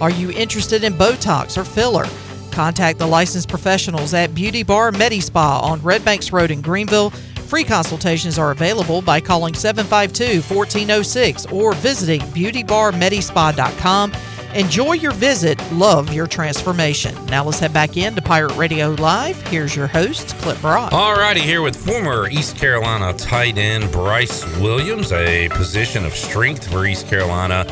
Are 0.00 0.10
you 0.10 0.30
interested 0.30 0.84
in 0.84 0.94
Botox 0.94 1.56
or 1.56 1.64
filler? 1.64 2.06
Contact 2.50 2.98
the 2.98 3.06
licensed 3.06 3.48
professionals 3.48 4.14
at 4.14 4.34
Beauty 4.34 4.62
Bar 4.62 4.92
Medi 4.92 5.20
Spa 5.20 5.60
on 5.60 5.82
Red 5.82 6.04
Banks 6.04 6.32
Road 6.32 6.50
in 6.50 6.60
Greenville. 6.60 7.10
Free 7.10 7.64
consultations 7.64 8.38
are 8.38 8.52
available 8.52 9.02
by 9.02 9.20
calling 9.20 9.54
752 9.54 10.40
1406 10.54 11.46
or 11.46 11.74
visiting 11.74 12.20
beautybarmedispa.com. 12.20 14.12
Enjoy 14.54 14.92
your 14.92 15.10
visit. 15.12 15.60
Love 15.72 16.12
your 16.12 16.28
transformation. 16.28 17.12
Now 17.26 17.44
let's 17.44 17.58
head 17.58 17.72
back 17.72 17.96
into 17.96 18.22
Pirate 18.22 18.56
Radio 18.56 18.90
Live. 18.92 19.40
Here's 19.48 19.74
your 19.74 19.88
host, 19.88 20.28
Cliff 20.38 20.60
Brock. 20.60 20.92
All 20.92 21.14
righty, 21.14 21.40
here 21.40 21.60
with 21.60 21.74
former 21.74 22.28
East 22.28 22.56
Carolina 22.56 23.12
tight 23.14 23.58
end 23.58 23.90
Bryce 23.90 24.44
Williams, 24.58 25.12
a 25.12 25.48
position 25.50 26.04
of 26.04 26.14
strength 26.14 26.70
for 26.70 26.86
East 26.86 27.08
Carolina 27.08 27.64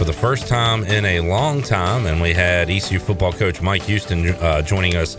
for 0.00 0.06
the 0.06 0.12
first 0.14 0.48
time 0.48 0.82
in 0.84 1.04
a 1.04 1.20
long 1.20 1.60
time. 1.60 2.06
And 2.06 2.22
we 2.22 2.32
had 2.32 2.70
ECU 2.70 2.98
football 2.98 3.34
coach 3.34 3.60
Mike 3.60 3.82
Houston 3.82 4.28
uh, 4.28 4.62
joining 4.62 4.96
us 4.96 5.18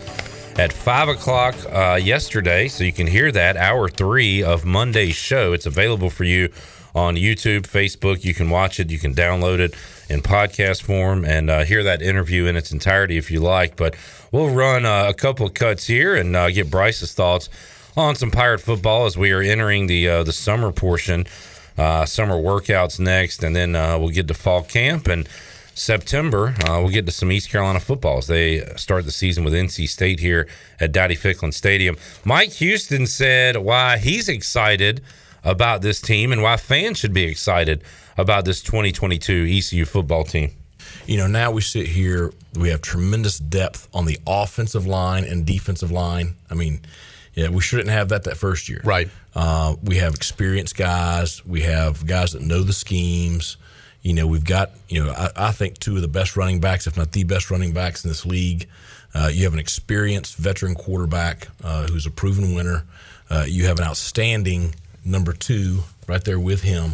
at 0.58 0.72
5 0.72 1.08
o'clock 1.10 1.54
uh, 1.70 2.00
yesterday. 2.02 2.66
So 2.66 2.82
you 2.82 2.92
can 2.92 3.06
hear 3.06 3.30
that, 3.30 3.56
hour 3.56 3.88
three 3.88 4.42
of 4.42 4.64
Monday's 4.64 5.14
show. 5.14 5.52
It's 5.52 5.66
available 5.66 6.10
for 6.10 6.24
you 6.24 6.48
on 6.96 7.14
YouTube, 7.14 7.60
Facebook. 7.60 8.24
You 8.24 8.34
can 8.34 8.50
watch 8.50 8.80
it, 8.80 8.90
you 8.90 8.98
can 8.98 9.14
download 9.14 9.60
it 9.60 9.76
in 10.08 10.20
podcast 10.20 10.82
form, 10.82 11.24
and 11.24 11.48
uh, 11.48 11.62
hear 11.62 11.84
that 11.84 12.02
interview 12.02 12.46
in 12.46 12.56
its 12.56 12.72
entirety 12.72 13.18
if 13.18 13.30
you 13.30 13.38
like. 13.38 13.76
But 13.76 13.94
we'll 14.32 14.50
run 14.50 14.84
uh, 14.84 15.04
a 15.08 15.14
couple 15.14 15.46
of 15.46 15.54
cuts 15.54 15.86
here 15.86 16.16
and 16.16 16.34
uh, 16.34 16.50
get 16.50 16.72
Bryce's 16.72 17.14
thoughts 17.14 17.48
on 17.96 18.16
some 18.16 18.32
pirate 18.32 18.60
football 18.60 19.06
as 19.06 19.16
we 19.16 19.30
are 19.30 19.42
entering 19.42 19.86
the 19.86 20.08
uh, 20.08 20.22
the 20.24 20.32
summer 20.32 20.72
portion. 20.72 21.24
Uh, 21.78 22.04
summer 22.04 22.36
workouts 22.36 23.00
next, 23.00 23.42
and 23.42 23.56
then 23.56 23.74
uh, 23.74 23.98
we'll 23.98 24.10
get 24.10 24.28
to 24.28 24.34
fall 24.34 24.62
camp 24.62 25.08
and 25.08 25.28
September, 25.74 26.54
uh, 26.68 26.78
we'll 26.80 26.90
get 26.90 27.06
to 27.06 27.12
some 27.12 27.32
East 27.32 27.50
Carolina 27.50 27.80
footballs. 27.80 28.26
They 28.26 28.60
start 28.76 29.04
the 29.04 29.10
season 29.10 29.44
with 29.44 29.54
NC 29.54 29.88
State 29.88 30.20
here 30.20 30.46
at 30.80 30.92
Dowdy 30.92 31.16
Ficklen 31.16 31.52
Stadium. 31.52 31.96
Mike 32.24 32.52
Houston 32.52 33.06
said 33.06 33.56
why 33.56 33.98
he's 33.98 34.28
excited 34.28 35.02
about 35.44 35.82
this 35.82 36.00
team 36.00 36.32
and 36.32 36.42
why 36.42 36.56
fans 36.56 36.98
should 36.98 37.14
be 37.14 37.24
excited 37.24 37.82
about 38.16 38.44
this 38.44 38.62
2022 38.62 39.46
ECU 39.48 39.84
football 39.84 40.24
team. 40.24 40.50
You 41.06 41.16
know, 41.16 41.26
now 41.26 41.50
we 41.50 41.62
sit 41.62 41.86
here, 41.86 42.32
we 42.54 42.68
have 42.68 42.82
tremendous 42.82 43.38
depth 43.38 43.88
on 43.94 44.04
the 44.04 44.18
offensive 44.26 44.86
line 44.86 45.24
and 45.24 45.46
defensive 45.46 45.90
line. 45.90 46.36
I 46.50 46.54
mean, 46.54 46.80
yeah, 47.34 47.48
we 47.48 47.62
shouldn't 47.62 47.90
have 47.90 48.10
that 48.10 48.24
that 48.24 48.36
first 48.36 48.68
year. 48.68 48.80
Right. 48.84 49.08
Uh, 49.34 49.76
we 49.82 49.96
have 49.96 50.14
experienced 50.14 50.76
guys. 50.76 51.44
We 51.46 51.62
have 51.62 52.06
guys 52.06 52.32
that 52.32 52.42
know 52.42 52.62
the 52.62 52.72
schemes. 52.72 53.56
You 54.02 54.14
know, 54.14 54.26
we've 54.26 54.44
got, 54.44 54.70
you 54.88 55.04
know, 55.04 55.12
I, 55.12 55.30
I, 55.36 55.52
think 55.52 55.78
two 55.78 55.94
of 55.94 56.02
the 56.02 56.08
best 56.08 56.36
running 56.36 56.60
backs, 56.60 56.88
if 56.88 56.96
not 56.96 57.12
the 57.12 57.22
best 57.22 57.50
running 57.50 57.72
backs 57.72 58.04
in 58.04 58.10
this 58.10 58.26
league. 58.26 58.66
Uh, 59.14 59.30
you 59.32 59.44
have 59.44 59.52
an 59.52 59.60
experienced 59.60 60.36
veteran 60.36 60.74
quarterback 60.74 61.48
uh, 61.62 61.86
who's 61.86 62.04
a 62.04 62.10
proven 62.10 62.54
winner. 62.54 62.84
Uh, 63.30 63.44
you 63.46 63.66
have 63.66 63.78
an 63.78 63.84
outstanding 63.84 64.74
number 65.04 65.32
two 65.32 65.80
right 66.08 66.24
there 66.24 66.40
with 66.40 66.62
him. 66.62 66.92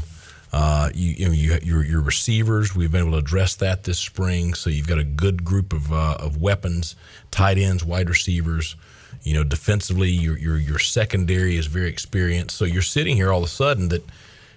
Uh, 0.52 0.90
you, 0.94 1.12
you 1.12 1.26
know, 1.26 1.32
you, 1.32 1.58
your, 1.62 1.84
your 1.84 2.00
receivers, 2.00 2.74
we've 2.74 2.92
been 2.92 3.02
able 3.02 3.12
to 3.12 3.18
address 3.18 3.56
that 3.56 3.84
this 3.84 3.98
spring. 3.98 4.54
So 4.54 4.70
you've 4.70 4.88
got 4.88 4.98
a 4.98 5.04
good 5.04 5.44
group 5.44 5.72
of, 5.72 5.92
uh, 5.92 6.16
of 6.20 6.40
weapons, 6.40 6.94
tight 7.30 7.58
ends, 7.58 7.84
wide 7.84 8.08
receivers. 8.08 8.76
You 9.22 9.34
know, 9.34 9.44
defensively, 9.44 10.10
your, 10.10 10.38
your, 10.38 10.56
your 10.56 10.78
secondary 10.78 11.56
is 11.56 11.66
very 11.66 11.88
experienced. 11.88 12.56
So 12.56 12.64
you're 12.64 12.82
sitting 12.82 13.16
here 13.16 13.32
all 13.32 13.38
of 13.38 13.44
a 13.44 13.48
sudden 13.48 13.88
that, 13.88 14.04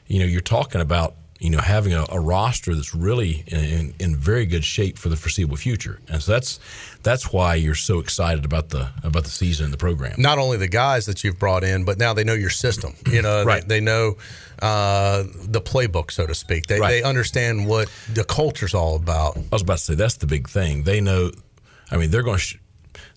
you 0.07 0.19
know, 0.19 0.25
you're 0.25 0.41
talking 0.41 0.81
about 0.81 1.15
you 1.41 1.49
know, 1.49 1.57
having 1.57 1.91
a, 1.91 2.05
a 2.09 2.19
roster 2.19 2.75
that's 2.75 2.93
really 2.93 3.43
in, 3.47 3.95
in, 3.99 4.15
very 4.15 4.45
good 4.45 4.63
shape 4.63 4.99
for 4.99 5.09
the 5.09 5.15
foreseeable 5.15 5.57
future. 5.57 5.99
And 6.07 6.21
so 6.21 6.33
that's 6.33 6.59
that's 7.01 7.33
why 7.33 7.55
you're 7.55 7.73
so 7.73 7.97
excited 7.97 8.45
about 8.45 8.69
the 8.69 8.91
about 9.03 9.23
the 9.23 9.31
season 9.31 9.65
and 9.65 9.73
the 9.73 9.77
program. 9.77 10.13
Not 10.19 10.37
only 10.37 10.57
the 10.57 10.67
guys 10.67 11.07
that 11.07 11.23
you've 11.23 11.39
brought 11.39 11.63
in, 11.63 11.83
but 11.83 11.97
now 11.97 12.13
they 12.13 12.23
know 12.23 12.35
your 12.35 12.51
system. 12.51 12.93
You 13.11 13.23
know, 13.23 13.43
right. 13.43 13.67
they, 13.67 13.79
they 13.79 13.81
know 13.83 14.17
uh, 14.61 15.23
the 15.45 15.61
playbook, 15.61 16.11
so 16.11 16.27
to 16.27 16.35
speak. 16.35 16.67
They, 16.67 16.79
right. 16.79 16.89
they 16.89 17.03
understand 17.03 17.65
what 17.67 17.91
the 18.13 18.23
culture's 18.23 18.75
all 18.75 18.95
about. 18.95 19.35
I 19.35 19.41
was 19.51 19.63
about 19.63 19.79
to 19.79 19.83
say 19.83 19.95
that's 19.95 20.17
the 20.17 20.27
big 20.27 20.47
thing. 20.47 20.83
They 20.83 21.01
know. 21.01 21.31
I 21.89 21.97
mean, 21.97 22.11
they're 22.11 22.23
going 22.23 22.37
to. 22.37 22.43
Sh- 22.43 22.57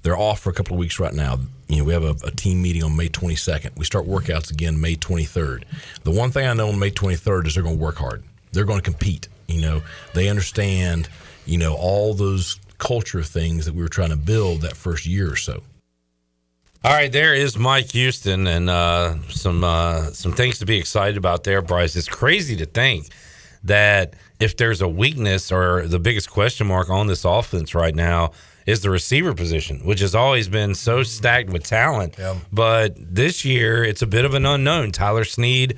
they're 0.05 0.17
off 0.17 0.41
for 0.41 0.51
a 0.51 0.53
couple 0.53 0.75
of 0.75 0.79
weeks 0.79 1.01
right 1.01 1.15
now. 1.15 1.41
You 1.67 1.79
know, 1.79 1.85
we 1.85 1.93
have 1.95 2.05
a, 2.05 2.15
a, 2.27 2.31
team 2.31 2.63
meeting 2.63 2.85
on 2.85 2.95
May 2.95 3.09
22nd. 3.09 3.77
We 3.77 3.87
start 3.87 4.07
workouts 4.07 4.53
again 4.53 4.79
May 4.81 4.97
23rd. 4.97 5.65
The 6.05 6.11
one 6.11 6.31
thing 6.31 6.47
I 6.47 6.53
know 6.53 6.69
on 6.69 6.79
May 6.79 6.91
23rd 6.91 7.47
is 7.47 7.55
they're 7.55 7.63
going 7.63 7.79
to 7.79 7.83
work 7.83 7.97
hard. 7.97 8.23
They're 8.53 8.67
going 8.67 8.79
to 8.79 8.85
compete. 8.85 9.29
You 9.49 9.63
know, 9.63 9.83
they 10.13 10.29
understand. 10.29 11.09
You 11.47 11.59
know, 11.59 11.75
all 11.75 12.15
those 12.15 12.61
culture 12.79 13.23
things 13.23 13.65
that 13.65 13.75
we 13.75 13.83
were 13.83 13.89
trying 13.89 14.11
to 14.11 14.17
build 14.17 14.61
that 14.61 14.77
first 14.77 15.07
year 15.07 15.33
or 15.33 15.37
so. 15.37 15.63
All 16.85 16.93
right, 16.93 17.11
there 17.11 17.35
is 17.35 17.57
Mike 17.57 17.93
Houston, 17.93 18.47
and 18.47 18.69
uh, 18.69 19.17
some 19.31 19.65
uh, 19.65 20.11
some 20.11 20.33
things 20.33 20.59
to 20.59 20.67
be 20.67 20.77
excited 20.77 21.17
about 21.17 21.45
there, 21.45 21.63
Bryce. 21.63 21.97
It's 21.97 22.09
crazy 22.09 22.57
to 22.57 22.67
think 22.67 23.09
that 23.65 24.15
if 24.39 24.59
there's 24.59 24.83
a 24.83 24.89
weakness 24.89 25.51
or 25.51 25.87
the 25.87 25.99
biggest 25.99 26.31
question 26.31 26.67
mark 26.67 26.91
on 26.91 27.07
this 27.07 27.25
offense 27.25 27.75
right 27.75 27.95
now 27.95 28.33
is 28.67 28.81
the 28.81 28.91
receiver 28.91 29.35
position, 29.35 29.81
which 29.81 30.01
has 30.01 30.15
always 30.15 30.49
been 30.49 30.75
so 30.75 31.03
stacked 31.03 31.51
with 31.51 31.65
talent. 31.65 32.15
Yeah. 32.19 32.37
But 32.53 32.95
this 32.97 33.45
year, 33.45 33.85
it's 33.85 34.03
a 34.03 34.07
bit 34.07 34.25
of 34.25 34.35
an 34.35 34.47
unknown. 34.47 34.93
Tyler 34.93 35.25
Snead 35.25 35.77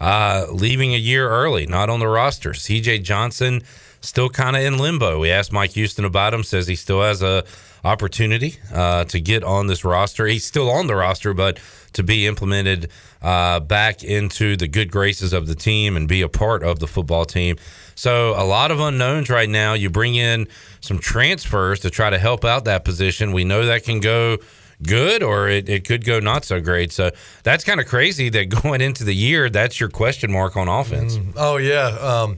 uh, 0.00 0.46
leaving 0.50 0.94
a 0.94 0.98
year 0.98 1.28
early, 1.28 1.66
not 1.66 1.88
on 1.90 2.00
the 2.00 2.08
roster. 2.08 2.50
CJ 2.50 3.02
Johnson 3.02 3.62
still 4.00 4.28
kind 4.28 4.56
of 4.56 4.62
in 4.62 4.78
limbo. 4.78 5.20
We 5.20 5.30
asked 5.30 5.52
Mike 5.52 5.72
Houston 5.72 6.04
about 6.04 6.34
him, 6.34 6.42
says 6.42 6.66
he 6.66 6.76
still 6.76 7.02
has 7.02 7.22
a 7.22 7.44
opportunity 7.84 8.56
uh, 8.72 9.04
to 9.04 9.20
get 9.20 9.44
on 9.44 9.66
this 9.66 9.84
roster. 9.84 10.26
He's 10.26 10.44
still 10.44 10.70
on 10.70 10.86
the 10.86 10.94
roster, 10.94 11.34
but 11.34 11.58
to 11.92 12.02
be 12.02 12.26
implemented 12.26 12.90
uh, 13.24 13.58
back 13.58 14.04
into 14.04 14.54
the 14.54 14.68
good 14.68 14.90
graces 14.90 15.32
of 15.32 15.46
the 15.46 15.54
team 15.54 15.96
and 15.96 16.06
be 16.06 16.20
a 16.20 16.28
part 16.28 16.62
of 16.62 16.78
the 16.78 16.86
football 16.86 17.24
team. 17.24 17.56
So 17.94 18.34
a 18.40 18.44
lot 18.44 18.70
of 18.70 18.80
unknowns 18.80 19.30
right 19.30 19.48
now. 19.48 19.72
You 19.72 19.88
bring 19.88 20.14
in 20.14 20.46
some 20.80 20.98
transfers 20.98 21.80
to 21.80 21.90
try 21.90 22.10
to 22.10 22.18
help 22.18 22.44
out 22.44 22.66
that 22.66 22.84
position. 22.84 23.32
We 23.32 23.44
know 23.44 23.64
that 23.64 23.84
can 23.84 24.00
go 24.00 24.36
good 24.82 25.22
or 25.22 25.48
it, 25.48 25.70
it 25.70 25.86
could 25.86 26.04
go 26.04 26.20
not 26.20 26.44
so 26.44 26.60
great. 26.60 26.92
So 26.92 27.12
that's 27.44 27.64
kind 27.64 27.80
of 27.80 27.86
crazy 27.86 28.28
that 28.28 28.44
going 28.62 28.82
into 28.82 29.04
the 29.04 29.14
year, 29.14 29.48
that's 29.48 29.80
your 29.80 29.88
question 29.88 30.30
mark 30.30 30.54
on 30.56 30.68
offense. 30.68 31.16
Mm, 31.16 31.32
oh 31.36 31.56
yeah. 31.56 31.86
Um, 31.86 32.36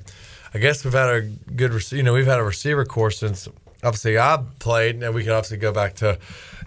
I 0.55 0.59
guess 0.59 0.85
we've 0.85 0.95
had 0.95 1.09
a 1.11 1.23
good, 1.23 1.91
you 1.91 2.05
know, 2.05 2.13
we've 2.13 2.27
had 2.27 2.39
a 2.39 2.45
receiver 2.45 2.85
course 2.85 3.19
since 3.19 3.49
obviously 3.83 4.19
I 4.19 4.43
played, 4.61 5.03
and 5.03 5.15
we 5.15 5.25
could 5.25 5.33
obviously 5.33 5.59
go 5.59 5.73
back 5.73 5.95
to, 5.97 6.19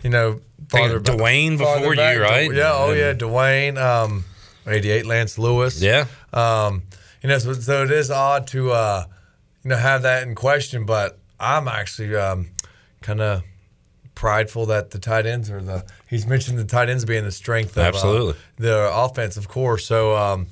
you 0.04 0.10
know, 0.10 0.42
farther 0.68 1.00
Dwayne 1.00 1.58
before 1.58 1.96
back, 1.96 2.16
you, 2.16 2.22
right? 2.22 2.54
Yeah. 2.54 2.74
Oh 2.74 2.92
yeah, 2.92 3.14
Dwayne. 3.14 3.78
Um, 3.78 4.26
88 4.68 5.06
Lance 5.06 5.38
Lewis. 5.38 5.82
Yeah. 5.82 6.06
Um, 6.34 6.84
you 7.22 7.30
know, 7.30 7.38
so, 7.40 7.54
so 7.54 7.84
it 7.84 7.92
is 7.92 8.12
odd 8.12 8.48
to 8.48 8.72
uh, 8.72 9.06
you 9.64 9.70
know 9.70 9.78
have 9.78 10.04
that 10.04 10.24
in 10.28 10.36
question, 10.36 10.86
but 10.86 11.18
I'm 11.40 11.68
actually 11.68 12.16
um, 12.16 12.50
kind 13.02 13.22
of 13.22 13.44
prideful 14.16 14.66
that 14.68 14.92
the 14.92 15.00
tight 15.00 15.26
ends 15.26 15.50
are 15.50 15.62
the. 15.62 15.86
He's 16.08 16.28
mentioned 16.28 16.60
the 16.60 16.66
tight 16.66 16.90
ends 16.90 17.06
being 17.06 17.24
the 17.24 17.32
strength 17.32 17.78
of 17.78 17.84
absolutely 17.84 18.34
uh, 18.34 18.36
the 18.58 18.90
offense, 18.94 19.38
of 19.38 19.48
course. 19.48 19.86
So 19.86 20.16
um, 20.16 20.48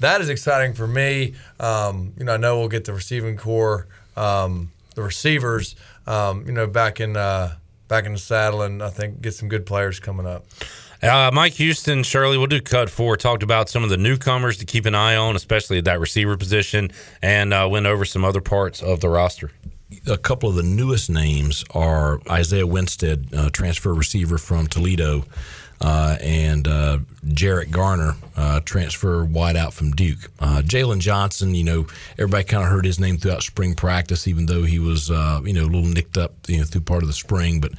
that 0.00 0.20
is 0.20 0.28
exciting 0.28 0.74
for 0.74 0.86
me. 0.86 1.34
Um, 1.60 2.12
you 2.16 2.24
know, 2.24 2.34
I 2.34 2.36
know 2.36 2.58
we'll 2.58 2.68
get 2.68 2.84
the 2.84 2.92
receiving 2.92 3.36
core, 3.36 3.86
um, 4.16 4.72
the 4.94 5.02
receivers, 5.02 5.76
um, 6.06 6.44
you 6.46 6.52
know, 6.52 6.66
back 6.66 7.00
in 7.00 7.16
uh, 7.16 7.54
back 7.88 8.04
in 8.06 8.12
the 8.12 8.18
saddle, 8.18 8.62
and 8.62 8.82
I 8.82 8.90
think 8.90 9.20
get 9.20 9.34
some 9.34 9.48
good 9.48 9.66
players 9.66 9.98
coming 9.98 10.26
up. 10.26 10.44
Uh, 11.02 11.30
Mike 11.32 11.52
Houston, 11.54 12.02
Shirley, 12.02 12.38
we'll 12.38 12.48
do 12.48 12.60
cut 12.60 12.90
four. 12.90 13.16
Talked 13.16 13.42
about 13.42 13.68
some 13.68 13.84
of 13.84 13.90
the 13.90 13.96
newcomers 13.96 14.58
to 14.58 14.66
keep 14.66 14.84
an 14.84 14.94
eye 14.94 15.16
on, 15.16 15.36
especially 15.36 15.78
at 15.78 15.84
that 15.84 16.00
receiver 16.00 16.36
position, 16.36 16.90
and 17.22 17.54
uh, 17.54 17.68
went 17.70 17.86
over 17.86 18.04
some 18.04 18.24
other 18.24 18.40
parts 18.40 18.82
of 18.82 19.00
the 19.00 19.08
roster. 19.08 19.50
A 20.06 20.18
couple 20.18 20.48
of 20.48 20.56
the 20.56 20.62
newest 20.62 21.08
names 21.08 21.64
are 21.70 22.20
Isaiah 22.28 22.66
Winstead, 22.66 23.28
uh, 23.32 23.50
transfer 23.50 23.94
receiver 23.94 24.38
from 24.38 24.66
Toledo, 24.66 25.24
and 25.80 26.66
uh, 26.66 26.98
Jarrett 27.26 27.70
Garner, 27.70 28.14
uh, 28.36 28.60
transfer 28.60 29.24
wideout 29.24 29.72
from 29.72 29.92
Duke. 29.92 30.30
Uh, 30.40 30.62
Jalen 30.64 31.00
Johnson, 31.00 31.54
you 31.54 31.64
know, 31.64 31.86
everybody 32.18 32.44
kind 32.44 32.64
of 32.64 32.70
heard 32.70 32.84
his 32.84 32.98
name 32.98 33.18
throughout 33.18 33.42
spring 33.42 33.74
practice, 33.74 34.26
even 34.26 34.46
though 34.46 34.62
he 34.62 34.78
was, 34.78 35.10
uh, 35.10 35.40
you 35.44 35.52
know, 35.52 35.64
a 35.64 35.70
little 35.70 35.82
nicked 35.82 36.18
up, 36.18 36.32
you 36.48 36.58
know, 36.58 36.64
through 36.64 36.80
part 36.82 37.02
of 37.02 37.08
the 37.08 37.12
spring. 37.14 37.60
But, 37.60 37.72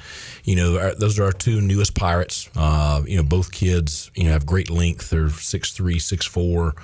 you 0.44 0.56
know, 0.56 0.78
our, 0.80 0.96
those 0.96 1.20
are 1.20 1.26
our 1.26 1.32
two 1.32 1.62
newest 1.62 1.96
Pirates. 1.96 2.50
Uh, 2.56 3.02
you 3.06 3.18
know, 3.18 3.24
both 3.24 3.52
kids, 3.52 4.12
you 4.16 4.26
know, 4.26 4.32
have 4.32 4.46
great 4.46 4.70
length. 4.70 5.10
They're 5.10 5.30
six 5.30 5.72
three, 5.74 6.00
six 6.00 6.26
four 6.26 6.76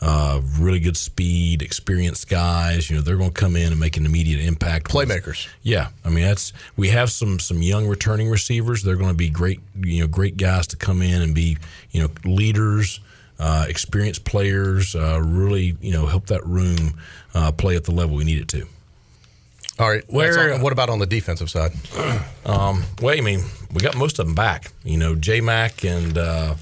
uh, 0.00 0.40
really 0.58 0.80
good 0.80 0.96
speed, 0.96 1.62
experienced 1.62 2.28
guys. 2.28 2.88
You 2.88 2.96
know, 2.96 3.02
they're 3.02 3.16
going 3.16 3.32
to 3.32 3.40
come 3.40 3.56
in 3.56 3.72
and 3.72 3.80
make 3.80 3.96
an 3.96 4.06
immediate 4.06 4.40
impact. 4.40 4.88
Playmakers. 4.88 5.48
Yeah, 5.62 5.88
I 6.04 6.10
mean 6.10 6.24
that's 6.24 6.52
we 6.76 6.88
have 6.88 7.10
some 7.10 7.38
some 7.38 7.62
young 7.62 7.86
returning 7.86 8.28
receivers. 8.28 8.82
They're 8.82 8.96
going 8.96 9.10
to 9.10 9.16
be 9.16 9.30
great, 9.30 9.60
you 9.80 10.00
know, 10.00 10.06
great 10.06 10.36
guys 10.36 10.66
to 10.68 10.76
come 10.76 11.02
in 11.02 11.22
and 11.22 11.34
be 11.34 11.58
you 11.90 12.02
know 12.02 12.08
leaders. 12.24 13.00
Uh, 13.40 13.66
experienced 13.68 14.24
players 14.24 14.96
uh, 14.96 15.22
really, 15.24 15.76
you 15.80 15.92
know, 15.92 16.06
help 16.06 16.26
that 16.26 16.44
room 16.44 16.98
uh, 17.34 17.52
play 17.52 17.76
at 17.76 17.84
the 17.84 17.92
level 17.92 18.16
we 18.16 18.24
need 18.24 18.40
it 18.40 18.48
to. 18.48 18.66
All 19.78 19.88
right. 19.88 20.02
Where? 20.08 20.58
what 20.58 20.72
about 20.72 20.90
on 20.90 20.98
the 20.98 21.06
defensive 21.06 21.50
side? 21.50 21.72
Um, 22.44 22.82
well, 23.02 23.14
I 23.16 23.20
mean, 23.20 23.42
we 23.72 23.80
got 23.80 23.94
most 23.94 24.18
of 24.18 24.24
them 24.26 24.34
back. 24.34 24.72
You 24.82 24.96
know, 24.96 25.14
J 25.14 25.42
Mac 25.42 25.84
and 25.84 26.16
uh, 26.16 26.20
uh, 26.20 26.54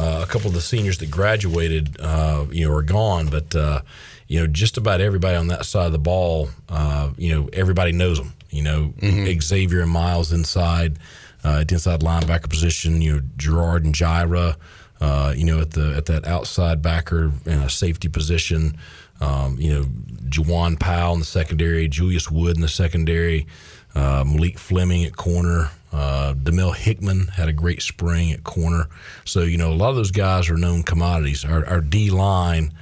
a 0.00 0.26
couple 0.26 0.48
of 0.48 0.54
the 0.54 0.60
seniors 0.60 0.98
that 0.98 1.10
graduated, 1.10 1.96
uh, 2.00 2.46
you 2.50 2.66
know, 2.66 2.74
are 2.74 2.82
gone, 2.82 3.28
but 3.28 3.54
uh, 3.54 3.80
you 4.28 4.40
know, 4.40 4.46
just 4.46 4.76
about 4.76 5.00
everybody 5.00 5.36
on 5.36 5.48
that 5.48 5.66
side 5.66 5.86
of 5.86 5.92
the 5.92 5.98
ball, 5.98 6.48
uh, 6.68 7.10
you 7.16 7.34
know, 7.34 7.48
everybody 7.52 7.92
knows 7.92 8.18
them. 8.18 8.32
You 8.50 8.62
know, 8.62 8.94
mm-hmm. 8.98 9.40
Xavier 9.40 9.80
and 9.82 9.90
Miles 9.90 10.32
inside, 10.32 10.98
uh, 11.44 11.58
at 11.60 11.68
the 11.68 11.74
inside 11.74 12.00
linebacker 12.00 12.48
position. 12.48 13.00
You 13.00 13.14
know, 13.14 13.22
Gerard 13.36 13.84
and 13.84 13.94
Jira. 13.94 14.56
Uh, 15.00 15.32
you 15.34 15.44
know, 15.44 15.60
at 15.60 15.70
the 15.70 15.94
at 15.96 16.06
that 16.06 16.26
outside 16.26 16.82
backer 16.82 17.32
in 17.46 17.58
a 17.60 17.70
safety 17.70 18.08
position. 18.08 18.76
Um, 19.20 19.56
you 19.58 19.72
know, 19.72 19.82
Juwan 20.28 20.78
Powell 20.78 21.14
in 21.14 21.20
the 21.20 21.26
secondary, 21.26 21.88
Julius 21.88 22.30
Wood 22.30 22.56
in 22.56 22.62
the 22.62 22.68
secondary, 22.68 23.46
Malik 23.94 24.58
Fleming 24.58 25.04
at 25.04 25.16
corner. 25.16 25.70
Uh, 25.92 26.34
Demel 26.34 26.74
Hickman 26.74 27.26
had 27.28 27.48
a 27.48 27.52
great 27.52 27.82
spring 27.82 28.32
at 28.32 28.44
corner. 28.44 28.88
So, 29.24 29.40
you 29.40 29.58
know, 29.58 29.72
a 29.72 29.74
lot 29.74 29.90
of 29.90 29.96
those 29.96 30.10
guys 30.12 30.48
are 30.48 30.56
known 30.56 30.82
commodities. 30.84 31.44
Our, 31.44 31.66
our 31.66 31.80
D 31.80 32.10
line, 32.10 32.72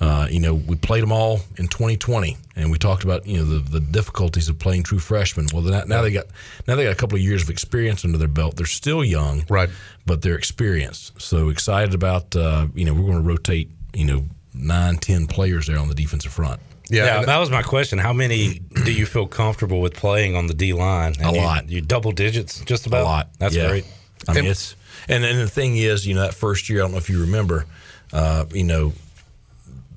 Uh, 0.00 0.26
you 0.30 0.40
know, 0.40 0.54
we 0.54 0.74
played 0.74 1.02
them 1.02 1.12
all 1.12 1.40
in 1.58 1.68
2020, 1.68 2.36
and 2.56 2.72
we 2.72 2.78
talked 2.78 3.04
about 3.04 3.24
you 3.24 3.38
know 3.38 3.44
the, 3.44 3.60
the 3.70 3.78
difficulties 3.78 4.48
of 4.48 4.58
playing 4.58 4.82
true 4.82 4.98
freshmen. 4.98 5.46
Well, 5.52 5.62
now, 5.62 5.84
now 5.86 6.02
they 6.02 6.10
got 6.10 6.26
now 6.66 6.74
they 6.74 6.82
got 6.84 6.92
a 6.92 6.96
couple 6.96 7.16
of 7.16 7.22
years 7.22 7.42
of 7.42 7.50
experience 7.50 8.04
under 8.04 8.18
their 8.18 8.26
belt. 8.26 8.56
They're 8.56 8.66
still 8.66 9.04
young, 9.04 9.44
right? 9.48 9.70
But 10.04 10.22
they're 10.22 10.34
experienced. 10.36 11.20
So 11.20 11.50
excited 11.50 11.94
about 11.94 12.34
uh, 12.34 12.66
you 12.74 12.84
know 12.84 12.94
we're 12.94 13.06
going 13.12 13.22
to 13.22 13.28
rotate 13.28 13.70
you 13.94 14.04
know 14.04 14.24
nine, 14.54 14.96
ten 14.96 15.26
players 15.28 15.68
there 15.68 15.78
on 15.78 15.88
the 15.88 15.94
defensive 15.94 16.32
front. 16.32 16.60
Yeah, 16.92 17.06
yeah 17.06 17.24
that 17.24 17.38
was 17.38 17.50
my 17.50 17.62
question. 17.62 17.98
How 17.98 18.12
many 18.12 18.60
do 18.84 18.92
you 18.92 19.06
feel 19.06 19.26
comfortable 19.26 19.80
with 19.80 19.94
playing 19.94 20.36
on 20.36 20.46
the 20.46 20.54
D 20.54 20.74
line? 20.74 21.14
A 21.22 21.32
lot. 21.32 21.70
You 21.70 21.80
double 21.80 22.12
digits, 22.12 22.60
just 22.60 22.86
about. 22.86 23.02
A 23.02 23.04
lot. 23.04 23.28
That's 23.38 23.54
yeah. 23.54 23.68
great. 23.68 23.86
I 24.28 24.34
mean, 24.34 24.44
it's 24.44 24.76
and 25.08 25.24
and 25.24 25.38
the 25.40 25.48
thing 25.48 25.76
is, 25.76 26.06
you 26.06 26.14
know, 26.14 26.20
that 26.20 26.34
first 26.34 26.68
year, 26.68 26.80
I 26.80 26.82
don't 26.82 26.92
know 26.92 26.98
if 26.98 27.08
you 27.08 27.22
remember, 27.22 27.64
uh, 28.12 28.44
you 28.52 28.64
know, 28.64 28.92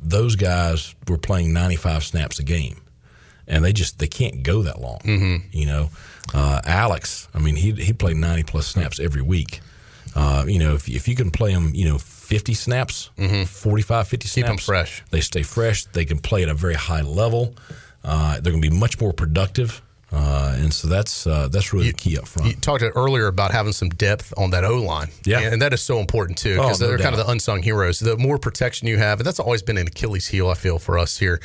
those 0.02 0.38
guys 0.38 0.96
were 1.08 1.18
playing 1.18 1.52
95 1.52 2.06
snaps 2.06 2.40
a 2.40 2.44
game, 2.44 2.80
and 3.46 3.64
they 3.64 3.74
just 3.74 4.00
they 4.00 4.08
can't 4.08 4.42
go 4.42 4.64
that 4.64 4.80
long. 4.80 5.00
Mm-hmm. 5.00 5.48
You 5.52 5.66
know, 5.66 5.90
uh, 6.34 6.62
Alex, 6.64 7.28
I 7.34 7.40
mean, 7.40 7.58
he 7.58 7.74
he 7.74 7.92
played 7.92 8.16
90 8.16 8.44
plus 8.44 8.68
snaps 8.68 9.02
every 9.02 9.22
week. 9.22 9.60
Uh, 10.16 10.46
you 10.48 10.60
know, 10.60 10.76
if 10.76 10.88
if 10.88 11.10
you 11.10 11.16
can 11.16 11.30
play 11.30 11.54
them, 11.54 11.72
you 11.76 11.90
know, 11.90 11.98
50 12.26 12.54
snaps, 12.54 13.12
mm-hmm. 13.18 13.44
45, 13.44 14.08
50 14.08 14.28
snaps, 14.28 14.36
keep 14.36 14.46
them 14.46 14.58
fresh. 14.58 15.04
They 15.12 15.22
stay 15.22 15.44
fresh. 15.44 15.86
They 15.86 16.06
can 16.06 16.20
play 16.20 16.44
at 16.44 16.50
a 16.50 16.54
very 16.54 16.74
high 16.74 17.02
level. 17.02 17.56
Uh, 18.04 18.34
they're 18.34 18.52
going 18.52 18.62
to 18.62 18.70
be 18.70 18.76
much 18.76 19.00
more 19.00 19.14
productive. 19.14 19.82
Uh, 20.12 20.56
and 20.60 20.74
so 20.74 20.88
that's 20.88 21.28
uh, 21.28 21.50
that's 21.50 21.74
really 21.74 21.88
you, 21.88 21.92
the 21.92 21.98
key 21.98 22.18
up 22.18 22.28
front. 22.28 22.48
You 22.50 22.56
talked 22.56 22.84
earlier 22.96 23.28
about 23.28 23.52
having 23.52 23.74
some 23.74 23.90
depth 23.90 24.34
on 24.38 24.52
that 24.52 24.64
O 24.64 24.78
line, 24.78 25.10
yeah, 25.26 25.40
and 25.40 25.62
that 25.62 25.74
is 25.74 25.82
so 25.82 26.00
important 26.00 26.38
too 26.38 26.56
because 26.56 26.82
oh, 26.82 26.86
no 26.86 26.90
they're 26.90 26.98
doubt. 26.98 27.04
kind 27.04 27.20
of 27.20 27.26
the 27.26 27.32
unsung 27.32 27.62
heroes. 27.62 28.00
The 28.00 28.16
more 28.16 28.38
protection 28.38 28.88
you 28.88 28.98
have, 28.98 29.20
and 29.20 29.28
that's 29.28 29.40
always 29.40 29.62
been 29.62 29.78
an 29.78 29.88
Achilles 29.88 30.28
heel 30.28 30.50
I 30.50 30.54
feel 30.54 30.80
for 30.80 30.98
us 31.00 31.18
here 31.18 31.42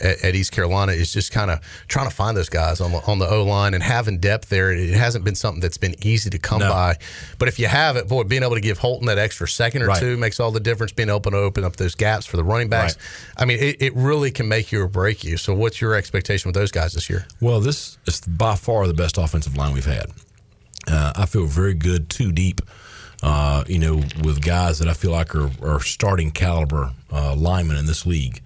at, 0.00 0.24
at 0.24 0.34
East 0.34 0.52
Carolina 0.52 0.92
is 0.92 1.12
just 1.12 1.32
kind 1.32 1.50
of 1.50 1.60
trying 1.88 2.08
to 2.08 2.14
find 2.14 2.36
those 2.36 2.48
guys 2.48 2.80
on 2.80 2.92
the 2.92 2.98
on 3.06 3.18
the 3.18 3.28
O 3.28 3.44
line 3.44 3.74
and 3.74 3.82
having 3.82 4.18
depth 4.18 4.48
there. 4.48 4.72
It 4.72 4.94
hasn't 4.94 5.24
been 5.24 5.34
something 5.34 5.60
that's 5.60 5.78
been 5.78 5.94
easy 6.04 6.30
to 6.30 6.38
come 6.38 6.60
No. 6.60 6.70
by, 6.70 6.96
but 7.38 7.48
if 7.48 7.58
you 7.58 7.66
have 7.66 7.96
it, 7.96 8.08
boy, 8.08 8.24
being 8.24 8.42
able 8.42 8.54
to 8.54 8.60
give 8.60 8.78
Holton 8.78 9.06
that 9.06 9.18
extra 9.18 9.48
second 9.48 9.82
or 9.82 9.86
Right. 9.88 10.00
two 10.00 10.16
makes 10.16 10.40
all 10.40 10.50
the 10.50 10.60
difference. 10.60 10.92
Being 10.92 11.08
able 11.08 11.20
to 11.30 11.36
open 11.36 11.64
up 11.64 11.76
those 11.76 11.94
gaps 11.94 12.26
for 12.26 12.36
the 12.36 12.44
running 12.44 12.68
backs, 12.68 12.96
Right. 12.96 13.42
I 13.42 13.44
mean, 13.44 13.58
it, 13.58 13.76
it 13.80 13.94
really 13.96 14.30
can 14.30 14.48
make 14.48 14.72
you 14.72 14.82
or 14.82 14.88
break 14.88 15.24
you. 15.24 15.36
So, 15.36 15.54
what's 15.54 15.80
your 15.80 15.94
expectation 15.94 16.48
with 16.48 16.54
those 16.54 16.70
guys 16.70 16.92
this 16.94 17.08
year? 17.10 17.26
Well, 17.40 17.60
this 17.60 17.98
is 18.06 18.20
by 18.20 18.56
far 18.56 18.86
the 18.86 18.94
best 18.94 19.18
offensive 19.18 19.56
line 19.56 19.72
we've 19.74 19.84
had. 19.84 20.06
Uh, 20.86 21.12
I 21.14 21.26
feel 21.26 21.46
very 21.46 21.74
good, 21.74 22.08
too 22.08 22.32
deep. 22.32 22.60
Uh, 23.22 23.64
you 23.66 23.78
know, 23.78 23.96
with 24.24 24.40
guys 24.42 24.78
that 24.78 24.88
I 24.88 24.94
feel 24.94 25.10
like 25.10 25.34
are, 25.34 25.50
are 25.62 25.80
starting 25.80 26.30
caliber 26.30 26.92
uh, 27.12 27.34
linemen 27.34 27.76
in 27.76 27.84
this 27.84 28.06
league. 28.06 28.40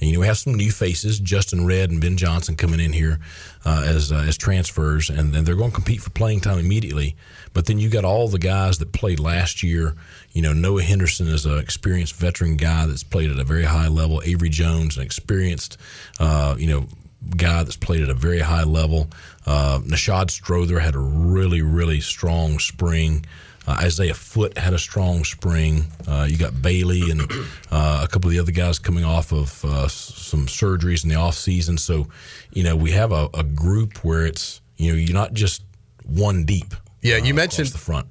And, 0.00 0.08
you 0.08 0.14
know, 0.14 0.20
we 0.20 0.26
have 0.26 0.38
some 0.38 0.54
new 0.54 0.70
faces, 0.70 1.20
Justin 1.20 1.66
Red 1.66 1.90
and 1.90 2.00
Ben 2.00 2.16
Johnson 2.16 2.56
coming 2.56 2.80
in 2.80 2.92
here 2.92 3.18
uh, 3.64 3.84
as 3.86 4.10
uh, 4.10 4.24
as 4.26 4.38
transfers, 4.38 5.10
and, 5.10 5.34
and 5.34 5.46
they're 5.46 5.56
going 5.56 5.70
to 5.70 5.74
compete 5.74 6.00
for 6.00 6.10
playing 6.10 6.40
time 6.40 6.58
immediately. 6.58 7.16
But 7.52 7.66
then 7.66 7.78
you 7.78 7.90
got 7.90 8.04
all 8.04 8.28
the 8.28 8.38
guys 8.38 8.78
that 8.78 8.92
played 8.92 9.20
last 9.20 9.62
year. 9.62 9.94
You 10.32 10.42
know, 10.42 10.52
Noah 10.52 10.82
Henderson 10.82 11.28
is 11.28 11.44
an 11.46 11.58
experienced 11.58 12.14
veteran 12.14 12.56
guy 12.56 12.86
that's 12.86 13.04
played 13.04 13.30
at 13.30 13.38
a 13.38 13.44
very 13.44 13.64
high 13.64 13.88
level. 13.88 14.22
Avery 14.24 14.48
Jones, 14.48 14.96
an 14.96 15.02
experienced, 15.02 15.76
uh, 16.18 16.54
you 16.58 16.68
know, 16.68 16.86
guy 17.36 17.62
that's 17.62 17.76
played 17.76 18.02
at 18.02 18.08
a 18.08 18.14
very 18.14 18.40
high 18.40 18.64
level. 18.64 19.10
Uh, 19.46 19.80
Nishad 19.84 20.30
Strother 20.30 20.80
had 20.80 20.94
a 20.94 20.98
really, 20.98 21.60
really 21.62 22.00
strong 22.00 22.58
spring. 22.58 23.26
Uh, 23.70 23.84
Isaiah 23.84 24.14
Foot 24.14 24.58
had 24.58 24.74
a 24.74 24.78
strong 24.78 25.22
spring. 25.24 25.84
Uh, 26.08 26.26
you 26.28 26.36
got 26.36 26.60
Bailey 26.60 27.10
and 27.10 27.20
uh, 27.70 28.00
a 28.02 28.08
couple 28.08 28.28
of 28.28 28.32
the 28.32 28.40
other 28.40 28.52
guys 28.52 28.78
coming 28.78 29.04
off 29.04 29.32
of 29.32 29.64
uh, 29.64 29.86
some 29.86 30.46
surgeries 30.46 31.04
in 31.04 31.10
the 31.10 31.16
off 31.16 31.36
season. 31.36 31.78
So, 31.78 32.08
you 32.52 32.64
know, 32.64 32.74
we 32.74 32.90
have 32.92 33.12
a, 33.12 33.28
a 33.32 33.44
group 33.44 34.04
where 34.04 34.26
it's 34.26 34.60
you 34.76 34.90
know 34.90 34.98
you're 34.98 35.14
not 35.14 35.34
just 35.34 35.62
one 36.04 36.44
deep. 36.44 36.74
Yeah, 37.02 37.18
you 37.18 37.32
mentioned 37.32 37.68
the 37.68 37.78
front. 37.78 38.08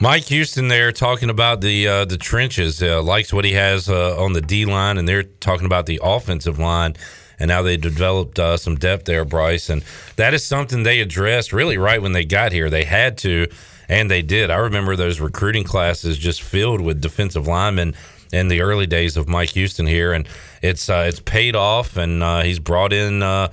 Mike 0.00 0.24
Houston 0.24 0.68
there 0.68 0.90
talking 0.90 1.28
about 1.28 1.60
the 1.60 1.86
uh, 1.86 2.04
the 2.06 2.16
trenches. 2.16 2.82
Uh, 2.82 3.02
likes 3.02 3.32
what 3.32 3.44
he 3.44 3.52
has 3.52 3.90
uh, 3.90 4.20
on 4.20 4.32
the 4.32 4.40
D 4.40 4.64
line, 4.64 4.96
and 4.96 5.06
they're 5.06 5.22
talking 5.22 5.66
about 5.66 5.84
the 5.84 6.00
offensive 6.02 6.58
line 6.58 6.96
and 7.38 7.50
how 7.50 7.60
they 7.60 7.76
developed 7.76 8.38
uh, 8.38 8.56
some 8.56 8.76
depth 8.76 9.04
there, 9.04 9.24
Bryce. 9.24 9.68
And 9.68 9.84
that 10.16 10.32
is 10.32 10.44
something 10.44 10.84
they 10.84 11.00
addressed 11.00 11.52
really 11.52 11.76
right 11.76 12.00
when 12.00 12.12
they 12.12 12.24
got 12.24 12.52
here. 12.52 12.70
They 12.70 12.84
had 12.84 13.18
to, 13.18 13.48
and 13.88 14.10
they 14.10 14.22
did. 14.22 14.50
I 14.50 14.56
remember 14.56 14.96
those 14.96 15.20
recruiting 15.20 15.64
classes 15.64 16.18
just 16.18 16.42
filled 16.42 16.80
with 16.80 17.00
defensive 17.00 17.46
linemen 17.46 17.94
in 18.32 18.48
the 18.48 18.62
early 18.62 18.86
days 18.86 19.16
of 19.16 19.28
Mike 19.28 19.50
Houston 19.50 19.86
here, 19.86 20.12
and 20.12 20.26
it's 20.62 20.88
uh, 20.88 21.04
it's 21.06 21.20
paid 21.20 21.54
off, 21.54 21.96
and 21.96 22.22
uh, 22.22 22.42
he's 22.42 22.58
brought 22.58 22.92
in. 22.92 23.22
Uh, 23.22 23.52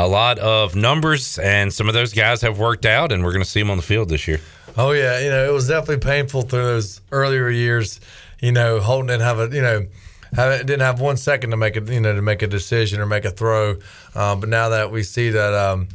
a 0.00 0.06
lot 0.06 0.38
of 0.38 0.76
numbers, 0.76 1.40
and 1.40 1.74
some 1.74 1.88
of 1.88 1.94
those 1.94 2.12
guys 2.12 2.40
have 2.42 2.56
worked 2.56 2.86
out, 2.86 3.10
and 3.10 3.24
we're 3.24 3.32
going 3.32 3.42
to 3.42 3.50
see 3.50 3.58
them 3.58 3.68
on 3.68 3.76
the 3.76 3.82
field 3.82 4.08
this 4.08 4.28
year. 4.28 4.40
Oh 4.76 4.92
yeah, 4.92 5.18
you 5.18 5.28
know 5.28 5.44
it 5.44 5.52
was 5.52 5.66
definitely 5.66 5.98
painful 5.98 6.42
through 6.42 6.62
those 6.62 7.00
earlier 7.10 7.50
years. 7.50 8.00
You 8.38 8.52
know, 8.52 8.78
Holton 8.78 9.08
didn't 9.08 9.22
have 9.22 9.40
a 9.40 9.54
you 9.54 9.60
know 9.60 9.86
have, 10.34 10.60
didn't 10.60 10.82
have 10.82 11.00
one 11.00 11.16
second 11.16 11.50
to 11.50 11.56
make 11.56 11.76
it 11.76 11.88
you 11.88 12.00
know 12.00 12.14
to 12.14 12.22
make 12.22 12.42
a 12.42 12.46
decision 12.46 13.00
or 13.00 13.06
make 13.06 13.24
a 13.24 13.32
throw. 13.32 13.78
Um, 14.14 14.38
but 14.38 14.48
now 14.48 14.68
that 14.68 14.92
we 14.92 15.02
see 15.02 15.30
that 15.30 15.52
um, 15.52 15.88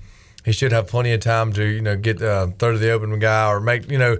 he 0.45 0.51
should 0.51 0.71
have 0.71 0.87
plenty 0.87 1.11
of 1.13 1.19
time 1.19 1.53
to 1.53 1.63
you 1.63 1.81
know 1.81 1.95
get 1.95 2.21
uh, 2.21 2.47
throw 2.59 2.73
to 2.73 2.77
the 2.77 2.91
open 2.91 3.17
guy 3.19 3.49
or 3.49 3.59
make 3.59 3.89
you 3.89 3.97
know 3.97 4.17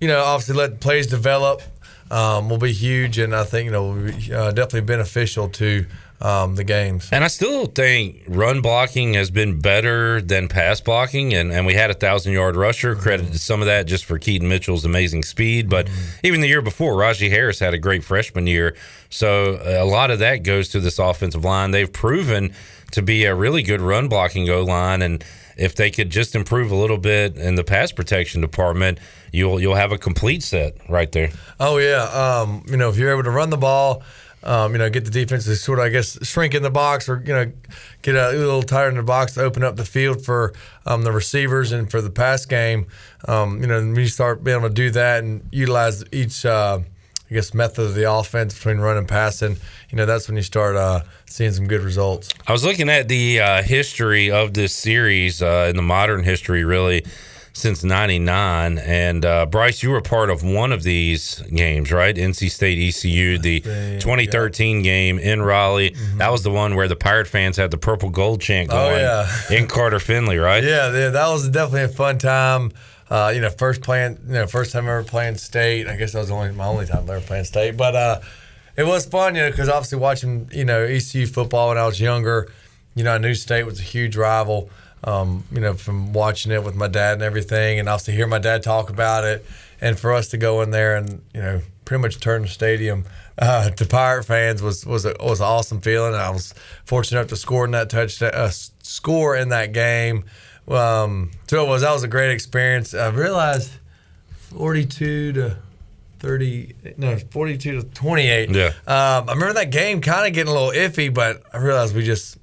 you 0.00 0.08
know 0.08 0.22
obviously 0.22 0.54
let 0.54 0.80
plays 0.80 1.06
develop 1.06 1.62
um, 2.10 2.48
will 2.48 2.58
be 2.58 2.72
huge, 2.72 3.18
and 3.18 3.34
I 3.34 3.44
think 3.44 3.66
you 3.66 3.72
know 3.72 3.84
will 3.84 4.12
be, 4.12 4.32
uh, 4.32 4.52
definitely 4.52 4.82
beneficial 4.82 5.48
to 5.50 5.86
um, 6.20 6.54
the 6.54 6.64
games. 6.64 7.08
And 7.12 7.24
I 7.24 7.28
still 7.28 7.66
think 7.66 8.22
run 8.26 8.60
blocking 8.62 9.14
has 9.14 9.30
been 9.30 9.60
better 9.60 10.20
than 10.20 10.48
pass 10.48 10.80
blocking. 10.80 11.34
And, 11.34 11.52
and 11.52 11.66
we 11.66 11.74
had 11.74 11.90
a 11.90 11.94
thousand 11.94 12.32
yard 12.32 12.56
rusher. 12.56 12.94
Credited 12.94 13.38
some 13.40 13.60
of 13.60 13.66
that 13.66 13.86
just 13.86 14.04
for 14.04 14.18
Keaton 14.18 14.48
Mitchell's 14.48 14.84
amazing 14.84 15.22
speed. 15.24 15.68
But 15.68 15.88
even 16.22 16.40
the 16.40 16.48
year 16.48 16.62
before, 16.62 16.94
Rahjai 16.94 17.30
Harris 17.30 17.58
had 17.58 17.74
a 17.74 17.78
great 17.78 18.04
freshman 18.04 18.46
year. 18.46 18.76
So 19.10 19.60
a 19.62 19.84
lot 19.84 20.10
of 20.10 20.20
that 20.20 20.44
goes 20.44 20.68
to 20.70 20.80
this 20.80 20.98
offensive 20.98 21.44
line. 21.44 21.72
They've 21.72 21.92
proven 21.92 22.54
to 22.92 23.02
be 23.02 23.24
a 23.24 23.34
really 23.34 23.62
good 23.62 23.80
run 23.80 24.08
blocking 24.08 24.48
O 24.48 24.62
line. 24.62 25.02
And 25.02 25.24
if 25.56 25.74
they 25.74 25.90
could 25.90 26.10
just 26.10 26.34
improve 26.34 26.70
a 26.70 26.74
little 26.74 26.98
bit 26.98 27.36
in 27.36 27.54
the 27.54 27.64
pass 27.64 27.92
protection 27.92 28.40
department, 28.40 28.98
you'll 29.32 29.60
you'll 29.60 29.74
have 29.74 29.92
a 29.92 29.98
complete 29.98 30.42
set 30.42 30.76
right 30.88 31.10
there. 31.12 31.30
Oh 31.60 31.78
yeah, 31.78 32.02
um, 32.02 32.64
you 32.68 32.76
know 32.76 32.88
if 32.88 32.96
you're 32.96 33.12
able 33.12 33.24
to 33.24 33.30
run 33.30 33.50
the 33.50 33.56
ball, 33.56 34.02
um, 34.42 34.72
you 34.72 34.78
know 34.78 34.90
get 34.90 35.04
the 35.04 35.10
defense 35.10 35.44
to 35.44 35.56
sort 35.56 35.78
of 35.78 35.86
I 35.86 35.88
guess 35.88 36.18
shrink 36.26 36.54
in 36.54 36.62
the 36.62 36.70
box 36.70 37.08
or 37.08 37.22
you 37.24 37.32
know 37.32 37.52
get 38.02 38.14
a 38.14 38.30
little 38.32 38.62
tighter 38.62 38.88
in 38.88 38.96
the 38.96 39.02
box 39.02 39.34
to 39.34 39.42
open 39.42 39.62
up 39.62 39.76
the 39.76 39.84
field 39.84 40.24
for 40.24 40.52
um, 40.86 41.02
the 41.02 41.12
receivers 41.12 41.72
and 41.72 41.90
for 41.90 42.00
the 42.00 42.10
pass 42.10 42.46
game. 42.46 42.86
Um, 43.26 43.60
you 43.60 43.66
know 43.66 43.80
you 43.80 44.06
start 44.06 44.44
being 44.44 44.58
able 44.58 44.68
to 44.68 44.74
do 44.74 44.90
that 44.90 45.24
and 45.24 45.48
utilize 45.52 46.04
each. 46.12 46.44
Uh, 46.44 46.80
I 47.34 47.38
guess 47.38 47.52
method 47.52 47.86
of 47.86 47.94
the 47.96 48.08
offense 48.08 48.54
between 48.54 48.78
run 48.78 48.96
and 48.96 49.08
passing, 49.08 49.56
you 49.90 49.96
know, 49.96 50.06
that's 50.06 50.28
when 50.28 50.36
you 50.36 50.42
start 50.44 50.76
uh, 50.76 51.00
seeing 51.26 51.50
some 51.50 51.66
good 51.66 51.80
results. 51.80 52.32
I 52.46 52.52
was 52.52 52.64
looking 52.64 52.88
at 52.88 53.08
the 53.08 53.40
uh, 53.40 53.62
history 53.64 54.30
of 54.30 54.54
this 54.54 54.72
series 54.72 55.42
uh, 55.42 55.66
in 55.68 55.74
the 55.74 55.82
modern 55.82 56.22
history, 56.22 56.62
really 56.62 57.04
since 57.52 57.82
'99. 57.82 58.78
And 58.78 59.24
uh, 59.24 59.46
Bryce, 59.46 59.82
you 59.82 59.90
were 59.90 60.00
part 60.00 60.30
of 60.30 60.44
one 60.44 60.70
of 60.70 60.84
these 60.84 61.40
games, 61.52 61.90
right? 61.90 62.14
NC 62.14 62.52
State 62.52 62.78
ECU, 62.78 63.38
the 63.38 63.58
2013 63.98 64.82
game 64.82 65.18
in 65.18 65.42
Raleigh. 65.42 65.96
That 66.18 66.30
was 66.30 66.44
the 66.44 66.52
one 66.52 66.76
where 66.76 66.86
the 66.86 66.94
Pirate 66.94 67.26
fans 67.26 67.56
had 67.56 67.72
the 67.72 67.78
purple 67.78 68.10
gold 68.10 68.42
chant 68.42 68.70
Mm-hmm. 68.70 68.78
Oh, 68.78 68.90
going 68.90 69.00
yeah. 69.00 69.58
in 69.58 69.66
Carter 69.66 69.98
Finley, 69.98 70.38
right? 70.38 70.62
Yeah, 70.74 71.10
that 71.10 71.28
was 71.32 71.48
definitely 71.48 71.82
a 71.82 71.88
fun 71.88 72.18
time. 72.18 72.70
Uh, 73.10 73.32
you 73.34 73.40
know, 73.40 73.50
first 73.50 73.82
playing, 73.82 74.18
you 74.26 74.34
know, 74.34 74.46
first 74.46 74.72
time 74.72 74.84
ever 74.84 75.04
playing 75.04 75.36
state. 75.36 75.86
I 75.86 75.96
guess 75.96 76.12
that 76.12 76.20
was 76.20 76.30
only 76.30 76.52
my 76.52 76.66
only 76.66 76.86
time 76.86 77.08
ever 77.08 77.20
playing 77.20 77.44
state, 77.44 77.76
but 77.76 77.94
uh, 77.94 78.20
it 78.76 78.84
was 78.84 79.06
fun, 79.06 79.34
you 79.34 79.42
know, 79.42 79.50
because 79.50 79.68
obviously 79.68 79.98
watching, 79.98 80.48
you 80.52 80.64
know, 80.64 80.82
ECU 80.82 81.26
football 81.26 81.68
when 81.68 81.78
I 81.78 81.86
was 81.86 82.00
younger, 82.00 82.50
you 82.94 83.04
know, 83.04 83.12
I 83.12 83.18
knew 83.18 83.34
state 83.34 83.64
was 83.64 83.78
a 83.78 83.82
huge 83.82 84.16
rival. 84.16 84.70
Um, 85.06 85.44
you 85.52 85.60
know, 85.60 85.74
from 85.74 86.14
watching 86.14 86.50
it 86.50 86.64
with 86.64 86.74
my 86.74 86.88
dad 86.88 87.14
and 87.14 87.22
everything, 87.22 87.78
and 87.78 87.90
obviously 87.90 88.14
hear 88.14 88.26
my 88.26 88.38
dad 88.38 88.62
talk 88.62 88.88
about 88.88 89.24
it, 89.24 89.44
and 89.78 89.98
for 89.98 90.14
us 90.14 90.28
to 90.28 90.38
go 90.38 90.62
in 90.62 90.70
there 90.70 90.96
and 90.96 91.20
you 91.34 91.42
know 91.42 91.60
pretty 91.84 92.00
much 92.00 92.18
turn 92.20 92.40
the 92.40 92.48
stadium 92.48 93.04
uh, 93.38 93.70
to 93.78 93.86
Pirate 93.86 94.24
fans 94.24 94.62
was 94.62 94.86
was 94.86 95.04
a, 95.04 95.14
was 95.20 95.40
an 95.40 95.46
awesome 95.46 95.80
feeling. 95.80 96.14
I 96.14 96.30
was 96.30 96.54
fortunate 96.84 97.20
enough 97.20 97.30
to 97.30 97.36
score 97.36 97.64
in 97.64 97.72
that 97.72 97.90
touchdown, 97.90 98.30
uh, 98.34 98.50
score 98.50 99.36
in 99.36 99.50
that 99.50 99.72
game. 99.72 100.24
Um, 100.68 101.30
so 101.46 101.64
it 101.64 101.68
was 101.68 101.82
that 101.82 101.92
was 101.92 102.02
a 102.02 102.08
great 102.08 102.30
experience. 102.30 102.94
I 102.94 103.08
realized 103.08 103.72
forty 104.50 104.86
two 104.86 105.32
to 105.34 105.56
thirty, 106.20 106.74
no, 106.96 107.18
forty 107.30 107.58
two 107.58 107.82
to 107.82 107.88
twenty 107.88 108.28
eight. 108.28 108.50
Yeah. 108.50 108.68
Um, 108.86 109.28
I 109.28 109.32
remember 109.34 109.54
that 109.54 109.70
game 109.70 110.00
kind 110.00 110.26
of 110.26 110.32
getting 110.32 110.50
a 110.50 110.54
little 110.54 110.70
iffy, 110.70 111.12
but 111.12 111.42
I 111.52 111.58
realized 111.58 111.94
we 111.94 112.02
just 112.04 112.38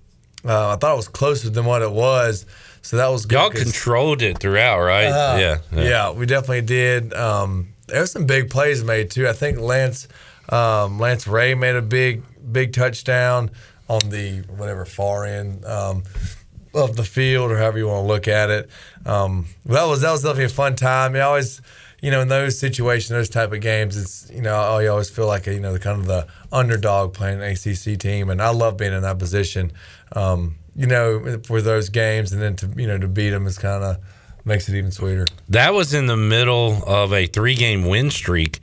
uh, 0.46 0.70
I 0.70 0.76
thought 0.76 0.94
it 0.94 0.98
was 0.98 1.08
closer 1.08 1.50
than 1.50 1.66
what 1.66 1.82
it 1.82 1.92
was. 1.92 2.46
So 2.84 2.98
that 2.98 3.08
was 3.10 3.26
good. 3.26 3.36
Y'all 3.36 3.50
controlled 3.52 4.22
it 4.22 4.40
throughout, 4.40 4.80
right? 4.80 5.06
uh, 5.06 5.38
yeah, 5.40 5.58
yeah, 5.72 6.12
we 6.12 6.26
definitely 6.26 6.62
did. 6.62 7.14
Um, 7.14 7.74
there 7.88 8.02
was 8.02 8.12
some 8.12 8.26
big 8.26 8.50
plays 8.50 8.84
made 8.84 9.12
too. 9.12 9.28
I 9.28 9.34
think 9.34 9.60
Lance 9.60 10.08
um, 10.50 11.00
Lance 11.00 11.28
Ray 11.28 11.54
made 11.56 11.76
a 11.76 11.82
big 11.82 12.24
big 12.52 12.74
touchdown 12.74 13.52
on 13.88 14.10
the 14.10 14.44
whatever 14.56 14.86
far 14.86 15.26
end 15.26 15.64
um, 15.66 16.04
of 16.74 16.96
the 16.96 17.04
field 17.04 17.52
or 17.52 17.58
however 17.58 17.78
you 17.78 17.88
want 17.88 18.04
to 18.04 18.08
look 18.08 18.28
at 18.28 18.50
it. 18.50 18.70
Um, 19.06 19.48
that 19.66 19.84
was 19.86 20.02
that 20.02 20.12
was 20.12 20.24
definitely 20.24 20.46
a 20.46 20.50
fun 20.50 20.76
time. 20.76 21.16
You 21.16 21.22
always, 21.22 21.62
you 22.02 22.12
know, 22.12 22.22
in 22.22 22.28
those 22.28 22.58
situations, 22.60 23.10
those 23.10 23.30
type 23.30 23.52
of 23.52 23.62
games, 23.62 23.98
it's 23.98 24.30
you 24.32 24.42
know, 24.42 24.80
you 24.80 24.90
always 24.90 25.10
feel 25.10 25.28
like 25.28 25.48
a, 25.48 25.54
you 25.54 25.60
know, 25.60 25.74
the 25.74 25.80
kind 25.80 26.00
of 26.00 26.08
the 26.08 26.28
underdog 26.52 27.14
playing 27.14 27.42
an 27.42 27.52
ACC 27.52 28.00
team, 28.00 28.30
and 28.30 28.42
I 28.42 28.50
love 28.50 28.78
being 28.78 28.94
in 28.94 29.02
that 29.02 29.20
position. 29.20 29.72
Um, 30.14 30.58
you 30.76 30.88
know, 30.88 31.40
for 31.46 31.62
those 31.62 31.90
games, 31.90 32.32
and 32.32 32.42
then 32.42 32.56
to 32.58 32.68
you 32.76 32.88
know 32.88 32.98
to 32.98 33.08
beat 33.08 33.32
them 33.32 33.48
is 33.48 33.58
kind 33.58 33.84
of 33.84 33.98
makes 34.46 34.70
it 34.70 34.76
even 34.76 34.92
sweeter. 34.92 35.26
That 35.50 35.74
was 35.74 35.94
in 35.94 36.08
the 36.08 36.18
middle 36.18 36.84
of 36.86 37.14
a 37.14 37.28
three 37.28 37.56
game 37.56 37.86
win 37.86 38.10
streak 38.10 38.60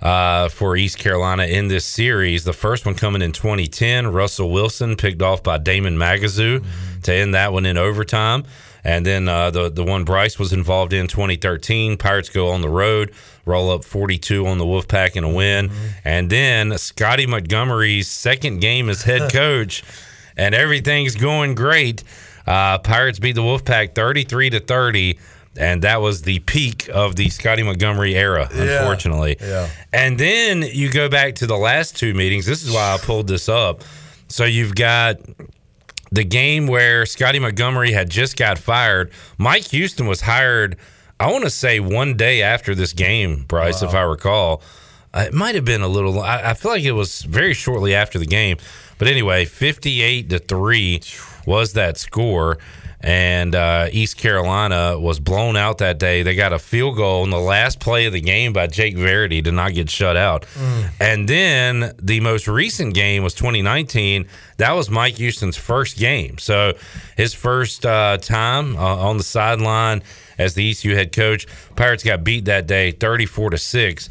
uh, 0.00 0.48
for 0.48 0.76
East 0.76 0.98
Carolina 0.98 1.44
in 1.44 1.68
this 1.68 1.84
series. 1.84 2.44
The 2.44 2.52
first 2.52 2.86
one 2.86 2.94
coming 2.94 3.22
in 3.22 3.32
2010, 3.32 4.08
Russell 4.08 4.50
Wilson 4.50 4.96
picked 4.96 5.22
off 5.22 5.42
by 5.42 5.58
Damon 5.58 5.96
Magazu 5.96 6.60
mm-hmm. 6.60 6.87
To 7.02 7.12
end 7.12 7.34
that 7.34 7.52
one 7.52 7.66
in 7.66 7.76
overtime. 7.76 8.44
And 8.84 9.04
then 9.04 9.28
uh, 9.28 9.50
the 9.50 9.68
the 9.68 9.84
one 9.84 10.04
Bryce 10.04 10.38
was 10.38 10.52
involved 10.52 10.92
in 10.92 11.08
2013, 11.08 11.96
Pirates 11.96 12.28
go 12.28 12.48
on 12.48 12.60
the 12.60 12.68
road, 12.68 13.12
roll 13.44 13.70
up 13.70 13.84
42 13.84 14.46
on 14.46 14.58
the 14.58 14.64
Wolfpack 14.64 15.16
in 15.16 15.24
a 15.24 15.32
win, 15.32 15.68
mm-hmm. 15.68 15.86
and 16.04 16.30
then 16.30 16.78
Scotty 16.78 17.26
Montgomery's 17.26 18.08
second 18.08 18.60
game 18.60 18.88
as 18.88 19.02
head 19.02 19.32
coach, 19.32 19.82
and 20.36 20.54
everything's 20.54 21.16
going 21.16 21.54
great. 21.54 22.04
Uh, 22.46 22.78
Pirates 22.78 23.18
beat 23.18 23.34
the 23.34 23.42
Wolfpack 23.42 23.94
33 23.94 24.50
to 24.50 24.60
30 24.60 25.18
and 25.58 25.82
that 25.82 26.00
was 26.00 26.22
the 26.22 26.38
peak 26.40 26.88
of 26.92 27.16
the 27.16 27.28
Scotty 27.30 27.64
Montgomery 27.64 28.14
era, 28.14 28.48
unfortunately. 28.50 29.36
Yeah. 29.40 29.46
yeah. 29.48 29.68
And 29.92 30.18
then 30.18 30.62
you 30.62 30.90
go 30.90 31.08
back 31.08 31.34
to 31.36 31.46
the 31.46 31.56
last 31.56 31.96
two 31.96 32.14
meetings. 32.14 32.46
This 32.46 32.62
is 32.62 32.72
why 32.72 32.94
I 32.94 32.98
pulled 32.98 33.26
this 33.26 33.48
up. 33.48 33.82
So 34.28 34.44
you've 34.44 34.74
got 34.74 35.16
the 36.10 36.24
game 36.24 36.66
where 36.66 37.06
Scotty 37.06 37.38
Montgomery 37.38 37.92
had 37.92 38.10
just 38.10 38.36
got 38.36 38.58
fired. 38.58 39.10
Mike 39.36 39.68
Houston 39.68 40.06
was 40.06 40.22
hired, 40.22 40.76
I 41.20 41.32
want 41.32 41.44
to 41.44 41.50
say 41.50 41.80
one 41.80 42.16
day 42.16 42.42
after 42.42 42.74
this 42.74 42.92
game, 42.92 43.44
Bryce, 43.48 43.82
wow. 43.82 43.88
if 43.88 43.94
I 43.94 44.02
recall. 44.02 44.62
Uh, 45.12 45.24
it 45.26 45.34
might 45.34 45.54
have 45.54 45.64
been 45.64 45.82
a 45.82 45.88
little, 45.88 46.20
I, 46.20 46.50
I 46.50 46.54
feel 46.54 46.70
like 46.70 46.84
it 46.84 46.92
was 46.92 47.22
very 47.22 47.54
shortly 47.54 47.94
after 47.94 48.18
the 48.18 48.26
game. 48.26 48.58
But 48.98 49.08
anyway, 49.08 49.44
58 49.44 50.30
to 50.30 50.38
3 50.38 51.00
was 51.46 51.72
that 51.72 51.96
score 51.96 52.58
and 53.00 53.54
uh, 53.54 53.88
East 53.92 54.16
Carolina 54.16 54.98
was 54.98 55.20
blown 55.20 55.56
out 55.56 55.78
that 55.78 55.98
day. 55.98 56.22
They 56.22 56.34
got 56.34 56.52
a 56.52 56.58
field 56.58 56.96
goal 56.96 57.22
in 57.24 57.30
the 57.30 57.38
last 57.38 57.78
play 57.78 58.06
of 58.06 58.12
the 58.12 58.20
game 58.20 58.52
by 58.52 58.66
Jake 58.66 58.96
Verity 58.96 59.40
to 59.42 59.52
not 59.52 59.74
get 59.74 59.88
shut 59.88 60.16
out. 60.16 60.46
Mm. 60.54 60.90
And 61.00 61.28
then 61.28 61.94
the 62.02 62.20
most 62.20 62.48
recent 62.48 62.94
game 62.94 63.22
was 63.22 63.34
2019. 63.34 64.26
That 64.56 64.72
was 64.72 64.90
Mike 64.90 65.16
Houston's 65.16 65.56
first 65.56 65.96
game. 65.96 66.38
So 66.38 66.74
his 67.16 67.34
first 67.34 67.86
uh, 67.86 68.18
time 68.18 68.76
uh, 68.76 68.80
on 68.80 69.16
the 69.16 69.22
sideline 69.22 70.02
as 70.36 70.54
the 70.54 70.68
ECU 70.70 70.94
head 70.94 71.12
coach. 71.12 71.46
Pirates 71.76 72.02
got 72.02 72.24
beat 72.24 72.46
that 72.46 72.66
day 72.66 72.90
34 72.90 73.50
to 73.50 73.58
6 73.58 74.10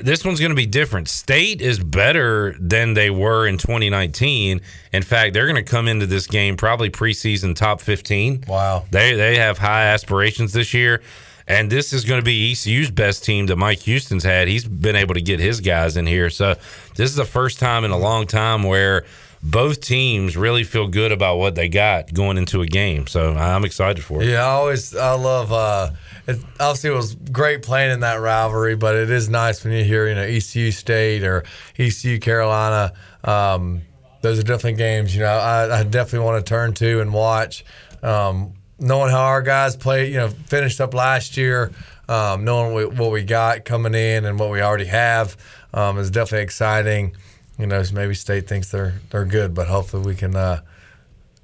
this 0.00 0.24
one's 0.24 0.40
going 0.40 0.50
to 0.50 0.56
be 0.56 0.66
different. 0.66 1.08
State 1.08 1.60
is 1.60 1.78
better 1.78 2.54
than 2.58 2.94
they 2.94 3.10
were 3.10 3.46
in 3.46 3.58
2019. 3.58 4.60
In 4.92 5.02
fact, 5.02 5.34
they're 5.34 5.46
going 5.46 5.56
to 5.56 5.70
come 5.70 5.88
into 5.88 6.06
this 6.06 6.26
game 6.26 6.56
probably 6.56 6.90
preseason 6.90 7.54
top 7.54 7.80
15. 7.80 8.44
Wow. 8.48 8.84
They 8.90 9.14
they 9.14 9.36
have 9.36 9.58
high 9.58 9.84
aspirations 9.86 10.52
this 10.52 10.74
year. 10.74 11.02
And 11.48 11.70
this 11.70 11.92
is 11.92 12.04
going 12.04 12.20
to 12.20 12.24
be 12.24 12.50
ECU's 12.50 12.90
best 12.90 13.24
team 13.24 13.46
that 13.46 13.56
Mike 13.56 13.78
Houston's 13.80 14.24
had. 14.24 14.48
He's 14.48 14.64
been 14.64 14.96
able 14.96 15.14
to 15.14 15.20
get 15.20 15.38
his 15.38 15.60
guys 15.60 15.96
in 15.96 16.04
here. 16.04 16.28
So 16.28 16.56
this 16.96 17.08
is 17.08 17.14
the 17.14 17.24
first 17.24 17.60
time 17.60 17.84
in 17.84 17.92
a 17.92 17.98
long 17.98 18.26
time 18.26 18.64
where 18.64 19.04
both 19.44 19.80
teams 19.80 20.36
really 20.36 20.64
feel 20.64 20.88
good 20.88 21.12
about 21.12 21.36
what 21.36 21.54
they 21.54 21.68
got 21.68 22.12
going 22.12 22.36
into 22.36 22.62
a 22.62 22.66
game. 22.66 23.06
So 23.06 23.34
I'm 23.34 23.64
excited 23.64 24.02
for 24.02 24.22
it. 24.22 24.28
Yeah, 24.28 24.44
I 24.44 24.50
always 24.50 24.96
I 24.96 25.12
love 25.14 25.52
uh 25.52 25.90
it, 26.26 26.38
obviously 26.58 26.90
it 26.90 26.94
was 26.94 27.14
great 27.14 27.62
playing 27.62 27.92
in 27.92 28.00
that 28.00 28.16
rivalry, 28.16 28.76
but 28.76 28.94
it 28.94 29.10
is 29.10 29.28
nice 29.28 29.64
when 29.64 29.72
you 29.72 29.84
hear 29.84 30.08
you 30.08 30.14
know 30.14 30.22
ECU 30.22 30.70
State 30.70 31.22
or 31.22 31.44
ECU 31.78 32.18
Carolina. 32.18 32.92
Um, 33.24 33.82
those 34.22 34.38
are 34.38 34.42
definitely 34.42 34.74
games 34.74 35.14
you 35.14 35.22
know 35.22 35.28
I, 35.28 35.80
I 35.80 35.82
definitely 35.84 36.26
want 36.26 36.44
to 36.44 36.48
turn 36.48 36.74
to 36.74 37.00
and 37.00 37.12
watch. 37.12 37.64
Um, 38.02 38.54
knowing 38.78 39.10
how 39.10 39.24
our 39.24 39.42
guys 39.42 39.76
played, 39.76 40.12
you 40.12 40.18
know, 40.18 40.28
finished 40.28 40.80
up 40.80 40.94
last 40.94 41.36
year, 41.36 41.72
um, 42.08 42.44
knowing 42.44 42.96
what 42.96 43.10
we 43.10 43.22
got 43.22 43.64
coming 43.64 43.94
in 43.94 44.24
and 44.24 44.38
what 44.38 44.50
we 44.50 44.60
already 44.60 44.84
have 44.84 45.36
um, 45.74 45.98
is 45.98 46.10
definitely 46.10 46.44
exciting. 46.44 47.16
You 47.58 47.66
know, 47.66 47.82
maybe 47.92 48.14
State 48.14 48.46
thinks 48.46 48.70
they're 48.70 48.94
they're 49.10 49.24
good, 49.24 49.54
but 49.54 49.66
hopefully 49.66 50.04
we 50.04 50.14
can. 50.14 50.36
Uh, 50.36 50.60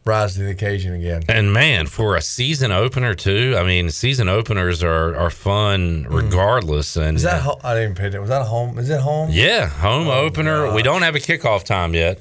rise 0.05 0.35
to 0.35 0.41
the 0.41 0.51
occasion 0.51 0.95
again. 0.95 1.23
And 1.29 1.53
man, 1.53 1.87
for 1.87 2.17
a 2.17 2.21
season 2.23 2.73
opener 2.73 3.15
too, 3.15 3.55
I 3.59 3.65
mean, 3.65 3.91
season 3.91 4.29
openers 4.29 4.83
are 4.83 5.17
are 5.17 5.31
fun 5.31 6.05
mm. 6.05 6.15
regardless. 6.15 6.97
And 6.97 7.17
is 7.17 7.23
that 7.23 7.43
I 7.65 7.75
didn't 7.75 7.93
even 7.93 7.95
pay 7.95 8.17
it. 8.17 8.21
Was 8.21 8.31
that 8.31 8.43
a 8.43 8.47
home? 8.47 8.79
Is 8.79 8.91
it 8.91 9.01
home? 9.01 9.29
Yeah, 9.31 9.67
home 9.67 10.09
oh, 10.09 10.13
opener. 10.13 10.67
Gosh. 10.67 10.75
We 10.75 10.83
don't 10.83 11.03
have 11.03 11.15
a 11.15 11.21
kickoff 11.21 11.65
time 11.65 11.95
yet. 11.95 12.19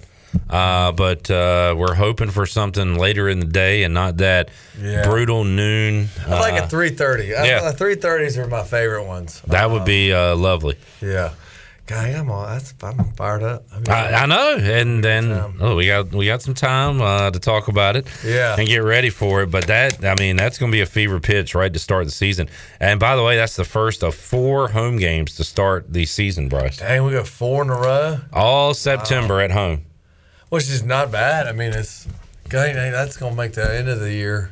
Uh, 0.49 0.93
but 0.93 1.29
uh, 1.29 1.75
we're 1.77 1.93
hoping 1.93 2.29
for 2.29 2.45
something 2.45 2.95
later 2.97 3.27
in 3.27 3.41
the 3.41 3.45
day 3.45 3.83
and 3.83 3.93
not 3.93 4.15
that 4.17 4.49
yeah. 4.79 5.03
brutal 5.03 5.43
noon. 5.43 6.07
I 6.25 6.39
like 6.39 6.61
uh, 6.61 6.63
a 6.63 6.67
three 6.69 6.89
thirty. 6.89 7.25
Yeah, 7.25 7.69
three 7.73 7.95
thirties 7.95 8.37
are 8.37 8.47
my 8.47 8.63
favorite 8.63 9.03
ones. 9.03 9.41
That 9.47 9.69
would 9.71 9.83
be 9.83 10.13
uh, 10.13 10.37
lovely. 10.37 10.77
Yeah. 11.01 11.33
God, 11.87 12.09
I'm 12.09 12.29
all 12.29 12.45
that's 12.45 12.73
I'm 12.81 13.11
fired 13.13 13.43
up. 13.43 13.65
I, 13.89 13.91
I, 13.91 14.23
I 14.23 14.25
know, 14.25 14.55
and 14.55 15.03
then 15.03 15.55
oh, 15.59 15.75
we 15.75 15.87
got 15.87 16.13
we 16.13 16.25
got 16.25 16.41
some 16.41 16.53
time 16.53 17.01
uh, 17.01 17.31
to 17.31 17.39
talk 17.39 17.67
about 17.67 17.95
it, 17.95 18.07
yeah, 18.23 18.55
and 18.57 18.67
get 18.67 18.77
ready 18.77 19.09
for 19.09 19.41
it. 19.41 19.51
But 19.51 19.67
that, 19.67 20.05
I 20.05 20.15
mean, 20.17 20.37
that's 20.37 20.57
going 20.57 20.71
to 20.71 20.75
be 20.75 20.81
a 20.81 20.85
fever 20.85 21.19
pitch 21.19 21.53
right 21.53 21.73
to 21.73 21.79
start 21.79 22.05
the 22.05 22.11
season. 22.11 22.49
And 22.79 22.99
by 22.99 23.15
the 23.15 23.23
way, 23.23 23.35
that's 23.35 23.55
the 23.55 23.65
first 23.65 24.03
of 24.03 24.15
four 24.15 24.69
home 24.69 24.97
games 24.97 25.35
to 25.35 25.43
start 25.43 25.91
the 25.91 26.05
season, 26.05 26.49
Bryce. 26.49 26.77
Dang, 26.77 27.03
we 27.03 27.11
got 27.11 27.27
four 27.27 27.63
in 27.63 27.69
a 27.69 27.75
row, 27.75 28.19
all 28.31 28.73
September 28.73 29.37
wow. 29.37 29.43
at 29.43 29.51
home, 29.51 29.85
which 30.49 30.69
is 30.69 30.83
not 30.83 31.11
bad. 31.11 31.47
I 31.47 31.51
mean, 31.51 31.71
it's 31.71 32.07
dang, 32.47 32.75
that's 32.75 33.17
going 33.17 33.33
to 33.33 33.37
make 33.37 33.53
the 33.53 33.75
end 33.75 33.89
of 33.89 33.99
the 33.99 34.13
year 34.13 34.51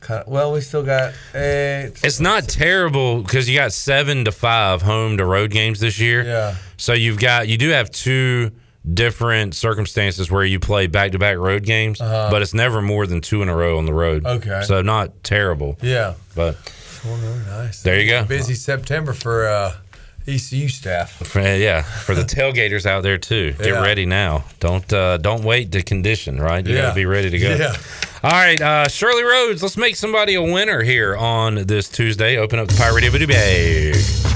Kind 0.00 0.22
of, 0.22 0.28
well, 0.28 0.52
we 0.52 0.60
still 0.62 0.82
got 0.82 1.12
eight. 1.34 1.92
It's 2.02 2.20
not 2.20 2.48
terrible 2.48 3.22
because 3.22 3.48
you 3.48 3.56
got 3.56 3.72
seven 3.72 4.24
to 4.24 4.32
five 4.32 4.82
home 4.82 5.18
to 5.18 5.24
road 5.24 5.50
games 5.50 5.78
this 5.78 5.98
year. 5.98 6.24
Yeah. 6.24 6.56
So 6.76 6.94
you've 6.94 7.18
got 7.18 7.48
you 7.48 7.58
do 7.58 7.68
have 7.68 7.90
two 7.90 8.50
different 8.92 9.54
circumstances 9.54 10.30
where 10.30 10.44
you 10.44 10.58
play 10.58 10.86
back 10.86 11.12
to 11.12 11.18
back 11.18 11.36
road 11.36 11.64
games, 11.64 12.00
uh-huh. 12.00 12.28
but 12.30 12.40
it's 12.40 12.54
never 12.54 12.80
more 12.80 13.06
than 13.06 13.20
two 13.20 13.42
in 13.42 13.48
a 13.48 13.54
row 13.54 13.76
on 13.76 13.84
the 13.84 13.92
road. 13.92 14.24
Okay. 14.24 14.62
So 14.64 14.80
not 14.82 15.22
terrible. 15.22 15.76
Yeah. 15.82 16.14
But 16.34 16.56
well, 17.04 17.16
really 17.18 17.44
nice. 17.46 17.82
There 17.82 18.00
you 18.00 18.08
go. 18.08 18.24
Busy 18.24 18.54
September 18.54 19.12
for 19.12 19.46
uh, 19.46 19.76
ECU 20.26 20.68
staff. 20.68 21.34
Yeah, 21.34 21.82
for 21.82 22.14
the 22.14 22.22
tailgaters 22.36 22.86
out 22.86 23.02
there 23.02 23.18
too. 23.18 23.52
Get 23.52 23.66
yeah. 23.66 23.82
ready 23.82 24.06
now. 24.06 24.44
Don't 24.60 24.90
uh, 24.92 25.16
don't 25.16 25.44
wait 25.44 25.72
to 25.72 25.82
condition. 25.82 26.40
Right, 26.40 26.66
you 26.66 26.74
yeah. 26.74 26.82
got 26.82 26.88
to 26.90 26.94
be 26.94 27.06
ready 27.06 27.30
to 27.30 27.38
go. 27.38 27.54
Yeah. 27.54 27.74
All 28.22 28.30
right, 28.30 28.60
uh, 28.60 28.86
Shirley 28.86 29.22
Rhodes, 29.22 29.62
let's 29.62 29.78
make 29.78 29.96
somebody 29.96 30.34
a 30.34 30.42
winner 30.42 30.82
here 30.82 31.16
on 31.16 31.54
this 31.54 31.88
Tuesday. 31.88 32.36
Open 32.36 32.58
up 32.58 32.68
the 32.68 32.74
Pirate 32.74 32.96
Radio 32.96 33.12
Booty 33.12 33.24
Bag. 33.24 33.94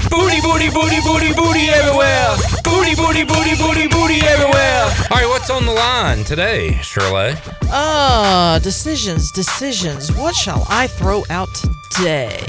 Booty, 0.09 0.41
booty, 0.41 0.71
booty, 0.71 0.99
booty, 1.05 1.33
booty 1.35 1.69
everywhere. 1.69 2.35
Booty, 2.63 2.95
booty, 2.95 3.23
booty, 3.23 3.55
booty, 3.55 3.87
booty 3.87 4.25
everywhere. 4.25 4.85
All 5.11 5.17
right, 5.17 5.27
what's 5.27 5.51
on 5.51 5.67
the 5.67 5.71
line 5.71 6.23
today, 6.23 6.73
Shirley? 6.81 7.35
Uh, 7.69 8.57
decisions, 8.57 9.31
decisions. 9.31 10.11
What 10.15 10.33
shall 10.33 10.65
I 10.67 10.87
throw 10.87 11.23
out 11.29 11.53
today? 11.91 12.41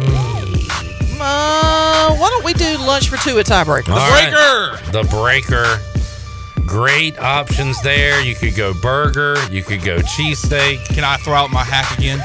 Uh, 1.29 2.15
why 2.19 2.29
don't 2.31 2.45
we 2.45 2.53
do 2.53 2.79
lunch 2.79 3.09
for 3.09 3.17
two 3.17 3.37
at 3.41 3.47
tiebreaker? 3.47 3.87
The 3.87 3.93
All 3.93 4.11
breaker. 4.13 4.71
Right. 4.73 4.93
The 4.93 5.03
breaker. 5.11 6.67
Great 6.67 7.19
options 7.19 7.83
there. 7.83 8.21
You 8.23 8.37
could 8.37 8.55
go 8.55 8.73
burger. 8.75 9.35
You 9.51 9.65
could 9.65 9.83
go 9.83 9.99
cheesesteak. 9.99 10.85
Can 10.95 11.03
I 11.03 11.17
throw 11.17 11.35
out 11.35 11.51
my 11.51 11.65
hack 11.65 11.99
again? 11.99 12.25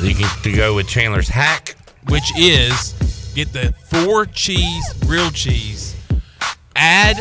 You 0.00 0.14
can 0.16 0.56
go 0.56 0.74
with 0.74 0.88
Chandler's 0.88 1.28
hack, 1.28 1.76
which 2.08 2.36
is 2.36 2.94
get 3.36 3.52
the 3.52 3.72
four 3.88 4.26
cheese 4.26 4.92
grilled 5.06 5.34
cheese, 5.34 5.94
add 6.74 7.20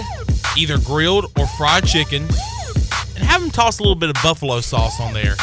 either 0.57 0.79
grilled 0.79 1.25
or 1.37 1.45
fried 1.45 1.85
chicken, 1.85 2.23
and 2.23 3.23
have 3.23 3.41
them 3.41 3.51
toss 3.51 3.77
a 3.77 3.83
little 3.83 3.95
bit 3.95 4.09
of 4.09 4.15
buffalo 4.23 4.59
sauce 4.59 4.99
on 4.99 5.13
there, 5.13 5.35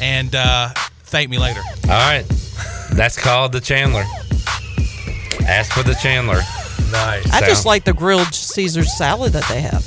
and 0.00 0.36
uh, 0.36 0.68
thank 1.04 1.28
me 1.28 1.38
later. 1.38 1.60
All 1.84 1.90
right, 1.90 2.24
that's 2.92 3.20
called 3.20 3.50
the 3.50 3.60
Chandler. 3.60 4.04
Ask 5.46 5.72
for 5.72 5.82
the 5.82 5.94
Chandler. 5.94 6.40
Nice. 6.90 7.30
I 7.32 7.40
just 7.40 7.66
like 7.66 7.84
the 7.84 7.92
grilled 7.92 8.32
Caesar 8.34 8.84
salad 8.84 9.32
that 9.32 9.48
they 9.48 9.60
have. 9.60 9.86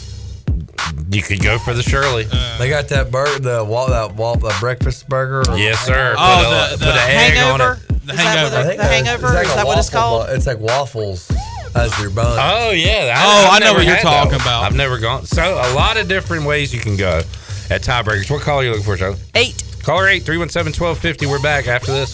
You 1.09 1.21
could 1.21 1.41
go 1.41 1.57
for 1.57 1.73
the 1.73 1.83
Shirley. 1.83 2.27
Uh, 2.31 2.57
they 2.57 2.69
got 2.69 2.89
that 2.89 3.11
burger, 3.11 3.39
the 3.39 3.63
wall, 3.63 3.87
that 3.87 4.15
wall, 4.15 4.35
the 4.35 4.55
breakfast 4.59 5.07
burger. 5.07 5.43
Yes, 5.57 5.79
sir. 5.85 6.15
Oh, 6.17 6.43
put, 6.43 6.49
the, 6.49 6.73
a, 6.73 6.77
the 6.77 6.85
put 6.85 7.01
an 7.01 7.09
egg 7.09 7.33
hangover? 7.33 7.63
on 7.63 7.77
it. 7.77 8.05
The 8.05 8.13
hangover. 8.15 8.75
The 8.75 8.83
hangover. 8.83 9.41
Is 9.41 9.55
that 9.55 9.65
what 9.65 9.77
it's 9.77 9.89
called? 9.89 10.29
It's 10.29 10.45
like 10.45 10.59
waffles. 10.59 11.29
I 11.75 11.85
as 11.85 11.99
your 11.99 12.09
bun. 12.09 12.37
Oh 12.41 12.71
yeah. 12.71 13.13
Oh, 13.17 13.49
I 13.51 13.59
know 13.59 13.67
never 13.67 13.77
what 13.79 13.85
you're 13.85 13.95
had 13.95 14.03
talking 14.03 14.31
that 14.31 14.41
about. 14.41 14.63
I've 14.63 14.75
never 14.75 14.97
gone. 14.99 15.25
So 15.25 15.43
a 15.43 15.73
lot 15.73 15.97
of 15.97 16.07
different 16.07 16.45
ways 16.45 16.73
you 16.73 16.79
can 16.79 16.97
go 16.97 17.19
at 17.69 17.81
tiebreakers. 17.81 18.29
What 18.29 18.41
call 18.41 18.59
are 18.59 18.63
you 18.63 18.71
looking 18.71 18.85
for, 18.85 18.95
Joe? 18.95 19.15
Eight. 19.35 19.63
Caller 19.83 20.07
eight 20.07 20.23
three 20.23 20.37
one 20.37 20.49
seven 20.49 20.73
twelve 20.73 20.97
fifty. 20.97 21.25
We're 21.25 21.41
back 21.41 21.67
after 21.67 21.91
this. 21.91 22.13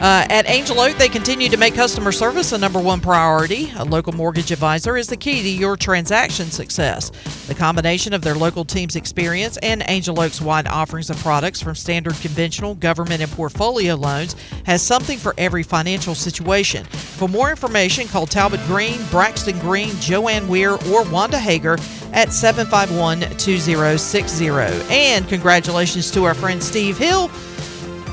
Uh, 0.00 0.26
at 0.30 0.48
Angel 0.48 0.80
Oak, 0.80 0.96
they 0.96 1.10
continue 1.10 1.50
to 1.50 1.58
make 1.58 1.74
customer 1.74 2.10
service 2.10 2.52
a 2.52 2.58
number 2.58 2.80
one 2.80 3.02
priority. 3.02 3.70
A 3.76 3.84
local 3.84 4.14
mortgage 4.14 4.50
advisor 4.50 4.96
is 4.96 5.08
the 5.08 5.16
key 5.16 5.42
to 5.42 5.48
your 5.50 5.76
transaction 5.76 6.50
success. 6.50 7.10
The 7.46 7.54
combination 7.54 8.14
of 8.14 8.22
their 8.22 8.34
local 8.34 8.64
team's 8.64 8.96
experience 8.96 9.58
and 9.58 9.82
Angel 9.88 10.18
Oak's 10.18 10.40
wide 10.40 10.66
offerings 10.66 11.10
of 11.10 11.18
products 11.18 11.60
from 11.60 11.74
standard 11.74 12.14
conventional, 12.14 12.76
government, 12.76 13.20
and 13.20 13.30
portfolio 13.32 13.94
loans 13.94 14.36
has 14.64 14.80
something 14.80 15.18
for 15.18 15.34
every 15.36 15.62
financial 15.62 16.14
situation. 16.14 16.86
For 16.86 17.28
more 17.28 17.50
information, 17.50 18.08
call 18.08 18.26
Talbot 18.26 18.60
Green, 18.68 18.98
Braxton 19.10 19.58
Green, 19.58 19.90
Joanne 20.00 20.48
Weir, 20.48 20.78
or 20.88 21.04
Wanda 21.10 21.38
Hager 21.38 21.76
at 22.14 22.32
751 22.32 23.20
2060. 23.36 24.48
And 24.48 25.28
congratulations 25.28 26.10
to 26.12 26.24
our 26.24 26.34
friend 26.34 26.62
Steve 26.62 26.96
Hill 26.96 27.30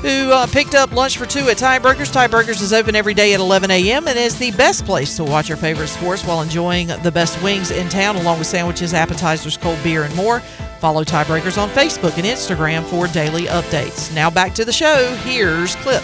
who 0.02 0.30
uh, 0.30 0.46
picked 0.46 0.74
up 0.74 0.92
lunch 0.92 1.18
for 1.18 1.26
two 1.26 1.48
at 1.48 1.58
Tie 1.58 1.78
Breakers. 1.78 2.10
Tie 2.10 2.26
Breakers 2.26 2.60
is 2.60 2.72
open 2.72 2.94
every 2.94 3.14
day 3.14 3.34
at 3.34 3.40
11 3.40 3.70
a.m. 3.70 4.06
and 4.06 4.18
is 4.18 4.38
the 4.38 4.50
best 4.52 4.84
place 4.84 5.16
to 5.16 5.24
watch 5.24 5.48
your 5.48 5.58
favorite 5.58 5.88
sports 5.88 6.24
while 6.24 6.40
enjoying 6.42 6.88
the 7.02 7.10
best 7.10 7.40
wings 7.42 7.70
in 7.70 7.88
town, 7.88 8.16
along 8.16 8.38
with 8.38 8.46
sandwiches, 8.46 8.94
appetizers, 8.94 9.56
cold 9.56 9.78
beer, 9.82 10.04
and 10.04 10.14
more. 10.14 10.40
Follow 10.80 11.04
Tie 11.04 11.24
Breakers 11.24 11.58
on 11.58 11.68
Facebook 11.70 12.16
and 12.16 12.24
Instagram 12.26 12.84
for 12.84 13.08
daily 13.08 13.44
updates. 13.44 14.14
Now 14.14 14.30
back 14.30 14.54
to 14.54 14.64
the 14.64 14.72
show. 14.72 15.14
Here's 15.24 15.74
Clip. 15.76 16.02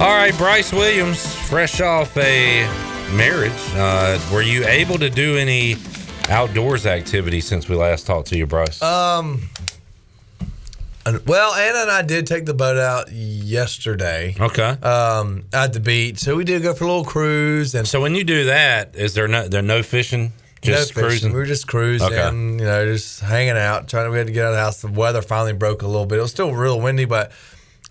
All 0.00 0.14
right, 0.14 0.36
Bryce 0.36 0.72
Williams, 0.72 1.34
fresh 1.48 1.80
off 1.80 2.16
a 2.16 2.62
marriage. 3.14 3.52
Uh, 3.74 4.18
were 4.32 4.42
you 4.42 4.64
able 4.66 4.98
to 4.98 5.10
do 5.10 5.36
any 5.36 5.76
outdoors 6.28 6.86
activity 6.86 7.40
since 7.40 7.68
we 7.68 7.76
last 7.76 8.06
talked 8.06 8.28
to 8.28 8.36
you, 8.36 8.46
Bryce? 8.46 8.82
Um. 8.82 9.42
Well, 11.26 11.54
Anna 11.54 11.80
and 11.82 11.90
I 11.90 12.02
did 12.02 12.26
take 12.26 12.44
the 12.46 12.54
boat 12.54 12.76
out 12.78 13.10
yesterday. 13.12 14.34
Okay. 14.38 14.62
Um, 14.82 15.44
at 15.52 15.72
the 15.72 15.80
beach, 15.80 16.18
so 16.18 16.36
we 16.36 16.44
did 16.44 16.62
go 16.62 16.74
for 16.74 16.84
a 16.84 16.86
little 16.86 17.04
cruise. 17.04 17.74
And 17.74 17.86
so 17.86 18.00
when 18.00 18.14
you 18.14 18.24
do 18.24 18.44
that, 18.46 18.94
is 18.96 19.14
there 19.14 19.28
no 19.28 19.48
there 19.48 19.62
no 19.62 19.82
fishing? 19.82 20.32
Just 20.60 20.96
no 20.96 21.02
fishing. 21.02 21.08
cruising. 21.08 21.32
We 21.32 21.38
were 21.38 21.46
just 21.46 21.66
cruising, 21.68 22.08
Okay. 22.08 22.26
you 22.34 22.56
know, 22.64 22.84
just 22.86 23.20
hanging 23.20 23.56
out. 23.56 23.88
Trying 23.88 24.06
to, 24.06 24.10
we 24.10 24.18
had 24.18 24.26
to 24.26 24.32
get 24.32 24.44
out 24.44 24.48
of 24.50 24.54
the 24.56 24.60
house. 24.60 24.80
The 24.80 24.88
weather 24.88 25.22
finally 25.22 25.52
broke 25.52 25.82
a 25.82 25.86
little 25.86 26.06
bit. 26.06 26.18
It 26.18 26.22
was 26.22 26.30
still 26.32 26.52
real 26.52 26.80
windy, 26.80 27.04
but 27.04 27.30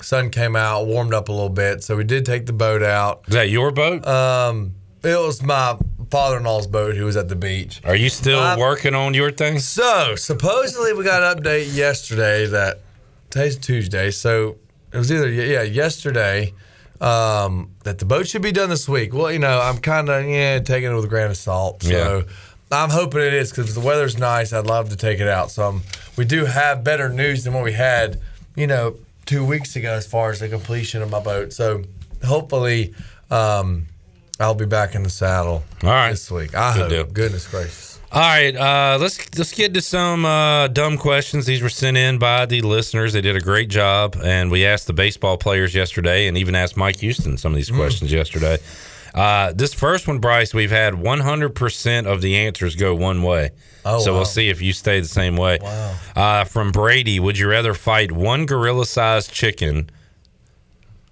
sun 0.02 0.30
came 0.31 0.56
out, 0.57 0.85
warmed 0.85 1.14
up 1.14 1.30
a 1.30 1.31
little 1.31 1.49
bit. 1.49 1.84
So 1.84 1.95
we 1.95 2.03
did 2.03 2.26
take 2.26 2.45
the 2.45 2.53
boat 2.53 2.84
out. 2.84 3.23
Is 3.27 3.34
that 3.35 3.49
your 3.49 3.72
boat? 3.72 4.06
Um, 4.06 4.76
it 5.02 5.18
was 5.18 5.41
my 5.41 5.77
father-in-law's 6.11 6.68
boat 6.68 6.95
who 6.98 7.06
was 7.06 7.15
at 7.15 7.30
the 7.30 7.35
beach. 7.38 7.80
Are 7.85 7.95
you 7.95 8.10
still 8.10 8.39
I'm- 8.39 8.60
working 8.60 8.94
on 8.95 9.14
your 9.14 9.31
thing? 9.31 9.60
So 9.60 10.15
supposedly 10.18 10.91
we 10.94 11.06
got 11.06 11.23
an 11.38 11.41
update 11.41 11.73
yesterday 11.73 12.48
that 12.48 12.81
today's 13.29 13.57
Tuesday, 13.57 14.11
so 14.11 14.57
it 14.93 14.97
was 14.97 15.11
either 15.11 15.29
yeah 15.29 15.61
yesterday 15.63 16.53
um, 17.01 17.71
that 17.83 17.99
the 17.99 18.05
boat 18.05 18.27
should 18.27 18.41
be 18.41 18.51
done 18.51 18.69
this 18.69 18.87
week. 18.89 19.13
Well, 19.13 19.31
you 19.31 19.39
know 19.39 19.59
I'm 19.61 19.77
kind 19.79 20.09
of 20.09 20.25
yeah 20.25 20.59
taking 20.59 20.91
it 20.91 20.95
with 20.95 21.05
a 21.05 21.09
grain 21.09 21.27
of 21.29 21.37
salt. 21.37 21.83
So 21.83 21.89
Yeah. 22.19 22.33
I'm 22.69 22.89
hoping 22.89 23.21
it 23.21 23.33
is 23.33 23.49
because 23.51 23.73
the 23.75 23.79
weather's 23.81 24.17
nice. 24.17 24.51
I'd 24.51 24.65
love 24.65 24.89
to 24.89 24.97
take 24.97 25.21
it 25.21 25.27
out. 25.29 25.51
So 25.51 25.67
um, 25.69 25.83
we 26.17 26.25
do 26.25 26.43
have 26.45 26.83
better 26.83 27.07
news 27.07 27.45
than 27.45 27.53
what 27.53 27.63
we 27.63 27.71
had, 27.71 28.19
you 28.57 28.67
know, 28.67 28.97
two 29.25 29.45
weeks 29.45 29.77
ago 29.77 29.93
as 29.93 30.05
far 30.05 30.31
as 30.31 30.39
the 30.41 30.49
completion 30.49 31.01
of 31.01 31.09
my 31.09 31.19
boat. 31.21 31.53
So 31.53 31.83
hopefully. 32.25 32.93
Um, 33.29 33.87
I'll 34.39 34.53
be 34.53 34.65
back 34.67 34.93
in 34.93 35.01
the 35.01 35.09
saddle 35.09 35.63
All 35.81 35.89
right. 35.89 36.11
this 36.11 36.29
week. 36.29 36.53
I 36.55 36.73
Good 36.73 36.79
hope. 36.81 36.89
deal. 36.91 37.03
Goodness 37.05 37.47
gracious. 37.47 37.97
All 38.09 38.21
right, 38.21 38.55
uh, 38.55 38.97
let's 39.01 39.38
let's 39.38 39.53
get 39.53 39.73
to 39.73 39.81
some 39.81 40.23
uh, 40.25 40.69
dumb 40.69 40.97
questions. 40.97 41.45
These 41.45 41.61
were 41.61 41.67
sent 41.69 41.97
in 41.97 42.17
by 42.19 42.45
the 42.45 42.61
listeners. 42.61 43.11
They 43.11 43.19
did 43.21 43.35
a 43.35 43.41
great 43.41 43.69
job, 43.69 44.15
and 44.23 44.49
we 44.49 44.65
asked 44.65 44.88
the 44.88 44.93
baseball 44.93 45.38
players 45.38 45.75
yesterday, 45.75 46.27
and 46.27 46.38
even 46.38 46.55
asked 46.55 46.77
Mike 46.77 46.97
Houston 47.01 47.38
some 47.38 47.51
of 47.51 47.57
these 47.57 47.69
Mm. 47.69 47.75
questions 47.75 48.11
yesterday. 48.13 48.59
Uh, 49.13 49.51
this 49.53 49.73
first 49.73 50.07
one, 50.07 50.19
Bryce, 50.19 50.53
we've 50.53 50.71
had 50.71 50.93
100% 50.93 52.05
of 52.07 52.21
the 52.21 52.38
answers 52.38 52.75
go 52.75 52.95
one 52.95 53.23
way. 53.23 53.49
Oh, 53.84 53.99
so 53.99 54.11
wow. 54.11 54.19
we'll 54.19 54.25
see 54.25 54.49
if 54.49 54.61
you 54.61 54.71
stay 54.73 54.99
the 55.01 55.07
same 55.07 55.35
way. 55.35 55.57
Wow. 55.61 55.95
Uh, 56.15 56.43
from 56.45 56.71
Brady, 56.71 57.19
would 57.19 57.38
you 57.38 57.49
rather 57.49 57.73
fight 57.73 58.11
one 58.11 58.45
gorilla-sized 58.45 59.31
chicken 59.31 59.89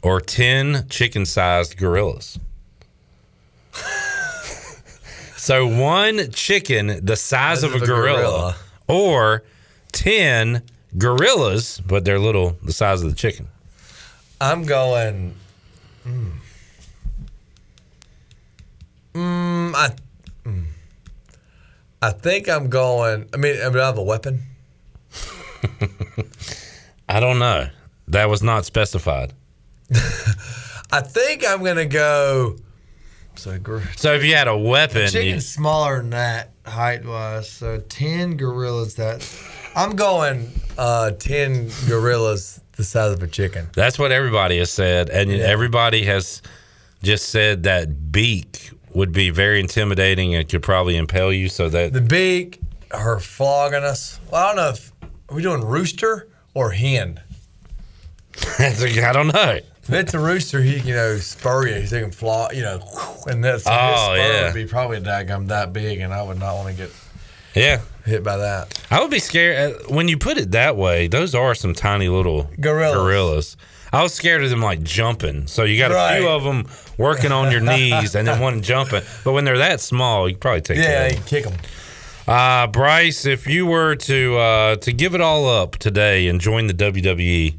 or 0.04 0.22
10 0.22 0.88
chicken-sized 0.90 1.78
gorillas? 1.78 2.40
So 5.46 5.68
one 5.68 6.32
chicken 6.32 7.06
the 7.06 7.16
size 7.16 7.62
of 7.62 7.74
a, 7.74 7.76
of 7.76 7.84
a 7.84 7.86
gorilla, 7.86 8.18
gorilla. 8.24 8.56
or 8.88 9.44
ten 9.92 10.64
gorillas, 10.98 11.80
but 11.86 12.04
they're 12.04 12.18
little, 12.18 12.58
the 12.64 12.74
size 12.74 13.04
of 13.04 13.12
the 13.12 13.16
chicken. 13.16 13.48
I'm 14.42 14.64
going. 14.64 15.36
Mm, 16.04 16.32
Mm, 19.14 19.76
I. 19.76 19.90
mm. 20.46 20.64
I 22.02 22.10
think 22.10 22.50
I'm 22.50 22.68
going. 22.70 23.30
I 23.32 23.38
mean, 23.38 23.56
I 23.64 23.70
mean, 23.70 23.78
I 23.78 23.86
have 23.86 24.00
a 24.00 24.04
weapon. 24.04 24.42
I 27.08 27.20
don't 27.20 27.38
know. 27.38 27.70
That 28.08 28.30
was 28.30 28.42
not 28.42 28.66
specified. 28.66 29.34
I 30.92 31.02
think 31.02 31.46
I'm 31.48 31.64
gonna 31.64 31.86
go. 31.86 32.58
So, 33.38 33.58
gor- 33.60 33.84
So 33.96 34.14
if 34.14 34.24
you 34.24 34.36
had 34.36 34.48
a 34.48 34.58
weapon, 34.58 35.04
you, 35.04 35.08
chicken's 35.10 35.48
smaller 35.48 35.98
than 35.98 36.12
that 36.12 36.52
height 36.66 37.06
wise. 37.06 37.50
So 37.50 37.80
ten 37.90 38.38
gorillas. 38.38 38.96
That 38.96 39.28
I'm 39.76 39.96
going. 39.96 40.52
Uh, 40.78 41.12
ten 41.12 41.70
gorillas 41.88 42.60
the 42.74 42.84
size 42.84 43.12
of 43.14 43.24
a 43.24 43.28
chicken. 43.28 43.68
that's 43.74 43.98
what 43.98 44.12
everybody 44.12 44.58
has 44.58 44.70
said, 44.72 45.10
and 45.10 45.32
everybody 45.32 46.04
has 46.04 46.42
just 47.04 47.30
said 47.30 47.64
that 47.64 48.12
beak 48.12 48.72
would 48.94 49.12
be 49.14 49.30
very 49.30 49.60
intimidating 49.60 50.36
and 50.36 50.48
could 50.50 50.62
probably 50.64 50.98
impale 50.98 51.32
you. 51.32 51.48
So 51.50 51.70
that 51.70 51.94
The 51.94 52.02
beak, 52.02 52.60
her 52.92 53.20
flogging 53.20 53.84
us. 53.84 54.20
Well, 54.32 54.44
I 54.44 54.48
don't 54.48 54.56
know 54.58 54.70
if 54.70 54.92
are 55.30 55.36
we 55.36 55.42
doing 55.42 55.64
rooster 55.64 56.28
or 56.54 56.72
hen. 56.72 57.20
I 58.60 59.12
don't 59.14 59.28
know. 59.34 59.60
If 59.88 59.94
it's 59.94 60.14
a 60.16 60.20
rooster, 60.20 60.62
he 60.62 60.80
you 60.80 60.96
know 60.96 61.18
spur 61.18 61.68
you. 61.68 61.76
He 61.82 61.88
can 61.88 62.12
fly, 62.12 62.50
you 62.54 62.62
know, 62.64 62.80
and 63.28 63.44
that's 63.44 63.64
Oh, 63.68 63.72
his 63.92 64.02
spur 64.02 64.16
yeah. 64.34 64.46
would 64.46 64.54
be 64.56 64.66
probably 64.66 64.98
a 64.98 65.02
daggum 65.02 65.48
that 65.50 65.74
big, 65.74 66.00
and 66.00 66.14
I 66.14 66.24
would 66.24 66.40
not 66.40 66.56
want 66.56 66.70
to 66.70 66.84
get 66.84 66.92
Yeah, 67.54 67.82
hit 68.06 68.24
by 68.24 68.38
that. 68.38 68.82
I 68.90 69.02
would 69.02 69.12
be 69.12 69.20
scared 69.20 69.76
uh, 69.76 69.80
when 69.94 70.08
you 70.08 70.18
put 70.18 70.38
it 70.38 70.52
that 70.52 70.76
way. 70.76 71.08
Those 71.08 71.36
are 71.36 71.54
some 71.54 71.74
tiny 71.76 72.10
little 72.10 72.50
Gorillas. 72.60 72.96
gorillas. 72.98 73.58
I 73.94 74.02
was 74.04 74.14
scared 74.14 74.44
of 74.44 74.50
them 74.50 74.62
like 74.62 74.82
jumping. 74.84 75.48
So 75.48 75.64
you 75.64 75.78
got 75.78 75.92
a 75.92 76.18
few 76.18 76.28
of 76.28 76.44
them 76.44 76.68
working 76.98 77.32
on 77.32 77.52
your 77.52 77.62
knees 77.62 78.16
and 78.16 78.28
then 78.28 78.42
one 78.42 78.62
jumping. 78.62 79.04
But 79.24 79.32
when 79.34 79.46
they're 79.46 79.60
that 79.60 79.80
small, 79.80 80.28
you 80.28 80.34
can 80.34 80.42
probably 80.42 80.62
take 80.62 80.78
care 80.78 80.92
Yeah, 80.92 81.04
of 81.06 81.12
you 81.12 81.18
them. 81.20 81.26
kick 81.28 81.44
them. 81.46 81.54
Uh, 82.28 82.68
Bryce, 82.68 83.26
if 83.26 83.46
you 83.48 83.68
were 83.68 83.96
to 83.96 84.36
uh, 84.38 84.76
to 84.78 84.92
give 84.92 85.14
it 85.16 85.22
all 85.22 85.48
up 85.48 85.78
today 85.78 86.28
and 86.28 86.42
join 86.42 86.66
the 86.68 86.74
WWE, 86.74 87.56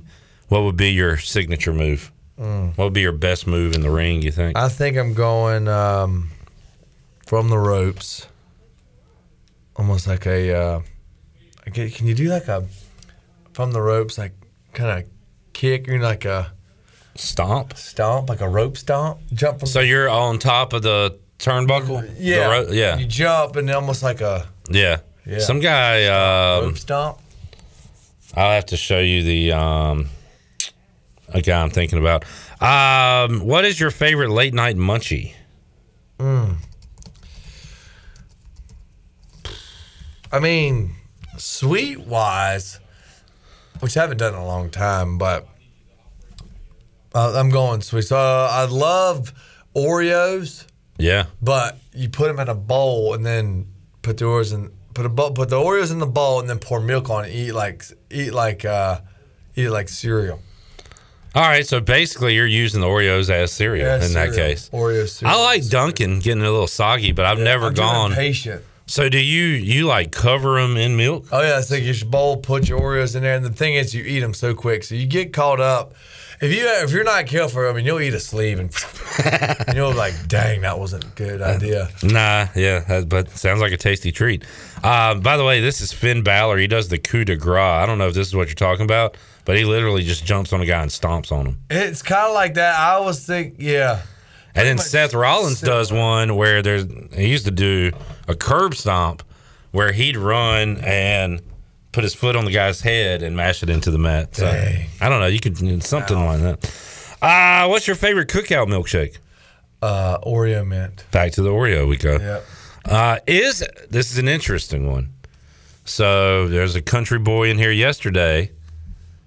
what 0.48 0.64
would 0.64 0.76
be 0.76 0.90
your 0.90 1.16
signature 1.16 1.72
move? 1.72 2.10
Mm. 2.38 2.76
What 2.76 2.84
would 2.84 2.92
be 2.92 3.00
your 3.00 3.12
best 3.12 3.46
move 3.46 3.74
in 3.74 3.80
the 3.80 3.90
ring? 3.90 4.22
You 4.22 4.30
think? 4.30 4.56
I 4.56 4.68
think 4.68 4.96
I'm 4.96 5.14
going 5.14 5.68
um, 5.68 6.30
from 7.26 7.48
the 7.48 7.58
ropes, 7.58 8.26
almost 9.76 10.06
like 10.06 10.26
a. 10.26 10.54
Uh, 10.54 10.80
can 11.72 12.06
you 12.06 12.14
do 12.14 12.28
like 12.28 12.48
a 12.48 12.66
from 13.52 13.72
the 13.72 13.80
ropes, 13.80 14.18
like 14.18 14.32
kind 14.74 14.98
of 15.02 15.10
kick, 15.54 15.88
or 15.88 15.98
like 15.98 16.24
a 16.26 16.52
stomp, 17.14 17.76
stomp, 17.76 18.28
like 18.28 18.42
a 18.42 18.48
rope 18.48 18.76
stomp, 18.76 19.20
jump 19.32 19.60
from. 19.60 19.68
So 19.68 19.80
you're 19.80 20.08
on 20.08 20.38
top 20.38 20.74
of 20.74 20.82
the 20.82 21.18
turnbuckle. 21.38 22.16
The 22.16 22.22
yeah, 22.22 22.50
ro- 22.50 22.68
yeah, 22.70 22.98
You 22.98 23.06
jump 23.06 23.56
and 23.56 23.70
almost 23.70 24.02
like 24.02 24.20
a 24.20 24.46
yeah. 24.70 24.98
Yeah. 25.24 25.40
Some 25.40 25.60
guy. 25.60 26.06
Um, 26.06 26.66
rope 26.66 26.78
stomp. 26.78 27.18
I'll 28.34 28.52
have 28.52 28.66
to 28.66 28.76
show 28.76 29.00
you 29.00 29.22
the 29.22 29.52
um, 29.52 30.10
a 31.38 31.42
guy 31.42 31.60
I'm 31.62 31.70
thinking 31.70 31.98
about. 31.98 32.24
Um, 32.60 33.40
what 33.40 33.64
is 33.64 33.78
your 33.78 33.90
favorite 33.90 34.30
late 34.30 34.54
night 34.54 34.76
munchie? 34.76 35.34
Mm. 36.18 36.56
I 40.32 40.40
mean, 40.40 40.94
sweet 41.36 42.00
wise, 42.00 42.80
which 43.80 43.96
I 43.96 44.00
haven't 44.02 44.18
done 44.18 44.34
in 44.34 44.40
a 44.40 44.46
long 44.46 44.70
time, 44.70 45.18
but 45.18 45.46
uh, 47.14 47.32
I'm 47.36 47.50
going 47.50 47.80
sweet. 47.82 48.02
So 48.02 48.16
I 48.16 48.64
love 48.66 49.32
Oreos, 49.74 50.66
Yeah. 50.98 51.26
but 51.42 51.78
you 51.94 52.08
put 52.08 52.28
them 52.28 52.40
in 52.40 52.48
a 52.48 52.54
bowl 52.54 53.14
and 53.14 53.24
then 53.24 53.66
put 54.02 54.18
the 54.18 54.24
Oreos 54.24 54.52
in 54.54 54.70
put 54.94 55.04
a 55.04 55.10
bowl, 55.10 55.30
put 55.32 55.50
the 55.50 55.56
Oreos 55.56 55.92
in 55.92 55.98
the 55.98 56.06
bowl 56.06 56.40
and 56.40 56.48
then 56.48 56.58
pour 56.58 56.80
milk 56.80 57.10
on 57.10 57.26
it. 57.26 57.30
Eat 57.32 57.52
like 57.52 57.84
eat 58.10 58.32
like 58.32 58.64
uh, 58.64 59.00
eat 59.54 59.68
like 59.68 59.88
cereal. 59.88 60.40
All 61.36 61.42
right, 61.42 61.66
so 61.66 61.80
basically 61.80 62.34
you're 62.34 62.46
using 62.46 62.80
the 62.80 62.86
Oreos 62.86 63.28
as 63.28 63.52
cereal 63.52 63.86
Yeah, 63.86 64.02
in 64.06 64.14
that 64.14 64.32
case. 64.32 64.70
Oreo 64.70 65.06
cereal. 65.06 65.36
I 65.36 65.42
like 65.42 65.68
Dunkin' 65.68 66.20
getting 66.20 66.40
a 66.40 66.50
little 66.50 66.66
soggy, 66.66 67.12
but 67.12 67.26
I've 67.26 67.38
never 67.38 67.66
I'm 67.66 67.74
gone. 67.74 68.12
patient. 68.14 68.64
So 68.86 69.10
do 69.10 69.18
you 69.18 69.44
you 69.44 69.84
like 69.86 70.12
cover 70.12 70.58
them 70.58 70.78
in 70.78 70.96
milk? 70.96 71.26
Oh 71.32 71.42
yeah, 71.42 71.58
it's 71.58 71.70
like 71.70 71.82
your 71.82 71.94
bowl, 72.08 72.38
put 72.38 72.68
your 72.70 72.80
Oreos 72.80 73.16
in 73.16 73.22
there, 73.22 73.34
and 73.36 73.44
the 73.44 73.50
thing 73.50 73.74
is, 73.74 73.94
you 73.94 74.02
eat 74.02 74.20
them 74.20 74.32
so 74.32 74.54
quick, 74.54 74.82
so 74.82 74.94
you 74.94 75.06
get 75.06 75.34
caught 75.34 75.60
up. 75.60 75.92
If 76.40 76.54
you 76.54 76.64
if 76.66 76.90
you're 76.90 77.04
not 77.04 77.26
careful, 77.26 77.68
I 77.68 77.72
mean, 77.74 77.84
you'll 77.84 78.00
eat 78.00 78.14
a 78.14 78.20
sleeve 78.20 78.58
and, 78.58 78.70
and 79.24 79.74
you'll 79.76 79.90
be 79.90 79.96
like, 79.98 80.14
dang, 80.28 80.62
that 80.62 80.78
wasn't 80.78 81.04
a 81.04 81.08
good 81.08 81.42
idea. 81.42 81.88
Nah, 82.02 82.46
yeah, 82.54 83.02
but 83.06 83.28
sounds 83.30 83.60
like 83.60 83.72
a 83.72 83.76
tasty 83.76 84.12
treat. 84.12 84.44
Uh, 84.84 85.14
by 85.16 85.36
the 85.36 85.44
way, 85.44 85.60
this 85.60 85.80
is 85.82 85.92
Finn 85.92 86.22
Balor. 86.22 86.56
He 86.58 86.66
does 86.66 86.88
the 86.88 86.98
coup 86.98 87.24
de 87.24 87.36
grace. 87.36 87.60
I 87.60 87.84
don't 87.86 87.98
know 87.98 88.08
if 88.08 88.14
this 88.14 88.28
is 88.28 88.36
what 88.36 88.48
you're 88.48 88.54
talking 88.54 88.84
about, 88.84 89.16
but 89.46 89.56
he 89.56 89.64
literally 89.64 90.02
just 90.02 90.26
jumps 90.26 90.52
on 90.52 90.60
a 90.60 90.66
guy 90.66 90.82
and 90.82 90.90
stomps 90.90 91.32
on 91.32 91.46
him. 91.46 91.58
It's 91.70 92.02
kind 92.02 92.26
of 92.26 92.34
like 92.34 92.54
that. 92.54 92.78
I 92.78 92.90
always 92.94 93.24
think, 93.24 93.54
yeah, 93.58 94.02
And 94.54 94.66
then 94.66 94.76
Seth 94.76 95.14
Rollins 95.14 95.62
does 95.62 95.90
one 95.90 96.36
where 96.36 96.60
there's 96.60 96.84
he 97.14 97.28
used 97.28 97.46
to 97.46 97.50
do 97.50 97.92
a 98.28 98.34
curb 98.34 98.74
stomp 98.74 99.22
where 99.70 99.92
he'd 99.92 100.16
run 100.18 100.78
and 100.78 101.40
put 101.92 102.04
his 102.04 102.14
foot 102.14 102.36
on 102.36 102.44
the 102.44 102.50
guy's 102.50 102.82
head 102.82 103.22
and 103.22 103.36
mash 103.36 103.62
it 103.62 103.70
into 103.70 103.90
the 103.90 103.98
mat. 103.98 104.36
So 104.36 104.46
I 104.46 105.08
don't 105.08 105.20
know. 105.20 105.26
You 105.26 105.40
could 105.40 105.56
something 105.82 106.26
like 106.26 106.40
that. 106.40 107.18
Uh, 107.22 107.68
what's 107.68 107.86
your 107.86 107.96
favorite 107.96 108.28
cookout 108.28 108.66
milkshake? 108.66 109.16
uh, 109.82 110.18
Oreo 110.20 110.66
mint. 110.66 111.04
Back 111.10 111.32
to 111.32 111.42
the 111.42 111.50
Oreo 111.50 111.88
we 111.88 111.96
go. 111.96 112.18
Yep. 112.18 112.44
Uh, 112.84 113.18
is 113.26 113.64
this 113.90 114.10
is 114.12 114.18
an 114.18 114.28
interesting 114.28 114.90
one? 114.90 115.12
So 115.84 116.48
there's 116.48 116.74
a 116.74 116.82
country 116.82 117.18
boy 117.18 117.48
in 117.50 117.58
here 117.58 117.70
yesterday 117.70 118.50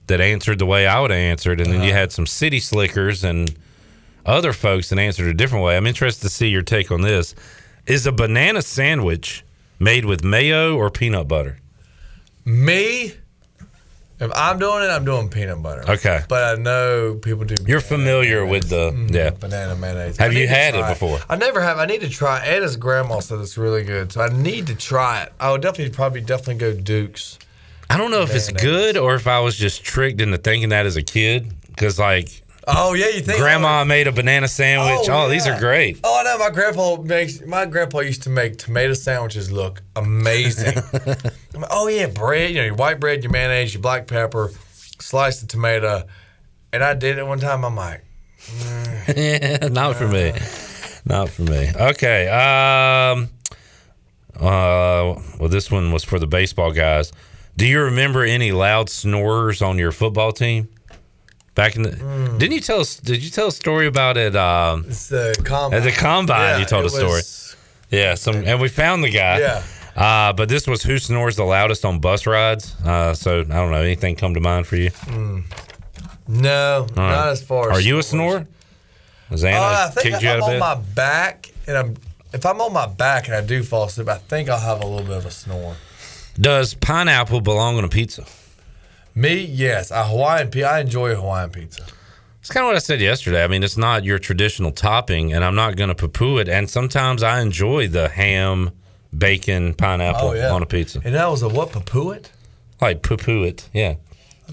that 0.10 0.22
answered 0.22 0.60
the 0.60 0.66
way 0.66 0.86
I 0.86 1.00
would 1.00 1.12
have 1.12 1.18
answered, 1.18 1.62
and 1.62 1.72
then 1.72 1.82
you 1.82 1.90
uh-huh. 1.90 2.00
had 2.00 2.12
some 2.12 2.28
city 2.28 2.60
slickers 2.60 3.24
and 3.24 3.56
other 4.26 4.54
folks 4.54 4.90
that 4.90 5.00
answered 5.00 5.28
a 5.28 5.34
different 5.34 5.66
way. 5.66 5.78
I'm 5.78 5.88
interested 5.88 6.24
to 6.24 6.30
see 6.30 6.50
your 6.50 6.62
take 6.62 6.92
on 6.92 7.02
this. 7.02 7.34
Is 7.88 8.06
a 8.06 8.12
banana 8.12 8.62
sandwich 8.62 9.44
made 9.80 10.06
with 10.06 10.24
mayo 10.24 10.76
or 10.76 10.92
peanut 10.92 11.28
butter? 11.28 11.58
Me, 12.46 13.14
if 14.20 14.32
I'm 14.36 14.60
doing 14.60 14.84
it, 14.84 14.90
I'm 14.90 15.06
doing 15.06 15.30
peanut 15.30 15.64
butter. 15.64 15.90
Okay. 15.90 16.22
But 16.28 16.60
I 16.60 16.62
know 16.62 17.16
people 17.16 17.46
do. 17.46 17.56
You're 17.66 17.80
familiar 17.80 18.46
with 18.46 18.70
the 18.70 18.92
mm-hmm. 18.92 19.16
yeah. 19.16 19.30
banana 19.30 19.76
mayonnaise. 19.76 20.18
Have 20.18 20.32
I 20.32 20.36
you 20.36 20.48
had 20.48 20.76
it 20.76 20.86
before? 20.88 21.20
I 21.30 21.38
never 21.38 21.62
have. 21.62 21.78
I 21.78 21.86
need 21.86 22.02
to 22.02 22.10
try. 22.10 22.44
it. 22.44 22.50
Anna's 22.50 22.76
grandma 22.76 23.22
said 23.22 23.40
it's 23.40 23.58
really 23.58 23.84
good, 23.84 24.12
so 24.12 24.22
I 24.22 24.28
need 24.30 24.68
to 24.68 24.76
try 24.76 25.24
it. 25.24 25.34
I 25.40 25.52
would 25.52 25.62
definitely 25.62 25.94
probably 25.94 26.22
definitely 26.22 26.56
go 26.56 26.74
Duke's. 26.74 27.40
I 27.90 27.98
don't 27.98 28.11
know 28.11 28.22
if 28.22 28.34
it's 28.35 28.51
good 28.51 28.98
or 28.98 29.16
if 29.16 29.27
I 29.27 29.40
was 29.40 29.58
just 29.58 29.84
tricked 29.84 30.22
into 30.22 30.38
thinking 30.38 30.69
that 30.69 30.85
as 30.85 30.95
a 30.95 31.03
kid. 31.03 31.53
Because 31.68 31.98
like, 31.98 32.43
Oh 32.72 32.93
yeah, 32.93 33.08
you 33.08 33.22
think 33.22 33.40
grandma 33.40 33.84
made 33.84 34.08
a 34.08 34.11
banana 34.11 34.48
sandwich. 34.48 35.09
Oh, 35.09 35.27
these 35.27 35.48
yeah. 35.48 35.58
are 35.58 35.59
great. 35.59 36.00
Oh 36.03 36.22
no, 36.24 36.38
my 36.38 36.51
grandpa 36.51 36.98
makes 37.01 37.42
my 37.42 37.66
grandpa 37.66 38.00
used 38.01 38.24
to 38.24 38.30
make 38.30 38.58
tomato 38.58 38.93
sandwiches 38.93 39.51
look 39.51 39.82
amazing. 39.95 40.77
Oh 41.72 41.88
yeah, 41.88 42.08
bread, 42.08 42.51
you 42.51 42.58
know, 42.58 42.64
your 42.64 42.76
white 42.76 43.01
bread, 43.01 43.22
your 43.22 43.34
mayonnaise, 43.34 43.74
your 43.74 43.82
black 43.82 44.08
pepper, 44.08 44.50
slice 44.72 45.42
the 45.42 45.48
tomato, 45.48 46.03
and 46.72 46.82
I 46.82 46.93
did 46.93 47.18
it 47.18 47.27
one 47.27 47.40
time. 47.40 47.66
I'm 47.66 47.76
like, 47.76 48.06
yeah, 49.14 49.68
not 49.72 49.98
for 49.98 50.08
me. 50.08 50.32
Not 51.06 51.30
for 51.30 51.42
me. 51.42 51.69
Okay. 51.76 52.30
Um. 52.30 53.30
Uh. 54.35 55.19
Well, 55.38 55.50
this 55.50 55.69
one 55.69 55.92
was 55.92 56.06
for 56.06 56.18
the 56.18 56.27
baseball 56.27 56.72
guys. 56.72 57.11
Do 57.60 57.66
you 57.68 57.82
remember 57.82 58.24
any 58.24 58.52
loud 58.54 58.90
snorers 58.90 59.62
on 59.62 59.78
your 59.78 59.92
football 59.92 60.32
team? 60.32 60.70
Back 61.56 61.76
in 61.76 61.82
the, 61.82 61.92
didn't 62.38 62.54
you 62.54 62.62
tell 62.62 62.80
us? 62.80 62.96
Did 62.96 63.22
you 63.22 63.30
tell 63.30 63.48
a 63.48 63.52
story 63.52 63.86
about 63.86 64.16
it? 64.16 64.34
Um, 64.34 64.86
it's 64.88 65.10
the 65.10 65.36
combine. 65.44 65.78
at 65.80 65.84
the 65.84 65.92
combine, 65.92 66.40
Yeah, 66.40 66.58
you 66.60 66.66
told 66.66 66.86
a 66.86 66.90
story. 66.90 67.08
was- 67.08 67.58
Yeah, 67.90 68.16
some, 68.16 68.46
and 68.48 68.62
we 68.62 68.70
found 68.70 69.04
the 69.04 69.10
guy. 69.10 69.40
Yeah. 69.40 69.64
Uh, 69.96 70.32
but 70.32 70.48
this 70.48 70.68
was 70.68 70.84
who 70.84 70.98
snores 71.00 71.36
the 71.36 71.44
loudest 71.44 71.84
on 71.84 72.00
bus 72.00 72.26
rides. 72.26 72.76
Uh, 72.86 73.14
so 73.14 73.42
I 73.42 73.44
don't 73.44 73.72
know. 73.72 73.82
Anything 73.82 74.16
come 74.16 74.36
to 74.36 74.40
mind 74.40 74.66
for 74.66 74.78
you? 74.78 74.92
Mm. 74.92 75.44
No, 76.30 76.88
right. 76.92 76.96
not 76.96 77.28
as 77.30 77.42
far 77.44 77.72
as. 77.72 77.78
Are 77.78 77.82
you 77.82 78.00
a 78.00 78.04
snorer? 78.04 78.48
Xana 79.32 79.56
Uh, 79.58 79.88
I 79.98 80.02
think 80.02 80.22
you 80.22 80.30
out 80.30 80.36
I'm 80.38 80.42
of 80.44 80.44
on 80.44 80.50
bed. 80.52 80.60
my 80.60 80.76
back 80.76 81.52
and 81.68 81.76
I'm 81.78 81.98
if 82.32 82.46
I'm 82.46 82.62
on 82.62 82.72
my 82.72 82.86
back 82.88 83.26
and 83.28 83.36
I 83.36 83.42
do 83.42 83.64
fall 83.64 83.86
asleep, 83.86 84.08
I 84.08 84.18
think 84.20 84.48
I'll 84.50 84.60
have 84.60 84.82
a 84.82 84.86
little 84.88 85.06
bit 85.06 85.18
of 85.18 85.26
a 85.26 85.32
snore. 85.32 85.76
Does 86.40 86.74
pineapple 86.74 87.42
belong 87.42 87.77
on 87.77 87.84
a 87.84 87.90
pizza? 87.90 88.26
Me, 89.16 89.43
yes, 89.43 89.92
a 89.92 90.06
Hawaiian 90.06 90.50
pizza. 90.50 90.69
I 90.69 90.80
enjoy 90.80 91.16
Hawaiian 91.16 91.50
pizza. 91.50 91.85
It's 92.40 92.50
kind 92.50 92.64
of 92.64 92.69
what 92.69 92.76
I 92.76 92.80
said 92.80 93.01
yesterday. 93.01 93.43
I 93.43 93.48
mean, 93.48 93.64
it's 93.64 93.76
not 93.77 94.06
your 94.06 94.18
traditional 94.19 94.72
topping, 94.72 95.34
and 95.34 95.43
I'm 95.43 95.56
not 95.56 95.76
going 95.76 95.90
to 95.90 95.95
poo-poo 95.95 96.38
it. 96.38 96.48
And 96.48 96.69
sometimes 96.69 97.22
I 97.22 97.42
enjoy 97.42 97.88
the 97.90 98.08
ham, 98.08 98.72
bacon, 99.16 99.74
pineapple 99.74 100.30
Oh, 100.30 100.34
yeah. 100.34 100.51
on 100.51 100.64
a 100.64 100.66
pizza. 100.66 101.01
And 101.03 101.14
that 101.16 101.30
was 101.30 101.42
a 101.42 101.50
what 101.50 101.72
Papuit? 101.72 102.30
Like 102.80 103.01
poo-poo 103.01 103.43
it, 103.43 103.68
yeah. 103.74 103.95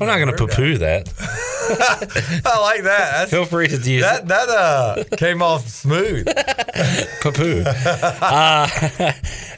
I'm 0.01 0.07
not 0.07 0.17
going 0.17 0.29
to 0.29 0.37
poo-poo 0.37 0.79
that. 0.79 1.13
I 2.45 2.61
like 2.61 2.83
that. 2.83 3.11
That's, 3.13 3.31
Feel 3.31 3.45
free 3.45 3.69
to 3.69 3.77
use 3.77 4.03
that. 4.03 4.29
That 4.29 4.49
uh 4.49 5.05
came 5.17 5.43
off 5.43 5.67
smooth. 5.69 6.27
poo-poo. 7.21 7.63
uh, 7.67 8.69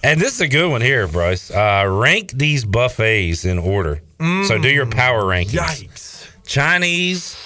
and 0.03 0.21
this 0.21 0.35
is 0.35 0.41
a 0.41 0.49
good 0.49 0.71
one 0.71 0.81
here, 0.81 1.07
Bryce. 1.09 1.51
Uh, 1.51 1.85
rank 1.89 2.33
these 2.33 2.65
buffets 2.65 3.45
in 3.45 3.59
order. 3.59 4.01
so 4.47 4.59
do 4.59 4.69
your 4.69 4.87
power 4.87 5.23
rankings. 5.23 5.59
Yikes. 5.59 6.29
Chinese, 6.47 7.37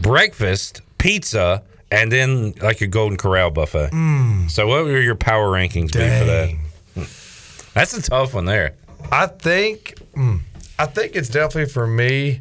breakfast, 0.00 0.80
pizza, 0.98 1.62
and 1.90 2.10
then 2.10 2.52
like 2.62 2.80
a 2.80 2.86
Golden 2.86 3.18
Corral 3.18 3.50
buffet. 3.50 3.90
Mm. 3.90 4.50
So 4.50 4.66
what 4.66 4.84
would 4.84 5.04
your 5.04 5.14
power 5.14 5.48
rankings 5.48 5.92
be 5.92 5.98
for 5.98 6.24
that? 6.24 6.50
Hmm. 6.94 7.74
That's 7.74 7.92
a 7.94 8.02
tough 8.02 8.34
one 8.34 8.46
there. 8.46 8.74
I 9.12 9.26
think 9.26 9.94
mm, 10.14 10.40
I 10.80 10.86
think 10.86 11.14
it's 11.14 11.28
definitely 11.28 11.70
for 11.70 11.86
me 11.86 12.40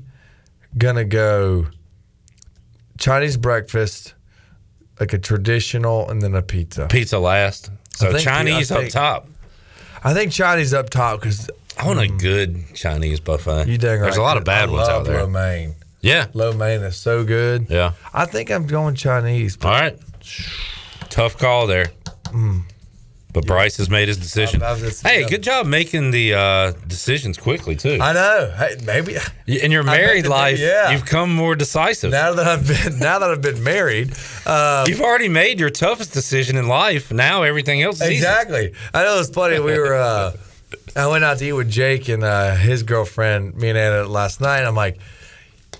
gonna 0.77 1.03
go 1.03 1.67
Chinese 2.97 3.37
breakfast, 3.37 4.13
like 4.99 5.13
a 5.13 5.17
traditional, 5.19 6.09
and 6.09 6.21
then 6.21 6.35
a 6.35 6.41
pizza. 6.41 6.87
Pizza 6.87 7.19
last. 7.19 7.69
So 7.95 8.11
think- 8.11 8.23
Chinese 8.23 8.71
I 8.71 8.83
up 8.85 8.89
top. 8.89 9.27
I 10.03 10.13
think 10.13 10.31
Chinese 10.31 10.73
up 10.73 10.89
top 10.89 11.19
because 11.19 11.49
I 11.77 11.85
want 11.85 11.99
a 11.99 12.07
good 12.07 12.73
Chinese 12.73 13.19
buffet. 13.19 13.67
you 13.67 13.77
dang 13.77 13.99
right. 13.99 14.05
There's 14.05 14.17
a 14.17 14.21
lot 14.21 14.37
of 14.37 14.45
bad 14.45 14.69
I 14.69 14.71
ones 14.71 14.87
out 14.87 15.05
there. 15.05 15.21
Lo 15.23 15.27
mein. 15.27 15.75
Yeah. 16.01 16.27
Lo 16.33 16.53
mein 16.53 16.81
is 16.83 16.95
so 16.95 17.25
good. 17.25 17.67
Yeah. 17.69 17.91
I 18.13 18.25
think 18.25 18.51
I'm 18.51 18.67
going 18.67 18.95
Chinese. 18.95 19.57
All 19.61 19.71
right. 19.71 19.99
Tough 21.09 21.37
call 21.37 21.67
there. 21.67 21.87
Mm. 22.27 22.63
But 23.31 23.45
Bryce 23.45 23.77
has 23.77 23.91
made 23.91 24.07
his 24.07 24.17
decision. 24.17 24.59
Hey, 25.03 25.23
good 25.23 25.43
job 25.43 25.67
making 25.67 26.09
the 26.09 26.33
uh, 26.33 26.71
decisions 26.87 27.37
quickly 27.37 27.75
too. 27.75 27.99
I 28.01 28.11
know. 28.11 28.51
Hey, 28.57 28.77
maybe 28.83 29.17
In 29.45 29.71
your 29.71 29.83
married 29.83 30.25
life, 30.25 30.57
yeah. 30.57 30.89
you've 30.89 31.05
come 31.05 31.35
more 31.35 31.55
decisive. 31.55 32.09
now 32.09 32.33
that 32.33 32.47
I've 32.47 32.67
been 32.67 32.97
now 32.99 33.19
that 33.19 33.29
I've 33.29 33.41
been 33.41 33.63
married, 33.63 34.13
um, 34.47 34.85
You've 34.87 35.01
already 35.01 35.29
made 35.29 35.59
your 35.59 35.69
toughest 35.69 36.11
decision 36.11 36.57
in 36.57 36.67
life. 36.67 37.11
Now 37.11 37.43
everything 37.43 37.83
else 37.83 37.97
is 38.01 38.07
easy. 38.07 38.15
Exactly. 38.15 38.73
I 38.95 39.03
know 39.03 39.19
it's 39.19 39.29
funny. 39.29 39.59
We 39.59 39.77
were. 39.77 39.93
Uh, 39.93 40.35
I 40.95 41.05
went 41.07 41.23
out 41.23 41.37
to 41.37 41.45
eat 41.45 41.53
with 41.53 41.69
Jake 41.69 42.09
and 42.09 42.23
uh, 42.23 42.55
his 42.55 42.81
girlfriend, 42.81 43.55
me 43.55 43.69
and 43.69 43.77
Anna, 43.77 44.05
last 44.05 44.41
night. 44.41 44.63
I'm 44.63 44.75
like, 44.75 44.99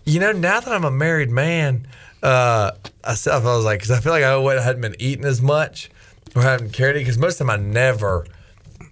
you 0.06 0.20
know, 0.20 0.32
now 0.32 0.60
that 0.60 0.72
I'm 0.72 0.84
a 0.84 0.92
married 0.92 1.32
man, 1.32 1.88
uh, 2.22 2.72
I, 3.04 3.10
I 3.10 3.40
was 3.40 3.66
like, 3.66 3.80
because 3.80 3.92
I 3.92 4.02
feel 4.02 4.12
like 4.12 4.24
I 4.24 4.62
hadn't 4.62 4.82
been 4.82 4.96
eating 5.00 5.26
as 5.26 5.42
much 5.42 5.90
or 6.36 6.42
hadn't 6.42 6.72
cared 6.74 6.96
because 6.96 7.18
most 7.18 7.40
of 7.42 7.48
the 7.48 7.54
time 7.54 7.62
I 7.62 7.64
never 7.64 8.26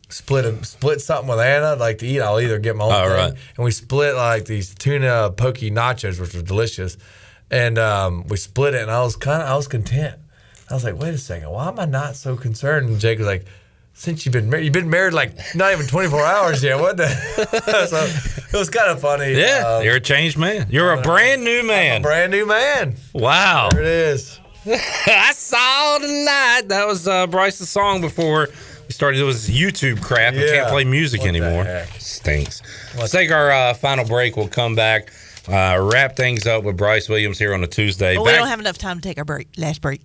split 0.09 0.45
a, 0.45 0.64
split 0.64 1.01
something 1.01 1.27
with 1.30 1.40
Anna 1.40 1.74
I'd 1.74 1.80
like 1.80 1.98
to 1.99 2.07
eat. 2.07 2.22
I'll 2.22 2.40
either 2.40 2.59
get 2.59 2.75
my 2.75 2.85
own 2.85 2.91
Oh, 2.93 3.07
thing, 3.09 3.17
right. 3.17 3.33
and 3.57 3.64
we 3.66 3.72
split 3.72 4.16
like 4.16 4.45
these 4.45 4.74
tuna 4.75 5.32
pokey 5.35 5.69
nachos, 5.72 6.19
which 6.19 6.33
were 6.33 6.41
delicious, 6.41 6.98
and 7.51 7.77
um, 7.77 8.25
we 8.27 8.38
split 8.38 8.74
it, 8.74 8.82
and 8.82 8.91
I 8.91 9.01
was 9.01 9.16
kind 9.16 9.41
of 9.41 9.49
I 9.49 9.56
was 9.56 9.67
content. 9.67 10.16
I 10.69 10.74
was 10.74 10.83
like, 10.83 10.99
wait 10.99 11.14
a 11.14 11.17
second, 11.17 11.49
why 11.49 11.67
am 11.69 11.80
I 11.80 11.85
not 11.85 12.16
so 12.17 12.35
concerned? 12.35 12.90
And 12.90 12.99
Jake 12.99 13.19
was 13.19 13.27
like, 13.27 13.45
since 13.93 14.25
you've 14.25 14.33
been 14.33 14.49
married, 14.49 14.66
you've 14.66 14.74
been 14.74 14.90
married 14.90 15.14
like 15.14 15.32
not 15.56 15.72
even 15.72 15.88
24 15.88 16.24
hours 16.25 16.61
yet. 16.64 16.77
What 16.80 16.98
the? 16.98 17.07
so 17.90 18.48
it 18.53 18.57
was 18.57 18.69
kind 18.69 18.90
of 18.91 18.99
funny. 19.01 19.32
Yeah, 19.33 19.64
Um, 19.77 19.83
you're 19.83 19.95
a 19.95 19.99
changed 20.01 20.38
man. 20.38 20.67
You're 20.69 20.91
a 20.93 21.01
brand 21.01 21.43
new 21.43 21.66
man. 21.66 22.01
brand 22.01 22.32
new 22.32 22.45
man. 22.45 22.95
Wow. 23.14 23.69
There 23.72 23.82
it 23.82 23.88
is. 23.88 24.40
I 25.08 25.32
saw 25.34 25.98
tonight. 26.00 26.64
That 26.68 26.86
was 26.88 27.08
uh, 27.08 27.28
Bryce's 27.28 27.70
song 27.70 28.02
before 28.02 28.48
we 28.88 28.92
started. 28.94 29.20
It 29.22 29.24
was 29.24 29.48
YouTube 29.50 30.02
crap. 30.02 30.34
We 30.34 30.46
can't 30.50 30.70
play 30.70 30.84
music 30.84 31.22
What 31.22 31.30
anymore. 31.30 31.64
heck? 31.64 31.90
Stinks. 32.00 32.62
Let's 32.98 33.12
take 33.12 33.32
our 33.32 33.50
uh, 33.52 33.74
final 33.74 34.06
break. 34.06 34.36
We'll 34.36 34.48
come 34.50 34.76
back, 34.76 35.12
uh, 35.48 35.90
wrap 35.92 36.16
things 36.18 36.46
up 36.48 36.64
with 36.64 36.76
Bryce 36.78 37.08
Williams 37.08 37.40
here 37.40 37.54
on 37.54 37.64
a 37.64 37.68
Tuesday. 37.68 38.16
But 38.16 38.26
we 38.26 38.32
don't 38.32 38.48
have 38.48 38.60
enough 38.60 38.78
time 38.78 38.98
to 38.98 39.02
take 39.02 39.18
our 39.18 39.26
break. 39.26 39.48
Last 39.58 39.82
break. 39.82 40.02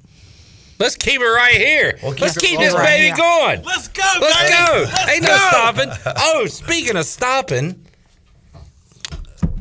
Let's 0.78 0.96
keep 0.96 1.20
it 1.20 1.24
right 1.24 1.54
here. 1.54 1.92
keep 1.94 2.20
Let's 2.20 2.36
it 2.36 2.40
keep 2.40 2.58
right 2.58 2.64
this 2.64 2.74
here. 2.74 2.82
baby 2.84 3.16
going. 3.16 3.62
Let's 3.62 3.88
go, 3.88 4.02
Let's 4.20 4.42
baby. 4.42 4.54
go. 4.54 4.84
Let's 4.88 5.10
Ain't 5.12 5.22
no 5.22 5.36
stopping. 5.36 5.90
Oh, 6.16 6.46
speaking 6.46 6.96
of 6.96 7.04
stopping, 7.06 7.81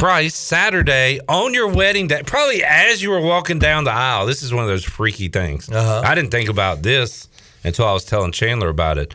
Bryce, 0.01 0.33
Saturday 0.33 1.19
on 1.29 1.53
your 1.53 1.67
wedding 1.67 2.07
day, 2.07 2.23
probably 2.25 2.63
as 2.63 3.03
you 3.03 3.11
were 3.11 3.21
walking 3.21 3.59
down 3.59 3.83
the 3.83 3.91
aisle. 3.91 4.25
This 4.25 4.41
is 4.41 4.51
one 4.51 4.63
of 4.63 4.67
those 4.67 4.83
freaky 4.83 5.27
things. 5.27 5.69
Uh-huh. 5.69 6.01
I 6.03 6.15
didn't 6.15 6.31
think 6.31 6.49
about 6.49 6.81
this 6.81 7.29
until 7.63 7.85
I 7.85 7.93
was 7.93 8.03
telling 8.03 8.31
Chandler 8.31 8.69
about 8.69 8.97
it 8.97 9.13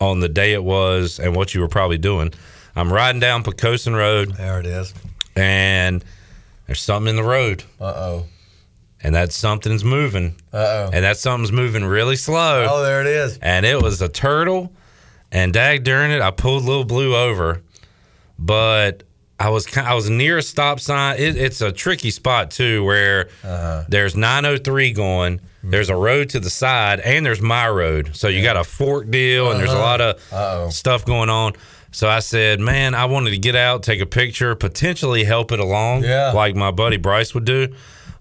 on 0.00 0.18
the 0.18 0.28
day 0.28 0.52
it 0.52 0.64
was 0.64 1.20
and 1.20 1.36
what 1.36 1.54
you 1.54 1.60
were 1.60 1.68
probably 1.68 1.98
doing. 1.98 2.32
I'm 2.74 2.92
riding 2.92 3.20
down 3.20 3.44
Pocosin 3.44 3.94
Road. 3.94 4.34
There 4.34 4.58
it 4.58 4.66
is. 4.66 4.92
And 5.36 6.04
there's 6.66 6.80
something 6.80 7.10
in 7.10 7.14
the 7.14 7.22
road. 7.22 7.62
Uh 7.80 7.84
oh. 7.84 8.26
And 9.04 9.14
that 9.14 9.30
something's 9.30 9.84
moving. 9.84 10.34
Uh 10.52 10.56
oh. 10.56 10.90
And 10.92 11.04
that 11.04 11.16
something's 11.16 11.52
moving 11.52 11.84
really 11.84 12.16
slow. 12.16 12.66
Oh, 12.68 12.82
there 12.82 13.00
it 13.02 13.06
is. 13.06 13.38
And 13.40 13.64
it 13.64 13.80
was 13.80 14.02
a 14.02 14.08
turtle. 14.08 14.72
And 15.30 15.52
dag 15.52 15.84
during 15.84 16.10
it, 16.10 16.20
I 16.20 16.32
pulled 16.32 16.64
little 16.64 16.84
blue 16.84 17.14
over, 17.14 17.62
but 18.36 19.04
I 19.44 19.48
was 19.50 19.64
I 19.76 19.94
was 19.94 20.08
near 20.08 20.38
a 20.38 20.42
stop 20.42 20.80
sign. 20.80 21.18
It, 21.18 21.36
it's 21.36 21.60
a 21.60 21.70
tricky 21.70 22.10
spot 22.10 22.50
too, 22.50 22.84
where 22.84 23.28
Uh-huh. 23.44 23.84
there's 23.88 24.14
903 24.16 24.92
going. 24.92 25.40
There's 25.62 25.88
a 25.90 25.96
road 25.96 26.28
to 26.30 26.40
the 26.40 26.50
side, 26.50 27.00
and 27.00 27.24
there's 27.24 27.40
my 27.40 27.68
road. 27.68 28.10
So 28.14 28.28
you 28.28 28.42
got 28.42 28.56
a 28.56 28.64
fork 28.64 29.10
deal, 29.10 29.50
and 29.50 29.58
there's 29.60 29.70
a 29.70 29.74
Uh-huh. 29.74 29.82
lot 29.82 30.00
of 30.00 30.16
Uh-oh. 30.32 30.70
stuff 30.70 31.04
going 31.04 31.30
on. 31.30 31.52
So 31.90 32.08
I 32.08 32.20
said, 32.20 32.58
man, 32.60 32.94
I 32.94 33.04
wanted 33.06 33.30
to 33.30 33.38
get 33.38 33.54
out, 33.56 33.82
take 33.82 34.00
a 34.00 34.06
picture, 34.06 34.54
potentially 34.54 35.24
help 35.24 35.52
it 35.52 35.60
along, 35.60 36.04
Yeah. 36.04 36.32
like 36.32 36.54
my 36.56 36.70
buddy 36.70 36.96
Bryce 36.98 37.34
would 37.34 37.44
do. 37.46 37.68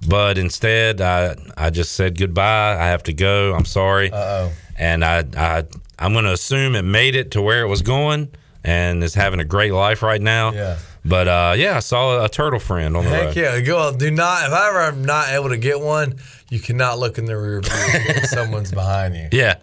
But 0.08 0.38
instead, 0.38 1.00
I 1.02 1.36
I 1.58 1.70
just 1.70 1.94
said 1.94 2.18
goodbye. 2.18 2.78
I 2.80 2.88
have 2.88 3.04
to 3.04 3.14
go. 3.14 3.54
I'm 3.56 3.66
sorry. 3.66 4.12
Uh-oh. 4.12 4.52
And 4.78 5.04
I 5.06 5.24
I 5.38 5.64
I'm 6.00 6.12
going 6.14 6.26
to 6.26 6.34
assume 6.34 6.76
it 6.76 6.84
made 6.84 7.16
it 7.16 7.32
to 7.32 7.42
where 7.42 7.62
it 7.64 7.68
was 7.70 7.82
going 7.82 8.30
and 8.64 9.04
is 9.04 9.14
having 9.16 9.40
a 9.40 9.46
great 9.46 9.72
life 9.74 10.02
right 10.04 10.22
now. 10.22 10.52
Yeah. 10.54 10.76
But 11.06 11.28
uh, 11.28 11.54
yeah, 11.58 11.76
I 11.78 11.80
saw 11.80 12.24
a 12.24 12.30
turtle 12.30 12.60
friend 12.60 12.96
on 12.96 13.04
the 13.04 13.10
Heck 13.10 13.26
road. 13.28 13.36
yeah. 13.36 13.60
Go 13.60 13.96
do 13.96 14.10
not 14.12 14.46
if 14.48 14.54
I 14.54 14.70
ever 14.70 14.82
am 14.82 15.04
not 15.04 15.30
able 15.30 15.50
to 15.50 15.58
get 15.58 15.80
one, 15.82 16.16
you 16.50 16.60
cannot 16.60 16.98
look 17.00 17.18
in 17.18 17.26
the 17.26 17.38
rear 17.38 17.60
view 17.62 17.72
if 17.74 18.26
someone's 18.30 18.72
behind 18.72 19.16
you. 19.16 19.28
Yeah. 19.32 19.56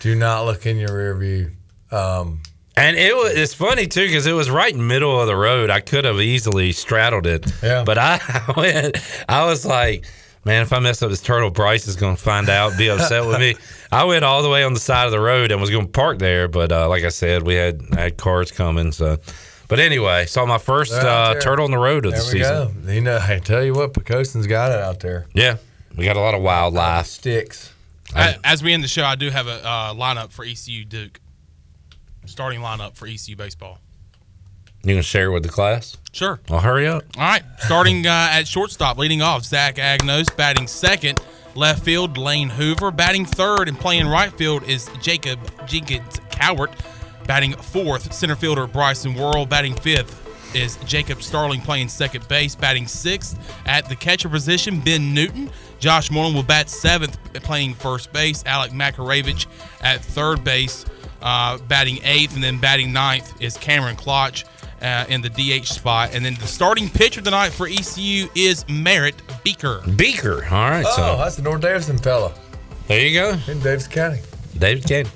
Do 0.00 0.14
not 0.14 0.44
look 0.44 0.66
in 0.66 0.76
your 0.76 0.94
rear 0.96 1.14
view. 1.16 1.50
Um 1.90 2.42
And 2.76 2.96
it 2.96 3.14
was 3.16 3.32
it's 3.36 3.54
funny 3.54 3.86
too 3.88 4.06
because 4.06 4.26
it 4.26 4.32
was 4.34 4.50
right 4.50 4.70
in 4.72 4.78
the 4.78 4.84
middle 4.84 5.20
of 5.20 5.26
the 5.26 5.34
road. 5.36 5.68
I 5.68 5.80
could 5.80 6.04
have 6.04 6.20
easily 6.20 6.70
straddled 6.72 7.26
it. 7.26 7.44
Yeah. 7.62 7.82
But 7.84 7.98
I 7.98 8.20
went. 8.56 8.96
I 9.28 9.46
was 9.46 9.66
like, 9.66 10.04
man, 10.44 10.62
if 10.62 10.72
I 10.72 10.78
mess 10.78 11.02
up 11.02 11.10
this 11.10 11.22
turtle, 11.22 11.50
Bryce 11.50 11.88
is 11.88 11.96
going 11.96 12.14
to 12.16 12.22
find 12.22 12.48
out, 12.48 12.76
be 12.78 12.88
upset 12.90 13.26
with 13.26 13.40
me. 13.40 13.56
I 13.90 14.04
went 14.04 14.24
all 14.24 14.42
the 14.42 14.50
way 14.50 14.62
on 14.62 14.74
the 14.74 14.80
side 14.80 15.06
of 15.06 15.10
the 15.12 15.20
road 15.20 15.50
and 15.50 15.60
was 15.60 15.70
going 15.70 15.86
to 15.86 15.90
park 15.92 16.18
there, 16.18 16.46
but 16.48 16.70
uh, 16.70 16.88
like 16.88 17.02
I 17.04 17.08
said, 17.08 17.42
we 17.44 17.54
had 17.54 17.80
had 17.94 18.16
cars 18.16 18.50
coming. 18.52 18.92
So, 18.92 19.18
but 19.68 19.78
anyway, 19.80 20.26
saw 20.26 20.44
my 20.46 20.58
1st 20.58 20.92
uh, 21.02 21.40
turtle 21.40 21.64
on 21.64 21.70
the 21.70 21.78
road 21.78 22.06
of 22.06 22.12
there 22.12 22.20
the 22.20 22.26
we 22.26 22.32
season. 22.40 22.82
go. 22.86 22.92
You 22.92 23.00
know, 23.00 23.18
I 23.22 23.38
tell 23.38 23.62
you 23.64 23.72
what, 23.74 23.92
Pocosin's 23.94 24.46
got 24.46 24.72
it 24.72 24.78
out 24.78 25.00
there. 25.00 25.26
Yeah, 25.34 25.56
we 25.96 26.04
got 26.04 26.16
a 26.16 26.20
lot 26.20 26.34
of 26.34 26.42
wildlife. 26.42 27.06
Sticks. 27.06 27.72
A- 28.14 28.38
As 28.44 28.62
we 28.62 28.72
end 28.72 28.84
the 28.84 28.88
show, 28.88 29.04
I 29.04 29.14
do 29.16 29.30
have 29.30 29.46
a 29.46 29.64
uh, 29.66 29.94
lineup 29.94 30.32
for 30.32 30.44
ECU 30.44 30.84
Duke. 30.84 31.20
Starting 32.26 32.60
lineup 32.60 32.94
for 32.96 33.06
ECU 33.06 33.36
baseball. 33.36 33.78
You 34.82 34.90
gonna 34.94 35.02
share 35.02 35.26
it 35.28 35.32
with 35.32 35.42
the 35.42 35.48
class? 35.48 35.96
Sure. 36.12 36.40
Well, 36.48 36.60
hurry 36.60 36.86
up. 36.86 37.04
All 37.16 37.22
right. 37.24 37.42
Starting 37.58 38.06
uh, 38.06 38.28
at 38.32 38.46
shortstop, 38.46 38.98
leading 38.98 39.22
off, 39.22 39.44
Zach 39.44 39.76
Agnos. 39.76 40.34
Batting 40.36 40.66
second, 40.66 41.20
left 41.54 41.82
field, 41.84 42.16
Lane 42.18 42.50
Hoover. 42.50 42.90
Batting 42.90 43.24
third 43.24 43.68
and 43.68 43.78
playing 43.78 44.06
right 44.06 44.32
field 44.32 44.62
is 44.68 44.88
Jacob 45.00 45.38
Jenkins 45.66 46.20
Cowart. 46.30 46.70
Batting 47.26 47.52
fourth, 47.54 48.12
center 48.12 48.36
fielder 48.36 48.66
Bryson 48.66 49.14
Worrell. 49.14 49.46
Batting 49.46 49.74
fifth 49.74 50.20
is 50.54 50.76
Jacob 50.84 51.22
Starling 51.22 51.60
playing 51.60 51.88
second 51.88 52.26
base. 52.28 52.54
Batting 52.54 52.86
sixth 52.86 53.38
at 53.66 53.88
the 53.88 53.96
catcher 53.96 54.28
position, 54.28 54.80
Ben 54.80 55.12
Newton. 55.14 55.50
Josh 55.78 56.10
Moreland 56.10 56.36
will 56.36 56.42
bat 56.42 56.70
seventh, 56.70 57.18
playing 57.42 57.74
first 57.74 58.12
base. 58.12 58.42
Alec 58.46 58.72
Makarewicz 58.72 59.46
at 59.82 60.02
third 60.02 60.44
base, 60.44 60.84
uh, 61.22 61.58
batting 61.68 61.98
eighth, 62.04 62.34
and 62.34 62.42
then 62.44 62.58
batting 62.58 62.92
ninth 62.92 63.40
is 63.42 63.56
Cameron 63.56 63.96
Klotch 63.96 64.44
uh, 64.80 65.04
in 65.08 65.20
the 65.22 65.30
DH 65.30 65.66
spot. 65.66 66.14
And 66.14 66.24
then 66.24 66.34
the 66.34 66.46
starting 66.46 66.88
pitcher 66.88 67.20
tonight 67.20 67.50
for 67.50 67.66
ECU 67.66 68.28
is 68.34 68.64
Merritt 68.68 69.20
Beaker. 69.42 69.82
Beaker. 69.96 70.44
All 70.44 70.70
right. 70.70 70.84
Oh, 70.86 70.96
so 70.96 71.16
that's 71.18 71.36
the 71.36 71.42
North 71.42 71.62
Davidson 71.62 71.98
fella. 71.98 72.32
there 72.86 73.06
you 73.06 73.18
go. 73.18 73.38
In 73.50 73.60
Davis 73.60 73.88
County. 73.88 74.20
David 74.58 74.84
Kane. 74.84 75.06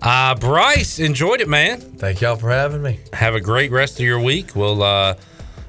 Uh, 0.00 0.34
Bryce, 0.36 0.98
enjoyed 0.98 1.40
it, 1.40 1.48
man. 1.48 1.80
Thank 1.80 2.20
y'all 2.20 2.36
for 2.36 2.50
having 2.50 2.82
me. 2.82 3.00
Have 3.12 3.34
a 3.34 3.40
great 3.40 3.70
rest 3.72 3.94
of 3.98 4.04
your 4.06 4.20
week. 4.20 4.54
Well, 4.54 4.82
uh, 4.82 5.14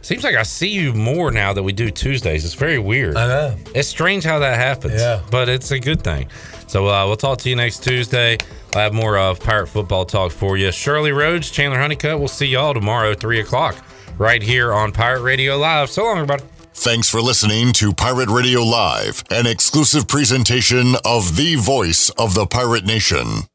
seems 0.02 0.24
like 0.24 0.36
I 0.36 0.44
see 0.44 0.70
you 0.70 0.94
more 0.94 1.32
now 1.32 1.52
that 1.54 1.64
we 1.64 1.72
do 1.74 1.90
Tuesdays. 1.90 2.46
It's 2.46 2.54
very 2.54 2.78
weird. 2.78 3.18
I 3.18 3.28
know. 3.28 3.58
It's 3.74 3.88
strange 3.88 4.24
how 4.24 4.40
that 4.40 4.58
happens. 4.58 5.02
Yeah. 5.02 5.22
But 5.32 5.50
it's 5.50 5.72
a 5.72 5.80
good 5.80 6.04
thing. 6.04 6.30
So 6.68 6.88
uh, 6.88 7.08
we'll 7.08 7.18
talk 7.18 7.40
to 7.40 7.50
you 7.50 7.56
next 7.56 7.84
Tuesday. 7.84 8.38
I'll 8.76 8.82
have 8.82 8.94
more 8.94 9.18
of 9.18 9.40
Pirate 9.40 9.68
Football 9.68 10.06
talk 10.06 10.32
for 10.32 10.58
you. 10.58 10.72
Shirley 10.72 11.12
Rhodes, 11.12 11.50
Chandler 11.50 11.80
Honeycutt. 11.80 12.20
We'll 12.20 12.28
see 12.28 12.46
y'all 12.46 12.76
tomorrow, 12.76 13.16
3 13.16 13.40
o'clock, 13.40 13.76
right 14.20 14.44
here 14.44 14.72
on 14.74 14.92
Pirate 14.92 15.22
Radio 15.22 15.58
Live. 15.58 15.90
So 15.90 16.04
long, 16.04 16.18
everybody. 16.18 16.44
Thanks 16.76 17.10
for 17.10 17.20
listening 17.20 17.74
to 17.74 17.94
Pirate 17.94 18.30
Radio 18.30 18.62
Live, 18.62 19.24
an 19.32 19.48
exclusive 19.48 20.08
presentation 20.08 20.94
of 21.04 21.36
the 21.36 21.56
voice 21.56 22.10
of 22.12 22.36
the 22.36 22.46
pirate 22.46 22.86
nation. 22.86 23.50